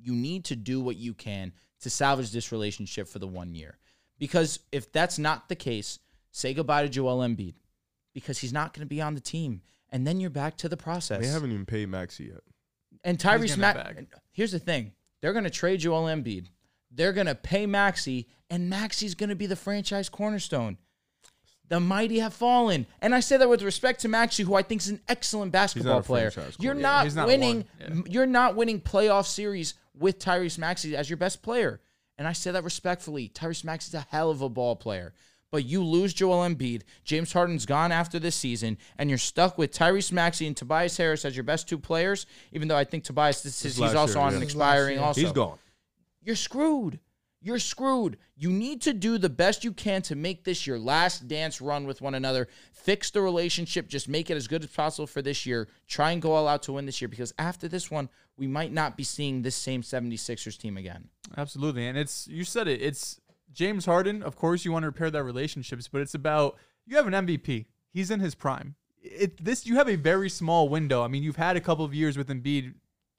You 0.00 0.14
need 0.14 0.44
to 0.46 0.56
do 0.56 0.80
what 0.80 0.96
you 0.96 1.14
can 1.14 1.52
to 1.80 1.90
salvage 1.90 2.30
this 2.30 2.52
relationship 2.52 3.08
for 3.08 3.18
the 3.18 3.26
one 3.26 3.54
year. 3.54 3.78
Because 4.18 4.60
if 4.70 4.92
that's 4.92 5.18
not 5.18 5.48
the 5.48 5.56
case, 5.56 5.98
say 6.30 6.54
goodbye 6.54 6.82
to 6.82 6.88
Joel 6.88 7.18
Embiid 7.18 7.54
because 8.14 8.38
he's 8.38 8.52
not 8.52 8.72
going 8.72 8.86
to 8.86 8.88
be 8.88 9.00
on 9.00 9.14
the 9.14 9.20
team. 9.20 9.62
And 9.90 10.06
then 10.06 10.20
you're 10.20 10.30
back 10.30 10.56
to 10.58 10.68
the 10.68 10.76
process. 10.76 11.20
They 11.20 11.28
haven't 11.28 11.52
even 11.52 11.66
paid 11.66 11.88
Maxey 11.88 12.24
yet. 12.24 12.40
And 13.04 13.18
Tyrese 13.18 13.56
that 13.56 13.58
Max. 13.58 14.00
Here's 14.32 14.52
the 14.52 14.58
thing: 14.58 14.92
they're 15.20 15.32
going 15.32 15.44
to 15.44 15.50
trade 15.50 15.80
Joel 15.80 16.04
Embiid. 16.04 16.46
They're 16.90 17.12
going 17.12 17.26
to 17.26 17.34
pay 17.34 17.66
Maxey, 17.66 18.28
and 18.50 18.68
Maxey's 18.68 19.14
going 19.14 19.30
to 19.30 19.36
be 19.36 19.46
the 19.46 19.56
franchise 19.56 20.08
cornerstone. 20.08 20.78
The 21.68 21.80
mighty 21.80 22.18
have 22.18 22.34
fallen, 22.34 22.86
and 23.00 23.14
I 23.14 23.20
say 23.20 23.38
that 23.38 23.48
with 23.48 23.62
respect 23.62 24.00
to 24.00 24.08
Maxey, 24.08 24.42
who 24.42 24.54
I 24.54 24.62
think 24.62 24.82
is 24.82 24.88
an 24.88 25.00
excellent 25.08 25.52
basketball 25.52 25.98
a 25.98 26.02
player. 26.02 26.30
franchise 26.30 26.56
You're 26.60 26.74
corner. 26.74 26.88
Yeah, 27.04 27.14
not 27.14 27.26
winning. 27.26 27.64
Yeah. 27.80 27.94
You're 28.06 28.26
not 28.26 28.56
winning 28.56 28.80
playoff 28.80 29.26
series 29.26 29.74
with 29.98 30.18
Tyrese 30.18 30.58
Maxey 30.58 30.94
as 30.96 31.08
your 31.08 31.16
best 31.16 31.42
player, 31.42 31.80
and 32.18 32.28
I 32.28 32.32
say 32.32 32.50
that 32.50 32.64
respectfully. 32.64 33.30
Tyrese 33.34 33.64
Maxey's 33.64 33.94
a 33.94 34.06
hell 34.10 34.30
of 34.30 34.42
a 34.42 34.50
ball 34.50 34.76
player. 34.76 35.14
But 35.52 35.66
you 35.66 35.84
lose 35.84 36.12
Joel 36.14 36.48
Embiid, 36.48 36.82
James 37.04 37.32
Harden's 37.32 37.66
gone 37.66 37.92
after 37.92 38.18
this 38.18 38.34
season, 38.34 38.78
and 38.98 39.08
you're 39.10 39.18
stuck 39.18 39.58
with 39.58 39.70
Tyrese 39.70 40.10
Maxey 40.10 40.46
and 40.46 40.56
Tobias 40.56 40.96
Harris 40.96 41.24
as 41.26 41.36
your 41.36 41.44
best 41.44 41.68
two 41.68 41.78
players. 41.78 42.26
Even 42.52 42.66
though 42.68 42.76
I 42.76 42.84
think 42.84 43.04
Tobias, 43.04 43.42
this 43.42 43.64
is, 43.64 43.78
last 43.78 43.90
he's 43.90 43.96
also 43.96 44.18
year, 44.18 44.26
on 44.26 44.32
yeah. 44.32 44.36
an 44.38 44.40
This 44.40 44.48
is 44.48 44.56
last 44.56 44.72
expiring. 44.72 44.96
year. 44.96 45.04
Also, 45.06 45.20
He's 45.20 45.32
gone. 45.32 45.58
you're 46.22 46.36
screwed. 46.36 46.98
You're 47.44 47.58
screwed. 47.58 48.18
You 48.36 48.50
need 48.50 48.82
to 48.82 48.92
do 48.94 49.18
the 49.18 49.28
best 49.28 49.64
you 49.64 49.72
can 49.72 50.00
to 50.02 50.14
make 50.14 50.44
this 50.44 50.64
your 50.64 50.78
last 50.78 51.26
dance 51.26 51.60
run 51.60 51.86
with 51.86 52.00
one 52.00 52.14
another. 52.14 52.46
Fix 52.72 53.10
the 53.10 53.20
relationship. 53.20 53.88
Just 53.88 54.08
make 54.08 54.30
it 54.30 54.36
as 54.36 54.46
good 54.46 54.62
as 54.62 54.70
possible 54.70 55.08
for 55.08 55.22
this 55.22 55.44
year. 55.44 55.68
Try 55.88 56.12
and 56.12 56.22
go 56.22 56.32
all 56.32 56.46
out 56.46 56.62
to 56.64 56.72
win 56.72 56.86
this 56.86 57.00
year 57.02 57.08
because 57.08 57.34
after 57.40 57.66
this 57.66 57.90
one, 57.90 58.08
we 58.36 58.46
might 58.46 58.72
not 58.72 58.96
be 58.96 59.02
seeing 59.02 59.42
this 59.42 59.56
same 59.56 59.82
76ers 59.82 60.56
team 60.56 60.76
again. 60.76 61.08
Absolutely. 61.36 61.86
And 61.88 61.98
it's 61.98 62.28
you 62.28 62.44
said 62.44 62.68
it. 62.68 62.80
It's 62.80 63.20
James 63.52 63.86
Harden. 63.86 64.22
Of 64.22 64.36
course, 64.36 64.64
you 64.64 64.72
want 64.72 64.84
to 64.84 64.88
repair 64.88 65.10
that 65.10 65.24
relationships, 65.24 65.88
but 65.88 66.00
it's 66.00 66.14
about 66.14 66.58
you 66.86 66.96
have 66.96 67.06
an 67.06 67.26
MVP. 67.26 67.66
He's 67.90 68.10
in 68.10 68.20
his 68.20 68.34
prime. 68.34 68.76
It 69.02 69.44
this 69.44 69.66
you 69.66 69.76
have 69.76 69.88
a 69.88 69.96
very 69.96 70.30
small 70.30 70.68
window. 70.68 71.02
I 71.02 71.08
mean, 71.08 71.22
you've 71.22 71.36
had 71.36 71.56
a 71.56 71.60
couple 71.60 71.84
of 71.84 71.94
years 71.94 72.16
with 72.16 72.28
Embiid 72.28 72.74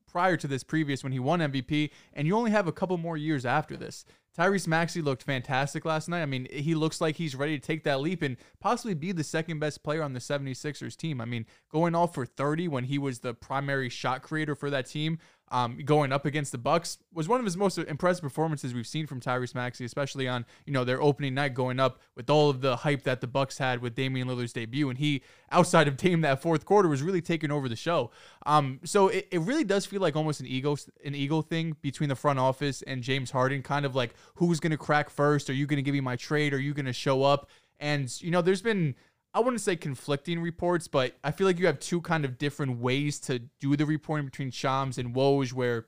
prior 0.08 0.38
to 0.38 0.48
this 0.48 0.64
previous 0.64 1.04
when 1.04 1.12
he 1.12 1.20
won 1.20 1.40
MVP, 1.40 1.90
and 2.14 2.28
you 2.28 2.36
only 2.36 2.52
have 2.52 2.68
a 2.68 2.72
couple 2.72 2.98
more 2.98 3.18
years 3.18 3.46
after 3.46 3.76
this. 3.76 4.06
Tyrese 4.38 4.68
Maxey 4.68 5.02
looked 5.02 5.24
fantastic 5.24 5.86
last 5.86 6.10
night. 6.10 6.22
I 6.22 6.26
mean, 6.26 6.48
he 6.52 6.74
looks 6.74 7.00
like 7.00 7.16
he's 7.16 7.36
ready 7.36 7.58
to 7.58 7.66
take 7.66 7.84
that 7.84 8.00
leap 8.00 8.24
and 8.24 8.38
possibly 8.60 8.96
be 8.96 9.12
the 9.12 9.24
second 9.24 9.60
best 9.60 9.84
player 9.84 10.02
on 10.02 10.14
the 10.14 10.20
76ers 10.20 10.96
team. 10.96 11.22
I 11.22 11.26
mean, 11.26 11.46
going 11.72 11.94
off 11.94 12.16
for 12.16 12.26
30 12.26 12.68
when 12.68 12.86
he 12.86 12.98
was 12.98 13.20
the 13.20 13.36
primary 13.36 13.90
shot 13.90 14.24
creator 14.24 14.56
for 14.56 14.72
that 14.72 14.88
team, 14.88 15.20
um, 15.52 15.78
going 15.86 16.12
up 16.12 16.26
against 16.26 16.52
the 16.52 16.58
Bucks 16.58 16.98
was 17.14 17.28
one 17.28 17.40
of 17.40 17.46
his 17.46 17.56
most 17.56 17.78
impressive 17.78 18.24
performances 18.24 18.74
we've 18.74 18.88
seen 18.88 19.06
from 19.06 19.22
Tyrese 19.22 19.54
Maxey, 19.54 19.86
especially 19.86 20.28
on 20.28 20.46
you 20.66 20.74
know 20.74 20.84
their 20.84 21.02
opening 21.02 21.34
night 21.36 21.54
going 21.54 21.80
up 21.80 22.00
with 22.16 22.30
all 22.30 22.50
of 22.50 22.62
the 22.62 22.78
hype 22.78 23.04
that 23.04 23.22
the 23.22 23.28
Bucks 23.28 23.58
had 23.60 23.82
with 23.82 23.94
Damian 23.94 24.28
Lillard's 24.28 24.54
debut, 24.54 24.90
and 24.90 24.98
he 24.98 25.22
outside 25.52 25.88
of 25.88 25.96
Dame 25.98 26.22
that 26.22 26.42
fourth 26.42 26.66
quarter 26.66 26.90
was 26.90 27.04
really 27.04 27.22
taking 27.22 27.52
over 27.52 27.70
the 27.70 27.76
show. 27.76 28.10
Um, 28.46 28.80
so 28.84 29.10
it, 29.10 29.28
it 29.32 29.42
really 29.42 29.64
does 29.64 29.86
feel 29.86 30.02
like 30.02 30.16
almost 30.16 30.40
an 30.40 30.48
ego 30.48 30.76
an 31.06 31.14
ego 31.14 31.42
thing 31.42 31.76
between 31.82 32.10
the 32.10 32.16
front 32.16 32.40
office 32.40 32.82
and 32.84 33.04
James 33.04 33.32
Harden, 33.32 33.62
kind 33.62 33.86
of 33.86 33.96
like 33.96 34.16
who's 34.36 34.60
going 34.60 34.72
to 34.72 34.78
crack 34.78 35.10
first? 35.10 35.50
Are 35.50 35.54
you 35.54 35.68
going 35.68 35.78
to 35.78 35.84
give 35.84 35.94
me 35.94 36.02
my 36.02 36.16
trade? 36.16 36.54
Are 36.54 36.60
you 36.60 36.74
going 36.74 36.86
to 36.86 36.94
show 36.94 37.24
up? 37.24 37.50
And 37.80 38.10
you 38.22 38.32
know, 38.32 38.42
there's 38.42 38.62
been 38.62 38.96
I 39.34 39.40
wouldn't 39.40 39.62
say 39.62 39.76
conflicting 39.76 40.40
reports, 40.40 40.88
but 40.88 41.16
I 41.24 41.32
feel 41.32 41.48
like 41.48 41.58
you 41.58 41.66
have 41.66 41.80
two 41.80 42.02
kind 42.02 42.24
of 42.24 42.38
different 42.38 42.80
ways 42.80 43.20
to 43.22 43.40
do 43.60 43.76
the 43.76 43.86
reporting 43.86 44.26
between 44.26 44.52
Shams 44.52 45.00
and 45.00 45.16
Woj, 45.16 45.54
where 45.54 45.88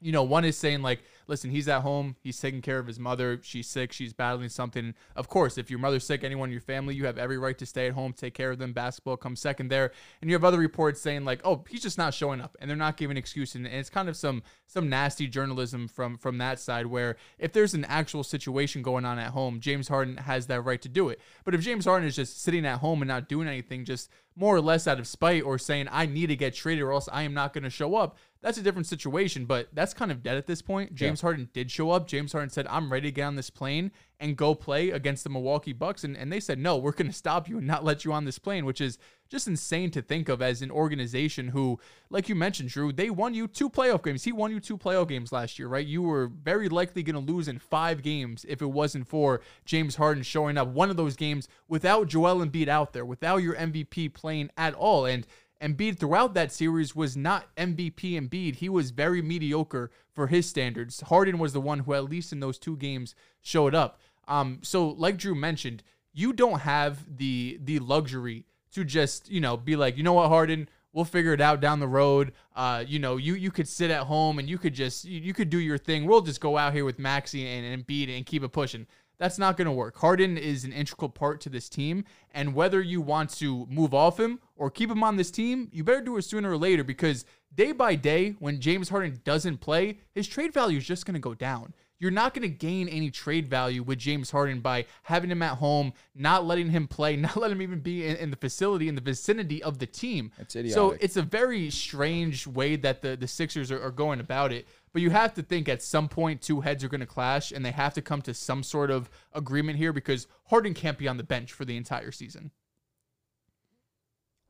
you 0.00 0.12
know, 0.12 0.22
one 0.22 0.44
is 0.44 0.56
saying 0.56 0.82
like, 0.82 1.02
listen, 1.26 1.50
he's 1.50 1.68
at 1.68 1.82
home, 1.82 2.16
he's 2.20 2.40
taking 2.40 2.62
care 2.62 2.78
of 2.78 2.86
his 2.86 2.98
mother, 2.98 3.40
she's 3.42 3.66
sick, 3.66 3.92
she's 3.92 4.12
battling 4.12 4.48
something. 4.48 4.94
Of 5.16 5.28
course, 5.28 5.58
if 5.58 5.70
your 5.70 5.78
mother's 5.78 6.04
sick, 6.04 6.24
anyone 6.24 6.48
in 6.48 6.52
your 6.52 6.60
family, 6.60 6.94
you 6.94 7.06
have 7.06 7.18
every 7.18 7.36
right 7.36 7.58
to 7.58 7.66
stay 7.66 7.88
at 7.88 7.94
home, 7.94 8.12
take 8.12 8.34
care 8.34 8.50
of 8.50 8.58
them. 8.58 8.72
Basketball 8.72 9.16
comes 9.16 9.40
second 9.40 9.68
there. 9.68 9.92
And 10.20 10.30
you 10.30 10.34
have 10.34 10.44
other 10.44 10.58
reports 10.58 11.00
saying 11.00 11.24
like, 11.24 11.40
oh, 11.44 11.64
he's 11.68 11.82
just 11.82 11.98
not 11.98 12.14
showing 12.14 12.40
up, 12.40 12.56
and 12.60 12.70
they're 12.70 12.76
not 12.76 12.96
giving 12.96 13.16
excuse, 13.16 13.54
and, 13.54 13.66
and 13.66 13.76
it's 13.76 13.90
kind 13.90 14.08
of 14.08 14.16
some 14.16 14.42
some 14.66 14.88
nasty 14.88 15.26
journalism 15.26 15.88
from 15.88 16.16
from 16.16 16.38
that 16.38 16.60
side 16.60 16.86
where 16.86 17.16
if 17.38 17.52
there's 17.52 17.74
an 17.74 17.84
actual 17.86 18.22
situation 18.22 18.82
going 18.82 19.04
on 19.04 19.18
at 19.18 19.32
home, 19.32 19.60
James 19.60 19.88
Harden 19.88 20.16
has 20.16 20.46
that 20.46 20.62
right 20.62 20.80
to 20.82 20.88
do 20.88 21.08
it. 21.08 21.20
But 21.44 21.54
if 21.54 21.60
James 21.60 21.84
Harden 21.84 22.06
is 22.06 22.16
just 22.16 22.42
sitting 22.42 22.64
at 22.66 22.78
home 22.78 23.02
and 23.02 23.08
not 23.08 23.28
doing 23.28 23.48
anything, 23.48 23.84
just 23.84 24.10
more 24.38 24.54
or 24.54 24.60
less 24.60 24.86
out 24.86 25.00
of 25.00 25.06
spite 25.06 25.42
or 25.42 25.58
saying 25.58 25.88
I 25.90 26.06
need 26.06 26.28
to 26.28 26.36
get 26.36 26.54
traded 26.54 26.84
or 26.84 26.92
else 26.92 27.08
I 27.12 27.22
am 27.22 27.34
not 27.34 27.52
going 27.52 27.64
to 27.64 27.70
show 27.70 27.96
up, 27.96 28.16
that's 28.40 28.58
a 28.58 28.62
different 28.62 28.86
situation. 28.86 29.44
But 29.44 29.68
that's 29.72 29.94
kind 29.94 30.10
of 30.10 30.22
dead 30.22 30.36
at 30.36 30.46
this 30.46 30.62
point. 30.62 30.94
James 30.94 31.20
Harden 31.20 31.48
did 31.52 31.70
show 31.70 31.90
up. 31.90 32.06
James 32.06 32.32
Harden 32.32 32.50
said, 32.50 32.66
I'm 32.68 32.92
ready 32.92 33.08
to 33.08 33.12
get 33.12 33.24
on 33.24 33.36
this 33.36 33.50
plane 33.50 33.90
and 34.20 34.36
go 34.36 34.54
play 34.54 34.90
against 34.90 35.24
the 35.24 35.30
Milwaukee 35.30 35.72
Bucks. 35.72 36.04
And, 36.04 36.16
and 36.16 36.32
they 36.32 36.40
said, 36.40 36.58
no, 36.58 36.76
we're 36.76 36.92
going 36.92 37.08
to 37.08 37.12
stop 37.12 37.48
you 37.48 37.58
and 37.58 37.66
not 37.66 37.84
let 37.84 38.04
you 38.04 38.12
on 38.12 38.24
this 38.24 38.38
plane, 38.38 38.64
which 38.64 38.80
is 38.80 38.98
just 39.28 39.46
insane 39.46 39.90
to 39.92 40.02
think 40.02 40.28
of 40.28 40.40
as 40.42 40.62
an 40.62 40.70
organization 40.70 41.48
who, 41.48 41.78
like 42.10 42.28
you 42.28 42.34
mentioned, 42.34 42.70
Drew, 42.70 42.92
they 42.92 43.10
won 43.10 43.34
you 43.34 43.46
two 43.46 43.68
playoff 43.68 44.02
games. 44.02 44.24
He 44.24 44.32
won 44.32 44.50
you 44.50 44.60
two 44.60 44.78
playoff 44.78 45.08
games 45.08 45.32
last 45.32 45.58
year, 45.58 45.68
right? 45.68 45.86
You 45.86 46.02
were 46.02 46.28
very 46.28 46.68
likely 46.68 47.02
going 47.02 47.14
to 47.14 47.32
lose 47.32 47.46
in 47.46 47.58
five 47.58 48.02
games 48.02 48.44
if 48.48 48.62
it 48.62 48.66
wasn't 48.66 49.06
for 49.06 49.40
James 49.64 49.96
Harden 49.96 50.22
showing 50.22 50.56
up 50.56 50.68
one 50.68 50.90
of 50.90 50.96
those 50.96 51.16
games 51.16 51.48
without 51.68 52.08
Joel 52.08 52.44
Embiid 52.44 52.68
out 52.68 52.92
there, 52.92 53.04
without 53.04 53.38
your 53.38 53.54
MVP 53.54 54.14
playing 54.14 54.50
at 54.56 54.74
all. 54.74 55.04
And 55.04 55.26
Embiid 55.60 55.98
throughout 55.98 56.34
that 56.34 56.52
series 56.52 56.94
was 56.94 57.16
not 57.16 57.54
MVP 57.56 58.12
Embiid. 58.12 58.56
He 58.56 58.68
was 58.68 58.90
very 58.90 59.20
mediocre 59.22 59.90
for 60.12 60.28
his 60.28 60.48
standards. 60.48 61.00
Harden 61.02 61.38
was 61.38 61.52
the 61.52 61.60
one 61.60 61.80
who, 61.80 61.94
at 61.94 62.04
least 62.04 62.32
in 62.32 62.40
those 62.40 62.58
two 62.58 62.76
games, 62.76 63.14
showed 63.40 63.74
up. 63.74 64.00
Um, 64.28 64.60
so, 64.62 64.88
like 64.88 65.16
Drew 65.16 65.34
mentioned, 65.34 65.82
you 66.12 66.32
don't 66.32 66.60
have 66.60 67.04
the 67.18 67.58
the 67.62 67.78
luxury 67.80 68.44
to 68.72 68.84
just 68.84 69.30
you 69.30 69.40
know 69.40 69.56
be 69.56 69.74
like, 69.74 69.96
you 69.96 70.02
know 70.02 70.12
what, 70.12 70.28
Harden, 70.28 70.68
we'll 70.92 71.04
figure 71.04 71.32
it 71.32 71.40
out 71.40 71.60
down 71.60 71.80
the 71.80 71.88
road. 71.88 72.32
Uh, 72.54 72.84
you 72.86 72.98
know, 72.98 73.16
you 73.16 73.34
you 73.34 73.50
could 73.50 73.68
sit 73.68 73.90
at 73.90 74.02
home 74.02 74.38
and 74.38 74.48
you 74.48 74.58
could 74.58 74.74
just 74.74 75.04
you, 75.04 75.20
you 75.20 75.34
could 75.34 75.50
do 75.50 75.58
your 75.58 75.78
thing. 75.78 76.06
We'll 76.06 76.20
just 76.20 76.40
go 76.40 76.56
out 76.56 76.72
here 76.72 76.84
with 76.84 76.98
Maxey 76.98 77.46
and, 77.46 77.64
and 77.64 77.86
Embiid 77.86 78.14
and 78.14 78.26
keep 78.26 78.42
it 78.42 78.50
pushing. 78.50 78.86
That's 79.18 79.38
not 79.38 79.56
going 79.56 79.66
to 79.66 79.72
work. 79.72 79.96
Harden 79.96 80.38
is 80.38 80.64
an 80.64 80.72
integral 80.72 81.08
part 81.08 81.40
to 81.42 81.48
this 81.48 81.68
team, 81.68 82.04
and 82.32 82.54
whether 82.54 82.80
you 82.80 83.00
want 83.00 83.30
to 83.38 83.66
move 83.68 83.92
off 83.92 84.18
him 84.18 84.38
or 84.56 84.70
keep 84.70 84.90
him 84.90 85.02
on 85.02 85.16
this 85.16 85.30
team, 85.30 85.68
you 85.72 85.82
better 85.84 86.00
do 86.00 86.16
it 86.16 86.22
sooner 86.22 86.50
or 86.50 86.56
later 86.56 86.84
because 86.84 87.24
day 87.54 87.72
by 87.72 87.94
day, 87.94 88.36
when 88.38 88.60
James 88.60 88.88
Harden 88.88 89.20
doesn't 89.24 89.58
play, 89.58 89.98
his 90.12 90.28
trade 90.28 90.52
value 90.52 90.78
is 90.78 90.86
just 90.86 91.04
going 91.04 91.14
to 91.14 91.20
go 91.20 91.34
down. 91.34 91.74
You're 92.00 92.12
not 92.12 92.32
going 92.32 92.42
to 92.42 92.48
gain 92.48 92.88
any 92.88 93.10
trade 93.10 93.50
value 93.50 93.82
with 93.82 93.98
James 93.98 94.30
Harden 94.30 94.60
by 94.60 94.86
having 95.02 95.30
him 95.30 95.42
at 95.42 95.58
home, 95.58 95.92
not 96.14 96.46
letting 96.46 96.70
him 96.70 96.86
play, 96.86 97.16
not 97.16 97.36
letting 97.36 97.56
him 97.56 97.62
even 97.62 97.80
be 97.80 98.06
in, 98.06 98.16
in 98.16 98.30
the 98.30 98.36
facility, 98.36 98.88
in 98.88 98.94
the 98.94 99.00
vicinity 99.00 99.62
of 99.62 99.78
the 99.78 99.86
team. 99.86 100.30
That's 100.38 100.54
So 100.72 100.96
it's 101.00 101.16
a 101.16 101.22
very 101.22 101.70
strange 101.70 102.46
way 102.46 102.76
that 102.76 103.02
the, 103.02 103.16
the 103.16 103.26
Sixers 103.26 103.72
are, 103.72 103.82
are 103.82 103.90
going 103.90 104.20
about 104.20 104.52
it. 104.52 104.68
But 104.92 105.02
you 105.02 105.10
have 105.10 105.34
to 105.34 105.42
think 105.42 105.68
at 105.68 105.82
some 105.82 106.08
point 106.08 106.40
two 106.40 106.60
heads 106.60 106.82
are 106.82 106.88
going 106.88 107.00
to 107.00 107.06
clash 107.06 107.52
and 107.52 107.64
they 107.64 107.72
have 107.72 107.94
to 107.94 108.02
come 108.02 108.22
to 108.22 108.34
some 108.34 108.62
sort 108.62 108.90
of 108.90 109.10
agreement 109.32 109.78
here 109.78 109.92
because 109.92 110.26
Harden 110.46 110.74
can't 110.74 110.98
be 110.98 111.08
on 111.08 111.16
the 111.16 111.24
bench 111.24 111.52
for 111.52 111.64
the 111.64 111.76
entire 111.76 112.10
season. 112.10 112.50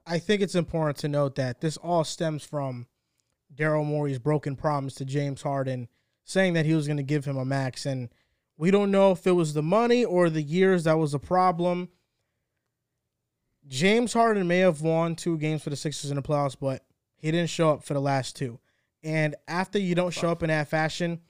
I 0.07 0.19
think 0.19 0.41
it's 0.41 0.55
important 0.55 0.97
to 0.99 1.09
note 1.09 1.35
that 1.35 1.61
this 1.61 1.77
all 1.77 2.03
stems 2.03 2.43
from 2.43 2.87
Daryl 3.55 3.85
Morey's 3.85 4.19
broken 4.19 4.57
promise 4.57 4.95
to 4.95 5.05
James 5.05 5.43
Harden, 5.43 5.89
saying 6.25 6.55
that 6.55 6.67
he 6.67 6.75
was 6.75 6.87
going 6.87 6.97
to 6.97 7.03
give 7.03 7.27
him 7.27 7.37
a 7.37 7.45
max. 7.45 7.85
And 7.85 8.09
we 8.57 8.71
don't 8.71 8.91
know 8.91 9.13
if 9.13 9.27
it 9.27 9.33
was 9.33 9.53
the 9.53 9.63
money 9.63 10.05
or 10.05 10.31
the 10.31 10.43
years 10.43 10.85
that 10.85 10.99
was 10.99 11.13
a 11.13 11.19
problem. 11.19 11.91
James 13.67 14.15
Harden 14.15 14.49
may 14.49 14.59
have 14.59 14.81
won 14.81 15.15
two 15.15 15.37
games 15.37 15.63
for 15.63 15.71
the 15.71 15.77
Sixers 15.77 16.11
in 16.11 16.17
the 16.17 16.23
playoffs, 16.23 16.57
but 16.59 16.85
he 17.17 17.31
didn't 17.31 17.51
show 17.51 17.71
up 17.71 17.85
for 17.85 17.93
the 17.93 18.01
last 18.01 18.35
two. 18.35 18.61
And 19.09 19.37
after 19.49 19.79
you 19.79 19.95
don't 19.95 20.13
show 20.13 20.29
up 20.29 20.43
in 20.43 20.49
that 20.49 20.69
fashion, 20.69 21.21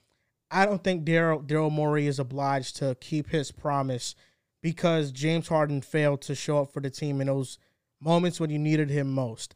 I 0.50 0.66
don't 0.66 0.82
think 0.82 1.04
Daryl 1.04 1.46
Daryl 1.46 1.70
Morey 1.70 2.08
is 2.08 2.18
obliged 2.18 2.74
to 2.78 2.96
keep 3.00 3.28
his 3.28 3.52
promise 3.52 4.16
because 4.60 5.12
James 5.12 5.46
Harden 5.46 5.80
failed 5.80 6.20
to 6.22 6.34
show 6.34 6.58
up 6.60 6.72
for 6.72 6.80
the 6.80 6.90
team 6.90 7.20
in 7.20 7.28
those 7.28 7.56
moments 8.00 8.40
when 8.40 8.50
you 8.50 8.58
needed 8.58 8.90
him 8.90 9.14
most. 9.14 9.54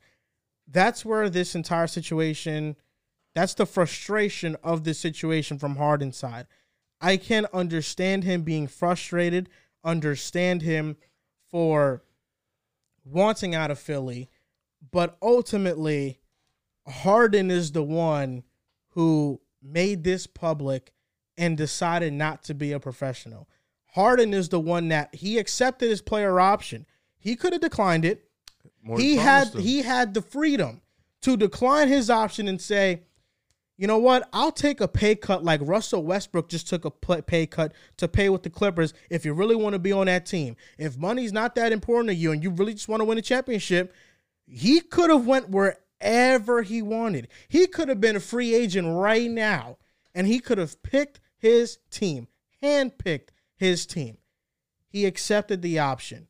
That's 0.68 1.04
where 1.04 1.28
this 1.28 1.56
entire 1.56 1.88
situation, 1.88 2.76
that's 3.34 3.54
the 3.54 3.66
frustration 3.66 4.56
of 4.62 4.84
this 4.84 5.00
situation 5.00 5.58
from 5.58 5.74
Harden's 5.74 6.16
side. 6.16 6.46
I 7.00 7.16
can 7.16 7.48
understand 7.52 8.22
him 8.22 8.42
being 8.42 8.68
frustrated, 8.68 9.48
understand 9.82 10.62
him 10.62 10.96
for 11.50 12.04
wanting 13.04 13.52
out 13.52 13.72
of 13.72 13.80
Philly, 13.80 14.30
but 14.92 15.16
ultimately, 15.20 16.20
Harden 16.86 17.50
is 17.50 17.72
the 17.72 17.82
one 17.82 18.42
who 18.90 19.40
made 19.62 20.04
this 20.04 20.26
public 20.26 20.92
and 21.36 21.56
decided 21.56 22.12
not 22.12 22.42
to 22.44 22.54
be 22.54 22.72
a 22.72 22.80
professional. 22.80 23.48
Harden 23.94 24.32
is 24.34 24.48
the 24.48 24.60
one 24.60 24.88
that 24.88 25.14
he 25.14 25.38
accepted 25.38 25.88
his 25.88 26.02
player 26.02 26.40
option. 26.40 26.86
He 27.18 27.36
could 27.36 27.52
have 27.52 27.62
declined 27.62 28.04
it. 28.04 28.28
He 28.96 29.16
had 29.16 29.48
him. 29.48 29.60
he 29.60 29.82
had 29.82 30.14
the 30.14 30.22
freedom 30.22 30.80
to 31.22 31.36
decline 31.36 31.88
his 31.88 32.10
option 32.10 32.48
and 32.48 32.60
say, 32.60 33.02
you 33.76 33.86
know 33.86 33.98
what? 33.98 34.28
I'll 34.32 34.52
take 34.52 34.80
a 34.80 34.88
pay 34.88 35.14
cut 35.14 35.44
like 35.44 35.60
Russell 35.62 36.04
Westbrook 36.04 36.48
just 36.48 36.68
took 36.68 36.84
a 36.84 36.90
pay 36.90 37.46
cut 37.46 37.72
to 37.96 38.08
pay 38.08 38.28
with 38.28 38.42
the 38.42 38.50
Clippers 38.50 38.92
if 39.10 39.24
you 39.24 39.32
really 39.32 39.56
want 39.56 39.72
to 39.72 39.78
be 39.78 39.92
on 39.92 40.06
that 40.06 40.26
team. 40.26 40.56
If 40.78 40.96
money's 40.96 41.32
not 41.32 41.54
that 41.54 41.72
important 41.72 42.08
to 42.08 42.14
you 42.14 42.32
and 42.32 42.42
you 42.42 42.50
really 42.50 42.74
just 42.74 42.88
want 42.88 43.00
to 43.00 43.04
win 43.04 43.18
a 43.18 43.22
championship, 43.22 43.94
he 44.46 44.80
could 44.80 45.10
have 45.10 45.26
went 45.26 45.48
wherever 46.02 46.62
he 46.62 46.82
wanted. 46.82 47.28
He 47.48 47.66
could 47.66 47.88
have 47.88 48.00
been 48.00 48.16
a 48.16 48.20
free 48.20 48.54
agent 48.54 48.88
right 48.88 49.30
now 49.30 49.78
and 50.14 50.26
he 50.26 50.40
could 50.40 50.58
have 50.58 50.82
picked 50.82 51.20
his 51.38 51.78
team, 51.90 52.28
handpicked 52.62 53.28
his 53.54 53.86
team. 53.86 54.18
He 54.88 55.06
accepted 55.06 55.62
the 55.62 55.78
option. 55.78 56.28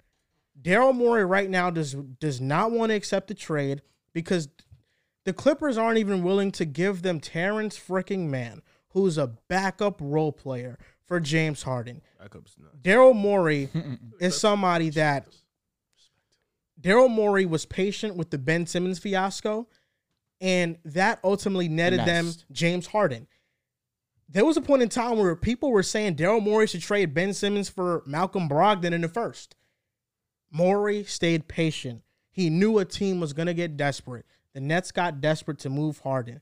Daryl 0.60 0.94
Morey 0.94 1.24
right 1.24 1.50
now 1.50 1.70
does 1.70 1.94
does 1.94 2.40
not 2.40 2.70
want 2.70 2.90
to 2.90 2.96
accept 2.96 3.28
the 3.28 3.34
trade 3.34 3.82
because 4.12 4.48
the 5.24 5.32
Clippers 5.32 5.76
aren't 5.76 5.98
even 5.98 6.22
willing 6.22 6.52
to 6.52 6.64
give 6.64 7.02
them 7.02 7.18
Terance 7.18 7.78
freaking 7.78 8.28
Mann, 8.28 8.62
who's 8.90 9.18
a 9.18 9.26
backup 9.48 9.98
role 10.00 10.32
player 10.32 10.78
for 11.04 11.18
James 11.18 11.64
Harden. 11.64 12.02
Backups, 12.22 12.54
no. 12.58 12.68
Daryl 12.80 13.14
Morey 13.14 13.70
is 14.20 14.38
somebody 14.38 14.90
that 14.90 15.26
Daryl 16.82 17.08
Morey 17.08 17.46
was 17.46 17.64
patient 17.64 18.16
with 18.16 18.30
the 18.30 18.38
Ben 18.38 18.66
Simmons 18.66 18.98
fiasco, 18.98 19.68
and 20.40 20.76
that 20.84 21.20
ultimately 21.22 21.68
netted 21.68 22.00
them 22.00 22.32
James 22.50 22.88
Harden. 22.88 23.28
There 24.28 24.44
was 24.44 24.56
a 24.56 24.62
point 24.62 24.82
in 24.82 24.88
time 24.88 25.18
where 25.18 25.36
people 25.36 25.70
were 25.70 25.82
saying 25.82 26.16
Daryl 26.16 26.42
Morey 26.42 26.66
should 26.66 26.80
trade 26.80 27.14
Ben 27.14 27.32
Simmons 27.34 27.68
for 27.68 28.02
Malcolm 28.06 28.48
Brogdon 28.48 28.92
in 28.92 29.02
the 29.02 29.08
first. 29.08 29.54
Morey 30.50 31.04
stayed 31.04 31.48
patient. 31.48 32.02
He 32.30 32.50
knew 32.50 32.78
a 32.78 32.84
team 32.84 33.20
was 33.20 33.32
going 33.32 33.46
to 33.46 33.54
get 33.54 33.76
desperate. 33.76 34.26
The 34.54 34.60
Nets 34.60 34.90
got 34.90 35.20
desperate 35.20 35.58
to 35.60 35.70
move 35.70 35.98
Harden. 36.00 36.40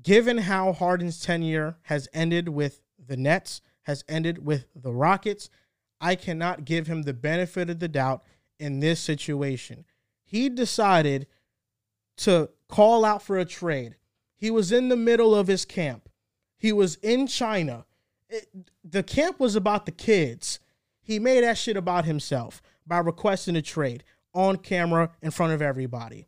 Given 0.00 0.38
how 0.38 0.72
Harden's 0.72 1.20
tenure 1.20 1.78
has 1.82 2.08
ended 2.12 2.50
with 2.50 2.82
the 3.04 3.16
Nets, 3.16 3.62
has 3.82 4.04
ended 4.08 4.44
with 4.44 4.66
the 4.74 4.92
Rockets, 4.92 5.48
I 6.00 6.14
cannot 6.14 6.64
give 6.64 6.86
him 6.86 7.02
the 7.02 7.12
benefit 7.12 7.70
of 7.70 7.78
the 7.78 7.88
doubt 7.88 8.22
in 8.58 8.80
this 8.80 9.00
situation. 9.00 9.84
He 10.24 10.48
decided 10.48 11.26
to 12.18 12.50
call 12.68 13.04
out 13.04 13.22
for 13.22 13.38
a 13.38 13.44
trade. 13.44 13.96
He 14.36 14.50
was 14.50 14.72
in 14.72 14.88
the 14.88 14.96
middle 14.96 15.34
of 15.34 15.46
his 15.46 15.64
camp. 15.64 16.08
He 16.58 16.72
was 16.72 16.96
in 16.96 17.26
China. 17.26 17.86
It- 18.28 18.48
the 18.84 19.02
camp 19.02 19.40
was 19.40 19.56
about 19.56 19.86
the 19.86 19.92
kids. 19.92 20.60
He 21.00 21.18
made 21.18 21.42
that 21.42 21.56
shit 21.58 21.76
about 21.76 22.04
himself 22.04 22.60
by 22.86 22.98
requesting 22.98 23.56
a 23.56 23.62
trade 23.62 24.04
on 24.34 24.56
camera 24.56 25.10
in 25.22 25.30
front 25.30 25.52
of 25.52 25.62
everybody. 25.62 26.26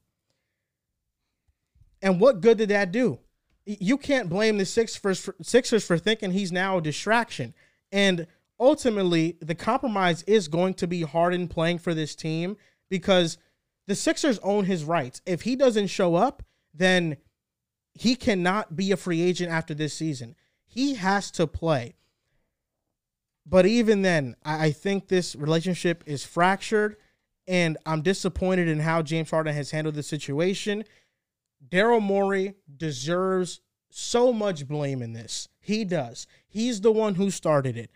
And 2.02 2.20
what 2.20 2.40
good 2.40 2.58
did 2.58 2.70
that 2.70 2.92
do? 2.92 3.18
You 3.66 3.98
can't 3.98 4.28
blame 4.28 4.58
the 4.58 4.64
Sixers 4.64 5.18
for, 5.18 5.34
Sixers 5.42 5.86
for 5.86 5.98
thinking 5.98 6.32
he's 6.32 6.50
now 6.50 6.78
a 6.78 6.82
distraction. 6.82 7.54
And 7.92 8.26
ultimately, 8.60 9.38
the 9.40 9.54
compromise 9.54 10.22
is 10.24 10.46
going 10.46 10.74
to 10.74 10.86
be 10.86 11.02
Harden 11.02 11.48
playing 11.48 11.78
for 11.78 11.94
this 11.94 12.14
team 12.14 12.56
because 12.88 13.38
the 13.86 13.94
Sixers 13.96 14.38
own 14.40 14.66
his 14.66 14.84
rights. 14.84 15.22
If 15.26 15.42
he 15.42 15.56
doesn't 15.56 15.88
show 15.88 16.14
up, 16.14 16.44
then 16.72 17.16
he 17.94 18.14
cannot 18.14 18.76
be 18.76 18.92
a 18.92 18.96
free 18.96 19.22
agent 19.22 19.50
after 19.50 19.74
this 19.74 19.94
season. 19.94 20.36
He 20.66 20.94
has 20.94 21.30
to 21.32 21.46
play. 21.46 21.96
But 23.46 23.66
even 23.66 24.02
then, 24.02 24.36
I 24.44 24.70
think 24.70 25.08
this 25.08 25.34
relationship 25.34 26.04
is 26.06 26.24
fractured, 26.24 26.96
and 27.48 27.78
I'm 27.84 28.02
disappointed 28.02 28.68
in 28.68 28.78
how 28.78 29.02
James 29.02 29.30
Harden 29.30 29.54
has 29.54 29.72
handled 29.72 29.96
the 29.96 30.04
situation. 30.04 30.84
Daryl 31.68 32.00
Morey 32.00 32.54
deserves 32.76 33.60
so 33.90 34.32
much 34.32 34.68
blame 34.68 35.02
in 35.02 35.14
this. 35.14 35.48
He 35.58 35.84
does. 35.84 36.28
He's 36.46 36.80
the 36.80 36.92
one 36.92 37.16
who 37.16 37.30
started 37.30 37.76
it. 37.76 37.90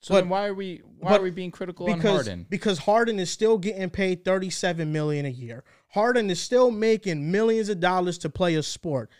So 0.00 0.14
But- 0.14 0.20
then 0.22 0.28
why 0.28 0.46
are 0.46 0.54
we 0.54 0.82
why 0.98 1.16
are 1.16 1.22
we 1.22 1.30
being 1.30 1.50
critical 1.50 1.90
on 1.90 1.98
because 1.98 2.26
Harden? 2.26 2.46
because 2.48 2.78
Harden 2.78 3.18
is 3.18 3.30
still 3.30 3.58
getting 3.58 3.90
paid 3.90 4.24
37 4.24 4.92
million 4.92 5.26
a 5.26 5.30
year. 5.30 5.64
Harden 5.88 6.30
is 6.30 6.40
still 6.40 6.70
making 6.70 7.30
millions 7.30 7.68
of 7.68 7.80
dollars 7.80 8.18
to 8.18 8.30
play 8.30 8.54
a 8.54 8.62
sport. 8.62 9.10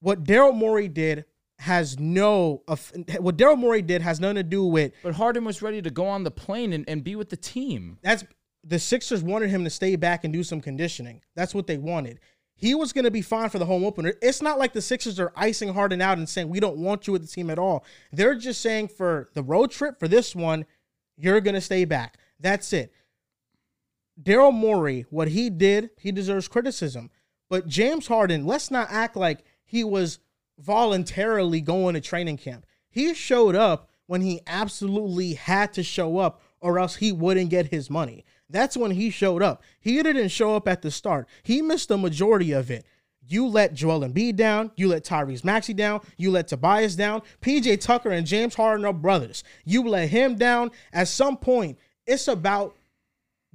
What 0.00 0.24
Daryl 0.24 0.54
Morey 0.54 0.88
did 0.88 1.24
has 1.58 1.98
no 1.98 2.62
what 2.66 3.36
Daryl 3.36 3.56
Morey 3.58 3.82
did 3.82 4.02
has 4.02 4.18
nothing 4.20 4.36
to 4.36 4.42
do 4.42 4.64
with 4.64 4.92
But 5.02 5.14
Harden 5.14 5.44
was 5.44 5.62
ready 5.62 5.80
to 5.82 5.90
go 5.90 6.06
on 6.06 6.24
the 6.24 6.30
plane 6.30 6.72
and, 6.72 6.84
and 6.88 7.04
be 7.04 7.14
with 7.16 7.30
the 7.30 7.36
team. 7.36 7.98
that's 8.02 8.24
the 8.66 8.78
Sixers 8.78 9.22
wanted 9.22 9.50
him 9.50 9.62
to 9.64 9.70
stay 9.70 9.94
back 9.94 10.24
and 10.24 10.32
do 10.32 10.42
some 10.42 10.60
conditioning. 10.62 11.20
That's 11.36 11.54
what 11.54 11.66
they 11.66 11.76
wanted. 11.76 12.18
He 12.56 12.74
was 12.74 12.92
going 12.92 13.04
to 13.04 13.10
be 13.10 13.22
fine 13.22 13.50
for 13.50 13.58
the 13.58 13.66
home 13.66 13.84
opener. 13.84 14.14
It's 14.22 14.40
not 14.40 14.58
like 14.58 14.72
the 14.72 14.80
Sixers 14.80 15.18
are 15.18 15.32
icing 15.36 15.74
Harden 15.74 16.00
out 16.00 16.18
and 16.18 16.28
saying 16.28 16.48
we 16.48 16.60
don't 16.60 16.78
want 16.78 17.06
you 17.06 17.12
with 17.12 17.22
the 17.22 17.28
team 17.28 17.50
at 17.50 17.58
all. 17.58 17.84
They're 18.12 18.36
just 18.36 18.60
saying 18.60 18.88
for 18.88 19.28
the 19.34 19.42
road 19.42 19.70
trip 19.70 19.98
for 19.98 20.08
this 20.08 20.34
one, 20.34 20.64
you're 21.16 21.40
going 21.40 21.54
to 21.54 21.60
stay 21.60 21.84
back. 21.84 22.18
That's 22.38 22.72
it. 22.72 22.92
Daryl 24.22 24.52
Morey, 24.52 25.04
what 25.10 25.28
he 25.28 25.50
did, 25.50 25.90
he 25.98 26.12
deserves 26.12 26.48
criticism. 26.48 27.10
But 27.50 27.66
James 27.66 28.06
Harden, 28.06 28.46
let's 28.46 28.70
not 28.70 28.88
act 28.90 29.16
like 29.16 29.44
he 29.64 29.84
was 29.84 30.20
voluntarily 30.58 31.60
going 31.60 31.94
to 31.94 32.00
training 32.00 32.36
camp. 32.36 32.66
He 32.88 33.12
showed 33.14 33.56
up 33.56 33.90
when 34.06 34.20
he 34.20 34.40
absolutely 34.46 35.34
had 35.34 35.72
to 35.72 35.82
show 35.82 36.18
up, 36.18 36.42
or 36.60 36.78
else 36.78 36.96
he 36.96 37.10
wouldn't 37.10 37.50
get 37.50 37.66
his 37.66 37.90
money. 37.90 38.24
That's 38.54 38.76
when 38.76 38.92
he 38.92 39.10
showed 39.10 39.42
up. 39.42 39.64
He 39.80 40.00
didn't 40.00 40.28
show 40.28 40.54
up 40.54 40.68
at 40.68 40.80
the 40.80 40.92
start. 40.92 41.26
He 41.42 41.60
missed 41.60 41.88
the 41.88 41.98
majority 41.98 42.52
of 42.52 42.70
it. 42.70 42.86
You 43.26 43.48
let 43.48 43.74
Joel 43.74 44.02
Embiid 44.08 44.36
down. 44.36 44.70
You 44.76 44.86
let 44.86 45.02
Tyrese 45.02 45.42
Maxey 45.42 45.74
down. 45.74 46.02
You 46.16 46.30
let 46.30 46.46
Tobias 46.46 46.94
down. 46.94 47.22
PJ 47.42 47.80
Tucker 47.80 48.12
and 48.12 48.24
James 48.24 48.54
Harden 48.54 48.86
are 48.86 48.92
brothers. 48.92 49.42
You 49.64 49.82
let 49.88 50.08
him 50.08 50.36
down. 50.36 50.70
At 50.92 51.08
some 51.08 51.36
point, 51.36 51.80
it's 52.06 52.28
about 52.28 52.76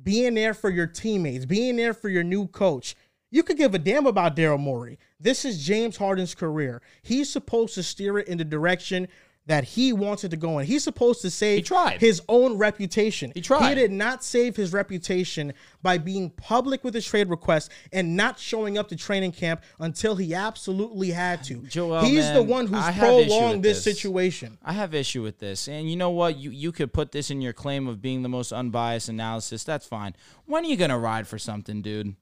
being 0.03 0.33
there 0.33 0.53
for 0.53 0.69
your 0.69 0.87
teammates, 0.87 1.45
being 1.45 1.77
there 1.77 1.93
for 1.93 2.09
your 2.09 2.25
new 2.25 2.47
coach. 2.47 2.93
You 3.31 3.43
could 3.43 3.57
give 3.57 3.73
a 3.73 3.79
damn 3.79 4.05
about 4.05 4.35
Daryl 4.35 4.59
Morey. 4.59 4.99
This 5.17 5.45
is 5.45 5.65
James 5.65 5.95
Harden's 5.95 6.35
career. 6.35 6.81
He's 7.03 7.29
supposed 7.29 7.75
to 7.75 7.83
steer 7.83 8.19
it 8.19 8.27
in 8.27 8.37
the 8.37 8.43
direction 8.43 9.07
that 9.49 9.63
he 9.63 9.91
wanted 9.91 10.29
to 10.29 10.37
go 10.37 10.59
in. 10.59 10.67
He's 10.67 10.83
supposed 10.83 11.23
to 11.23 11.31
save 11.31 11.57
He 11.57 11.63
tried. 11.63 11.99
his 11.99 12.21
own 12.29 12.59
reputation. 12.59 13.31
He 13.33 13.41
tried. 13.41 13.69
He 13.69 13.73
did 13.73 13.91
not 13.91 14.23
save 14.23 14.55
his 14.55 14.73
reputation 14.73 15.53
by 15.81 15.97
being 15.97 16.29
public 16.29 16.83
with 16.83 16.93
his 16.93 17.03
trade 17.03 17.29
request 17.29 17.71
and 17.91 18.15
not 18.15 18.37
showing 18.37 18.77
up 18.77 18.89
to 18.89 18.95
training 18.95 19.31
camp 19.31 19.63
until 19.79 20.15
he 20.15 20.35
absolutely 20.35 21.09
had 21.09 21.43
to. 21.45 21.63
Joel, 21.63 22.01
He's 22.03 22.31
the 22.31 22.43
one 22.43 22.67
who's 22.67 22.77
I 22.77 22.91
have 22.91 23.09
issue 23.11 23.27
prolonged 23.29 23.63
this 23.63 23.83
this. 23.83 23.95
situation. 23.95 24.59
I 24.63 24.73
have 24.73 24.93
issue 24.93 25.23
with 25.23 25.39
this. 25.39 25.67
And 25.67 25.89
you 25.89 25.97
know 25.97 26.11
what? 26.11 26.37
You 26.37 26.51
you 26.51 26.71
could 26.71 26.93
put 26.93 27.11
this 27.11 27.31
in 27.31 27.41
your 27.41 27.53
claim 27.53 27.87
of 27.87 28.03
being 28.03 28.21
the 28.21 28.29
most 28.29 28.51
unbiased 28.51 29.09
analysis. 29.09 29.63
That's 29.63 29.87
fine. 29.87 30.15
When 30.45 30.63
are 30.63 30.67
you 30.67 30.77
gonna 30.77 30.99
ride 30.99 31.27
for 31.27 31.39
something, 31.39 31.81
dude? 31.81 32.15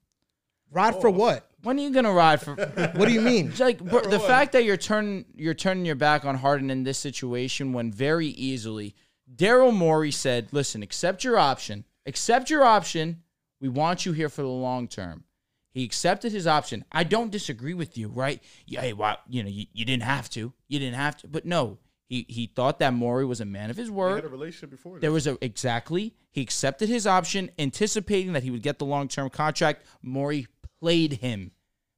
Rod 0.72 1.02
for 1.02 1.10
what? 1.10 1.49
When 1.68 1.77
are 1.77 1.81
you 1.81 1.91
gonna 1.91 2.14
ride 2.14 2.39
for 2.39 2.56
What 2.56 3.10
do 3.10 3.11
you 3.11 3.19
mean? 3.19 3.52
Like 3.60 3.84
bro, 3.84 3.99
the 3.99 4.22
fact 4.22 4.53
that 4.53 4.64
you're 4.64 4.77
turning 4.77 5.26
you're 5.35 5.53
turning 5.53 5.84
your 5.84 5.95
back 5.95 6.23
on 6.23 6.35
Harden 6.35 6.69
in 6.69 6.84
this 6.84 6.98
situation 6.98 7.73
when 7.73 7.91
very 7.91 8.27
easily 8.27 8.95
Daryl 9.35 9.76
Morey 9.76 10.11
said, 10.11 10.48
"Listen, 10.53 10.81
accept 10.81 11.26
your 11.26 11.38
option. 11.38 11.84
Accept 12.06 12.49
your 12.49 12.64
option. 12.64 13.22
We 13.60 13.68
want 13.68 14.06
you 14.06 14.14
here 14.14 14.30
for 14.30 14.44
the 14.44 14.48
long 14.48 14.88
term." 14.88 15.26
He 15.72 15.84
accepted 15.84 16.31
his 16.31 16.48
option. 16.48 16.85
I 16.89 17.03
don't 17.03 17.31
disagree 17.31 17.73
with 17.73 17.98
you, 17.98 18.07
right? 18.07 18.41
Yeah, 18.65 18.80
hey, 18.80 18.94
well, 18.94 19.18
you 19.27 19.44
know, 19.44 19.49
you, 19.49 19.65
you 19.73 19.84
didn't 19.84 20.03
have 20.03 20.30
to. 20.31 20.53
You 20.69 20.80
didn't 20.80 20.95
have 20.95 21.18
to. 21.18 21.27
But 21.27 21.45
no, 21.45 21.80
he 22.07 22.26
he 22.30 22.48
thought 22.48 22.80
that 22.80 22.94
Morey 22.94 23.26
was 23.26 23.41
a 23.41 23.45
man 23.45 23.69
of 23.69 23.76
his 23.76 23.89
They 23.89 23.94
word. 23.94 24.15
had 24.15 24.23
a 24.23 24.30
relationship 24.30 24.69
before. 24.69 25.02
There 25.02 25.11
was 25.11 25.27
a 25.27 25.38
exactly. 25.44 26.15
He 26.31 26.41
accepted 26.41 26.88
his 26.88 27.06
option, 27.06 27.52
anticipating 27.60 28.31
that 28.31 28.44
he 28.44 28.52
would 28.52 28.64
get 28.64 28.80
the 28.80 28.85
long 28.85 29.10
term 29.10 29.30
contract. 29.30 29.85
Morey 30.02 30.48
played 30.80 31.14
him. 31.14 31.52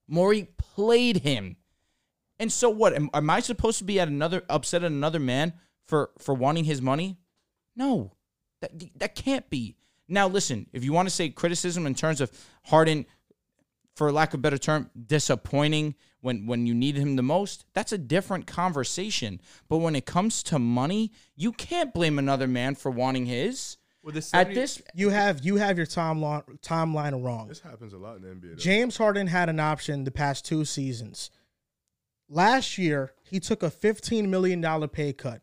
Morey 0.09 0.49
played 0.57 1.17
him. 1.17 1.57
And 2.39 2.51
so 2.51 2.69
what? 2.69 2.93
Am, 2.93 3.09
am 3.13 3.29
I 3.29 3.39
supposed 3.41 3.77
to 3.79 3.83
be 3.83 3.99
at 3.99 4.07
another 4.07 4.43
upset 4.49 4.83
at 4.83 4.91
another 4.91 5.19
man 5.19 5.53
for 5.85 6.11
for 6.17 6.33
wanting 6.33 6.63
his 6.63 6.81
money? 6.81 7.17
No, 7.75 8.13
that 8.61 8.71
that 8.99 9.15
can't 9.15 9.49
be. 9.49 9.75
Now 10.07 10.27
listen, 10.27 10.67
if 10.73 10.83
you 10.83 10.93
want 10.93 11.07
to 11.07 11.13
say 11.13 11.29
criticism 11.29 11.85
in 11.85 11.93
terms 11.93 12.21
of 12.21 12.31
Harden, 12.63 13.05
for 13.95 14.11
lack 14.11 14.33
of 14.33 14.41
better 14.41 14.57
term, 14.57 14.89
disappointing 15.07 15.95
when 16.21 16.47
when 16.47 16.65
you 16.65 16.73
need 16.73 16.95
him 16.95 17.17
the 17.17 17.21
most, 17.21 17.65
that's 17.73 17.91
a 17.91 17.97
different 17.97 18.47
conversation. 18.47 19.41
But 19.67 19.77
when 19.77 19.95
it 19.95 20.05
comes 20.05 20.41
to 20.43 20.59
money, 20.59 21.11
you 21.35 21.51
can't 21.51 21.93
blame 21.93 22.17
another 22.17 22.47
man 22.47 22.75
for 22.75 22.89
wanting 22.89 23.25
his. 23.25 23.77
With 24.13 24.29
the 24.29 24.37
At 24.37 24.53
this, 24.53 24.81
You 24.93 25.09
have 25.09 25.43
you 25.43 25.57
have 25.57 25.77
your 25.77 25.87
timeline 25.87 26.43
timeline 26.61 27.23
wrong. 27.23 27.47
This 27.47 27.59
happens 27.59 27.93
a 27.93 27.97
lot 27.97 28.17
in 28.17 28.21
the 28.23 28.29
NBA. 28.29 28.49
Though. 28.51 28.55
James 28.55 28.97
Harden 28.97 29.27
had 29.27 29.49
an 29.49 29.59
option 29.59 30.03
the 30.03 30.11
past 30.11 30.45
two 30.45 30.65
seasons. 30.65 31.29
Last 32.27 32.77
year, 32.77 33.13
he 33.23 33.39
took 33.39 33.63
a 33.63 33.71
$15 33.71 34.27
million 34.27 34.61
pay 34.89 35.13
cut. 35.13 35.41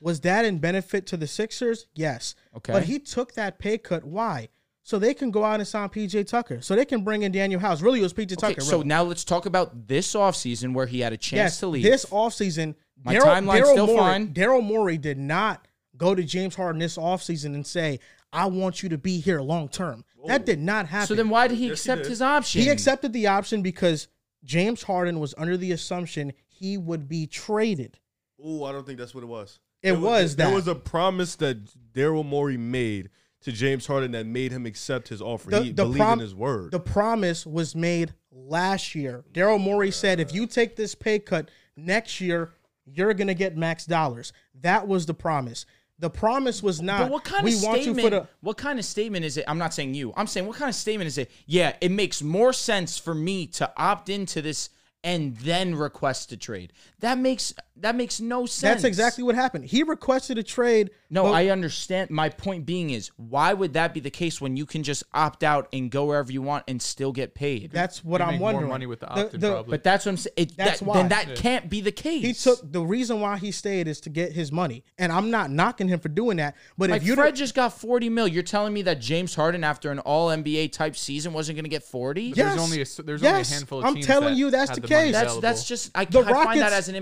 Was 0.00 0.20
that 0.20 0.44
in 0.44 0.58
benefit 0.58 1.06
to 1.08 1.16
the 1.16 1.26
Sixers? 1.26 1.86
Yes. 1.94 2.34
Okay. 2.56 2.72
But 2.72 2.84
he 2.84 2.98
took 2.98 3.34
that 3.34 3.58
pay 3.58 3.78
cut. 3.78 4.04
Why? 4.04 4.48
So 4.82 4.98
they 4.98 5.14
can 5.14 5.30
go 5.30 5.44
out 5.44 5.60
and 5.60 5.68
sign 5.68 5.88
PJ 5.90 6.26
Tucker. 6.26 6.60
So 6.60 6.74
they 6.74 6.84
can 6.84 7.04
bring 7.04 7.22
in 7.22 7.32
Danuel 7.32 7.60
House. 7.60 7.80
Really, 7.82 8.00
it 8.00 8.02
was 8.02 8.12
PJ 8.12 8.32
okay, 8.32 8.54
Tucker. 8.54 8.60
so 8.62 8.78
really. 8.78 8.88
now 8.88 9.04
let's 9.04 9.24
talk 9.24 9.46
about 9.46 9.86
this 9.86 10.14
offseason 10.14 10.74
where 10.74 10.86
he 10.86 11.00
had 11.00 11.12
a 11.12 11.16
chance 11.16 11.36
yes, 11.36 11.60
to 11.60 11.68
leave. 11.68 11.84
this 11.84 12.04
offseason, 12.06 12.74
My 13.04 13.14
Daryl- 13.14 13.22
timeline's 13.22 13.60
Daryl 13.60 13.72
still 13.72 13.86
Morey, 13.86 13.98
fine. 13.98 14.34
Daryl 14.34 14.62
Morey 14.62 14.98
did 14.98 15.18
not 15.18 15.68
go 16.02 16.14
to 16.16 16.22
James 16.24 16.56
Harden 16.56 16.80
this 16.80 16.96
offseason 16.96 17.54
and 17.54 17.64
say, 17.66 18.00
I 18.32 18.46
want 18.46 18.82
you 18.82 18.88
to 18.88 18.98
be 18.98 19.20
here 19.20 19.40
long 19.40 19.68
term. 19.68 20.04
That 20.26 20.44
did 20.44 20.58
not 20.60 20.86
happen. 20.86 21.06
so 21.06 21.14
then 21.14 21.28
why 21.28 21.46
did 21.48 21.58
he 21.58 21.68
Yes, 21.68 21.84
he 21.84 21.90
accept 21.90 22.02
did. 22.02 22.08
his 22.10 22.22
option? 22.22 22.60
He 22.62 22.68
accepted 22.70 23.12
the 23.12 23.28
option 23.28 23.62
because 23.62 24.08
James 24.42 24.82
Harden 24.82 25.20
was 25.20 25.34
under 25.38 25.56
the 25.56 25.70
assumption 25.72 26.32
he 26.48 26.76
would 26.76 27.08
be 27.08 27.26
traded. 27.26 27.98
Oh, 28.42 28.64
I 28.64 28.72
don't 28.72 28.84
think 28.84 28.98
that's 28.98 29.14
what 29.14 29.22
it 29.22 29.28
was. 29.28 29.60
It 29.82 29.92
There 29.92 30.00
was 30.00 30.34
there 30.36 30.46
that. 30.46 30.50
There 30.50 30.56
was 30.56 30.68
a 30.68 30.74
promise 30.74 31.36
that 31.36 31.58
Daryl 31.92 32.24
Morey 32.24 32.56
made 32.56 33.10
to 33.42 33.52
James 33.52 33.86
Harden 33.86 34.12
that 34.12 34.26
made 34.26 34.50
him 34.52 34.66
accept 34.66 35.08
his 35.08 35.20
offer. 35.22 35.50
The, 35.50 35.62
he 35.62 35.68
the 35.70 35.84
believed 35.84 35.98
prom- 35.98 36.18
in 36.18 36.24
his 36.24 36.34
word. 36.34 36.70
The 36.72 36.80
promise 36.80 37.46
was 37.46 37.74
made 37.76 38.14
last 38.32 38.94
year. 38.94 39.24
Daryl 39.32 39.60
Morey 39.60 39.90
said, 39.90 40.18
if 40.20 40.32
you 40.34 40.46
take 40.46 40.74
this 40.76 40.94
pay 40.94 41.18
cut 41.18 41.50
next 41.76 42.20
year, 42.20 42.52
you're 42.84 43.14
gonna 43.14 43.34
get 43.34 43.56
max 43.56 43.84
dollars. 43.86 44.32
That 44.60 44.88
was 44.88 45.06
the 45.06 45.14
promise. 45.14 45.66
The 46.02 46.10
promise 46.10 46.64
was 46.64 46.82
not. 46.82 47.02
But 47.02 47.10
what 47.12 47.22
kind 47.22 47.46
of 47.46 47.54
statement? 47.54 48.10
the. 48.10 48.26
what 48.40 48.56
kind 48.56 48.80
of 48.80 48.84
statement 48.84 49.24
is 49.24 49.36
it? 49.36 49.44
I'm 49.46 49.56
not 49.56 49.72
saying 49.72 49.94
you. 49.94 50.12
I'm 50.16 50.26
saying 50.26 50.48
what 50.48 50.56
kind 50.56 50.68
of 50.68 50.74
statement 50.74 51.06
is 51.06 51.16
it? 51.16 51.30
Yeah, 51.46 51.76
it 51.80 51.92
makes 51.92 52.22
more 52.22 52.52
sense 52.52 52.98
for 52.98 53.14
me 53.14 53.46
to 53.46 53.72
opt 53.76 54.08
into 54.08 54.42
this 54.42 54.70
and 55.04 55.36
then 55.36 55.76
request 55.76 56.32
a 56.32 56.36
trade. 56.36 56.72
That 56.98 57.18
makes 57.18 57.54
that 57.76 57.96
makes 57.96 58.20
no 58.20 58.44
sense. 58.46 58.60
That's 58.60 58.84
exactly 58.84 59.24
what 59.24 59.34
happened. 59.34 59.64
He 59.64 59.82
requested 59.82 60.38
a 60.38 60.42
trade. 60.42 60.90
No, 61.10 61.24
but 61.24 61.32
I 61.32 61.48
understand. 61.50 62.10
My 62.10 62.28
point 62.28 62.64
being 62.66 62.90
is, 62.90 63.10
why 63.16 63.52
would 63.52 63.72
that 63.74 63.92
be 63.94 64.00
the 64.00 64.10
case 64.10 64.40
when 64.40 64.56
you 64.56 64.64
can 64.66 64.82
just 64.82 65.04
opt 65.12 65.42
out 65.42 65.68
and 65.72 65.90
go 65.90 66.06
wherever 66.06 66.30
you 66.32 66.40
want 66.42 66.64
and 66.68 66.80
still 66.80 67.12
get 67.12 67.34
paid? 67.34 67.70
That's 67.72 68.04
what 68.04 68.20
You 68.20 68.26
I'm 68.26 68.30
make 68.32 68.40
more 68.40 68.52
wondering. 68.52 68.68
money 68.70 68.86
with 68.86 69.00
the 69.00 69.06
The- 69.06 69.12
opt-in, 69.24 69.40
the- 69.40 69.50
probably. 69.50 69.70
but 69.70 69.84
that's 69.84 70.06
what 70.06 70.12
I'm 70.12 70.16
saying. 70.18 70.34
It, 70.36 70.56
That's 70.56 70.80
that, 70.80 70.86
why. 70.86 70.94
Then 70.98 71.08
that 71.10 71.34
can't 71.36 71.68
be 71.68 71.80
the 71.80 71.92
case. 71.92 72.22
He 72.22 72.32
took 72.32 72.60
the 72.72 72.80
reason 72.82 73.20
why 73.20 73.36
he 73.38 73.50
stayed 73.52 73.88
is 73.88 74.00
to 74.02 74.10
get 74.10 74.32
his 74.32 74.50
money, 74.52 74.84
and 74.98 75.10
I'm 75.12 75.30
not 75.30 75.50
knocking 75.50 75.88
him 75.88 76.00
for 76.00 76.08
doing 76.08 76.36
that. 76.38 76.56
But 76.78 76.90
like 76.90 77.02
if 77.02 77.06
you 77.06 77.14
Fred 77.14 77.36
just 77.36 77.54
got 77.54 77.72
40 77.78 78.08
mil. 78.08 78.26
You're 78.28 78.42
telling 78.42 78.72
me 78.72 78.82
that 78.82 79.00
James 79.00 79.34
Harden, 79.34 79.64
after 79.64 79.90
an 79.90 79.98
All 80.00 80.28
NBA 80.28 80.72
type 80.72 80.96
season, 80.96 81.32
wasn't 81.32 81.56
going 81.56 81.64
to 81.64 81.70
get 81.70 81.82
40? 81.82 82.30
But 82.30 82.36
Yes. 82.38 82.48
there's 82.48 82.60
only 82.60 82.76
a, 82.82 83.02
there's 83.06 83.22
only 83.22 83.34
a 83.34 83.38
Yes. 83.38 83.50
handful 83.52 83.78
of 83.80 83.84
I'm 83.86 83.94
teams 83.94 84.06
telling 84.06 84.28
that 84.34 84.36
you 84.38 84.50
that's 84.50 84.70
had 84.70 84.76
the 84.82 84.86
the 84.88 84.94
money 84.94 85.04
case. 85.06 85.12
That's 85.12 85.22
available. 85.24 85.40
that's 85.42 85.64
just 85.68 85.90
I, 85.94 86.04
The 86.06 86.18
I 86.20 86.22
find 86.22 86.34
that 86.36 86.44
Rockets- 86.46 86.72
as 86.72 86.88
an 86.88 86.94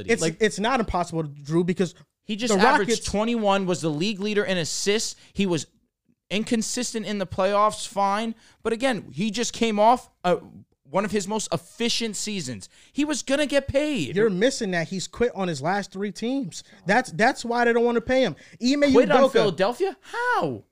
impossibility. 0.00 0.12
it's 0.12 0.22
like 0.22 0.36
it's 0.40 0.58
not 0.58 0.80
impossible, 0.80 1.22
to 1.22 1.28
Drew, 1.28 1.64
because 1.64 1.94
he 2.22 2.36
just 2.36 2.54
the 2.54 2.60
averaged 2.60 2.90
Rockets- 2.90 3.06
21, 3.06 3.66
was 3.66 3.80
the 3.80 3.88
league 3.90 4.20
leader 4.20 4.44
in 4.44 4.58
assists. 4.58 5.16
He 5.32 5.46
was 5.46 5.66
inconsistent 6.30 7.06
in 7.06 7.18
the 7.18 7.26
playoffs, 7.26 7.86
fine, 7.86 8.34
but 8.62 8.72
again, 8.72 9.06
he 9.12 9.30
just 9.30 9.52
came 9.52 9.78
off 9.80 10.08
uh, 10.24 10.36
one 10.84 11.04
of 11.04 11.10
his 11.10 11.26
most 11.26 11.48
efficient 11.52 12.16
seasons. 12.16 12.68
He 12.92 13.04
was 13.04 13.22
gonna 13.22 13.46
get 13.46 13.68
paid. 13.68 14.16
You're 14.16 14.30
missing 14.30 14.72
that 14.72 14.88
he's 14.88 15.06
quit 15.06 15.32
on 15.34 15.48
his 15.48 15.62
last 15.62 15.92
three 15.92 16.12
teams. 16.12 16.64
That's 16.86 17.12
that's 17.12 17.44
why 17.44 17.64
they 17.64 17.72
don't 17.72 17.84
want 17.84 17.96
to 17.96 18.00
pay 18.00 18.22
him. 18.22 18.36
Ime 18.62 18.92
quit 18.92 19.10
on 19.10 19.30
Philadelphia? 19.30 19.96
How? 20.00 20.64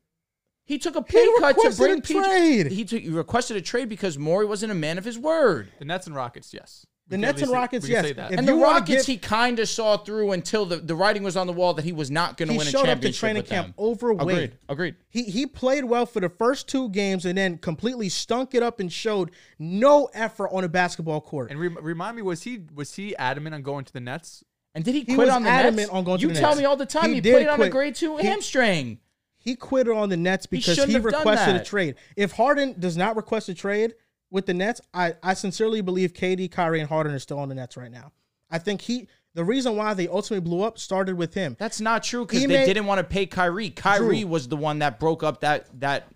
He 0.64 0.76
took 0.76 0.96
a 0.96 1.02
pay 1.02 1.26
cut 1.38 1.56
to 1.56 1.74
bring 1.76 1.98
a 1.98 2.02
PJ 2.02 2.24
trade. 2.24 2.66
He, 2.66 2.84
took, 2.84 3.00
he 3.00 3.08
requested 3.08 3.56
a 3.56 3.62
trade 3.62 3.88
because 3.88 4.18
Morey 4.18 4.44
wasn't 4.44 4.70
a 4.70 4.74
man 4.74 4.98
of 4.98 5.04
his 5.04 5.18
word. 5.18 5.72
the 5.78 5.86
Nets 5.86 6.06
and 6.06 6.14
Rockets. 6.14 6.52
Yes, 6.52 6.84
The 7.08 7.16
We 7.16 7.20
Nets 7.22 7.30
and 7.30 7.38
least 7.40 7.50
say- 7.50 7.54
Rockets, 7.58 7.82
we 7.84 7.88
can 7.88 7.94
yes. 7.96 8.04
say 8.06 8.12
that. 8.12 8.32
If 8.32 8.38
and 8.38 8.46
the 8.46 8.54
Rockets, 8.54 9.06
give- 9.06 9.06
he 9.06 9.16
kind 9.16 9.58
of 9.58 9.68
saw 9.68 9.96
through 9.96 10.32
until 10.32 10.66
the, 10.66 10.76
the 10.76 10.94
writing 10.94 11.22
was 11.22 11.38
on 11.38 11.46
the 11.46 11.54
wall 11.54 11.72
that 11.74 11.84
he 11.86 11.92
was 11.92 12.10
not 12.10 12.36
going 12.36 12.50
to 12.50 12.56
win 12.58 12.66
a 12.66 12.70
showed 12.70 12.80
up 12.80 12.84
to 12.84 12.90
championship 12.90 13.20
training 13.20 13.42
with 13.44 13.48
camp 13.50 13.66
them. 13.68 13.74
overweight. 13.78 14.20
Agreed. 14.36 14.52
Agreed. 14.68 14.94
He 15.08 15.22
he 15.24 15.46
played 15.46 15.84
well 15.86 16.04
for 16.04 16.20
the 16.20 16.28
first 16.28 16.68
two 16.68 16.90
games 16.90 17.24
and 17.24 17.38
then 17.38 17.56
completely 17.58 18.10
stunk 18.10 18.54
it 18.54 18.62
up 18.62 18.78
and 18.78 18.92
showed 18.92 19.30
no 19.58 20.10
effort 20.12 20.50
on 20.52 20.64
a 20.64 20.68
basketball 20.68 21.22
court. 21.22 21.50
And 21.50 21.58
re- 21.58 21.68
remind 21.68 22.14
me, 22.16 22.22
was 22.22 22.42
he 22.42 22.60
was 22.74 22.94
he 22.94 23.16
adamant 23.16 23.54
on 23.54 23.62
going 23.62 23.84
to 23.86 23.92
the 23.92 24.00
Nets? 24.00 24.44
And 24.74 24.84
did 24.84 24.92
he 24.94 25.00
He 25.00 25.06
quit 25.14 25.18
was 25.26 25.30
on 25.30 25.44
the 25.44 25.48
adamant 25.48 25.76
Nets? 25.78 25.90
on 25.90 26.04
going 26.04 26.18
to 26.18 26.26
you 26.28 26.34
the 26.34 26.38
tell 26.38 26.50
Nets. 26.50 26.60
me 26.60 26.64
all 26.66 26.76
the 26.76 26.84
time 26.86 27.08
He 27.08 27.14
he, 27.14 27.20
did 27.22 27.32
played 27.32 27.48
on 27.48 27.54
a 27.54 27.56
quit. 27.56 27.72
grade 27.72 27.94
two 27.94 28.18
He- 28.18 28.26
hamstring. 28.26 28.98
He 29.38 29.54
quit 29.56 29.88
on 29.88 30.10
the 30.10 30.16
Nets 30.18 30.44
because 30.44 30.74
shouldn't 30.74 30.92
he, 30.92 30.98
requested 30.98 31.56
a 31.56 31.64
trade. 31.64 31.94
If 32.16 32.32
Harden 32.32 32.74
does 32.78 32.98
not 32.98 33.16
request 33.16 33.48
a 33.48 33.54
trade 33.54 33.94
with 34.30 34.46
the 34.46 34.54
Nets, 34.54 34.80
I, 34.92 35.14
I 35.22 35.34
sincerely 35.34 35.80
believe 35.80 36.12
KD, 36.12 36.50
Kyrie, 36.50 36.80
and 36.80 36.88
Harden 36.88 37.14
are 37.14 37.18
still 37.18 37.38
on 37.38 37.48
the 37.48 37.54
Nets 37.54 37.76
right 37.76 37.90
now. 37.90 38.12
I 38.50 38.58
think 38.58 38.80
he 38.82 39.08
the 39.34 39.44
reason 39.44 39.76
why 39.76 39.94
they 39.94 40.08
ultimately 40.08 40.40
blew 40.40 40.62
up 40.62 40.78
started 40.78 41.16
with 41.16 41.34
him. 41.34 41.54
That's 41.58 41.80
not 41.80 42.02
true 42.02 42.24
because 42.24 42.40
they 42.40 42.46
made- 42.46 42.66
didn't 42.66 42.86
want 42.86 42.98
to 42.98 43.04
pay 43.04 43.26
Kyrie. 43.26 43.70
Kyrie 43.70 44.20
Drew. 44.22 44.28
was 44.28 44.48
the 44.48 44.56
one 44.56 44.78
that 44.80 44.98
broke 44.98 45.22
up 45.22 45.40
that 45.40 45.68
that 45.80 46.08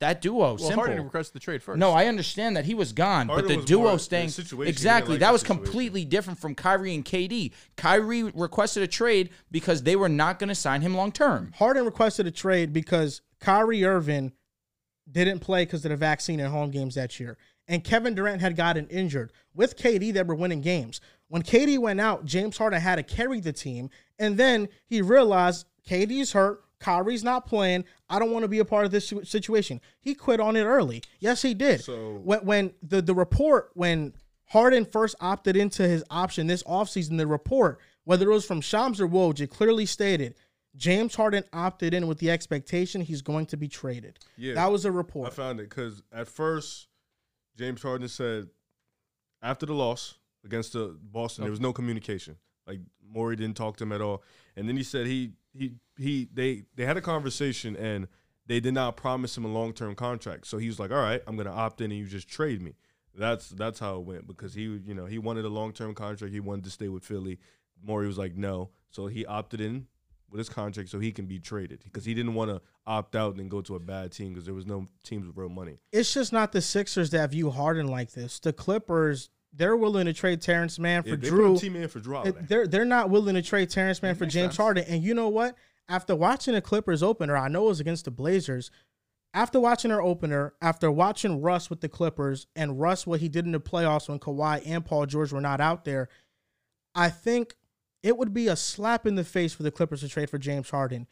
that 0.00 0.20
duo. 0.20 0.38
Well, 0.38 0.58
Simple. 0.58 0.76
Harden 0.84 1.02
requested 1.02 1.34
the 1.34 1.40
trade 1.40 1.60
first. 1.62 1.78
No, 1.78 1.90
I 1.90 2.06
understand 2.06 2.56
that 2.56 2.66
he 2.66 2.74
was 2.74 2.92
gone, 2.92 3.26
Harden 3.28 3.48
but 3.48 3.60
the 3.60 3.64
duo 3.66 3.88
more- 3.88 3.98
staying 3.98 4.28
exactly 4.28 5.14
like 5.14 5.20
that 5.20 5.32
was 5.32 5.40
situation. 5.40 5.64
completely 5.64 6.04
different 6.04 6.38
from 6.38 6.54
Kyrie 6.54 6.94
and 6.94 7.04
KD. 7.04 7.52
Kyrie 7.76 8.22
requested 8.24 8.82
a 8.82 8.86
trade 8.86 9.30
because 9.50 9.82
they 9.82 9.96
were 9.96 10.08
not 10.08 10.38
going 10.38 10.48
to 10.50 10.54
sign 10.54 10.82
him 10.82 10.94
long 10.94 11.10
term. 11.10 11.52
Harden 11.56 11.84
requested 11.84 12.26
a 12.26 12.30
trade 12.30 12.72
because 12.72 13.22
Kyrie 13.40 13.84
Irving 13.84 14.32
didn't 15.10 15.40
play 15.40 15.64
because 15.64 15.84
of 15.84 15.90
the 15.90 15.96
vaccine 15.96 16.38
at 16.38 16.50
home 16.50 16.70
games 16.70 16.94
that 16.94 17.18
year. 17.18 17.36
And 17.68 17.84
Kevin 17.84 18.14
Durant 18.14 18.40
had 18.40 18.56
gotten 18.56 18.86
injured. 18.88 19.32
With 19.54 19.76
KD, 19.76 20.12
they 20.12 20.22
were 20.22 20.34
winning 20.34 20.62
games. 20.62 21.00
When 21.28 21.42
KD 21.42 21.78
went 21.78 22.00
out, 22.00 22.24
James 22.24 22.56
Harden 22.56 22.80
had 22.80 22.96
to 22.96 23.02
carry 23.02 23.40
the 23.40 23.52
team. 23.52 23.90
And 24.18 24.36
then 24.38 24.68
he 24.86 25.02
realized 25.02 25.66
KD's 25.86 26.32
hurt. 26.32 26.64
Kyrie's 26.80 27.24
not 27.24 27.44
playing. 27.46 27.84
I 28.08 28.18
don't 28.18 28.30
want 28.30 28.44
to 28.44 28.48
be 28.48 28.60
a 28.60 28.64
part 28.64 28.86
of 28.86 28.92
this 28.92 29.12
situation. 29.24 29.80
He 30.00 30.14
quit 30.14 30.40
on 30.40 30.54
it 30.56 30.62
early. 30.62 31.02
Yes, 31.18 31.42
he 31.42 31.52
did. 31.52 31.82
So- 31.82 32.20
when, 32.22 32.38
when 32.44 32.72
the, 32.82 33.02
the 33.02 33.14
report, 33.14 33.70
when 33.74 34.14
Harden 34.46 34.84
first 34.84 35.16
opted 35.20 35.56
into 35.56 35.82
his 35.86 36.04
option 36.08 36.46
this 36.46 36.62
offseason, 36.62 37.18
the 37.18 37.26
report, 37.26 37.80
whether 38.04 38.30
it 38.30 38.32
was 38.32 38.46
from 38.46 38.60
Shams 38.60 39.00
or 39.00 39.08
Woj, 39.08 39.40
it 39.40 39.48
clearly 39.50 39.86
stated 39.86 40.34
James 40.76 41.14
Harden 41.16 41.44
opted 41.52 41.92
in 41.94 42.06
with 42.06 42.18
the 42.18 42.30
expectation 42.30 43.00
he's 43.00 43.22
going 43.22 43.46
to 43.46 43.56
be 43.56 43.68
traded. 43.68 44.18
Yeah. 44.36 44.54
that 44.54 44.70
was 44.70 44.84
a 44.84 44.92
report. 44.92 45.26
I 45.28 45.30
found 45.30 45.60
it 45.60 45.68
because 45.68 46.02
at 46.12 46.28
first, 46.28 46.86
James 47.58 47.82
Harden 47.82 48.08
said 48.08 48.48
after 49.42 49.66
the 49.66 49.74
loss 49.74 50.14
against 50.44 50.72
the 50.72 50.96
Boston, 51.02 51.42
there 51.42 51.50
was 51.50 51.60
no 51.60 51.72
communication. 51.72 52.36
Like 52.66 52.80
Morey 53.06 53.36
didn't 53.36 53.56
talk 53.56 53.76
to 53.78 53.84
him 53.84 53.92
at 53.92 54.00
all. 54.00 54.22
And 54.56 54.68
then 54.68 54.76
he 54.76 54.82
said 54.82 55.06
he 55.06 55.32
he 55.52 55.74
he 55.98 56.28
they 56.32 56.62
they 56.76 56.84
had 56.84 56.96
a 56.96 57.00
conversation 57.00 57.76
and 57.76 58.08
they 58.46 58.60
did 58.60 58.74
not 58.74 58.96
promise 58.96 59.36
him 59.36 59.44
a 59.44 59.48
long 59.48 59.72
term 59.72 59.94
contract. 59.94 60.46
So 60.46 60.58
he 60.58 60.68
was 60.68 60.78
like, 60.78 60.90
"All 60.90 61.02
right, 61.02 61.22
I'm 61.26 61.36
gonna 61.36 61.52
opt 61.52 61.80
in 61.80 61.90
and 61.90 61.98
you 61.98 62.06
just 62.06 62.28
trade 62.28 62.62
me." 62.62 62.74
That's 63.14 63.48
that's 63.48 63.80
how 63.80 63.96
it 63.96 64.04
went 64.04 64.26
because 64.26 64.54
he 64.54 64.62
you 64.62 64.94
know 64.94 65.06
he 65.06 65.18
wanted 65.18 65.44
a 65.44 65.48
long 65.50 65.72
term 65.72 65.94
contract. 65.94 66.32
He 66.32 66.40
wanted 66.40 66.64
to 66.64 66.70
stay 66.70 66.88
with 66.88 67.04
Philly. 67.04 67.38
Morey 67.82 68.06
was 68.06 68.18
like, 68.18 68.36
"No," 68.36 68.70
so 68.90 69.06
he 69.06 69.26
opted 69.26 69.60
in 69.60 69.86
with 70.30 70.38
his 70.38 70.48
contract 70.48 70.88
so 70.90 70.98
he 70.98 71.12
can 71.12 71.26
be 71.26 71.38
traded 71.38 71.80
because 71.84 72.04
he 72.04 72.14
didn't 72.14 72.34
want 72.34 72.50
to 72.50 72.60
opt 72.86 73.16
out 73.16 73.36
and 73.36 73.50
go 73.50 73.60
to 73.62 73.74
a 73.76 73.80
bad 73.80 74.12
team 74.12 74.30
because 74.32 74.44
there 74.44 74.54
was 74.54 74.66
no 74.66 74.86
teams 75.04 75.26
with 75.26 75.36
real 75.36 75.48
money. 75.48 75.78
It's 75.92 76.12
just 76.12 76.32
not 76.32 76.52
the 76.52 76.60
Sixers 76.60 77.10
that 77.10 77.30
view 77.30 77.50
Harden 77.50 77.86
like 77.86 78.12
this. 78.12 78.38
The 78.38 78.52
Clippers, 78.52 79.30
they're 79.52 79.76
willing 79.76 80.06
to 80.06 80.12
trade 80.12 80.40
Terance 80.42 80.78
Mann 80.78 81.02
for 81.02 81.10
Yeah, 81.10 81.16
they 81.16 81.28
Drew. 81.28 81.58
team 81.58 81.76
in 81.76 81.88
for 81.88 82.00
Drew 82.00 82.22
They're 82.48 82.66
they're 82.66 82.84
not 82.84 83.10
willing 83.10 83.34
to 83.34 83.42
trade 83.42 83.70
Terance 83.70 84.02
Mann 84.02 84.14
for 84.14 84.26
James 84.26 84.52
sense. 84.52 84.56
Harden. 84.56 84.84
And 84.88 85.02
you 85.02 85.14
know 85.14 85.28
what? 85.28 85.56
After 85.88 86.14
watching 86.14 86.54
the 86.54 86.60
Clippers 86.60 87.02
opener, 87.02 87.36
I 87.36 87.48
know 87.48 87.64
it 87.64 87.68
was 87.68 87.80
against 87.80 88.04
the 88.04 88.10
Blazers. 88.10 88.70
After 89.34 89.60
watching 89.60 89.90
their 89.90 90.02
opener, 90.02 90.54
after 90.60 90.90
watching 90.90 91.40
Russ 91.40 91.70
with 91.70 91.80
the 91.80 91.88
Clippers 91.88 92.46
and 92.56 92.80
Russ 92.80 93.06
what 93.06 93.20
he 93.20 93.28
did 93.28 93.46
in 93.46 93.52
the 93.52 93.60
playoffs 93.60 94.08
when 94.08 94.18
Kawhi 94.18 94.62
and 94.66 94.84
Paul 94.84 95.06
George 95.06 95.32
were 95.32 95.40
not 95.40 95.60
out 95.60 95.84
there, 95.84 96.08
I 96.94 97.08
think 97.10 97.54
it 98.02 98.16
would 98.16 98.32
be 98.32 98.48
a 98.48 98.56
slap 98.56 99.06
in 99.06 99.14
the 99.16 99.24
face 99.24 99.52
for 99.52 99.62
the 99.62 99.70
Clippers 99.70 100.00
to 100.00 100.08
trade 100.08 100.30
for 100.30 100.38
James 100.38 100.70
Harden. 100.70 101.06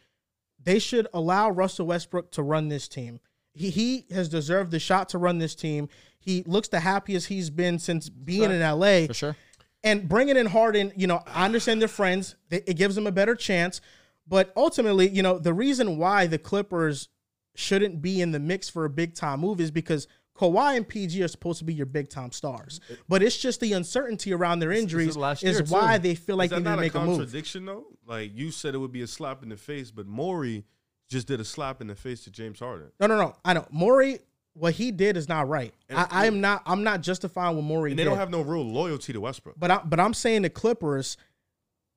They 0.62 0.78
should 0.78 1.06
allow 1.12 1.50
Russell 1.50 1.86
Westbrook 1.86 2.30
to 2.32 2.42
run 2.42 2.68
this 2.68 2.88
team. 2.88 3.20
He 3.52 3.70
he 3.70 4.06
has 4.10 4.28
deserved 4.28 4.70
the 4.70 4.78
shot 4.78 5.08
to 5.10 5.18
run 5.18 5.38
this 5.38 5.54
team. 5.54 5.88
He 6.18 6.42
looks 6.46 6.68
the 6.68 6.80
happiest 6.80 7.28
he's 7.28 7.50
been 7.50 7.78
since 7.78 8.08
being 8.08 8.50
in 8.50 8.60
LA 8.60 9.06
For 9.06 9.14
sure. 9.14 9.36
and 9.84 10.08
bringing 10.08 10.36
in 10.36 10.46
Harden, 10.46 10.92
you 10.96 11.06
know, 11.06 11.22
I 11.26 11.44
understand 11.44 11.80
they're 11.80 11.88
friends. 11.88 12.36
It 12.50 12.64
it 12.66 12.74
gives 12.74 12.94
them 12.94 13.06
a 13.06 13.12
better 13.12 13.34
chance. 13.34 13.80
But 14.28 14.52
ultimately, 14.56 15.08
you 15.08 15.22
know, 15.22 15.38
the 15.38 15.54
reason 15.54 15.98
why 15.98 16.26
the 16.26 16.38
Clippers 16.38 17.08
shouldn't 17.54 18.02
be 18.02 18.20
in 18.20 18.32
the 18.32 18.40
mix 18.40 18.68
for 18.68 18.84
a 18.84 18.90
big 18.90 19.14
time 19.14 19.40
move 19.40 19.60
is 19.60 19.70
because 19.70 20.08
Kawhi 20.36 20.76
and 20.76 20.86
PG 20.86 21.22
are 21.22 21.28
supposed 21.28 21.58
to 21.60 21.64
be 21.64 21.74
your 21.74 21.86
big 21.86 22.08
time 22.08 22.32
stars. 22.32 22.80
But 23.08 23.22
it's 23.22 23.36
just 23.36 23.60
the 23.60 23.72
uncertainty 23.72 24.32
around 24.32 24.60
their 24.60 24.72
injuries 24.72 25.16
is 25.42 25.70
why 25.70 25.96
too. 25.96 26.02
they 26.02 26.14
feel 26.14 26.36
like 26.36 26.50
they 26.50 26.56
need 26.56 26.64
to 26.64 26.76
make 26.76 26.94
a 26.94 27.00
move. 27.00 27.18
contradiction 27.18 27.64
though? 27.64 27.86
Like 28.06 28.32
you 28.34 28.50
said, 28.50 28.74
it 28.74 28.78
would 28.78 28.92
be 28.92 29.02
a 29.02 29.06
slap 29.06 29.42
in 29.42 29.48
the 29.48 29.56
face, 29.56 29.90
but 29.90 30.06
Morey 30.06 30.64
just 31.08 31.26
did 31.28 31.40
a 31.40 31.44
slap 31.44 31.80
in 31.80 31.86
the 31.86 31.94
face 31.94 32.24
to 32.24 32.30
James 32.30 32.58
Harden. 32.60 32.88
No, 33.00 33.06
no, 33.06 33.16
no. 33.16 33.36
I 33.44 33.52
know. 33.54 33.66
Morey, 33.70 34.18
what 34.54 34.74
he 34.74 34.90
did 34.90 35.16
is 35.16 35.28
not 35.28 35.48
right. 35.48 35.72
I, 35.90 36.06
I 36.10 36.26
am 36.26 36.40
not 36.40 36.62
I'm 36.66 36.82
not 36.82 37.00
justifying 37.02 37.56
what 37.56 37.62
Morey 37.64 37.90
And 37.92 37.98
they 37.98 38.04
did. 38.04 38.10
don't 38.10 38.18
have 38.18 38.30
no 38.30 38.40
real 38.42 38.64
loyalty 38.64 39.12
to 39.12 39.20
Westbrook. 39.20 39.56
But 39.58 39.70
I, 39.70 39.80
but 39.84 40.00
I'm 40.00 40.14
saying 40.14 40.42
the 40.42 40.50
Clippers, 40.50 41.16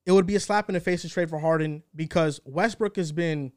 it 0.05 0.11
would 0.11 0.25
be 0.25 0.35
a 0.35 0.39
slap 0.39 0.69
in 0.69 0.73
the 0.73 0.79
face 0.79 1.01
to 1.03 1.09
trade 1.09 1.29
for 1.29 1.39
Harden 1.39 1.83
because 1.95 2.39
Westbrook 2.45 2.95
has 2.97 3.11
been 3.11 3.51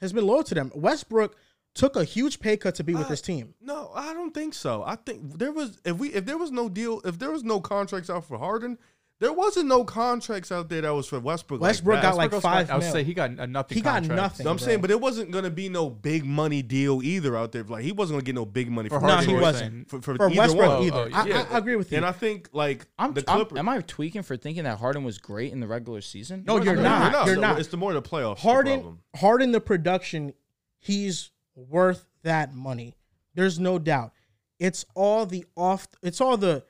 has 0.00 0.12
been 0.12 0.26
loyal 0.26 0.42
to 0.44 0.54
them. 0.54 0.72
Westbrook 0.74 1.36
took 1.74 1.96
a 1.96 2.04
huge 2.04 2.38
pay 2.40 2.56
cut 2.56 2.74
to 2.76 2.84
be 2.84 2.94
with 2.94 3.06
Uh, 3.06 3.10
this 3.10 3.20
team. 3.22 3.54
No, 3.60 3.90
I 3.94 4.12
don't 4.12 4.34
think 4.34 4.54
so. 4.54 4.82
I 4.86 4.96
think 4.96 5.38
there 5.38 5.52
was 5.52 5.78
if 5.84 5.96
we 5.98 6.08
if 6.12 6.26
there 6.26 6.38
was 6.38 6.50
no 6.50 6.68
deal 6.68 7.00
if 7.04 7.18
there 7.18 7.30
was 7.30 7.44
no 7.44 7.60
contracts 7.60 8.10
out 8.10 8.24
for 8.26 8.38
Harden, 8.38 8.76
there 9.20 9.32
wasn't 9.32 9.68
no 9.68 9.84
contracts 9.84 10.50
out 10.52 10.68
there 10.68 10.80
that 10.82 10.90
was 10.92 11.06
for 11.06 11.18
Westbrook. 11.20 11.60
Westbrook 11.60 12.02
that. 12.02 12.10
got 12.10 12.16
like 12.16 12.32
Westbrook 12.32 12.42
five 12.42 12.70
I 12.70 12.74
would 12.74 12.82
say 12.92 13.04
he 13.04 13.14
got 13.14 13.30
a 13.30 13.46
nothing. 13.46 13.76
He 13.76 13.80
got 13.80 14.02
nothing. 14.02 14.44
No, 14.44 14.50
I'm 14.50 14.56
bro. 14.58 14.66
saying, 14.66 14.80
but 14.82 14.90
it 14.90 15.00
wasn't 15.00 15.30
gonna 15.30 15.48
be 15.48 15.68
no 15.70 15.88
big 15.88 16.26
money 16.26 16.60
deal 16.60 17.02
either 17.02 17.36
out 17.36 17.52
there. 17.52 17.62
Like 17.62 17.84
he 17.84 17.92
wasn't 17.92 18.16
gonna 18.16 18.24
get 18.24 18.34
no 18.34 18.44
big 18.44 18.70
money 18.70 18.88
For 18.90 19.00
for 19.00 19.06
No, 19.06 19.12
Harden, 19.14 19.30
he 19.34 19.40
wasn't. 19.40 19.88
for, 19.88 20.02
for, 20.02 20.16
for 20.16 20.26
either 20.28 20.36
Westbrook 20.38 20.68
one. 20.68 20.82
either. 20.82 21.08
Oh, 21.14 21.16
I, 21.20 21.26
yeah. 21.26 21.46
I, 21.50 21.54
I 21.54 21.58
agree 21.58 21.76
with 21.76 21.90
you. 21.92 21.96
And 21.98 22.04
I 22.04 22.12
think 22.12 22.48
like 22.52 22.86
I'm, 22.98 23.14
the 23.14 23.22
I'm- 23.28 23.38
Clippers. 23.38 23.58
am 23.58 23.68
I 23.68 23.80
tweaking 23.80 24.22
for 24.24 24.36
thinking 24.36 24.64
that 24.64 24.78
Harden 24.78 25.04
was 25.04 25.16
great 25.18 25.52
in 25.52 25.60
the 25.60 25.68
regular 25.68 26.00
season? 26.02 26.42
No, 26.46 26.60
you're 26.60 26.74
No, 26.76 26.82
not. 26.82 27.26
You're 27.28 27.36
not. 27.36 27.58
It's 27.60 27.68
the 27.70 27.76
more 27.78 27.92
the 27.94 28.02
playoffs. 28.02 28.36
the 28.36 28.42
Harden, 28.42 28.80
problem. 28.80 28.98
Harden, 29.16 29.52
the 29.52 29.60
production, 29.60 30.32
he's 30.80 31.30
worth 31.54 32.06
that 32.22 32.54
money. 32.54 32.94
There's 33.34 33.58
no 33.58 33.78
doubt. 33.78 34.12
It's 34.58 34.84
all 34.94 35.26
the 35.26 35.44
off. 35.56 35.86
It's 36.02 36.20
all 36.20 36.36
the 36.36 36.64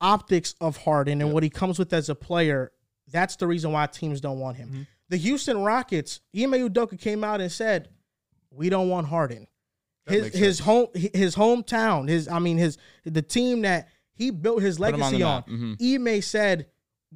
optics 0.00 0.54
of 0.60 0.76
Harden 0.78 1.20
and 1.20 1.32
what 1.32 1.42
he 1.42 1.50
comes 1.50 1.78
with 1.78 1.92
as 1.92 2.08
a 2.08 2.14
player. 2.14 2.72
That's 3.10 3.36
the 3.36 3.46
reason 3.46 3.72
why 3.72 3.86
teams 3.86 4.20
don't 4.20 4.38
want 4.38 4.56
him. 4.56 4.68
Mm-hmm. 4.68 4.82
The 5.08 5.16
Houston 5.16 5.62
Rockets, 5.62 6.20
Ime 6.36 6.52
Udoka 6.52 6.98
came 7.00 7.24
out 7.24 7.40
and 7.40 7.50
said, 7.50 7.88
"We 8.50 8.68
don't 8.68 8.88
want 8.90 9.06
Harden." 9.06 9.46
That 10.06 10.14
His 10.14 10.34
his 10.34 10.58
home 10.60 10.88
his 10.94 11.34
hometown, 11.34 12.08
his 12.08 12.28
I 12.28 12.38
mean 12.38 12.58
his 12.58 12.76
the 13.04 13.22
team 13.22 13.62
that 13.62 13.88
he 14.12 14.30
built 14.30 14.60
his 14.62 14.76
on 14.78 14.82
legacy 14.82 15.22
on. 15.22 15.36
map. 15.36 15.48
Mhm. 15.48 15.94
Ime 16.16 16.20
said, 16.22 16.66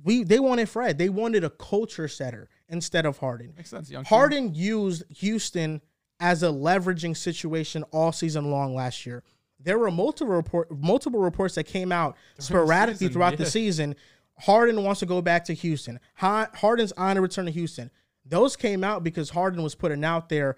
"We 0.03 0.25
they 0.25 0.41
wanted 0.41 0.69
Fred. 0.71 0.97
They 0.97 1.11
wanted 1.11 1.45
a 1.45 1.51
culture 1.51 2.09
setter 2.09 2.49
instead 2.69 3.05
of 3.05 3.19
Harden." 3.19 3.53
Makes 3.57 3.71
sense. 3.71 3.91
Young 3.91 4.05
team. 4.05 4.09
Harden 4.09 4.55
used 4.55 5.05
Houston 5.11 5.83
as 6.23 6.44
a 6.44 6.47
leveraging 6.47 7.16
situation 7.16 7.82
all 7.90 8.12
season 8.12 8.51
long 8.51 8.74
last 8.74 9.05
year. 9.05 9.24
There 9.59 9.78
were 9.78 9.90
multiple 9.90 10.35
report, 10.35 10.70
multiple 10.70 11.20
reports 11.20 11.57
that 11.57 11.65
came 11.65 11.93
out 11.93 12.16
sporadically 12.39 12.99
season, 12.99 13.12
throughout 13.12 13.36
the 13.36 13.47
season. 13.47 13.97
Harden 14.39 14.82
wants 14.82 15.01
to 15.01 15.07
go 15.07 15.20
back 15.20 15.44
to 15.47 15.53
Houston. 15.53 16.01
Ha- 16.15 16.51
Harden's 16.55 16.93
on 16.93 17.16
to 17.16 17.20
return 17.23 17.47
to 17.47 17.53
Houston. 17.53 17.90
Those 18.24 18.57
came 18.57 18.85
out 18.85 19.03
because 19.05 19.31
Harden 19.31 19.62
was 19.62 19.74
putting 19.74 20.05
out 20.05 20.28
there, 20.28 20.57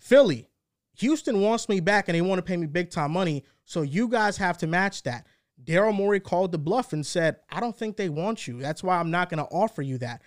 Philly, 0.00 0.48
Houston 0.98 1.40
wants 1.40 1.68
me 1.68 1.80
back 1.80 2.08
and 2.08 2.14
they 2.14 2.20
want 2.20 2.38
to 2.38 2.42
pay 2.42 2.56
me 2.56 2.66
big 2.66 2.90
time 2.90 3.12
money. 3.12 3.44
So 3.64 3.82
you 3.82 4.06
guys 4.08 4.36
have 4.36 4.58
to 4.58 4.66
match 4.66 5.02
that. 5.04 5.26
Daryl 5.62 5.94
Morey 5.94 6.20
called 6.20 6.52
the 6.52 6.58
bluff 6.58 6.92
and 6.92 7.04
said, 7.04 7.36
I 7.50 7.60
don't 7.60 7.76
think 7.76 7.96
they 7.96 8.08
want 8.08 8.46
you. 8.46 8.60
That's 8.60 8.82
why 8.82 8.98
I'm 8.98 9.10
not 9.10 9.28
going 9.30 9.42
to 9.44 9.50
offer 9.50 9.82
you 9.82 9.98
that. 9.98 10.22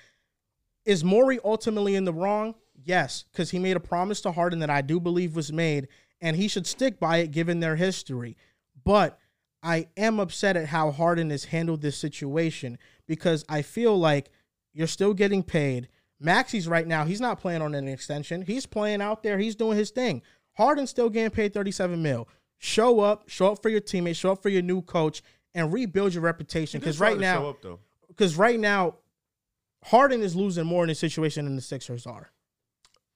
Is 0.84 1.03
Morey 1.03 1.39
ultimately 1.43 1.95
in 1.95 2.05
the 2.05 2.13
wrong? 2.13 2.55
Yes, 2.84 3.26
because 3.32 3.52
he 3.52 3.60
made 3.60 3.78
a 3.78 3.82
promise 3.82 4.22
to 4.22 4.32
Harden 4.32 4.60
that 4.60 4.70
I 4.70 4.82
do 4.82 4.99
believe 4.99 5.36
was 5.36 5.52
made, 5.52 5.88
and 6.20 6.36
he 6.36 6.48
should 6.48 6.68
stick 6.68 6.99
by 6.99 7.18
it 7.18 7.32
given 7.32 7.60
their 7.60 7.76
history. 7.76 8.38
But 8.84 9.20
I 9.64 9.88
am 9.98 10.20
upset 10.20 10.58
at 10.58 10.68
how 10.68 10.91
Harden 10.91 11.30
has 11.30 11.45
handled 11.45 11.82
this 11.82 11.98
situation 11.98 12.78
because 13.08 13.45
I 13.48 13.62
feel 13.62 13.98
like 13.98 14.32
you're 14.74 14.88
still 14.88 15.14
getting 15.14 15.44
paid. 15.44 15.90
Maxey's 16.20 16.68
right 16.68 16.88
now, 16.88 17.06
he's 17.06 17.22
not 17.22 17.40
playing 17.40 17.62
on 17.62 17.76
an 17.76 17.88
extension. 17.88 18.41
He's 18.44 18.66
playing 18.66 19.02
out 19.02 19.24
there, 19.24 19.38
he's 19.38 19.56
doing 19.56 19.78
his 19.78 19.91
thing. 19.91 20.22
Harden's 20.53 20.90
still 20.90 21.10
getting 21.10 21.32
paid 21.32 21.53
37 21.53 22.02
mil. 22.02 22.28
Show 22.58 22.99
up, 22.99 23.28
show 23.28 23.52
up 23.52 23.62
for 23.62 23.70
your 23.70 23.80
teammates, 23.80 24.20
show 24.20 24.32
up 24.32 24.41
for 24.41 24.49
your 24.49 24.62
new 24.62 24.82
coach, 24.82 25.24
and 25.56 25.74
rebuild 25.74 26.14
your 26.14 26.24
reputation. 26.24 26.80
Because 26.80 26.99
right 26.99 27.18
now, 27.18 27.40
show 27.41 27.49
up, 27.49 27.62
though. 27.62 27.80
because 28.08 28.36
right 28.38 28.60
now, 28.60 28.95
Harden 29.86 30.22
is 30.22 30.36
losing 30.36 30.66
more 30.66 30.84
in 30.84 30.90
this 30.90 30.99
situation 30.99 31.45
than 31.45 31.56
the 31.56 31.62
Sixers 31.62 32.06
are. 32.06 32.30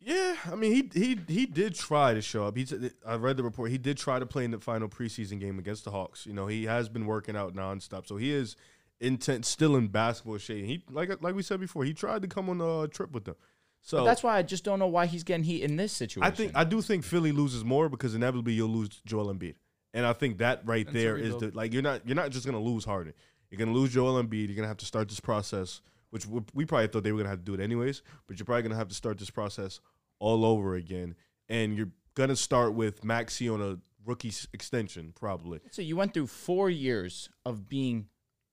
Yeah, 0.06 0.36
I 0.52 0.54
mean 0.54 0.72
he 0.72 1.00
he 1.00 1.20
he 1.28 1.46
did 1.48 1.74
try 1.74 2.14
to 2.14 2.22
show 2.22 2.46
up. 2.46 2.56
He 2.56 2.64
said- 2.64 2.94
I 3.04 3.16
read 3.16 3.38
the 3.38 3.44
report. 3.44 3.72
He 3.72 3.80
did 3.80 3.98
try 3.98 4.20
to 4.20 4.26
play 4.28 4.46
in 4.46 4.52
the 4.52 4.60
final 4.60 4.88
preseason 4.88 5.40
game 5.40 5.58
against 5.58 5.84
the 5.84 5.90
Hawks. 5.90 6.28
You 6.28 6.34
know, 6.34 6.46
he 6.46 6.66
has 6.66 6.88
been 6.90 7.08
working 7.08 7.36
out 7.36 7.56
nonstop, 7.56 8.06
so 8.06 8.16
he 8.16 8.32
is 8.32 8.56
intent 9.00 9.46
still 9.46 9.76
in 9.76 9.88
basketball 9.88 10.38
shape. 10.38 10.64
He 10.64 10.84
like 10.92 11.10
like 11.24 11.34
we 11.34 11.42
said 11.42 11.60
before, 11.60 11.86
he 11.86 11.94
tried 11.94 12.22
to 12.22 12.28
come 12.28 12.52
on 12.52 12.62
a 12.62 12.88
trip 12.88 13.14
with 13.14 13.26
them. 13.26 13.36
So 13.82 13.98
But 13.98 14.06
that's 14.06 14.22
why 14.22 14.38
I 14.38 14.44
just 14.44 14.64
don't 14.64 14.78
know 14.78 14.88
why 14.88 15.08
he's 15.08 15.24
getting 15.24 15.44
heat 15.44 15.64
in 15.64 15.76
this 15.76 15.92
situation. 15.92 16.32
I 16.32 16.36
think 16.36 16.52
I 16.54 16.66
do 16.66 16.84
think 16.84 17.04
Philly 17.04 17.32
loses 17.32 17.64
more 17.66 17.90
because 17.90 18.14
inevitably 18.14 18.54
you'll 18.54 18.70
lose 18.70 19.02
Joel 19.08 19.34
Embiid, 19.34 19.56
and 19.92 20.06
I 20.06 20.14
think 20.14 20.38
that 20.38 20.62
right 20.66 20.86
That's 20.86 20.96
a 20.96 21.00
there 21.00 21.18
is 21.18 21.34
rebuild. 21.34 21.42
the 21.54 21.58
like 21.58 21.74
you're 21.74 21.82
not 21.82 22.08
you're 22.08 22.16
not 22.16 22.30
just 22.30 22.46
gonna 22.46 22.62
lose 22.62 22.86
Harden. 22.86 23.14
You're 23.50 23.58
gonna 23.58 23.74
lose 23.74 23.92
Joel 23.92 24.24
Embiid. 24.24 24.50
You're 24.50 24.56
gonna 24.56 24.68
have 24.68 24.78
to 24.78 24.86
start 24.86 25.10
this 25.10 25.20
process, 25.20 25.82
which 26.12 26.28
we, 26.28 26.42
we 26.54 26.66
probably 26.66 26.88
thought 26.88 27.04
they 27.04 27.12
were 27.12 27.18
gonna 27.18 27.30
have 27.30 27.40
to 27.40 27.46
do 27.46 27.56
it 27.56 27.60
anyways. 27.60 28.04
But 28.28 28.38
you're 28.38 28.46
probably 28.46 28.62
gonna 28.62 28.76
have 28.76 28.90
to 28.90 28.96
start 28.96 29.18
this 29.18 29.32
process 29.32 29.80
all 30.20 30.46
over 30.46 30.76
again, 30.76 31.16
and 31.50 31.76
you're 31.78 31.92
gonna 32.16 32.36
start 32.36 32.74
with 32.74 33.04
Maxey 33.04 33.50
on 33.50 33.62
a 33.62 33.78
rookie 34.06 34.30
s- 34.30 34.48
extension 34.54 35.12
probably. 35.16 35.60
so. 35.72 35.82
You 35.82 35.96
went 35.96 36.14
through 36.14 36.28
four 36.28 36.70
years 36.70 37.30
of 37.46 37.68
being 37.68 38.08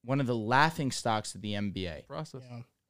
one 0.05 0.21
of 0.21 0.27
the 0.27 0.35
laughing 0.37 0.91
stocks 0.91 1.35
of 1.35 1.43
the 1.43 1.53
NBA. 1.55 2.07
process. 2.09 2.43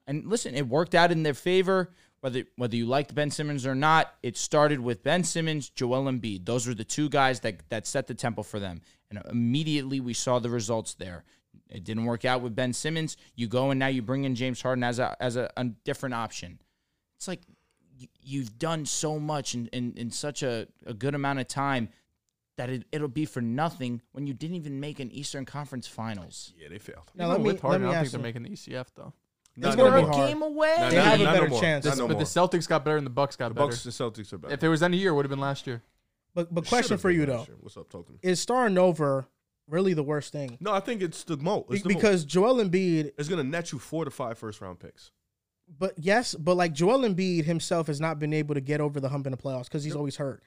And 0.07 0.25
listen, 0.27 0.55
it 0.55 0.67
worked 0.67 0.95
out 0.95 1.13
in 1.13 1.23
their 1.23 1.35
favor. 1.35 1.93
Whether 2.21 2.45
whether 2.57 2.77
you 2.77 2.87
liked 2.87 3.15
Ben 3.15 3.31
Simmons 3.31 3.67
or 3.67 3.75
not, 3.75 4.15
it 4.23 4.37
started 4.37 4.79
with 4.81 5.03
Ben 5.03 5.25
Simmons, 5.25 5.69
Joel 5.71 6.05
Embiid. 6.05 6.45
Those 6.47 6.67
were 6.69 6.75
the 6.75 6.85
two 6.85 7.09
guys 7.09 7.41
that 7.41 7.69
that 7.71 7.87
set 7.87 8.07
the 8.07 8.15
tempo 8.15 8.43
for 8.43 8.61
them. 8.61 8.81
And 9.11 9.21
immediately 9.29 10.01
we 10.01 10.15
saw 10.15 10.39
the 10.39 10.49
results 10.49 10.95
there. 10.95 11.25
It 11.69 11.85
didn't 11.85 12.05
work 12.05 12.25
out 12.25 12.41
with 12.41 12.55
Ben 12.55 12.73
Simmons. 12.73 13.17
You 13.35 13.49
go 13.49 13.71
and 13.71 13.79
now 13.81 13.89
you 13.89 14.03
bring 14.03 14.25
in 14.25 14.35
James 14.37 14.63
Harden 14.63 14.85
as 14.85 14.99
a 15.01 15.17
as 15.21 15.37
a, 15.37 15.51
a 15.57 15.65
different 15.65 16.15
option. 16.15 16.61
It's 17.19 17.27
like 17.29 17.41
you, 17.49 17.52
you've 18.23 18.59
done 18.59 18.87
so 18.87 19.19
much 19.19 19.55
in, 19.55 19.67
in, 19.69 19.93
in 19.97 20.11
such 20.11 20.43
a, 20.43 20.67
a 20.87 20.95
good 20.95 21.15
amount 21.15 21.39
of 21.41 21.49
time 21.49 21.89
that 22.59 22.69
it, 22.71 22.85
it'll 22.93 23.09
be 23.09 23.25
for 23.25 23.41
nothing 23.41 24.03
when 24.13 24.27
you 24.27 24.35
didn't 24.35 24.57
even 24.57 24.79
make 24.79 25.01
an 25.01 25.11
Eastern 25.11 25.45
Conference 25.45 25.87
Finals. 25.87 26.53
Yeah, 26.57 26.69
they 26.69 26.79
failed. 26.79 27.11
Now, 27.15 27.25
Even 27.25 27.31
let 27.33 27.41
me, 27.41 27.53
with 27.53 27.61
Harden, 27.63 27.83
me 27.83 27.89
I 27.89 27.91
don't 27.93 28.01
ask 28.01 28.11
think 28.11 28.23
they're 28.23 28.29
you. 28.33 28.41
making 28.41 28.43
the 28.55 28.77
ECF 28.81 28.87
though. 28.95 29.13
It's 29.57 29.67
Not 29.67 29.77
gonna 29.77 29.91
no 29.91 29.97
be 29.97 30.03
more. 30.05 30.13
hard. 30.15 30.29
game 30.29 30.43
away. 30.43 30.75
Nah, 30.79 30.89
They 30.91 30.97
not- 30.97 31.05
have 31.05 31.21
a 31.21 31.25
better 31.25 31.45
no 31.45 31.51
more. 31.51 31.61
chance. 31.61 31.85
Not 31.85 31.91
This- 31.93 31.99
no 31.99 32.09
but 32.09 32.19
the. 32.19 32.25
Celtics 32.25 32.69
got 32.69 32.85
better 32.85 32.97
and 32.97 33.07
the 33.07 33.11
Bucks 33.11 33.37
got 33.37 33.49
The 33.49 33.55
better. 33.55 33.67
Bucks 33.69 33.85
and 33.85 33.93
Celtics 33.93 34.33
are 34.33 34.39
better. 34.39 34.55
If 34.55 34.61
there 34.61 34.71
was 34.71 34.83
any 34.83 34.97
year, 34.97 35.11
it 35.11 35.15
would 35.15 35.25
have 35.25 35.31
been 35.31 35.41
last 35.41 35.67
year. 35.67 35.83
But 36.35 36.53
but 36.55 36.63
Should've 36.65 36.69
question 36.69 36.99
for 36.99 37.09
been 37.11 37.21
you 37.21 37.27
last 37.27 37.47
though: 37.49 37.53
year. 37.53 37.59
What's 37.61 37.77
up? 37.77 37.91
Talk 37.91 38.07
to 38.07 38.13
me. 38.13 38.19
Is 38.23 38.41
Star 38.41 38.71
Nova 38.71 39.27
really 39.69 39.93
the 39.95 40.03
worst 40.03 40.33
thing 40.33 40.57
No, 40.61 40.73
I 40.73 40.81
think 40.81 41.03
it's 41.03 41.25
the 41.25 41.37
most. 41.37 41.69
Be- 41.69 41.75
It's 41.77 41.83
the 41.85 41.91
most. 41.91 41.97
because 42.03 42.25
Joel 42.25 42.57
Embiid. 42.65 43.13
it's 43.19 43.29
gonna 43.29 43.45
net 43.45 43.73
you 43.73 43.79
four 43.79 44.05
to 44.07 44.11
five 44.11 44.39
first 44.39 44.61
round 44.61 44.81
picks. 44.81 45.11
But 45.79 45.95
yes, 45.97 46.35
but 46.35 46.57
like 46.57 46.73
Joel 46.73 47.01
Embiid 47.01 47.45
himself 47.45 47.87
has 47.87 48.01
not 48.01 48.19
been 48.19 48.33
able 48.33 48.55
to 48.55 48.61
get 48.61 48.81
over 48.81 49.01
the 49.01 49.09
hump 49.09 49.27
in 49.27 49.33
the 49.33 49.39
playoffs 49.39 49.65
because 49.65 49.85
he's 49.85 49.97
always 49.97 50.17
hurt. 50.17 50.43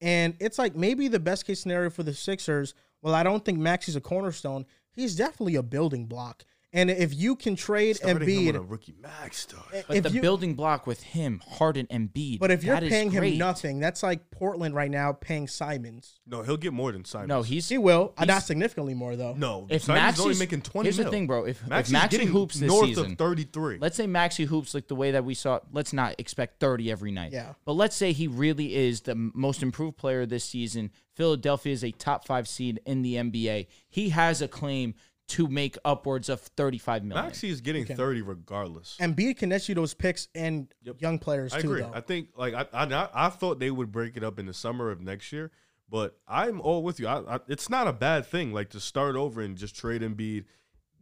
And 0.00 0.34
it's 0.40 0.58
like 0.58 0.74
maybe 0.74 1.08
the 1.08 1.20
best 1.20 1.46
case 1.46 1.60
scenario 1.60 1.90
for 1.90 2.02
the 2.02 2.12
Sixers. 2.12 2.74
Well, 3.02 3.14
I 3.14 3.22
don't 3.22 3.44
think 3.44 3.58
Maxey's 3.58 3.96
a 3.96 4.00
cornerstone. 4.00 4.66
He's 4.92 5.16
definitely 5.16 5.56
a 5.56 5.62
building 5.62 6.06
block. 6.06 6.44
And 6.74 6.90
if 6.90 7.14
you 7.14 7.36
can 7.36 7.54
trade 7.54 7.96
Starting 7.96 8.28
him 8.28 8.46
with 8.46 8.56
a 8.56 8.60
rookie 8.60 8.94
max 9.00 9.38
star. 9.38 9.62
But 9.86 10.02
the 10.02 10.10
you, 10.10 10.20
building 10.20 10.54
block 10.54 10.88
with 10.88 11.04
him, 11.04 11.40
Harden, 11.48 11.86
and 11.88 12.12
Embiid. 12.12 12.40
but 12.40 12.50
if 12.50 12.64
you're 12.64 12.74
that 12.74 12.82
is 12.82 12.90
paying 12.90 13.12
him 13.12 13.38
nothing, 13.38 13.78
that's 13.78 14.02
like 14.02 14.30
Portland 14.32 14.74
right 14.74 14.90
now 14.90 15.12
paying 15.12 15.46
Simons. 15.46 16.18
No, 16.26 16.42
he'll 16.42 16.56
get 16.56 16.72
more 16.72 16.90
than 16.90 17.04
Simons. 17.04 17.28
no, 17.28 17.42
he's 17.42 17.68
He 17.68 17.78
will, 17.78 18.12
uh, 18.18 18.24
not 18.24 18.42
significantly 18.42 18.92
more 18.92 19.14
though. 19.14 19.34
no. 19.34 19.68
if 19.70 19.84
Simons 19.84 20.18
is 20.18 20.20
only 20.20 20.38
making 20.38 20.62
twenty. 20.62 20.88
Here's 20.88 20.98
mil. 20.98 21.04
the 21.04 21.10
thing, 21.12 21.28
bro. 21.28 21.44
If, 21.44 21.62
if 21.62 21.68
Maxey's 21.68 21.92
Maxey 21.92 22.24
hoops 22.24 22.56
this 22.56 22.68
north 22.68 22.88
season, 22.88 23.12
of 23.12 23.18
thirty-three. 23.18 23.78
let's 23.78 23.96
say 23.96 24.08
Maxey 24.08 24.44
hoops 24.44 24.74
like 24.74 24.88
the 24.88 24.96
way 24.96 25.12
that 25.12 25.24
we 25.24 25.34
saw. 25.34 25.60
Let's 25.72 25.92
not 25.92 26.16
expect 26.18 26.58
30 26.58 26.90
every 26.90 27.12
night. 27.12 27.32
Yeah. 27.32 27.54
But 27.64 27.74
let's 27.74 27.94
say 27.94 28.12
he 28.12 28.26
really 28.26 28.74
is 28.74 29.02
the 29.02 29.14
most 29.14 29.62
improved 29.62 29.96
player 29.96 30.26
this 30.26 30.44
season. 30.44 30.90
Philadelphia 31.14 31.72
is 31.72 31.84
a 31.84 31.92
top 31.92 32.26
five 32.26 32.48
seed 32.48 32.80
in 32.84 33.02
the 33.02 33.14
NBA. 33.14 33.68
He 33.88 34.08
has 34.08 34.42
a 34.42 34.48
claim 34.48 34.94
to 35.26 35.48
make 35.48 35.76
upwards 35.84 36.28
of 36.28 36.40
35 36.40 37.02
million. 37.04 37.24
Maxey 37.26 37.48
is 37.48 37.60
getting 37.62 37.84
Okay. 37.84 37.94
thirty 37.94 38.20
regardless. 38.20 38.96
Embiid 39.00 39.38
can 39.38 39.48
net 39.48 39.66
you 39.68 39.74
those 39.74 39.94
picks 39.94 40.28
and 40.34 40.72
Yep. 40.82 41.00
young 41.00 41.18
players 41.18 41.52
I 41.54 41.60
too. 41.62 41.70
agree. 41.70 41.80
Though. 41.82 41.92
I 41.94 42.00
think 42.02 42.28
like 42.36 42.52
I, 42.54 42.66
I 42.72 43.08
I 43.14 43.28
thought 43.30 43.58
they 43.58 43.70
would 43.70 43.90
break 43.90 44.16
it 44.16 44.22
up 44.24 44.38
in 44.38 44.44
the 44.46 44.52
summer 44.52 44.90
of 44.90 45.00
next 45.00 45.32
year, 45.32 45.50
but 45.88 46.18
I'm 46.28 46.60
all 46.60 46.82
with 46.82 47.00
you. 47.00 47.06
I, 47.08 47.36
I, 47.36 47.40
it's 47.48 47.70
not 47.70 47.88
a 47.88 47.92
bad 47.92 48.26
thing 48.26 48.52
like 48.52 48.68
to 48.70 48.80
start 48.80 49.16
over 49.16 49.40
and 49.40 49.56
just 49.56 49.74
trade 49.74 50.02
Embiid, 50.02 50.44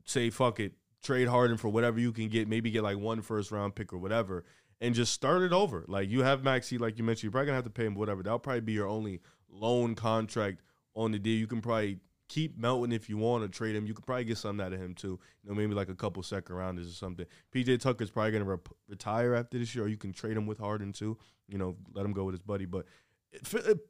say 0.04 0.30
fuck 0.30 0.60
it, 0.60 0.74
trade 1.02 1.26
Harden 1.26 1.56
for 1.56 1.68
whatever 1.68 1.98
you 1.98 2.12
can 2.12 2.28
get, 2.28 2.46
maybe 2.48 2.70
get 2.70 2.84
like 2.84 2.98
one 2.98 3.22
first 3.22 3.50
round 3.50 3.74
pick 3.74 3.92
or 3.92 3.98
whatever, 3.98 4.44
and 4.80 4.94
just 4.94 5.12
start 5.12 5.42
it 5.42 5.52
over. 5.52 5.84
Like 5.88 6.08
you 6.08 6.22
have 6.22 6.44
Maxey, 6.44 6.78
like 6.78 6.96
you 6.96 7.02
mentioned, 7.02 7.24
you're 7.24 7.32
probably 7.32 7.46
gonna 7.46 7.56
have 7.56 7.64
to 7.64 7.70
pay 7.70 7.86
him 7.86 7.96
whatever. 7.96 8.22
That'll 8.22 8.38
probably 8.38 8.60
be 8.60 8.72
your 8.74 8.86
only 8.86 9.20
loan 9.50 9.96
contract 9.96 10.60
on 10.94 11.10
the 11.10 11.18
deal. 11.18 11.36
You 11.36 11.48
can 11.48 11.60
probably 11.60 11.98
keep 12.32 12.56
Melton 12.56 12.92
if 12.92 13.10
you 13.10 13.18
want 13.18 13.44
to 13.44 13.48
trade 13.48 13.76
him. 13.76 13.86
You 13.86 13.92
could 13.92 14.06
probably 14.06 14.24
get 14.24 14.38
something 14.38 14.64
out 14.64 14.72
of 14.72 14.80
him 14.80 14.94
too. 14.94 15.20
You 15.44 15.50
know, 15.50 15.54
maybe 15.54 15.74
like 15.74 15.90
a 15.90 15.94
couple 15.94 16.22
second 16.22 16.54
rounders 16.54 16.88
or 16.88 16.94
something. 16.94 17.26
PJ 17.54 17.80
Tucker's 17.80 18.10
probably 18.10 18.32
gonna 18.32 18.44
rep- 18.44 18.68
retire 18.88 19.34
after 19.34 19.58
this 19.58 19.74
year, 19.74 19.84
or 19.84 19.88
you 19.88 19.98
can 19.98 20.12
trade 20.12 20.36
him 20.36 20.46
with 20.46 20.58
Harden 20.58 20.92
too. 20.92 21.18
You 21.48 21.58
know, 21.58 21.76
let 21.92 22.06
him 22.06 22.12
go 22.12 22.24
with 22.24 22.32
his 22.32 22.40
buddy. 22.40 22.64
But 22.64 22.86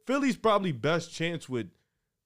Philly's 0.05 0.35
probably 0.35 0.73
best 0.73 1.13
chance 1.13 1.47
with 1.47 1.67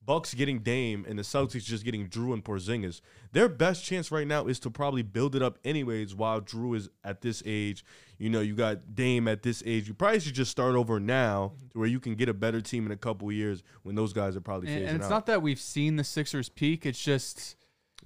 Bucks 0.07 0.33
getting 0.33 0.59
Dame 0.59 1.05
and 1.07 1.19
the 1.19 1.23
Celtics 1.23 1.65
just 1.65 1.83
getting 1.83 2.07
Jrue 2.07 2.33
and 2.33 2.43
Porzingis. 2.43 3.01
Their 3.33 3.49
best 3.49 3.83
chance 3.83 4.09
right 4.09 4.25
now 4.25 4.47
is 4.47 4.57
to 4.61 4.71
probably 4.71 5.01
build 5.01 5.35
it 5.35 5.43
up 5.43 5.59
anyways 5.65 6.15
while 6.15 6.39
Jrue 6.39 6.77
is 6.77 6.89
at 7.03 7.21
this 7.21 7.43
age. 7.45 7.83
You 8.17 8.29
know, 8.29 8.39
you 8.39 8.55
got 8.55 8.95
Dame 8.95 9.27
at 9.27 9.43
this 9.43 9.61
age. 9.65 9.89
You 9.89 9.93
probably 9.93 10.21
should 10.21 10.33
just 10.33 10.49
start 10.49 10.75
over 10.75 10.97
now 10.97 11.51
to 11.71 11.79
where 11.79 11.89
you 11.89 11.99
can 11.99 12.15
get 12.15 12.29
a 12.29 12.33
better 12.33 12.61
team 12.61 12.85
in 12.85 12.93
a 12.93 12.97
couple 12.97 13.29
years 13.33 13.63
when 13.83 13.95
those 13.95 14.13
guys 14.13 14.37
are 14.37 14.41
probably 14.41 14.69
And, 14.73 14.85
and 14.85 14.95
it's 14.95 15.05
out. 15.05 15.11
not 15.11 15.25
that 15.25 15.41
we've 15.41 15.59
seen 15.59 15.97
the 15.97 16.05
Sixers 16.05 16.47
peak. 16.47 16.85
It's 16.85 17.03
just 17.03 17.57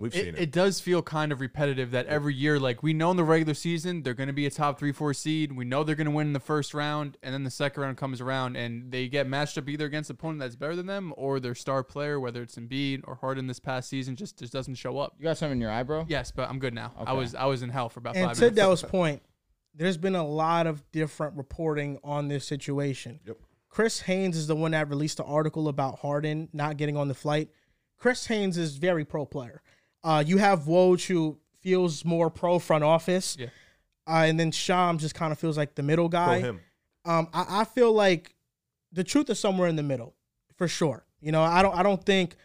We've 0.01 0.13
seen 0.13 0.27
it, 0.27 0.35
it. 0.35 0.39
it 0.39 0.51
does 0.51 0.79
feel 0.79 1.01
kind 1.01 1.31
of 1.31 1.39
repetitive 1.39 1.91
that 1.91 2.07
every 2.07 2.33
year, 2.33 2.59
like 2.59 2.81
we 2.81 2.93
know 2.93 3.11
in 3.11 3.17
the 3.17 3.23
regular 3.23 3.53
season, 3.53 4.01
they're 4.01 4.15
going 4.15 4.27
to 4.27 4.33
be 4.33 4.45
a 4.47 4.49
top 4.49 4.79
three, 4.79 4.91
four 4.91 5.13
seed. 5.13 5.51
We 5.51 5.63
know 5.63 5.83
they're 5.83 5.95
going 5.95 6.05
to 6.05 6.11
win 6.11 6.27
in 6.27 6.33
the 6.33 6.39
first 6.39 6.73
round, 6.73 7.17
and 7.21 7.33
then 7.33 7.43
the 7.43 7.51
second 7.51 7.83
round 7.83 7.97
comes 7.97 8.19
around, 8.19 8.55
and 8.55 8.91
they 8.91 9.07
get 9.07 9.27
matched 9.27 9.57
up 9.57 9.69
either 9.69 9.85
against 9.85 10.09
an 10.09 10.15
opponent 10.15 10.39
that's 10.39 10.55
better 10.55 10.75
than 10.75 10.87
them 10.87 11.13
or 11.15 11.39
their 11.39 11.55
star 11.55 11.83
player, 11.83 12.19
whether 12.19 12.41
it's 12.41 12.55
Embiid 12.55 13.01
or 13.05 13.15
Harden 13.15 13.47
this 13.47 13.59
past 13.59 13.89
season, 13.89 14.15
just 14.15 14.39
just 14.39 14.51
doesn't 14.51 14.75
show 14.75 14.97
up. 14.97 15.15
You 15.19 15.23
got 15.25 15.37
something 15.37 15.57
in 15.57 15.61
your 15.61 15.71
eyebrow? 15.71 16.05
Yes, 16.07 16.31
but 16.31 16.49
I'm 16.49 16.59
good 16.59 16.73
now. 16.73 16.93
I 16.97 17.13
was 17.13 17.35
I 17.35 17.45
was 17.45 17.61
in 17.61 17.69
hell 17.69 17.89
for 17.89 17.99
about 17.99 18.15
And 18.15 18.27
five 18.27 18.35
to 18.37 18.41
minutes. 18.41 18.55
Dell's 18.55 18.83
point, 18.91 19.21
there's 19.75 19.97
been 19.97 20.15
a 20.15 20.27
lot 20.27 20.67
of 20.67 20.83
different 20.91 21.37
reporting 21.37 21.99
on 22.03 22.27
this 22.27 22.45
situation. 22.45 23.19
Yep. 23.25 23.37
Chris 23.69 24.01
Haynes 24.01 24.35
is 24.35 24.47
the 24.47 24.55
one 24.55 24.71
that 24.71 24.89
released 24.89 25.17
the 25.17 25.23
article 25.23 25.69
about 25.69 25.99
Harden 25.99 26.49
not 26.51 26.75
getting 26.75 26.97
on 26.97 27.07
the 27.07 27.13
flight. 27.13 27.49
Chris 27.97 28.25
Haynes 28.27 28.57
is 28.57 28.75
very 28.75 29.05
pro 29.05 29.25
player. 29.25 29.61
Uh, 30.03 30.23
you 30.25 30.37
have 30.37 30.61
Woj 30.61 31.05
who 31.05 31.37
feels 31.61 32.03
more 32.03 32.29
pro 32.29 32.59
front 32.59 32.83
office. 32.83 33.37
Yeah. 33.39 33.47
Uh, 34.07 34.25
and 34.25 34.39
then 34.39 34.51
Sham 34.51 34.97
just 34.97 35.15
kind 35.15 35.31
of 35.31 35.39
feels 35.39 35.57
like 35.57 35.75
the 35.75 35.83
middle 35.83 36.09
guy. 36.09 36.39
him. 36.39 36.59
Um, 37.05 37.27
I, 37.33 37.61
I 37.61 37.63
feel 37.63 37.93
like 37.93 38.35
the 38.91 39.03
truth 39.03 39.29
is 39.29 39.39
somewhere 39.39 39.67
in 39.67 39.75
the 39.75 39.83
middle, 39.83 40.15
for 40.57 40.67
sure. 40.67 41.05
You 41.21 41.31
know, 41.31 41.43
I 41.43 41.61
don't 41.61 41.75
I 41.75 41.83
don't 41.83 42.03
think 42.03 42.35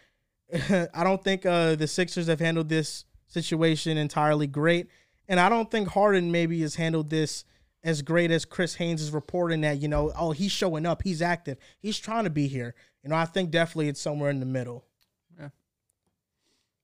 I 0.93 1.03
don't 1.03 1.23
think 1.23 1.45
uh, 1.45 1.75
the 1.75 1.87
Sixers 1.87 2.27
have 2.27 2.39
handled 2.39 2.69
this 2.69 3.05
situation 3.27 3.97
entirely 3.97 4.47
great, 4.47 4.87
and 5.27 5.39
I 5.39 5.49
don't 5.49 5.69
think 5.69 5.89
Harden 5.89 6.31
maybe 6.31 6.61
has 6.61 6.75
handled 6.75 7.09
this 7.09 7.43
as 7.83 8.01
great 8.01 8.31
as 8.31 8.45
Chris 8.45 8.75
Haynes 8.75 9.01
is 9.01 9.11
reporting 9.11 9.61
that. 9.61 9.81
You 9.81 9.87
know, 9.87 10.11
oh 10.15 10.31
he's 10.31 10.51
showing 10.51 10.85
up, 10.85 11.03
he's 11.03 11.21
active, 11.21 11.57
he's 11.79 11.97
trying 11.97 12.23
to 12.23 12.29
be 12.29 12.47
here. 12.47 12.75
You 13.03 13.09
know, 13.09 13.15
I 13.15 13.25
think 13.25 13.51
definitely 13.51 13.89
it's 13.89 14.01
somewhere 14.01 14.29
in 14.29 14.39
the 14.39 14.45
middle. 14.45 14.85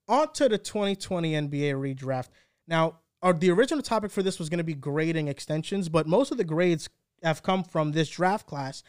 Yeah. 0.07 0.15
On 0.15 0.33
to 0.33 0.49
the 0.49 0.57
2020 0.57 1.33
NBA 1.33 1.95
redraft. 1.95 2.29
Now, 2.67 2.99
our, 3.21 3.33
the 3.33 3.51
original 3.51 3.81
topic 3.81 4.11
for 4.11 4.21
this 4.21 4.37
was 4.37 4.49
going 4.49 4.57
to 4.57 4.63
be 4.63 4.73
grading 4.73 5.27
extensions, 5.27 5.89
but 5.89 6.07
most 6.07 6.31
of 6.31 6.37
the 6.37 6.43
grades 6.43 6.89
have 7.23 7.41
come 7.41 7.63
from 7.63 7.93
this 7.93 8.09
draft 8.09 8.45
class. 8.45 8.83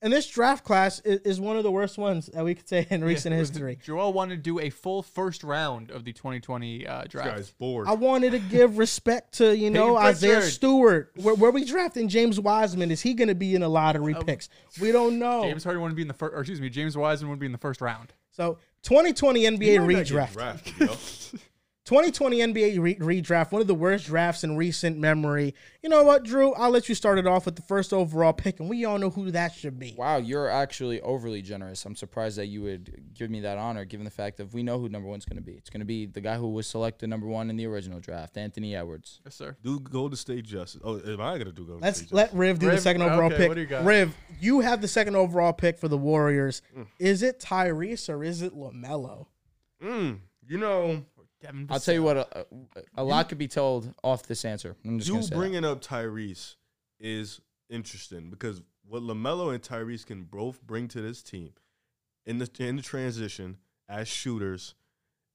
And 0.00 0.12
this 0.12 0.28
draft 0.28 0.62
class 0.64 1.00
is, 1.00 1.20
is 1.22 1.40
one 1.40 1.56
of 1.56 1.64
the 1.64 1.72
worst 1.72 1.98
ones 1.98 2.26
that 2.26 2.44
we 2.44 2.54
could 2.54 2.68
say 2.68 2.86
in 2.90 3.02
recent 3.12 3.34
history. 3.36 3.78
Joel 3.82 4.12
wanted 4.12 4.36
to 4.36 4.42
do 4.42 4.60
a 4.60 4.70
full 4.70 5.02
first 5.02 5.42
round 5.42 5.90
of 5.90 6.04
the 6.04 6.12
2020 6.12 6.86
uh, 6.86 7.02
This 7.02 7.08
draft. 7.10 7.36
guy's 7.36 7.50
bored. 7.50 7.88
I 7.88 7.94
wanted 7.94 8.32
to 8.32 8.38
give 8.38 8.78
respect 8.78 9.34
to, 9.38 9.56
you 9.56 9.70
know, 9.70 9.96
Isaiah 9.96 10.42
Stewart. 10.42 11.10
Where, 11.16 11.34
where 11.34 11.50
we 11.50 11.64
drafting 11.64 12.08
James 12.08 12.38
Wiseman? 12.38 12.92
Is 12.92 13.00
he 13.00 13.14
going 13.14 13.28
to 13.28 13.34
be 13.34 13.54
in 13.56 13.62
the 13.62 13.68
lottery 13.68 14.14
picks? 14.14 14.48
We 14.80 14.92
don't 14.92 15.18
know. 15.18 15.42
James 15.42 15.64
Harden 15.64 15.80
wanted 15.80 15.92
to 15.92 15.96
be 15.96 16.02
in 16.02 16.08
the 16.08 16.14
first, 16.14 16.34
or 16.34 16.40
excuse 16.40 16.60
me, 16.60 16.68
James 16.68 16.96
Wiseman 16.96 17.30
wouldn't 17.30 17.40
be 17.40 17.46
in 17.46 17.52
the 17.52 17.58
first 17.58 17.80
round. 17.80 18.12
So 18.30 18.58
2020 18.82 19.42
NBA 19.42 19.72
You 19.74 19.80
might 19.80 19.86
not 19.92 20.04
get 20.04 20.06
redraft. 20.06 20.32
drafted, 20.32 20.74
yo. 20.88 21.38
2020 21.88 22.36
NBA 22.40 22.78
re- 22.78 22.94
redraft, 22.96 23.50
one 23.50 23.62
of 23.62 23.66
the 23.66 23.74
worst 23.74 24.04
drafts 24.08 24.44
in 24.44 24.58
recent 24.58 24.98
memory. 24.98 25.54
You 25.82 25.88
know 25.88 26.02
what, 26.02 26.22
Drew? 26.22 26.52
I'll 26.52 26.68
let 26.68 26.86
you 26.90 26.94
start 26.94 27.18
it 27.18 27.26
off 27.26 27.46
with 27.46 27.56
the 27.56 27.62
first 27.62 27.94
overall 27.94 28.34
pick, 28.34 28.60
and 28.60 28.68
we 28.68 28.84
all 28.84 28.98
know 28.98 29.08
who 29.08 29.30
that 29.30 29.54
should 29.54 29.78
be. 29.78 29.94
Wow, 29.96 30.18
you're 30.18 30.50
actually 30.50 31.00
overly 31.00 31.40
generous. 31.40 31.86
I'm 31.86 31.96
surprised 31.96 32.36
that 32.36 32.48
you 32.48 32.60
would 32.60 33.14
give 33.14 33.30
me 33.30 33.40
that 33.40 33.56
honor, 33.56 33.86
given 33.86 34.04
the 34.04 34.10
fact 34.10 34.36
that 34.36 34.52
we 34.52 34.62
know 34.62 34.78
who 34.78 34.90
number 34.90 35.08
one's 35.08 35.24
going 35.24 35.38
to 35.38 35.42
be. 35.42 35.52
It's 35.52 35.70
going 35.70 35.80
to 35.80 35.86
be 35.86 36.04
the 36.04 36.20
guy 36.20 36.36
who 36.36 36.48
was 36.50 36.66
selected 36.66 37.08
number 37.08 37.26
one 37.26 37.48
in 37.48 37.56
the 37.56 37.64
original 37.64 38.00
draft, 38.00 38.36
Anthony 38.36 38.76
Edwards. 38.76 39.22
Yes, 39.24 39.36
sir. 39.36 39.56
do 39.62 39.80
Golden 39.80 40.18
State 40.18 40.44
Justice. 40.44 40.82
Oh, 40.84 41.00
am 41.00 41.22
I 41.22 41.38
gonna 41.38 41.52
do 41.52 41.64
Golden 41.64 41.78
State? 41.78 41.82
Let's 41.86 41.98
State 42.00 42.12
let 42.12 42.34
Riv 42.34 42.58
do 42.58 42.66
the 42.66 42.72
Riv, 42.72 42.82
second 42.82 43.00
overall 43.00 43.28
okay, 43.32 43.36
pick. 43.38 43.48
what 43.48 43.54
do 43.54 43.62
you 43.62 43.66
got? 43.66 43.86
Riv, 43.86 44.14
you 44.38 44.60
have 44.60 44.82
the 44.82 44.88
second 44.88 45.16
overall 45.16 45.54
pick 45.54 45.78
for 45.78 45.88
the 45.88 45.96
Warriors. 45.96 46.60
Is 46.98 47.22
it 47.22 47.40
Tyrese 47.40 48.10
or 48.12 48.22
is 48.22 48.42
it 48.42 48.54
Lamelo? 48.54 49.28
Mm, 49.82 50.18
you 50.46 50.58
know, 50.58 51.02
Devin 51.40 51.66
I'll 51.70 51.80
tell 51.80 51.94
you 51.94 52.02
what, 52.02 52.16
a, 52.16 52.20
a, 52.20 52.40
uh, 52.40 52.44
uh, 52.76 52.80
a 52.96 53.04
lot 53.04 53.28
could 53.28 53.38
be 53.38 53.48
told 53.48 53.94
off 54.02 54.24
this 54.24 54.44
answer. 54.44 54.76
I'm 54.84 54.98
just 54.98 55.08
you 55.08 55.14
going 55.14 55.22
to 55.22 55.28
say 55.28 55.34
that. 55.34 55.38
bringing 55.38 55.64
up 55.64 55.80
Tyrese 55.80 56.56
is 56.98 57.40
interesting 57.70 58.30
because 58.30 58.60
what 58.86 59.02
Lamelo 59.02 59.52
and 59.52 59.62
Tyrese 59.62 60.04
can 60.04 60.24
both 60.24 60.62
bring 60.62 60.88
to 60.88 61.00
this 61.00 61.22
team 61.22 61.52
in 62.26 62.38
the 62.38 62.50
in 62.58 62.76
the 62.76 62.82
transition 62.82 63.58
as 63.88 64.08
shooters 64.08 64.74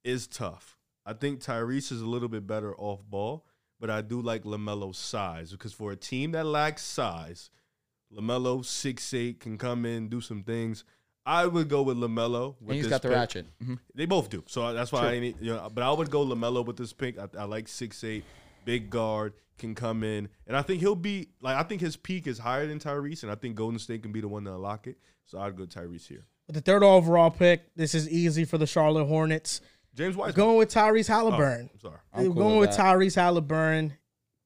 is 0.03 0.27
tough. 0.27 0.77
I 1.05 1.13
think 1.13 1.41
Tyrese 1.41 1.91
is 1.91 2.01
a 2.01 2.05
little 2.05 2.29
bit 2.29 2.47
better 2.47 2.75
off 2.75 3.03
ball, 3.09 3.45
but 3.79 3.89
I 3.89 4.01
do 4.01 4.21
like 4.21 4.43
Lamelo's 4.43 4.97
size 4.97 5.51
because 5.51 5.73
for 5.73 5.91
a 5.91 5.95
team 5.95 6.31
that 6.31 6.45
lacks 6.45 6.83
size, 6.83 7.49
Lamelo 8.11 8.63
six 8.65 9.13
eight 9.13 9.39
can 9.39 9.57
come 9.57 9.85
in 9.85 10.09
do 10.09 10.21
some 10.21 10.43
things. 10.43 10.83
I 11.25 11.45
would 11.45 11.69
go 11.69 11.81
with 11.83 11.97
Lamelo. 11.97 12.55
With 12.59 12.69
And 12.69 12.75
he's 12.75 12.83
this 12.85 12.89
got 12.89 13.01
the 13.01 13.07
pick. 13.09 13.15
ratchet. 13.15 13.45
Mhm. 13.63 13.79
They 13.95 14.05
both 14.05 14.29
do. 14.29 14.43
So 14.47 14.73
that's 14.73 14.91
why 14.91 15.07
I 15.13 15.19
need, 15.19 15.37
you 15.39 15.53
know, 15.53 15.69
but 15.73 15.83
I 15.83 15.91
would 15.91 16.09
go 16.11 16.25
Lamelo 16.25 16.65
with 16.65 16.75
this 16.77 16.91
pick. 16.93 17.17
I, 17.17 17.27
I 17.37 17.43
like 17.45 17.67
six 17.67 18.03
eight, 18.03 18.25
big 18.65 18.89
guard 18.89 19.33
can 19.57 19.73
come 19.75 20.03
in, 20.03 20.27
and 20.47 20.57
I 20.57 20.61
think 20.63 20.81
he'll 20.81 20.95
be 20.95 21.29
like 21.41 21.55
I 21.55 21.63
think 21.63 21.79
his 21.81 21.95
peak 21.95 22.27
is 22.27 22.39
higher 22.39 22.67
than 22.67 22.79
Tyrese, 22.79 23.23
and 23.23 23.31
I 23.31 23.35
think 23.35 23.55
Golden 23.55 23.79
State 23.79 24.01
can 24.03 24.11
be 24.11 24.19
the 24.19 24.27
one 24.27 24.43
to 24.45 24.53
unlock 24.53 24.87
it. 24.87 24.97
So 25.25 25.39
I'd 25.39 25.55
go 25.55 25.65
Tyrese 25.65 26.07
here. 26.07 26.25
With 26.47 26.55
the 26.55 26.61
third 26.61 26.83
overall 26.83 27.31
pick, 27.31 27.73
this 27.75 27.95
is 27.95 28.09
easy 28.09 28.43
for 28.43 28.57
the 28.57 28.67
Charlotte 28.67 29.05
Hornets. 29.05 29.61
James 29.95 30.17
Wiseman. 30.17 30.35
Going 30.35 30.57
with 30.57 30.73
Tyrese 30.73 31.09
Oh, 31.09 31.13
Halliburton. 31.13 31.69
I'm 31.71 31.79
sorry. 31.79 31.97
I'm 32.13 32.25
cool 32.25 32.33
going 32.33 32.57
with 32.57 32.69
with 32.69 32.77
that. 32.77 32.83
Tyrese 32.97 33.15
Halliburton, 33.15 33.93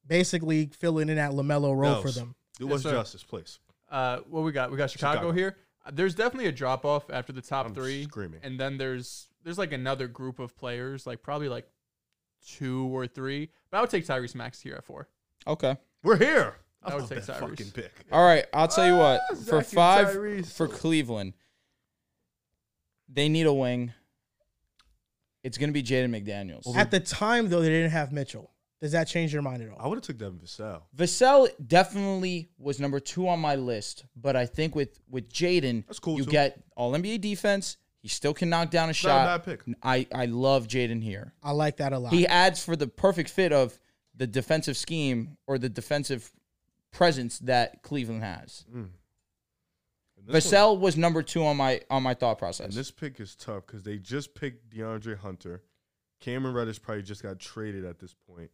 basically 0.06 0.70
filling 0.78 1.10
in 1.10 1.16
that 1.16 1.32
Lamelo 1.32 1.76
role 1.76 2.02
for 2.02 2.12
them. 2.12 2.36
Do 2.60 2.66
Yes, 2.68 2.76
us 2.76 2.84
sir. 2.84 2.92
justice, 2.92 3.24
please. 3.24 3.60
Uh, 3.90 4.18
what 4.30 4.44
we 4.44 4.52
got? 4.52 4.70
We 4.72 4.78
got 4.78 4.90
Chicago, 4.92 5.20
Chicago. 5.20 5.32
here. 5.32 5.58
There's 5.92 6.16
definitely 6.16 6.48
a 6.48 6.52
drop 6.52 6.86
off 6.86 7.10
after 7.10 7.32
the 7.34 7.42
top 7.42 7.66
I'm 7.68 7.74
three, 7.74 8.04
screaming. 8.04 8.40
and 8.44 8.60
then 8.60 8.78
there's 8.78 9.28
there's 9.44 9.58
like 9.58 9.72
another 9.74 10.08
group 10.08 10.40
of 10.40 10.56
players, 10.58 11.08
like 11.08 11.22
probably 11.24 11.50
like 11.50 11.68
two 12.46 12.86
or 12.96 13.08
three. 13.08 13.50
But 13.72 13.78
I 13.78 13.82
would 13.82 13.90
take 13.90 14.06
Tyrese 14.06 14.36
Max 14.36 14.62
here 14.62 14.76
at 14.76 14.84
four. 14.84 15.08
Okay. 15.46 15.78
We're 16.04 16.18
here. 16.18 16.58
I 16.84 16.92
I 16.92 16.94
would 16.96 17.02
love 17.02 17.10
take 17.10 17.24
that 17.26 17.38
Tyrese. 17.42 17.50
fucking 17.50 17.72
pick. 17.72 17.92
All 18.12 18.24
right, 18.26 18.46
I'll 18.54 18.68
tell 18.68 18.86
you 18.88 18.96
what. 18.98 19.22
Ah, 19.32 19.36
For 19.36 19.62
five 19.64 20.08
Tyrese. 20.10 20.56
for 20.56 20.68
Cleveland, 20.68 21.34
they 23.10 23.30
need 23.30 23.46
a 23.48 23.54
wing. 23.54 23.94
it's 25.44 25.58
going 25.58 25.70
to 25.70 25.74
be 25.74 25.84
Jaden 25.84 26.10
McDaniels. 26.12 26.76
At 26.76 26.92
the 26.92 27.00
time, 27.00 27.50
though, 27.50 27.62
they 27.62 27.70
didn't 27.70 27.92
have 27.92 28.12
Mitchell. 28.12 28.52
Does 28.80 28.92
that 28.92 29.08
change 29.08 29.34
your 29.34 29.42
mind 29.42 29.64
at 29.64 29.70
all? 29.72 29.78
I 29.80 29.88
would 29.88 29.96
have 29.98 30.04
took 30.04 30.18
Devin 30.20 30.40
Vassell. 30.40 30.82
Vassell 30.96 31.50
definitely 31.66 32.50
was 32.60 32.80
number 32.80 33.00
two 33.00 33.28
on 33.28 33.40
my 33.40 33.56
list, 33.56 34.06
but 34.16 34.36
I 34.36 34.46
think 34.46 34.76
with 34.76 35.00
with 35.10 35.30
Jaden, 35.32 35.86
That's 35.88 36.00
cool, 36.00 36.18
you 36.18 36.26
too. 36.26 36.32
get 36.32 36.64
all 36.76 36.92
NBA 36.94 37.20
defense. 37.22 37.78
He 38.04 38.08
still 38.08 38.34
can 38.34 38.50
knock 38.50 38.70
down 38.70 38.84
a 38.86 38.88
Not 38.88 38.92
a 38.92 38.94
shot. 38.94 39.46
bad 39.46 39.60
pick. 39.66 39.76
I 39.82 40.06
I 40.14 40.26
love 40.28 40.68
Jaden 40.68 41.02
here. 41.04 41.34
I 41.42 41.52
like 41.52 41.78
that 41.78 41.92
a 41.94 41.98
lot. 42.00 42.14
He 42.14 42.28
adds 42.28 42.64
for 42.64 42.76
the 42.76 42.88
perfect 42.88 43.30
fit 43.32 43.52
of 43.52 43.78
the 44.16 44.28
defensive 44.28 44.78
scheme 44.78 45.38
or 45.48 45.58
the 45.58 45.70
defensive 45.70 46.32
presence 46.92 47.40
that 47.40 47.82
Cleveland 47.84 48.24
has. 48.24 48.64
Mm. 48.72 48.90
And 50.18 50.28
this 50.28 50.46
one- 50.46 50.54
Vassell 50.54 50.80
was 50.80 50.98
number 50.98 51.24
two 51.24 51.44
on 51.44 51.58
my 51.58 51.82
on 51.90 52.04
my 52.04 52.14
thought 52.14 52.38
process. 52.38 52.68
And 52.68 52.74
this 52.76 52.92
pick 52.92 53.20
is 53.20 53.36
tough 53.36 53.66
because 53.66 53.82
they 53.84 53.98
just 53.98 54.36
picked 54.36 54.70
DeAndre 54.70 55.18
Hunter. 55.18 55.64
Cameron 56.20 56.56
Reddish 56.56 56.82
probably 56.82 57.04
just 57.04 57.22
got 57.24 57.40
traded 57.40 57.86
at 57.86 58.00
this 58.00 58.14
point. 58.14 58.50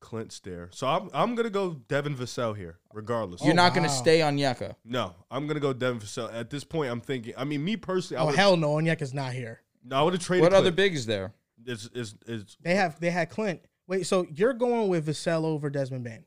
Clint's 0.00 0.40
there. 0.40 0.68
So 0.72 0.86
I'm 0.86 1.08
I'm 1.12 1.34
gonna 1.34 1.50
go 1.50 1.74
Devin 1.88 2.14
Vassell 2.16 2.56
here, 2.56 2.78
regardless. 2.92 3.42
You're 3.42 3.52
Oh, 3.52 3.56
not 3.56 3.74
going 3.74 3.84
to 3.84 3.88
wow. 3.90 3.94
stay 3.94 4.20
Onyeka. 4.20 4.74
no, 4.84 5.14
I'm 5.30 5.46
gonna 5.46 5.60
go 5.60 5.72
Devin 5.72 6.00
Vassell. 6.00 6.32
At 6.32 6.50
this 6.50 6.64
point, 6.64 6.90
I'm 6.90 7.00
thinking. 7.00 7.34
I 7.36 7.44
mean, 7.44 7.64
me 7.64 7.76
personally, 7.76 8.18
I 8.20 8.22
oh 8.22 8.26
would 8.26 8.36
hell 8.36 8.56
no, 8.56 8.70
Onyeka's 8.74 9.12
not 9.14 9.32
here. 9.32 9.60
no, 9.84 9.96
I 9.96 10.02
would 10.02 10.14
have 10.14 10.22
traded. 10.22 10.42
What 10.44 10.52
other 10.52 10.64
Clint. 10.64 10.76
big 10.76 10.94
is 10.94 11.06
there? 11.06 11.32
Is 11.66 11.90
is 11.94 12.14
is 12.26 12.56
They 12.62 12.74
have 12.76 12.98
they 13.00 13.10
had 13.10 13.30
Clint. 13.30 13.60
Wait, 13.86 14.06
so 14.06 14.26
you're 14.34 14.52
going 14.54 14.88
with 14.88 15.06
Vassell 15.06 15.44
over 15.44 15.70
Desmond 15.70 16.04
Bane? 16.04 16.24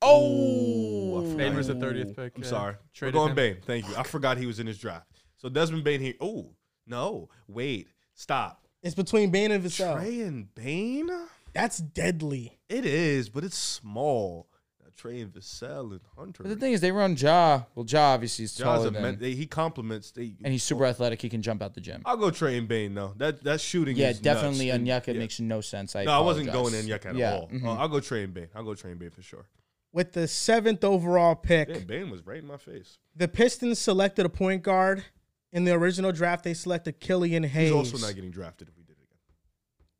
Oh, 0.00 1.18
I 1.20 1.22
forgot. 1.24 1.36
Bane 1.38 1.56
was 1.56 1.66
the 1.66 1.74
30th 1.74 2.16
pick. 2.16 2.32
I'm 2.36 2.42
yeah. 2.42 2.48
sorry. 2.48 2.72
We're 2.74 2.78
Traded 2.94 3.14
going 3.14 3.28
him. 3.30 3.36
Bane. 3.36 3.56
Thank 3.64 3.88
you. 3.88 3.96
I 3.96 4.02
forgot 4.04 4.38
he 4.38 4.46
was 4.46 4.58
in 4.60 4.66
his 4.66 4.78
draft. 4.78 5.06
So 5.36 5.48
Desmond 5.48 5.84
Bane 5.84 6.00
here. 6.00 6.14
Oh 6.20 6.54
no, 6.86 7.28
wait, 7.46 7.88
stop. 8.14 8.64
It's 8.82 8.94
between 8.94 9.30
Bane 9.30 9.50
and 9.50 9.62
Vassell. 9.62 9.96
Trey 10.00 10.20
and 10.20 10.52
Bane. 10.54 11.10
That's 11.52 11.78
deadly. 11.78 12.57
It 12.68 12.84
is, 12.84 13.28
but 13.28 13.44
it's 13.44 13.56
small. 13.58 14.46
Now, 14.82 14.90
Trey 14.96 15.20
and 15.20 15.32
Vassell 15.32 15.92
and 15.92 16.00
Hunter. 16.16 16.42
But 16.42 16.50
the 16.50 16.56
thing 16.56 16.72
is, 16.72 16.80
they 16.80 16.92
run 16.92 17.16
Ja. 17.16 17.62
Well, 17.74 17.86
Ja 17.88 18.12
obviously 18.14 18.44
is 18.44 18.54
Ja's 18.54 18.62
taller 18.64 18.88
a 18.88 18.90
than, 18.90 19.02
men- 19.02 19.18
they, 19.18 19.32
he 19.32 19.46
compliments. 19.46 20.10
They, 20.10 20.34
and 20.44 20.52
he's 20.52 20.62
super 20.62 20.84
athletic. 20.84 21.22
He 21.22 21.28
can 21.28 21.40
jump 21.42 21.62
out 21.62 21.74
the 21.74 21.80
gym. 21.80 22.02
I'll 22.04 22.16
go 22.16 22.30
Trey 22.30 22.58
and 22.58 22.68
Bane 22.68 22.94
though. 22.94 23.14
That 23.16 23.42
that 23.44 23.60
shooting. 23.60 23.96
Yeah, 23.96 24.10
is 24.10 24.20
definitely. 24.20 24.66
nuts. 24.68 24.76
And- 24.78 24.86
Onyeka 24.86 25.06
yeah. 25.14 25.18
makes 25.20 25.40
no 25.40 25.60
sense. 25.60 25.96
I 25.96 26.04
No, 26.04 26.12
I 26.12 26.20
wasn't 26.20 26.46
going 26.52 26.74
apologize. 26.74 26.86
Onyeka 26.86 27.06
at 27.06 27.16
Yeah, 27.16 27.32
all. 27.34 27.48
mhm. 27.48 27.64
Uh, 27.64 27.72
I'll 27.74 27.88
go 27.88 28.00
Trey 28.00 28.24
and 28.24 28.34
Bane. 28.34 28.48
I'll 28.54 28.64
go 28.64 28.74
Trey 28.74 28.90
and 28.90 29.00
Bane 29.00 29.10
for 29.10 29.22
sure. 29.22 29.46
With 29.92 30.12
the 30.12 30.28
seventh 30.28 30.84
overall 30.84 31.34
pick, 31.34 31.68
Damn, 31.72 31.84
Bane 31.84 32.10
was 32.10 32.24
right 32.26 32.38
in 32.38 32.46
my 32.46 32.58
face. 32.58 32.98
the 33.16 33.26
Pistons 33.28 33.78
selected 33.78 34.26
a 34.26 34.28
point 34.28 34.62
guard. 34.62 35.04
In 35.50 35.64
the 35.64 35.72
original 35.72 36.12
draft, 36.12 36.44
they 36.44 36.52
selected 36.52 37.00
Killian 37.00 37.42
Hayes. 37.42 37.68
He's 37.70 37.94
also 37.94 38.06
not 38.06 38.14
getting 38.14 38.30
drafted 38.30 38.68
if 38.68 38.76
we 38.76 38.82
did 38.82 38.92
it 38.92 39.02
again. 39.02 39.16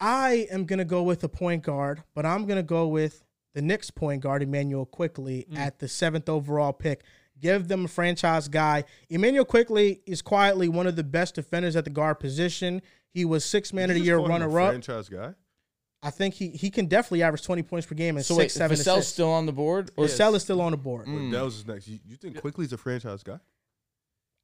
I 0.01 0.47
am 0.51 0.65
gonna 0.65 0.85
go 0.85 1.03
with 1.03 1.25
a 1.25 1.29
point 1.29 1.63
guard, 1.63 2.03
but 2.15 2.25
I'm 2.25 2.47
gonna 2.47 2.63
go 2.63 2.87
with 2.89 3.25
the 3.55 3.63
Knicks 3.63 3.91
point 3.91 4.23
guard, 4.23 4.43
Immanuel 4.43 4.87
Quickley, 4.87 5.47
Mm. 5.51 5.57
at 5.59 5.79
the 5.81 5.89
seventh 5.89 6.29
overall 6.29 6.73
pick. 6.73 7.03
Give 7.41 7.69
them 7.69 7.85
a 7.85 7.89
franchise 7.89 8.49
guy. 8.49 8.85
Immanuel 9.09 9.45
Quickley 9.45 10.01
is 10.07 10.23
quietly 10.23 10.69
one 10.69 10.87
of 10.87 10.97
the 10.97 11.05
best 11.05 11.35
defenders 11.37 11.77
at 11.77 11.85
the 11.85 11.91
guard 11.91 12.19
position. 12.21 12.83
He 13.11 13.25
was 13.25 13.45
six 13.45 13.73
man 13.73 13.89
Did 13.89 13.97
of 13.97 14.01
the 14.03 14.07
year 14.07 14.17
call 14.19 14.27
him 14.27 14.43
a 14.43 14.49
runner 14.49 14.61
up. 14.61 14.71
Franchise 14.73 15.09
guy. 15.09 15.35
I 16.03 16.11
think 16.11 16.35
he 16.35 16.51
he 16.51 16.71
can 16.71 16.87
definitely 16.87 17.23
average 17.25 17.43
twenty 17.43 17.63
points 17.63 17.87
per 17.87 17.95
game 17.97 18.17
and 18.17 18.25
So 18.25 18.35
six, 18.35 18.55
wait, 18.55 18.59
seven 18.59 18.77
Vassell's 18.77 18.87
assists. 18.99 19.13
still 19.15 19.31
on 19.31 19.47
the 19.47 19.53
board? 19.53 19.91
Or 19.97 20.05
Vassell 20.07 20.35
is 20.37 20.43
still 20.43 20.61
on 20.61 20.71
the 20.73 20.77
board. 20.77 21.07
Mm. 21.07 21.33
That 21.33 21.43
was 21.45 21.55
his 21.57 21.67
next. 21.67 21.89
You, 21.89 21.99
you 22.07 22.17
think 22.17 22.41
Quickley's 22.41 22.73
a 22.73 22.77
franchise 22.77 23.23
guy? 23.25 23.41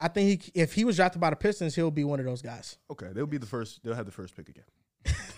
I 0.01 0.09
think 0.09 0.43
he, 0.43 0.52
if 0.55 0.72
he 0.74 0.85
was 0.85 0.97
drafted 0.97 1.20
by 1.20 1.31
the 1.31 1.36
Pistons, 1.36 1.76
he'll 1.76 1.93
be 1.93 2.02
one 2.02 2.18
of 2.18 2.26
those 2.26 2.43
guys. 2.43 2.76
Okay, 2.90 3.10
they'll 3.12 3.26
be 3.26 3.39
the 3.39 3.47
first. 3.47 3.85
They'll 3.85 3.94
have 3.94 4.06
the 4.06 4.12
first 4.12 4.35
pick 4.36 4.48
again. 4.48 4.64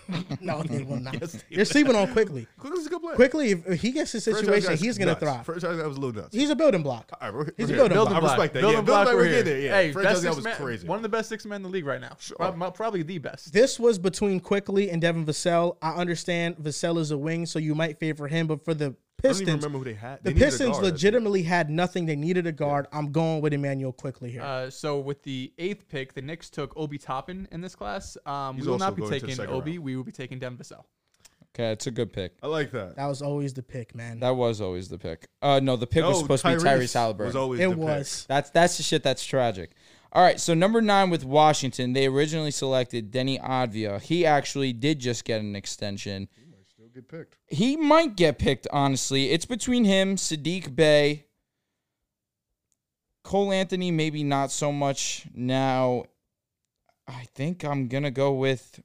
No, 0.41 0.63
they 0.63 0.83
will 0.83 1.01
not. 1.01 1.15
Yes, 1.21 1.33
they 1.33 1.41
You're 1.49 1.65
sleeping 1.65 1.97
on 1.97 2.13
Quickley. 2.13 2.47
Quickley's 2.59 2.87
a 2.87 2.91
good 2.91 3.01
player. 3.03 3.17
Quickley, 3.17 3.51
if 3.53 3.67
if 3.67 3.81
he 3.81 3.91
gets 3.91 4.13
his 4.13 4.25
Franchise 4.25 4.45
situation, 4.45 4.69
guy's 4.71 4.81
he's 4.81 4.99
gonna 4.99 5.11
nuts. 5.13 5.21
thrive. 5.23 5.45
Franchise 5.47 5.77
guy 5.79 5.87
was 5.87 5.97
a 5.97 6.01
little 6.01 6.23
nuts. 6.23 6.35
He's 6.35 6.51
a 6.51 6.57
building 6.57 6.83
block. 6.83 7.11
All 7.21 7.29
right, 7.29 7.35
we're, 7.37 7.45
He's 7.57 7.57
we're 7.59 7.65
a 7.65 7.67
here. 7.67 7.77
building 7.89 7.97
block. 7.99 8.23
I 8.23 8.27
respect 8.27 8.55
that. 8.55 8.61
Building 8.61 8.79
yeah, 8.79 8.83
block, 8.83 9.07
building 9.07 9.19
we're 9.19 9.25
block, 9.25 9.25
we're 9.25 9.25
here. 9.25 9.43
getting 9.45 9.53
there. 9.53 9.63
Yeah, 9.63 9.77
Hey, 9.83 9.93
franchise 9.93 10.13
best 10.15 10.23
guy 10.25 10.29
six 10.31 10.37
was 10.37 10.45
man, 10.45 10.57
crazy. 10.57 10.87
one 10.89 10.97
of 10.99 11.03
the 11.03 11.09
best 11.09 11.29
six 11.29 11.45
men 11.47 11.57
in 11.57 11.63
the 11.63 11.69
league 11.69 11.87
right 11.87 12.01
now. 12.01 12.17
Prob- 12.37 12.57
mo- 12.57 12.71
Probably 12.71 13.03
the 13.03 13.19
best. 13.19 13.53
This 13.53 13.81
was 13.81 13.99
between 13.99 14.39
Quickley 14.41 14.91
and 14.91 15.01
Devin 15.03 15.25
Vassell. 15.27 15.77
I 15.83 15.95
understand 15.95 16.57
Vassell 16.59 16.99
is 16.99 17.11
a 17.11 17.19
wing, 17.19 17.47
so 17.47 17.59
you 17.59 17.75
might 17.75 17.99
favor 17.99 18.29
him, 18.29 18.47
but 18.47 18.65
for 18.65 18.75
the 18.75 18.95
I 19.25 19.29
don't 19.29 19.37
even 19.37 19.47
Pistons, 19.47 19.65
remember 19.65 19.79
who 19.79 19.85
they 19.85 19.95
had. 19.99 20.19
the 20.19 20.25
They 20.25 20.35
needed 20.35 20.43
a 20.43 20.47
Pistons 20.47 20.69
guard, 20.71 20.79
I 20.79 20.81
think. 20.89 20.93
legitimately 20.93 21.43
had 21.45 21.71
nothing. 21.71 22.07
They 22.07 22.17
needed 22.17 22.47
a 22.47 22.53
guard. 22.53 22.87
I'm 22.93 23.13
going 23.13 23.41
with 23.41 23.53
Immanuel 23.55 23.93
Quickley 23.93 24.31
here. 24.31 24.43
Uh, 24.43 24.69
so 24.71 24.99
with 25.01 25.23
the 25.23 25.53
eighth 25.59 25.89
pick, 25.89 26.13
the 26.13 26.23
Knicks 26.23 26.51
took 26.51 26.77
Obi 26.77 26.99
Toppin 26.99 27.49
in 27.51 27.61
this 27.63 27.75
class. 27.75 28.17
Um, 28.27 28.57
we 28.59 28.67
will 28.67 28.79
not 28.79 28.95
be 28.95 29.01
going 29.03 29.13
to 29.13 29.21
the 29.21 29.27
taking 29.27 29.47
Obi. 29.47 29.73
round. 29.73 29.85
We 29.85 29.97
will 29.97 30.05
be 30.05 30.13
taking 30.13 30.39
Devin 30.39 30.59
Vassell. 30.59 30.85
Okay, 31.55 31.73
it's 31.73 31.87
a 31.87 31.91
good 31.91 32.13
pick. 32.13 32.35
I 32.43 32.49
like 32.49 32.71
that. 32.73 32.97
that 32.97 33.07
was 33.07 33.23
always 33.23 33.55
the 33.55 33.63
pick, 33.63 33.95
man. 33.95 34.21
That 34.21 34.37
was 34.37 34.61
always 34.61 34.89
the 34.91 34.99
pick. 34.99 35.27
Uh, 35.41 35.59
no, 35.63 35.77
the 35.77 35.87
pick 35.87 36.05
was 36.05 36.17
No, 36.17 36.23
supposed 36.23 36.43
to 36.45 36.49
be 36.51 36.63
Tyrese 36.63 36.93
Halliburton. 36.93 37.27
Was 37.29 37.37
always 37.37 37.61
it 37.61 37.65
the 37.71 37.75
pick. 37.75 37.79
was. 37.79 38.27
That's 38.29 38.51
that's 38.51 38.77
the 38.77 38.83
shit 38.83 39.03
that's 39.03 39.25
tragic. 39.25 39.71
All 40.13 40.23
right, 40.23 40.39
so 40.39 40.53
number 40.53 40.81
nine 40.83 41.09
with 41.11 41.25
Washington, 41.25 41.95
they 41.95 42.07
originally 42.07 42.51
selected 42.51 43.11
Deni 43.11 43.43
Avdija. 43.43 44.03
He 44.03 44.25
actually 44.27 44.73
did 44.75 44.99
just 44.99 45.25
get 45.25 45.41
an 45.41 45.57
extension. 45.57 46.29
Picked. 47.03 47.37
He 47.47 47.77
might 47.77 48.17
get 48.17 48.39
picked, 48.39 48.67
honestly. 48.73 49.31
It's 49.31 49.45
between 49.45 49.85
him, 49.85 50.17
Sadiq 50.17 50.75
Bey, 50.75 51.27
Cole 53.23 53.53
Anthony, 53.53 53.91
maybe 53.91 54.23
not 54.23 54.51
so 54.51 54.73
much 54.73 55.27
now. 55.35 56.05
I 57.09 57.27
think 57.35 57.65
I'm 57.65 57.89
gonna 57.89 58.11
go 58.11 58.33
with 58.33 58.81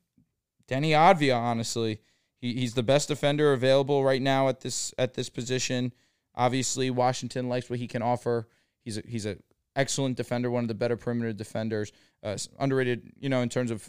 Deni 0.68 0.90
Avdija, 0.92 1.38
honestly. 1.38 2.02
He, 2.38 2.54
he's 2.54 2.74
the 2.74 2.84
best 2.84 3.08
defender 3.08 3.54
available 3.54 4.04
right 4.04 4.22
now 4.22 4.50
at 4.50 4.62
this 4.62 4.94
at 4.98 5.14
this 5.14 5.30
position. 5.30 5.94
Obviously, 6.36 6.90
Washington 6.90 7.50
likes 7.50 7.70
what 7.70 7.80
he 7.80 7.88
can 7.88 8.02
offer. 8.02 8.48
He's 8.84 8.98
a, 8.98 9.04
he's 9.08 9.26
a 9.26 9.38
excellent 9.76 10.18
defender, 10.18 10.50
one 10.50 10.64
of 10.64 10.68
the 10.68 10.74
better 10.74 10.98
perimeter 10.98 11.34
defenders. 11.34 11.92
Uh, 12.24 12.38
underrated, 12.60 13.12
you 13.20 13.30
know, 13.30 13.42
in 13.42 13.50
terms 13.50 13.72
of 13.72 13.88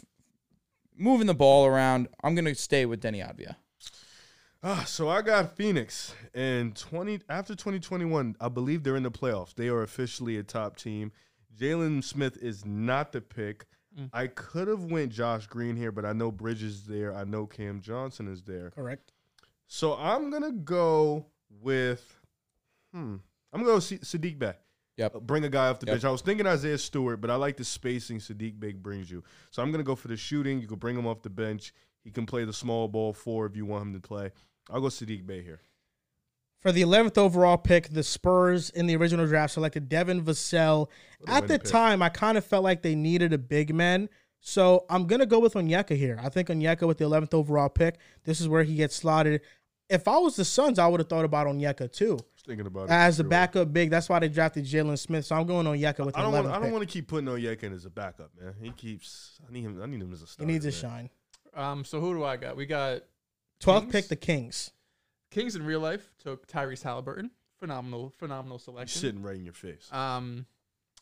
moving 0.95 1.27
the 1.27 1.33
ball 1.33 1.65
around. 1.65 2.07
I'm 2.23 2.35
gonna 2.35 2.55
stay 2.55 2.85
with 2.85 3.01
Deni 3.01 3.25
Avdija. 3.25 3.55
Ah, 4.65 4.85
so 4.87 5.09
I 5.09 5.21
got 5.21 5.57
Phoenix 5.57 6.15
and 6.33 6.75
twenty 6.75 7.19
after 7.27 7.53
twenty 7.55 7.79
twenty 7.79 8.05
one. 8.05 8.35
I 8.39 8.47
believe 8.47 8.83
they're 8.83 8.95
in 8.95 9.03
the 9.03 9.11
playoffs. 9.11 9.53
They 9.53 9.67
are 9.67 9.81
officially 9.81 10.37
a 10.37 10.43
top 10.43 10.77
team. 10.77 11.11
Jalen 11.59 12.03
Smith 12.03 12.37
is 12.41 12.65
not 12.65 13.11
the 13.11 13.19
pick. 13.21 13.65
Mm. 13.99 14.09
I 14.13 14.27
could 14.27 14.67
have 14.69 14.85
went 14.85 15.11
Josh 15.11 15.47
Green 15.47 15.75
here, 15.75 15.91
but 15.91 16.05
I 16.05 16.13
know 16.13 16.31
Bridges 16.31 16.75
is 16.75 16.83
there. 16.85 17.13
I 17.13 17.25
know 17.25 17.45
Cam 17.45 17.81
Johnson 17.81 18.27
is 18.31 18.41
there. 18.43 18.71
Correct. 18.71 19.11
So 19.67 19.95
I'm 19.95 20.29
gonna 20.29 20.51
go 20.53 21.25
with, 21.61 22.15
hmm, 22.93 23.17
I'm 23.51 23.61
gonna 23.61 23.65
go 23.65 23.79
see 23.79 23.97
Sadiq 23.97 24.39
Bey. 24.39 24.53
Yep. 24.97 25.15
Uh, 25.15 25.19
Bring 25.19 25.43
a 25.43 25.49
guy 25.49 25.67
off 25.67 25.79
the 25.79 25.87
Yep. 25.87 25.93
bench. 25.95 26.05
I 26.05 26.09
was 26.11 26.21
thinking 26.21 26.47
Isaiah 26.47 26.77
Stewart, 26.77 27.19
but 27.19 27.29
I 27.29 27.35
like 27.35 27.57
the 27.57 27.65
spacing 27.65 28.19
Sadiq 28.19 28.59
Bey 28.59 28.71
brings 28.71 29.11
you. 29.11 29.23
So 29.51 29.61
I'm 29.61 29.71
gonna 29.71 29.83
go 29.83 29.95
for 29.95 30.07
the 30.07 30.17
shooting. 30.17 30.59
You 30.61 30.67
can 30.67 30.77
bring 30.79 30.97
him 30.97 31.05
off 31.05 31.21
the 31.21 31.29
bench. 31.29 31.73
He 32.03 32.11
can 32.11 32.25
play 32.25 32.45
the 32.45 32.53
small 32.53 32.87
ball 32.87 33.13
four 33.13 33.45
if 33.45 33.55
you 33.55 33.65
want 33.65 33.83
him 33.87 33.93
to 33.93 33.99
play. 33.99 34.31
I'll 34.69 34.81
go 34.81 34.87
Sadiq 34.87 35.25
Bey 35.25 35.41
here. 35.41 35.61
For 36.61 36.71
the 36.71 36.81
11th 36.81 37.17
overall 37.17 37.57
pick, 37.57 37.89
the 37.89 38.03
Spurs 38.03 38.69
in 38.69 38.87
the 38.87 38.95
original 38.95 39.27
draft 39.27 39.53
selected 39.53 39.89
Devin 39.89 40.23
Vassell. 40.23 40.87
At 41.27 41.49
the 41.49 41.59
pick. 41.59 41.63
time, 41.63 42.01
I 42.01 42.07
kind 42.07 42.37
of 42.37 42.45
felt 42.45 42.63
like 42.63 42.81
they 42.81 42.95
needed 42.95 43.33
a 43.33 43.37
big 43.37 43.75
man. 43.75 44.07
So 44.39 44.85
I'm 44.89 45.05
going 45.05 45.19
to 45.19 45.25
go 45.25 45.39
with 45.39 45.55
Onyeka 45.55 45.95
here. 45.95 46.19
I 46.21 46.29
think 46.29 46.47
Onyeka 46.47 46.87
with 46.87 46.97
the 46.97 47.05
11th 47.05 47.33
overall 47.33 47.69
pick, 47.69 47.97
this 48.23 48.39
is 48.39 48.47
where 48.47 48.63
he 48.63 48.75
gets 48.75 48.95
slotted. 48.95 49.41
If 49.89 50.07
I 50.07 50.17
was 50.17 50.37
the 50.37 50.45
Suns, 50.45 50.79
I 50.79 50.87
would 50.87 51.01
have 51.01 51.09
thought 51.09 51.25
about 51.25 51.47
Onyeka 51.47 51.91
too. 51.91 52.17
Thinking 52.45 52.65
about 52.65 52.85
it. 52.85 52.91
As 52.91 53.19
a 53.19 53.23
backup 53.23 53.71
big. 53.71 53.89
That's 53.89 54.09
why 54.09 54.19
they 54.19 54.27
drafted 54.27 54.65
Jalen 54.65 54.99
Smith. 54.99 55.25
So 55.25 55.35
I'm 55.35 55.45
going 55.45 55.65
on 55.67 55.77
Onyeka 55.77 56.05
with 56.05 56.13
the 56.15 56.19
I 56.19 56.23
don't 56.23 56.33
11th 56.33 56.43
want. 56.43 56.55
I 56.55 56.59
don't 56.59 56.71
want 56.71 56.87
to 56.87 56.91
keep 56.91 57.07
putting 57.07 57.27
Onyeka 57.27 57.63
in 57.63 57.73
as 57.73 57.85
a 57.85 57.89
backup, 57.89 58.31
man. 58.39 58.53
He 58.61 58.71
keeps. 58.71 59.39
I 59.47 59.51
need 59.51 59.63
him. 59.63 59.81
I 59.81 59.85
need 59.85 60.01
him 60.01 60.11
as 60.11 60.21
a 60.21 60.27
star. 60.27 60.45
He 60.45 60.51
needs 60.51 60.65
to 60.65 60.71
man. 60.87 60.91
shine. 60.91 61.09
Um, 61.55 61.85
so 61.85 62.01
who 62.01 62.13
do 62.13 62.23
I 62.23 62.35
got? 62.35 62.57
We 62.57 62.65
got 62.65 63.03
12th 63.63 63.79
Kings? 63.81 63.91
pick, 63.91 64.07
the 64.09 64.15
Kings. 64.15 64.71
Kings 65.31 65.55
in 65.55 65.65
real 65.65 65.79
life 65.79 66.13
took 66.23 66.47
Tyrese 66.47 66.83
Halliburton. 66.83 67.31
Phenomenal, 67.59 68.13
phenomenal 68.17 68.57
He's 68.57 68.65
selection. 68.65 69.01
sitting 69.01 69.21
right 69.21 69.35
in 69.35 69.45
your 69.45 69.53
face. 69.53 69.87
Um, 69.91 70.45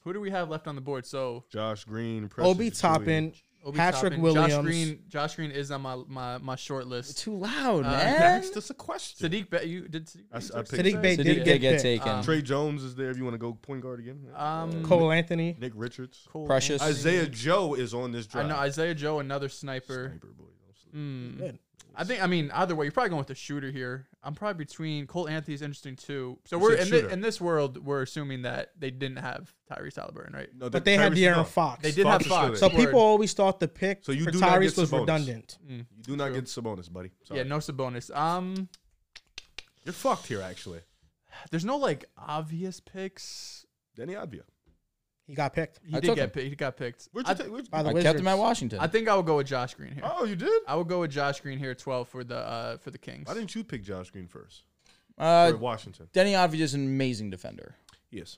who 0.04 0.14
do 0.14 0.22
we 0.22 0.30
have 0.32 0.50
left 0.50 0.68
on 0.68 0.76
the 0.76 0.82
board? 0.82 1.06
So 1.06 1.44
Josh 1.50 1.84
Green, 1.86 2.28
Preston 2.30 2.52
Obi 2.56 2.70
Achiuwa. 2.72 2.80
Toppin, 2.80 3.34
Obi 3.66 3.78
Patrick 3.78 4.12
Toppin, 4.14 4.22
Williams. 4.22 4.54
Josh 4.54 4.64
Green. 4.64 5.00
Josh 5.10 5.36
Green 5.36 5.52
is 5.52 5.72
on 5.72 5.82
my 5.82 5.96
my, 6.08 6.38
my 6.38 6.56
short 6.56 6.88
list. 6.88 7.18
Too 7.20 7.36
loud, 7.36 7.86
Uh, 7.86 7.90
man. 7.92 8.22
Asked 8.22 8.58
us 8.58 8.70
a 8.70 8.74
question. 8.76 9.30
Sadiq, 9.30 9.50
Be- 9.50 9.68
you 9.68 9.88
did. 9.88 10.06
Sadiq, 10.08 10.24
I 10.32 10.38
s- 10.38 10.50
Bey 10.52 10.58
I 10.58 10.62
take 10.62 10.70
picked 10.72 10.84
Sadiq 10.88 10.92
that? 10.94 11.02
Bey 11.02 11.14
Sadiq 11.18 11.18
did 11.18 11.26
did 11.26 11.46
get 11.46 11.62
get 11.62 11.72
picked. 11.74 11.82
taken. 11.84 12.10
Um, 12.10 12.24
Tre 12.24 12.42
Jones 12.42 12.84
is 12.84 12.96
there 12.96 13.10
if 13.12 13.18
you 13.18 13.24
want 13.24 13.34
to 13.34 13.40
go 13.40 13.54
point 13.54 13.82
guard 13.82 14.00
again. 14.00 14.28
Um, 14.36 14.84
Cole 14.84 15.12
Anthony. 15.12 15.56
Nick 15.60 15.74
Richards. 15.76 16.28
Cole 16.32 16.46
Precious. 16.48 16.82
Anthony. 16.82 16.98
Isaiah 17.00 17.28
Joe 17.28 17.74
is 17.74 17.94
on 17.94 18.12
this 18.12 18.28
draft. 18.28 18.46
I 18.46 18.48
draft. 18.50 18.60
know 18.60 18.66
Isaiah 18.68 18.96
Joe, 18.96 19.20
another 19.20 19.50
sniper. 19.50 20.10
Sniper 20.10 20.28
boy. 20.38 20.46
Mm. 20.96 21.38
Good. 21.38 21.60
I 21.96 22.04
think. 22.04 22.24
I 22.24 22.28
mean, 22.28 22.52
either 22.54 22.76
way, 22.76 22.86
you're 22.86 22.92
probably 22.92 23.10
going 23.10 23.18
with 23.20 23.28
the 23.28 23.36
shooter 23.36 23.70
here. 23.72 24.08
I'm 24.24 24.34
probably 24.34 24.64
between 24.64 25.08
Cole 25.08 25.28
Anthony's 25.28 25.62
interesting 25.62 25.96
too. 25.96 26.40
So 26.46 26.56
You 26.58 26.62
we're 26.62 26.72
said 26.72 26.80
in, 26.80 26.86
thi- 26.86 26.92
shooter. 27.02 27.10
in 27.10 27.22
this 27.22 27.42
world, 27.42 27.84
we're 27.84 28.02
assuming 28.04 28.44
that 28.44 28.72
they 28.80 28.92
didn't 28.92 29.18
have 29.18 29.54
Tyrese 29.70 29.96
Halliburton, 29.98 30.34
right? 30.34 30.50
No, 30.56 30.70
But 30.70 30.86
they 30.86 30.96
had 30.96 31.12
Tyrese- 31.14 31.18
De'Aaron 31.18 31.36
no. 31.38 31.44
Fox. 31.44 31.84
They 31.84 31.92
did 31.92 32.04
Fox 32.04 32.14
have 32.14 32.22
is 32.22 32.28
Fox. 32.28 32.60
So 32.62 32.70
there. 32.70 32.86
People 32.86 33.00
always 33.00 33.34
thought 33.34 33.60
the 33.60 33.68
pick 33.68 34.06
So 34.06 34.12
you 34.12 34.24
for 34.26 34.32
do 34.32 34.40
not 34.40 34.60
get 34.62 34.72
Tyrese 34.72 34.78
was 34.78 34.92
Sabonis. 34.92 35.00
redundant. 35.02 35.58
You 35.68 35.86
do 36.02 36.16
not 36.16 36.28
True. 36.28 36.36
get 36.36 36.46
Sabonis, 36.46 36.92
buddy. 36.92 37.12
Sorry. 37.26 37.40
Yeah, 37.40 37.44
no 37.46 37.58
Sabonis. 37.58 38.16
Um, 38.16 38.70
You're 39.84 39.94
fucked 39.94 40.28
here, 40.28 40.42
actually. 40.42 40.80
there's 41.50 41.66
no 41.66 41.78
like 41.78 42.06
obvious 42.18 42.80
picks. 42.80 43.66
Deni 43.98 44.12
Avdija. 44.16 44.44
He 45.32 45.36
got 45.36 45.54
picked. 45.54 45.80
He 45.82 45.96
I 45.96 46.00
did 46.02 46.08
took 46.08 46.16
get 46.18 46.24
him. 46.26 46.30
picked. 46.32 46.50
He 46.50 46.56
got 46.58 46.76
picked. 46.76 47.08
Where'd 47.14 47.26
I, 47.26 47.34
take? 47.34 47.48
where'd- 47.48 47.70
By 47.72 47.84
the 47.84 47.90
I 47.90 47.94
Wizards. 47.94 48.10
kept 48.12 48.20
him 48.20 48.28
at 48.28 48.38
Washington. 48.38 48.80
I 48.80 48.88
think 48.88 49.08
I 49.08 49.16
would 49.16 49.26
go 49.26 49.38
with 49.38 49.48
Josh 49.48 49.74
Green 49.76 49.94
here. 49.94 50.04
Oh, 50.06 50.26
you 50.26 50.36
did? 50.36 50.62
I 50.68 50.76
would 50.76 50.90
go 50.90 51.00
with 51.00 51.12
Josh 51.12 51.40
Green 51.40 51.58
here 51.58 51.72
at 51.72 51.80
12 51.80 52.10
for 52.10 52.26
the 52.26 52.36
uh 52.38 52.78
for 52.80 52.92
the 52.92 52.98
Kings. 52.98 53.28
Why 53.30 53.34
didn't 53.34 53.56
you 53.56 53.64
pick 53.64 53.82
Josh 53.82 54.10
Green 54.10 54.28
first? 54.28 54.64
uh, 55.18 55.52
For 55.52 55.58
Washington. 55.58 56.10
Deni 56.14 56.34
Avdija 56.34 56.60
is 56.60 56.74
an 56.74 56.86
amazing 56.86 57.30
defender. 57.30 57.76
Yes. 58.10 58.38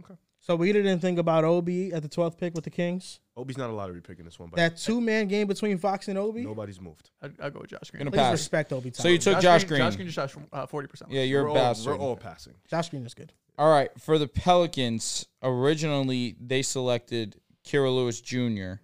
Okay. 0.00 0.14
So 0.40 0.56
we 0.56 0.72
didn't 0.72 1.00
think 1.00 1.18
about 1.18 1.44
Obi 1.44 1.92
at 1.92 2.02
the 2.02 2.08
12th 2.08 2.38
pick 2.38 2.54
with 2.54 2.64
the 2.64 2.70
Kings. 2.70 3.20
Obi's 3.36 3.58
not 3.58 3.70
a 3.70 3.72
lottery 3.72 4.00
pick 4.00 4.18
in 4.18 4.24
this 4.24 4.38
one, 4.40 4.48
but 4.48 4.56
That 4.56 4.76
two 4.78 5.00
man 5.00 5.28
game 5.28 5.46
between 5.46 5.78
Fox 5.78 6.08
and 6.08 6.18
Obi. 6.18 6.42
nobody's 6.44 6.80
moved. 6.80 7.10
I'd, 7.22 7.38
I'll 7.40 7.50
go 7.50 7.60
with 7.60 7.70
Josh 7.70 7.90
Green. 7.90 8.00
Gonna 8.00 8.10
Please 8.10 8.18
pass. 8.18 8.32
respect 8.32 8.72
Obi. 8.72 8.90
So 8.94 9.06
you 9.08 9.18
took 9.18 9.38
Josh 9.40 9.64
Green. 9.64 9.78
Josh 9.80 9.94
Green 9.96 10.08
just 10.08 10.32
shot 10.34 10.42
uh, 10.52 10.66
40%. 10.66 11.02
Yeah, 11.10 11.22
you're 11.22 11.42
we're 11.44 11.48
a 11.48 11.50
all, 11.50 11.54
bastard. 11.54 11.86
We're 11.98 11.98
all 12.04 12.16
passing. 12.16 12.54
Josh 12.68 12.88
Green 12.88 13.04
is 13.06 13.14
good. 13.14 13.32
All 13.58 13.68
right, 13.68 13.90
for 13.98 14.18
the 14.18 14.28
Pelicans, 14.28 15.26
originally 15.42 16.36
they 16.40 16.62
selected 16.62 17.40
Kira 17.66 17.92
Lewis 17.92 18.20
Jr. 18.20 18.74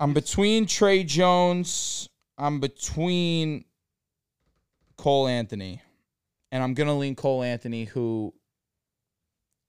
I'm 0.00 0.12
between 0.12 0.66
Tre 0.66 1.04
Jones. 1.04 2.08
I'm 2.36 2.58
between 2.58 3.66
Cole 4.96 5.28
Anthony. 5.28 5.80
And 6.50 6.60
I'm 6.60 6.74
going 6.74 6.88
to 6.88 6.94
lean 6.94 7.14
Cole 7.14 7.44
Anthony, 7.44 7.84
who 7.84 8.34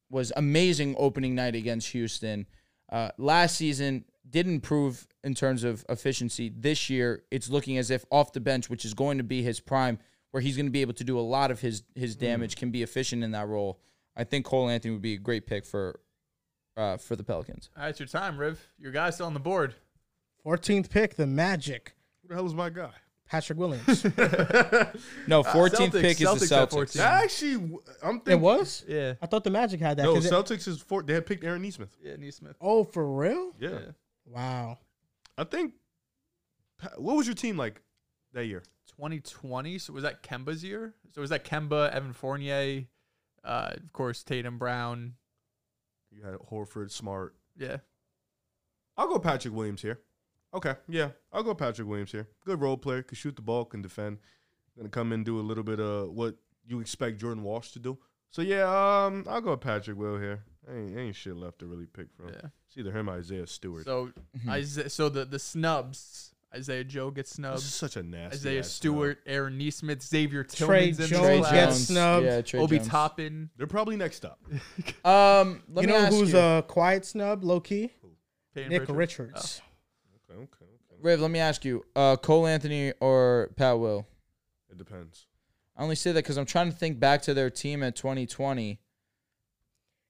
was 0.09 0.33
amazing 0.35 0.95
opening 0.97 1.35
night 1.35 1.53
against 1.53 1.89
Houston. 1.89 2.47
Uh, 2.91 3.09
last 3.19 3.57
season 3.57 4.05
didn't 4.27 4.55
improve 4.55 5.07
in 5.23 5.35
terms 5.35 5.63
of 5.63 5.85
efficiency. 5.87 6.51
This 6.55 6.89
year, 6.89 7.23
it's 7.29 7.47
looking 7.47 7.77
as 7.77 7.91
if 7.91 8.05
off 8.09 8.33
the 8.33 8.39
bench, 8.39 8.71
which 8.71 8.85
is 8.85 8.95
going 8.95 9.19
to 9.19 9.23
be 9.23 9.43
his 9.43 9.59
prime, 9.59 9.99
where 10.31 10.41
he's 10.41 10.55
going 10.55 10.65
to 10.67 10.71
be 10.71 10.81
able 10.81 10.93
to 10.93 11.03
do 11.03 11.17
a 11.19 11.21
lot 11.21 11.51
of 11.51 11.59
his 11.61 11.83
his 11.95 12.15
damage, 12.15 12.55
can 12.55 12.71
be 12.71 12.83
efficient 12.83 13.23
in 13.23 13.31
that 13.31 13.47
role. 13.47 13.79
I 14.15 14.23
think 14.23 14.45
Cole 14.45 14.69
Anthony 14.69 14.93
would 14.93 15.01
be 15.01 15.13
a 15.13 15.17
great 15.17 15.45
pick 15.47 15.65
for 15.65 15.99
uh, 16.77 16.97
for 16.97 17.15
the 17.15 17.23
Pelicans. 17.23 17.69
All 17.75 17.83
right, 17.83 17.89
it's 17.89 17.99
your 17.99 18.07
time, 18.07 18.37
Riv. 18.37 18.59
Your 18.77 18.91
guy's 18.91 19.15
still 19.15 19.25
on 19.27 19.33
the 19.33 19.39
board. 19.39 19.75
14th 20.45 20.89
pick, 20.89 21.15
the 21.15 21.27
Magic, 21.27 21.93
Who 22.21 22.29
the 22.29 22.35
hell 22.35 22.45
is 22.45 22.53
my 22.53 22.69
guy? 22.69 22.91
Patrick 23.27 23.59
Williams. 23.59 24.03
No, 25.27 25.43
14th 25.43 25.91
Celtics- 25.91 26.01
pick 26.01 26.21
is 26.21 26.27
Celtics 26.27 26.49
the 26.49 26.55
at 26.55 26.69
Celtics. 26.69 26.71
14. 26.71 27.01
Actually, 27.01 27.53
I'm 28.01 28.15
thinking. 28.21 28.33
it 28.33 28.39
was? 28.39 28.83
Yeah. 28.87 29.13
I 29.21 29.25
thought 29.27 29.43
the 29.43 29.51
Magic 29.51 29.79
had 29.79 29.97
that. 29.97 30.03
No, 30.03 30.15
'cause 30.15 30.25
it- 30.25 30.31
Celtics 30.33 30.67
is 30.67 30.81
four. 30.81 31.03
They 31.03 31.13
had 31.13 31.25
picked 31.25 31.43
Aaron 31.43 31.61
Nesmith. 31.61 31.95
Yeah, 32.01 32.15
Nesmith. 32.17 32.55
oh, 32.61 32.83
for 32.85 33.05
real? 33.05 33.51
Yeah. 33.59 33.69
Yeah. 33.69 33.79
Wow. 34.25 34.77
I 35.37 35.43
think. 35.43 35.73
What 36.97 37.17
was 37.17 37.27
your 37.27 37.35
team 37.35 37.57
like 37.57 37.81
that 38.33 38.45
year? 38.45 38.63
2020. 38.99 39.77
So 39.77 39.93
was 39.93 40.03
that 40.03 40.21
Kemba's 40.21 40.63
year? 40.63 40.93
So 41.11 41.21
was 41.21 41.29
that 41.29 41.45
Kemba, 41.45 41.89
Evan 41.91 42.11
Fournier, 42.11 42.85
uh, 43.45 43.71
of 43.75 43.93
course 43.93 44.23
Tatum 44.23 44.57
Brown. 44.57 45.13
You 46.11 46.23
had 46.23 46.33
Horford, 46.51 46.91
Smart. 46.91 47.35
Yeah. 47.57 47.77
I'll 48.97 49.07
go 49.07 49.17
Patrick 49.19 49.53
Williams 49.53 49.81
here. 49.81 50.01
Okay, 50.53 50.75
yeah, 50.89 51.09
I'll 51.31 51.43
go 51.43 51.53
Patrick 51.53 51.87
Williams 51.87 52.11
here. 52.11 52.27
Good 52.43 52.59
role 52.59 52.75
player, 52.75 53.03
can 53.03 53.15
shoot 53.15 53.35
the 53.35 53.41
ball, 53.41 53.65
can 53.65 53.81
defend. 53.81 54.17
Gonna 54.75 54.89
come 54.89 55.13
in 55.13 55.19
and 55.19 55.25
do 55.25 55.39
a 55.39 55.41
little 55.41 55.63
bit 55.63 55.79
of 55.79 56.09
what 56.09 56.35
you 56.67 56.79
expect 56.79 57.19
Jordan 57.19 57.43
Walsh 57.43 57.71
to 57.71 57.79
do. 57.79 57.97
So 58.31 58.41
yeah, 58.41 58.63
um, 58.63 59.25
I'll 59.29 59.41
go 59.41 59.55
Patrick 59.55 59.97
Will 59.97 60.17
here. 60.17 60.43
Ain't, 60.69 60.97
ain't 60.97 61.15
shit 61.15 61.37
left 61.37 61.59
to 61.59 61.67
really 61.67 61.85
pick 61.85 62.07
from. 62.15 62.29
Yeah. 62.29 62.49
It's 62.67 62.77
either 62.77 62.91
him 62.91 63.09
or 63.09 63.13
Isaiah 63.13 63.47
Stewart. 63.47 63.85
So 63.85 64.11
Isaiah, 64.47 64.89
so 64.89 65.07
the 65.07 65.23
the 65.23 65.39
snubs. 65.39 66.33
Isaiah 66.55 66.83
Joe 66.83 67.11
gets 67.11 67.29
this 67.29 67.35
snubbed. 67.35 67.57
is 67.59 67.73
such 67.73 67.95
a 67.95 68.01
nasty. 68.03 68.35
Isaiah 68.37 68.59
ass 68.59 68.69
Stewart, 68.69 69.19
Aaron 69.27 69.57
Nesmith, 69.57 70.01
Xavier 70.01 70.43
Trey 70.43 70.91
Tillman's 70.93 70.99
in 70.99 71.07
Jones 71.07 71.09
this 71.09 71.19
Trey 71.19 71.39
class. 71.39 71.51
gets 71.51 71.77
snubbed. 71.87 72.25
Yeah, 72.25 72.41
Trey 72.41 72.59
Obi 72.59 72.77
Jones. 72.77 72.87
Toppin. 72.89 73.49
They're 73.55 73.67
probably 73.67 73.95
next 73.97 74.25
up. 74.25 74.39
Um, 75.05 75.61
let 75.69 75.83
you 75.83 75.87
me 75.87 75.93
know 75.93 75.99
ask 75.99 76.13
who's 76.13 76.33
you. 76.33 76.39
a 76.39 76.63
quiet 76.67 77.05
snub, 77.05 77.43
low 77.43 77.59
key? 77.59 77.91
Payton 78.55 78.69
Nick 78.71 78.79
Pritchard. 78.87 78.97
Richards. 78.97 79.61
Okay, 80.29 80.37
okay, 80.39 80.45
okay. 80.65 80.97
Riv, 81.01 81.19
let 81.21 81.31
me 81.31 81.39
ask 81.39 81.63
you. 81.63 81.85
Uh, 81.95 82.15
Cole 82.17 82.47
Anthony 82.47 82.93
or 82.99 83.51
Pat 83.55 83.77
Will? 83.79 84.07
It 84.71 84.77
depends. 84.77 85.27
I 85.77 85.83
only 85.83 85.95
say 85.95 86.11
that 86.11 86.23
because 86.23 86.37
I'm 86.37 86.45
trying 86.45 86.71
to 86.71 86.75
think 86.77 86.99
back 86.99 87.21
to 87.23 87.33
their 87.33 87.49
team 87.49 87.83
at 87.83 87.95
2020. 87.95 88.79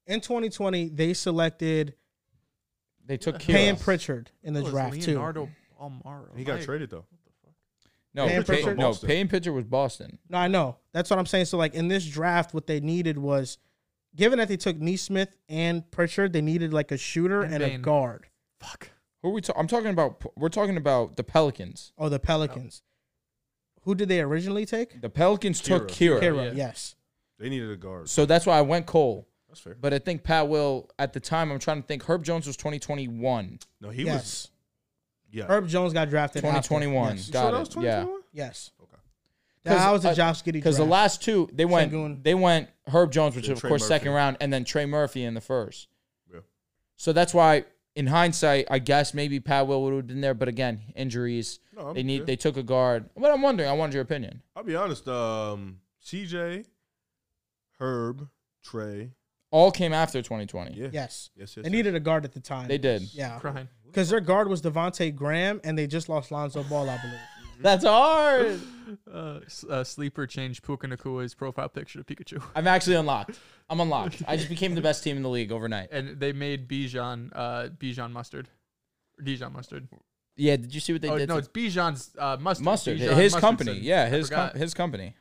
In 0.08 0.22
2020, 0.22 0.90
they 0.90 1.14
selected 1.14 1.94
They 3.06 3.18
took 3.18 3.40
Payne 3.40 3.76
Kira. 3.76 3.80
Pritchard 3.82 4.32
in 4.42 4.54
the 4.54 4.62
Oh, 4.62 4.64
it's 4.64 4.72
draft 4.72 5.02
too. 5.02 5.20
Leonardo 5.80 6.02
Bolmaro. 6.34 6.38
He 6.38 6.44
got 6.44 6.58
Mike. 6.58 6.66
traded 6.66 6.90
though. 6.90 7.06
No, 8.14 8.26
Payne 8.26 8.38
Payne, 8.38 8.44
Pritchard? 8.44 8.78
no, 8.80 8.88
Boston. 8.90 9.08
Payne 9.08 9.28
Pritchard 9.28 9.54
was 9.54 9.66
Boston. 9.66 10.18
No, 10.30 10.40
I 10.40 10.48
know. 10.48 10.78
That's 10.94 11.10
what 11.12 11.20
I'm 11.20 11.28
saying. 11.28 11.46
So, 11.46 11.58
like 11.60 11.76
in 11.76 11.88
this 11.88 12.06
draft, 12.08 12.54
what 12.56 12.66
they 12.66 12.80
needed 12.80 13.20
was, 13.20 13.60
given 14.16 14.40
that 14.40 14.48
they 14.48 14.58
took 14.58 14.78
Nesmith 14.78 15.30
and 15.48 15.90
Pritchard, 15.92 16.34
they 16.34 16.42
needed 16.42 16.74
like 16.74 16.92
a 16.92 16.98
shooter 16.98 17.44
And 17.44 17.54
and, 17.54 17.64
a 17.64 17.68
Bane. 17.68 17.82
guard. 17.84 18.26
Fuck. 18.60 18.90
Who 19.22 19.30
are 19.30 19.32
we? 19.34 19.42
Ta- 19.42 19.54
I'm 19.56 19.68
talking 19.68 19.92
about. 19.92 20.24
We're 20.36 20.50
talking 20.50 20.76
about 20.78 21.18
the 21.18 21.24
Pelicans. 21.24 21.94
Oh, 22.00 22.10
the 22.10 22.20
Pelicans. 22.20 22.82
Who 23.84 23.94
did 23.94 24.10
they 24.10 24.22
originally 24.22 24.66
take? 24.66 25.00
The 25.02 25.10
Pelicans 25.10 25.62
took 25.62 25.88
Kira. 25.88 26.20
Kira. 26.20 26.22
Kira. 26.22 26.46
yeah. 26.48 26.52
Yes. 26.56 26.96
They 27.38 27.48
needed 27.50 27.70
a 27.70 27.78
guard. 27.78 28.10
So 28.10 28.26
that's 28.26 28.46
why 28.46 28.58
I 28.58 28.62
went 28.62 28.86
Cole. 28.88 29.28
That's 29.48 29.60
fair. 29.62 29.76
But 29.80 29.94
I 29.94 30.00
think 30.00 30.24
Pat 30.24 30.48
Will 30.48 30.90
at 31.00 31.14
the 31.14 31.20
time. 31.20 31.52
I'm 31.52 31.60
trying 31.60 31.82
to 31.82 31.88
think. 31.88 32.04
Herb 32.04 32.24
Jones 32.24 32.48
was 32.48 32.58
2021. 32.58 33.60
No, 33.82 33.90
he 33.90 34.04
yes. 34.04 34.50
Was. 35.32 35.36
Yeah. 35.38 35.46
Herb 35.46 35.68
Jones 35.68 35.94
got 35.94 36.10
drafted. 36.10 36.42
2021. 36.42 37.16
Yes. 37.18 37.30
Got 37.30 37.42
sure 37.42 37.52
that 37.52 37.58
it. 37.72 37.76
was 37.76 37.86
Yeah. 37.86 38.06
Yes. 38.34 38.72
Okay. 38.82 38.90
That 39.64 39.92
was 39.92 40.06
a 40.06 40.16
Josh 40.16 40.42
Giddey 40.44 40.54
Because 40.54 40.78
the 40.78 40.86
last 40.86 41.22
two 41.22 41.50
they 41.54 41.66
went 41.66 41.92
Sengun. 41.92 42.24
they 42.24 42.34
went 42.36 42.70
Herb 42.88 43.12
Jones, 43.12 43.36
which 43.36 43.48
Yeah, 43.48 43.54
of 43.54 43.60
Trey 43.60 43.70
course 43.70 43.82
Murphy. 43.82 43.94
second 43.94 44.12
round, 44.14 44.38
and 44.40 44.52
then 44.54 44.64
Trey 44.64 44.86
Murphy 44.86 45.24
in 45.24 45.34
the 45.34 45.42
first. 45.42 45.88
Yeah. 46.34 46.40
So 46.96 47.12
that's 47.14 47.34
why, 47.34 47.66
in 47.96 48.08
hindsight, 48.08 48.68
I 48.72 48.80
guess 48.80 49.14
maybe 49.14 49.40
Pat 49.40 49.68
Will 49.68 49.84
would 49.84 49.94
have 49.96 50.08
been 50.08 50.22
there. 50.22 50.34
But 50.34 50.48
again, 50.48 50.82
injuries. 50.96 51.60
No, 51.76 51.94
They 51.94 52.04
need 52.04 52.20
yeah. 52.20 52.26
they 52.26 52.36
took 52.36 52.58
a 52.58 52.64
guard. 52.64 53.10
But 53.18 53.32
I'm 53.32 53.42
wondering. 53.42 53.70
I 53.70 53.74
wanted 53.74 53.94
your 53.94 54.04
opinion. 54.04 54.42
I'll 54.56 54.64
be 54.64 54.76
honest. 54.76 55.08
Um, 55.08 55.80
CJ, 56.04 56.66
Herb, 57.80 58.30
Trey. 58.64 59.12
All 59.52 59.72
came 59.72 59.94
after 59.94 60.22
2020. 60.22 60.76
Yeah. 60.76 60.90
yes. 60.92 61.30
Yes. 61.36 61.56
Yes. 61.58 61.64
They 61.64 61.70
needed 61.70 61.96
a 61.96 62.00
guard 62.00 62.26
at 62.26 62.34
the 62.34 62.40
time. 62.40 62.68
They 62.68 62.78
did. 62.78 63.04
Yeah. 63.14 63.40
Crying. 63.40 63.68
Because 63.86 64.10
their 64.10 64.20
guard 64.20 64.48
was 64.48 64.62
Devonte' 64.62 65.16
Graham, 65.16 65.60
and 65.64 65.78
they 65.78 65.88
just 65.88 66.10
lost 66.10 66.32
Lonzo 66.32 66.64
Ball, 66.64 66.90
I 66.90 66.98
believe. 66.98 67.20
That's 67.60 67.84
hard. 67.84 68.60
Uh, 69.14 69.40
uh, 69.70 69.84
sleeper 69.84 70.26
changed 70.26 70.64
Puka 70.64 70.88
Nacua's 70.88 71.36
profile 71.36 71.70
picture 71.70 72.02
to 72.02 72.04
Pikachu. 72.04 72.42
I'm 72.56 72.66
actually 72.66 72.96
unlocked. 72.96 73.38
I'm 73.70 73.80
unlocked. 73.80 74.24
I 74.28 74.36
just 74.36 74.50
became 74.50 74.74
the 74.74 74.82
best 74.82 75.04
team 75.04 75.16
in 75.16 75.22
the 75.22 75.30
league 75.30 75.52
overnight. 75.52 75.90
And 75.92 76.20
they 76.20 76.34
made 76.34 76.68
Bijan 76.68 77.30
uh, 77.36 77.70
Bijan 77.78 78.12
mustard. 78.12 78.50
Or 79.20 79.24
Dijon 79.24 79.54
mustard. 79.54 79.88
Yeah. 80.38 80.56
Did 80.56 80.74
you 80.74 80.80
see 80.80 80.94
what 80.94 81.04
they 81.04 81.10
oh, 81.10 81.20
did? 81.20 81.30
no, 81.30 81.36
to- 81.36 81.40
it's 81.40 81.48
Bijan's 81.50 82.16
uh, 82.18 82.38
mustard. 82.40 82.66
mustard. 82.66 83.00
Bijan 83.00 83.14
his 83.14 83.36
Mustardson. 83.36 83.40
company. 83.42 83.74
Yeah. 83.74 84.10
His 84.10 84.32
com- 84.32 84.56
his 84.56 84.74
company. 84.74 85.16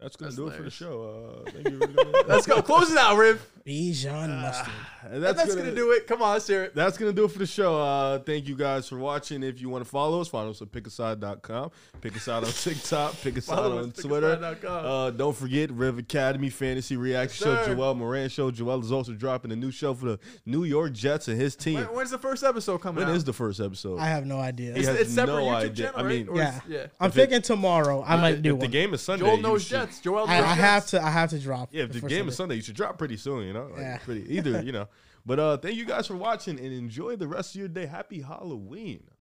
That's 0.00 0.16
gonna 0.16 0.30
That's 0.30 0.36
do 0.36 0.46
it 0.48 0.54
for 0.56 0.62
the 0.62 0.70
hilarious. 0.70 0.74
show. 0.74 1.42
Uh, 1.46 1.50
thank 1.50 1.68
you. 1.68 1.78
Really 1.80 2.24
Let's 2.28 2.46
go. 2.46 2.62
Close 2.62 2.90
it 2.90 2.98
out, 2.98 3.16
Riv. 3.16 3.46
Bijan 3.66 4.40
Mustard. 4.40 4.72
And 5.04 5.22
That's, 5.22 5.54
gonna, 5.54 5.74
do 5.74 5.90
it. 5.92 6.06
Come 6.06 6.22
on, 6.22 6.32
let's 6.32 6.46
hear 6.46 6.64
it. 6.64 6.74
That's 6.74 6.96
gonna 6.96 7.12
do 7.12 7.24
it 7.26 7.30
for 7.30 7.38
the 7.38 7.46
show. 7.46 7.78
Uh, 7.80 8.18
thank 8.18 8.48
you 8.48 8.56
guys 8.56 8.88
for 8.88 8.96
watching. 8.98 9.42
If 9.42 9.60
you 9.60 9.68
want 9.68 9.84
to 9.84 9.90
follow 9.90 10.20
us, 10.20 10.28
follow 10.28 10.50
us 10.50 10.62
at 10.62 10.72
pickaside.com. 10.72 11.70
Pick 12.00 12.16
us 12.16 12.28
out 12.28 12.44
on 12.44 12.50
TikTok. 12.50 13.20
Pick 13.20 13.36
us 13.38 13.50
out 13.50 13.56
Follow 13.56 13.78
on 13.82 13.88
us, 13.90 13.96
pick 13.96 14.04
Twitter. 14.06 14.42
out. 14.42 14.64
Uh, 14.66 15.10
don't 15.10 15.36
forget 15.36 15.70
Rev 15.72 15.98
Academy 15.98 16.48
Fantasy 16.48 16.96
Reaction 16.96 17.48
Yes, 17.48 17.58
Show. 17.58 17.70
sir. 17.70 17.74
Joel 17.74 17.94
Moran 17.94 18.28
Show. 18.30 18.50
Joel 18.50 18.80
is 18.80 18.92
also 18.92 19.12
dropping 19.12 19.52
a 19.52 19.56
new 19.56 19.70
show 19.70 19.92
for 19.94 20.06
the 20.06 20.18
New 20.46 20.64
York 20.64 20.92
Jets 20.92 21.28
and 21.28 21.38
his 21.40 21.54
team. 21.54 21.74
When, 21.76 21.84
when's 21.94 22.10
the 22.10 22.18
first 22.18 22.42
episode 22.42 22.78
coming 22.78 23.04
When 23.04 23.10
out? 23.12 23.16
is 23.16 23.24
the 23.24 23.32
first 23.34 23.60
episode? 23.60 23.98
I 23.98 24.06
have 24.06 24.24
no 24.26 24.38
idea. 24.38 24.72
He 24.72 24.78
it's, 24.80 24.88
has 24.88 25.00
it's 25.00 25.12
separate 25.12 25.34
no 25.36 25.42
YouTube 25.44 25.54
idea. 25.56 25.84
channel, 25.86 26.00
I 26.00 26.02
right? 26.02 26.08
mean- 26.08 26.28
Or 26.28 26.36
Yeah. 26.36 26.56
is- 26.56 26.62
yeah. 26.68 26.86
I'm 26.98 27.08
If 27.10 27.16
it- 27.16 27.20
thinking 27.20 27.42
tomorrow. 27.42 28.02
I 28.06 28.16
might 28.16 28.34
if 28.36 28.42
do 28.42 28.50
the 28.50 28.56
one. 28.56 28.70
game 28.70 28.94
is 28.94 29.02
Sunday, 29.02 29.26
Joel 29.26 29.36
you 29.36 29.42
knows 29.42 29.62
should- 29.62 29.70
Jets. 29.70 29.89
Joel 29.98 30.26
I, 30.28 30.38
I 30.38 30.54
have 30.54 30.86
to. 30.88 31.02
I 31.02 31.10
have 31.10 31.30
to 31.30 31.38
drop. 31.38 31.70
Yeah, 31.72 31.84
if 31.84 31.92
the 31.92 32.00
game 32.02 32.22
of 32.22 32.28
is. 32.28 32.36
Sunday, 32.36 32.56
you 32.56 32.62
should 32.62 32.76
drop 32.76 32.98
pretty 32.98 33.16
soon. 33.16 33.46
You 33.46 33.52
know, 33.52 33.68
like 33.72 33.80
Yeah. 33.80 33.98
pretty 33.98 34.36
either. 34.36 34.62
You 34.62 34.72
know, 34.72 34.88
but 35.26 35.38
uh, 35.40 35.56
thank 35.56 35.74
you 35.76 35.84
guys 35.84 36.06
for 36.06 36.16
watching 36.16 36.58
and 36.58 36.72
enjoy 36.72 37.16
the 37.16 37.26
rest 37.26 37.54
of 37.54 37.58
your 37.58 37.68
day. 37.68 37.86
Happy 37.86 38.20
Halloween. 38.20 39.02